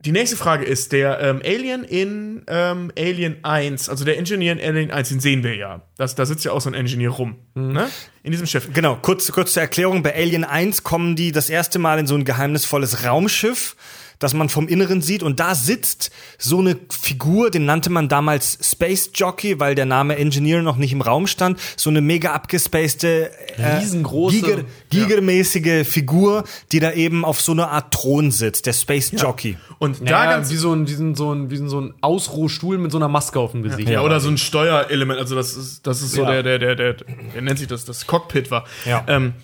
Die 0.06 0.12
nächste 0.12 0.36
Frage 0.36 0.64
ist, 0.64 0.92
der 0.92 1.18
ähm, 1.20 1.42
Alien 1.44 1.82
in 1.82 2.44
ähm, 2.46 2.92
Alien 2.96 3.42
1, 3.42 3.88
also 3.88 4.04
der 4.04 4.16
Engineer 4.18 4.52
in 4.52 4.60
Alien 4.60 4.92
1, 4.92 5.08
den 5.08 5.18
sehen 5.18 5.42
wir 5.42 5.56
ja. 5.56 5.82
Das, 5.96 6.14
da 6.14 6.24
sitzt 6.24 6.44
ja 6.44 6.52
auch 6.52 6.60
so 6.60 6.70
ein 6.70 6.74
Engineer 6.74 7.10
rum. 7.10 7.34
Ne? 7.56 7.88
In 8.22 8.30
diesem 8.30 8.46
Schiff. 8.46 8.68
Genau, 8.72 8.94
kurz, 9.02 9.32
kurz 9.32 9.52
zur 9.52 9.62
Erklärung. 9.62 10.04
Bei 10.04 10.14
Alien 10.14 10.44
1 10.44 10.84
kommen 10.84 11.16
die 11.16 11.32
das 11.32 11.50
erste 11.50 11.80
Mal 11.80 11.98
in 11.98 12.06
so 12.06 12.14
ein 12.14 12.24
geheimnisvolles 12.24 13.04
Raumschiff, 13.04 13.74
das 14.18 14.34
man 14.34 14.48
vom 14.48 14.68
Inneren 14.68 15.02
sieht. 15.02 15.22
Und 15.22 15.40
da 15.40 15.54
sitzt 15.54 16.10
so 16.38 16.58
eine 16.58 16.76
Figur, 16.90 17.50
den 17.50 17.64
nannte 17.64 17.90
man 17.90 18.08
damals 18.08 18.58
Space 18.62 19.10
Jockey, 19.14 19.60
weil 19.60 19.74
der 19.74 19.86
Name 19.86 20.16
Engineer 20.16 20.62
noch 20.62 20.76
nicht 20.76 20.92
im 20.92 21.00
Raum 21.00 21.26
stand. 21.26 21.58
So 21.76 21.90
eine 21.90 22.00
mega 22.00 22.32
abgespacede, 22.32 23.30
äh, 23.58 23.78
Riesengroße- 23.80 24.30
Giger, 24.30 24.64
gigermäßige 24.90 25.86
Figur, 25.86 26.44
die 26.72 26.80
da 26.80 26.92
eben 26.92 27.24
auf 27.24 27.40
so 27.40 27.52
einer 27.52 27.70
Art 27.70 27.92
Thron 27.92 28.30
sitzt, 28.30 28.66
der 28.66 28.72
Space 28.72 29.12
Jockey. 29.16 29.56
Und 29.78 30.00
da 30.02 30.24
Ja, 30.24 30.30
ganz 30.30 30.50
wie 30.50 30.56
so 30.56 30.72
ein, 30.72 30.88
wie 30.88 30.94
so 30.94 31.02
ein, 31.04 31.14
so 31.14 31.32
ein, 31.34 31.50
wie 31.50 31.56
so 31.56 31.80
ein 31.80 31.94
Ausruhstuhl 32.00 32.78
mit 32.78 32.92
so 32.92 32.98
einer 32.98 33.08
Maske 33.08 33.38
auf 33.38 33.52
dem 33.52 33.62
Gesicht. 33.62 33.88
Ja, 33.88 34.02
oder 34.02 34.20
so 34.20 34.28
ein 34.28 34.38
Steuerelement, 34.38 35.18
also 35.20 35.34
das 35.34 35.56
ist, 35.56 35.86
das 35.86 36.02
ist 36.02 36.12
so 36.12 36.22
Ja. 36.22 36.42
der, 36.42 36.58
der, 36.58 36.58
der, 36.58 36.74
der, 36.74 36.92
der 37.34 37.42
nennt 37.42 37.58
sich 37.58 37.68
das, 37.68 37.84
das 37.84 38.06
Cockpit 38.06 38.50
war. 38.50 38.64
Ja. 38.84 39.04
Ähm, 39.08 39.34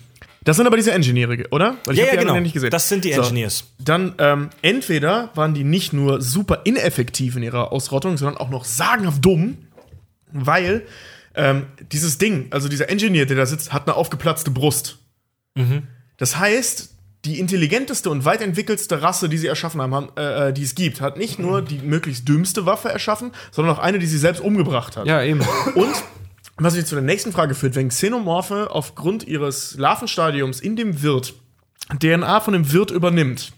das 0.43 0.57
sind 0.57 0.67
aber 0.67 0.77
diese 0.77 0.91
Engineere, 0.91 1.45
oder? 1.51 1.77
Weil 1.85 1.93
ich 1.93 1.99
Ja, 1.99 2.05
hab 2.07 2.13
ja, 2.13 2.19
die 2.21 2.27
genau. 2.27 2.39
nicht 2.39 2.53
gesehen. 2.53 2.69
Das 2.69 2.89
sind 2.89 3.05
die 3.05 3.11
Engineers. 3.11 3.65
Dann, 3.79 4.15
ähm, 4.17 4.49
entweder 4.61 5.29
waren 5.35 5.53
die 5.53 5.63
nicht 5.63 5.93
nur 5.93 6.21
super 6.21 6.61
ineffektiv 6.65 7.35
in 7.35 7.43
ihrer 7.43 7.71
Ausrottung, 7.71 8.17
sondern 8.17 8.37
auch 8.37 8.49
noch 8.49 8.65
sagenhaft 8.65 9.23
dumm, 9.23 9.57
weil 10.31 10.83
ähm, 11.35 11.67
dieses 11.91 12.17
Ding, 12.17 12.47
also 12.51 12.67
dieser 12.69 12.89
Engineer, 12.89 13.25
der 13.25 13.37
da 13.37 13.45
sitzt, 13.45 13.73
hat 13.73 13.87
eine 13.87 13.95
aufgeplatzte 13.95 14.51
Brust. 14.51 14.97
Das 16.17 16.37
heißt, 16.39 16.93
die 17.25 17.39
intelligenteste 17.39 18.09
und 18.09 18.25
weit 18.25 18.41
entwickelste 18.41 19.01
Rasse, 19.01 19.29
die 19.29 19.37
sie 19.37 19.47
erschaffen 19.47 19.81
haben, 19.81 19.93
haben 19.95 20.09
äh, 20.17 20.49
äh, 20.49 20.53
die 20.53 20.63
es 20.63 20.75
gibt, 20.75 20.99
hat 20.99 21.17
nicht 21.17 21.39
nur 21.39 21.61
die 21.61 21.77
möglichst 21.77 22.27
dümmste 22.27 22.65
Waffe 22.65 22.89
erschaffen, 22.89 23.31
sondern 23.51 23.75
auch 23.75 23.79
eine, 23.79 23.99
die 23.99 24.07
sie 24.07 24.17
selbst 24.17 24.41
umgebracht 24.41 24.97
hat. 24.97 25.05
Ja, 25.05 25.21
eben. 25.23 25.41
Und 25.75 25.93
was 26.57 26.75
mich 26.75 26.85
zu 26.85 26.95
der 26.95 27.03
nächsten 27.03 27.31
Frage 27.31 27.55
führt, 27.55 27.75
wenn 27.75 27.89
Xenomorphe 27.89 28.69
aufgrund 28.71 29.27
ihres 29.27 29.75
Larvenstadiums 29.77 30.59
in 30.59 30.75
dem 30.75 31.01
Wirt 31.01 31.33
DNA 31.99 32.39
von 32.39 32.53
dem 32.53 32.71
Wirt 32.71 32.91
übernimmt, 32.91 33.53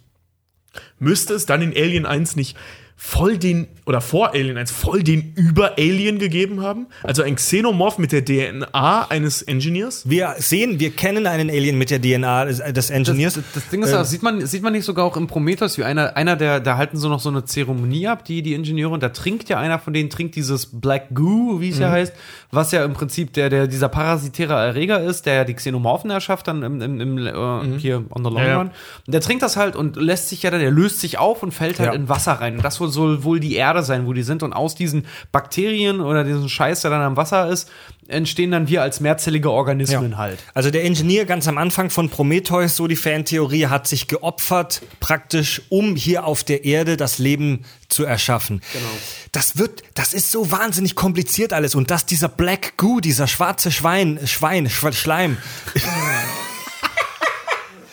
müsste 1.00 1.34
es 1.34 1.46
dann 1.46 1.62
in 1.62 1.72
Alien 1.72 2.06
1 2.06 2.36
nicht 2.36 2.58
voll 2.98 3.38
den, 3.38 3.68
oder 3.86 4.00
vor 4.00 4.34
Alien 4.34 4.58
1, 4.58 4.72
voll 4.72 5.04
den 5.04 5.34
Über-Alien 5.36 6.18
gegeben 6.18 6.62
haben? 6.62 6.88
Also 7.04 7.24
ein 7.24 7.36
Xenomorph 7.36 7.98
mit 7.98 8.12
der 8.12 8.24
DNA 8.24 9.08
eines 9.10 9.42
Engineers? 9.42 10.10
Wir 10.10 10.36
sehen, 10.38 10.80
wir 10.80 10.92
kennen 10.92 11.28
einen 11.28 11.50
Alien 11.50 11.78
mit 11.78 11.90
der 11.92 12.02
DNA 12.02 12.46
des, 12.46 12.60
des 12.60 12.90
Engineers. 12.90 13.36
Das, 13.36 13.44
das 13.54 13.70
Ding 13.70 13.84
ist, 13.84 13.92
ja, 13.92 14.04
sieht 14.06 14.24
man, 14.24 14.46
sieht 14.46 14.64
man 14.64 14.74
nicht 14.74 14.86
sogar 14.86 15.06
auch 15.06 15.18
im 15.18 15.28
Prometheus, 15.28 15.78
wie 15.78 15.84
einer, 15.84 16.16
einer 16.16 16.36
der, 16.38 16.60
da 16.62 16.78
halten 16.78 16.98
so 16.98 17.10
noch 17.10 17.20
so 17.20 17.30
eine 17.30 17.44
Zeremonie 17.46 18.08
ab, 18.08 18.24
die, 18.26 18.42
die 18.42 18.54
Ingenieure, 18.54 18.94
und 18.94 19.04
da 19.04 19.10
trinkt 19.10 19.50
ja 19.50 19.60
einer 19.60 19.78
von 19.78 19.94
denen, 19.94 20.10
trinkt 20.10 20.36
dieses 20.36 20.68
Black 20.68 21.14
Goo, 21.14 21.60
wie 21.60 21.70
es 21.70 21.80
ja 21.80 21.92
heißt, 21.92 22.14
was 22.52 22.72
ja 22.72 22.86
im 22.86 22.94
Prinzip 22.94 23.34
der, 23.34 23.50
der, 23.50 23.68
dieser 23.68 23.90
parasitäre 23.90 24.54
Erreger 24.54 25.02
ist, 25.04 25.26
der 25.26 25.34
ja 25.36 25.44
die 25.44 25.54
Xenomorphen 25.54 26.10
erschafft, 26.10 26.48
dann 26.48 26.64
im, 26.64 26.82
im, 26.82 27.02
im 27.02 27.18
äh, 27.28 27.78
hier 27.78 28.06
on 28.10 28.24
the 28.24 28.30
long 28.32 28.38
Ja, 28.38 28.58
run. 28.58 28.72
Und 29.06 29.14
der 29.14 29.22
trinkt 29.22 29.44
das 29.44 29.58
halt 29.58 29.76
und 29.76 29.98
lässt 29.98 30.30
sich 30.30 30.42
ja 30.44 30.50
dann, 30.50 30.62
der 30.62 30.72
löst 30.72 31.02
sich 31.02 31.18
auf 31.20 31.44
und 31.44 31.52
fällt 31.54 31.80
halt 31.80 31.90
Ja. 31.90 31.94
in 31.96 32.08
Wasser 32.10 32.34
rein. 32.34 32.56
Und 32.56 32.64
das 32.66 32.76
soll, 32.76 32.85
soll 32.88 33.24
wohl 33.24 33.40
die 33.40 33.56
Erde 33.56 33.84
sein, 33.84 34.06
wo 34.08 34.14
die 34.14 34.24
sind. 34.24 34.44
Und 34.44 34.54
aus 34.54 34.76
diesen 34.76 35.06
Bakterien 35.32 36.02
oder 36.02 36.24
diesem 36.24 36.48
Scheiß, 36.50 36.82
der 36.82 36.92
dann 36.92 37.02
am 37.02 37.18
Wasser 37.18 37.50
ist, 37.50 37.70
entstehen 38.08 38.52
dann 38.52 38.68
wir 38.68 38.82
als 38.84 39.00
mehrzellige 39.00 39.50
Organismen 39.50 40.18
halt. 40.18 40.38
Also 40.54 40.70
der 40.70 40.84
Ingenieur 40.84 41.26
ganz 41.26 41.48
am 41.48 41.58
Anfang 41.58 41.90
von 41.90 42.10
Prometheus, 42.10 42.76
so 42.76 42.88
die 42.88 42.96
Fantheorie, 42.96 43.66
hat 43.68 43.88
sich 43.88 44.08
geopfert, 44.08 44.82
praktisch, 45.00 45.64
um 45.70 45.96
hier 45.96 46.26
auf 46.26 46.44
der 46.44 46.66
Erde 46.66 46.98
das 46.98 47.18
Leben 47.18 47.66
zu 47.90 48.04
erschaffen. 48.06 48.62
Genau. 48.74 48.86
Das 49.32 49.58
wird, 49.58 49.82
das 49.96 50.14
ist 50.14 50.32
so 50.32 50.52
wahnsinnig 50.52 50.96
kompliziert 50.96 51.52
alles. 51.54 51.74
Und 51.76 51.90
dass 51.90 52.06
dieser 52.06 52.30
Black 52.30 52.78
Goo, 52.78 53.00
dieser 53.00 53.28
schwarze 53.28 53.72
Schwein, 53.72 54.20
Schwein, 54.26 54.68
Schwe- 54.70 54.94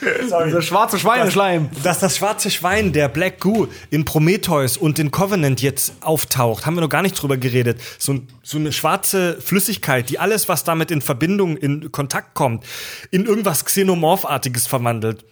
Schleim, 0.28 0.46
Dieser 0.46 0.62
schwarze 0.62 0.98
Schweineschleim. 0.98 1.70
dass 1.82 1.98
das 2.00 2.16
schwarze 2.16 2.50
Schwein, 2.50 2.92
der 2.92 3.08
Black 3.08 3.40
Goo, 3.40 3.68
in 3.90 4.04
Prometheus 4.04 4.76
und 4.76 4.98
in 4.98 5.10
Covenant 5.10 5.62
jetzt 5.62 5.94
auftaucht, 6.00 6.66
haben 6.66 6.74
wir 6.74 6.80
noch 6.80 6.88
gar 6.88 7.02
nicht 7.02 7.14
drüber 7.14 7.36
geredet. 7.36 7.80
So, 7.98 8.20
so 8.42 8.58
eine 8.58 8.72
schwarze 8.72 9.40
Flüssigkeit, 9.40 10.10
die 10.10 10.18
alles, 10.18 10.48
was 10.48 10.64
damit 10.64 10.90
in 10.90 11.00
Verbindung, 11.00 11.56
in 11.56 11.92
Kontakt 11.92 12.34
kommt, 12.34 12.64
in 13.10 13.24
irgendwas 13.24 13.64
Xenomorphartiges 13.64 14.66
verwandelt. 14.66 15.24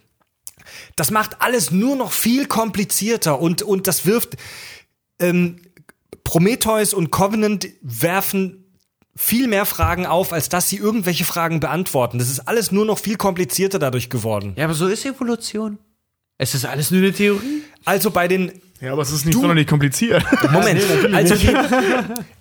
Das 0.95 1.11
macht 1.11 1.41
alles 1.41 1.71
nur 1.71 1.95
noch 1.95 2.11
viel 2.11 2.45
komplizierter 2.45 3.39
und, 3.39 3.61
und 3.61 3.87
das 3.87 4.05
wirft 4.05 4.37
ähm, 5.19 5.57
Prometheus 6.23 6.93
und 6.93 7.11
Covenant 7.11 7.67
werfen 7.81 8.60
viel 9.15 9.47
mehr 9.47 9.65
Fragen 9.65 10.05
auf, 10.05 10.33
als 10.33 10.49
dass 10.49 10.69
sie 10.69 10.77
irgendwelche 10.77 11.25
Fragen 11.25 11.59
beantworten. 11.59 12.17
Das 12.17 12.29
ist 12.29 12.47
alles 12.47 12.71
nur 12.71 12.85
noch 12.85 12.97
viel 12.97 13.17
komplizierter 13.17 13.79
dadurch 13.79 14.09
geworden. 14.09 14.53
Ja, 14.55 14.65
aber 14.65 14.73
so 14.73 14.87
ist 14.87 15.05
Evolution. 15.05 15.77
Es 16.37 16.55
ist 16.55 16.65
alles 16.65 16.91
nur 16.91 17.01
eine 17.01 17.13
Theorie. 17.13 17.63
Also 17.85 18.09
bei 18.09 18.27
den 18.27 18.51
Ja, 18.79 18.93
aber 18.93 19.03
es 19.03 19.11
ist 19.11 19.25
nicht 19.25 19.35
sonderlich 19.35 19.67
kompliziert. 19.67 20.23
Moment, 20.51 20.81
also 21.13 21.35
die, 21.35 21.53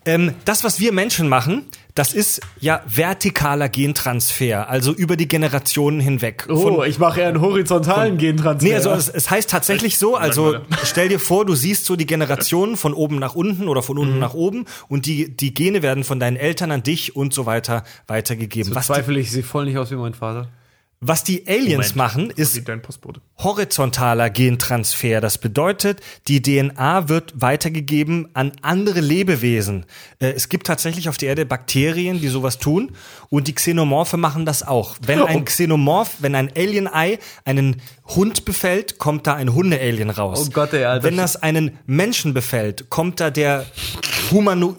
ähm, 0.06 0.34
das, 0.44 0.64
was 0.64 0.80
wir 0.80 0.92
Menschen 0.92 1.28
machen, 1.28 1.66
das 1.94 2.12
ist 2.12 2.40
ja 2.60 2.82
vertikaler 2.86 3.68
Gentransfer, 3.68 4.68
also 4.68 4.92
über 4.92 5.16
die 5.16 5.28
Generationen 5.28 6.00
hinweg. 6.00 6.44
Von- 6.46 6.84
ich 6.86 6.98
mache 6.98 7.20
eher 7.20 7.28
einen 7.28 7.40
horizontalen 7.40 8.18
Gentransfer. 8.18 8.68
Nee, 8.68 8.74
also 8.74 8.90
es, 8.90 9.08
es 9.08 9.30
heißt 9.30 9.50
tatsächlich 9.50 9.98
so, 9.98 10.16
also 10.16 10.56
stell 10.84 11.08
dir 11.08 11.18
vor, 11.20 11.44
du 11.44 11.54
siehst 11.54 11.84
so 11.86 11.96
die 11.96 12.06
Generationen 12.06 12.76
von 12.76 12.94
oben 12.94 13.18
nach 13.18 13.34
unten 13.34 13.68
oder 13.68 13.82
von 13.82 13.98
unten 13.98 14.18
nach 14.18 14.34
oben 14.34 14.66
und 14.88 15.06
die, 15.06 15.34
die 15.34 15.54
Gene 15.54 15.82
werden 15.82 16.04
von 16.04 16.20
deinen 16.20 16.36
Eltern 16.36 16.70
an 16.70 16.82
dich 16.82 17.16
und 17.16 17.34
so 17.34 17.46
weiter 17.46 17.84
weitergegeben. 18.06 18.74
Was 18.74 18.86
die, 18.86 18.92
Zweifel 18.94 19.16
ich, 19.18 19.30
sehe 19.30 19.42
voll 19.42 19.64
nicht 19.66 19.78
aus 19.78 19.90
wie 19.90 19.96
mein 19.96 20.14
Vater. 20.14 20.48
Was 21.02 21.24
die 21.24 21.48
Aliens 21.48 21.94
machen, 21.94 22.28
ist 22.28 22.60
horizontaler 23.38 24.28
Gentransfer. 24.28 25.22
Das 25.22 25.38
bedeutet, 25.38 26.00
die 26.28 26.42
DNA 26.42 27.08
wird 27.08 27.40
weitergegeben 27.40 28.28
an 28.34 28.52
andere 28.60 29.00
Lebewesen. 29.00 29.86
Äh, 30.18 30.32
Es 30.32 30.50
gibt 30.50 30.66
tatsächlich 30.66 31.08
auf 31.08 31.16
der 31.16 31.30
Erde 31.30 31.46
Bakterien, 31.46 32.20
die 32.20 32.28
sowas 32.28 32.58
tun 32.58 32.92
und 33.30 33.48
die 33.48 33.54
Xenomorphe 33.54 34.18
machen 34.18 34.44
das 34.44 34.62
auch. 34.62 34.96
Wenn 35.00 35.22
ein 35.22 35.46
Xenomorph, 35.46 36.16
wenn 36.18 36.34
ein 36.34 36.52
Alien-Ei 36.54 37.18
einen 37.46 37.80
Hund 38.04 38.44
befällt, 38.44 38.98
kommt 38.98 39.26
da 39.26 39.34
ein 39.34 39.54
Hunde-Alien 39.54 40.10
raus. 40.10 40.48
Oh 40.48 40.50
Gott, 40.52 40.74
ey, 40.74 40.84
Alter. 40.84 41.04
Wenn 41.04 41.16
das 41.16 41.36
einen 41.42 41.78
Menschen 41.86 42.34
befällt, 42.34 42.90
kommt 42.90 43.20
da 43.20 43.30
der 43.30 43.64
Humano 44.30 44.76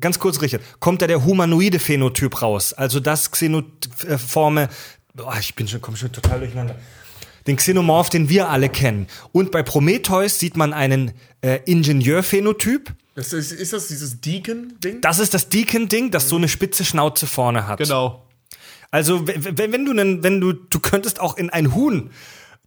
Ganz 0.00 0.18
kurz, 0.18 0.40
Richard. 0.40 0.62
Kommt 0.80 1.02
da 1.02 1.06
der 1.06 1.22
humanoide 1.24 1.78
Phänotyp 1.78 2.40
raus? 2.40 2.72
Also 2.72 2.98
das 2.98 3.30
Xenoforme, 3.30 4.70
Boah, 5.14 5.36
ich 5.38 5.54
bin 5.54 5.68
schon, 5.68 5.80
komm 5.80 5.96
schon 5.96 6.12
total 6.12 6.40
durcheinander. 6.40 6.76
Den 7.46 7.56
Xenomorph, 7.56 8.08
den 8.08 8.28
wir 8.28 8.48
alle 8.48 8.68
kennen. 8.68 9.08
Und 9.32 9.50
bei 9.50 9.62
Prometheus 9.62 10.38
sieht 10.38 10.56
man 10.56 10.72
einen 10.72 11.12
äh, 11.40 11.58
Ingenieurphänotyp. 11.64 12.94
Das 13.14 13.32
ist, 13.32 13.52
ist 13.52 13.72
das 13.72 13.88
dieses 13.88 14.20
Deacon-Ding? 14.20 15.00
Das 15.00 15.18
ist 15.18 15.34
das 15.34 15.48
Deacon-Ding, 15.48 16.10
das 16.10 16.28
so 16.28 16.36
eine 16.36 16.48
spitze 16.48 16.84
Schnauze 16.84 17.26
vorne 17.26 17.66
hat. 17.66 17.78
Genau. 17.78 18.26
Also 18.90 19.26
wenn 19.26 19.86
du 19.86 20.22
wenn 20.22 20.40
du 20.40 20.52
du 20.52 20.78
könntest 20.78 21.18
auch 21.18 21.38
in 21.38 21.48
ein 21.48 21.74
Huhn 21.74 22.10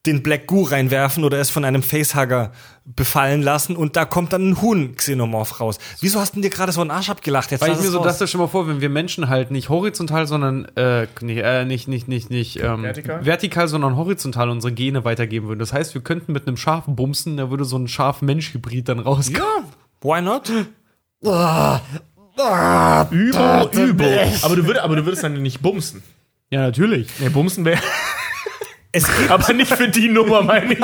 den 0.06 0.24
Black 0.24 0.48
Goo 0.48 0.64
reinwerfen 0.64 1.24
oder 1.24 1.40
es 1.40 1.50
von 1.50 1.66
einem 1.66 1.84
Facehugger 1.84 2.52
befallen 2.86 3.42
lassen 3.42 3.76
und 3.76 3.96
da 3.96 4.06
kommt 4.06 4.32
dann 4.32 4.50
ein 4.50 4.62
Huhn-Xenomorph 4.62 5.60
raus. 5.60 5.80
Wieso 6.02 6.20
hast 6.20 6.36
du 6.36 6.42
dir 6.42 6.52
gerade 6.52 6.72
so 6.72 6.82
einen 6.82 6.92
Arsch 6.92 7.10
abgelacht? 7.10 7.52
Jetzt 7.52 7.62
Weil 7.62 7.72
ich 7.72 7.80
mir 7.80 7.90
so 7.90 8.04
dachte 8.04 8.28
schon 8.28 8.42
mal 8.42 8.48
vor, 8.48 8.68
wenn 8.68 8.80
wir 8.80 8.90
Menschen 8.90 9.28
halt 9.28 9.50
nicht 9.50 9.70
horizontal, 9.70 10.28
sondern 10.28 10.66
äh, 10.76 11.08
nee, 11.22 11.40
äh, 11.40 11.66
nicht 11.66 11.88
nicht 11.88 12.08
nicht 12.08 12.30
nicht 12.30 12.62
ähm, 12.62 12.84
Vertikal? 12.84 13.26
vertikal, 13.26 13.68
sondern 13.68 13.96
horizontal 13.96 14.50
unsere 14.50 14.72
Gene 14.72 15.04
weitergeben 15.04 15.48
würden. 15.48 15.60
Das 15.60 15.74
heißt, 15.74 15.96
wir 15.96 16.02
könnten 16.02 16.32
mit 16.32 16.48
einem 16.48 16.58
Schaf 16.58 16.84
bumsen, 16.88 17.38
da 17.38 17.50
würde 17.50 17.66
so 17.66 17.78
ein 17.78 17.88
Schaf-Mensch-Hybrid 17.88 18.88
dann 18.88 19.00
rauskommen. 19.00 19.42
Ja, 19.42 19.64
why 20.02 20.22
not? 20.22 20.52
Übel, 23.12 23.70
übel. 23.72 24.20
Aber 24.44 24.56
du, 24.56 24.68
würd, 24.68 24.78
aber 24.78 24.96
du 24.96 25.06
würdest 25.06 25.24
dann 25.24 25.42
nicht 25.42 25.62
bumsen. 25.62 26.04
Ja, 26.52 26.62
natürlich. 26.62 27.08
Nee, 27.20 27.30
bumsen 27.30 27.66
wäre. 27.66 27.82
Es 28.96 29.06
gibt, 29.14 29.30
Aber 29.30 29.52
nicht 29.52 29.74
für 29.76 29.90
die 29.90 30.08
Nummer, 30.08 30.42
meine 30.42 30.74
ich. 30.74 30.80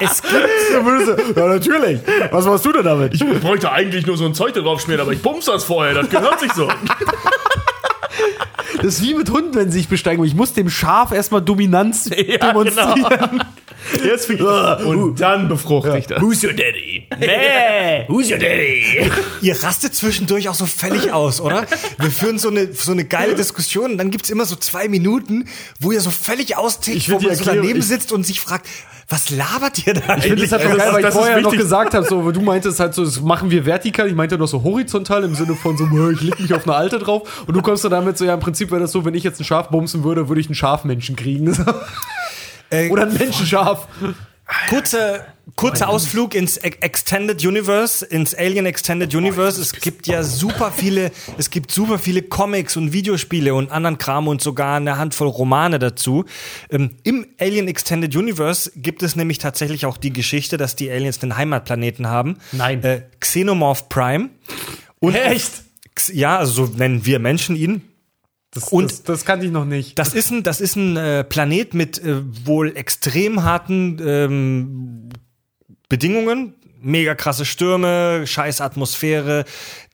es 0.00 0.20
gibt 0.20 1.36
Ja, 1.36 1.46
natürlich. 1.46 2.00
Was 2.32 2.46
machst 2.46 2.64
du 2.64 2.72
denn 2.72 2.82
damit? 2.84 3.14
Ich 3.14 3.24
bräuchte 3.40 3.70
eigentlich 3.70 4.06
nur 4.06 4.16
so 4.16 4.24
ein 4.24 4.34
Zeug 4.34 4.52
da 4.54 4.60
drauf 4.60 4.80
schmieren, 4.80 5.02
aber 5.02 5.12
ich 5.12 5.22
bumse 5.22 5.52
das 5.52 5.62
vorher, 5.62 5.94
das 5.94 6.10
gehört 6.10 6.40
sich 6.40 6.52
so. 6.52 6.68
Das 8.76 8.86
ist 8.96 9.02
wie 9.02 9.14
mit 9.14 9.30
Hunden, 9.30 9.54
wenn 9.54 9.70
sie 9.70 9.78
sich 9.78 9.88
besteigen. 9.88 10.24
Ich 10.24 10.34
muss 10.34 10.52
dem 10.52 10.70
Schaf 10.70 11.12
erstmal 11.12 11.42
Dominanz 11.42 12.04
demonstrieren. 12.10 13.42
Jetzt 14.04 14.26
fing 14.26 14.40
Und 14.40 15.20
dann 15.20 15.48
befruchte 15.48 15.96
ich 15.98 16.06
das. 16.06 16.20
Who's 16.20 16.42
your 16.44 16.52
daddy? 16.52 17.06
Nee, 17.18 18.04
who's 18.08 18.30
your 18.30 18.36
daddy? 18.38 19.10
Ihr 19.40 19.62
rastet 19.62 19.94
zwischendurch 19.94 20.48
auch 20.48 20.54
so 20.54 20.66
völlig 20.66 21.12
aus, 21.12 21.40
oder? 21.40 21.66
Wir 21.98 22.10
führen 22.10 22.38
so 22.38 22.48
eine, 22.50 22.72
so 22.72 22.92
eine 22.92 23.04
geile 23.04 23.34
Diskussion 23.34 23.92
und 23.92 23.98
dann 23.98 24.10
gibt's 24.10 24.30
immer 24.30 24.44
so 24.44 24.54
zwei 24.56 24.88
Minuten, 24.88 25.46
wo 25.78 25.92
ihr 25.92 26.00
so 26.00 26.10
völlig 26.10 26.56
austickt, 26.56 26.96
Ich 26.98 27.08
wo 27.10 27.14
man 27.14 27.22
so 27.22 27.28
Erklärung- 27.30 27.56
daneben 27.62 27.78
ich- 27.80 27.86
sitzt 27.86 28.12
und 28.12 28.24
sich 28.24 28.40
fragt, 28.40 28.66
was 29.10 29.30
labert 29.30 29.86
ihr 29.86 29.94
da 29.94 30.16
Ich 30.16 30.22
finde 30.24 30.42
das 30.42 30.52
halt 30.52 30.62
so 30.62 30.68
das 30.68 30.78
geil, 30.78 30.92
weil 30.92 31.00
ich 31.00 31.06
das 31.06 31.14
vorher 31.14 31.40
noch 31.40 31.56
gesagt 31.56 31.94
habe, 31.94 32.06
so, 32.06 32.30
du 32.32 32.40
meintest 32.40 32.78
halt 32.78 32.94
so, 32.94 33.04
das 33.04 33.20
machen 33.20 33.50
wir 33.50 33.66
vertikal, 33.66 34.06
ich 34.06 34.14
meinte 34.14 34.38
noch 34.38 34.46
so 34.46 34.62
horizontal 34.62 35.24
im 35.24 35.34
Sinne 35.34 35.54
von 35.54 35.76
so, 35.76 35.84
ich 36.10 36.20
leg 36.20 36.38
mich 36.38 36.54
auf 36.54 36.66
eine 36.66 36.76
Alte 36.76 36.98
drauf. 36.98 37.44
Und 37.46 37.56
du 37.56 37.60
kommst 37.60 37.84
dann 37.84 37.90
damit 37.90 38.16
so, 38.16 38.24
ja, 38.24 38.34
im 38.34 38.40
Prinzip 38.40 38.70
wäre 38.70 38.80
das 38.80 38.92
so, 38.92 39.04
wenn 39.04 39.14
ich 39.14 39.24
jetzt 39.24 39.40
ein 39.40 39.44
Schaf 39.44 39.68
bumsen 39.68 40.04
würde, 40.04 40.28
würde 40.28 40.40
ich 40.40 40.46
einen 40.46 40.54
Schafmenschen 40.54 41.16
kriegen. 41.16 41.52
Äh, 42.72 42.88
Oder 42.88 43.02
ein 43.02 43.12
Menschenschaf. 43.12 43.88
Kurzer, 44.68 45.26
kurzer 45.54 45.88
Ausflug 45.88 46.34
ins 46.34 46.56
E- 46.56 46.72
Extended 46.80 47.44
Universe, 47.44 48.04
ins 48.04 48.34
Alien 48.34 48.66
Extended 48.66 49.14
Universe. 49.14 49.60
Es 49.60 49.72
gibt 49.72 50.06
ja 50.06 50.22
super 50.22 50.72
viele, 50.72 51.12
es 51.38 51.50
gibt 51.50 51.70
super 51.70 51.98
viele 51.98 52.22
Comics 52.22 52.76
und 52.76 52.92
Videospiele 52.92 53.54
und 53.54 53.70
anderen 53.70 53.98
Kram 53.98 54.26
und 54.28 54.42
sogar 54.42 54.76
eine 54.76 54.98
Handvoll 54.98 55.28
Romane 55.28 55.78
dazu. 55.78 56.24
Ähm, 56.70 56.90
Im 57.04 57.26
Alien 57.40 57.68
Extended 57.68 58.14
Universe 58.16 58.72
gibt 58.76 59.02
es 59.02 59.16
nämlich 59.16 59.38
tatsächlich 59.38 59.86
auch 59.86 59.96
die 59.96 60.12
Geschichte, 60.12 60.56
dass 60.56 60.74
die 60.76 60.90
Aliens 60.90 61.22
einen 61.22 61.36
Heimatplaneten 61.36 62.08
haben. 62.08 62.36
Nein. 62.52 62.82
Äh, 62.82 63.02
Xenomorph 63.20 63.88
Prime. 63.88 64.30
Und 64.98 65.14
Echt? 65.14 65.62
Ja, 66.12 66.38
also 66.38 66.66
so 66.66 66.72
nennen 66.76 67.04
wir 67.06 67.18
Menschen 67.18 67.56
ihn. 67.56 67.82
Das, 68.52 68.68
Und- 68.68 68.90
das, 68.90 69.02
das 69.04 69.24
kannte 69.24 69.46
ich 69.46 69.52
noch 69.52 69.64
nicht. 69.64 69.98
Das 69.98 70.12
ist 70.14 70.30
ein, 70.30 70.42
das 70.42 70.60
ist 70.60 70.76
ein 70.76 70.96
äh, 70.96 71.24
Planet 71.24 71.74
mit 71.74 71.98
äh, 72.02 72.22
wohl 72.46 72.76
extrem 72.76 73.42
harten 73.44 73.98
ähm, 74.04 75.08
Bedingungen. 75.88 76.54
Mega 76.82 77.14
krasse 77.14 77.44
Stürme, 77.44 78.26
scheiß 78.26 78.60
Atmosphäre. 78.62 79.44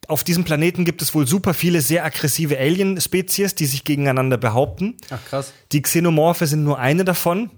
Auf 0.07 0.23
diesem 0.23 0.45
Planeten 0.45 0.85
gibt 0.85 1.03
es 1.03 1.15
wohl 1.15 1.27
super 1.27 1.53
viele 1.53 1.81
sehr 1.81 2.05
aggressive 2.05 2.57
Alien-Spezies, 2.59 3.57
die 3.57 3.67
sich 3.67 3.83
gegeneinander 3.85 4.37
behaupten. 4.39 4.97
Ach 5.11 5.19
krass. 5.29 5.53
Die 5.73 5.83
Xenomorphe 5.83 6.47
sind 6.47 6.63
nur 6.63 6.79
eine 6.79 7.05
davon. 7.05 7.51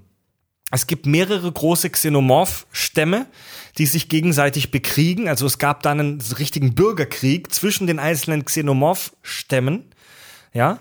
Es 0.70 0.86
gibt 0.86 1.04
mehrere 1.06 1.50
große 1.52 1.90
Xenomorph-Stämme, 1.90 3.26
die 3.76 3.86
sich 3.86 4.08
gegenseitig 4.08 4.70
bekriegen. 4.70 5.28
Also 5.28 5.46
es 5.46 5.58
gab 5.58 5.82
dann 5.82 6.00
einen 6.00 6.20
richtigen 6.38 6.74
Bürgerkrieg 6.74 7.52
zwischen 7.52 7.86
den 7.86 7.98
einzelnen 7.98 8.44
Xenomorph-Stämmen. 8.46 9.88
Ja. 10.59 10.80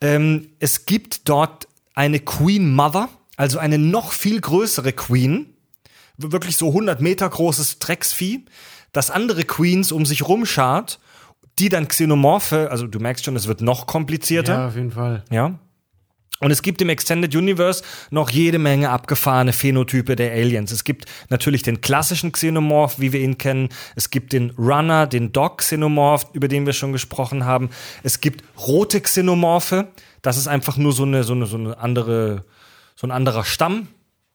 Ähm, 0.00 0.48
es 0.60 0.86
gibt 0.86 1.28
dort 1.28 1.68
eine 1.94 2.20
Queen 2.20 2.74
Mother, 2.74 3.10
also 3.36 3.58
eine 3.58 3.76
noch 3.76 4.12
viel 4.12 4.40
größere 4.40 4.94
Queen. 4.94 5.54
Wirklich 6.16 6.56
so 6.56 6.68
100 6.68 7.02
Meter 7.02 7.28
großes 7.28 7.80
Drecksvieh, 7.80 8.46
das 8.92 9.10
andere 9.10 9.44
Queens 9.44 9.92
um 9.92 10.06
sich 10.06 10.26
rumschart, 10.26 11.00
die 11.58 11.68
dann 11.68 11.86
Xenomorphe, 11.86 12.70
also 12.70 12.86
du 12.86 12.98
merkst 12.98 13.26
schon, 13.26 13.36
es 13.36 13.46
wird 13.46 13.60
noch 13.60 13.86
komplizierter. 13.86 14.54
Ja, 14.54 14.68
auf 14.68 14.76
jeden 14.76 14.90
Fall. 14.90 15.22
Ja. 15.30 15.58
Und 16.40 16.50
es 16.50 16.62
gibt 16.62 16.80
im 16.80 16.88
Extended 16.88 17.34
Universe 17.36 17.84
noch 18.10 18.30
jede 18.30 18.58
Menge 18.58 18.88
abgefahrene 18.90 19.52
Phänotype 19.52 20.16
der 20.16 20.32
Aliens. 20.32 20.72
Es 20.72 20.84
gibt 20.84 21.04
natürlich 21.28 21.62
den 21.62 21.82
klassischen 21.82 22.32
Xenomorph, 22.32 22.98
wie 22.98 23.12
wir 23.12 23.20
ihn 23.20 23.36
kennen. 23.36 23.68
Es 23.94 24.10
gibt 24.10 24.32
den 24.32 24.50
Runner, 24.52 25.06
den 25.06 25.32
Dog 25.32 25.58
Xenomorph, 25.58 26.26
über 26.32 26.48
den 26.48 26.64
wir 26.64 26.72
schon 26.72 26.92
gesprochen 26.92 27.44
haben. 27.44 27.68
Es 28.02 28.22
gibt 28.22 28.42
rote 28.58 29.02
Xenomorphe. 29.02 29.88
Das 30.22 30.38
ist 30.38 30.48
einfach 30.48 30.78
nur 30.78 30.92
so 30.92 31.02
eine, 31.02 31.24
so 31.24 31.34
eine, 31.34 31.44
so 31.44 31.58
eine 31.58 31.78
andere, 31.78 32.44
so 32.96 33.06
ein 33.06 33.10
anderer 33.10 33.44
Stamm, 33.44 33.88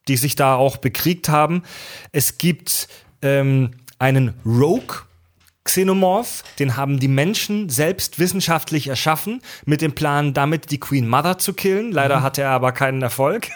die 0.07 0.17
sich 0.17 0.35
da 0.35 0.55
auch 0.55 0.77
bekriegt 0.77 1.27
haben. 1.27 1.63
Es 2.11 2.37
gibt 2.37 2.87
ähm, 3.23 3.71
einen 3.97 4.35
Rogue 4.45 4.97
Xenomorph, 5.65 6.43
den 6.59 6.77
haben 6.77 6.99
die 6.99 7.07
Menschen 7.07 7.69
selbst 7.69 8.19
wissenschaftlich 8.19 8.87
erschaffen, 8.87 9.41
mit 9.65 9.81
dem 9.81 9.93
Plan, 9.93 10.33
damit 10.33 10.71
die 10.71 10.79
Queen 10.79 11.07
Mother 11.09 11.37
zu 11.39 11.53
killen. 11.53 11.91
Leider 11.91 12.21
hatte 12.21 12.43
er 12.43 12.51
aber 12.51 12.71
keinen 12.71 13.01
Erfolg. 13.01 13.49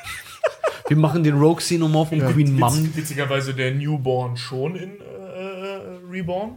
Wir 0.87 0.97
machen 0.97 1.23
den 1.23 1.37
Rogue 1.37 1.57
Xenomorph 1.57 2.11
um 2.11 2.19
Queen 2.19 2.57
Mum. 2.57 2.89
Witzigerweise 2.95 3.53
der 3.53 3.71
Newborn 3.75 4.35
schon 4.35 4.75
in 4.75 4.89
äh, 4.99 6.11
Reborn. 6.11 6.53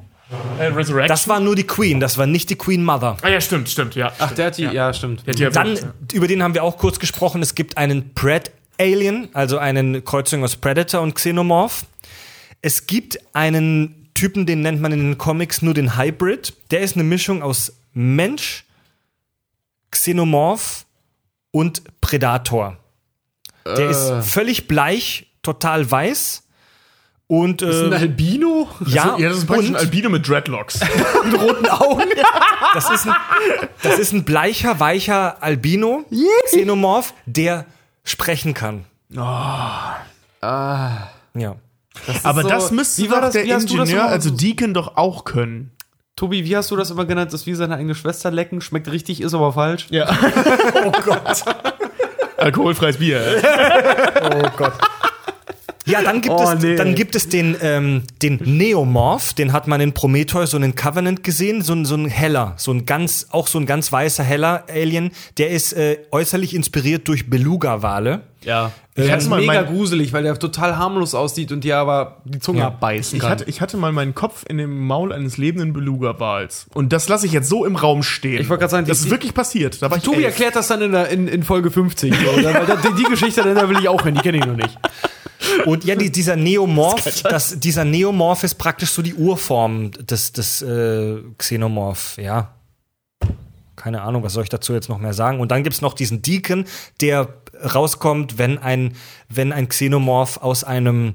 Äh, 0.59 0.69
Resurrection. 0.69 1.09
Das 1.09 1.29
war 1.29 1.39
nur 1.39 1.55
die 1.55 1.66
Queen, 1.66 2.01
das 2.01 2.16
war 2.16 2.27
nicht 2.27 2.49
die 2.49 2.57
Queen 2.57 2.83
Mother. 2.83 3.19
ah 3.20 3.29
ja, 3.29 3.39
stimmt, 3.39 3.69
stimmt, 3.69 3.95
ja. 3.95 4.11
Ach, 4.19 4.33
der 4.33 4.47
hat 4.47 4.57
die, 4.57 4.62
ja, 4.62 4.95
stimmt. 4.95 5.27
Der 5.27 5.35
hat 5.35 5.39
die 5.39 5.55
Dann, 5.55 5.77
ja. 5.77 5.93
über 6.15 6.27
den 6.27 6.43
haben 6.43 6.55
wir 6.55 6.65
auch 6.65 6.79
kurz 6.79 6.99
gesprochen, 6.99 7.43
es 7.43 7.55
gibt 7.55 7.77
einen 7.77 8.15
Pred-Alien, 8.15 9.29
also 9.35 9.59
einen 9.59 10.03
Kreuzung 10.03 10.43
aus 10.43 10.57
Predator 10.57 11.03
und 11.03 11.15
Xenomorph. 11.15 11.85
Es 12.62 12.87
gibt 12.87 13.19
einen 13.35 14.02
Typen, 14.14 14.47
den 14.47 14.60
nennt 14.62 14.80
man 14.80 14.93
in 14.93 15.01
den 15.01 15.18
Comics 15.18 15.62
nur 15.62 15.74
den 15.74 15.97
Hybrid. 15.97 16.55
Der 16.70 16.80
ist 16.80 16.97
eine 16.97 17.05
Mischung 17.05 17.43
aus 17.43 17.72
Mensch, 17.93 18.64
Xenomorph 19.90 20.86
und 21.51 21.82
Predator. 22.01 22.76
Der 23.64 23.90
ist 23.90 24.12
völlig 24.28 24.66
bleich, 24.66 25.28
total 25.43 25.89
weiß 25.89 26.43
Und 27.28 27.62
Ist 27.62 27.82
ein 27.84 27.93
äh, 27.93 27.97
Albino? 27.97 28.68
ja, 28.86 29.16
ja, 29.18 29.28
das 29.28 29.39
ist 29.39 29.47
praktisch 29.47 29.68
und 29.68 29.76
ein 29.76 29.80
Albino 29.80 30.09
mit 30.09 30.28
Dreadlocks. 30.28 30.80
Mit 31.24 31.40
roten 31.40 31.68
Augen? 31.68 32.09
das, 32.74 32.90
ist 32.90 33.06
ein, 33.06 33.14
das 33.82 33.98
ist 33.98 34.12
ein 34.12 34.24
bleicher, 34.24 34.80
weicher 34.80 35.43
Albino, 35.43 36.05
Xenomorph, 36.47 37.14
der 37.26 37.66
sprechen 38.05 38.55
kann. 38.55 38.84
Ah. 39.16 41.09
Ja. 41.34 41.56
Aber 42.23 42.43
so- 42.43 42.48
das 42.48 42.70
müsste 42.70 43.02
Wie 43.02 43.10
war 43.10 43.19
doch 43.20 43.24
das- 43.27 43.32
der 43.35 43.44
Ingenieur, 43.44 44.05
also 44.06 44.31
so- 44.31 44.36
Deacon, 44.36 44.74
doch 44.74 44.97
auch 44.97 45.24
können. 45.24 45.70
Tobi, 46.16 46.44
wie 46.44 46.56
hast 46.56 46.70
du 46.70 46.77
das 46.77 46.90
immer 46.90 47.05
genannt? 47.06 47.32
Das 47.32 47.40
ist 47.43 47.47
wie 47.47 47.55
seine 47.55 47.77
eigene 47.77 47.94
Schwester 47.94 48.31
lecken. 48.31 48.60
Schmeckt 48.60 48.90
richtig, 48.90 49.20
ist 49.20 49.35
aber 49.35 49.52
falsch. 49.52 49.86
Ja. 49.90 50.09
oh 50.85 50.93
Gott. 51.05 51.43
Alkoholfreies 52.36 52.98
Bier. 52.98 53.20
Oh 54.24 54.48
Gott. 54.56 54.73
Ja, 55.84 56.00
dann 56.02 56.20
gibt, 56.20 56.34
Oh, 56.34 56.42
es, 56.52 56.62
nee. 56.62 56.76
dann 56.76 56.94
gibt 56.94 57.14
es 57.16 57.28
den, 57.28 57.56
ähm, 57.60 58.02
den 58.22 58.36
Neomorph, 58.44 59.34
den 59.34 59.52
hat 59.52 59.66
man 59.66 59.80
in 59.80 59.92
Prometheus 59.92 60.54
und 60.54 60.62
in 60.62 60.74
Covenant 60.76 61.24
gesehen, 61.24 61.62
so 61.62 61.72
ein, 61.72 61.84
so 61.84 61.96
ein 61.96 62.06
heller, 62.06 62.54
so 62.56 62.70
ein 62.72 62.86
ganz, 62.86 63.26
auch 63.30 63.46
so 63.48 63.59
ein 63.59 63.66
ganz 63.66 63.90
weißer 63.90 64.22
heller 64.22 64.64
Alien, 64.70 65.10
der 65.38 65.50
ist 65.50 65.72
äh, 65.72 65.98
äußerlich 66.12 66.54
inspiriert 66.54 67.09
durch 67.09 67.28
Beluga-Wale. 67.28 68.20
Ja. 68.44 68.72
Ich 68.94 69.04
Der 69.04 69.12
hatte 69.12 69.22
ist 69.24 69.28
mal 69.30 69.40
mega 69.40 69.62
mein- 69.62 69.66
gruselig, 69.66 70.12
weil 70.12 70.22
der 70.24 70.38
total 70.38 70.76
harmlos 70.76 71.14
aussieht 71.14 71.50
und 71.52 71.64
dir 71.64 71.78
aber 71.78 72.18
die 72.24 72.38
Zunge 72.40 72.64
abbeißen 72.66 73.16
Ich 73.16 73.22
kann. 73.22 73.30
hatte, 73.30 73.44
ich 73.46 73.60
hatte 73.60 73.76
mal 73.76 73.90
meinen 73.92 74.14
Kopf 74.14 74.44
in 74.48 74.59
dem 74.59 74.86
Maul 74.86 75.12
eines 75.12 75.36
lebenden 75.38 75.72
Beluga-Wals. 75.72 76.66
Und 76.74 76.92
das 76.92 77.09
lasse 77.09 77.24
ich 77.26 77.32
jetzt 77.32 77.48
so 77.48 77.64
im 77.64 77.76
Raum 77.76 78.02
stehen. 78.02 78.40
Ich 78.40 78.48
wollte 78.48 78.60
gerade 78.60 78.70
sagen, 78.70 78.86
das 78.86 78.98
die- 79.00 79.06
ist 79.06 79.10
wirklich 79.10 79.32
passiert. 79.34 79.80
Da 79.80 79.90
war 79.90 79.96
ich 79.96 80.02
Tobi 80.04 80.18
elf. 80.18 80.26
erklärt 80.26 80.56
das 80.56 80.68
dann 80.68 80.82
in, 80.82 80.92
der, 80.92 81.09
in, 81.09 81.26
in 81.28 81.42
Folge 81.42 81.70
50. 81.70 82.14
So, 82.14 82.30
oder? 82.38 82.54
Weil 82.54 82.66
da, 82.66 82.76
die, 82.76 82.94
die 83.02 83.04
Geschichte, 83.09 83.42
da 83.42 83.68
will 83.68 83.78
ich 83.80 83.88
auch 83.88 84.04
hören, 84.04 84.14
die 84.14 84.20
kenne 84.20 84.38
ich 84.38 84.44
noch 84.46 84.56
nicht. 84.56 84.76
Und 85.66 85.85
ja, 85.85 85.94
die, 85.94 86.10
dieser 86.10 86.36
Neomorph, 86.36 87.23
das, 87.23 87.59
dieser 87.59 87.85
Neomorph 87.85 88.44
ist 88.44 88.55
praktisch 88.55 88.90
so 88.90 89.02
die 89.02 89.14
Urform 89.14 89.90
des, 89.93 90.32
des 90.32 90.62
äh, 90.62 91.19
Xenomorph, 91.39 92.19
ja. 92.19 92.55
Keine 93.77 94.02
Ahnung, 94.02 94.23
was 94.23 94.35
soll 94.35 94.44
ich 94.44 94.48
dazu 94.48 94.74
jetzt 94.74 94.89
noch 94.89 94.98
mehr 94.98 95.14
sagen? 95.14 95.40
Und 95.40 95.51
dann 95.51 95.64
gibt's 95.64 95.81
noch 95.81 95.94
diesen 95.94 96.23
Deacon, 96.23 96.66
der 97.01 97.28
rauskommt, 97.74 98.39
wenn 98.39 98.59
ein, 98.59 98.94
wenn 99.28 99.52
ein 99.52 99.69
Xenomorph 99.69 100.39
aus 100.39 100.64
einem 100.64 101.14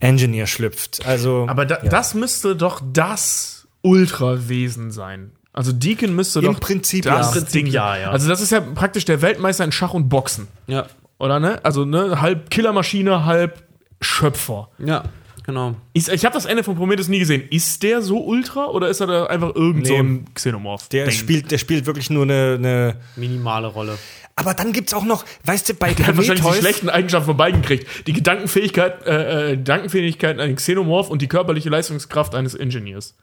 Engineer 0.00 0.46
schlüpft. 0.46 1.04
Also, 1.06 1.46
Aber 1.48 1.66
da, 1.66 1.76
das 1.76 2.14
müsste 2.14 2.56
doch 2.56 2.80
das 2.92 3.66
Ultrawesen 3.82 4.90
sein. 4.90 5.32
Also 5.52 5.72
Deacon 5.72 6.14
müsste 6.14 6.40
Im 6.40 6.46
doch 6.46 6.60
Prinzip 6.60 7.04
das 7.04 7.12
ja. 7.12 7.26
Im 7.26 7.32
Prinzip 7.32 7.52
Ding 7.52 7.66
ja, 7.72 7.96
ja. 7.96 8.10
Also 8.10 8.28
das 8.28 8.42
ist 8.42 8.52
ja 8.52 8.60
praktisch 8.60 9.06
der 9.06 9.22
Weltmeister 9.22 9.64
in 9.64 9.72
Schach 9.72 9.94
und 9.94 10.08
Boxen. 10.08 10.48
Ja. 10.66 10.86
Oder 11.18 11.40
ne? 11.40 11.64
Also 11.64 11.84
ne, 11.84 12.20
halb 12.20 12.50
Killermaschine, 12.50 13.24
halb 13.24 13.62
Schöpfer. 14.00 14.68
Ja, 14.78 15.04
genau. 15.44 15.74
Ich, 15.94 16.08
ich 16.08 16.24
habe 16.24 16.34
das 16.34 16.44
Ende 16.44 16.62
von 16.62 16.76
Prometheus 16.76 17.08
nie 17.08 17.18
gesehen. 17.18 17.42
Ist 17.50 17.82
der 17.82 18.02
so 18.02 18.22
ultra 18.24 18.66
oder 18.66 18.88
ist 18.88 19.00
er 19.00 19.06
da 19.06 19.26
einfach 19.26 19.54
irgend 19.54 19.86
so 19.86 19.92
Nee. 19.94 19.98
ein 20.00 20.24
Xenomorph? 20.34 20.88
der 20.88 21.10
spielt, 21.10 21.50
der 21.50 21.58
spielt 21.58 21.86
wirklich 21.86 22.10
nur 22.10 22.24
eine, 22.24 22.56
eine 22.58 22.96
Minimale 23.16 23.66
Rolle. 23.68 23.96
aber 24.34 24.52
dann 24.52 24.72
gibt's 24.74 24.92
auch 24.92 25.04
noch, 25.04 25.24
weißt 25.44 25.70
du, 25.70 25.74
bei 25.74 25.94
Der 25.94 26.08
hat 26.08 26.16
wahrscheinlich 26.18 26.44
die 26.44 26.52
schlechten 26.60 26.90
Eigenschaften 26.90 27.26
von 27.26 27.36
beiden 27.38 27.62
gekriegt. 27.62 28.06
Die 28.06 28.12
Gedankenfähigkeit, 28.12 29.06
äh, 29.06 29.52
äh, 29.52 29.56
Gedankenfähigkeit 29.56 30.38
eines 30.38 30.56
Xenomorph 30.56 31.08
und 31.08 31.22
die 31.22 31.28
körperliche 31.28 31.70
Leistungskraft 31.70 32.34
eines 32.34 32.54
Ingenieurs. 32.54 33.14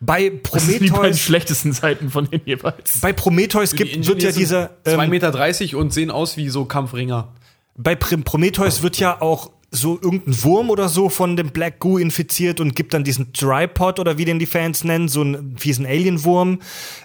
Bei 0.00 0.30
Das 0.52 0.64
sind 0.66 0.74
die 0.74 0.78
beiden 0.78 0.92
Prometheus, 0.94 1.20
schlechtesten 1.20 1.72
Seiten 1.72 2.10
von 2.10 2.30
denen 2.30 2.42
jeweils. 2.46 3.00
bei 3.00 3.12
Prometheus 3.12 3.74
gibt, 3.74 4.06
wird 4.06 4.22
ja 4.22 4.32
dieser, 4.32 4.70
2,30 4.84 5.02
ähm, 5.04 5.10
Meter 5.10 5.78
und 5.78 5.92
sehen 5.92 6.10
aus 6.10 6.36
wie 6.36 6.48
so 6.48 6.64
Kampfringer. 6.64 7.32
bei 7.76 7.94
Pr- 7.94 8.22
Prometheus 8.22 8.82
wird 8.82 8.98
ja 8.98 9.20
auch 9.20 9.50
so 9.70 9.98
irgendein 10.00 10.42
Wurm 10.44 10.70
oder 10.70 10.88
so 10.88 11.10
von 11.10 11.36
dem 11.36 11.50
Black 11.50 11.78
Goo 11.78 11.98
infiziert 11.98 12.58
und 12.58 12.74
gibt 12.74 12.94
dann 12.94 13.04
diesen 13.04 13.34
Tripod 13.34 13.98
oder 13.98 14.16
wie 14.16 14.24
den 14.24 14.38
die 14.38 14.46
Fans 14.46 14.82
nennen, 14.82 15.08
so 15.08 15.20
einen 15.20 15.58
fiesen 15.58 15.84
Alienwurm. 15.84 16.60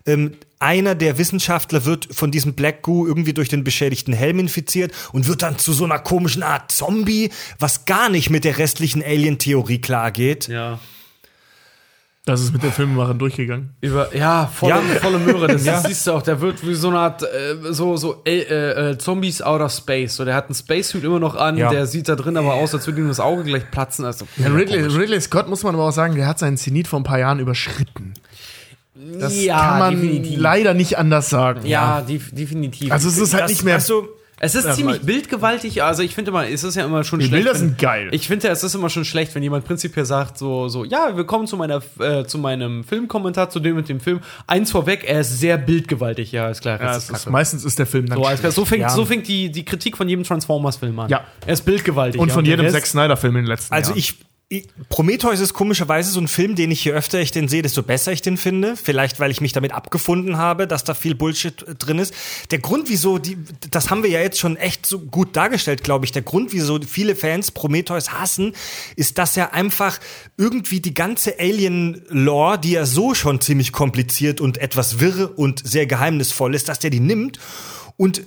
Ähm, 0.06 0.32
einer 0.60 0.95
der 0.95 1.18
Wissenschaftler 1.18 1.84
wird 1.84 2.07
von 2.10 2.32
diesem 2.32 2.53
Black 2.53 2.84
Goo 2.84 3.06
irgendwie 3.06 3.34
durch 3.34 3.49
den 3.49 3.65
beschädigten 3.65 4.14
Helm 4.14 4.40
infiziert 4.40 4.94
und 5.11 5.28
wird 5.28 5.41
dann 5.41 5.57
zu 5.60 5.74
so 5.74 5.84
einer 5.84 5.99
komischen 5.99 6.41
Art 6.41 6.72
Zombie, 6.72 7.32
was 7.60 7.84
gar 7.84 8.07
nicht 8.07 8.30
mit 8.30 8.45
der 8.45 8.57
restlichen 8.57 9.03
Alien-Theorie 9.03 9.80
klar 9.82 10.11
geht. 10.11 10.48
Ja. 10.48 10.80
Das 12.26 12.40
ist 12.40 12.54
mit 12.54 12.64
den 12.64 12.72
Filmemachern 12.72 13.20
durchgegangen. 13.20 13.72
Über, 13.82 14.16
ja, 14.16 14.48
volle, 14.48 14.76
Ja. 14.76 14.82
volle 15.02 15.20
Möhre. 15.20 15.48
Das, 15.48 15.64
das 15.66 15.84
siehst 15.84 16.08
du 16.08 16.14
auch. 16.14 16.22
Der 16.22 16.40
wird 16.40 16.66
wie 16.66 16.74
so 16.74 16.88
eine 16.88 17.00
Art, 17.00 17.22
äh, 17.24 17.74
so, 17.74 17.98
so 17.98 18.22
äh, 18.26 18.40
äh, 18.91 18.98
Zombies 18.98 19.41
out 19.41 19.60
of 19.60 19.74
space. 19.74 20.16
So, 20.16 20.24
der 20.24 20.34
hat 20.36 20.45
einen 20.45 20.56
Spacesuit 20.56 21.04
immer 21.04 21.20
noch 21.20 21.36
an. 21.36 21.58
Ja. 21.58 21.70
Der 21.70 21.86
sieht 21.86 22.08
da 22.08 22.16
drin 22.16 22.38
aber 22.38 22.54
aus, 22.54 22.74
als 22.74 22.88
würde 22.88 23.02
ihm 23.02 23.10
das 23.10 23.20
Auge 23.20 23.44
gleich 23.44 23.70
platzen. 23.72 24.06
Also, 24.06 24.26
Ja, 24.38 24.48
Ridley, 24.48 24.84
Ridley 24.86 25.20
Scott 25.20 25.50
muss 25.50 25.64
man 25.64 25.76
aber 25.76 25.84
auch 25.84 25.91
sagen, 25.91 26.16
der 26.16 26.26
hat 26.28 26.40
seinen 26.40 26.56
Zenit 26.56 26.88
vor 26.88 27.00
ein 27.02 27.04
paar 27.04 27.20
Jahren 27.20 27.40
überschritten. 27.40 28.14
Das 29.20 29.44
ja, 29.44 29.60
kann 29.60 29.80
man 29.80 29.95
definitiv. 30.02 30.40
leider 30.40 30.74
nicht 30.74 30.98
anders 30.98 31.30
sagen. 31.30 31.66
Ja, 31.66 32.00
def 32.02 32.32
definitiv. 32.34 32.90
Also 32.91 33.10
es 33.10 33.18
ist 33.18 33.34
halt 33.34 33.44
Das- 33.45 33.52
nicht 33.52 33.64
mehr. 33.66 33.76
Also, 33.76 34.08
Es 34.45 34.56
ist 34.56 34.65
Ja, 34.65 34.74
ziemlich 34.74 34.98
mal- 34.99 35.06
bildgewaltig. 35.06 35.82
Also 35.84 36.03
ich 36.03 36.14
finde 36.14 36.32
immer, 36.32 36.45
es 36.49 36.64
ist 36.65 36.76
ja 36.76 36.84
immer 36.84 37.06
schon 37.06 37.20
Die 37.20 37.28
schlecht. 37.28 37.44
Bilder 37.45 37.57
wenn- 37.60 37.70
sind 37.70 37.78
geil. 37.80 38.10
Ich 38.11 38.28
finde, 38.28 38.49
es 38.49 38.61
ist 38.61 38.76
immer 38.76 38.90
schon 38.90 39.06
schlecht, 39.06 39.34
wenn 39.36 39.41
jemand 39.41 39.64
prinzipiell 39.65 40.06
sagt, 40.06 40.38
so, 40.38 40.68
so, 40.68 40.84
ja, 40.84 41.15
willkommen 41.15 41.48
zu 41.48 41.56
meiner, 41.56 41.82
äh, 41.99 42.26
zu 42.26 42.38
meinem 42.38 42.84
Filmkommentar, 42.84 43.49
zu 43.49 43.61
dem 43.61 43.78
mit 43.78 43.88
dem 43.88 44.02
Film. 44.02 44.20
Eins 44.45 44.70
vorweg, 44.72 45.06
er 45.07 45.22
ist 45.22 45.40
sehr 45.40 45.57
bildgewaltig. 45.57 46.32
Ja, 46.34 46.49
ist 46.49 46.60
klar. 46.61 46.78
ja, 46.82 46.95
ist 46.98 47.10
ist, 47.10 47.30
meistens 47.30 47.64
ist 47.64 47.80
der 47.80 47.86
Film 47.86 48.07
dann 48.07 48.18
so, 48.18 48.26
schlecht. 48.26 48.52
so 48.53 48.65
fängt, 48.65 48.82
Ja. 48.82 48.90
so 48.90 49.06
fängt 49.06 49.28
die, 49.30 49.49
die 49.49 49.64
Kritik 49.64 49.95
von 49.95 50.10
jedem 50.10 50.26
Transformers-Film 50.26 50.99
an. 50.99 51.10
Ja. 51.10 51.22
Er 51.45 51.53
ist 51.53 51.64
bildgewaltig. 51.64 52.20
Und 52.20 52.32
von 52.32 52.44
jedem 52.44 52.70
Zack 52.70 52.86
Snyder-Film 52.86 53.38
in 53.38 53.44
den 53.44 53.48
letzten 53.49 53.74
Also 53.74 53.91
Jahren. 53.91 53.99
ich 53.99 54.15
Prometheus 54.90 55.40
ist 55.40 55.54
komischerweise 55.54 56.12
so 56.12 56.20
ein 56.20 56.28
Film, 56.28 56.56
den 56.56 56.72
ich 56.72 56.84
je 56.84 56.92
öfter 56.92 57.20
ich 57.20 57.32
den 57.32 57.48
sehe, 57.48 57.62
desto 57.62 57.82
besser 57.82 58.12
ich 58.12 58.22
den 58.22 58.38
finde. 58.38 58.76
Vielleicht, 58.76 59.20
weil 59.20 59.32
ich 59.32 59.42
mich 59.42 59.54
damit 59.54 59.72
abgefunden 59.72 60.38
habe, 60.38 60.68
dass 60.68 60.84
da 60.84 60.94
viel 60.94 61.16
Bullshit 61.16 61.66
drin 61.80 62.00
ist. 62.00 62.14
Der 62.52 62.60
Grund, 62.60 62.90
wieso 62.90 63.18
die, 63.18 63.38
das 63.72 63.90
haben 63.90 64.04
wir 64.04 64.10
ja 64.10 64.20
jetzt 64.20 64.40
schon 64.40 64.56
echt 64.58 64.86
so 64.86 65.00
gut 65.00 65.36
dargestellt, 65.36 65.84
glaube 65.84 66.06
ich. 66.06 66.12
Der 66.12 66.22
Grund, 66.22 66.54
wieso 66.54 66.80
viele 66.82 67.16
Fans 67.16 67.52
Prometheus 67.52 68.12
hassen, 68.12 68.54
ist, 68.96 69.18
dass 69.18 69.36
er 69.38 69.54
einfach 69.54 70.00
irgendwie 70.38 70.80
die 70.80 70.94
ganze 70.94 71.40
Alien-Lore, 71.40 72.60
die 72.60 72.72
ja 72.72 72.86
so 72.86 73.14
schon 73.16 73.42
ziemlich 73.42 73.72
kompliziert 73.72 74.42
und 74.42 74.58
etwas 74.58 75.00
wirr 75.00 75.38
und 75.38 75.66
sehr 75.66 75.86
geheimnisvoll 75.88 76.56
ist, 76.56 76.70
dass 76.70 76.80
der 76.80 76.90
die 76.90 77.00
nimmt 77.00 77.40
und 77.98 78.24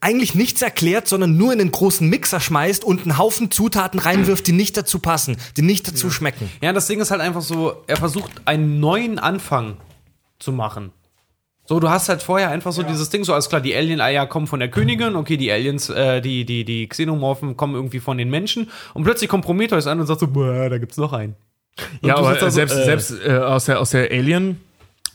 eigentlich 0.00 0.34
nichts 0.34 0.62
erklärt, 0.62 1.08
sondern 1.08 1.36
nur 1.36 1.52
in 1.52 1.60
einen 1.60 1.70
großen 1.70 2.08
Mixer 2.08 2.40
schmeißt 2.40 2.84
und 2.84 3.02
einen 3.02 3.18
Haufen 3.18 3.50
Zutaten 3.50 4.00
reinwirft, 4.00 4.46
die 4.46 4.52
nicht 4.52 4.76
dazu 4.76 4.98
passen, 4.98 5.36
die 5.56 5.62
nicht 5.62 5.88
dazu 5.88 6.10
schmecken. 6.10 6.50
Ja, 6.60 6.72
das 6.72 6.86
Ding 6.86 7.00
ist 7.00 7.10
halt 7.10 7.20
einfach 7.20 7.42
so, 7.42 7.84
er 7.86 7.96
versucht 7.96 8.30
einen 8.44 8.80
neuen 8.80 9.18
Anfang 9.18 9.76
zu 10.38 10.52
machen. 10.52 10.92
So, 11.68 11.80
du 11.80 11.90
hast 11.90 12.08
halt 12.08 12.22
vorher 12.22 12.50
einfach 12.50 12.72
so 12.72 12.84
dieses 12.84 13.10
Ding, 13.10 13.24
so 13.24 13.32
alles 13.32 13.48
klar, 13.48 13.60
die 13.60 13.74
Alien-Eier 13.74 14.26
kommen 14.26 14.46
von 14.46 14.60
der 14.60 14.70
Königin, 14.70 15.16
okay, 15.16 15.36
die 15.36 15.50
Aliens, 15.50 15.90
äh, 15.90 16.20
die, 16.20 16.44
die, 16.44 16.64
die 16.64 16.88
Xenomorphen 16.88 17.56
kommen 17.56 17.74
irgendwie 17.74 17.98
von 17.98 18.18
den 18.18 18.30
Menschen 18.30 18.70
und 18.94 19.02
plötzlich 19.02 19.28
kommt 19.28 19.44
Prometheus 19.44 19.88
an 19.88 19.98
und 19.98 20.06
sagt 20.06 20.20
so, 20.20 20.28
boah, 20.28 20.70
da 20.70 20.78
gibt's 20.78 20.96
noch 20.96 21.12
einen. 21.12 21.34
Und 22.02 22.08
ja, 22.08 22.14
du 22.14 22.20
aber 22.20 22.30
sitzt 22.30 22.42
da 22.42 22.50
so, 22.50 22.54
selbst, 22.54 22.76
äh, 22.76 22.84
selbst 22.84 23.14
äh, 23.24 23.38
aus 23.38 23.64
der, 23.64 23.80
aus 23.80 23.90
der 23.90 24.10
Alien. 24.12 24.60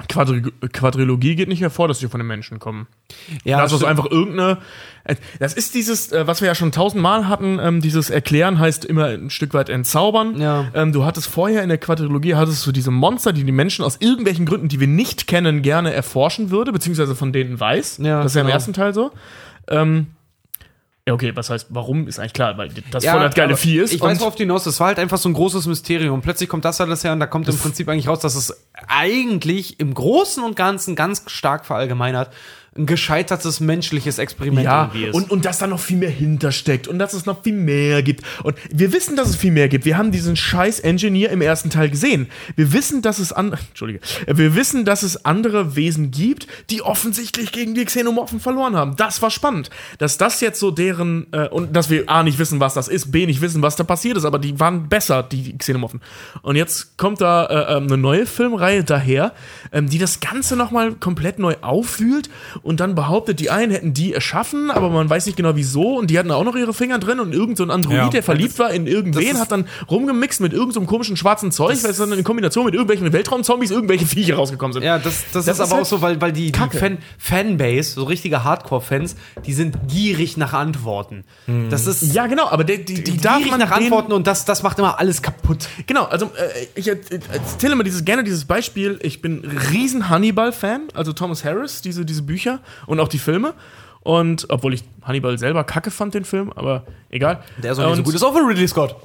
Quadri 0.07 0.41
Quadrilogie 0.73 1.35
geht 1.35 1.47
nicht 1.47 1.61
hervor, 1.61 1.87
dass 1.87 1.99
sie 1.99 2.07
von 2.07 2.19
den 2.19 2.27
Menschen 2.27 2.59
kommen. 2.59 2.87
Ja, 3.43 3.61
das 3.61 3.73
ist 3.73 3.83
einfach 3.83 4.05
irgendeine. 4.09 4.59
äh, 5.03 5.15
Das 5.39 5.53
ist 5.53 5.73
dieses, 5.75 6.11
äh, 6.11 6.27
was 6.27 6.41
wir 6.41 6.47
ja 6.47 6.55
schon 6.55 6.71
tausendmal 6.71 7.27
hatten, 7.27 7.59
ähm, 7.61 7.81
dieses 7.81 8.09
Erklären 8.09 8.59
heißt 8.59 8.85
immer 8.85 9.05
ein 9.05 9.29
Stück 9.29 9.53
weit 9.53 9.69
entzaubern. 9.69 10.39
Ja. 10.39 10.65
Ähm, 10.73 10.91
du 10.91 11.05
hattest 11.05 11.27
vorher 11.27 11.63
in 11.63 11.69
der 11.69 11.77
Quadrilogie 11.77 12.35
hattest 12.35 12.65
du 12.65 12.71
diese 12.71 12.91
Monster, 12.91 13.33
die 13.33 13.43
die 13.43 13.51
Menschen 13.51 13.83
aus 13.85 13.97
irgendwelchen 13.99 14.45
Gründen, 14.45 14.67
die 14.67 14.79
wir 14.79 14.87
nicht 14.87 15.27
kennen, 15.27 15.61
gerne 15.61 15.93
erforschen 15.93 16.51
würde, 16.51 16.71
beziehungsweise 16.71 17.15
von 17.15 17.33
denen 17.33 17.59
weiß. 17.59 17.99
Ja, 18.01 18.23
das 18.23 18.31
ist 18.31 18.35
ja 18.35 18.41
im 18.41 18.47
genau. 18.47 18.55
ersten 18.55 18.73
Teil 18.73 18.93
so. 18.93 19.11
Ähm, 19.67 20.07
ja, 21.11 21.15
okay, 21.15 21.35
was 21.35 21.49
heißt, 21.49 21.67
warum, 21.69 22.07
ist 22.07 22.19
eigentlich 22.19 22.33
klar, 22.33 22.57
weil 22.57 22.69
das 22.89 23.03
Ja, 23.03 23.13
voll 23.13 23.23
das 23.23 23.35
geile 23.35 23.57
Vieh 23.57 23.79
ist. 23.79 23.93
Ich 23.93 23.99
weiß, 23.99 24.21
worauf 24.21 24.35
du 24.35 24.43
hinaus 24.43 24.63
Das 24.63 24.79
war 24.79 24.87
halt 24.87 24.97
einfach 24.97 25.17
so 25.17 25.27
ein 25.27 25.33
großes 25.33 25.67
Mysterium. 25.67 26.15
Und 26.15 26.21
plötzlich 26.21 26.47
kommt 26.47 26.63
das 26.63 26.79
alles 26.79 27.03
her 27.03 27.11
und 27.11 27.19
da 27.19 27.27
kommt 27.27 27.49
im 27.49 27.57
Prinzip 27.57 27.89
eigentlich 27.89 28.07
raus, 28.07 28.19
dass 28.19 28.35
es 28.35 28.65
eigentlich 28.87 29.79
im 29.79 29.93
Großen 29.93 30.41
und 30.41 30.55
Ganzen 30.55 30.95
ganz 30.95 31.23
stark 31.27 31.65
verallgemeinert 31.65 32.29
ein 32.77 32.85
gescheitertes 32.85 33.59
menschliches 33.59 34.17
Experiment 34.17 34.63
Ja, 34.63 34.83
irgendwie 34.83 35.05
ist. 35.07 35.13
und, 35.13 35.29
und 35.29 35.43
dass 35.43 35.57
da 35.57 35.67
noch 35.67 35.79
viel 35.81 35.97
mehr 35.97 36.09
hintersteckt 36.09 36.87
und 36.87 36.99
dass 36.99 37.11
es 37.11 37.25
noch 37.25 37.43
viel 37.43 37.51
mehr 37.53 38.01
gibt. 38.01 38.23
Und 38.43 38.55
wir 38.71 38.93
wissen, 38.93 39.17
dass 39.17 39.27
es 39.27 39.35
viel 39.35 39.51
mehr 39.51 39.67
gibt. 39.67 39.83
Wir 39.83 39.97
haben 39.97 40.11
diesen 40.13 40.37
scheiß 40.37 40.79
Engineer 40.79 41.31
im 41.31 41.41
ersten 41.41 41.69
Teil 41.69 41.89
gesehen. 41.89 42.29
Wir 42.55 42.71
wissen, 42.71 43.01
dass 43.01 43.19
es 43.19 43.33
an, 43.33 43.51
Entschuldige. 43.69 43.99
Wir 44.25 44.55
wissen, 44.55 44.85
dass 44.85 45.03
es 45.03 45.25
andere 45.25 45.75
Wesen 45.75 46.11
gibt, 46.11 46.47
die 46.69 46.81
offensichtlich 46.81 47.51
gegen 47.51 47.75
die 47.75 47.83
Xenomorphen 47.83 48.39
verloren 48.39 48.77
haben. 48.77 48.95
Das 48.95 49.21
war 49.21 49.31
spannend. 49.31 49.69
Dass 49.97 50.17
das 50.17 50.39
jetzt 50.39 50.57
so 50.61 50.71
deren, 50.71 51.27
äh, 51.33 51.49
und 51.49 51.75
dass 51.75 51.89
wir 51.89 52.09
A, 52.09 52.23
nicht 52.23 52.39
wissen, 52.39 52.61
was 52.61 52.73
das 52.73 52.87
ist, 52.87 53.11
B, 53.11 53.25
nicht 53.25 53.41
wissen, 53.41 53.61
was 53.61 53.75
da 53.75 53.83
passiert 53.83 54.15
ist, 54.15 54.23
aber 54.23 54.39
die 54.39 54.57
waren 54.61 54.87
besser, 54.87 55.23
die 55.23 55.57
Xenomorphen. 55.57 55.99
Und 56.41 56.55
jetzt 56.55 56.97
kommt 56.97 57.19
da 57.19 57.47
äh, 57.47 57.75
ähm, 57.77 57.87
eine 57.87 57.97
neue 57.97 58.25
Filmreihe 58.25 58.85
daher, 58.85 59.33
ähm, 59.73 59.89
die 59.89 59.97
das 59.97 60.21
Ganze 60.21 60.55
nochmal 60.55 60.93
komplett 60.93 61.37
neu 61.37 61.55
auffühlt 61.61 62.29
und 62.63 62.79
dann 62.79 62.95
behauptet, 62.95 63.39
die 63.39 63.49
einen 63.49 63.71
hätten 63.71 63.93
die 63.93 64.13
erschaffen, 64.13 64.69
aber 64.71 64.89
man 64.89 65.09
weiß 65.09 65.25
nicht 65.25 65.35
genau 65.35 65.55
wieso 65.55 65.97
und 65.97 66.09
die 66.11 66.19
hatten 66.19 66.31
auch 66.31 66.43
noch 66.43 66.55
ihre 66.55 66.73
Finger 66.73 66.99
drin 66.99 67.19
und 67.19 67.33
irgend 67.33 67.57
so 67.57 67.63
ein 67.63 67.71
Android, 67.71 67.95
Ja. 67.97 68.09
der 68.09 68.23
verliebt 68.23 68.57
war 68.59 68.71
in 68.71 68.87
irgendwen, 68.87 69.39
hat 69.39 69.51
dann 69.51 69.65
rumgemixt 69.89 70.41
mit 70.41 70.53
irgendeinem 70.53 70.83
so 70.85 70.89
komischen 70.89 71.17
schwarzen 71.17 71.51
Zeug, 71.51 71.83
weil 71.83 71.91
es 71.91 71.97
dann 71.97 72.11
in 72.11 72.23
Kombination 72.23 72.65
mit 72.65 72.73
irgendwelchen 72.73 73.11
Weltraumzombies 73.11 73.71
irgendwelche 73.71 74.05
Viecher 74.05 74.35
rausgekommen 74.35 74.73
sind. 74.73 74.83
Ja, 74.83 74.99
das, 74.99 75.23
das, 75.33 75.45
Das 75.45 75.47
ist 75.47 75.53
ist 75.53 75.59
aber 75.61 75.71
halt 75.71 75.81
auch 75.81 75.85
so, 75.89 76.01
weil, 76.01 76.21
weil 76.21 76.31
die, 76.33 76.51
die. 76.51 76.77
Fan, 76.77 76.97
Fanbase, 77.17 77.93
so 77.93 78.03
richtige 78.03 78.43
Hardcore-Fans, 78.43 79.15
die 79.45 79.53
sind 79.53 79.77
gierig 79.87 80.37
nach 80.37 80.53
Antworten. 80.53 81.23
Das 81.69 81.87
ist 81.87 82.13
Ja, 82.13 82.27
genau, 82.27 82.47
aber 82.47 82.63
die, 82.63 82.83
die, 82.83 83.03
die 83.03 83.17
darf 83.17 83.37
gierig 83.37 83.51
man 83.51 83.59
nach 83.59 83.71
Antworten 83.71 84.11
und 84.11 84.27
das, 84.27 84.45
das 84.45 84.63
macht 84.63 84.77
immer 84.79 84.99
alles 84.99 85.21
kaputt. 85.21 85.67
Genau, 85.87 86.03
also 86.05 86.25
äh, 86.27 86.67
ich 86.75 86.87
äh, 86.87 86.97
erzähle 87.31 87.75
mal 87.75 87.83
dieses, 87.83 88.05
gerne 88.05 88.23
dieses 88.23 88.45
Beispiel. 88.45 88.99
Ich 89.01 89.21
bin 89.21 89.43
riesen 89.71 90.09
Hannibal-Fan, 90.09 90.89
also 90.93 91.13
Thomas 91.13 91.43
Harris, 91.43 91.81
diese, 91.81 92.05
diese 92.05 92.21
Bücher 92.21 92.50
und 92.87 92.99
auch 92.99 93.07
die 93.07 93.19
Filme. 93.19 93.53
Und 94.01 94.47
obwohl 94.49 94.73
ich 94.73 94.83
Hannibal 95.03 95.37
selber 95.37 95.63
kacke 95.63 95.91
fand, 95.91 96.13
den 96.15 96.25
Film, 96.25 96.51
aber 96.55 96.83
egal. 97.09 97.43
Der 97.61 97.71
ist 97.73 97.79
auch 97.79 97.83
nicht 97.85 97.93
so 97.95 97.99
Und- 97.99 98.03
gut. 98.05 98.15
Ist 98.15 98.23
auch 98.23 98.33
von 98.33 98.45
Ridley 98.47 98.67
Scott. 98.67 98.95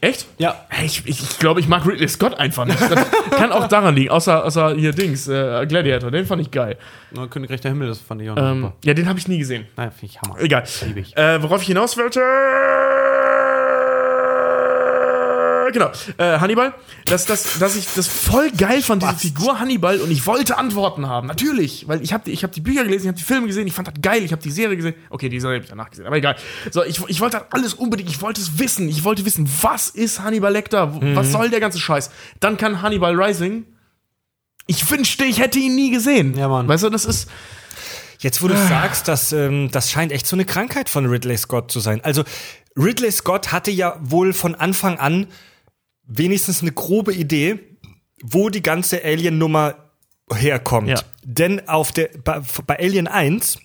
Echt? 0.00 0.26
Ja. 0.38 0.54
Ich, 0.84 1.06
ich, 1.06 1.22
ich 1.22 1.38
glaube, 1.38 1.60
ich 1.60 1.68
mag 1.68 1.86
Ridley 1.86 2.08
Scott 2.08 2.34
einfach 2.34 2.64
nicht. 2.66 2.78
Das 2.80 3.06
kann 3.30 3.52
auch 3.52 3.68
daran 3.68 3.94
liegen, 3.94 4.10
außer, 4.10 4.44
außer 4.44 4.74
hier 4.74 4.92
Dings, 4.92 5.28
äh, 5.28 5.64
Gladiator, 5.66 6.10
den 6.10 6.26
fand 6.26 6.42
ich 6.42 6.50
geil. 6.50 6.76
Na, 7.12 7.26
Königreich 7.26 7.60
der 7.62 7.70
Himmel, 7.70 7.88
das 7.88 8.00
fand 8.00 8.20
ich 8.20 8.28
auch 8.30 8.36
Ähm, 8.36 8.62
super. 8.62 8.74
ja, 8.84 8.92
den 8.94 9.08
habe 9.08 9.18
ich 9.18 9.28
nie 9.28 9.38
gesehen. 9.38 9.66
Nein, 9.76 9.90
finde 9.92 10.06
ich 10.06 10.20
Hammer. 10.20 10.38
Egal. 10.40 10.64
Ich. 10.96 11.16
Äh, 11.16 11.42
worauf 11.42 11.62
ich 11.62 11.68
hinaus 11.68 11.96
wollte. 11.96 12.20
Genau, 15.74 15.90
äh, 16.16 16.38
Hannibal, 16.38 16.72
dass, 17.04 17.26
dass, 17.26 17.58
dass 17.58 17.76
ich 17.76 17.86
das 17.94 18.06
voll 18.08 18.50
geil 18.52 18.80
fand, 18.80 19.02
diese 19.02 19.16
Figur 19.16 19.60
Hannibal, 19.60 20.00
und 20.00 20.10
ich 20.10 20.24
wollte 20.26 20.56
Antworten 20.56 21.06
haben. 21.08 21.26
Natürlich, 21.26 21.86
weil 21.88 22.00
ich 22.02 22.12
habe 22.14 22.30
ich 22.30 22.42
hab 22.44 22.52
die 22.52 22.62
Bücher 22.62 22.84
gelesen, 22.84 23.02
ich 23.04 23.08
habe 23.08 23.18
die 23.18 23.24
Filme 23.24 23.46
gesehen, 23.48 23.66
ich 23.66 23.74
fand 23.74 23.88
das 23.88 23.94
geil, 24.00 24.22
ich 24.24 24.32
habe 24.32 24.40
die 24.40 24.50
Serie 24.50 24.76
gesehen. 24.76 24.94
Okay, 25.10 25.28
die 25.28 25.40
Serie 25.40 25.56
habe 25.56 25.64
ich 25.64 25.70
danach 25.70 25.90
gesehen, 25.90 26.06
aber 26.06 26.16
egal. 26.16 26.36
So, 26.70 26.82
ich, 26.82 27.02
ich 27.08 27.20
wollte 27.20 27.38
das 27.38 27.46
alles 27.50 27.74
unbedingt, 27.74 28.08
ich 28.08 28.22
wollte 28.22 28.40
es 28.40 28.58
wissen. 28.58 28.88
Ich 28.88 29.04
wollte 29.04 29.24
wissen, 29.26 29.50
was 29.60 29.88
ist 29.90 30.20
Hannibal 30.20 30.52
Lecter? 30.52 30.94
Wo- 30.94 31.00
Was 31.16 31.32
soll 31.32 31.50
der 31.50 31.60
ganze 31.60 31.78
Scheiß? 31.80 32.10
Dann 32.40 32.56
kann 32.56 32.80
Hannibal 32.80 33.20
Rising. 33.20 33.66
Ich 34.66 34.88
wünschte, 34.90 35.24
ich 35.24 35.40
hätte 35.40 35.58
ihn 35.58 35.74
nie 35.74 35.90
gesehen. 35.90 36.36
Ja, 36.38 36.48
Mann. 36.48 36.66
Weißt 36.68 36.84
du, 36.84 36.88
das 36.90 37.04
ist. 37.04 37.28
Jetzt, 38.20 38.40
wo 38.42 38.48
du 38.48 38.56
sagst, 38.56 39.08
dass, 39.08 39.32
ähm, 39.32 39.68
das 39.70 39.90
scheint 39.90 40.10
echt 40.12 40.26
so 40.26 40.36
eine 40.36 40.46
Krankheit 40.46 40.88
von 40.88 41.04
Ridley 41.04 41.36
Scott 41.36 41.70
zu 41.70 41.80
sein. 41.80 42.00
Also, 42.02 42.24
Ridley 42.74 43.12
Scott 43.12 43.52
hatte 43.52 43.70
ja 43.70 43.98
wohl 44.00 44.32
von 44.32 44.54
Anfang 44.54 44.98
an 44.98 45.26
wenigstens 46.06 46.62
eine 46.62 46.72
grobe 46.72 47.12
Idee, 47.14 47.58
wo 48.22 48.48
die 48.48 48.62
ganze 48.62 49.04
Alien-Nummer 49.04 49.76
herkommt. 50.32 50.88
Ja. 50.88 51.00
Denn 51.22 51.68
auf 51.68 51.92
der, 51.92 52.10
bei, 52.22 52.40
bei 52.66 52.78
Alien 52.78 53.06
1 53.06 53.58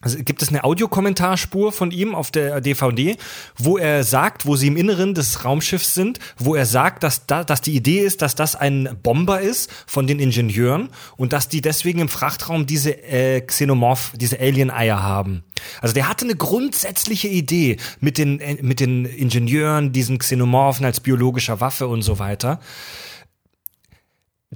also 0.00 0.16
gibt 0.22 0.42
es 0.42 0.50
eine 0.50 0.62
Audiokommentarspur 0.62 1.72
von 1.72 1.90
ihm 1.90 2.14
auf 2.14 2.30
der 2.30 2.60
DVD, 2.60 3.16
wo 3.56 3.78
er 3.78 4.04
sagt, 4.04 4.46
wo 4.46 4.54
sie 4.54 4.68
im 4.68 4.76
Inneren 4.76 5.12
des 5.12 5.44
Raumschiffs 5.44 5.92
sind, 5.94 6.20
wo 6.36 6.54
er 6.54 6.66
sagt, 6.66 7.02
dass, 7.02 7.26
da, 7.26 7.42
dass 7.42 7.62
die 7.62 7.74
Idee 7.74 7.98
ist, 7.98 8.22
dass 8.22 8.36
das 8.36 8.54
ein 8.54 8.96
Bomber 9.02 9.40
ist 9.40 9.68
von 9.88 10.06
den 10.06 10.20
Ingenieuren 10.20 10.90
und 11.16 11.32
dass 11.32 11.48
die 11.48 11.62
deswegen 11.62 11.98
im 11.98 12.08
Frachtraum 12.08 12.64
diese 12.64 12.92
äh, 12.92 13.40
Xenomorph, 13.40 14.12
diese 14.14 14.38
Alien-Eier 14.38 15.02
haben. 15.02 15.42
Also 15.80 15.94
der 15.94 16.08
hatte 16.08 16.26
eine 16.26 16.36
grundsätzliche 16.36 17.26
Idee 17.26 17.78
mit 17.98 18.18
den, 18.18 18.38
äh, 18.38 18.58
mit 18.62 18.78
den 18.78 19.04
Ingenieuren, 19.04 19.90
diesen 19.90 20.18
Xenomorphen 20.18 20.86
als 20.86 21.00
biologischer 21.00 21.60
Waffe 21.60 21.88
und 21.88 22.02
so 22.02 22.20
weiter 22.20 22.60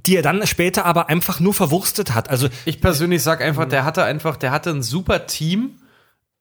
die 0.05 0.15
er 0.17 0.21
dann 0.21 0.45
später 0.47 0.85
aber 0.85 1.09
einfach 1.09 1.39
nur 1.39 1.53
verwurstet 1.53 2.13
hat. 2.13 2.29
Also 2.29 2.47
Ich 2.65 2.81
persönlich 2.81 3.23
sag 3.23 3.41
einfach, 3.41 3.65
der 3.67 3.85
hatte 3.85 4.03
einfach, 4.03 4.35
der 4.37 4.51
hatte 4.51 4.69
ein 4.71 4.83
super 4.83 5.25
Team, 5.27 5.71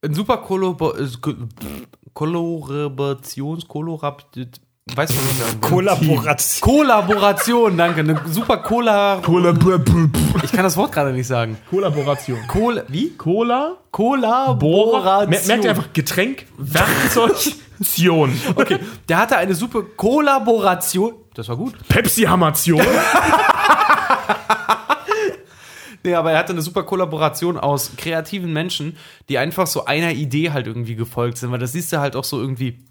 ein 0.04 0.14
super 0.14 0.38
Kollabor 0.38 0.98
äh, 0.98 1.06
Ko- 1.20 1.34
Kollaborations, 2.14 3.68
Kollorab, 3.68 4.24
weißt 4.34 5.12
du, 5.12 5.16
was 5.16 5.30
ich 5.30 5.36
sagen 5.38 5.52
will? 5.62 5.68
Kollaboration. 5.70 6.60
Kollaboration, 6.70 7.76
danke, 7.76 8.00
eine 8.00 8.20
super 8.26 8.58
Cola. 8.58 9.20
Ich 10.42 10.52
kann 10.52 10.64
das 10.64 10.76
Wort 10.76 10.92
gerade 10.92 11.12
nicht 11.12 11.26
sagen. 11.26 11.56
Kollaboration. 11.70 12.38
Kohl, 12.48 12.84
wie? 12.88 13.10
Cola, 13.10 13.76
Kollaboration. 13.90 15.30
mer 15.30 15.40
merkt 15.46 15.64
ihr 15.64 15.70
einfach 15.70 15.92
Getränk, 15.92 16.46
Werkzeug, 16.58 17.36
Tion. 17.82 18.32
Okay, 18.56 18.78
der 19.08 19.18
hatte 19.18 19.36
eine 19.36 19.54
super 19.54 19.82
Kollaboration. 19.96 21.14
Das 21.34 21.48
war 21.48 21.56
gut. 21.56 21.74
Pepsi-Hamation. 21.88 22.84
Nee, 26.04 26.14
aber 26.14 26.32
er 26.32 26.38
hatte 26.38 26.52
eine 26.52 26.62
super 26.62 26.82
Kollaboration 26.82 27.56
aus 27.56 27.92
kreativen 27.96 28.52
Menschen, 28.52 28.96
die 29.28 29.38
einfach 29.38 29.66
so 29.66 29.84
einer 29.84 30.12
Idee 30.12 30.50
halt 30.50 30.66
irgendwie 30.66 30.96
gefolgt 30.96 31.38
sind. 31.38 31.52
Weil 31.52 31.60
das 31.60 31.72
siehst 31.72 31.92
du 31.92 32.00
halt 32.00 32.16
auch 32.16 32.24
so 32.24 32.40
irgendwie. 32.40 32.84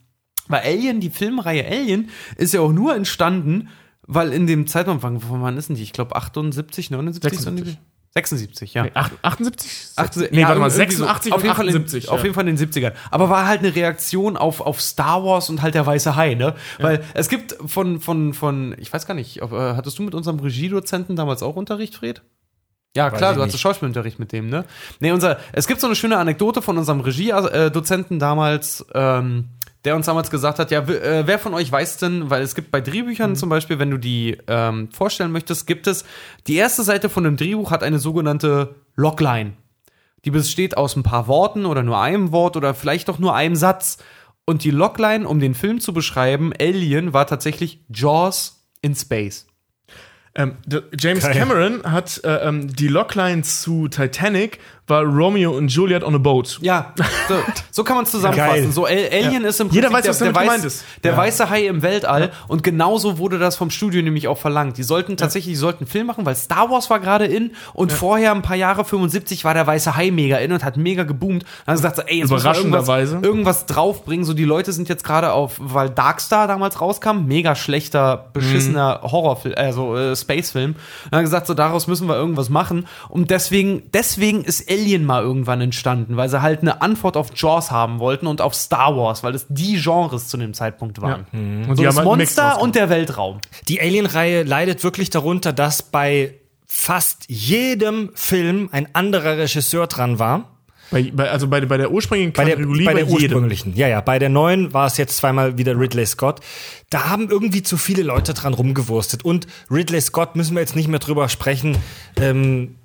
Weil 0.48 0.62
Alien, 0.62 1.00
die 1.00 1.10
Filmreihe 1.10 1.66
Alien, 1.66 2.10
ist 2.38 2.54
ja 2.54 2.62
auch 2.62 2.72
nur 2.72 2.96
entstanden, 2.96 3.70
weil 4.04 4.34
in 4.34 4.48
dem 4.48 4.68
Zeitraum, 4.68 5.04
wann, 5.04 5.22
wann 5.22 5.58
ist 5.58 5.70
denn 5.70 5.76
die? 5.76 5.84
Ich 5.84 5.94
glaube 5.94 6.16
78, 6.16 6.90
79? 6.90 7.40
76. 7.40 7.78
76, 8.14 8.74
ja. 8.74 8.88
78? 9.22 9.94
80, 9.96 10.32
nee, 10.32 10.42
ja, 10.42 10.48
warte 10.50 10.60
mal, 10.60 10.70
irgendwie 10.70 10.96
so. 10.96 11.06
86 11.06 11.34
auf 11.34 11.44
jeden 11.44 11.56
Fall 11.56 11.70
in, 11.70 11.76
78. 11.76 12.10
Auf 12.10 12.24
jeden 12.24 12.36
Fall 12.36 12.48
in 12.48 12.58
den 12.58 12.70
70ern. 12.70 12.92
Aber 13.10 13.30
war 13.30 13.48
halt 13.48 13.62
eine 13.62 13.74
Reaktion 13.74 14.36
auf, 14.36 14.60
auf 14.60 14.82
Star 14.82 15.24
Wars 15.24 15.50
und 15.50 15.62
halt 15.62 15.76
der 15.76 15.86
weiße 15.86 16.16
Hai, 16.18 16.36
ne? 16.36 16.56
Weil 16.80 17.06
es 17.14 17.30
gibt 17.30 17.56
von, 17.66 18.02
von, 18.02 18.34
von, 18.34 18.76
ich 18.80 18.92
weiß 18.92 19.06
gar 19.06 19.14
nicht, 19.14 19.42
ob, 19.42 19.54
äh, 19.54 19.76
hattest 19.76 19.98
du 19.98 20.04
mit 20.04 20.14
unserem 20.14 20.40
Regiedozenten 20.40 21.16
damals 21.16 21.42
auch 21.42 21.56
Unterricht, 21.56 21.96
Fred? 21.96 22.22
Ja, 22.98 23.10
klar, 23.10 23.32
ich 23.32 23.38
du 23.38 23.44
hattest. 23.44 23.60
Schauspielunterricht 23.60 24.20
mit 24.20 24.34
dem, 24.34 24.50
ne? 24.50 24.66
Nee, 25.00 25.12
unser, 25.12 25.40
es 25.54 25.66
gibt 25.68 25.80
so 25.80 25.88
eine 25.88 25.96
schöne 25.96 26.18
Anekdote 26.18 26.62
von 26.62 26.78
unserem 26.78 27.00
Regiedozenten 27.00 28.20
damals, 28.20 28.86
ähm, 28.94 29.48
der 29.84 29.96
uns 29.96 30.06
damals 30.06 30.30
gesagt 30.30 30.60
hat, 30.60 30.72
ja, 30.72 30.82
äh, 30.82 31.26
wer 31.26 31.40
von 31.40 31.54
euch 31.54 31.72
weiß 31.72 31.98
denn, 31.98 32.30
weil 32.30 32.42
es 32.42 32.56
gibt 32.56 32.72
bei 32.72 32.82
Drehbüchern 32.82 33.36
zum 33.36 33.50
Beispiel, 33.50 33.80
wenn 33.80 33.92
du 33.92 33.98
die 33.98 34.38
ähm, 34.48 34.90
vorstellen 34.92 35.32
möchtest, 35.32 35.66
gibt 35.66 35.88
es, 35.88 36.06
die 36.48 36.56
erste 36.56 36.84
Seite 36.84 37.10
von 37.10 37.26
einem 37.26 37.38
Drehbuch 37.38 37.72
hat 37.72 37.84
eine 37.84 38.00
sogenannte 38.00 38.76
Logline. 38.96 39.54
Die 40.24 40.32
besteht 40.32 40.78
aus 40.78 40.96
ein 40.96 41.04
paar 41.04 41.28
Worten 41.28 41.66
oder 41.66 41.82
nur 41.82 42.00
einem 42.00 42.32
Wort 42.32 42.56
oder 42.56 42.74
vielleicht 42.74 43.10
doch 43.10 43.18
nur 43.18 43.36
einem 43.36 43.56
Satz. 43.56 43.98
Und 44.46 44.64
die 44.64 44.72
Logline, 44.72 45.28
um 45.28 45.40
den 45.40 45.56
Film 45.56 45.80
zu 45.80 45.94
beschreiben, 45.94 46.52
Alien, 46.60 47.14
war 47.14 47.26
tatsächlich 47.26 47.84
Jaws 47.90 48.68
in 48.82 48.96
Space. 48.96 49.48
Ähm, 50.34 50.54
der 50.66 50.84
James 50.98 51.24
Geil. 51.24 51.34
Cameron 51.34 51.84
hat 51.84 52.22
äh, 52.24 52.48
ähm, 52.48 52.74
die 52.74 52.88
Logline 52.88 53.42
zu 53.44 53.88
Titanic 53.90 54.60
war 54.88 55.04
Romeo 55.04 55.52
und 55.52 55.70
Juliet 55.70 56.04
on 56.04 56.16
a 56.16 56.18
boat. 56.18 56.58
Ja, 56.62 56.94
so, 57.30 57.36
so 57.70 57.84
kann 57.86 57.96
man 57.96 58.04
es 58.04 58.12
zusammenfassen. 58.12 58.64
Geil. 58.64 58.72
So, 58.74 58.86
Al 58.86 59.08
Alien 59.10 59.46
ist 59.46 59.62
im 59.62 59.68
Prinzip 59.70 59.84
Jeder 59.84 59.94
weiß, 59.94 60.08
was 60.08 60.18
damit 60.20 60.36
weiß, 60.36 60.66
ist. 60.66 60.84
der 61.04 61.12
Ja. 61.14 61.18
weiße 61.18 61.50
Hai 61.50 61.68
im 61.68 61.82
Weltall. 61.82 62.32
Und 62.50 62.62
genauso 62.64 63.18
wurde 63.18 63.40
das 63.40 63.56
vom 63.56 63.70
Studio 63.70 64.02
nämlich 64.02 64.28
auch 64.28 64.38
verlangt. 64.38 64.78
Die 64.78 64.84
sollten 64.84 65.16
tatsächlich, 65.16 65.54
die 65.54 65.58
sollten 65.60 65.84
einen 65.86 65.88
Film 65.92 66.08
machen, 66.08 66.26
weil 66.26 66.36
Star 66.36 66.70
Wars 66.72 66.90
war 66.90 67.00
gerade 67.00 67.26
in 67.26 67.52
und 67.74 67.94
vorher, 67.94 68.32
ein 68.34 68.42
paar 68.42 68.58
Jahre, 68.58 68.84
75, 68.84 69.46
war 69.46 69.54
der 69.54 69.66
weiße 69.66 69.96
Hai 69.96 70.12
mega 70.12 70.38
in 70.38 70.52
und 70.52 70.66
hat 70.66 70.76
mega 70.76 71.04
geboomt. 71.04 71.44
Dann 71.66 71.74
haben 71.74 71.78
sie 71.78 71.84
gesagt, 71.84 71.96
so, 71.98 72.02
ey, 72.04 72.18
jetzt 72.20 72.32
müssen 72.32 72.44
wir 72.44 72.56
irgendwas, 72.56 72.84
Überraschenderweise. 72.88 73.20
irgendwas 73.22 73.66
draufbringen. 73.68 74.26
So, 74.26 74.34
die 74.34 74.46
Leute 74.46 74.74
sind 74.74 74.90
jetzt 74.90 75.06
gerade 75.06 75.32
auf, 75.32 75.54
weil 75.60 75.90
Darkstar 75.90 76.48
damals 76.48 76.82
rauskam, 76.82 77.28
mega 77.28 77.56
schlechter, 77.56 78.30
beschissener 78.34 79.00
Mhm. 79.04 79.12
Horrorfilm, 79.12 79.56
also 79.56 79.96
äh, 79.96 80.16
Spacefilm. 80.22 80.76
Dann 81.10 81.18
haben 81.18 81.24
gesagt, 81.26 81.48
so, 81.48 81.54
daraus 81.54 81.88
müssen 81.88 82.08
wir 82.08 82.16
irgendwas 82.16 82.50
machen. 82.50 82.88
Und 83.10 83.32
deswegen, 83.32 83.84
deswegen 83.94 84.44
ist 84.44 84.70
Alien 84.70 85.06
mal 85.06 85.22
irgendwann 85.24 85.62
entstanden, 85.62 86.18
weil 86.18 86.30
sie 86.30 86.42
halt 86.42 86.62
eine 86.62 86.82
Antwort 86.82 87.18
auf 87.18 87.30
Jaws 87.36 87.72
haben 87.72 88.00
wollten 88.00 88.28
und 88.28 88.42
auf 88.42 88.56
Star 88.56 88.96
Wars, 88.96 89.24
weil 89.24 89.34
das 89.34 89.46
die 89.50 89.80
Genres 89.82 90.28
zu 90.28 90.38
dem 90.38 90.54
Zeitpunkt 90.54 91.02
waren. 91.02 91.26
Und 91.34 91.66
So 91.70 91.74
die 91.76 91.84
das 91.84 91.98
haben 91.98 92.08
halt 92.08 92.18
Monster 92.20 92.62
und 92.62 92.76
der 92.76 92.90
Weltraum. 92.90 93.40
Die 93.68 93.82
Alien-Reihe 93.82 94.44
leidet 94.44 94.84
wirklich 94.84 95.10
darunter, 95.10 95.54
dass 95.54 95.84
bei 95.84 96.36
fast 96.74 97.26
jedem 97.28 98.12
Film 98.14 98.70
ein 98.72 98.88
anderer 98.94 99.38
Regisseur 99.38 99.88
dran 99.88 100.20
war. 100.20 100.58
Bei, 100.92 101.10
bei, 101.14 101.30
also 101.30 101.48
bei, 101.48 101.62
bei 101.62 101.78
der 101.78 101.92
ursprünglichen 101.92 102.34
Bei 102.34 102.44
der, 102.44 102.58
bei 102.58 102.94
der 102.94 103.06
jedem. 103.06 103.14
ursprünglichen. 103.14 103.76
Ja, 103.76 103.88
ja. 103.88 104.02
Bei 104.02 104.20
der 104.20 104.30
neuen 104.30 104.74
war 104.74 104.88
es 104.88 104.98
jetzt 104.98 105.18
zweimal 105.18 105.58
wieder 105.58 105.80
Ridley 105.80 106.06
Scott. 106.06 106.42
Da 106.90 107.10
haben 107.10 107.30
irgendwie 107.30 107.64
zu 107.64 107.78
viele 107.78 108.04
Leute 108.04 108.34
dran 108.34 108.54
rumgewurstet. 108.54 109.24
Und 109.24 109.48
Ridley 109.72 110.02
Scott 110.02 110.36
müssen 110.36 110.54
wir 110.56 110.60
jetzt 110.60 110.76
nicht 110.76 110.90
mehr 110.90 111.00
drüber 111.00 111.30
sprechen. 111.30 111.78
Ähm, 112.18 112.76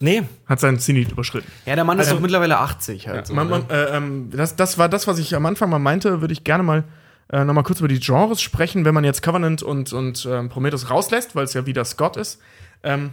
nee. 0.00 0.22
Hat 0.46 0.58
seinen 0.58 0.80
Zenit 0.80 1.12
überschritten. 1.12 1.50
Ja, 1.66 1.76
der 1.76 1.84
Mann 1.84 2.00
ist 2.00 2.10
doch 2.10 2.20
mittlerweile 2.20 2.58
80 2.58 3.06
halt. 3.06 3.28
so, 3.28 3.34
Man, 3.34 3.46
ne? 3.48 3.64
man, 3.68 3.70
äh, 3.70 3.96
ähm, 3.96 4.30
das, 4.34 4.56
das 4.56 4.76
war 4.76 4.88
das, 4.88 5.06
was 5.06 5.18
ich 5.18 5.36
am 5.36 5.46
Anfang 5.46 5.70
mal 5.70 5.78
meinte, 5.78 6.20
würde 6.20 6.32
ich 6.32 6.42
gerne 6.42 6.64
mal 6.64 6.84
äh, 7.32 7.44
noch 7.44 7.54
mal 7.54 7.62
kurz 7.62 7.78
über 7.78 7.88
die 7.88 8.00
Genres 8.00 8.42
sprechen, 8.42 8.84
wenn 8.84 8.94
man 8.94 9.04
jetzt 9.04 9.22
Covenant 9.22 9.62
und, 9.62 9.92
und 9.92 10.26
ähm, 10.28 10.48
Prometheus 10.48 10.90
rauslässt, 10.90 11.36
weil 11.36 11.44
es 11.44 11.54
ja 11.54 11.64
wieder 11.64 11.84
Scott 11.84 12.16
ist. 12.16 12.40
Ähm, 12.82 13.10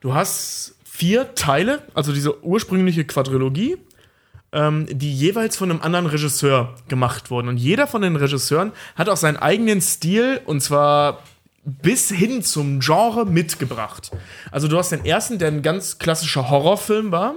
du 0.00 0.14
hast 0.14 0.74
vier 0.96 1.34
Teile, 1.34 1.82
also 1.92 2.12
diese 2.12 2.44
ursprüngliche 2.44 3.04
Quadrilogie, 3.04 3.78
ähm, 4.52 4.86
die 4.88 5.12
jeweils 5.12 5.56
von 5.56 5.68
einem 5.68 5.80
anderen 5.82 6.06
Regisseur 6.06 6.76
gemacht 6.86 7.32
wurden. 7.32 7.48
Und 7.48 7.56
jeder 7.56 7.88
von 7.88 8.00
den 8.00 8.14
Regisseuren 8.14 8.70
hat 8.94 9.08
auch 9.08 9.16
seinen 9.16 9.36
eigenen 9.36 9.80
Stil, 9.80 10.40
und 10.46 10.60
zwar 10.60 11.24
bis 11.64 12.10
hin 12.10 12.42
zum 12.44 12.78
Genre 12.78 13.26
mitgebracht. 13.26 14.12
Also 14.52 14.68
du 14.68 14.78
hast 14.78 14.92
den 14.92 15.04
ersten, 15.04 15.38
der 15.40 15.48
ein 15.48 15.62
ganz 15.62 15.98
klassischer 15.98 16.48
Horrorfilm 16.48 17.10
war. 17.10 17.34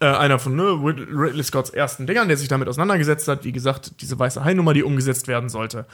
Äh, 0.00 0.06
einer 0.06 0.40
von 0.40 0.56
ne, 0.56 0.64
Rid- 0.64 1.06
Ridley 1.08 1.44
Scotts 1.44 1.70
ersten 1.70 2.08
Dingern, 2.08 2.26
der 2.26 2.36
sich 2.36 2.48
damit 2.48 2.66
auseinandergesetzt 2.66 3.28
hat. 3.28 3.44
Wie 3.44 3.52
gesagt, 3.52 4.00
diese 4.00 4.18
weiße 4.18 4.42
Hai-Nummer, 4.42 4.74
die 4.74 4.82
umgesetzt 4.82 5.28
werden 5.28 5.48
sollte. 5.48 5.86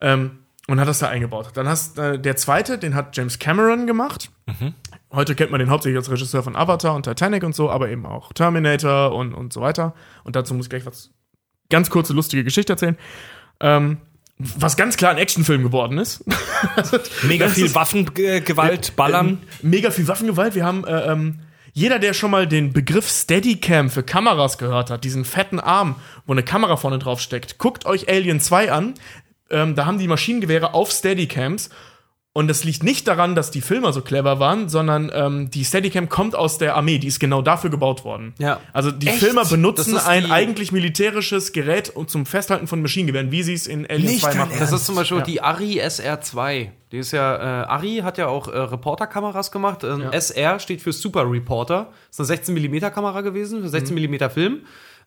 Ähm, 0.00 0.38
und 0.68 0.78
hat 0.78 0.86
das 0.86 1.00
da 1.00 1.08
eingebaut. 1.08 1.48
Dann 1.54 1.66
hast 1.66 1.98
äh, 1.98 2.20
der 2.20 2.36
zweite, 2.36 2.78
den 2.78 2.94
hat 2.94 3.16
James 3.16 3.40
Cameron 3.40 3.88
gemacht. 3.88 4.30
Heute 5.12 5.34
kennt 5.34 5.50
man 5.50 5.58
den 5.58 5.70
hauptsächlich 5.70 5.98
als 5.98 6.10
Regisseur 6.10 6.42
von 6.42 6.56
Avatar 6.56 6.94
und 6.94 7.02
Titanic 7.04 7.44
und 7.44 7.54
so, 7.54 7.70
aber 7.70 7.90
eben 7.90 8.06
auch 8.06 8.32
Terminator 8.32 9.14
und, 9.14 9.34
und 9.34 9.52
so 9.52 9.60
weiter. 9.60 9.94
Und 10.24 10.36
dazu 10.36 10.54
muss 10.54 10.66
ich 10.66 10.70
gleich 10.70 10.86
was 10.86 11.10
ganz 11.68 11.90
kurze, 11.90 12.12
lustige 12.12 12.44
Geschichte 12.44 12.72
erzählen. 12.72 12.96
Ähm, 13.60 13.98
was 14.38 14.76
ganz 14.76 14.96
klar 14.96 15.10
ein 15.10 15.18
Actionfilm 15.18 15.62
geworden 15.62 15.98
ist. 15.98 16.24
Mega 17.22 17.48
viel 17.48 17.74
Waffengewalt, 17.74 18.96
Ballern. 18.96 19.28
ähm, 19.28 19.38
mega 19.62 19.90
viel 19.90 20.08
Waffengewalt. 20.08 20.54
Wir 20.54 20.64
haben 20.64 20.84
äh, 20.84 21.12
ähm, 21.12 21.40
jeder, 21.72 21.98
der 21.98 22.12
schon 22.12 22.30
mal 22.30 22.46
den 22.46 22.72
Begriff 22.72 23.08
Steadicam 23.08 23.88
für 23.88 24.02
Kameras 24.02 24.58
gehört 24.58 24.90
hat, 24.90 25.04
diesen 25.04 25.24
fetten 25.24 25.60
Arm, 25.60 25.96
wo 26.26 26.32
eine 26.32 26.42
Kamera 26.42 26.76
vorne 26.76 26.98
drauf 26.98 27.20
steckt, 27.20 27.58
guckt 27.58 27.86
euch 27.86 28.08
Alien 28.08 28.40
2 28.40 28.72
an. 28.72 28.94
Ähm, 29.50 29.74
da 29.74 29.86
haben 29.86 29.98
die 29.98 30.08
Maschinengewehre 30.08 30.74
auf 30.74 30.90
Steadicams. 30.90 31.70
Und 32.34 32.48
das 32.48 32.64
liegt 32.64 32.82
nicht 32.82 33.06
daran, 33.08 33.34
dass 33.34 33.50
die 33.50 33.60
Filmer 33.60 33.92
so 33.92 34.00
clever 34.00 34.40
waren, 34.40 34.70
sondern 34.70 35.10
ähm, 35.14 35.50
die 35.50 35.66
Steadicam 35.66 36.08
kommt 36.08 36.34
aus 36.34 36.56
der 36.56 36.76
Armee, 36.76 36.96
die 36.98 37.08
ist 37.08 37.20
genau 37.20 37.42
dafür 37.42 37.68
gebaut 37.68 38.04
worden. 38.06 38.32
Ja. 38.38 38.58
Also 38.72 38.90
die 38.90 39.08
Echt? 39.08 39.18
Filmer 39.18 39.44
benutzen 39.44 39.98
ein 39.98 40.30
eigentlich 40.30 40.72
militärisches 40.72 41.52
Gerät 41.52 41.94
um- 41.94 42.08
zum 42.08 42.24
Festhalten 42.24 42.66
von 42.68 42.80
Maschinengewehren, 42.80 43.30
wie 43.32 43.42
sie 43.42 43.52
es 43.52 43.66
in 43.66 43.86
Alien 43.86 44.06
Nicht 44.12 44.22
2 44.22 44.28
dein 44.30 44.38
machen. 44.38 44.52
Das 44.58 44.72
ist 44.72 44.86
zum 44.86 44.94
Beispiel 44.94 45.20
die 45.24 45.42
Ari 45.42 45.82
SR2. 45.82 46.70
Die 46.90 46.98
ist 46.98 47.12
ja, 47.12 47.36
äh, 47.36 47.66
Ari 47.66 48.00
hat 48.02 48.16
ja 48.16 48.28
auch 48.28 48.48
äh, 48.48 48.56
Reporterkameras 48.56 49.52
gemacht. 49.52 49.84
Ähm, 49.84 50.10
SR 50.10 50.58
steht 50.58 50.80
für 50.80 50.92
Super 50.94 51.30
Reporter. 51.30 51.90
Ist 52.10 52.18
eine 52.18 52.28
16mm 52.40 52.90
Kamera 52.92 53.20
gewesen, 53.20 53.60
für 53.62 53.68
16mm 53.68 54.30
Film. 54.30 54.60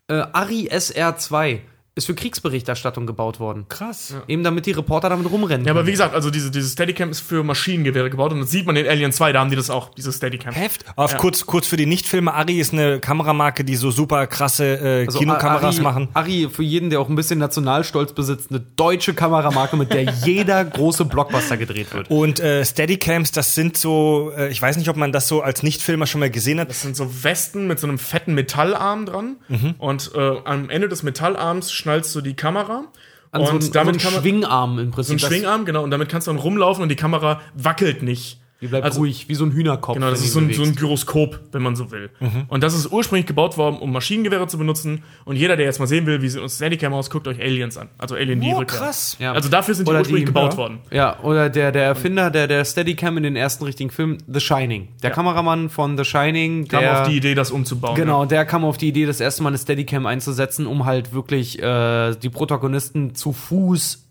Äh, 0.07 0.13
Ari 0.31 0.69
SR2 0.71 1.61
ist 1.97 2.07
für 2.07 2.13
Kriegsberichterstattung 2.13 3.07
gebaut 3.07 3.39
worden. 3.39 3.67
Krass. 3.69 4.13
Eben 4.27 4.43
damit 4.43 4.65
die 4.65 4.71
Reporter 4.71 5.07
damit 5.07 5.31
rumrennen. 5.31 5.65
Ja, 5.65 5.71
aber 5.71 5.87
wie 5.87 5.91
gesagt, 5.91 6.13
also 6.13 6.29
diese, 6.29 6.51
dieses 6.51 6.73
Steadicam 6.73 7.09
ist 7.09 7.21
für 7.21 7.41
Maschinengewehre 7.41 8.09
gebaut 8.09 8.33
und 8.33 8.41
das 8.41 8.51
sieht 8.51 8.65
man 8.65 8.75
in 8.75 8.85
Alien 8.85 9.13
2, 9.13 9.31
da 9.31 9.39
haben 9.39 9.49
die 9.49 9.55
das 9.55 9.69
auch, 9.69 9.93
dieses 9.95 10.17
Steadicam. 10.17 10.53
Heft. 10.53 10.83
Auf 10.97 11.15
kurz, 11.15 11.45
kurz 11.45 11.67
für 11.67 11.77
die 11.77 11.85
Nichtfilme. 11.85 12.33
Ari 12.33 12.59
ist 12.59 12.73
eine 12.73 12.99
Kameramarke, 12.99 13.63
die 13.63 13.77
so 13.77 13.91
super 13.91 14.27
krasse 14.27 14.75
äh, 14.75 15.05
Also 15.05 15.19
Kinokameras 15.19 15.75
Ari, 15.75 15.83
machen. 15.83 16.09
Ari, 16.13 16.49
für 16.51 16.63
jeden, 16.63 16.89
der 16.89 16.99
auch 16.99 17.07
ein 17.07 17.15
bisschen 17.15 17.39
Nationalstolz 17.39 18.11
besitzt, 18.11 18.49
eine 18.49 18.59
deutsche 18.59 19.13
Kameramarke, 19.13 19.77
mit 19.77 19.93
der 19.93 20.01
jeder 20.25 20.65
große 20.65 21.05
Blockbuster 21.05 21.55
gedreht 21.55 21.93
wird. 21.93 22.11
Und 22.11 22.41
äh, 22.41 22.65
Steadicams, 22.65 23.31
das 23.31 23.55
sind 23.55 23.77
so, 23.77 24.33
äh, 24.37 24.49
ich 24.49 24.61
weiß 24.61 24.75
nicht, 24.75 24.89
ob 24.89 24.97
man 24.97 25.13
das 25.13 25.29
so 25.29 25.41
als 25.41 25.63
Nichtfilmer 25.63 26.07
schon 26.07 26.19
mal 26.19 26.29
gesehen 26.29 26.59
hat. 26.59 26.69
Das 26.69 26.81
sind 26.81 26.97
so 26.97 27.23
Westen 27.23 27.67
mit 27.67 27.79
so 27.79 27.87
einem 27.87 27.99
fetten 27.99 28.33
Metallarm 28.33 29.05
dran 29.05 29.37
und 29.77 30.11
äh, 30.13 30.19
am 30.43 30.69
Ende 30.69 30.89
des 30.89 31.03
Metallarms 31.03 31.71
schnallst 31.85 32.15
du 32.15 32.21
die 32.21 32.33
Kamera 32.35 32.85
An 33.31 33.41
und 33.41 33.45
so, 33.47 33.51
einen- 33.53 33.71
damit 33.71 34.01
so 34.01 34.07
einen 34.07 34.17
Schwingarm 34.21 34.79
im 34.79 34.85
so 34.87 34.91
Prinzip. 34.95 35.11
einen 35.11 35.19
Das- 35.19 35.29
Schwingarm, 35.29 35.65
genau, 35.65 35.83
und 35.83 35.91
damit 35.91 36.09
kannst 36.09 36.25
du 36.25 36.31
dann 36.31 36.39
rumlaufen 36.39 36.81
und 36.81 36.89
die 36.89 36.95
Kamera 36.95 37.41
wackelt 37.53 38.01
nicht. 38.01 38.39
Die 38.65 38.69
bleibt 38.69 38.83
Also- 38.83 38.99
ruhig, 39.01 39.29
wie 39.29 39.35
so 39.35 39.45
ein 39.45 39.51
Hühnerkopf. 39.51 39.93
Genau, 39.93 40.09
das 40.09 40.21
ist 40.21 40.33
so 40.33 40.39
ein, 40.39 40.51
so 40.51 40.63
ein. 40.63 40.73
Gyroskop, 40.75 41.39
wenn 41.51 41.61
man 41.61 41.75
so 41.75 41.91
will. 41.91 42.09
Und 42.47 42.63
das 42.63 42.73
ist 42.73 42.91
ursprünglich 42.91 43.27
gebaut 43.27 43.57
worden, 43.57 43.77
um 43.77 43.91
Maschinengewehre 43.91 44.47
zu 44.47 44.57
benutzen. 44.57 45.03
Und 45.23 45.35
jeder, 45.35 45.55
der 45.55 45.65
jetzt 45.67 45.77
mal 45.79 45.85
sehen 45.85 46.05
will, 46.07 46.21
wie 46.23 46.29
sieht 46.29 46.41
uns 46.41 46.55
Steadicam 46.55 46.93
aus, 46.93 47.09
guckt 47.11 47.27
euch 47.27 47.39
Aliens 47.39 47.77
an. 47.77 47.89
Also 47.99 48.15
Alien 48.15 48.41
die 48.41 48.47
Oh, 48.51 48.57
Rückkehr. 48.57 48.79
krass. 48.79 49.17
Ja. 49.19 49.33
Also 49.33 49.49
dafür 49.49 49.75
sind 49.75 49.87
die 49.87 49.91
Oder 49.91 49.99
ursprünglich 49.99 50.23
die- 50.23 50.33
gebaut 50.33 50.53
ja. 50.53 50.57
worden. 50.57 50.79
Ja, 50.91 51.19
oder 51.21 51.49
der, 51.49 51.71
der 51.71 51.83
Erfinder 51.83 52.31
der, 52.31 52.47
der 52.47 52.65
Steadicam 52.65 53.17
in 53.17 53.23
den 53.23 53.35
ersten 53.35 53.63
richtigen 53.63 53.91
Film, 53.91 54.17
The 54.27 54.39
Shining. 54.39 54.87
Der 55.03 55.11
Kameramann 55.11 55.69
von 55.69 55.97
The 55.97 56.03
Shining, 56.05 56.67
Kam 56.67 56.81
der, 56.81 57.01
auf 57.01 57.07
die 57.07 57.17
Idee, 57.17 57.35
das 57.35 57.51
umzubauen. 57.51 57.95
Genau, 57.95 58.25
der 58.25 58.45
kam 58.45 58.65
auf 58.65 58.77
die 58.77 58.87
Idee, 58.87 59.05
das 59.05 59.19
erste 59.19 59.43
Mal 59.43 59.49
eine 59.49 59.57
Steadicam 59.59 60.05
einzusetzen, 60.07 60.65
um 60.65 60.85
halt 60.85 61.13
wirklich 61.13 61.61
äh, 61.61 62.15
die 62.15 62.29
Protagonisten 62.29 63.13
zu 63.15 63.31
Fuß 63.33 64.04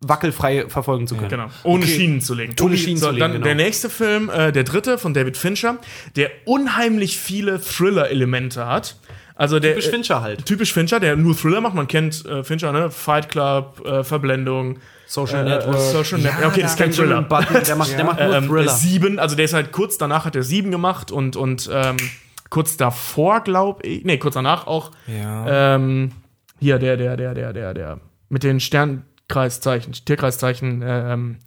wackelfrei 0.00 0.66
verfolgen 0.68 1.06
zu 1.06 1.16
können. 1.16 1.30
Genau. 1.30 1.46
Ohne 1.64 1.86
Schienen 1.86 2.20
zu 2.20 2.34
legen. 2.34 2.54
Ohne 2.62 2.76
Schienen 2.76 2.98
so, 2.98 3.06
zu 3.06 3.12
legen, 3.12 3.20
dann 3.20 3.32
genau. 3.32 3.44
Der 3.44 3.54
nächste 3.54 3.88
Film, 3.90 4.28
äh, 4.30 4.52
der 4.52 4.64
dritte 4.64 4.98
von 4.98 5.14
David 5.14 5.36
Fincher, 5.36 5.78
der 6.16 6.30
unheimlich 6.44 7.18
viele 7.18 7.60
Thriller-Elemente 7.60 8.66
hat. 8.66 8.96
Also 9.34 9.58
der, 9.60 9.72
Typisch 9.74 9.90
Fincher 9.90 10.22
halt. 10.22 10.40
Äh, 10.40 10.42
typisch 10.44 10.72
Fincher, 10.72 10.98
der 11.00 11.16
nur 11.16 11.36
Thriller 11.36 11.60
macht. 11.60 11.74
Man 11.74 11.88
kennt 11.88 12.24
äh, 12.26 12.42
Fincher, 12.42 12.72
ne? 12.72 12.90
Fight 12.90 13.28
Club, 13.28 13.86
äh, 13.86 14.02
Verblendung, 14.02 14.78
Social 15.06 15.46
äh, 15.46 15.50
Network. 15.50 15.76
äh, 15.76 15.80
Social 15.92 16.18
Network. 16.20 16.46
okay, 16.46 16.62
das 16.62 16.72
ist 16.72 16.78
kein 16.78 16.92
Thriller. 16.92 17.22
Button, 17.22 17.62
der 17.66 17.76
macht, 17.76 17.90
der 17.96 18.04
macht 18.04 18.20
nur 18.20 18.34
ähm, 18.34 18.48
Thriller. 18.48 18.72
Sieben, 18.72 19.18
also 19.18 19.36
der 19.36 19.44
ist 19.44 19.52
halt 19.54 19.72
kurz 19.72 19.98
danach 19.98 20.24
hat 20.24 20.36
er 20.36 20.42
sieben 20.42 20.70
gemacht 20.70 21.10
und, 21.12 21.36
und 21.36 21.68
ähm, 21.72 21.96
kurz 22.48 22.76
davor, 22.78 23.40
glaube 23.40 23.86
ich, 23.86 24.04
nee, 24.04 24.16
kurz 24.18 24.34
danach 24.34 24.66
auch, 24.66 24.90
Ja. 25.06 25.74
ähm, 25.74 26.12
hier, 26.58 26.78
der, 26.78 26.96
der, 26.96 27.16
der, 27.18 27.34
der, 27.34 27.52
der, 27.52 27.74
der, 27.74 28.00
mit 28.30 28.42
den 28.42 28.60
Sternkreiszeichen, 29.28 29.92
Tierkreiszeichen, 29.92 30.82
ähm, 30.84 31.38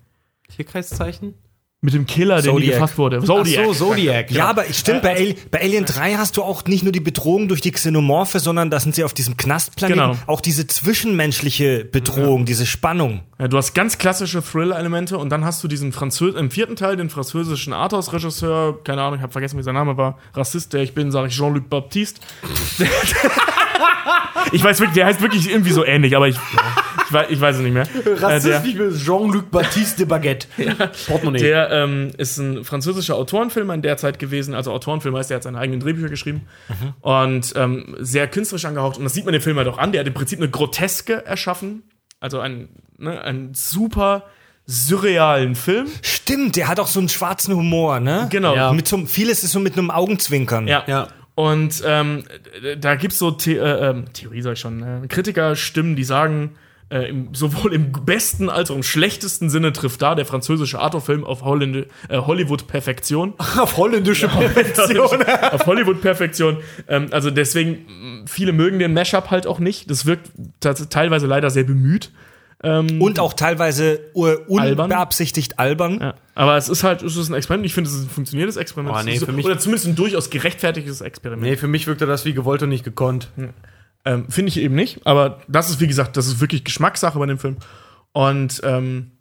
Tierkreiszeichen? 0.49 1.35
mit 1.81 1.93
dem 1.93 2.05
Killer, 2.05 2.41
der 2.41 2.53
nie 2.53 2.67
gefasst 2.67 2.97
wurde. 2.97 3.19
Ach 3.21 3.25
Zodiac. 3.25 3.65
so, 3.67 3.73
Zodiac. 3.73 4.31
Ja, 4.31 4.49
aber 4.49 4.65
stimmt, 4.65 5.01
bei, 5.01 5.15
Ali 5.15 5.35
bei 5.49 5.61
Alien 5.61 5.85
3 5.85 6.15
hast 6.15 6.35
du 6.35 6.43
auch 6.43 6.65
nicht 6.65 6.83
nur 6.83 6.91
die 6.91 6.99
Bedrohung 6.99 7.47
durch 7.47 7.61
die 7.61 7.71
Xenomorphe, 7.71 8.39
sondern 8.41 8.69
da 8.69 8.81
sind 8.81 8.95
sie 8.95 9.05
auf 9.05 9.13
diesem 9.13 9.37
Knastplaneten. 9.37 10.11
Genau. 10.11 10.17
Auch 10.27 10.41
diese 10.41 10.67
zwischenmenschliche 10.67 11.85
Bedrohung, 11.85 12.45
diese 12.45 12.65
Spannung. 12.65 13.21
Ja, 13.39 13.47
du 13.47 13.55
hast 13.55 13.73
ganz 13.73 13.97
klassische 13.97 14.43
Thriller-Elemente 14.43 15.17
und 15.17 15.29
dann 15.29 15.45
hast 15.45 15.63
du 15.63 15.69
diesen 15.69 15.93
Französ 15.93 16.35
im 16.35 16.51
vierten 16.51 16.75
Teil 16.75 16.97
den 16.97 17.09
französischen 17.09 17.71
Arthouse-Regisseur, 17.71 18.83
keine 18.83 19.01
Ahnung, 19.01 19.15
ich 19.15 19.21
habe 19.21 19.31
vergessen, 19.31 19.57
wie 19.57 19.63
sein 19.63 19.75
Name 19.75 19.95
war, 19.95 20.17
Rassist, 20.33 20.73
der 20.73 20.83
ich 20.83 20.93
bin, 20.93 21.11
sage 21.11 21.29
ich 21.29 21.35
Jean-Luc 21.35 21.69
Baptiste. 21.69 22.19
ich 24.51 24.63
weiß 24.63 24.79
wirklich, 24.79 24.95
der 24.95 25.05
heißt 25.05 25.21
wirklich 25.21 25.49
irgendwie 25.49 25.71
so 25.71 25.85
ähnlich, 25.85 26.15
aber 26.15 26.27
ich, 26.27 26.37
ich, 27.05 27.13
weiß, 27.13 27.27
ich 27.29 27.41
weiß 27.41 27.57
es 27.57 27.61
nicht 27.61 27.73
mehr. 27.73 27.83
Äh, 27.83 28.39
der, 28.41 28.63
wie 28.63 28.75
Jean-Luc 28.97 29.51
Baptiste 29.51 29.97
de 29.97 30.05
Baguette. 30.05 30.47
Portemonnaie. 31.07 31.39
der 31.39 31.69
ähm, 31.71 32.11
ist 32.17 32.37
ein 32.37 32.63
französischer 32.63 33.15
Autorenfilmer 33.15 33.73
in 33.73 33.81
der 33.81 33.97
Zeit 33.97 34.19
gewesen, 34.19 34.53
also 34.53 34.71
Autorenfilm 34.71 35.15
heißt, 35.15 35.29
der 35.29 35.35
hat 35.35 35.43
seine 35.43 35.57
eigenen 35.57 35.79
Drehbücher 35.79 36.09
geschrieben 36.09 36.47
und 37.01 37.53
ähm, 37.55 37.95
sehr 37.99 38.27
künstlerisch 38.27 38.65
angehaucht 38.65 38.97
und 38.97 39.03
das 39.03 39.13
sieht 39.13 39.25
man 39.25 39.33
dem 39.33 39.41
Film 39.41 39.57
halt 39.57 39.67
auch 39.67 39.77
an, 39.77 39.91
der 39.91 40.01
hat 40.01 40.07
im 40.07 40.13
Prinzip 40.13 40.39
eine 40.39 40.49
Groteske 40.49 41.25
erschaffen, 41.25 41.83
also 42.19 42.39
ein, 42.39 42.69
ne, 42.97 43.21
ein 43.21 43.53
super 43.53 44.23
surrealen 44.69 45.55
Film. 45.55 45.87
Stimmt, 46.03 46.55
der 46.55 46.67
hat 46.67 46.79
auch 46.79 46.87
so 46.87 46.99
einen 46.99 47.09
schwarzen 47.09 47.55
Humor, 47.55 47.99
ne? 47.99 48.27
Genau. 48.29 48.55
Ja. 48.55 48.71
Mit 48.71 48.87
so, 48.87 49.03
vieles 49.07 49.43
ist 49.43 49.51
so 49.51 49.59
mit 49.59 49.75
einem 49.75 49.89
Augenzwinkern. 49.89 50.67
Ja. 50.67 50.83
Ja. 50.85 51.07
Und 51.39 51.81
ähm, 51.85 52.25
da 52.81 52.95
gibt's 52.95 53.17
so 53.17 53.33
The 53.39 53.55
äh, 53.55 53.89
ähm, 53.91 54.11
Theorie, 54.11 54.41
sag 54.41 54.53
ich 54.53 54.59
schon, 54.59 54.83
äh, 54.83 55.07
Kritikerstimmen, 55.07 55.95
die 55.95 56.03
sagen, 56.03 56.57
äh, 56.89 57.07
im, 57.07 57.33
sowohl 57.33 57.73
im 57.73 57.93
besten 57.93 58.49
als 58.49 58.69
auch 58.69 58.75
im 58.75 58.83
schlechtesten 58.83 59.49
Sinne 59.49 59.71
trifft 59.71 60.01
da 60.01 60.15
der 60.15 60.25
französische 60.25 60.79
Artofilm 60.79 61.23
auf 61.23 61.45
Hollände, 61.45 61.87
äh, 62.09 62.17
Hollywood-Perfektion. 62.17 63.35
Auf 63.57 63.77
holländische 63.77 64.27
Perfektion. 64.27 65.23
auf 65.51 65.65
Hollywood-Perfektion. 65.65 66.57
Ähm, 66.89 67.07
also 67.11 67.31
deswegen, 67.31 68.25
viele 68.27 68.51
mögen 68.51 68.77
den 68.77 68.93
Mashup 68.93 69.31
halt 69.31 69.47
auch 69.47 69.59
nicht. 69.59 69.89
Das 69.89 70.05
wirkt 70.05 70.31
teilweise 70.89 71.25
leider 71.25 71.49
sehr 71.51 71.63
bemüht. 71.63 72.11
Und 72.61 73.19
auch 73.19 73.33
teilweise 73.33 74.01
uh, 74.15 74.25
Albern. 74.57 74.85
unbeabsichtigt 74.85 75.59
albern. 75.59 75.99
Ja. 76.01 76.13
Aber 76.35 76.57
es 76.57 76.67
ist 76.67 76.83
halt, 76.83 77.01
es 77.03 77.15
ist 77.15 77.29
ein 77.29 77.33
Experiment. 77.33 77.65
Ich 77.65 77.73
finde, 77.73 77.89
es 77.89 77.95
ist 77.95 78.03
ein 78.03 78.09
funktionierendes 78.09 78.57
Experiment. 78.57 78.97
Oh, 78.99 79.03
nee, 79.03 79.15
ist 79.15 79.23
für 79.23 79.31
mich- 79.31 79.45
Oder 79.45 79.59
zumindest 79.59 79.87
ein 79.87 79.95
durchaus 79.95 80.29
gerechtfertigtes 80.29 80.99
Experiment. 80.99 81.43
Nee, 81.43 81.55
für 81.55 81.67
mich 81.67 81.87
wirkte 81.87 82.05
das 82.05 82.25
wie 82.25 82.33
gewollt 82.33 82.61
und 82.61 82.69
nicht 82.69 82.83
gekonnt. 82.83 83.29
Ähm, 84.05 84.29
Finde 84.29 84.49
ich 84.49 84.57
eben 84.57 84.75
nicht. 84.75 85.05
Aber 85.05 85.39
das 85.47 85.69
ist, 85.69 85.79
wie 85.79 85.87
gesagt, 85.87 86.17
das 86.17 86.27
ist 86.27 86.41
wirklich 86.41 86.65
Geschmackssache 86.65 87.17
bei 87.17 87.25
dem 87.25 87.39
Film. 87.39 87.57
Und 88.11 88.59
ähm, 88.63 89.11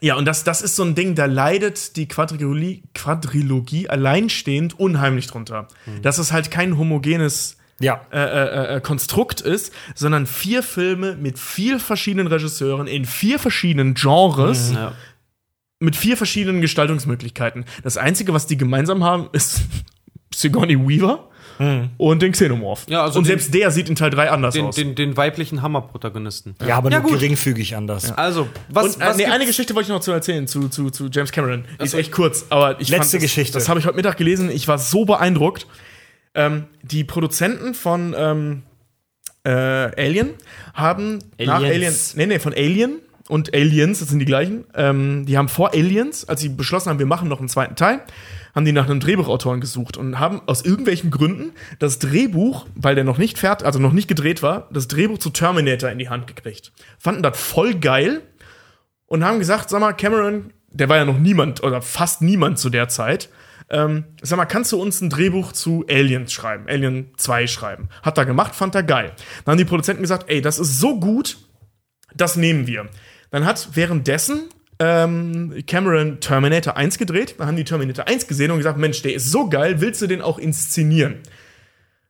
ja, 0.00 0.16
und 0.16 0.26
das, 0.26 0.44
das 0.44 0.60
ist 0.60 0.76
so 0.76 0.82
ein 0.82 0.94
Ding, 0.94 1.14
da 1.14 1.24
leidet 1.24 1.96
die 1.96 2.06
Quadrilogie, 2.08 2.82
Quadrilogie 2.94 3.88
alleinstehend 3.88 4.78
unheimlich 4.78 5.28
drunter. 5.28 5.68
Dass 6.02 6.18
es 6.18 6.32
halt 6.32 6.50
kein 6.50 6.76
homogenes 6.76 7.56
Ja. 7.78 8.00
äh, 8.10 8.18
äh, 8.18 8.76
äh, 8.76 8.80
Konstrukt 8.80 9.40
ist, 9.42 9.72
sondern 9.94 10.26
vier 10.26 10.62
Filme 10.62 11.14
mit 11.16 11.38
vier 11.38 11.78
verschiedenen 11.78 12.26
Regisseuren 12.26 12.86
in 12.86 13.04
vier 13.04 13.38
verschiedenen 13.38 13.92
Genres 13.94 14.72
Ja. 14.74 14.92
mit 15.78 15.94
vier 15.94 16.16
verschiedenen 16.16 16.60
Gestaltungsmöglichkeiten. 16.62 17.64
Das 17.82 17.96
Einzige, 17.98 18.32
was 18.32 18.46
die 18.46 18.56
gemeinsam 18.56 19.04
haben, 19.04 19.28
ist 19.32 19.62
Sigourney 20.34 20.78
Weaver 20.88 21.28
und 21.96 22.20
den 22.20 22.32
Xenomorph. 22.32 22.84
Ja, 22.86 23.02
also 23.02 23.18
und 23.18 23.24
den- 23.24 23.28
selbst 23.38 23.54
der 23.54 23.70
sieht 23.70 23.88
in 23.88 23.94
Teil 23.96 24.10
3 24.10 24.30
anders 24.30 24.52
Den, 24.52 24.66
aus. 24.66 24.74
den, 24.74 24.94
den 24.94 25.16
weiblichen 25.16 25.62
Hammerprotagonisten. 25.62 26.54
Ja, 26.66 26.76
aber 26.76 26.90
Ja, 26.90 27.00
nur 27.00 27.08
gut. 27.10 27.18
geringfügig 27.18 27.74
anders. 27.76 28.12
Also, 28.12 28.46
was, 28.68 28.96
und, 28.96 29.02
äh, 29.02 29.06
was 29.06 29.16
nee, 29.16 29.22
gibt's- 29.22 29.34
eine 29.34 29.46
Geschichte 29.46 29.74
wollte 29.74 29.86
ich 29.86 29.94
noch 29.94 30.00
zu 30.02 30.12
erzählen 30.12 30.46
zu, 30.46 30.68
zu, 30.68 30.90
zu 30.90 31.08
James 31.10 31.32
Cameron. 31.32 31.64
Die 31.80 31.84
ist 31.84 31.94
echt 31.94 32.12
kurz, 32.12 32.44
aber 32.50 32.72
ich 32.80 32.90
Letzte 32.90 32.96
fand 32.96 33.14
das, 33.14 33.20
Geschichte. 33.22 33.54
Das 33.54 33.70
habe 33.70 33.80
ich 33.80 33.86
heute 33.86 33.96
Mittag 33.96 34.18
gelesen. 34.18 34.50
Ich 34.50 34.68
war 34.68 34.76
so 34.78 35.06
beeindruckt. 35.06 35.66
Ähm, 36.36 36.66
die 36.82 37.02
Produzenten 37.02 37.74
von 37.74 38.14
ähm, 38.16 38.62
äh, 39.42 39.50
Alien 39.50 40.30
haben 40.74 41.18
nach 41.38 41.56
Alien, 41.56 41.72
Aliens. 41.72 42.14
nee, 42.14 42.26
nee, 42.26 42.38
von 42.38 42.52
Alien 42.52 43.00
und 43.28 43.54
Aliens, 43.54 44.00
das 44.00 44.08
sind 44.08 44.18
die 44.18 44.26
gleichen, 44.26 44.64
ähm, 44.74 45.24
die 45.26 45.38
haben 45.38 45.48
vor 45.48 45.72
Aliens, 45.72 46.28
als 46.28 46.40
sie 46.40 46.48
beschlossen 46.48 46.90
haben, 46.90 46.98
wir 46.98 47.06
machen 47.06 47.28
noch 47.28 47.40
einen 47.40 47.48
zweiten 47.48 47.74
Teil, 47.74 48.02
haben 48.54 48.64
die 48.64 48.72
nach 48.72 48.88
einem 48.88 49.00
Drehbuchautoren 49.00 49.60
gesucht 49.60 49.96
und 49.96 50.20
haben 50.20 50.42
aus 50.46 50.64
irgendwelchen 50.64 51.10
Gründen 51.10 51.52
das 51.78 51.98
Drehbuch, 51.98 52.66
weil 52.74 52.94
der 52.94 53.04
noch 53.04 53.18
nicht 53.18 53.38
fertig, 53.38 53.66
also 53.66 53.78
noch 53.78 53.92
nicht 53.92 54.08
gedreht 54.08 54.42
war, 54.42 54.68
das 54.72 54.88
Drehbuch 54.88 55.18
zu 55.18 55.30
Terminator 55.30 55.90
in 55.90 55.98
die 55.98 56.08
Hand 56.08 56.26
gekriegt. 56.26 56.72
Fanden 56.98 57.22
das 57.22 57.40
voll 57.40 57.74
geil 57.74 58.20
und 59.06 59.24
haben 59.24 59.38
gesagt, 59.38 59.70
sag 59.70 59.80
mal, 59.80 59.92
Cameron, 59.92 60.52
der 60.68 60.88
war 60.88 60.96
ja 60.96 61.04
noch 61.04 61.18
niemand 61.18 61.62
oder 61.62 61.82
fast 61.82 62.22
niemand 62.22 62.58
zu 62.58 62.70
der 62.70 62.88
Zeit. 62.88 63.28
Ähm, 63.68 64.04
sag 64.22 64.36
mal, 64.36 64.44
kannst 64.44 64.70
du 64.72 64.80
uns 64.80 65.00
ein 65.00 65.10
Drehbuch 65.10 65.52
zu 65.52 65.84
Aliens 65.88 66.32
schreiben, 66.32 66.66
Alien 66.68 67.10
2 67.16 67.46
schreiben? 67.46 67.88
Hat 68.02 68.16
er 68.16 68.24
gemacht, 68.24 68.54
fand 68.54 68.74
er 68.74 68.84
geil. 68.84 69.12
Dann 69.44 69.52
haben 69.52 69.58
die 69.58 69.64
Produzenten 69.64 70.02
gesagt, 70.02 70.30
ey, 70.30 70.40
das 70.40 70.58
ist 70.58 70.78
so 70.78 71.00
gut, 71.00 71.36
das 72.14 72.36
nehmen 72.36 72.66
wir. 72.66 72.88
Dann 73.30 73.44
hat 73.44 73.70
währenddessen 73.74 74.42
ähm, 74.78 75.64
Cameron 75.66 76.20
Terminator 76.20 76.76
1 76.76 76.98
gedreht. 76.98 77.36
Dann 77.38 77.48
haben 77.48 77.56
die 77.56 77.64
Terminator 77.64 78.06
1 78.06 78.28
gesehen 78.28 78.50
und 78.50 78.58
gesagt, 78.58 78.78
Mensch, 78.78 79.02
der 79.02 79.14
ist 79.14 79.30
so 79.30 79.48
geil, 79.48 79.80
willst 79.80 80.00
du 80.00 80.06
den 80.06 80.22
auch 80.22 80.38
inszenieren? 80.38 81.20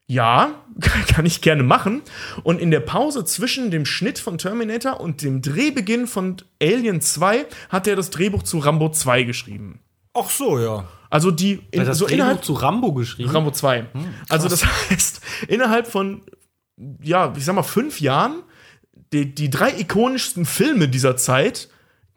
Ja, 0.08 0.62
kann 1.08 1.26
ich 1.26 1.40
gerne 1.40 1.62
machen. 1.62 2.02
Und 2.42 2.60
in 2.60 2.70
der 2.70 2.80
Pause 2.80 3.24
zwischen 3.24 3.70
dem 3.70 3.86
Schnitt 3.86 4.18
von 4.18 4.38
Terminator 4.38 5.00
und 5.00 5.22
dem 5.22 5.42
Drehbeginn 5.42 6.06
von 6.06 6.36
Alien 6.62 7.00
2 7.00 7.46
hat 7.70 7.86
er 7.86 7.96
das 7.96 8.10
Drehbuch 8.10 8.42
zu 8.42 8.58
Rambo 8.58 8.90
2 8.90 9.22
geschrieben. 9.24 9.80
Ach 10.14 10.30
so, 10.30 10.58
ja. 10.58 10.88
Also 11.10 11.30
die 11.30 11.60
in, 11.70 11.84
Das 11.84 11.98
so 11.98 12.06
innerhalb 12.06 12.44
zu 12.44 12.52
Rambo 12.52 12.92
geschrieben. 12.92 13.30
Rambo 13.30 13.50
2. 13.50 13.86
also 14.28 14.48
das 14.48 14.64
heißt, 14.90 15.20
innerhalb 15.48 15.86
von, 15.86 16.22
ja, 17.02 17.32
ich 17.36 17.44
sag 17.44 17.54
mal, 17.54 17.62
fünf 17.62 18.00
Jahren, 18.00 18.42
die, 19.12 19.34
die 19.34 19.50
drei 19.50 19.78
ikonischsten 19.78 20.46
Filme 20.46 20.88
dieser 20.88 21.16
Zeit 21.16 21.68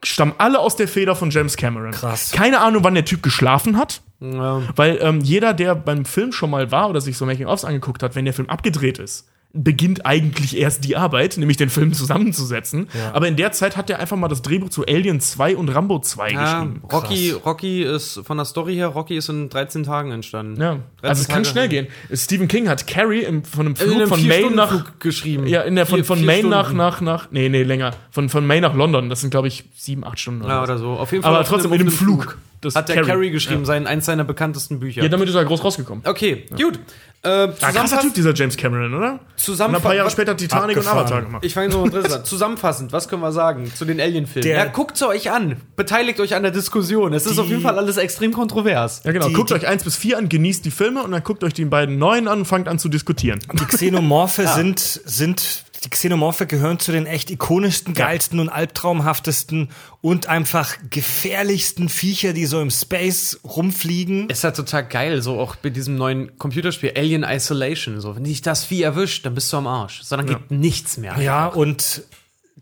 stammen 0.02 0.34
alle 0.38 0.58
aus 0.58 0.76
der 0.76 0.88
Feder 0.88 1.14
von 1.14 1.30
James 1.30 1.56
Cameron. 1.56 1.92
Krass. 1.92 2.30
Keine 2.32 2.60
Ahnung, 2.60 2.84
wann 2.84 2.94
der 2.94 3.04
Typ 3.04 3.22
geschlafen 3.22 3.76
hat. 3.76 4.02
Ja. 4.20 4.62
Weil 4.74 4.98
ähm, 5.00 5.20
jeder, 5.20 5.54
der 5.54 5.74
beim 5.74 6.04
Film 6.04 6.32
schon 6.32 6.50
mal 6.50 6.70
war 6.70 6.90
oder 6.90 7.00
sich 7.00 7.16
so 7.16 7.26
Making-ofs 7.26 7.64
angeguckt 7.64 8.02
hat, 8.02 8.14
wenn 8.14 8.24
der 8.24 8.34
Film 8.34 8.48
abgedreht 8.48 8.98
ist, 8.98 9.28
beginnt 9.52 10.06
eigentlich 10.06 10.56
erst 10.56 10.84
die 10.84 10.96
Arbeit, 10.96 11.36
nämlich 11.36 11.56
den 11.56 11.70
Film 11.70 11.92
zusammenzusetzen. 11.92 12.88
Aber 13.12 13.26
in 13.26 13.36
der 13.36 13.50
Zeit 13.52 13.76
hat 13.76 13.90
er 13.90 13.98
einfach 13.98 14.16
mal 14.16 14.28
das 14.28 14.42
Drehbuch 14.42 14.68
zu 14.68 14.86
Alien 14.86 15.20
2 15.20 15.56
und 15.56 15.68
Rambo 15.70 15.98
2 15.98 16.30
Ja, 16.30 16.40
geschrieben. 16.62 16.82
Rocky, 16.92 17.30
Rocky 17.32 17.82
ist 17.82 18.20
von 18.24 18.36
der 18.36 18.44
Story 18.46 18.74
her, 18.76 18.88
Rocky 18.88 19.16
ist 19.16 19.28
in 19.28 19.48
13 19.48 19.82
Tagen 19.82 20.12
entstanden. 20.12 20.60
Ja. 20.60 20.70
13 21.00 21.08
Also 21.08 21.22
es 21.22 21.28
kann 21.28 21.42
Tage. 21.42 21.48
schnell 21.48 21.68
gehen. 21.68 21.86
Stephen 22.12 22.46
King 22.48 22.68
hat 22.68 22.86
Carrie 22.86 23.22
im, 23.22 23.42
von 23.44 23.66
einem 23.66 23.76
Flug 23.76 23.88
In 23.92 23.94
einem 24.00 24.08
von 24.08 24.26
Maine 24.26 24.50
nach 24.50 24.68
Vier-Stunden-Flug 24.70 25.00
geschrieben. 25.00 25.46
Ja, 25.46 25.62
in 25.62 25.74
der 25.74 25.86
von, 25.86 25.96
Vier- 25.98 26.04
von 26.04 26.18
vier 26.18 26.26
Maine 26.26 26.48
nach, 26.48 26.72
nach, 26.72 27.00
nach, 27.00 27.28
nee, 27.32 27.48
nee, 27.48 27.62
länger. 27.64 27.92
Von, 28.10 28.28
von 28.28 28.46
Maine 28.46 28.68
nach 28.68 28.74
London. 28.74 29.08
Das 29.08 29.20
sind, 29.20 29.30
glaube 29.30 29.48
ich, 29.48 29.64
sieben, 29.76 30.04
acht 30.04 30.20
Stunden. 30.20 30.44
Ja, 30.44 30.58
so. 30.58 30.62
oder 30.62 30.78
so. 30.78 30.90
Auf 30.92 31.10
jeden 31.12 31.24
Fall 31.24 31.34
Aber 31.34 31.44
trotzdem 31.44 31.72
einem 31.72 31.80
in 31.80 31.86
dem 31.88 31.94
offenen 31.94 32.08
Flug. 32.18 32.38
Das 32.62 32.74
Hat 32.76 32.88
der 32.90 32.96
Carrie. 32.96 33.08
Carrie, 33.08 33.30
geschrieben, 33.30 33.64
sein, 33.64 33.86
eins 33.86 34.04
seiner 34.04 34.24
bekanntesten 34.24 34.80
Bücher. 34.80 35.02
Ja, 35.02 35.08
damit 35.08 35.28
ist 35.30 35.34
er 35.34 35.44
groß 35.46 35.64
rausgekommen. 35.64 36.04
okay, 36.06 36.44
gut. 36.56 36.78
Äh, 37.22 37.28
Ah, 37.28 37.46
krasser 37.48 37.58
zusammenfassend- 37.72 38.00
Typ, 38.02 38.14
dieser 38.14 38.34
James 38.34 38.56
Cameron, 38.56 38.94
oder? 38.94 39.12
Und 39.12 39.20
Zusammenfa- 39.38 39.76
ein 39.76 39.82
paar 39.82 39.94
Jahre 39.94 40.10
später 40.10 40.34
Titanic 40.36 40.76
und 40.76 40.86
Abgefahren. 40.86 40.98
Avatar 41.06 41.22
gemacht. 41.22 41.44
Ich 41.44 41.52
fange 41.52 41.70
so 41.70 41.84
mit 41.84 41.94
an. 41.94 42.24
Zusammenfassend, 42.24 42.92
was 42.92 43.08
können 43.08 43.20
wir 43.22 43.32
sagen 43.32 43.70
zu 43.74 43.84
den 43.84 44.00
Alien-Filmen? 44.00 44.48
Ja, 44.48 44.64
guckt 44.66 44.96
sie 44.96 45.06
euch 45.06 45.30
an. 45.30 45.56
Beteiligt 45.76 46.18
euch 46.20 46.34
an 46.34 46.42
der 46.42 46.52
Diskussion. 46.52 47.12
Es 47.12 47.26
ist 47.26 47.38
auf 47.38 47.46
jeden 47.48 47.60
Fall 47.60 47.76
alles 47.78 47.98
extrem 47.98 48.32
kontrovers. 48.32 49.02
Ja, 49.04 49.12
genau. 49.12 49.28
Die- 49.28 49.34
guckt 49.34 49.50
die- 49.50 49.54
euch 49.54 49.66
eins 49.66 49.84
bis 49.84 49.96
vier 49.96 50.16
an, 50.16 50.28
genießt 50.30 50.64
die 50.64 50.70
Filme 50.70 51.02
und 51.02 51.10
dann 51.12 51.22
guckt 51.22 51.44
euch 51.44 51.52
die 51.52 51.64
beiden 51.66 51.98
neuen 51.98 52.26
an 52.26 52.40
und 52.40 52.44
fangt 52.46 52.68
an 52.68 52.78
zu 52.78 52.88
diskutieren. 52.88 53.38
Die 53.52 53.64
Xenomorphe 53.66 54.46
sind, 54.54 54.78
sind, 54.80 55.64
die 55.80 55.90
Xenomorphe 55.90 56.46
gehören 56.46 56.78
zu 56.78 56.92
den 56.92 57.06
echt 57.06 57.30
ikonischsten, 57.30 57.94
geilsten 57.94 58.38
und 58.38 58.48
albtraumhaftesten 58.48 59.70
und 60.00 60.26
einfach 60.26 60.76
gefährlichsten 60.90 61.88
Viecher, 61.88 62.32
die 62.32 62.46
so 62.46 62.60
im 62.60 62.70
Space 62.70 63.40
rumfliegen. 63.44 64.28
Es 64.28 64.38
ist 64.38 64.44
halt 64.44 64.56
total 64.56 64.86
geil, 64.86 65.22
so 65.22 65.38
auch 65.38 65.56
bei 65.56 65.70
diesem 65.70 65.96
neuen 65.96 66.36
Computerspiel 66.38 66.92
Alien 66.96 67.24
Isolation. 67.24 68.00
So, 68.00 68.14
wenn 68.16 68.24
dich 68.24 68.42
das 68.42 68.64
Vieh 68.64 68.82
erwischt, 68.82 69.24
dann 69.24 69.34
bist 69.34 69.52
du 69.52 69.56
am 69.56 69.66
Arsch. 69.66 70.02
So, 70.02 70.16
dann 70.16 70.26
geht 70.26 70.50
nichts 70.50 70.98
mehr. 70.98 71.18
Ja, 71.20 71.46
und 71.46 72.02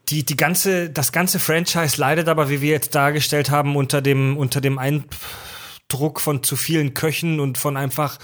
die, 0.08 0.24
die 0.24 0.36
ganze, 0.36 0.90
das 0.90 1.12
ganze 1.12 1.38
Franchise 1.38 2.00
leidet 2.00 2.28
aber, 2.28 2.50
wie 2.50 2.60
wir 2.60 2.70
jetzt 2.70 2.94
dargestellt 2.94 3.50
haben, 3.50 3.76
unter 3.76 4.00
dem, 4.00 4.36
unter 4.36 4.60
dem 4.60 4.78
Eindruck 5.90 6.20
von 6.20 6.42
zu 6.42 6.54
vielen 6.56 6.92
Köchen 6.92 7.40
und 7.40 7.56
von 7.56 7.76
einfach 7.78 8.18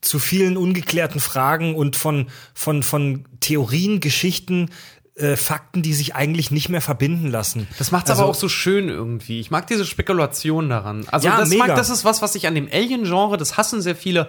zu 0.00 0.18
vielen 0.18 0.56
ungeklärten 0.56 1.20
Fragen 1.20 1.74
und 1.74 1.94
von, 1.96 2.28
von, 2.54 2.82
von 2.82 3.26
Theorien, 3.40 4.00
Geschichten, 4.00 4.70
äh, 5.16 5.36
Fakten, 5.36 5.82
die 5.82 5.92
sich 5.92 6.14
eigentlich 6.14 6.50
nicht 6.50 6.70
mehr 6.70 6.80
verbinden 6.80 7.26
lassen. 7.28 7.68
Das 7.78 7.90
macht's 7.90 8.08
Also- 8.08 8.22
aber 8.22 8.30
auch 8.30 8.34
so 8.34 8.48
schön 8.48 8.88
irgendwie. 8.88 9.38
Ich 9.38 9.50
mag 9.50 9.66
diese 9.66 9.84
Spekulation 9.84 10.70
daran. 10.70 11.04
Also 11.10 11.28
Ja, 11.28 11.36
das 11.36 11.50
mega. 11.50 11.66
mag, 11.66 11.76
das 11.76 11.90
ist 11.90 12.06
was, 12.06 12.22
was 12.22 12.34
ich 12.36 12.46
an 12.46 12.54
dem 12.54 12.68
Alien-Genre, 12.72 13.36
das 13.36 13.58
hassen 13.58 13.82
sehr 13.82 13.96
viele. 13.96 14.28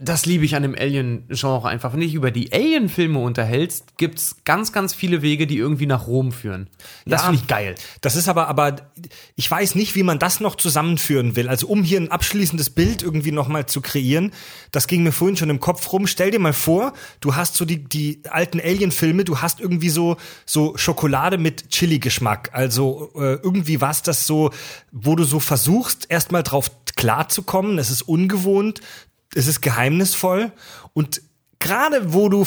Das 0.00 0.26
liebe 0.26 0.44
ich 0.44 0.54
an 0.56 0.62
dem 0.62 0.74
Alien-Genre 0.74 1.68
einfach. 1.68 1.92
Wenn 1.92 2.00
du 2.00 2.06
dich 2.06 2.14
über 2.14 2.30
die 2.30 2.52
Alien-Filme 2.52 3.18
unterhältst, 3.18 3.96
gibt's 3.96 4.36
ganz, 4.44 4.72
ganz 4.72 4.94
viele 4.94 5.22
Wege, 5.22 5.46
die 5.46 5.56
irgendwie 5.56 5.86
nach 5.86 6.06
Rom 6.06 6.32
führen. 6.32 6.68
Das 7.06 7.22
Ja. 7.22 7.26
finde 7.28 7.40
ich 7.42 7.46
geil. 7.48 7.74
Das 8.00 8.16
ist 8.16 8.28
aber, 8.28 8.48
aber 8.48 8.76
ich 9.36 9.50
weiß 9.50 9.74
nicht, 9.74 9.94
wie 9.94 10.02
man 10.02 10.18
das 10.18 10.40
noch 10.40 10.56
zusammenführen 10.56 11.36
will. 11.36 11.48
Also 11.48 11.66
um 11.68 11.82
hier 11.82 12.00
ein 12.00 12.10
abschließendes 12.10 12.70
Bild 12.70 13.02
irgendwie 13.02 13.32
noch 13.32 13.48
mal 13.48 13.66
zu 13.66 13.80
kreieren, 13.80 14.32
das 14.72 14.86
ging 14.86 15.02
mir 15.02 15.12
vorhin 15.12 15.36
schon 15.36 15.50
im 15.50 15.60
Kopf 15.60 15.92
rum. 15.92 16.06
Stell 16.06 16.30
dir 16.30 16.38
mal 16.40 16.52
vor, 16.52 16.92
du 17.20 17.34
hast 17.36 17.56
so 17.56 17.64
die, 17.64 17.84
die 17.84 18.20
alten 18.28 18.60
Alien-Filme, 18.60 19.24
du 19.24 19.38
hast 19.40 19.60
irgendwie 19.60 19.90
so, 19.90 20.16
so 20.46 20.76
Schokolade 20.76 21.38
mit 21.38 21.70
Chili-Geschmack. 21.70 22.50
Also 22.52 23.10
äh, 23.14 23.34
irgendwie 23.42 23.80
was 23.80 24.02
das 24.02 24.26
so, 24.26 24.50
wo 24.92 25.16
du 25.16 25.24
so 25.24 25.40
versuchst, 25.40 26.06
erstmal 26.10 26.42
drauf 26.42 26.70
klarzukommen. 26.96 27.78
Es 27.78 27.90
ist 27.90 28.02
ungewohnt, 28.02 28.80
es 29.34 29.46
ist 29.46 29.60
geheimnisvoll 29.60 30.52
und 30.94 31.20
Gerade 31.60 32.12
wo 32.12 32.28
du 32.28 32.46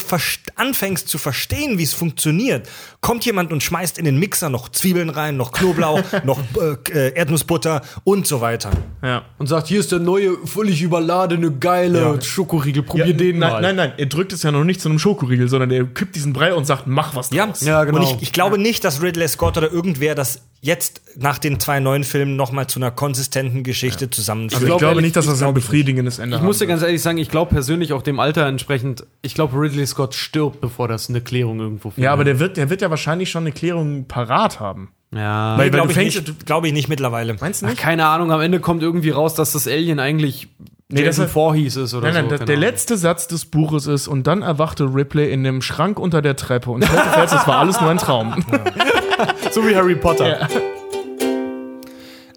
anfängst 0.55 1.09
zu 1.09 1.17
verstehen, 1.17 1.77
wie 1.77 1.83
es 1.83 1.93
funktioniert, 1.93 2.69
kommt 3.01 3.25
jemand 3.25 3.51
und 3.51 3.61
schmeißt 3.61 3.97
in 3.97 4.05
den 4.05 4.17
Mixer 4.17 4.49
noch 4.49 4.69
Zwiebeln 4.69 5.09
rein, 5.09 5.35
noch 5.35 5.51
Knoblauch, 5.51 6.01
noch 6.23 6.39
äh, 6.57 7.07
äh, 7.09 7.13
Erdnussbutter 7.13 7.81
und 8.05 8.25
so 8.25 8.39
weiter. 8.39 8.71
Ja. 9.03 9.23
Und 9.37 9.47
sagt, 9.47 9.67
hier 9.67 9.81
ist 9.81 9.91
der 9.91 9.99
neue, 9.99 10.37
völlig 10.47 10.81
überladene, 10.81 11.51
geile 11.51 12.01
Ja. 12.01 12.21
Schokoriegel. 12.21 12.83
Probier 12.83 13.07
Ja, 13.07 13.13
den 13.13 13.39
nein, 13.39 13.51
mal. 13.51 13.61
Nein, 13.61 13.75
nein, 13.75 13.93
er 13.97 14.05
drückt 14.05 14.31
es 14.31 14.43
ja 14.43 14.51
noch 14.51 14.63
nicht 14.63 14.79
zu 14.79 14.87
einem 14.87 14.97
Schokoriegel, 14.97 15.49
sondern 15.49 15.71
er 15.71 15.83
kippt 15.87 16.15
diesen 16.15 16.31
Brei 16.31 16.53
und 16.53 16.65
sagt, 16.65 16.87
mach 16.87 17.13
was 17.13 17.31
Ja, 17.31 17.47
draus. 17.47 17.61
Ja, 17.61 17.83
genau. 17.83 17.97
Und 17.99 18.03
ich, 18.15 18.21
ich 18.21 18.31
glaube 18.31 18.57
nicht, 18.57 18.85
dass 18.85 19.01
Ridley 19.01 19.27
Scott 19.27 19.57
oder 19.57 19.73
irgendwer 19.73 20.15
das 20.15 20.43
jetzt 20.61 21.01
nach 21.17 21.39
den 21.39 21.59
zwei 21.59 21.79
neuen 21.79 22.03
Filmen 22.03 22.35
noch 22.35 22.51
mal 22.51 22.67
zu 22.67 22.79
einer 22.79 22.91
konsistenten 22.91 23.63
Geschichte 23.63 24.09
zusammenführt. 24.09 24.53
Also 24.53 24.65
ich 24.65 24.69
glaub 24.69 24.79
glaube 24.79 24.93
ehrlich, 24.93 25.05
nicht, 25.05 25.15
dass 25.15 25.25
ich 25.25 25.31
das 25.31 25.41
ein 25.41 25.53
befriedigendes 25.53 26.19
Ende 26.19 26.37
Ich 26.37 26.43
muss 26.43 26.59
dir 26.59 26.67
ganz 26.67 26.83
ehrlich 26.83 27.01
sagen, 27.01 27.17
ich 27.17 27.29
glaube 27.29 27.51
persönlich 27.51 27.93
auch 27.93 28.03
dem 28.03 28.19
Alter 28.19 28.45
entsprechend, 28.45 29.05
ich 29.23 29.33
glaube 29.33 29.57
Ridley 29.59 29.87
Scott 29.87 30.13
stirbt, 30.13 30.61
bevor 30.61 30.87
das 30.87 31.09
eine 31.09 31.19
Klärung 31.21 31.59
irgendwo 31.59 31.89
findet. 31.89 32.05
Ja, 32.05 32.13
aber 32.13 32.23
der 32.23 32.39
wird, 32.39 32.57
der 32.57 32.69
wird 32.69 32.81
ja 32.81 32.91
wahrscheinlich 32.91 33.31
schon 33.31 33.43
eine 33.43 33.51
Klärung 33.51 34.05
parat 34.05 34.59
haben. 34.59 34.91
Ja. 35.13 35.57
Weil- 35.57 35.69
glaube 35.71 35.91
ich, 35.93 36.21
glaube 36.45 36.67
ich 36.67 36.73
nicht 36.73 36.87
mittlerweile. 36.89 37.35
Meinst 37.39 37.61
du 37.61 37.65
Ach, 37.65 37.69
nicht? 37.71 37.81
keine 37.81 38.05
Ahnung, 38.07 38.31
am 38.31 38.41
Ende 38.41 38.59
kommt 38.59 38.81
irgendwie 38.83 39.09
raus, 39.11 39.33
dass 39.35 39.51
das 39.51 39.67
Alien 39.67 39.99
eigentlich 39.99 40.47
Nee, 40.93 41.03
das 41.05 41.15
Jason 41.15 41.23
hat- 41.25 41.31
Voorhees 41.31 41.75
ist 41.77 41.93
oder 41.93 42.07
Nein, 42.07 42.13
nein, 42.15 42.23
so. 42.25 42.29
der, 42.31 42.37
keine 42.39 42.47
der 42.47 42.55
Ahnung. 42.57 42.69
letzte 42.69 42.97
Satz 42.97 43.27
des 43.27 43.45
Buches 43.45 43.87
ist, 43.87 44.09
und 44.09 44.27
dann 44.27 44.41
erwachte 44.41 44.83
Ripley 44.93 45.31
in 45.31 45.43
dem 45.45 45.61
Schrank 45.61 45.97
unter 45.99 46.21
der 46.21 46.35
Treppe 46.35 46.69
und 46.69 46.83
stellte 46.83 47.09
fest, 47.11 47.33
es 47.33 47.47
war 47.47 47.59
alles 47.59 47.79
nur 47.79 47.89
ein 47.89 47.97
Traum. 47.97 48.43
So 49.51 49.65
wie 49.67 49.75
Harry 49.75 49.95
Potter. 49.95 50.47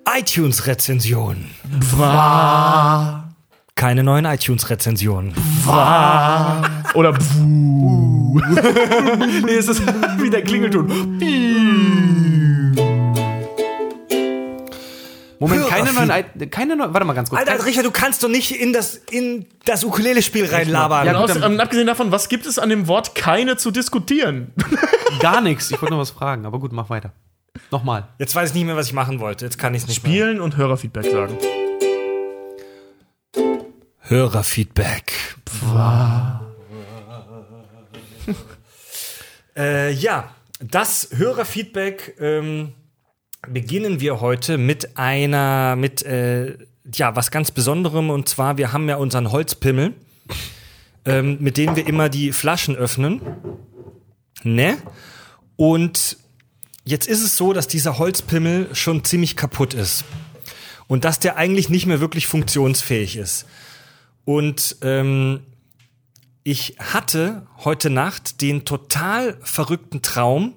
iTunes-Rezension. 0.06 1.46
Keine 3.74 4.04
neuen 4.04 4.24
iTunes-Rezensionen. 4.24 5.32
Oder 6.94 7.12
Buh. 7.12 8.40
Nee, 9.44 9.52
es 9.54 9.68
ist 9.68 9.82
wie 10.18 10.28
der 10.30 10.42
Klingelton. 10.42 10.90
Moment, 15.40 15.66
keine 15.68 15.92
neuen, 15.92 16.50
keine 16.50 16.76
neuen, 16.76 16.94
warte 16.94 17.06
mal 17.06 17.12
ganz 17.12 17.28
kurz. 17.28 17.40
Alter, 17.40 17.56
Kein- 17.56 17.62
Richard, 17.66 17.86
du 17.86 17.90
kannst 17.90 18.22
doch 18.22 18.28
nicht 18.28 18.52
in 18.52 18.72
das, 18.72 18.96
in 19.10 19.46
das 19.64 19.84
Ukulele-Spiel 19.84 20.46
reinlabern. 20.46 21.06
Ja, 21.06 21.14
aus, 21.14 21.34
ähm, 21.36 21.58
abgesehen 21.60 21.86
davon, 21.86 22.12
was 22.12 22.28
gibt 22.28 22.46
es 22.46 22.58
an 22.58 22.68
dem 22.68 22.86
Wort 22.88 23.14
keine 23.14 23.56
zu 23.56 23.70
diskutieren? 23.70 24.52
gar 25.20 25.40
nichts. 25.40 25.70
Ich 25.70 25.80
wollte 25.82 25.92
noch 25.94 26.00
was 26.00 26.10
fragen, 26.10 26.46
aber 26.46 26.58
gut, 26.60 26.72
mach 26.72 26.88
weiter. 26.90 27.12
Nochmal. 27.70 28.08
Jetzt 28.18 28.34
weiß 28.34 28.50
ich 28.50 28.54
nicht 28.54 28.64
mehr, 28.64 28.76
was 28.76 28.86
ich 28.86 28.92
machen 28.92 29.20
wollte. 29.20 29.44
Jetzt 29.44 29.58
kann 29.58 29.74
ich 29.74 29.82
es 29.82 29.88
nicht 29.88 30.02
mehr. 30.02 30.12
Spielen 30.12 30.40
und 30.40 30.56
Hörerfeedback 30.56 31.10
sagen. 31.10 31.36
Hörerfeedback. 34.00 35.12
äh, 39.56 39.92
ja, 39.92 40.34
das 40.60 41.08
Hörerfeedback 41.16 42.16
ähm, 42.20 42.72
beginnen 43.48 44.00
wir 44.00 44.20
heute 44.20 44.58
mit 44.58 44.96
einer, 44.96 45.76
mit 45.76 46.02
äh, 46.02 46.56
ja 46.92 47.16
was 47.16 47.30
ganz 47.30 47.50
Besonderem 47.50 48.10
und 48.10 48.28
zwar 48.28 48.56
wir 48.56 48.72
haben 48.72 48.88
ja 48.88 48.96
unseren 48.96 49.32
Holzpimmel, 49.32 49.94
ähm, 51.04 51.38
mit 51.40 51.56
dem 51.56 51.76
wir 51.76 51.86
immer 51.86 52.08
die 52.08 52.32
Flaschen 52.32 52.76
öffnen, 52.76 53.20
ne? 54.42 54.76
Und 55.56 56.16
jetzt 56.84 57.06
ist 57.06 57.22
es 57.22 57.36
so, 57.36 57.52
dass 57.52 57.68
dieser 57.68 57.98
Holzpimmel 57.98 58.74
schon 58.74 59.04
ziemlich 59.04 59.36
kaputt 59.36 59.74
ist. 59.74 60.04
Und 60.86 61.04
dass 61.04 61.18
der 61.18 61.36
eigentlich 61.36 61.70
nicht 61.70 61.86
mehr 61.86 62.00
wirklich 62.00 62.26
funktionsfähig 62.26 63.16
ist. 63.16 63.46
Und 64.24 64.76
ähm, 64.82 65.40
ich 66.42 66.76
hatte 66.78 67.46
heute 67.64 67.88
Nacht 67.88 68.42
den 68.42 68.64
total 68.64 69.38
verrückten 69.42 70.02
Traum, 70.02 70.54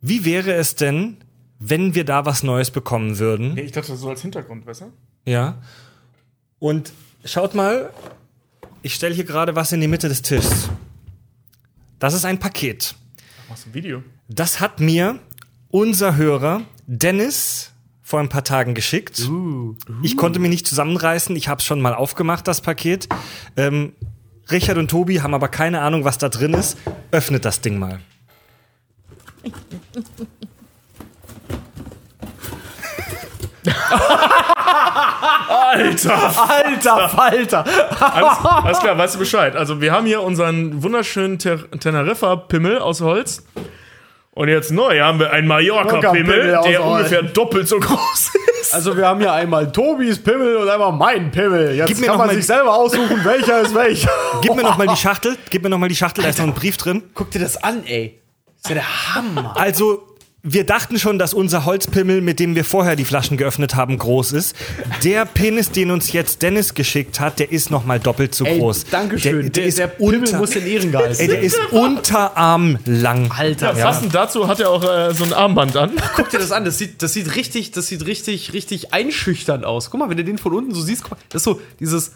wie 0.00 0.24
wäre 0.24 0.52
es 0.54 0.76
denn, 0.76 1.16
wenn 1.60 1.94
wir 1.94 2.04
da 2.04 2.24
was 2.24 2.42
Neues 2.42 2.70
bekommen 2.70 3.18
würden? 3.18 3.54
Nee, 3.54 3.60
ich 3.60 3.72
dachte, 3.72 3.92
das 3.92 4.00
so 4.00 4.08
als 4.08 4.22
Hintergrund, 4.22 4.66
weißt 4.66 4.80
du? 4.80 4.92
Ja. 5.26 5.58
Und 6.58 6.92
schaut 7.24 7.54
mal, 7.54 7.92
ich 8.82 8.94
stelle 8.94 9.14
hier 9.14 9.24
gerade 9.24 9.54
was 9.54 9.70
in 9.70 9.80
die 9.80 9.86
Mitte 9.86 10.08
des 10.08 10.22
Tisches. 10.22 10.70
Das 11.98 12.14
ist 12.14 12.24
ein 12.24 12.38
Paket. 12.38 12.94
Machst 13.48 13.66
du 13.66 13.70
ein 13.70 13.74
Video? 13.74 14.02
Das 14.26 14.60
hat 14.60 14.80
mir 14.80 15.18
unser 15.68 16.16
Hörer 16.16 16.62
Dennis 16.86 17.72
vor 18.02 18.20
ein 18.20 18.30
paar 18.30 18.42
Tagen 18.42 18.74
geschickt. 18.74 19.28
Ich 20.02 20.16
konnte 20.16 20.40
mich 20.40 20.50
nicht 20.50 20.66
zusammenreißen. 20.66 21.36
Ich 21.36 21.48
habe 21.48 21.58
es 21.58 21.64
schon 21.66 21.80
mal 21.82 21.94
aufgemacht, 21.94 22.48
das 22.48 22.62
Paket. 22.62 23.06
Ähm, 23.56 23.92
Richard 24.50 24.78
und 24.78 24.90
Tobi 24.90 25.20
haben 25.20 25.34
aber 25.34 25.48
keine 25.48 25.82
Ahnung, 25.82 26.04
was 26.04 26.16
da 26.16 26.30
drin 26.30 26.54
ist. 26.54 26.78
Öffnet 27.10 27.44
das 27.44 27.60
Ding 27.60 27.78
mal. 27.78 28.00
Alter! 35.48 36.48
Alter 36.48 37.08
Falter! 37.08 37.64
Alles, 38.00 38.38
alles 38.64 38.78
klar, 38.80 38.98
weißt 38.98 39.14
du 39.14 39.18
Bescheid. 39.18 39.56
Also, 39.56 39.80
wir 39.80 39.92
haben 39.92 40.06
hier 40.06 40.22
unseren 40.22 40.82
wunderschönen 40.82 41.38
Ter 41.38 41.58
Teneriffa-Pimmel 41.70 42.78
aus 42.78 43.00
Holz. 43.00 43.44
Und 44.32 44.48
jetzt 44.48 44.70
neu 44.70 45.00
haben 45.00 45.18
wir 45.18 45.32
einen 45.32 45.48
Mallorca-Pimmel, 45.48 46.46
der 46.46 46.62
Holz. 46.62 46.78
ungefähr 46.80 47.22
doppelt 47.24 47.68
so 47.68 47.78
groß 47.80 48.30
ist. 48.60 48.72
Also 48.74 48.96
wir 48.96 49.06
haben 49.08 49.18
hier 49.20 49.32
einmal 49.32 49.70
Tobis 49.72 50.22
Pimmel 50.22 50.56
und 50.56 50.68
einmal 50.68 50.92
meinen 50.92 51.30
Pimmel. 51.32 51.74
Jetzt 51.74 51.88
Gib 51.88 51.98
mir 51.98 52.06
kann 52.06 52.14
noch 52.14 52.18
man 52.18 52.26
mal 52.28 52.34
sich 52.34 52.42
die- 52.44 52.52
selber 52.52 52.72
aussuchen, 52.74 53.24
welcher 53.24 53.60
ist 53.60 53.74
welcher. 53.74 54.10
Gib 54.40 54.54
mir 54.54 54.62
noch 54.62 54.78
mal 54.78 54.86
die 54.86 54.96
Schachtel. 55.00 55.36
Gib 55.50 55.62
mir 55.64 55.68
noch 55.68 55.78
mal 55.78 55.88
die 55.88 55.96
Schachtel. 55.96 56.22
Da 56.22 56.30
ist 56.30 56.38
noch 56.38 56.46
ein 56.46 56.54
Brief 56.54 56.76
drin. 56.76 57.02
Guck 57.14 57.32
dir 57.32 57.40
das 57.40 57.62
an, 57.62 57.82
ey. 57.84 58.20
ist 58.56 58.68
ja 58.68 58.74
der 58.76 59.14
Hammer. 59.16 59.54
Also, 59.58 60.06
wir 60.42 60.64
dachten 60.64 60.98
schon, 60.98 61.18
dass 61.18 61.34
unser 61.34 61.66
Holzpimmel, 61.66 62.22
mit 62.22 62.40
dem 62.40 62.54
wir 62.54 62.64
vorher 62.64 62.96
die 62.96 63.04
Flaschen 63.04 63.36
geöffnet 63.36 63.74
haben, 63.74 63.98
groß 63.98 64.32
ist. 64.32 64.56
Der 65.04 65.26
Penis, 65.26 65.70
den 65.70 65.90
uns 65.90 66.12
jetzt 66.12 66.40
Dennis 66.40 66.72
geschickt 66.74 67.20
hat, 67.20 67.38
der 67.38 67.52
ist 67.52 67.70
noch 67.70 67.84
mal 67.84 68.00
doppelt 68.00 68.34
so 68.34 68.46
Ey, 68.46 68.58
groß. 68.58 68.86
Dankeschön. 68.86 69.42
Der, 69.42 69.50
der, 69.50 69.64
ist 69.66 69.76
Pimmel 69.98 70.20
unter, 70.20 70.38
muss 70.38 70.56
in 70.56 70.66
Ehren 70.66 70.92
gehalten 70.92 71.20
ey, 71.20 71.28
der 71.28 71.40
ist 71.40 71.58
unterarmlang. 71.70 73.30
Alter, 73.30 73.76
Ja, 73.76 73.84
passend 73.84 74.14
dazu 74.14 74.48
hat 74.48 74.60
er 74.60 74.70
auch 74.70 74.82
äh, 74.82 75.12
so 75.12 75.24
ein 75.24 75.34
Armband 75.34 75.76
an. 75.76 75.92
guck 76.16 76.30
dir 76.30 76.38
das 76.38 76.52
an. 76.52 76.64
Das 76.64 76.78
sieht, 76.78 77.02
das 77.02 77.12
sieht 77.12 77.36
richtig, 77.36 77.72
das 77.72 77.88
sieht 77.88 78.06
richtig, 78.06 78.54
richtig 78.54 78.94
einschüchternd 78.94 79.66
aus. 79.66 79.90
Guck 79.90 80.00
mal, 80.00 80.08
wenn 80.08 80.16
du 80.16 80.24
den 80.24 80.38
von 80.38 80.54
unten 80.54 80.74
so 80.74 80.80
siehst, 80.80 81.02
guck 81.02 81.12
mal, 81.12 81.18
das 81.28 81.40
ist 81.40 81.44
so 81.44 81.60
dieses. 81.78 82.12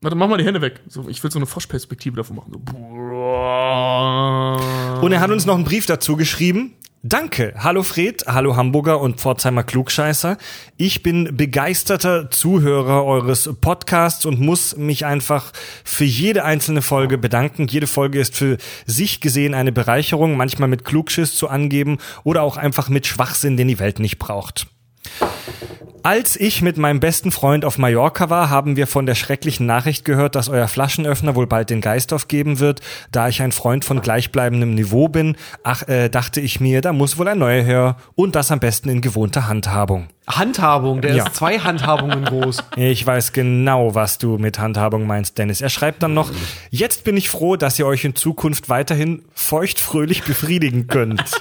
Warte, 0.00 0.16
mach 0.16 0.28
mal 0.28 0.38
die 0.38 0.44
Hände 0.44 0.60
weg. 0.60 0.80
So, 0.88 1.08
ich 1.08 1.22
will 1.22 1.30
so 1.30 1.38
eine 1.38 1.46
Froschperspektive 1.46 2.16
davon 2.16 2.36
machen. 2.36 2.52
So. 2.52 2.62
Und 5.00 5.12
er 5.12 5.20
hat 5.20 5.30
uns 5.30 5.46
noch 5.46 5.54
einen 5.54 5.64
Brief 5.64 5.86
dazu 5.86 6.16
geschrieben. 6.16 6.72
Danke. 7.02 7.54
Hallo 7.58 7.84
Fred, 7.84 8.24
hallo 8.26 8.56
Hamburger 8.56 9.00
und 9.00 9.20
Pforzheimer 9.20 9.62
Klugscheißer. 9.62 10.38
Ich 10.76 11.04
bin 11.04 11.36
begeisterter 11.36 12.30
Zuhörer 12.30 13.04
eures 13.04 13.48
Podcasts 13.60 14.26
und 14.26 14.40
muss 14.40 14.76
mich 14.76 15.06
einfach 15.06 15.52
für 15.84 16.04
jede 16.04 16.44
einzelne 16.44 16.82
Folge 16.82 17.16
bedanken. 17.16 17.68
Jede 17.68 17.86
Folge 17.86 18.18
ist 18.18 18.34
für 18.34 18.56
sich 18.86 19.20
gesehen 19.20 19.54
eine 19.54 19.70
Bereicherung, 19.70 20.36
manchmal 20.36 20.68
mit 20.68 20.84
Klugschiss 20.84 21.36
zu 21.36 21.48
angeben 21.48 21.98
oder 22.24 22.42
auch 22.42 22.56
einfach 22.56 22.88
mit 22.88 23.06
Schwachsinn, 23.06 23.56
den 23.56 23.68
die 23.68 23.78
Welt 23.78 24.00
nicht 24.00 24.18
braucht. 24.18 24.66
Als 26.06 26.36
ich 26.36 26.62
mit 26.62 26.76
meinem 26.76 27.00
besten 27.00 27.32
Freund 27.32 27.64
auf 27.64 27.78
Mallorca 27.78 28.30
war, 28.30 28.48
haben 28.48 28.76
wir 28.76 28.86
von 28.86 29.06
der 29.06 29.16
schrecklichen 29.16 29.66
Nachricht 29.66 30.04
gehört, 30.04 30.36
dass 30.36 30.48
euer 30.48 30.68
Flaschenöffner 30.68 31.34
wohl 31.34 31.48
bald 31.48 31.68
den 31.68 31.80
Geist 31.80 32.12
aufgeben 32.12 32.60
wird. 32.60 32.80
Da 33.10 33.26
ich 33.26 33.42
ein 33.42 33.50
Freund 33.50 33.84
von 33.84 34.00
gleichbleibendem 34.00 34.76
Niveau 34.76 35.08
bin, 35.08 35.36
ach, 35.64 35.82
äh, 35.88 36.08
dachte 36.08 36.40
ich 36.40 36.60
mir, 36.60 36.80
da 36.80 36.92
muss 36.92 37.18
wohl 37.18 37.26
ein 37.26 37.40
neuer 37.40 37.64
her 37.64 37.96
und 38.14 38.36
das 38.36 38.52
am 38.52 38.60
besten 38.60 38.88
in 38.88 39.00
gewohnter 39.00 39.48
Handhabung. 39.48 40.06
Handhabung, 40.28 41.00
der 41.00 41.16
Ja. 41.16 41.26
ist 41.26 41.34
zwei 41.34 41.58
Handhabungen 41.58 42.24
groß. 42.24 42.62
Ich 42.76 43.04
weiß 43.04 43.32
genau, 43.32 43.96
was 43.96 44.18
du 44.18 44.38
mit 44.38 44.60
Handhabung 44.60 45.08
meinst, 45.08 45.38
Dennis. 45.38 45.60
Er 45.60 45.70
schreibt 45.70 46.04
dann 46.04 46.14
noch, 46.14 46.30
jetzt 46.70 47.02
bin 47.02 47.16
ich 47.16 47.30
froh, 47.30 47.56
dass 47.56 47.80
ihr 47.80 47.86
euch 47.88 48.04
in 48.04 48.14
Zukunft 48.14 48.68
weiterhin 48.68 49.24
feuchtfröhlich 49.34 50.22
befriedigen 50.22 50.86
könnt. 50.86 51.24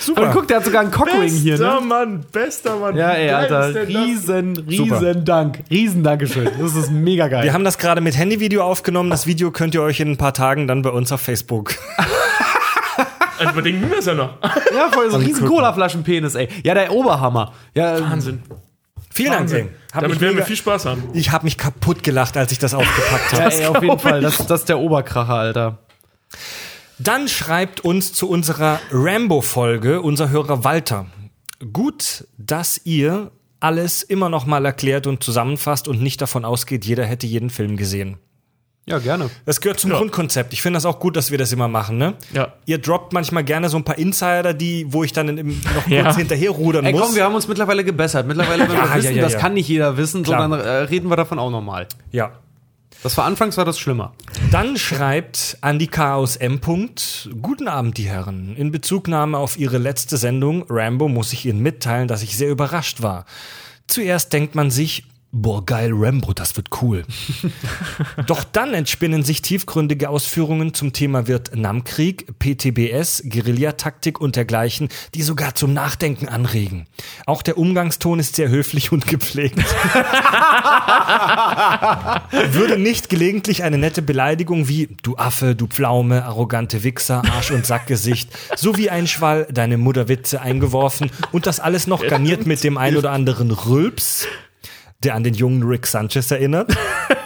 Super. 0.00 0.22
Und 0.22 0.32
guck, 0.32 0.48
der 0.48 0.58
hat 0.58 0.64
sogar 0.64 0.82
einen 0.82 0.90
Cockring 0.90 1.28
hier, 1.28 1.52
Bester 1.56 1.80
ne? 1.80 1.86
Mann, 1.86 2.24
bester 2.32 2.76
Mann. 2.76 2.96
Ja, 2.96 3.10
ey, 3.10 3.30
Alter, 3.30 3.72
denn 3.72 3.92
das? 3.92 4.02
riesen, 4.02 4.56
riesen 4.68 5.24
Dank. 5.24 5.60
Riesen 5.70 6.02
Dankeschön. 6.04 6.48
Das 6.60 6.74
ist 6.76 6.90
mega 6.90 7.28
geil. 7.28 7.44
Wir 7.44 7.52
haben 7.52 7.64
das 7.64 7.78
gerade 7.78 8.00
mit 8.00 8.16
Handyvideo 8.16 8.62
aufgenommen. 8.62 9.10
Das 9.10 9.26
Video 9.26 9.50
könnt 9.50 9.74
ihr 9.74 9.82
euch 9.82 10.00
in 10.00 10.12
ein 10.12 10.16
paar 10.16 10.34
Tagen 10.34 10.66
dann 10.66 10.82
bei 10.82 10.90
uns 10.90 11.10
auf 11.12 11.20
Facebook 11.20 11.74
Also, 13.38 13.52
überdenken 13.52 13.88
wir 13.88 13.96
das 13.96 14.06
ja 14.06 14.14
noch. 14.14 14.30
ja, 14.74 14.88
voll 14.90 15.10
so 15.10 15.16
ein 15.16 15.22
riesen 15.24 15.46
Colaflaschenpenis, 15.46 16.34
ey. 16.34 16.48
Ja, 16.64 16.74
der 16.74 16.90
Oberhammer. 16.90 17.52
Ja, 17.72 18.00
Wahnsinn. 18.00 18.42
Vielen 19.12 19.30
Dank. 19.32 19.70
Hab 19.92 20.02
Damit 20.02 20.20
werden 20.20 20.36
wir 20.36 20.44
viel 20.44 20.56
Spaß 20.56 20.86
haben. 20.86 21.04
Ich 21.12 21.30
habe 21.30 21.44
mich 21.44 21.56
kaputt 21.56 22.02
gelacht, 22.02 22.36
als 22.36 22.50
ich 22.52 22.58
das 22.58 22.74
aufgepackt 22.74 23.32
Ja, 23.32 23.38
habe. 23.44 23.54
ey, 23.54 23.66
auf 23.66 23.82
jeden 23.82 23.98
Fall. 24.00 24.20
Das, 24.20 24.44
das 24.46 24.60
ist 24.60 24.68
der 24.68 24.78
Oberkracher, 24.80 25.34
Alter. 25.34 25.78
Dann 26.98 27.28
schreibt 27.28 27.80
uns 27.80 28.12
zu 28.12 28.28
unserer 28.28 28.80
Rambo-Folge 28.90 30.00
unser 30.02 30.30
Hörer 30.30 30.64
Walter. 30.64 31.06
Gut, 31.72 32.26
dass 32.38 32.80
ihr 32.84 33.30
alles 33.60 34.02
immer 34.02 34.28
noch 34.28 34.46
mal 34.46 34.64
erklärt 34.64 35.06
und 35.06 35.22
zusammenfasst 35.22 35.88
und 35.88 36.00
nicht 36.02 36.20
davon 36.20 36.44
ausgeht, 36.44 36.84
jeder 36.84 37.04
hätte 37.04 37.26
jeden 37.26 37.50
Film 37.50 37.76
gesehen. 37.76 38.18
Ja, 38.86 38.98
gerne. 38.98 39.28
Das 39.44 39.60
gehört 39.60 39.78
zum 39.80 39.90
Ja. 39.90 39.98
Grundkonzept. 39.98 40.52
Ich 40.54 40.62
finde 40.62 40.78
das 40.78 40.86
auch 40.86 40.98
gut, 40.98 41.14
dass 41.16 41.30
wir 41.30 41.36
das 41.36 41.52
immer 41.52 41.68
machen, 41.68 41.98
ne? 41.98 42.14
Ja. 42.32 42.54
Ihr 42.64 42.78
droppt 42.78 43.12
manchmal 43.12 43.44
gerne 43.44 43.68
so 43.68 43.76
ein 43.76 43.84
paar 43.84 43.98
Insider, 43.98 44.54
die, 44.54 44.86
wo 44.92 45.04
ich 45.04 45.12
dann 45.12 45.28
in, 45.28 45.36
im, 45.38 45.48
noch 45.74 45.84
kurz 45.84 45.88
Ja. 45.90 46.16
hinterher 46.16 46.50
rudern 46.50 46.86
Ey, 46.86 46.92
muss. 46.92 47.02
komm, 47.02 47.14
wir 47.14 47.24
haben 47.24 47.34
uns 47.34 47.46
mittlerweile 47.48 47.84
gebessert. 47.84 48.26
Mittlerweile, 48.26 48.66
wenn 48.66 48.74
Ja, 48.76 48.84
wir 48.88 48.94
wissen, 48.96 49.10
ja, 49.10 49.16
ja, 49.18 49.22
das 49.24 49.34
ja. 49.34 49.38
kann 49.40 49.52
nicht 49.54 49.68
jeder 49.68 49.98
wissen, 49.98 50.22
Klar. 50.22 50.40
sondern 50.40 50.60
äh, 50.60 50.68
reden 50.84 51.10
wir 51.10 51.16
davon 51.16 51.38
auch 51.38 51.50
nochmal. 51.50 51.86
ja. 52.12 52.32
Das 53.02 53.16
war 53.16 53.26
anfangs 53.26 53.56
war 53.56 53.64
das 53.64 53.78
schlimmer. 53.78 54.12
Dann 54.50 54.76
schreibt 54.76 55.56
Andika 55.60 56.16
aus 56.16 56.36
M. 56.36 56.60
Guten 57.40 57.68
Abend, 57.68 57.96
die 57.96 58.08
Herren. 58.08 58.56
In 58.56 58.72
Bezugnahme 58.72 59.38
auf 59.38 59.56
Ihre 59.56 59.78
letzte 59.78 60.16
Sendung 60.16 60.64
Rambo 60.68 61.08
muss 61.08 61.32
ich 61.32 61.46
Ihnen 61.46 61.60
mitteilen, 61.60 62.08
dass 62.08 62.22
ich 62.22 62.36
sehr 62.36 62.50
überrascht 62.50 63.00
war. 63.00 63.24
Zuerst 63.86 64.32
denkt 64.32 64.56
man 64.56 64.70
sich, 64.70 65.04
boah, 65.42 65.64
geil, 65.64 65.92
Rambo, 65.94 66.32
das 66.32 66.56
wird 66.56 66.68
cool. 66.82 67.04
Doch 68.26 68.44
dann 68.44 68.74
entspinnen 68.74 69.22
sich 69.22 69.42
tiefgründige 69.42 70.08
Ausführungen 70.08 70.74
zum 70.74 70.92
Thema 70.92 71.26
Vietnamkrieg, 71.26 72.38
PTBS, 72.38 73.24
Guerillataktik 73.28 74.20
und 74.20 74.36
dergleichen, 74.36 74.88
die 75.14 75.22
sogar 75.22 75.54
zum 75.54 75.72
Nachdenken 75.72 76.28
anregen. 76.28 76.86
Auch 77.26 77.42
der 77.42 77.58
Umgangston 77.58 78.18
ist 78.18 78.36
sehr 78.36 78.48
höflich 78.48 78.92
und 78.92 79.06
gepflegt. 79.06 79.58
Würde 82.52 82.78
nicht 82.78 83.08
gelegentlich 83.08 83.62
eine 83.62 83.78
nette 83.78 84.02
Beleidigung 84.02 84.68
wie 84.68 84.96
du 85.02 85.16
Affe, 85.16 85.54
du 85.54 85.66
Pflaume, 85.66 86.24
arrogante 86.24 86.82
Wichser, 86.82 87.22
Arsch- 87.24 87.52
und 87.52 87.64
Sackgesicht 87.66 88.30
sowie 88.56 88.90
ein 88.90 89.06
Schwall 89.06 89.46
deine 89.50 89.78
Mutterwitze 89.78 90.40
eingeworfen 90.40 91.10
und 91.32 91.46
das 91.46 91.60
alles 91.60 91.86
noch 91.86 92.06
garniert 92.06 92.46
mit 92.46 92.64
dem 92.64 92.76
ein 92.76 92.96
oder 92.96 93.12
anderen 93.12 93.50
Rülps, 93.50 94.26
der 95.04 95.14
an 95.14 95.22
den 95.24 95.34
jungen 95.34 95.62
Rick 95.62 95.86
Sanchez 95.86 96.30
erinnert? 96.30 96.74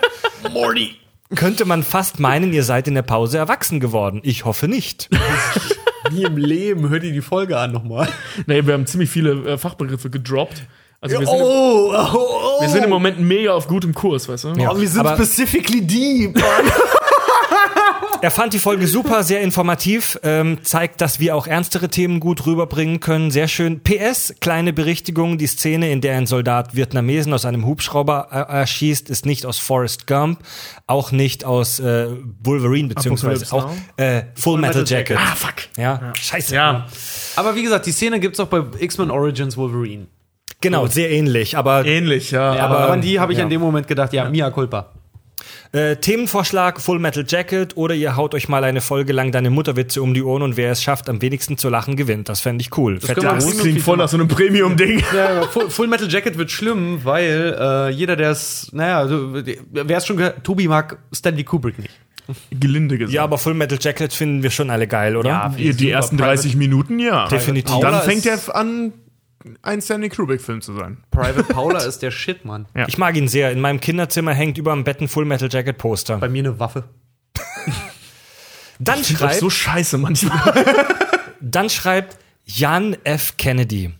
Morty. 0.53 0.97
Könnte 1.35 1.65
man 1.65 1.83
fast 1.83 2.21
meinen, 2.21 2.53
ihr 2.53 2.63
seid 2.63 2.87
in 2.89 2.95
der 2.95 3.03
Pause 3.03 3.39
erwachsen 3.39 3.81
geworden. 3.81 4.21
Ich 4.23 4.45
hoffe 4.45 4.69
nicht. 4.69 5.09
Nie 6.13 6.25
im 6.25 6.37
Leben. 6.37 6.91
Hör 6.91 6.99
dir 6.99 7.13
die 7.13 7.23
Folge 7.23 7.57
an 7.59 7.73
nochmal. 7.73 8.09
Nee, 8.47 8.67
wir 8.67 8.75
haben 8.75 8.87
ziemlich 8.87 9.09
viele 9.09 9.53
äh, 9.53 9.57
Fachbegriffe 9.59 10.11
gedroppt. 10.11 10.65
Also 11.01 11.19
wir, 11.19 11.27
sind, 11.27 11.35
Oh, 11.41 11.93
oh, 11.95 12.17
oh. 12.59 12.61
wir 12.63 12.69
sind 12.69 12.85
im 12.85 12.91
Moment 12.91 13.19
mega 13.19 13.53
auf 13.55 13.67
gutem 13.67 13.95
Kurs, 13.95 14.29
weißt 14.29 14.45
du? 14.45 14.49
Oh, 14.51 14.79
wir 14.79 14.89
sind 14.89 15.01
aber- 15.01 15.15
specifically 15.17 15.81
deep. 15.81 16.39
Er 18.23 18.31
fand 18.31 18.53
die 18.53 18.61
Folge 18.61 18.87
super, 18.87 19.25
sehr 19.25 19.41
informativ, 19.41 20.17
ähm, 20.23 20.59
zeigt, 20.63 21.01
dass 21.01 21.19
wir 21.19 21.35
auch 21.35 21.49
ernstere 21.49 21.89
Themen 21.89 22.21
gut 22.21 22.47
rüberbringen 22.47 23.01
können. 23.01 23.33
Sehr 23.33 23.49
schön. 23.49 23.81
PS, 23.83 24.37
kleine 24.41 24.73
Berichtigung, 24.73 25.39
die 25.39 25.49
Szene, 25.49 25.91
in 25.91 26.01
der 26.01 26.17
ein 26.17 26.27
Soldat 26.29 26.77
Vietnamesen 26.77 27.35
aus 27.35 27.45
einem 27.45 27.67
Hubschrauber 27.67 28.29
äh, 28.31 28.59
erschießt, 28.61 29.11
ist 29.11 29.27
nicht 29.27 29.45
aus 29.45 29.59
Forrest 29.59 30.07
Gump, 30.07 30.39
auch 30.87 31.11
nicht 31.11 31.45
aus 31.45 31.81
äh, 31.81 32.11
Wolverine, 32.45 32.91
beziehungsweise 32.91 33.53
auch 33.53 33.73
äh, 33.97 34.23
Full 34.37 34.61
Metal, 34.61 34.85
Jacket. 34.87 35.19
Ah, 35.19 35.35
fuck. 35.35 35.55
Ja, 35.77 36.13
scheiße. 36.15 36.55
Ja, 36.55 36.87
Aber 37.35 37.57
wie 37.57 37.65
gesagt, 37.65 37.87
die 37.87 37.93
Szene 37.93 38.21
gibt's 38.21 38.39
auch 38.39 38.47
bei 38.47 38.63
X-Men 38.79 39.11
Origins 39.11 39.57
Wolverine. 39.57 40.07
Genau, 40.61 40.87
sehr 40.87 41.11
ähnlich, 41.11 41.57
aber 41.59 41.85
ähnlich, 41.87 42.31
ja. 42.31 42.53
aber, 42.53 42.79
Aber- 42.79 42.93
an 42.93 43.01
die 43.01 43.19
habe 43.19 43.33
ich 43.33 43.39
ja. 43.39 43.45
in 43.45 43.51
dem 43.51 43.61
Moment 43.61 43.89
gedacht, 43.89 44.13
ja, 44.13 44.29
Mia 44.31 44.49
culpa. 44.53 44.93
Äh, 45.73 45.97
Themenvorschlag 45.97 46.81
Full 46.81 46.99
Metal 46.99 47.25
Jacket 47.27 47.77
oder 47.77 47.95
ihr 47.95 48.17
haut 48.17 48.35
euch 48.35 48.49
mal 48.49 48.65
eine 48.65 48.81
Folge 48.81 49.13
lang 49.13 49.33
deine 49.33 49.51
Mutterwitze 49.51 50.03
um 50.03 50.15
die 50.15 50.23
Ohren 50.23 50.43
und 50.43 50.57
wer 50.57 50.73
es 50.73 50.83
schafft, 50.83 51.09
am 51.09 51.23
wenigsten 51.23 51.57
zu 51.59 51.69
lachen, 51.69 51.97
gewinnt. 51.97 52.29
Das 52.29 52.41
fände 52.41 52.63
ich 52.63 52.77
cool. 52.77 53.03
Wir 53.03 53.31
Angst. 53.31 53.49
Das 53.49 53.59
klingt 53.59 53.81
voll 53.81 53.97
nach 53.97 54.09
so 54.09 54.17
einem 54.17 54.29
Premium-Ding. 54.29 55.03
Ja, 55.15 55.29
aber 55.29 55.49
Full, 55.49 55.71
Full 55.71 55.87
Metal 55.89 56.09
Jacket 56.09 56.39
wird 56.39 56.51
schlimm, 56.51 57.01
weil 57.05 57.57
äh, 57.59 57.91
jeder, 57.91 58.17
der 58.17 58.31
es, 58.31 58.71
naja, 58.73 59.07
so, 59.07 59.35
wer 59.35 59.97
es 59.97 60.07
schon 60.07 60.17
gehört, 60.17 60.45
Tobi 60.45 60.69
mag 60.69 60.99
Stanley 61.13 61.45
Kubrick 61.45 61.79
nicht. 61.79 61.93
Gelinde 62.51 62.99
gesagt. 62.99 63.15
Ja, 63.15 63.25
aber 63.25 63.39
Full 63.39 63.55
Metal 63.55 63.79
Jacket 63.81 64.13
finden 64.13 64.43
wir 64.43 64.51
schon 64.51 64.71
alle 64.71 64.87
geil, 64.87 65.17
oder? 65.17 65.53
die, 65.57 65.75
die 65.75 65.91
ersten 65.91 66.17
30 66.17 66.57
Minuten, 66.57 66.99
ja. 66.99 67.27
Definitiv. 67.29 67.79
Dann 67.81 68.03
fängt 68.03 68.27
er 68.27 68.39
an, 68.55 68.93
ein 69.63 69.81
Stanley 69.81 70.09
Kubrick-Film 70.09 70.61
zu 70.61 70.75
sein. 70.75 70.99
Private 71.11 71.43
Paula 71.53 71.85
ist 71.85 72.01
der 72.01 72.11
Shit, 72.11 72.45
Mann. 72.45 72.67
Ja. 72.75 72.87
Ich 72.89 72.99
mag 72.99 73.17
ihn 73.17 73.29
sehr. 73.29 73.51
In 73.51 73.61
meinem 73.61 73.81
Kinderzimmer 73.81 74.35
hängt 74.35 74.59
über 74.59 74.73
dem 74.73 74.85
Bett 74.85 75.01
ein 75.01 75.09
Full 75.09 75.25
Metal 75.25 75.49
Jacket 75.51 75.79
Poster. 75.79 76.19
Bei 76.19 76.29
mir 76.29 76.41
eine 76.41 76.59
Waffe. 76.59 76.85
Dann 78.79 79.01
ist 79.01 79.13
schreibt, 79.13 79.41
so 79.41 79.49
scheiße 79.49 79.99
manchmal. 79.99 80.65
dann 81.41 81.71
schreibt 81.71 82.19
Jan 82.45 82.97
F. 83.05 83.37
Kennedy. 83.37 83.93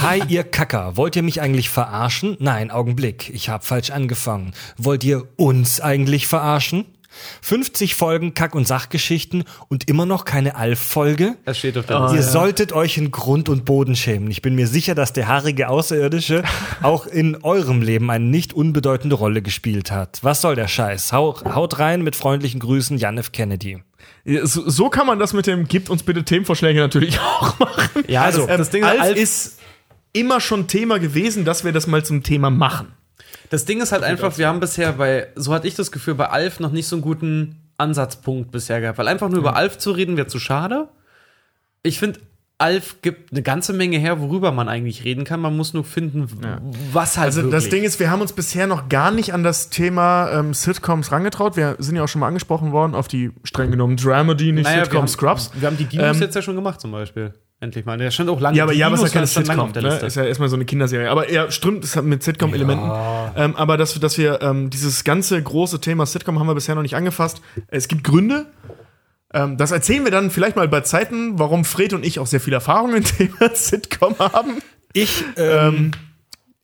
Hi, 0.00 0.22
ihr 0.28 0.44
Kacker. 0.44 0.96
Wollt 0.96 1.16
ihr 1.16 1.22
mich 1.22 1.40
eigentlich 1.40 1.68
verarschen? 1.68 2.36
Nein, 2.38 2.70
Augenblick. 2.70 3.28
Ich 3.30 3.48
hab 3.48 3.64
falsch 3.64 3.90
angefangen. 3.90 4.52
Wollt 4.76 5.04
ihr 5.04 5.26
uns 5.36 5.80
eigentlich 5.80 6.28
verarschen? 6.28 6.86
50 7.40 7.94
Folgen 7.94 8.34
Kack- 8.34 8.54
und 8.54 8.66
Sachgeschichten 8.66 9.44
und 9.68 9.88
immer 9.88 10.06
noch 10.06 10.24
keine 10.24 10.56
Alf-Folge? 10.56 11.36
Das 11.44 11.58
steht 11.58 11.76
auf 11.78 11.86
der 11.86 12.00
Liste. 12.02 12.16
Ihr 12.16 12.22
solltet 12.22 12.72
euch 12.72 12.96
in 12.98 13.10
Grund 13.10 13.48
und 13.48 13.64
Boden 13.64 13.96
schämen. 13.96 14.30
Ich 14.30 14.42
bin 14.42 14.54
mir 14.54 14.66
sicher, 14.66 14.94
dass 14.94 15.12
der 15.12 15.28
haarige 15.28 15.68
Außerirdische 15.68 16.42
auch 16.82 17.06
in 17.06 17.42
eurem 17.42 17.82
Leben 17.82 18.10
eine 18.10 18.24
nicht 18.24 18.52
unbedeutende 18.54 19.16
Rolle 19.16 19.42
gespielt 19.42 19.90
hat. 19.90 20.18
Was 20.22 20.40
soll 20.40 20.54
der 20.56 20.68
Scheiß? 20.68 21.12
Hau, 21.12 21.38
haut 21.44 21.78
rein 21.78 22.02
mit 22.02 22.16
freundlichen 22.16 22.60
Grüßen, 22.60 22.98
Jan 22.98 23.18
F. 23.18 23.32
Kennedy. 23.32 23.82
Ja, 24.24 24.46
so, 24.46 24.68
so 24.68 24.88
kann 24.88 25.06
man 25.06 25.18
das 25.18 25.32
mit 25.32 25.46
dem 25.46 25.66
Gibt 25.68 25.90
uns 25.90 26.02
bitte 26.02 26.24
Themenvorschläge 26.24 26.80
natürlich 26.80 27.18
auch 27.40 27.58
machen. 27.58 28.04
Ja, 28.08 28.22
also, 28.22 28.48
Ähm, 28.48 28.58
das 28.58 28.70
Ding 28.70 28.84
Alf- 28.84 29.16
ist 29.16 29.58
immer 30.12 30.40
schon 30.40 30.66
Thema 30.66 30.98
gewesen, 30.98 31.44
dass 31.44 31.64
wir 31.64 31.72
das 31.72 31.86
mal 31.86 32.04
zum 32.04 32.22
Thema 32.22 32.50
machen. 32.50 32.88
Das 33.50 33.64
Ding 33.64 33.80
ist 33.80 33.92
halt 33.92 34.02
einfach, 34.02 34.38
wir 34.38 34.48
haben 34.48 34.60
bisher 34.60 34.92
bei, 34.92 35.28
so 35.34 35.52
hatte 35.52 35.68
ich 35.68 35.74
das 35.74 35.92
Gefühl, 35.92 36.14
bei 36.14 36.28
Alf 36.28 36.60
noch 36.60 36.72
nicht 36.72 36.86
so 36.86 36.96
einen 36.96 37.02
guten 37.02 37.56
Ansatzpunkt 37.78 38.50
bisher 38.50 38.80
gehabt. 38.80 38.98
Weil 38.98 39.08
einfach 39.08 39.28
nur 39.28 39.38
über 39.38 39.56
Alf 39.56 39.78
zu 39.78 39.90
reden, 39.92 40.16
wäre 40.16 40.26
zu 40.26 40.38
schade. 40.38 40.88
Ich 41.82 41.98
finde, 41.98 42.20
Alf 42.58 43.02
gibt 43.02 43.32
eine 43.32 43.42
ganze 43.42 43.72
Menge 43.72 43.98
her, 43.98 44.20
worüber 44.20 44.52
man 44.52 44.68
eigentlich 44.68 45.02
reden 45.02 45.24
kann. 45.24 45.40
Man 45.40 45.56
muss 45.56 45.74
nur 45.74 45.84
finden, 45.84 46.28
was 46.92 47.18
halt 47.18 47.26
Also 47.26 47.42
wirklich. 47.42 47.64
das 47.64 47.70
Ding 47.70 47.82
ist, 47.82 47.98
wir 47.98 48.08
haben 48.08 48.20
uns 48.20 48.32
bisher 48.32 48.68
noch 48.68 48.88
gar 48.88 49.10
nicht 49.10 49.34
an 49.34 49.42
das 49.42 49.68
Thema 49.68 50.30
ähm, 50.30 50.54
Sitcoms 50.54 51.10
rangetraut. 51.10 51.56
Wir 51.56 51.74
sind 51.80 51.96
ja 51.96 52.04
auch 52.04 52.08
schon 52.08 52.20
mal 52.20 52.28
angesprochen 52.28 52.70
worden 52.70 52.94
auf 52.94 53.08
die 53.08 53.32
streng 53.42 53.72
genommen 53.72 53.96
Dramedy, 53.96 54.52
nicht 54.52 54.64
Naja, 54.64 54.76
wir 54.76 54.84
Sitcom 54.84 55.00
haben, 55.00 55.08
Scrubs. 55.08 55.50
Wir 55.58 55.66
haben 55.66 55.76
die 55.76 55.86
Dinos 55.86 56.16
Ähm, 56.16 56.22
jetzt 56.22 56.36
ja 56.36 56.42
schon 56.42 56.54
gemacht 56.54 56.80
zum 56.80 56.92
Beispiel. 56.92 57.34
Endlich 57.62 57.84
mal. 57.84 57.96
Der 57.96 58.10
stand 58.10 58.28
auch 58.28 58.40
lange. 58.40 58.58
Ja, 58.58 58.64
aber 58.64 58.72
ja, 58.72 58.88
aber 58.88 58.96
es 58.96 59.02
ist 59.02 59.14
ja 59.14 59.14
keine 59.14 59.26
Sitcom, 59.28 59.70
ne? 59.70 59.98
Ist 59.98 60.16
ja 60.16 60.24
erstmal 60.24 60.48
so 60.48 60.56
eine 60.56 60.64
Kinderserie. 60.64 61.08
Aber 61.08 61.30
ja, 61.30 61.48
stimmt, 61.52 61.84
es 61.84 61.94
hat 61.94 62.04
mit 62.04 62.20
Sitcom-Elementen. 62.20 62.90
Ähm, 63.36 63.54
aber 63.54 63.76
dass, 63.76 63.98
dass 64.00 64.18
wir 64.18 64.42
ähm, 64.42 64.68
dieses 64.68 65.04
ganze 65.04 65.40
große 65.40 65.80
Thema 65.80 66.04
Sitcom 66.04 66.40
haben 66.40 66.48
wir 66.48 66.56
bisher 66.56 66.74
noch 66.74 66.82
nicht 66.82 66.96
angefasst. 66.96 67.40
Es 67.68 67.86
gibt 67.86 68.02
Gründe. 68.02 68.46
Ähm, 69.32 69.58
das 69.58 69.70
erzählen 69.70 70.02
wir 70.02 70.10
dann 70.10 70.32
vielleicht 70.32 70.56
mal 70.56 70.66
bei 70.66 70.80
Zeiten, 70.80 71.38
warum 71.38 71.64
Fred 71.64 71.92
und 71.92 72.04
ich 72.04 72.18
auch 72.18 72.26
sehr 72.26 72.40
viel 72.40 72.52
Erfahrung 72.52 72.96
im 72.96 73.04
Thema 73.04 73.54
Sitcom 73.54 74.18
haben. 74.18 74.58
Ich, 74.92 75.22
ähm, 75.36 75.92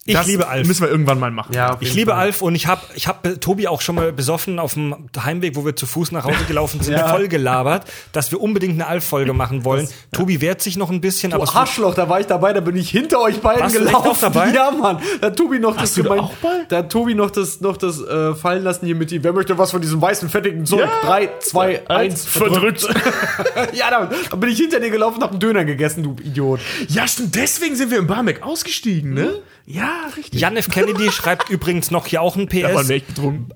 ich 0.08 0.14
das 0.14 0.26
liebe 0.26 0.48
Alf. 0.48 0.66
müssen 0.66 0.82
wir 0.82 0.88
irgendwann 0.90 1.18
mal 1.20 1.30
machen. 1.30 1.52
Ja, 1.54 1.76
Ich 1.80 1.94
liebe 1.94 2.10
Fall. 2.12 2.20
Alf 2.20 2.42
und 2.42 2.54
ich 2.54 2.66
habe 2.66 2.80
ich 2.94 3.06
hab 3.06 3.22
Tobi 3.40 3.68
auch 3.68 3.80
schon 3.80 3.94
mal 3.94 4.12
besoffen 4.12 4.58
auf 4.58 4.74
dem 4.74 4.94
Heimweg, 5.22 5.54
wo 5.56 5.64
wir 5.64 5.76
zu 5.76 5.86
Fuß 5.86 6.12
nach 6.12 6.24
Hause 6.24 6.44
gelaufen 6.48 6.80
sind, 6.80 6.98
voll 7.08 7.28
gelabert, 7.28 7.84
dass 8.12 8.30
wir 8.32 8.40
unbedingt 8.40 8.74
eine 8.74 8.86
Alf-Folge 8.86 9.32
machen 9.32 9.64
wollen. 9.64 9.88
Tobi 10.12 10.40
wehrt 10.40 10.62
sich 10.62 10.76
noch 10.76 10.90
ein 10.90 11.00
bisschen, 11.00 11.32
aber 11.32 11.42
Oh, 11.42 11.44
es 11.44 11.54
Arschloch, 11.54 11.94
da 11.94 12.08
war 12.08 12.20
ich 12.20 12.26
dabei, 12.26 12.52
da 12.52 12.60
bin 12.60 12.76
ich 12.76 12.90
hinter 12.90 13.20
euch 13.20 13.40
beiden 13.40 13.62
Warst 13.62 13.74
du 13.76 13.80
gelaufen. 13.80 14.10
auch 14.10 14.18
dabei? 14.18 14.48
Ja, 14.54 14.70
Mann. 14.70 14.98
Da 15.20 15.26
hat 15.28 15.36
Tobi 15.36 15.58
noch 15.58 15.76
das 15.76 15.94
du 15.94 16.02
da 16.02 16.08
gemeint- 16.08 16.22
auch 16.30 16.34
bei? 16.42 16.64
Da 16.68 16.78
hat 16.78 16.90
Tobi 16.90 17.14
noch 17.14 17.30
das, 17.30 17.60
noch 17.60 17.76
das 17.76 18.00
äh, 18.00 18.34
fallen 18.34 18.64
lassen 18.64 18.86
hier 18.86 18.94
mit 18.96 19.12
ihm. 19.12 19.22
Wer 19.22 19.32
möchte 19.34 19.58
was 19.58 19.70
von 19.70 19.80
diesem 19.80 20.00
weißen, 20.00 20.28
fettigen 20.30 20.64
Zeug? 20.66 20.88
Drei, 21.02 21.28
zwei, 21.40 21.86
eins, 21.88 22.24
verdrückt. 22.26 22.82
ja, 23.74 23.90
da, 23.90 24.10
da 24.30 24.36
bin 24.36 24.48
ich 24.50 24.58
hinter 24.58 24.80
dir 24.80 24.90
gelaufen, 24.90 25.22
hab 25.22 25.30
einen 25.32 25.40
Döner 25.40 25.64
gegessen, 25.64 26.02
du 26.02 26.16
Idiot. 26.22 26.60
ja, 26.88 27.06
stimmt, 27.06 27.34
deswegen 27.34 27.76
sind 27.76 27.90
wir 27.90 27.98
im 27.98 28.06
Barmek 28.06 28.42
ausgestiegen, 28.42 29.12
ne? 29.14 29.34
Ja, 29.70 30.08
richtig. 30.16 30.40
Jan 30.40 30.56
F. 30.56 30.70
Kennedy 30.70 31.10
schreibt 31.12 31.50
übrigens 31.50 31.90
noch 31.90 32.06
hier 32.06 32.22
auch 32.22 32.36
ein 32.36 32.48
PS. 32.48 32.88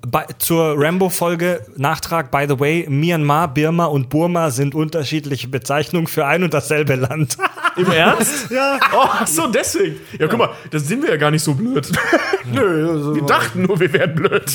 Bei, 0.07 0.27
zur 0.37 0.75
Rambo-Folge 0.77 1.65
Nachtrag, 1.75 2.29
by 2.29 2.45
the 2.47 2.59
way, 2.59 2.85
Myanmar, 2.87 3.51
Birma 3.51 3.85
und 3.85 4.09
Burma 4.09 4.51
sind 4.51 4.75
unterschiedliche 4.75 5.47
Bezeichnungen 5.47 6.05
für 6.05 6.27
ein 6.27 6.43
und 6.43 6.53
dasselbe 6.53 6.93
Land. 6.93 7.37
Im 7.77 7.91
Ernst? 7.91 8.51
ja. 8.51 8.79
Oh, 8.93 9.07
ach 9.09 9.25
so, 9.25 9.47
deswegen. 9.47 9.99
Ja, 10.19 10.27
guck 10.27 10.37
mal, 10.37 10.49
da 10.69 10.77
sind 10.77 11.01
wir 11.01 11.09
ja 11.09 11.17
gar 11.17 11.31
nicht 11.31 11.41
so 11.43 11.55
blöd. 11.55 11.91
Nö, 12.51 12.91
also, 12.91 13.15
Wir 13.15 13.23
dachten 13.23 13.63
nur, 13.63 13.79
wir 13.79 13.91
wären 13.91 14.13
blöd. 14.13 14.53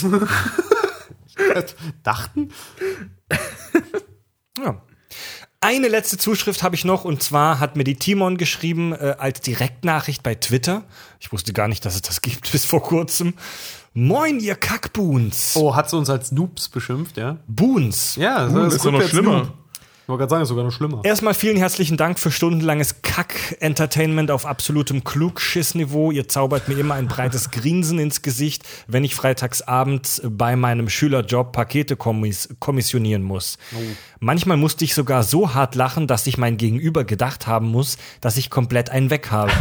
dachten? 2.04 2.50
Ja. 4.62 4.80
Eine 5.60 5.88
letzte 5.88 6.18
Zuschrift 6.18 6.62
habe 6.62 6.76
ich 6.76 6.84
noch 6.84 7.04
und 7.04 7.20
zwar 7.20 7.58
hat 7.58 7.74
mir 7.74 7.82
die 7.82 7.96
Timon 7.96 8.36
geschrieben 8.36 8.92
äh, 8.92 9.16
als 9.18 9.40
Direktnachricht 9.40 10.22
bei 10.22 10.36
Twitter. 10.36 10.84
Ich 11.18 11.32
wusste 11.32 11.52
gar 11.52 11.66
nicht, 11.66 11.84
dass 11.84 11.96
es 11.96 12.02
das 12.02 12.22
gibt 12.22 12.52
bis 12.52 12.64
vor 12.64 12.80
kurzem. 12.80 13.34
Moin, 13.92 14.38
ihr 14.38 14.54
Kackboons. 14.54 15.56
Oh, 15.56 15.74
hat 15.74 15.90
sie 15.90 15.96
uns 15.96 16.10
als 16.10 16.30
Noobs 16.30 16.68
beschimpft, 16.68 17.16
ja? 17.16 17.38
Boons. 17.48 18.14
Ja, 18.14 18.48
das 18.48 18.74
ist 18.74 18.84
doch 18.84 18.92
noch 18.92 19.02
schlimmer. 19.02 19.52
Ich 20.08 20.10
wollte 20.10 20.20
gerade 20.20 20.30
sagen, 20.30 20.42
ist 20.44 20.48
sogar 20.48 20.64
noch 20.64 20.72
schlimmer. 20.72 21.00
Erstmal 21.04 21.34
vielen 21.34 21.58
herzlichen 21.58 21.98
Dank 21.98 22.18
für 22.18 22.30
stundenlanges 22.30 23.02
Kack-Entertainment 23.02 24.30
auf 24.30 24.46
absolutem 24.46 25.04
Klugschiss-Niveau. 25.04 26.12
Ihr 26.12 26.26
zaubert 26.28 26.66
mir 26.66 26.78
immer 26.78 26.94
ein 26.94 27.08
breites 27.08 27.50
Grinsen 27.50 27.98
ins 27.98 28.22
Gesicht, 28.22 28.66
wenn 28.86 29.04
ich 29.04 29.14
freitags 29.14 29.60
abends 29.60 30.22
bei 30.24 30.56
meinem 30.56 30.88
Schülerjob 30.88 31.52
Pakete 31.52 31.96
kommis 31.96 32.48
kommissionieren 32.58 33.22
muss. 33.22 33.58
Manchmal 34.20 34.56
musste 34.56 34.84
ich 34.84 34.94
sogar 34.94 35.22
so 35.22 35.54
hart 35.54 35.76
lachen, 35.76 36.08
dass 36.08 36.24
sich 36.24 36.38
mein 36.38 36.56
Gegenüber 36.56 37.04
gedacht 37.04 37.46
haben 37.46 37.68
muss, 37.68 37.98
dass 38.20 38.36
ich 38.36 38.50
komplett 38.50 38.90
einen 38.90 39.10
weg 39.10 39.30
habe. 39.30 39.52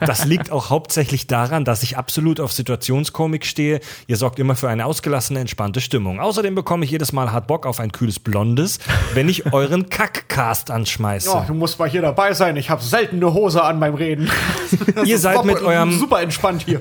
Das 0.00 0.24
liegt 0.24 0.52
auch 0.52 0.70
hauptsächlich 0.70 1.26
daran, 1.26 1.64
dass 1.64 1.82
ich 1.82 1.96
absolut 1.96 2.38
auf 2.38 2.52
Situationskomik 2.52 3.44
stehe. 3.44 3.80
Ihr 4.06 4.16
sorgt 4.16 4.38
immer 4.38 4.54
für 4.54 4.68
eine 4.68 4.86
ausgelassene, 4.86 5.40
entspannte 5.40 5.80
Stimmung. 5.80 6.20
Außerdem 6.20 6.54
bekomme 6.54 6.84
ich 6.84 6.92
jedes 6.92 7.12
Mal 7.12 7.32
hart 7.32 7.48
Bock 7.48 7.66
auf 7.66 7.80
ein 7.80 7.90
kühles 7.90 8.20
Blondes, 8.20 8.78
wenn 9.14 9.28
ich 9.28 9.52
euren 9.52 9.88
Kackcast 9.88 10.70
anschmeiße. 10.70 11.30
Oh, 11.34 11.42
du 11.46 11.52
musst 11.52 11.80
mal 11.80 11.88
hier 11.90 12.02
dabei 12.02 12.32
sein. 12.32 12.56
Ich 12.56 12.70
habe 12.70 12.82
selten 12.82 13.16
eine 13.16 13.34
Hose 13.34 13.62
an 13.62 13.80
beim 13.80 13.94
Reden. 13.94 14.30
Ihr 15.04 15.18
seid 15.18 15.44
mit 15.44 15.60
eurem 15.62 15.98
super 15.98 16.22
entspannt 16.22 16.62
hier. 16.64 16.80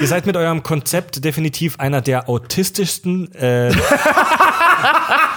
Ihr 0.00 0.08
seid 0.08 0.24
mit 0.24 0.36
eurem 0.36 0.62
Konzept 0.62 1.22
definitiv 1.22 1.78
einer 1.78 2.00
der 2.00 2.30
autistischsten. 2.30 3.32
Äh, 3.34 3.72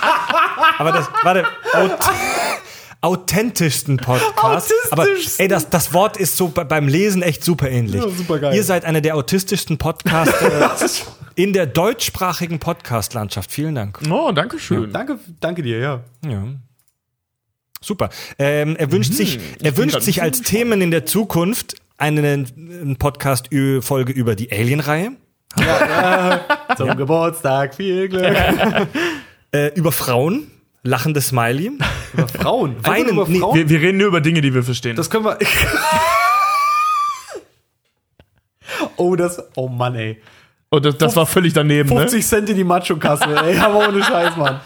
aber 0.77 0.91
das, 0.91 1.09
warte, 1.23 1.45
aut, 1.73 1.91
authentischsten 3.01 3.97
Podcasts. 3.97 4.73
Aber 4.91 5.05
ey, 5.37 5.47
das, 5.47 5.69
das 5.69 5.93
Wort 5.93 6.17
ist 6.17 6.35
so 6.37 6.49
bei- 6.49 6.63
beim 6.63 6.87
Lesen 6.87 7.21
echt 7.21 7.43
super 7.43 7.69
ähnlich. 7.69 8.01
Ja, 8.01 8.09
supergeil. 8.09 8.55
Ihr 8.55 8.63
seid 8.63 8.85
einer 8.85 9.01
der 9.01 9.15
autistischsten 9.15 9.77
Podcasts 9.77 10.41
äh, 11.35 11.41
in 11.41 11.53
der 11.53 11.67
deutschsprachigen 11.67 12.59
Podcast-Landschaft. 12.59 13.51
Vielen 13.51 13.75
Dank. 13.75 13.99
Oh, 14.09 14.31
danke 14.31 14.57
schön. 14.59 14.91
Danke, 14.91 15.19
danke 15.39 15.61
dir, 15.61 15.79
ja. 15.79 16.01
Ja. 16.27 16.43
Super. 17.79 18.09
Ähm, 18.39 18.75
er 18.75 18.91
wünscht 18.91 19.13
sich, 19.13 19.39
er 19.61 19.77
wünscht 19.77 20.01
sich 20.01 20.23
als 20.23 20.41
Themen 20.41 20.81
in 20.81 20.89
der 20.89 21.05
Zukunft 21.05 21.75
eine, 21.99 22.19
eine 22.21 22.95
Podcast-Folge 22.95 24.11
über 24.13 24.35
die 24.35 24.51
Alien-Reihe. 24.51 25.11
Zum 26.77 26.97
Geburtstag 26.97 27.75
viel 27.75 28.09
Glück. 28.09 28.35
Äh, 29.53 29.67
über 29.75 29.93
Frauen, 29.93 30.51
lachende 30.83 31.21
Smiley. 31.21 31.71
Über 32.13 32.27
Frauen. 32.27 32.75
Weinen, 32.85 33.09
über 33.09 33.27
nee, 33.27 33.39
Frauen. 33.39 33.55
Wir, 33.55 33.69
wir 33.69 33.81
reden 33.81 33.97
nur 33.97 34.07
über 34.07 34.21
Dinge, 34.21 34.41
die 34.41 34.53
wir 34.53 34.63
verstehen. 34.63 34.95
Das 34.95 35.09
können 35.09 35.25
wir. 35.25 35.37
oh, 38.97 39.15
das. 39.15 39.43
Oh 39.55 39.67
Mann, 39.67 39.95
ey. 39.95 40.21
oh, 40.71 40.79
das, 40.79 40.97
das 40.97 41.15
war 41.15 41.25
völlig 41.25 41.53
daneben, 41.53 41.89
50 41.89 42.25
Cent 42.25 42.49
in 42.49 42.57
die 42.57 42.63
Macho-Kasse, 42.63 43.35
ey. 43.43 43.57
Aber 43.59 43.87
ohne 43.87 44.03
Scheiß, 44.03 44.37
Mann. 44.37 44.59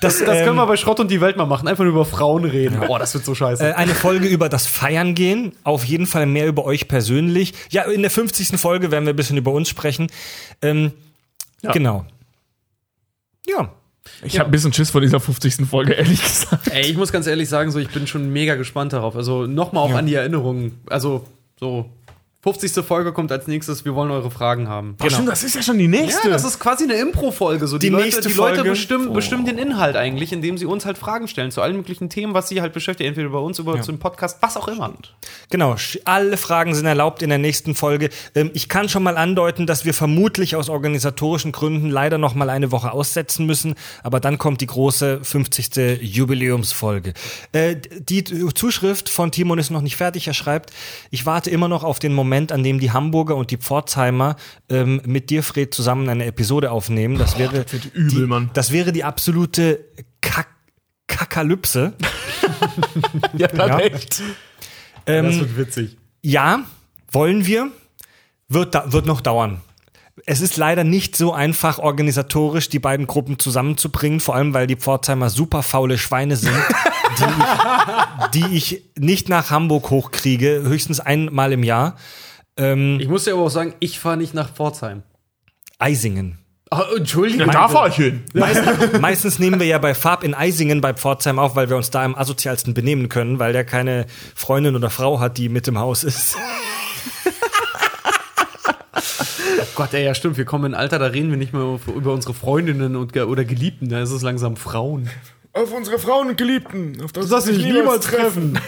Das, 0.00 0.18
das 0.18 0.38
ähm, 0.38 0.44
können 0.44 0.56
wir 0.56 0.66
bei 0.66 0.76
Schrott 0.76 1.00
und 1.00 1.10
die 1.10 1.20
Welt 1.20 1.36
mal 1.36 1.46
machen. 1.46 1.66
Einfach 1.66 1.84
nur 1.84 1.92
über 1.92 2.04
Frauen 2.04 2.44
reden. 2.44 2.80
Oh, 2.88 2.98
das 2.98 3.14
wird 3.14 3.24
so 3.24 3.34
scheiße. 3.34 3.70
Äh, 3.70 3.72
eine 3.72 3.94
Folge 3.94 4.28
über 4.28 4.48
das 4.48 4.66
Feiern 4.66 5.14
gehen. 5.14 5.52
Auf 5.64 5.84
jeden 5.84 6.06
Fall 6.06 6.26
mehr 6.26 6.46
über 6.46 6.64
euch 6.64 6.88
persönlich. 6.88 7.54
Ja, 7.70 7.84
in 7.84 8.02
der 8.02 8.10
50. 8.10 8.60
Folge 8.60 8.90
werden 8.90 9.06
wir 9.06 9.14
ein 9.14 9.16
bisschen 9.16 9.38
über 9.38 9.52
uns 9.52 9.68
sprechen. 9.68 10.08
Ähm, 10.60 10.92
Genau. 11.72 12.04
Ja. 13.46 13.72
Ich 14.22 14.38
habe 14.38 14.48
ein 14.48 14.52
bisschen 14.52 14.72
Schiss 14.72 14.90
vor 14.90 15.00
dieser 15.00 15.20
50. 15.20 15.66
Folge, 15.66 15.92
ehrlich 15.94 16.22
gesagt. 16.22 16.68
Ey, 16.70 16.82
ich 16.90 16.96
muss 16.96 17.12
ganz 17.12 17.26
ehrlich 17.26 17.48
sagen, 17.48 17.70
so, 17.70 17.78
ich 17.78 17.88
bin 17.88 18.06
schon 18.06 18.32
mega 18.32 18.54
gespannt 18.54 18.92
darauf. 18.92 19.16
Also 19.16 19.46
nochmal 19.46 19.84
auch 19.84 19.90
Ja. 19.90 19.96
an 19.96 20.06
die 20.06 20.14
Erinnerungen. 20.14 20.80
Also, 20.86 21.26
so, 21.58 21.90
50. 22.44 22.84
Folge 22.84 23.14
kommt 23.14 23.32
als 23.32 23.46
nächstes. 23.46 23.86
Wir 23.86 23.94
wollen 23.94 24.10
eure 24.10 24.30
Fragen 24.30 24.68
haben. 24.68 24.98
Ach, 25.00 25.10
stimmt, 25.10 25.28
das 25.28 25.42
ist 25.44 25.54
ja 25.54 25.62
schon 25.62 25.78
die 25.78 25.88
nächste. 25.88 26.28
Ja, 26.28 26.34
das 26.34 26.44
ist 26.44 26.60
quasi 26.60 26.84
eine 26.84 26.92
Impro-Folge. 26.92 27.66
So, 27.66 27.78
die, 27.78 27.86
Die 27.86 27.90
Leute, 27.90 28.04
nächste 28.04 28.28
die 28.28 28.34
Leute 28.34 28.56
Folge. 28.56 28.68
bestimmen, 28.68 29.12
bestimmen 29.14 29.46
den 29.46 29.56
Inhalt 29.56 29.96
eigentlich, 29.96 30.30
indem 30.30 30.58
sie 30.58 30.66
uns 30.66 30.84
halt 30.84 30.98
Fragen 30.98 31.26
stellen 31.26 31.50
zu 31.50 31.62
allen 31.62 31.74
möglichen 31.74 32.10
Themen, 32.10 32.34
was 32.34 32.50
sie 32.50 32.60
halt 32.60 32.74
beschäftigt, 32.74 33.08
entweder 33.08 33.30
bei 33.30 33.38
uns, 33.38 33.58
über 33.58 33.80
zum 33.80 33.98
Podcast, 33.98 34.42
was 34.42 34.58
auch 34.58 34.68
immer. 34.68 34.92
Genau, 35.48 35.76
alle 36.04 36.36
Fragen 36.36 36.74
sind 36.74 36.84
erlaubt 36.84 37.22
in 37.22 37.30
der 37.30 37.38
nächsten 37.38 37.74
Folge. 37.74 38.10
Ähm, 38.34 38.50
ich 38.52 38.68
kann 38.68 38.90
schon 38.90 39.02
mal 39.02 39.16
andeuten, 39.16 39.66
dass 39.66 39.86
wir 39.86 39.94
vermutlich 39.94 40.54
aus 40.54 40.68
organisatorischen 40.68 41.50
Gründen 41.50 41.88
leider 41.88 42.18
noch 42.18 42.34
mal 42.34 42.50
eine 42.50 42.70
Woche 42.70 42.92
aussetzen 42.92 43.46
müssen, 43.46 43.74
aber 44.02 44.20
dann 44.20 44.36
kommt 44.36 44.60
die 44.60 44.66
große 44.66 45.20
50. 45.22 45.98
Jubiläumsfolge. 46.02 47.14
Äh, 47.52 47.76
die 47.76 48.22
Zuschrift 48.22 49.08
von 49.08 49.32
Timon 49.32 49.58
ist 49.58 49.70
noch 49.70 49.80
nicht 49.80 49.96
fertig. 49.96 50.26
Er 50.26 50.34
schreibt, 50.34 50.74
ich 51.10 51.24
warte 51.24 51.48
immer 51.48 51.68
noch 51.68 51.84
auf 51.84 51.98
den 51.98 52.12
Moment, 52.12 52.33
an 52.52 52.62
dem 52.62 52.78
die 52.80 52.90
Hamburger 52.92 53.36
und 53.36 53.50
die 53.50 53.56
Pforzheimer 53.56 54.36
ähm, 54.68 55.00
mit 55.04 55.30
dir, 55.30 55.42
Fred, 55.42 55.72
zusammen 55.74 56.08
eine 56.08 56.24
Episode 56.26 56.70
aufnehmen. 56.70 57.18
Das 57.18 57.38
wäre 57.38 57.62
das 57.64 57.72
wird 57.72 57.94
übel, 57.94 58.26
die. 58.28 58.48
Das 58.52 58.72
wäre 58.72 58.92
die 58.92 59.04
absolute 59.04 59.84
Kak 60.20 60.48
Kakalypse. 61.06 61.92
Ja, 63.36 63.48
dann 63.48 63.68
Ja. 63.68 63.78
echt. 63.80 64.22
Ähm, 65.06 65.26
Das 65.26 65.38
wird 65.40 65.56
witzig. 65.58 65.96
Ja, 66.22 66.60
wollen 67.10 67.46
wir. 67.46 67.70
Wird, 68.48 68.74
da, 68.74 68.92
wird 68.92 69.06
noch 69.06 69.20
dauern. 69.20 69.60
Es 70.26 70.40
ist 70.40 70.56
leider 70.56 70.84
nicht 70.84 71.16
so 71.16 71.32
einfach, 71.32 71.78
organisatorisch 71.78 72.68
die 72.68 72.78
beiden 72.78 73.06
Gruppen 73.06 73.38
zusammenzubringen, 73.38 74.20
vor 74.20 74.34
allem 74.36 74.54
weil 74.54 74.66
die 74.66 74.76
Pforzheimer 74.76 75.28
super 75.28 75.62
faule 75.62 75.98
Schweine 75.98 76.36
sind, 76.36 76.54
die, 77.18 77.24
ich, 77.24 78.30
die 78.50 78.56
ich 78.56 78.82
nicht 78.96 79.28
nach 79.28 79.50
Hamburg 79.50 79.90
hochkriege, 79.90 80.62
höchstens 80.64 81.00
einmal 81.00 81.52
im 81.52 81.62
Jahr. 81.64 81.96
Ich 82.56 83.08
muss 83.08 83.24
dir 83.24 83.32
aber 83.32 83.42
auch 83.42 83.50
sagen, 83.50 83.74
ich 83.80 83.98
fahre 83.98 84.16
nicht 84.16 84.32
nach 84.34 84.48
Pforzheim. 84.52 85.02
Eisingen. 85.78 86.38
Ah, 86.70 86.86
Entschuldigung. 86.96 87.50
da 87.50 87.68
fahr 87.68 87.88
ich 87.88 87.96
hin. 87.96 88.24
Meist, 88.32 89.00
meistens 89.00 89.38
nehmen 89.38 89.60
wir 89.60 89.66
ja 89.66 89.78
bei 89.78 89.94
Farb 89.94 90.24
in 90.24 90.34
Eisingen 90.34 90.80
bei 90.80 90.94
Pforzheim 90.94 91.38
auf, 91.38 91.54
weil 91.56 91.68
wir 91.68 91.76
uns 91.76 91.90
da 91.90 92.04
am 92.04 92.14
asozialsten 92.14 92.74
benehmen 92.74 93.08
können, 93.08 93.38
weil 93.38 93.52
der 93.52 93.64
keine 93.64 94.06
Freundin 94.34 94.74
oder 94.74 94.90
Frau 94.90 95.20
hat, 95.20 95.38
die 95.38 95.48
mit 95.48 95.68
im 95.68 95.78
Haus 95.78 96.04
ist. 96.04 96.36
Gott, 99.74 99.92
ey, 99.92 100.04
ja 100.04 100.14
stimmt, 100.14 100.36
wir 100.36 100.44
kommen 100.44 100.66
in 100.66 100.74
ein 100.74 100.80
Alter, 100.80 100.98
da 100.98 101.06
reden 101.06 101.30
wir 101.30 101.36
nicht 101.36 101.52
mehr 101.52 101.78
über 101.94 102.12
unsere 102.12 102.34
Freundinnen 102.34 102.96
und, 102.96 103.16
oder 103.16 103.44
Geliebten, 103.44 103.88
da 103.88 104.00
ist 104.00 104.10
es 104.10 104.22
langsam 104.22 104.56
Frauen. 104.56 105.10
Auf 105.52 105.72
unsere 105.72 105.98
Frauen 105.98 106.28
und 106.28 106.36
Geliebten. 106.36 107.00
Auf 107.04 107.12
das, 107.12 107.28
Das 107.28 107.44
sich 107.44 107.58
niemals 107.58 108.06
treffen. 108.06 108.58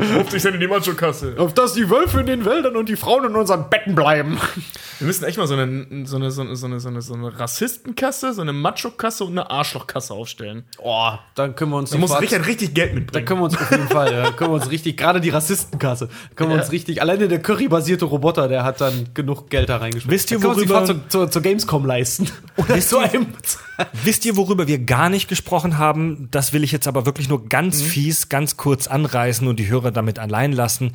Ruft 0.00 0.32
denn 0.44 0.54
in 0.54 0.60
die 0.60 0.68
Macho-Kasse. 0.68 1.34
Auf 1.38 1.54
dass 1.54 1.72
die 1.72 1.90
Wölfe 1.90 2.20
in 2.20 2.26
den 2.26 2.44
Wäldern 2.44 2.76
und 2.76 2.88
die 2.88 2.96
Frauen 2.96 3.24
in 3.24 3.34
unseren 3.34 3.68
Betten 3.68 3.94
bleiben. 3.96 4.38
Wir 4.98 5.06
müssen 5.06 5.24
echt 5.24 5.38
mal 5.38 5.46
so 5.46 5.54
eine, 5.54 6.06
so 6.06 6.16
eine, 6.16 6.30
so 6.30 6.42
eine, 6.42 6.56
so 6.56 6.66
eine, 6.66 6.80
so 6.80 6.88
eine, 6.88 7.00
so 7.02 7.14
eine 7.14 7.38
Rassistenkasse, 7.38 8.32
so 8.34 8.42
eine 8.42 8.52
Macho-Kasse 8.52 9.24
und 9.24 9.30
eine 9.32 9.50
Arschlochkasse 9.50 10.12
aufstellen. 10.14 10.64
Oh, 10.78 11.12
dann 11.34 11.54
können 11.54 11.70
wir 11.70 11.76
uns 11.76 11.90
Da 11.90 11.98
muss 11.98 12.20
Richard 12.20 12.46
richtig 12.46 12.74
Geld 12.74 12.90
Da 12.92 12.94
mitbringen. 12.96 13.26
können 13.26 13.40
wir 13.40 13.44
uns 13.44 13.56
auf 13.56 13.70
jeden 13.70 13.88
Fall, 13.88 14.12
ja, 14.12 14.30
können 14.32 14.50
wir 14.50 14.54
uns 14.56 14.70
richtig, 14.70 14.96
gerade 14.96 15.20
die 15.20 15.30
Rassistenkasse, 15.30 16.08
können 16.34 16.50
wir 16.50 16.56
uns 16.58 16.72
richtig, 16.72 17.00
alleine 17.00 17.28
der 17.28 17.40
Curry-basierte 17.40 18.04
Roboter, 18.06 18.48
der 18.48 18.64
hat 18.64 18.80
dann 18.80 19.10
genug 19.14 19.50
Geld 19.50 19.68
da 19.68 19.76
reingeschmissen. 19.76 20.10
Wisst 20.10 20.30
ihr, 20.30 20.42
worüber- 20.42 20.84
zur, 20.84 21.08
zur, 21.08 21.30
zur 21.30 21.42
Gamescom 21.42 21.84
leisten. 21.86 22.28
Oder 22.56 22.68
Wisst 22.76 22.88
zu 22.90 22.96
ihr- 22.98 23.02
einem. 23.10 23.26
Wisst 24.04 24.24
ihr, 24.24 24.36
worüber 24.36 24.66
wir 24.66 24.80
gar 24.80 25.08
nicht 25.08 25.28
gesprochen 25.28 25.78
haben? 25.78 26.28
Das 26.32 26.52
will 26.52 26.64
ich 26.64 26.72
jetzt 26.72 26.88
aber 26.88 27.06
wirklich 27.06 27.28
nur 27.28 27.46
ganz 27.48 27.80
Mhm. 27.82 27.86
fies, 27.86 28.28
ganz 28.28 28.56
kurz 28.56 28.88
anreißen 28.88 29.46
und 29.46 29.60
die 29.60 29.68
Hörer 29.68 29.92
damit 29.92 30.18
allein 30.18 30.50
lassen. 30.52 30.94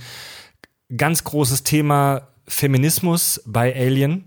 Ganz 0.96 1.24
großes 1.24 1.64
Thema 1.64 2.28
Feminismus 2.48 3.42
bei 3.46 3.76
Alien. 3.76 4.26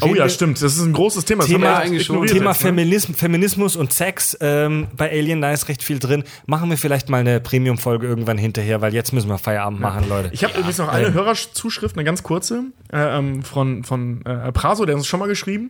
Oh 0.00 0.06
Reden 0.06 0.16
ja, 0.16 0.24
wir- 0.24 0.30
stimmt. 0.30 0.62
Das 0.62 0.74
ist 0.74 0.80
ein 0.80 0.94
großes 0.94 1.26
Thema. 1.26 1.42
Das 1.42 1.50
Thema- 1.50 1.82
Thema 1.82 1.92
jetzt, 1.98 2.08
ne? 2.40 2.54
Feminism, 2.54 3.12
Feminismus 3.12 3.76
und 3.76 3.92
Sex 3.92 4.36
ähm, 4.40 4.86
bei 4.96 5.10
Alien, 5.10 5.42
da 5.42 5.52
ist 5.52 5.68
recht 5.68 5.82
viel 5.82 5.98
drin. 5.98 6.24
Machen 6.46 6.70
wir 6.70 6.78
vielleicht 6.78 7.10
mal 7.10 7.18
eine 7.18 7.40
Premium-Folge 7.40 8.06
irgendwann 8.06 8.38
hinterher, 8.38 8.80
weil 8.80 8.94
jetzt 8.94 9.12
müssen 9.12 9.28
wir 9.28 9.36
Feierabend 9.36 9.80
machen, 9.80 10.08
Leute. 10.08 10.30
Ich 10.32 10.44
habe 10.44 10.54
übrigens 10.54 10.78
noch 10.78 10.88
eine 10.88 11.12
Hörerzuschrift, 11.12 11.94
eine 11.94 12.04
ganz 12.04 12.22
kurze, 12.22 12.64
äh, 12.90 13.18
ähm, 13.18 13.42
von, 13.42 13.84
von 13.84 14.24
äh, 14.24 14.50
Praso, 14.52 14.86
der 14.86 14.94
hat 14.94 15.00
uns 15.00 15.06
schon 15.06 15.20
mal 15.20 15.28
geschrieben, 15.28 15.68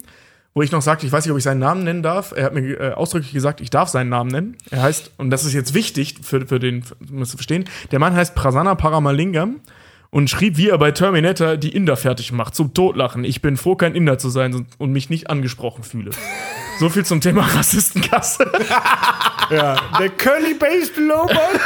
wo 0.54 0.62
ich 0.62 0.70
noch 0.70 0.82
sagte, 0.82 1.04
ich 1.04 1.10
weiß 1.10 1.24
nicht, 1.24 1.32
ob 1.32 1.38
ich 1.38 1.44
seinen 1.44 1.58
Namen 1.58 1.82
nennen 1.82 2.04
darf. 2.04 2.30
Er 2.36 2.44
hat 2.44 2.54
mir 2.54 2.78
äh, 2.78 2.92
ausdrücklich 2.92 3.32
gesagt, 3.32 3.60
ich 3.60 3.70
darf 3.70 3.88
seinen 3.88 4.10
Namen 4.10 4.30
nennen. 4.30 4.56
Er 4.70 4.82
heißt, 4.82 5.10
und 5.16 5.30
das 5.30 5.44
ist 5.44 5.52
jetzt 5.52 5.74
wichtig 5.74 6.16
für, 6.22 6.46
für 6.46 6.60
den, 6.60 6.84
müsst 7.10 7.34
ihr 7.34 7.38
verstehen, 7.38 7.64
der 7.90 7.98
Mann 7.98 8.14
heißt 8.14 8.36
Prasanna 8.36 8.76
Paramalingam 8.76 9.60
und 10.12 10.28
schrieb, 10.28 10.58
wie 10.58 10.68
er 10.68 10.78
bei 10.78 10.90
Terminator 10.90 11.56
die 11.56 11.74
Inder 11.74 11.96
fertig 11.96 12.32
macht, 12.32 12.54
zum 12.54 12.74
Totlachen. 12.74 13.24
Ich 13.24 13.40
bin 13.40 13.56
froh, 13.56 13.76
kein 13.76 13.94
Inder 13.94 14.18
zu 14.18 14.28
sein 14.28 14.66
und 14.78 14.92
mich 14.92 15.08
nicht 15.08 15.30
angesprochen 15.30 15.82
fühle. 15.82 16.10
So 16.78 16.90
viel 16.90 17.04
zum 17.04 17.22
Thema 17.22 17.40
Rassistenkasse. 17.56 18.44
Der 19.50 20.08
Curly-Based 20.18 20.98
Robot. 20.98 21.60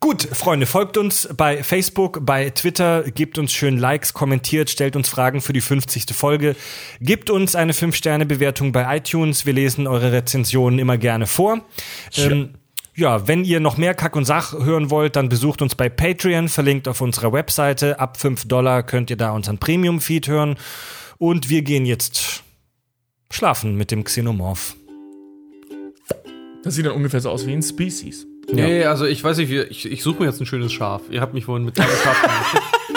Gut, 0.00 0.22
Freunde, 0.32 0.66
folgt 0.66 0.98
uns 0.98 1.26
bei 1.34 1.62
Facebook, 1.62 2.26
bei 2.26 2.50
Twitter, 2.50 3.04
gebt 3.04 3.38
uns 3.38 3.54
schön 3.54 3.78
Likes, 3.78 4.12
kommentiert, 4.12 4.68
stellt 4.68 4.94
uns 4.94 5.08
Fragen 5.08 5.40
für 5.40 5.54
die 5.54 5.62
50. 5.62 6.14
Folge, 6.14 6.56
gebt 7.00 7.30
uns 7.30 7.56
eine 7.56 7.72
5-Sterne-Bewertung 7.72 8.72
bei 8.72 8.98
iTunes. 8.98 9.46
Wir 9.46 9.54
lesen 9.54 9.86
eure 9.86 10.12
Rezensionen 10.12 10.78
immer 10.78 10.98
gerne 10.98 11.26
vor. 11.26 11.62
Ähm, 12.18 12.50
ja, 12.96 13.26
wenn 13.26 13.44
ihr 13.44 13.60
noch 13.60 13.76
mehr 13.76 13.94
Kack 13.94 14.14
und 14.16 14.24
Sach 14.24 14.52
hören 14.52 14.90
wollt, 14.90 15.16
dann 15.16 15.28
besucht 15.28 15.62
uns 15.62 15.74
bei 15.74 15.88
Patreon, 15.88 16.48
verlinkt 16.48 16.86
auf 16.88 17.00
unserer 17.00 17.32
Webseite. 17.32 17.98
Ab 17.98 18.18
5 18.20 18.46
Dollar 18.46 18.82
könnt 18.82 19.10
ihr 19.10 19.16
da 19.16 19.32
unseren 19.32 19.58
Premium-Feed 19.58 20.28
hören. 20.28 20.56
Und 21.18 21.48
wir 21.48 21.62
gehen 21.62 21.86
jetzt 21.86 22.42
schlafen 23.30 23.76
mit 23.76 23.90
dem 23.90 24.04
Xenomorph. 24.04 24.76
Das 26.62 26.74
sieht 26.76 26.86
dann 26.86 26.92
ungefähr 26.94 27.20
so 27.20 27.30
aus 27.30 27.46
wie 27.46 27.52
ein 27.52 27.62
Species. 27.62 28.26
Nee, 28.52 28.84
also 28.84 29.06
ich 29.06 29.22
weiß 29.24 29.38
nicht, 29.38 29.50
wie- 29.50 29.62
ich, 29.62 29.90
ich 29.90 30.02
suche 30.02 30.20
mir 30.20 30.26
jetzt 30.26 30.40
ein 30.40 30.46
schönes 30.46 30.72
Schaf. 30.72 31.02
Ihr 31.10 31.20
habt 31.20 31.34
mich 31.34 31.44
vorhin 31.46 31.64
mit 31.64 31.74
kleinen 31.74 31.90
Schaf 32.02 32.22
gemacht. 32.22 32.62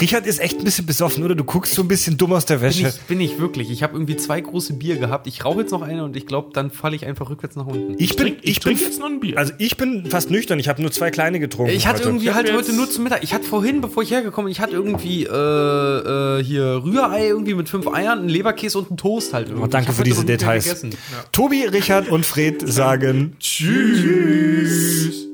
Richard 0.00 0.26
ist 0.26 0.38
echt 0.40 0.58
ein 0.58 0.64
bisschen 0.64 0.86
besoffen, 0.86 1.24
oder? 1.24 1.34
Du 1.34 1.44
guckst 1.44 1.74
so 1.74 1.82
ein 1.82 1.88
bisschen 1.88 2.16
dumm 2.16 2.32
aus 2.32 2.44
der 2.44 2.56
bin, 2.56 2.64
Wäsche. 2.68 2.88
ich, 2.88 3.00
bin 3.02 3.20
ich 3.20 3.38
wirklich. 3.38 3.70
Ich 3.70 3.82
habe 3.82 3.94
irgendwie 3.94 4.16
zwei 4.16 4.40
große 4.40 4.74
Bier 4.74 4.96
gehabt. 4.96 5.26
Ich 5.26 5.44
rauche 5.44 5.60
jetzt 5.60 5.70
noch 5.70 5.82
eine 5.82 6.04
und 6.04 6.16
ich 6.16 6.26
glaube, 6.26 6.50
dann 6.52 6.70
falle 6.70 6.96
ich 6.96 7.06
einfach 7.06 7.30
rückwärts 7.30 7.56
nach 7.56 7.66
unten. 7.66 7.94
Ich 7.98 8.16
bin, 8.16 8.36
ich, 8.42 8.54
bin, 8.54 8.62
trinke 8.62 8.84
jetzt 8.84 9.00
noch 9.00 9.06
ein 9.06 9.20
Bier. 9.20 9.38
also 9.38 9.52
ich 9.58 9.76
bin 9.76 10.06
fast 10.06 10.30
nüchtern. 10.30 10.58
Ich 10.58 10.68
habe 10.68 10.82
nur 10.82 10.92
zwei 10.92 11.10
kleine 11.10 11.40
getrunken. 11.40 11.72
Ich 11.74 11.86
hatte 11.86 12.00
heute. 12.00 12.08
irgendwie 12.08 12.30
halt 12.32 12.52
heute 12.52 12.72
nur 12.72 12.90
zum 12.90 13.04
Mittag. 13.04 13.22
Ich 13.22 13.32
hatte 13.34 13.44
vorhin, 13.44 13.80
bevor 13.80 14.02
ich 14.02 14.10
hergekommen 14.10 14.46
bin, 14.46 14.52
ich 14.52 14.60
hatte 14.60 14.74
irgendwie 14.74 15.24
äh, 15.24 15.28
äh, 15.28 16.44
hier 16.44 16.82
Rührei 16.84 17.28
irgendwie 17.28 17.54
mit 17.54 17.68
fünf 17.68 17.86
Eiern, 17.88 18.20
einen 18.20 18.28
Leberkäse 18.28 18.78
und 18.78 18.90
einen 18.90 18.96
Toast 18.96 19.32
halt. 19.32 19.48
irgendwie. 19.48 19.64
Oh, 19.64 19.68
danke 19.68 19.90
Ich 19.90 19.96
für 19.96 20.04
diese 20.04 20.24
Details. 20.24 20.64
gegessen. 20.64 20.90
Tobi, 21.32 21.64
Richard 21.64 22.08
und 22.08 22.26
Fred 22.26 22.62
sagen 22.66 23.36
Tschüss. 23.38 25.31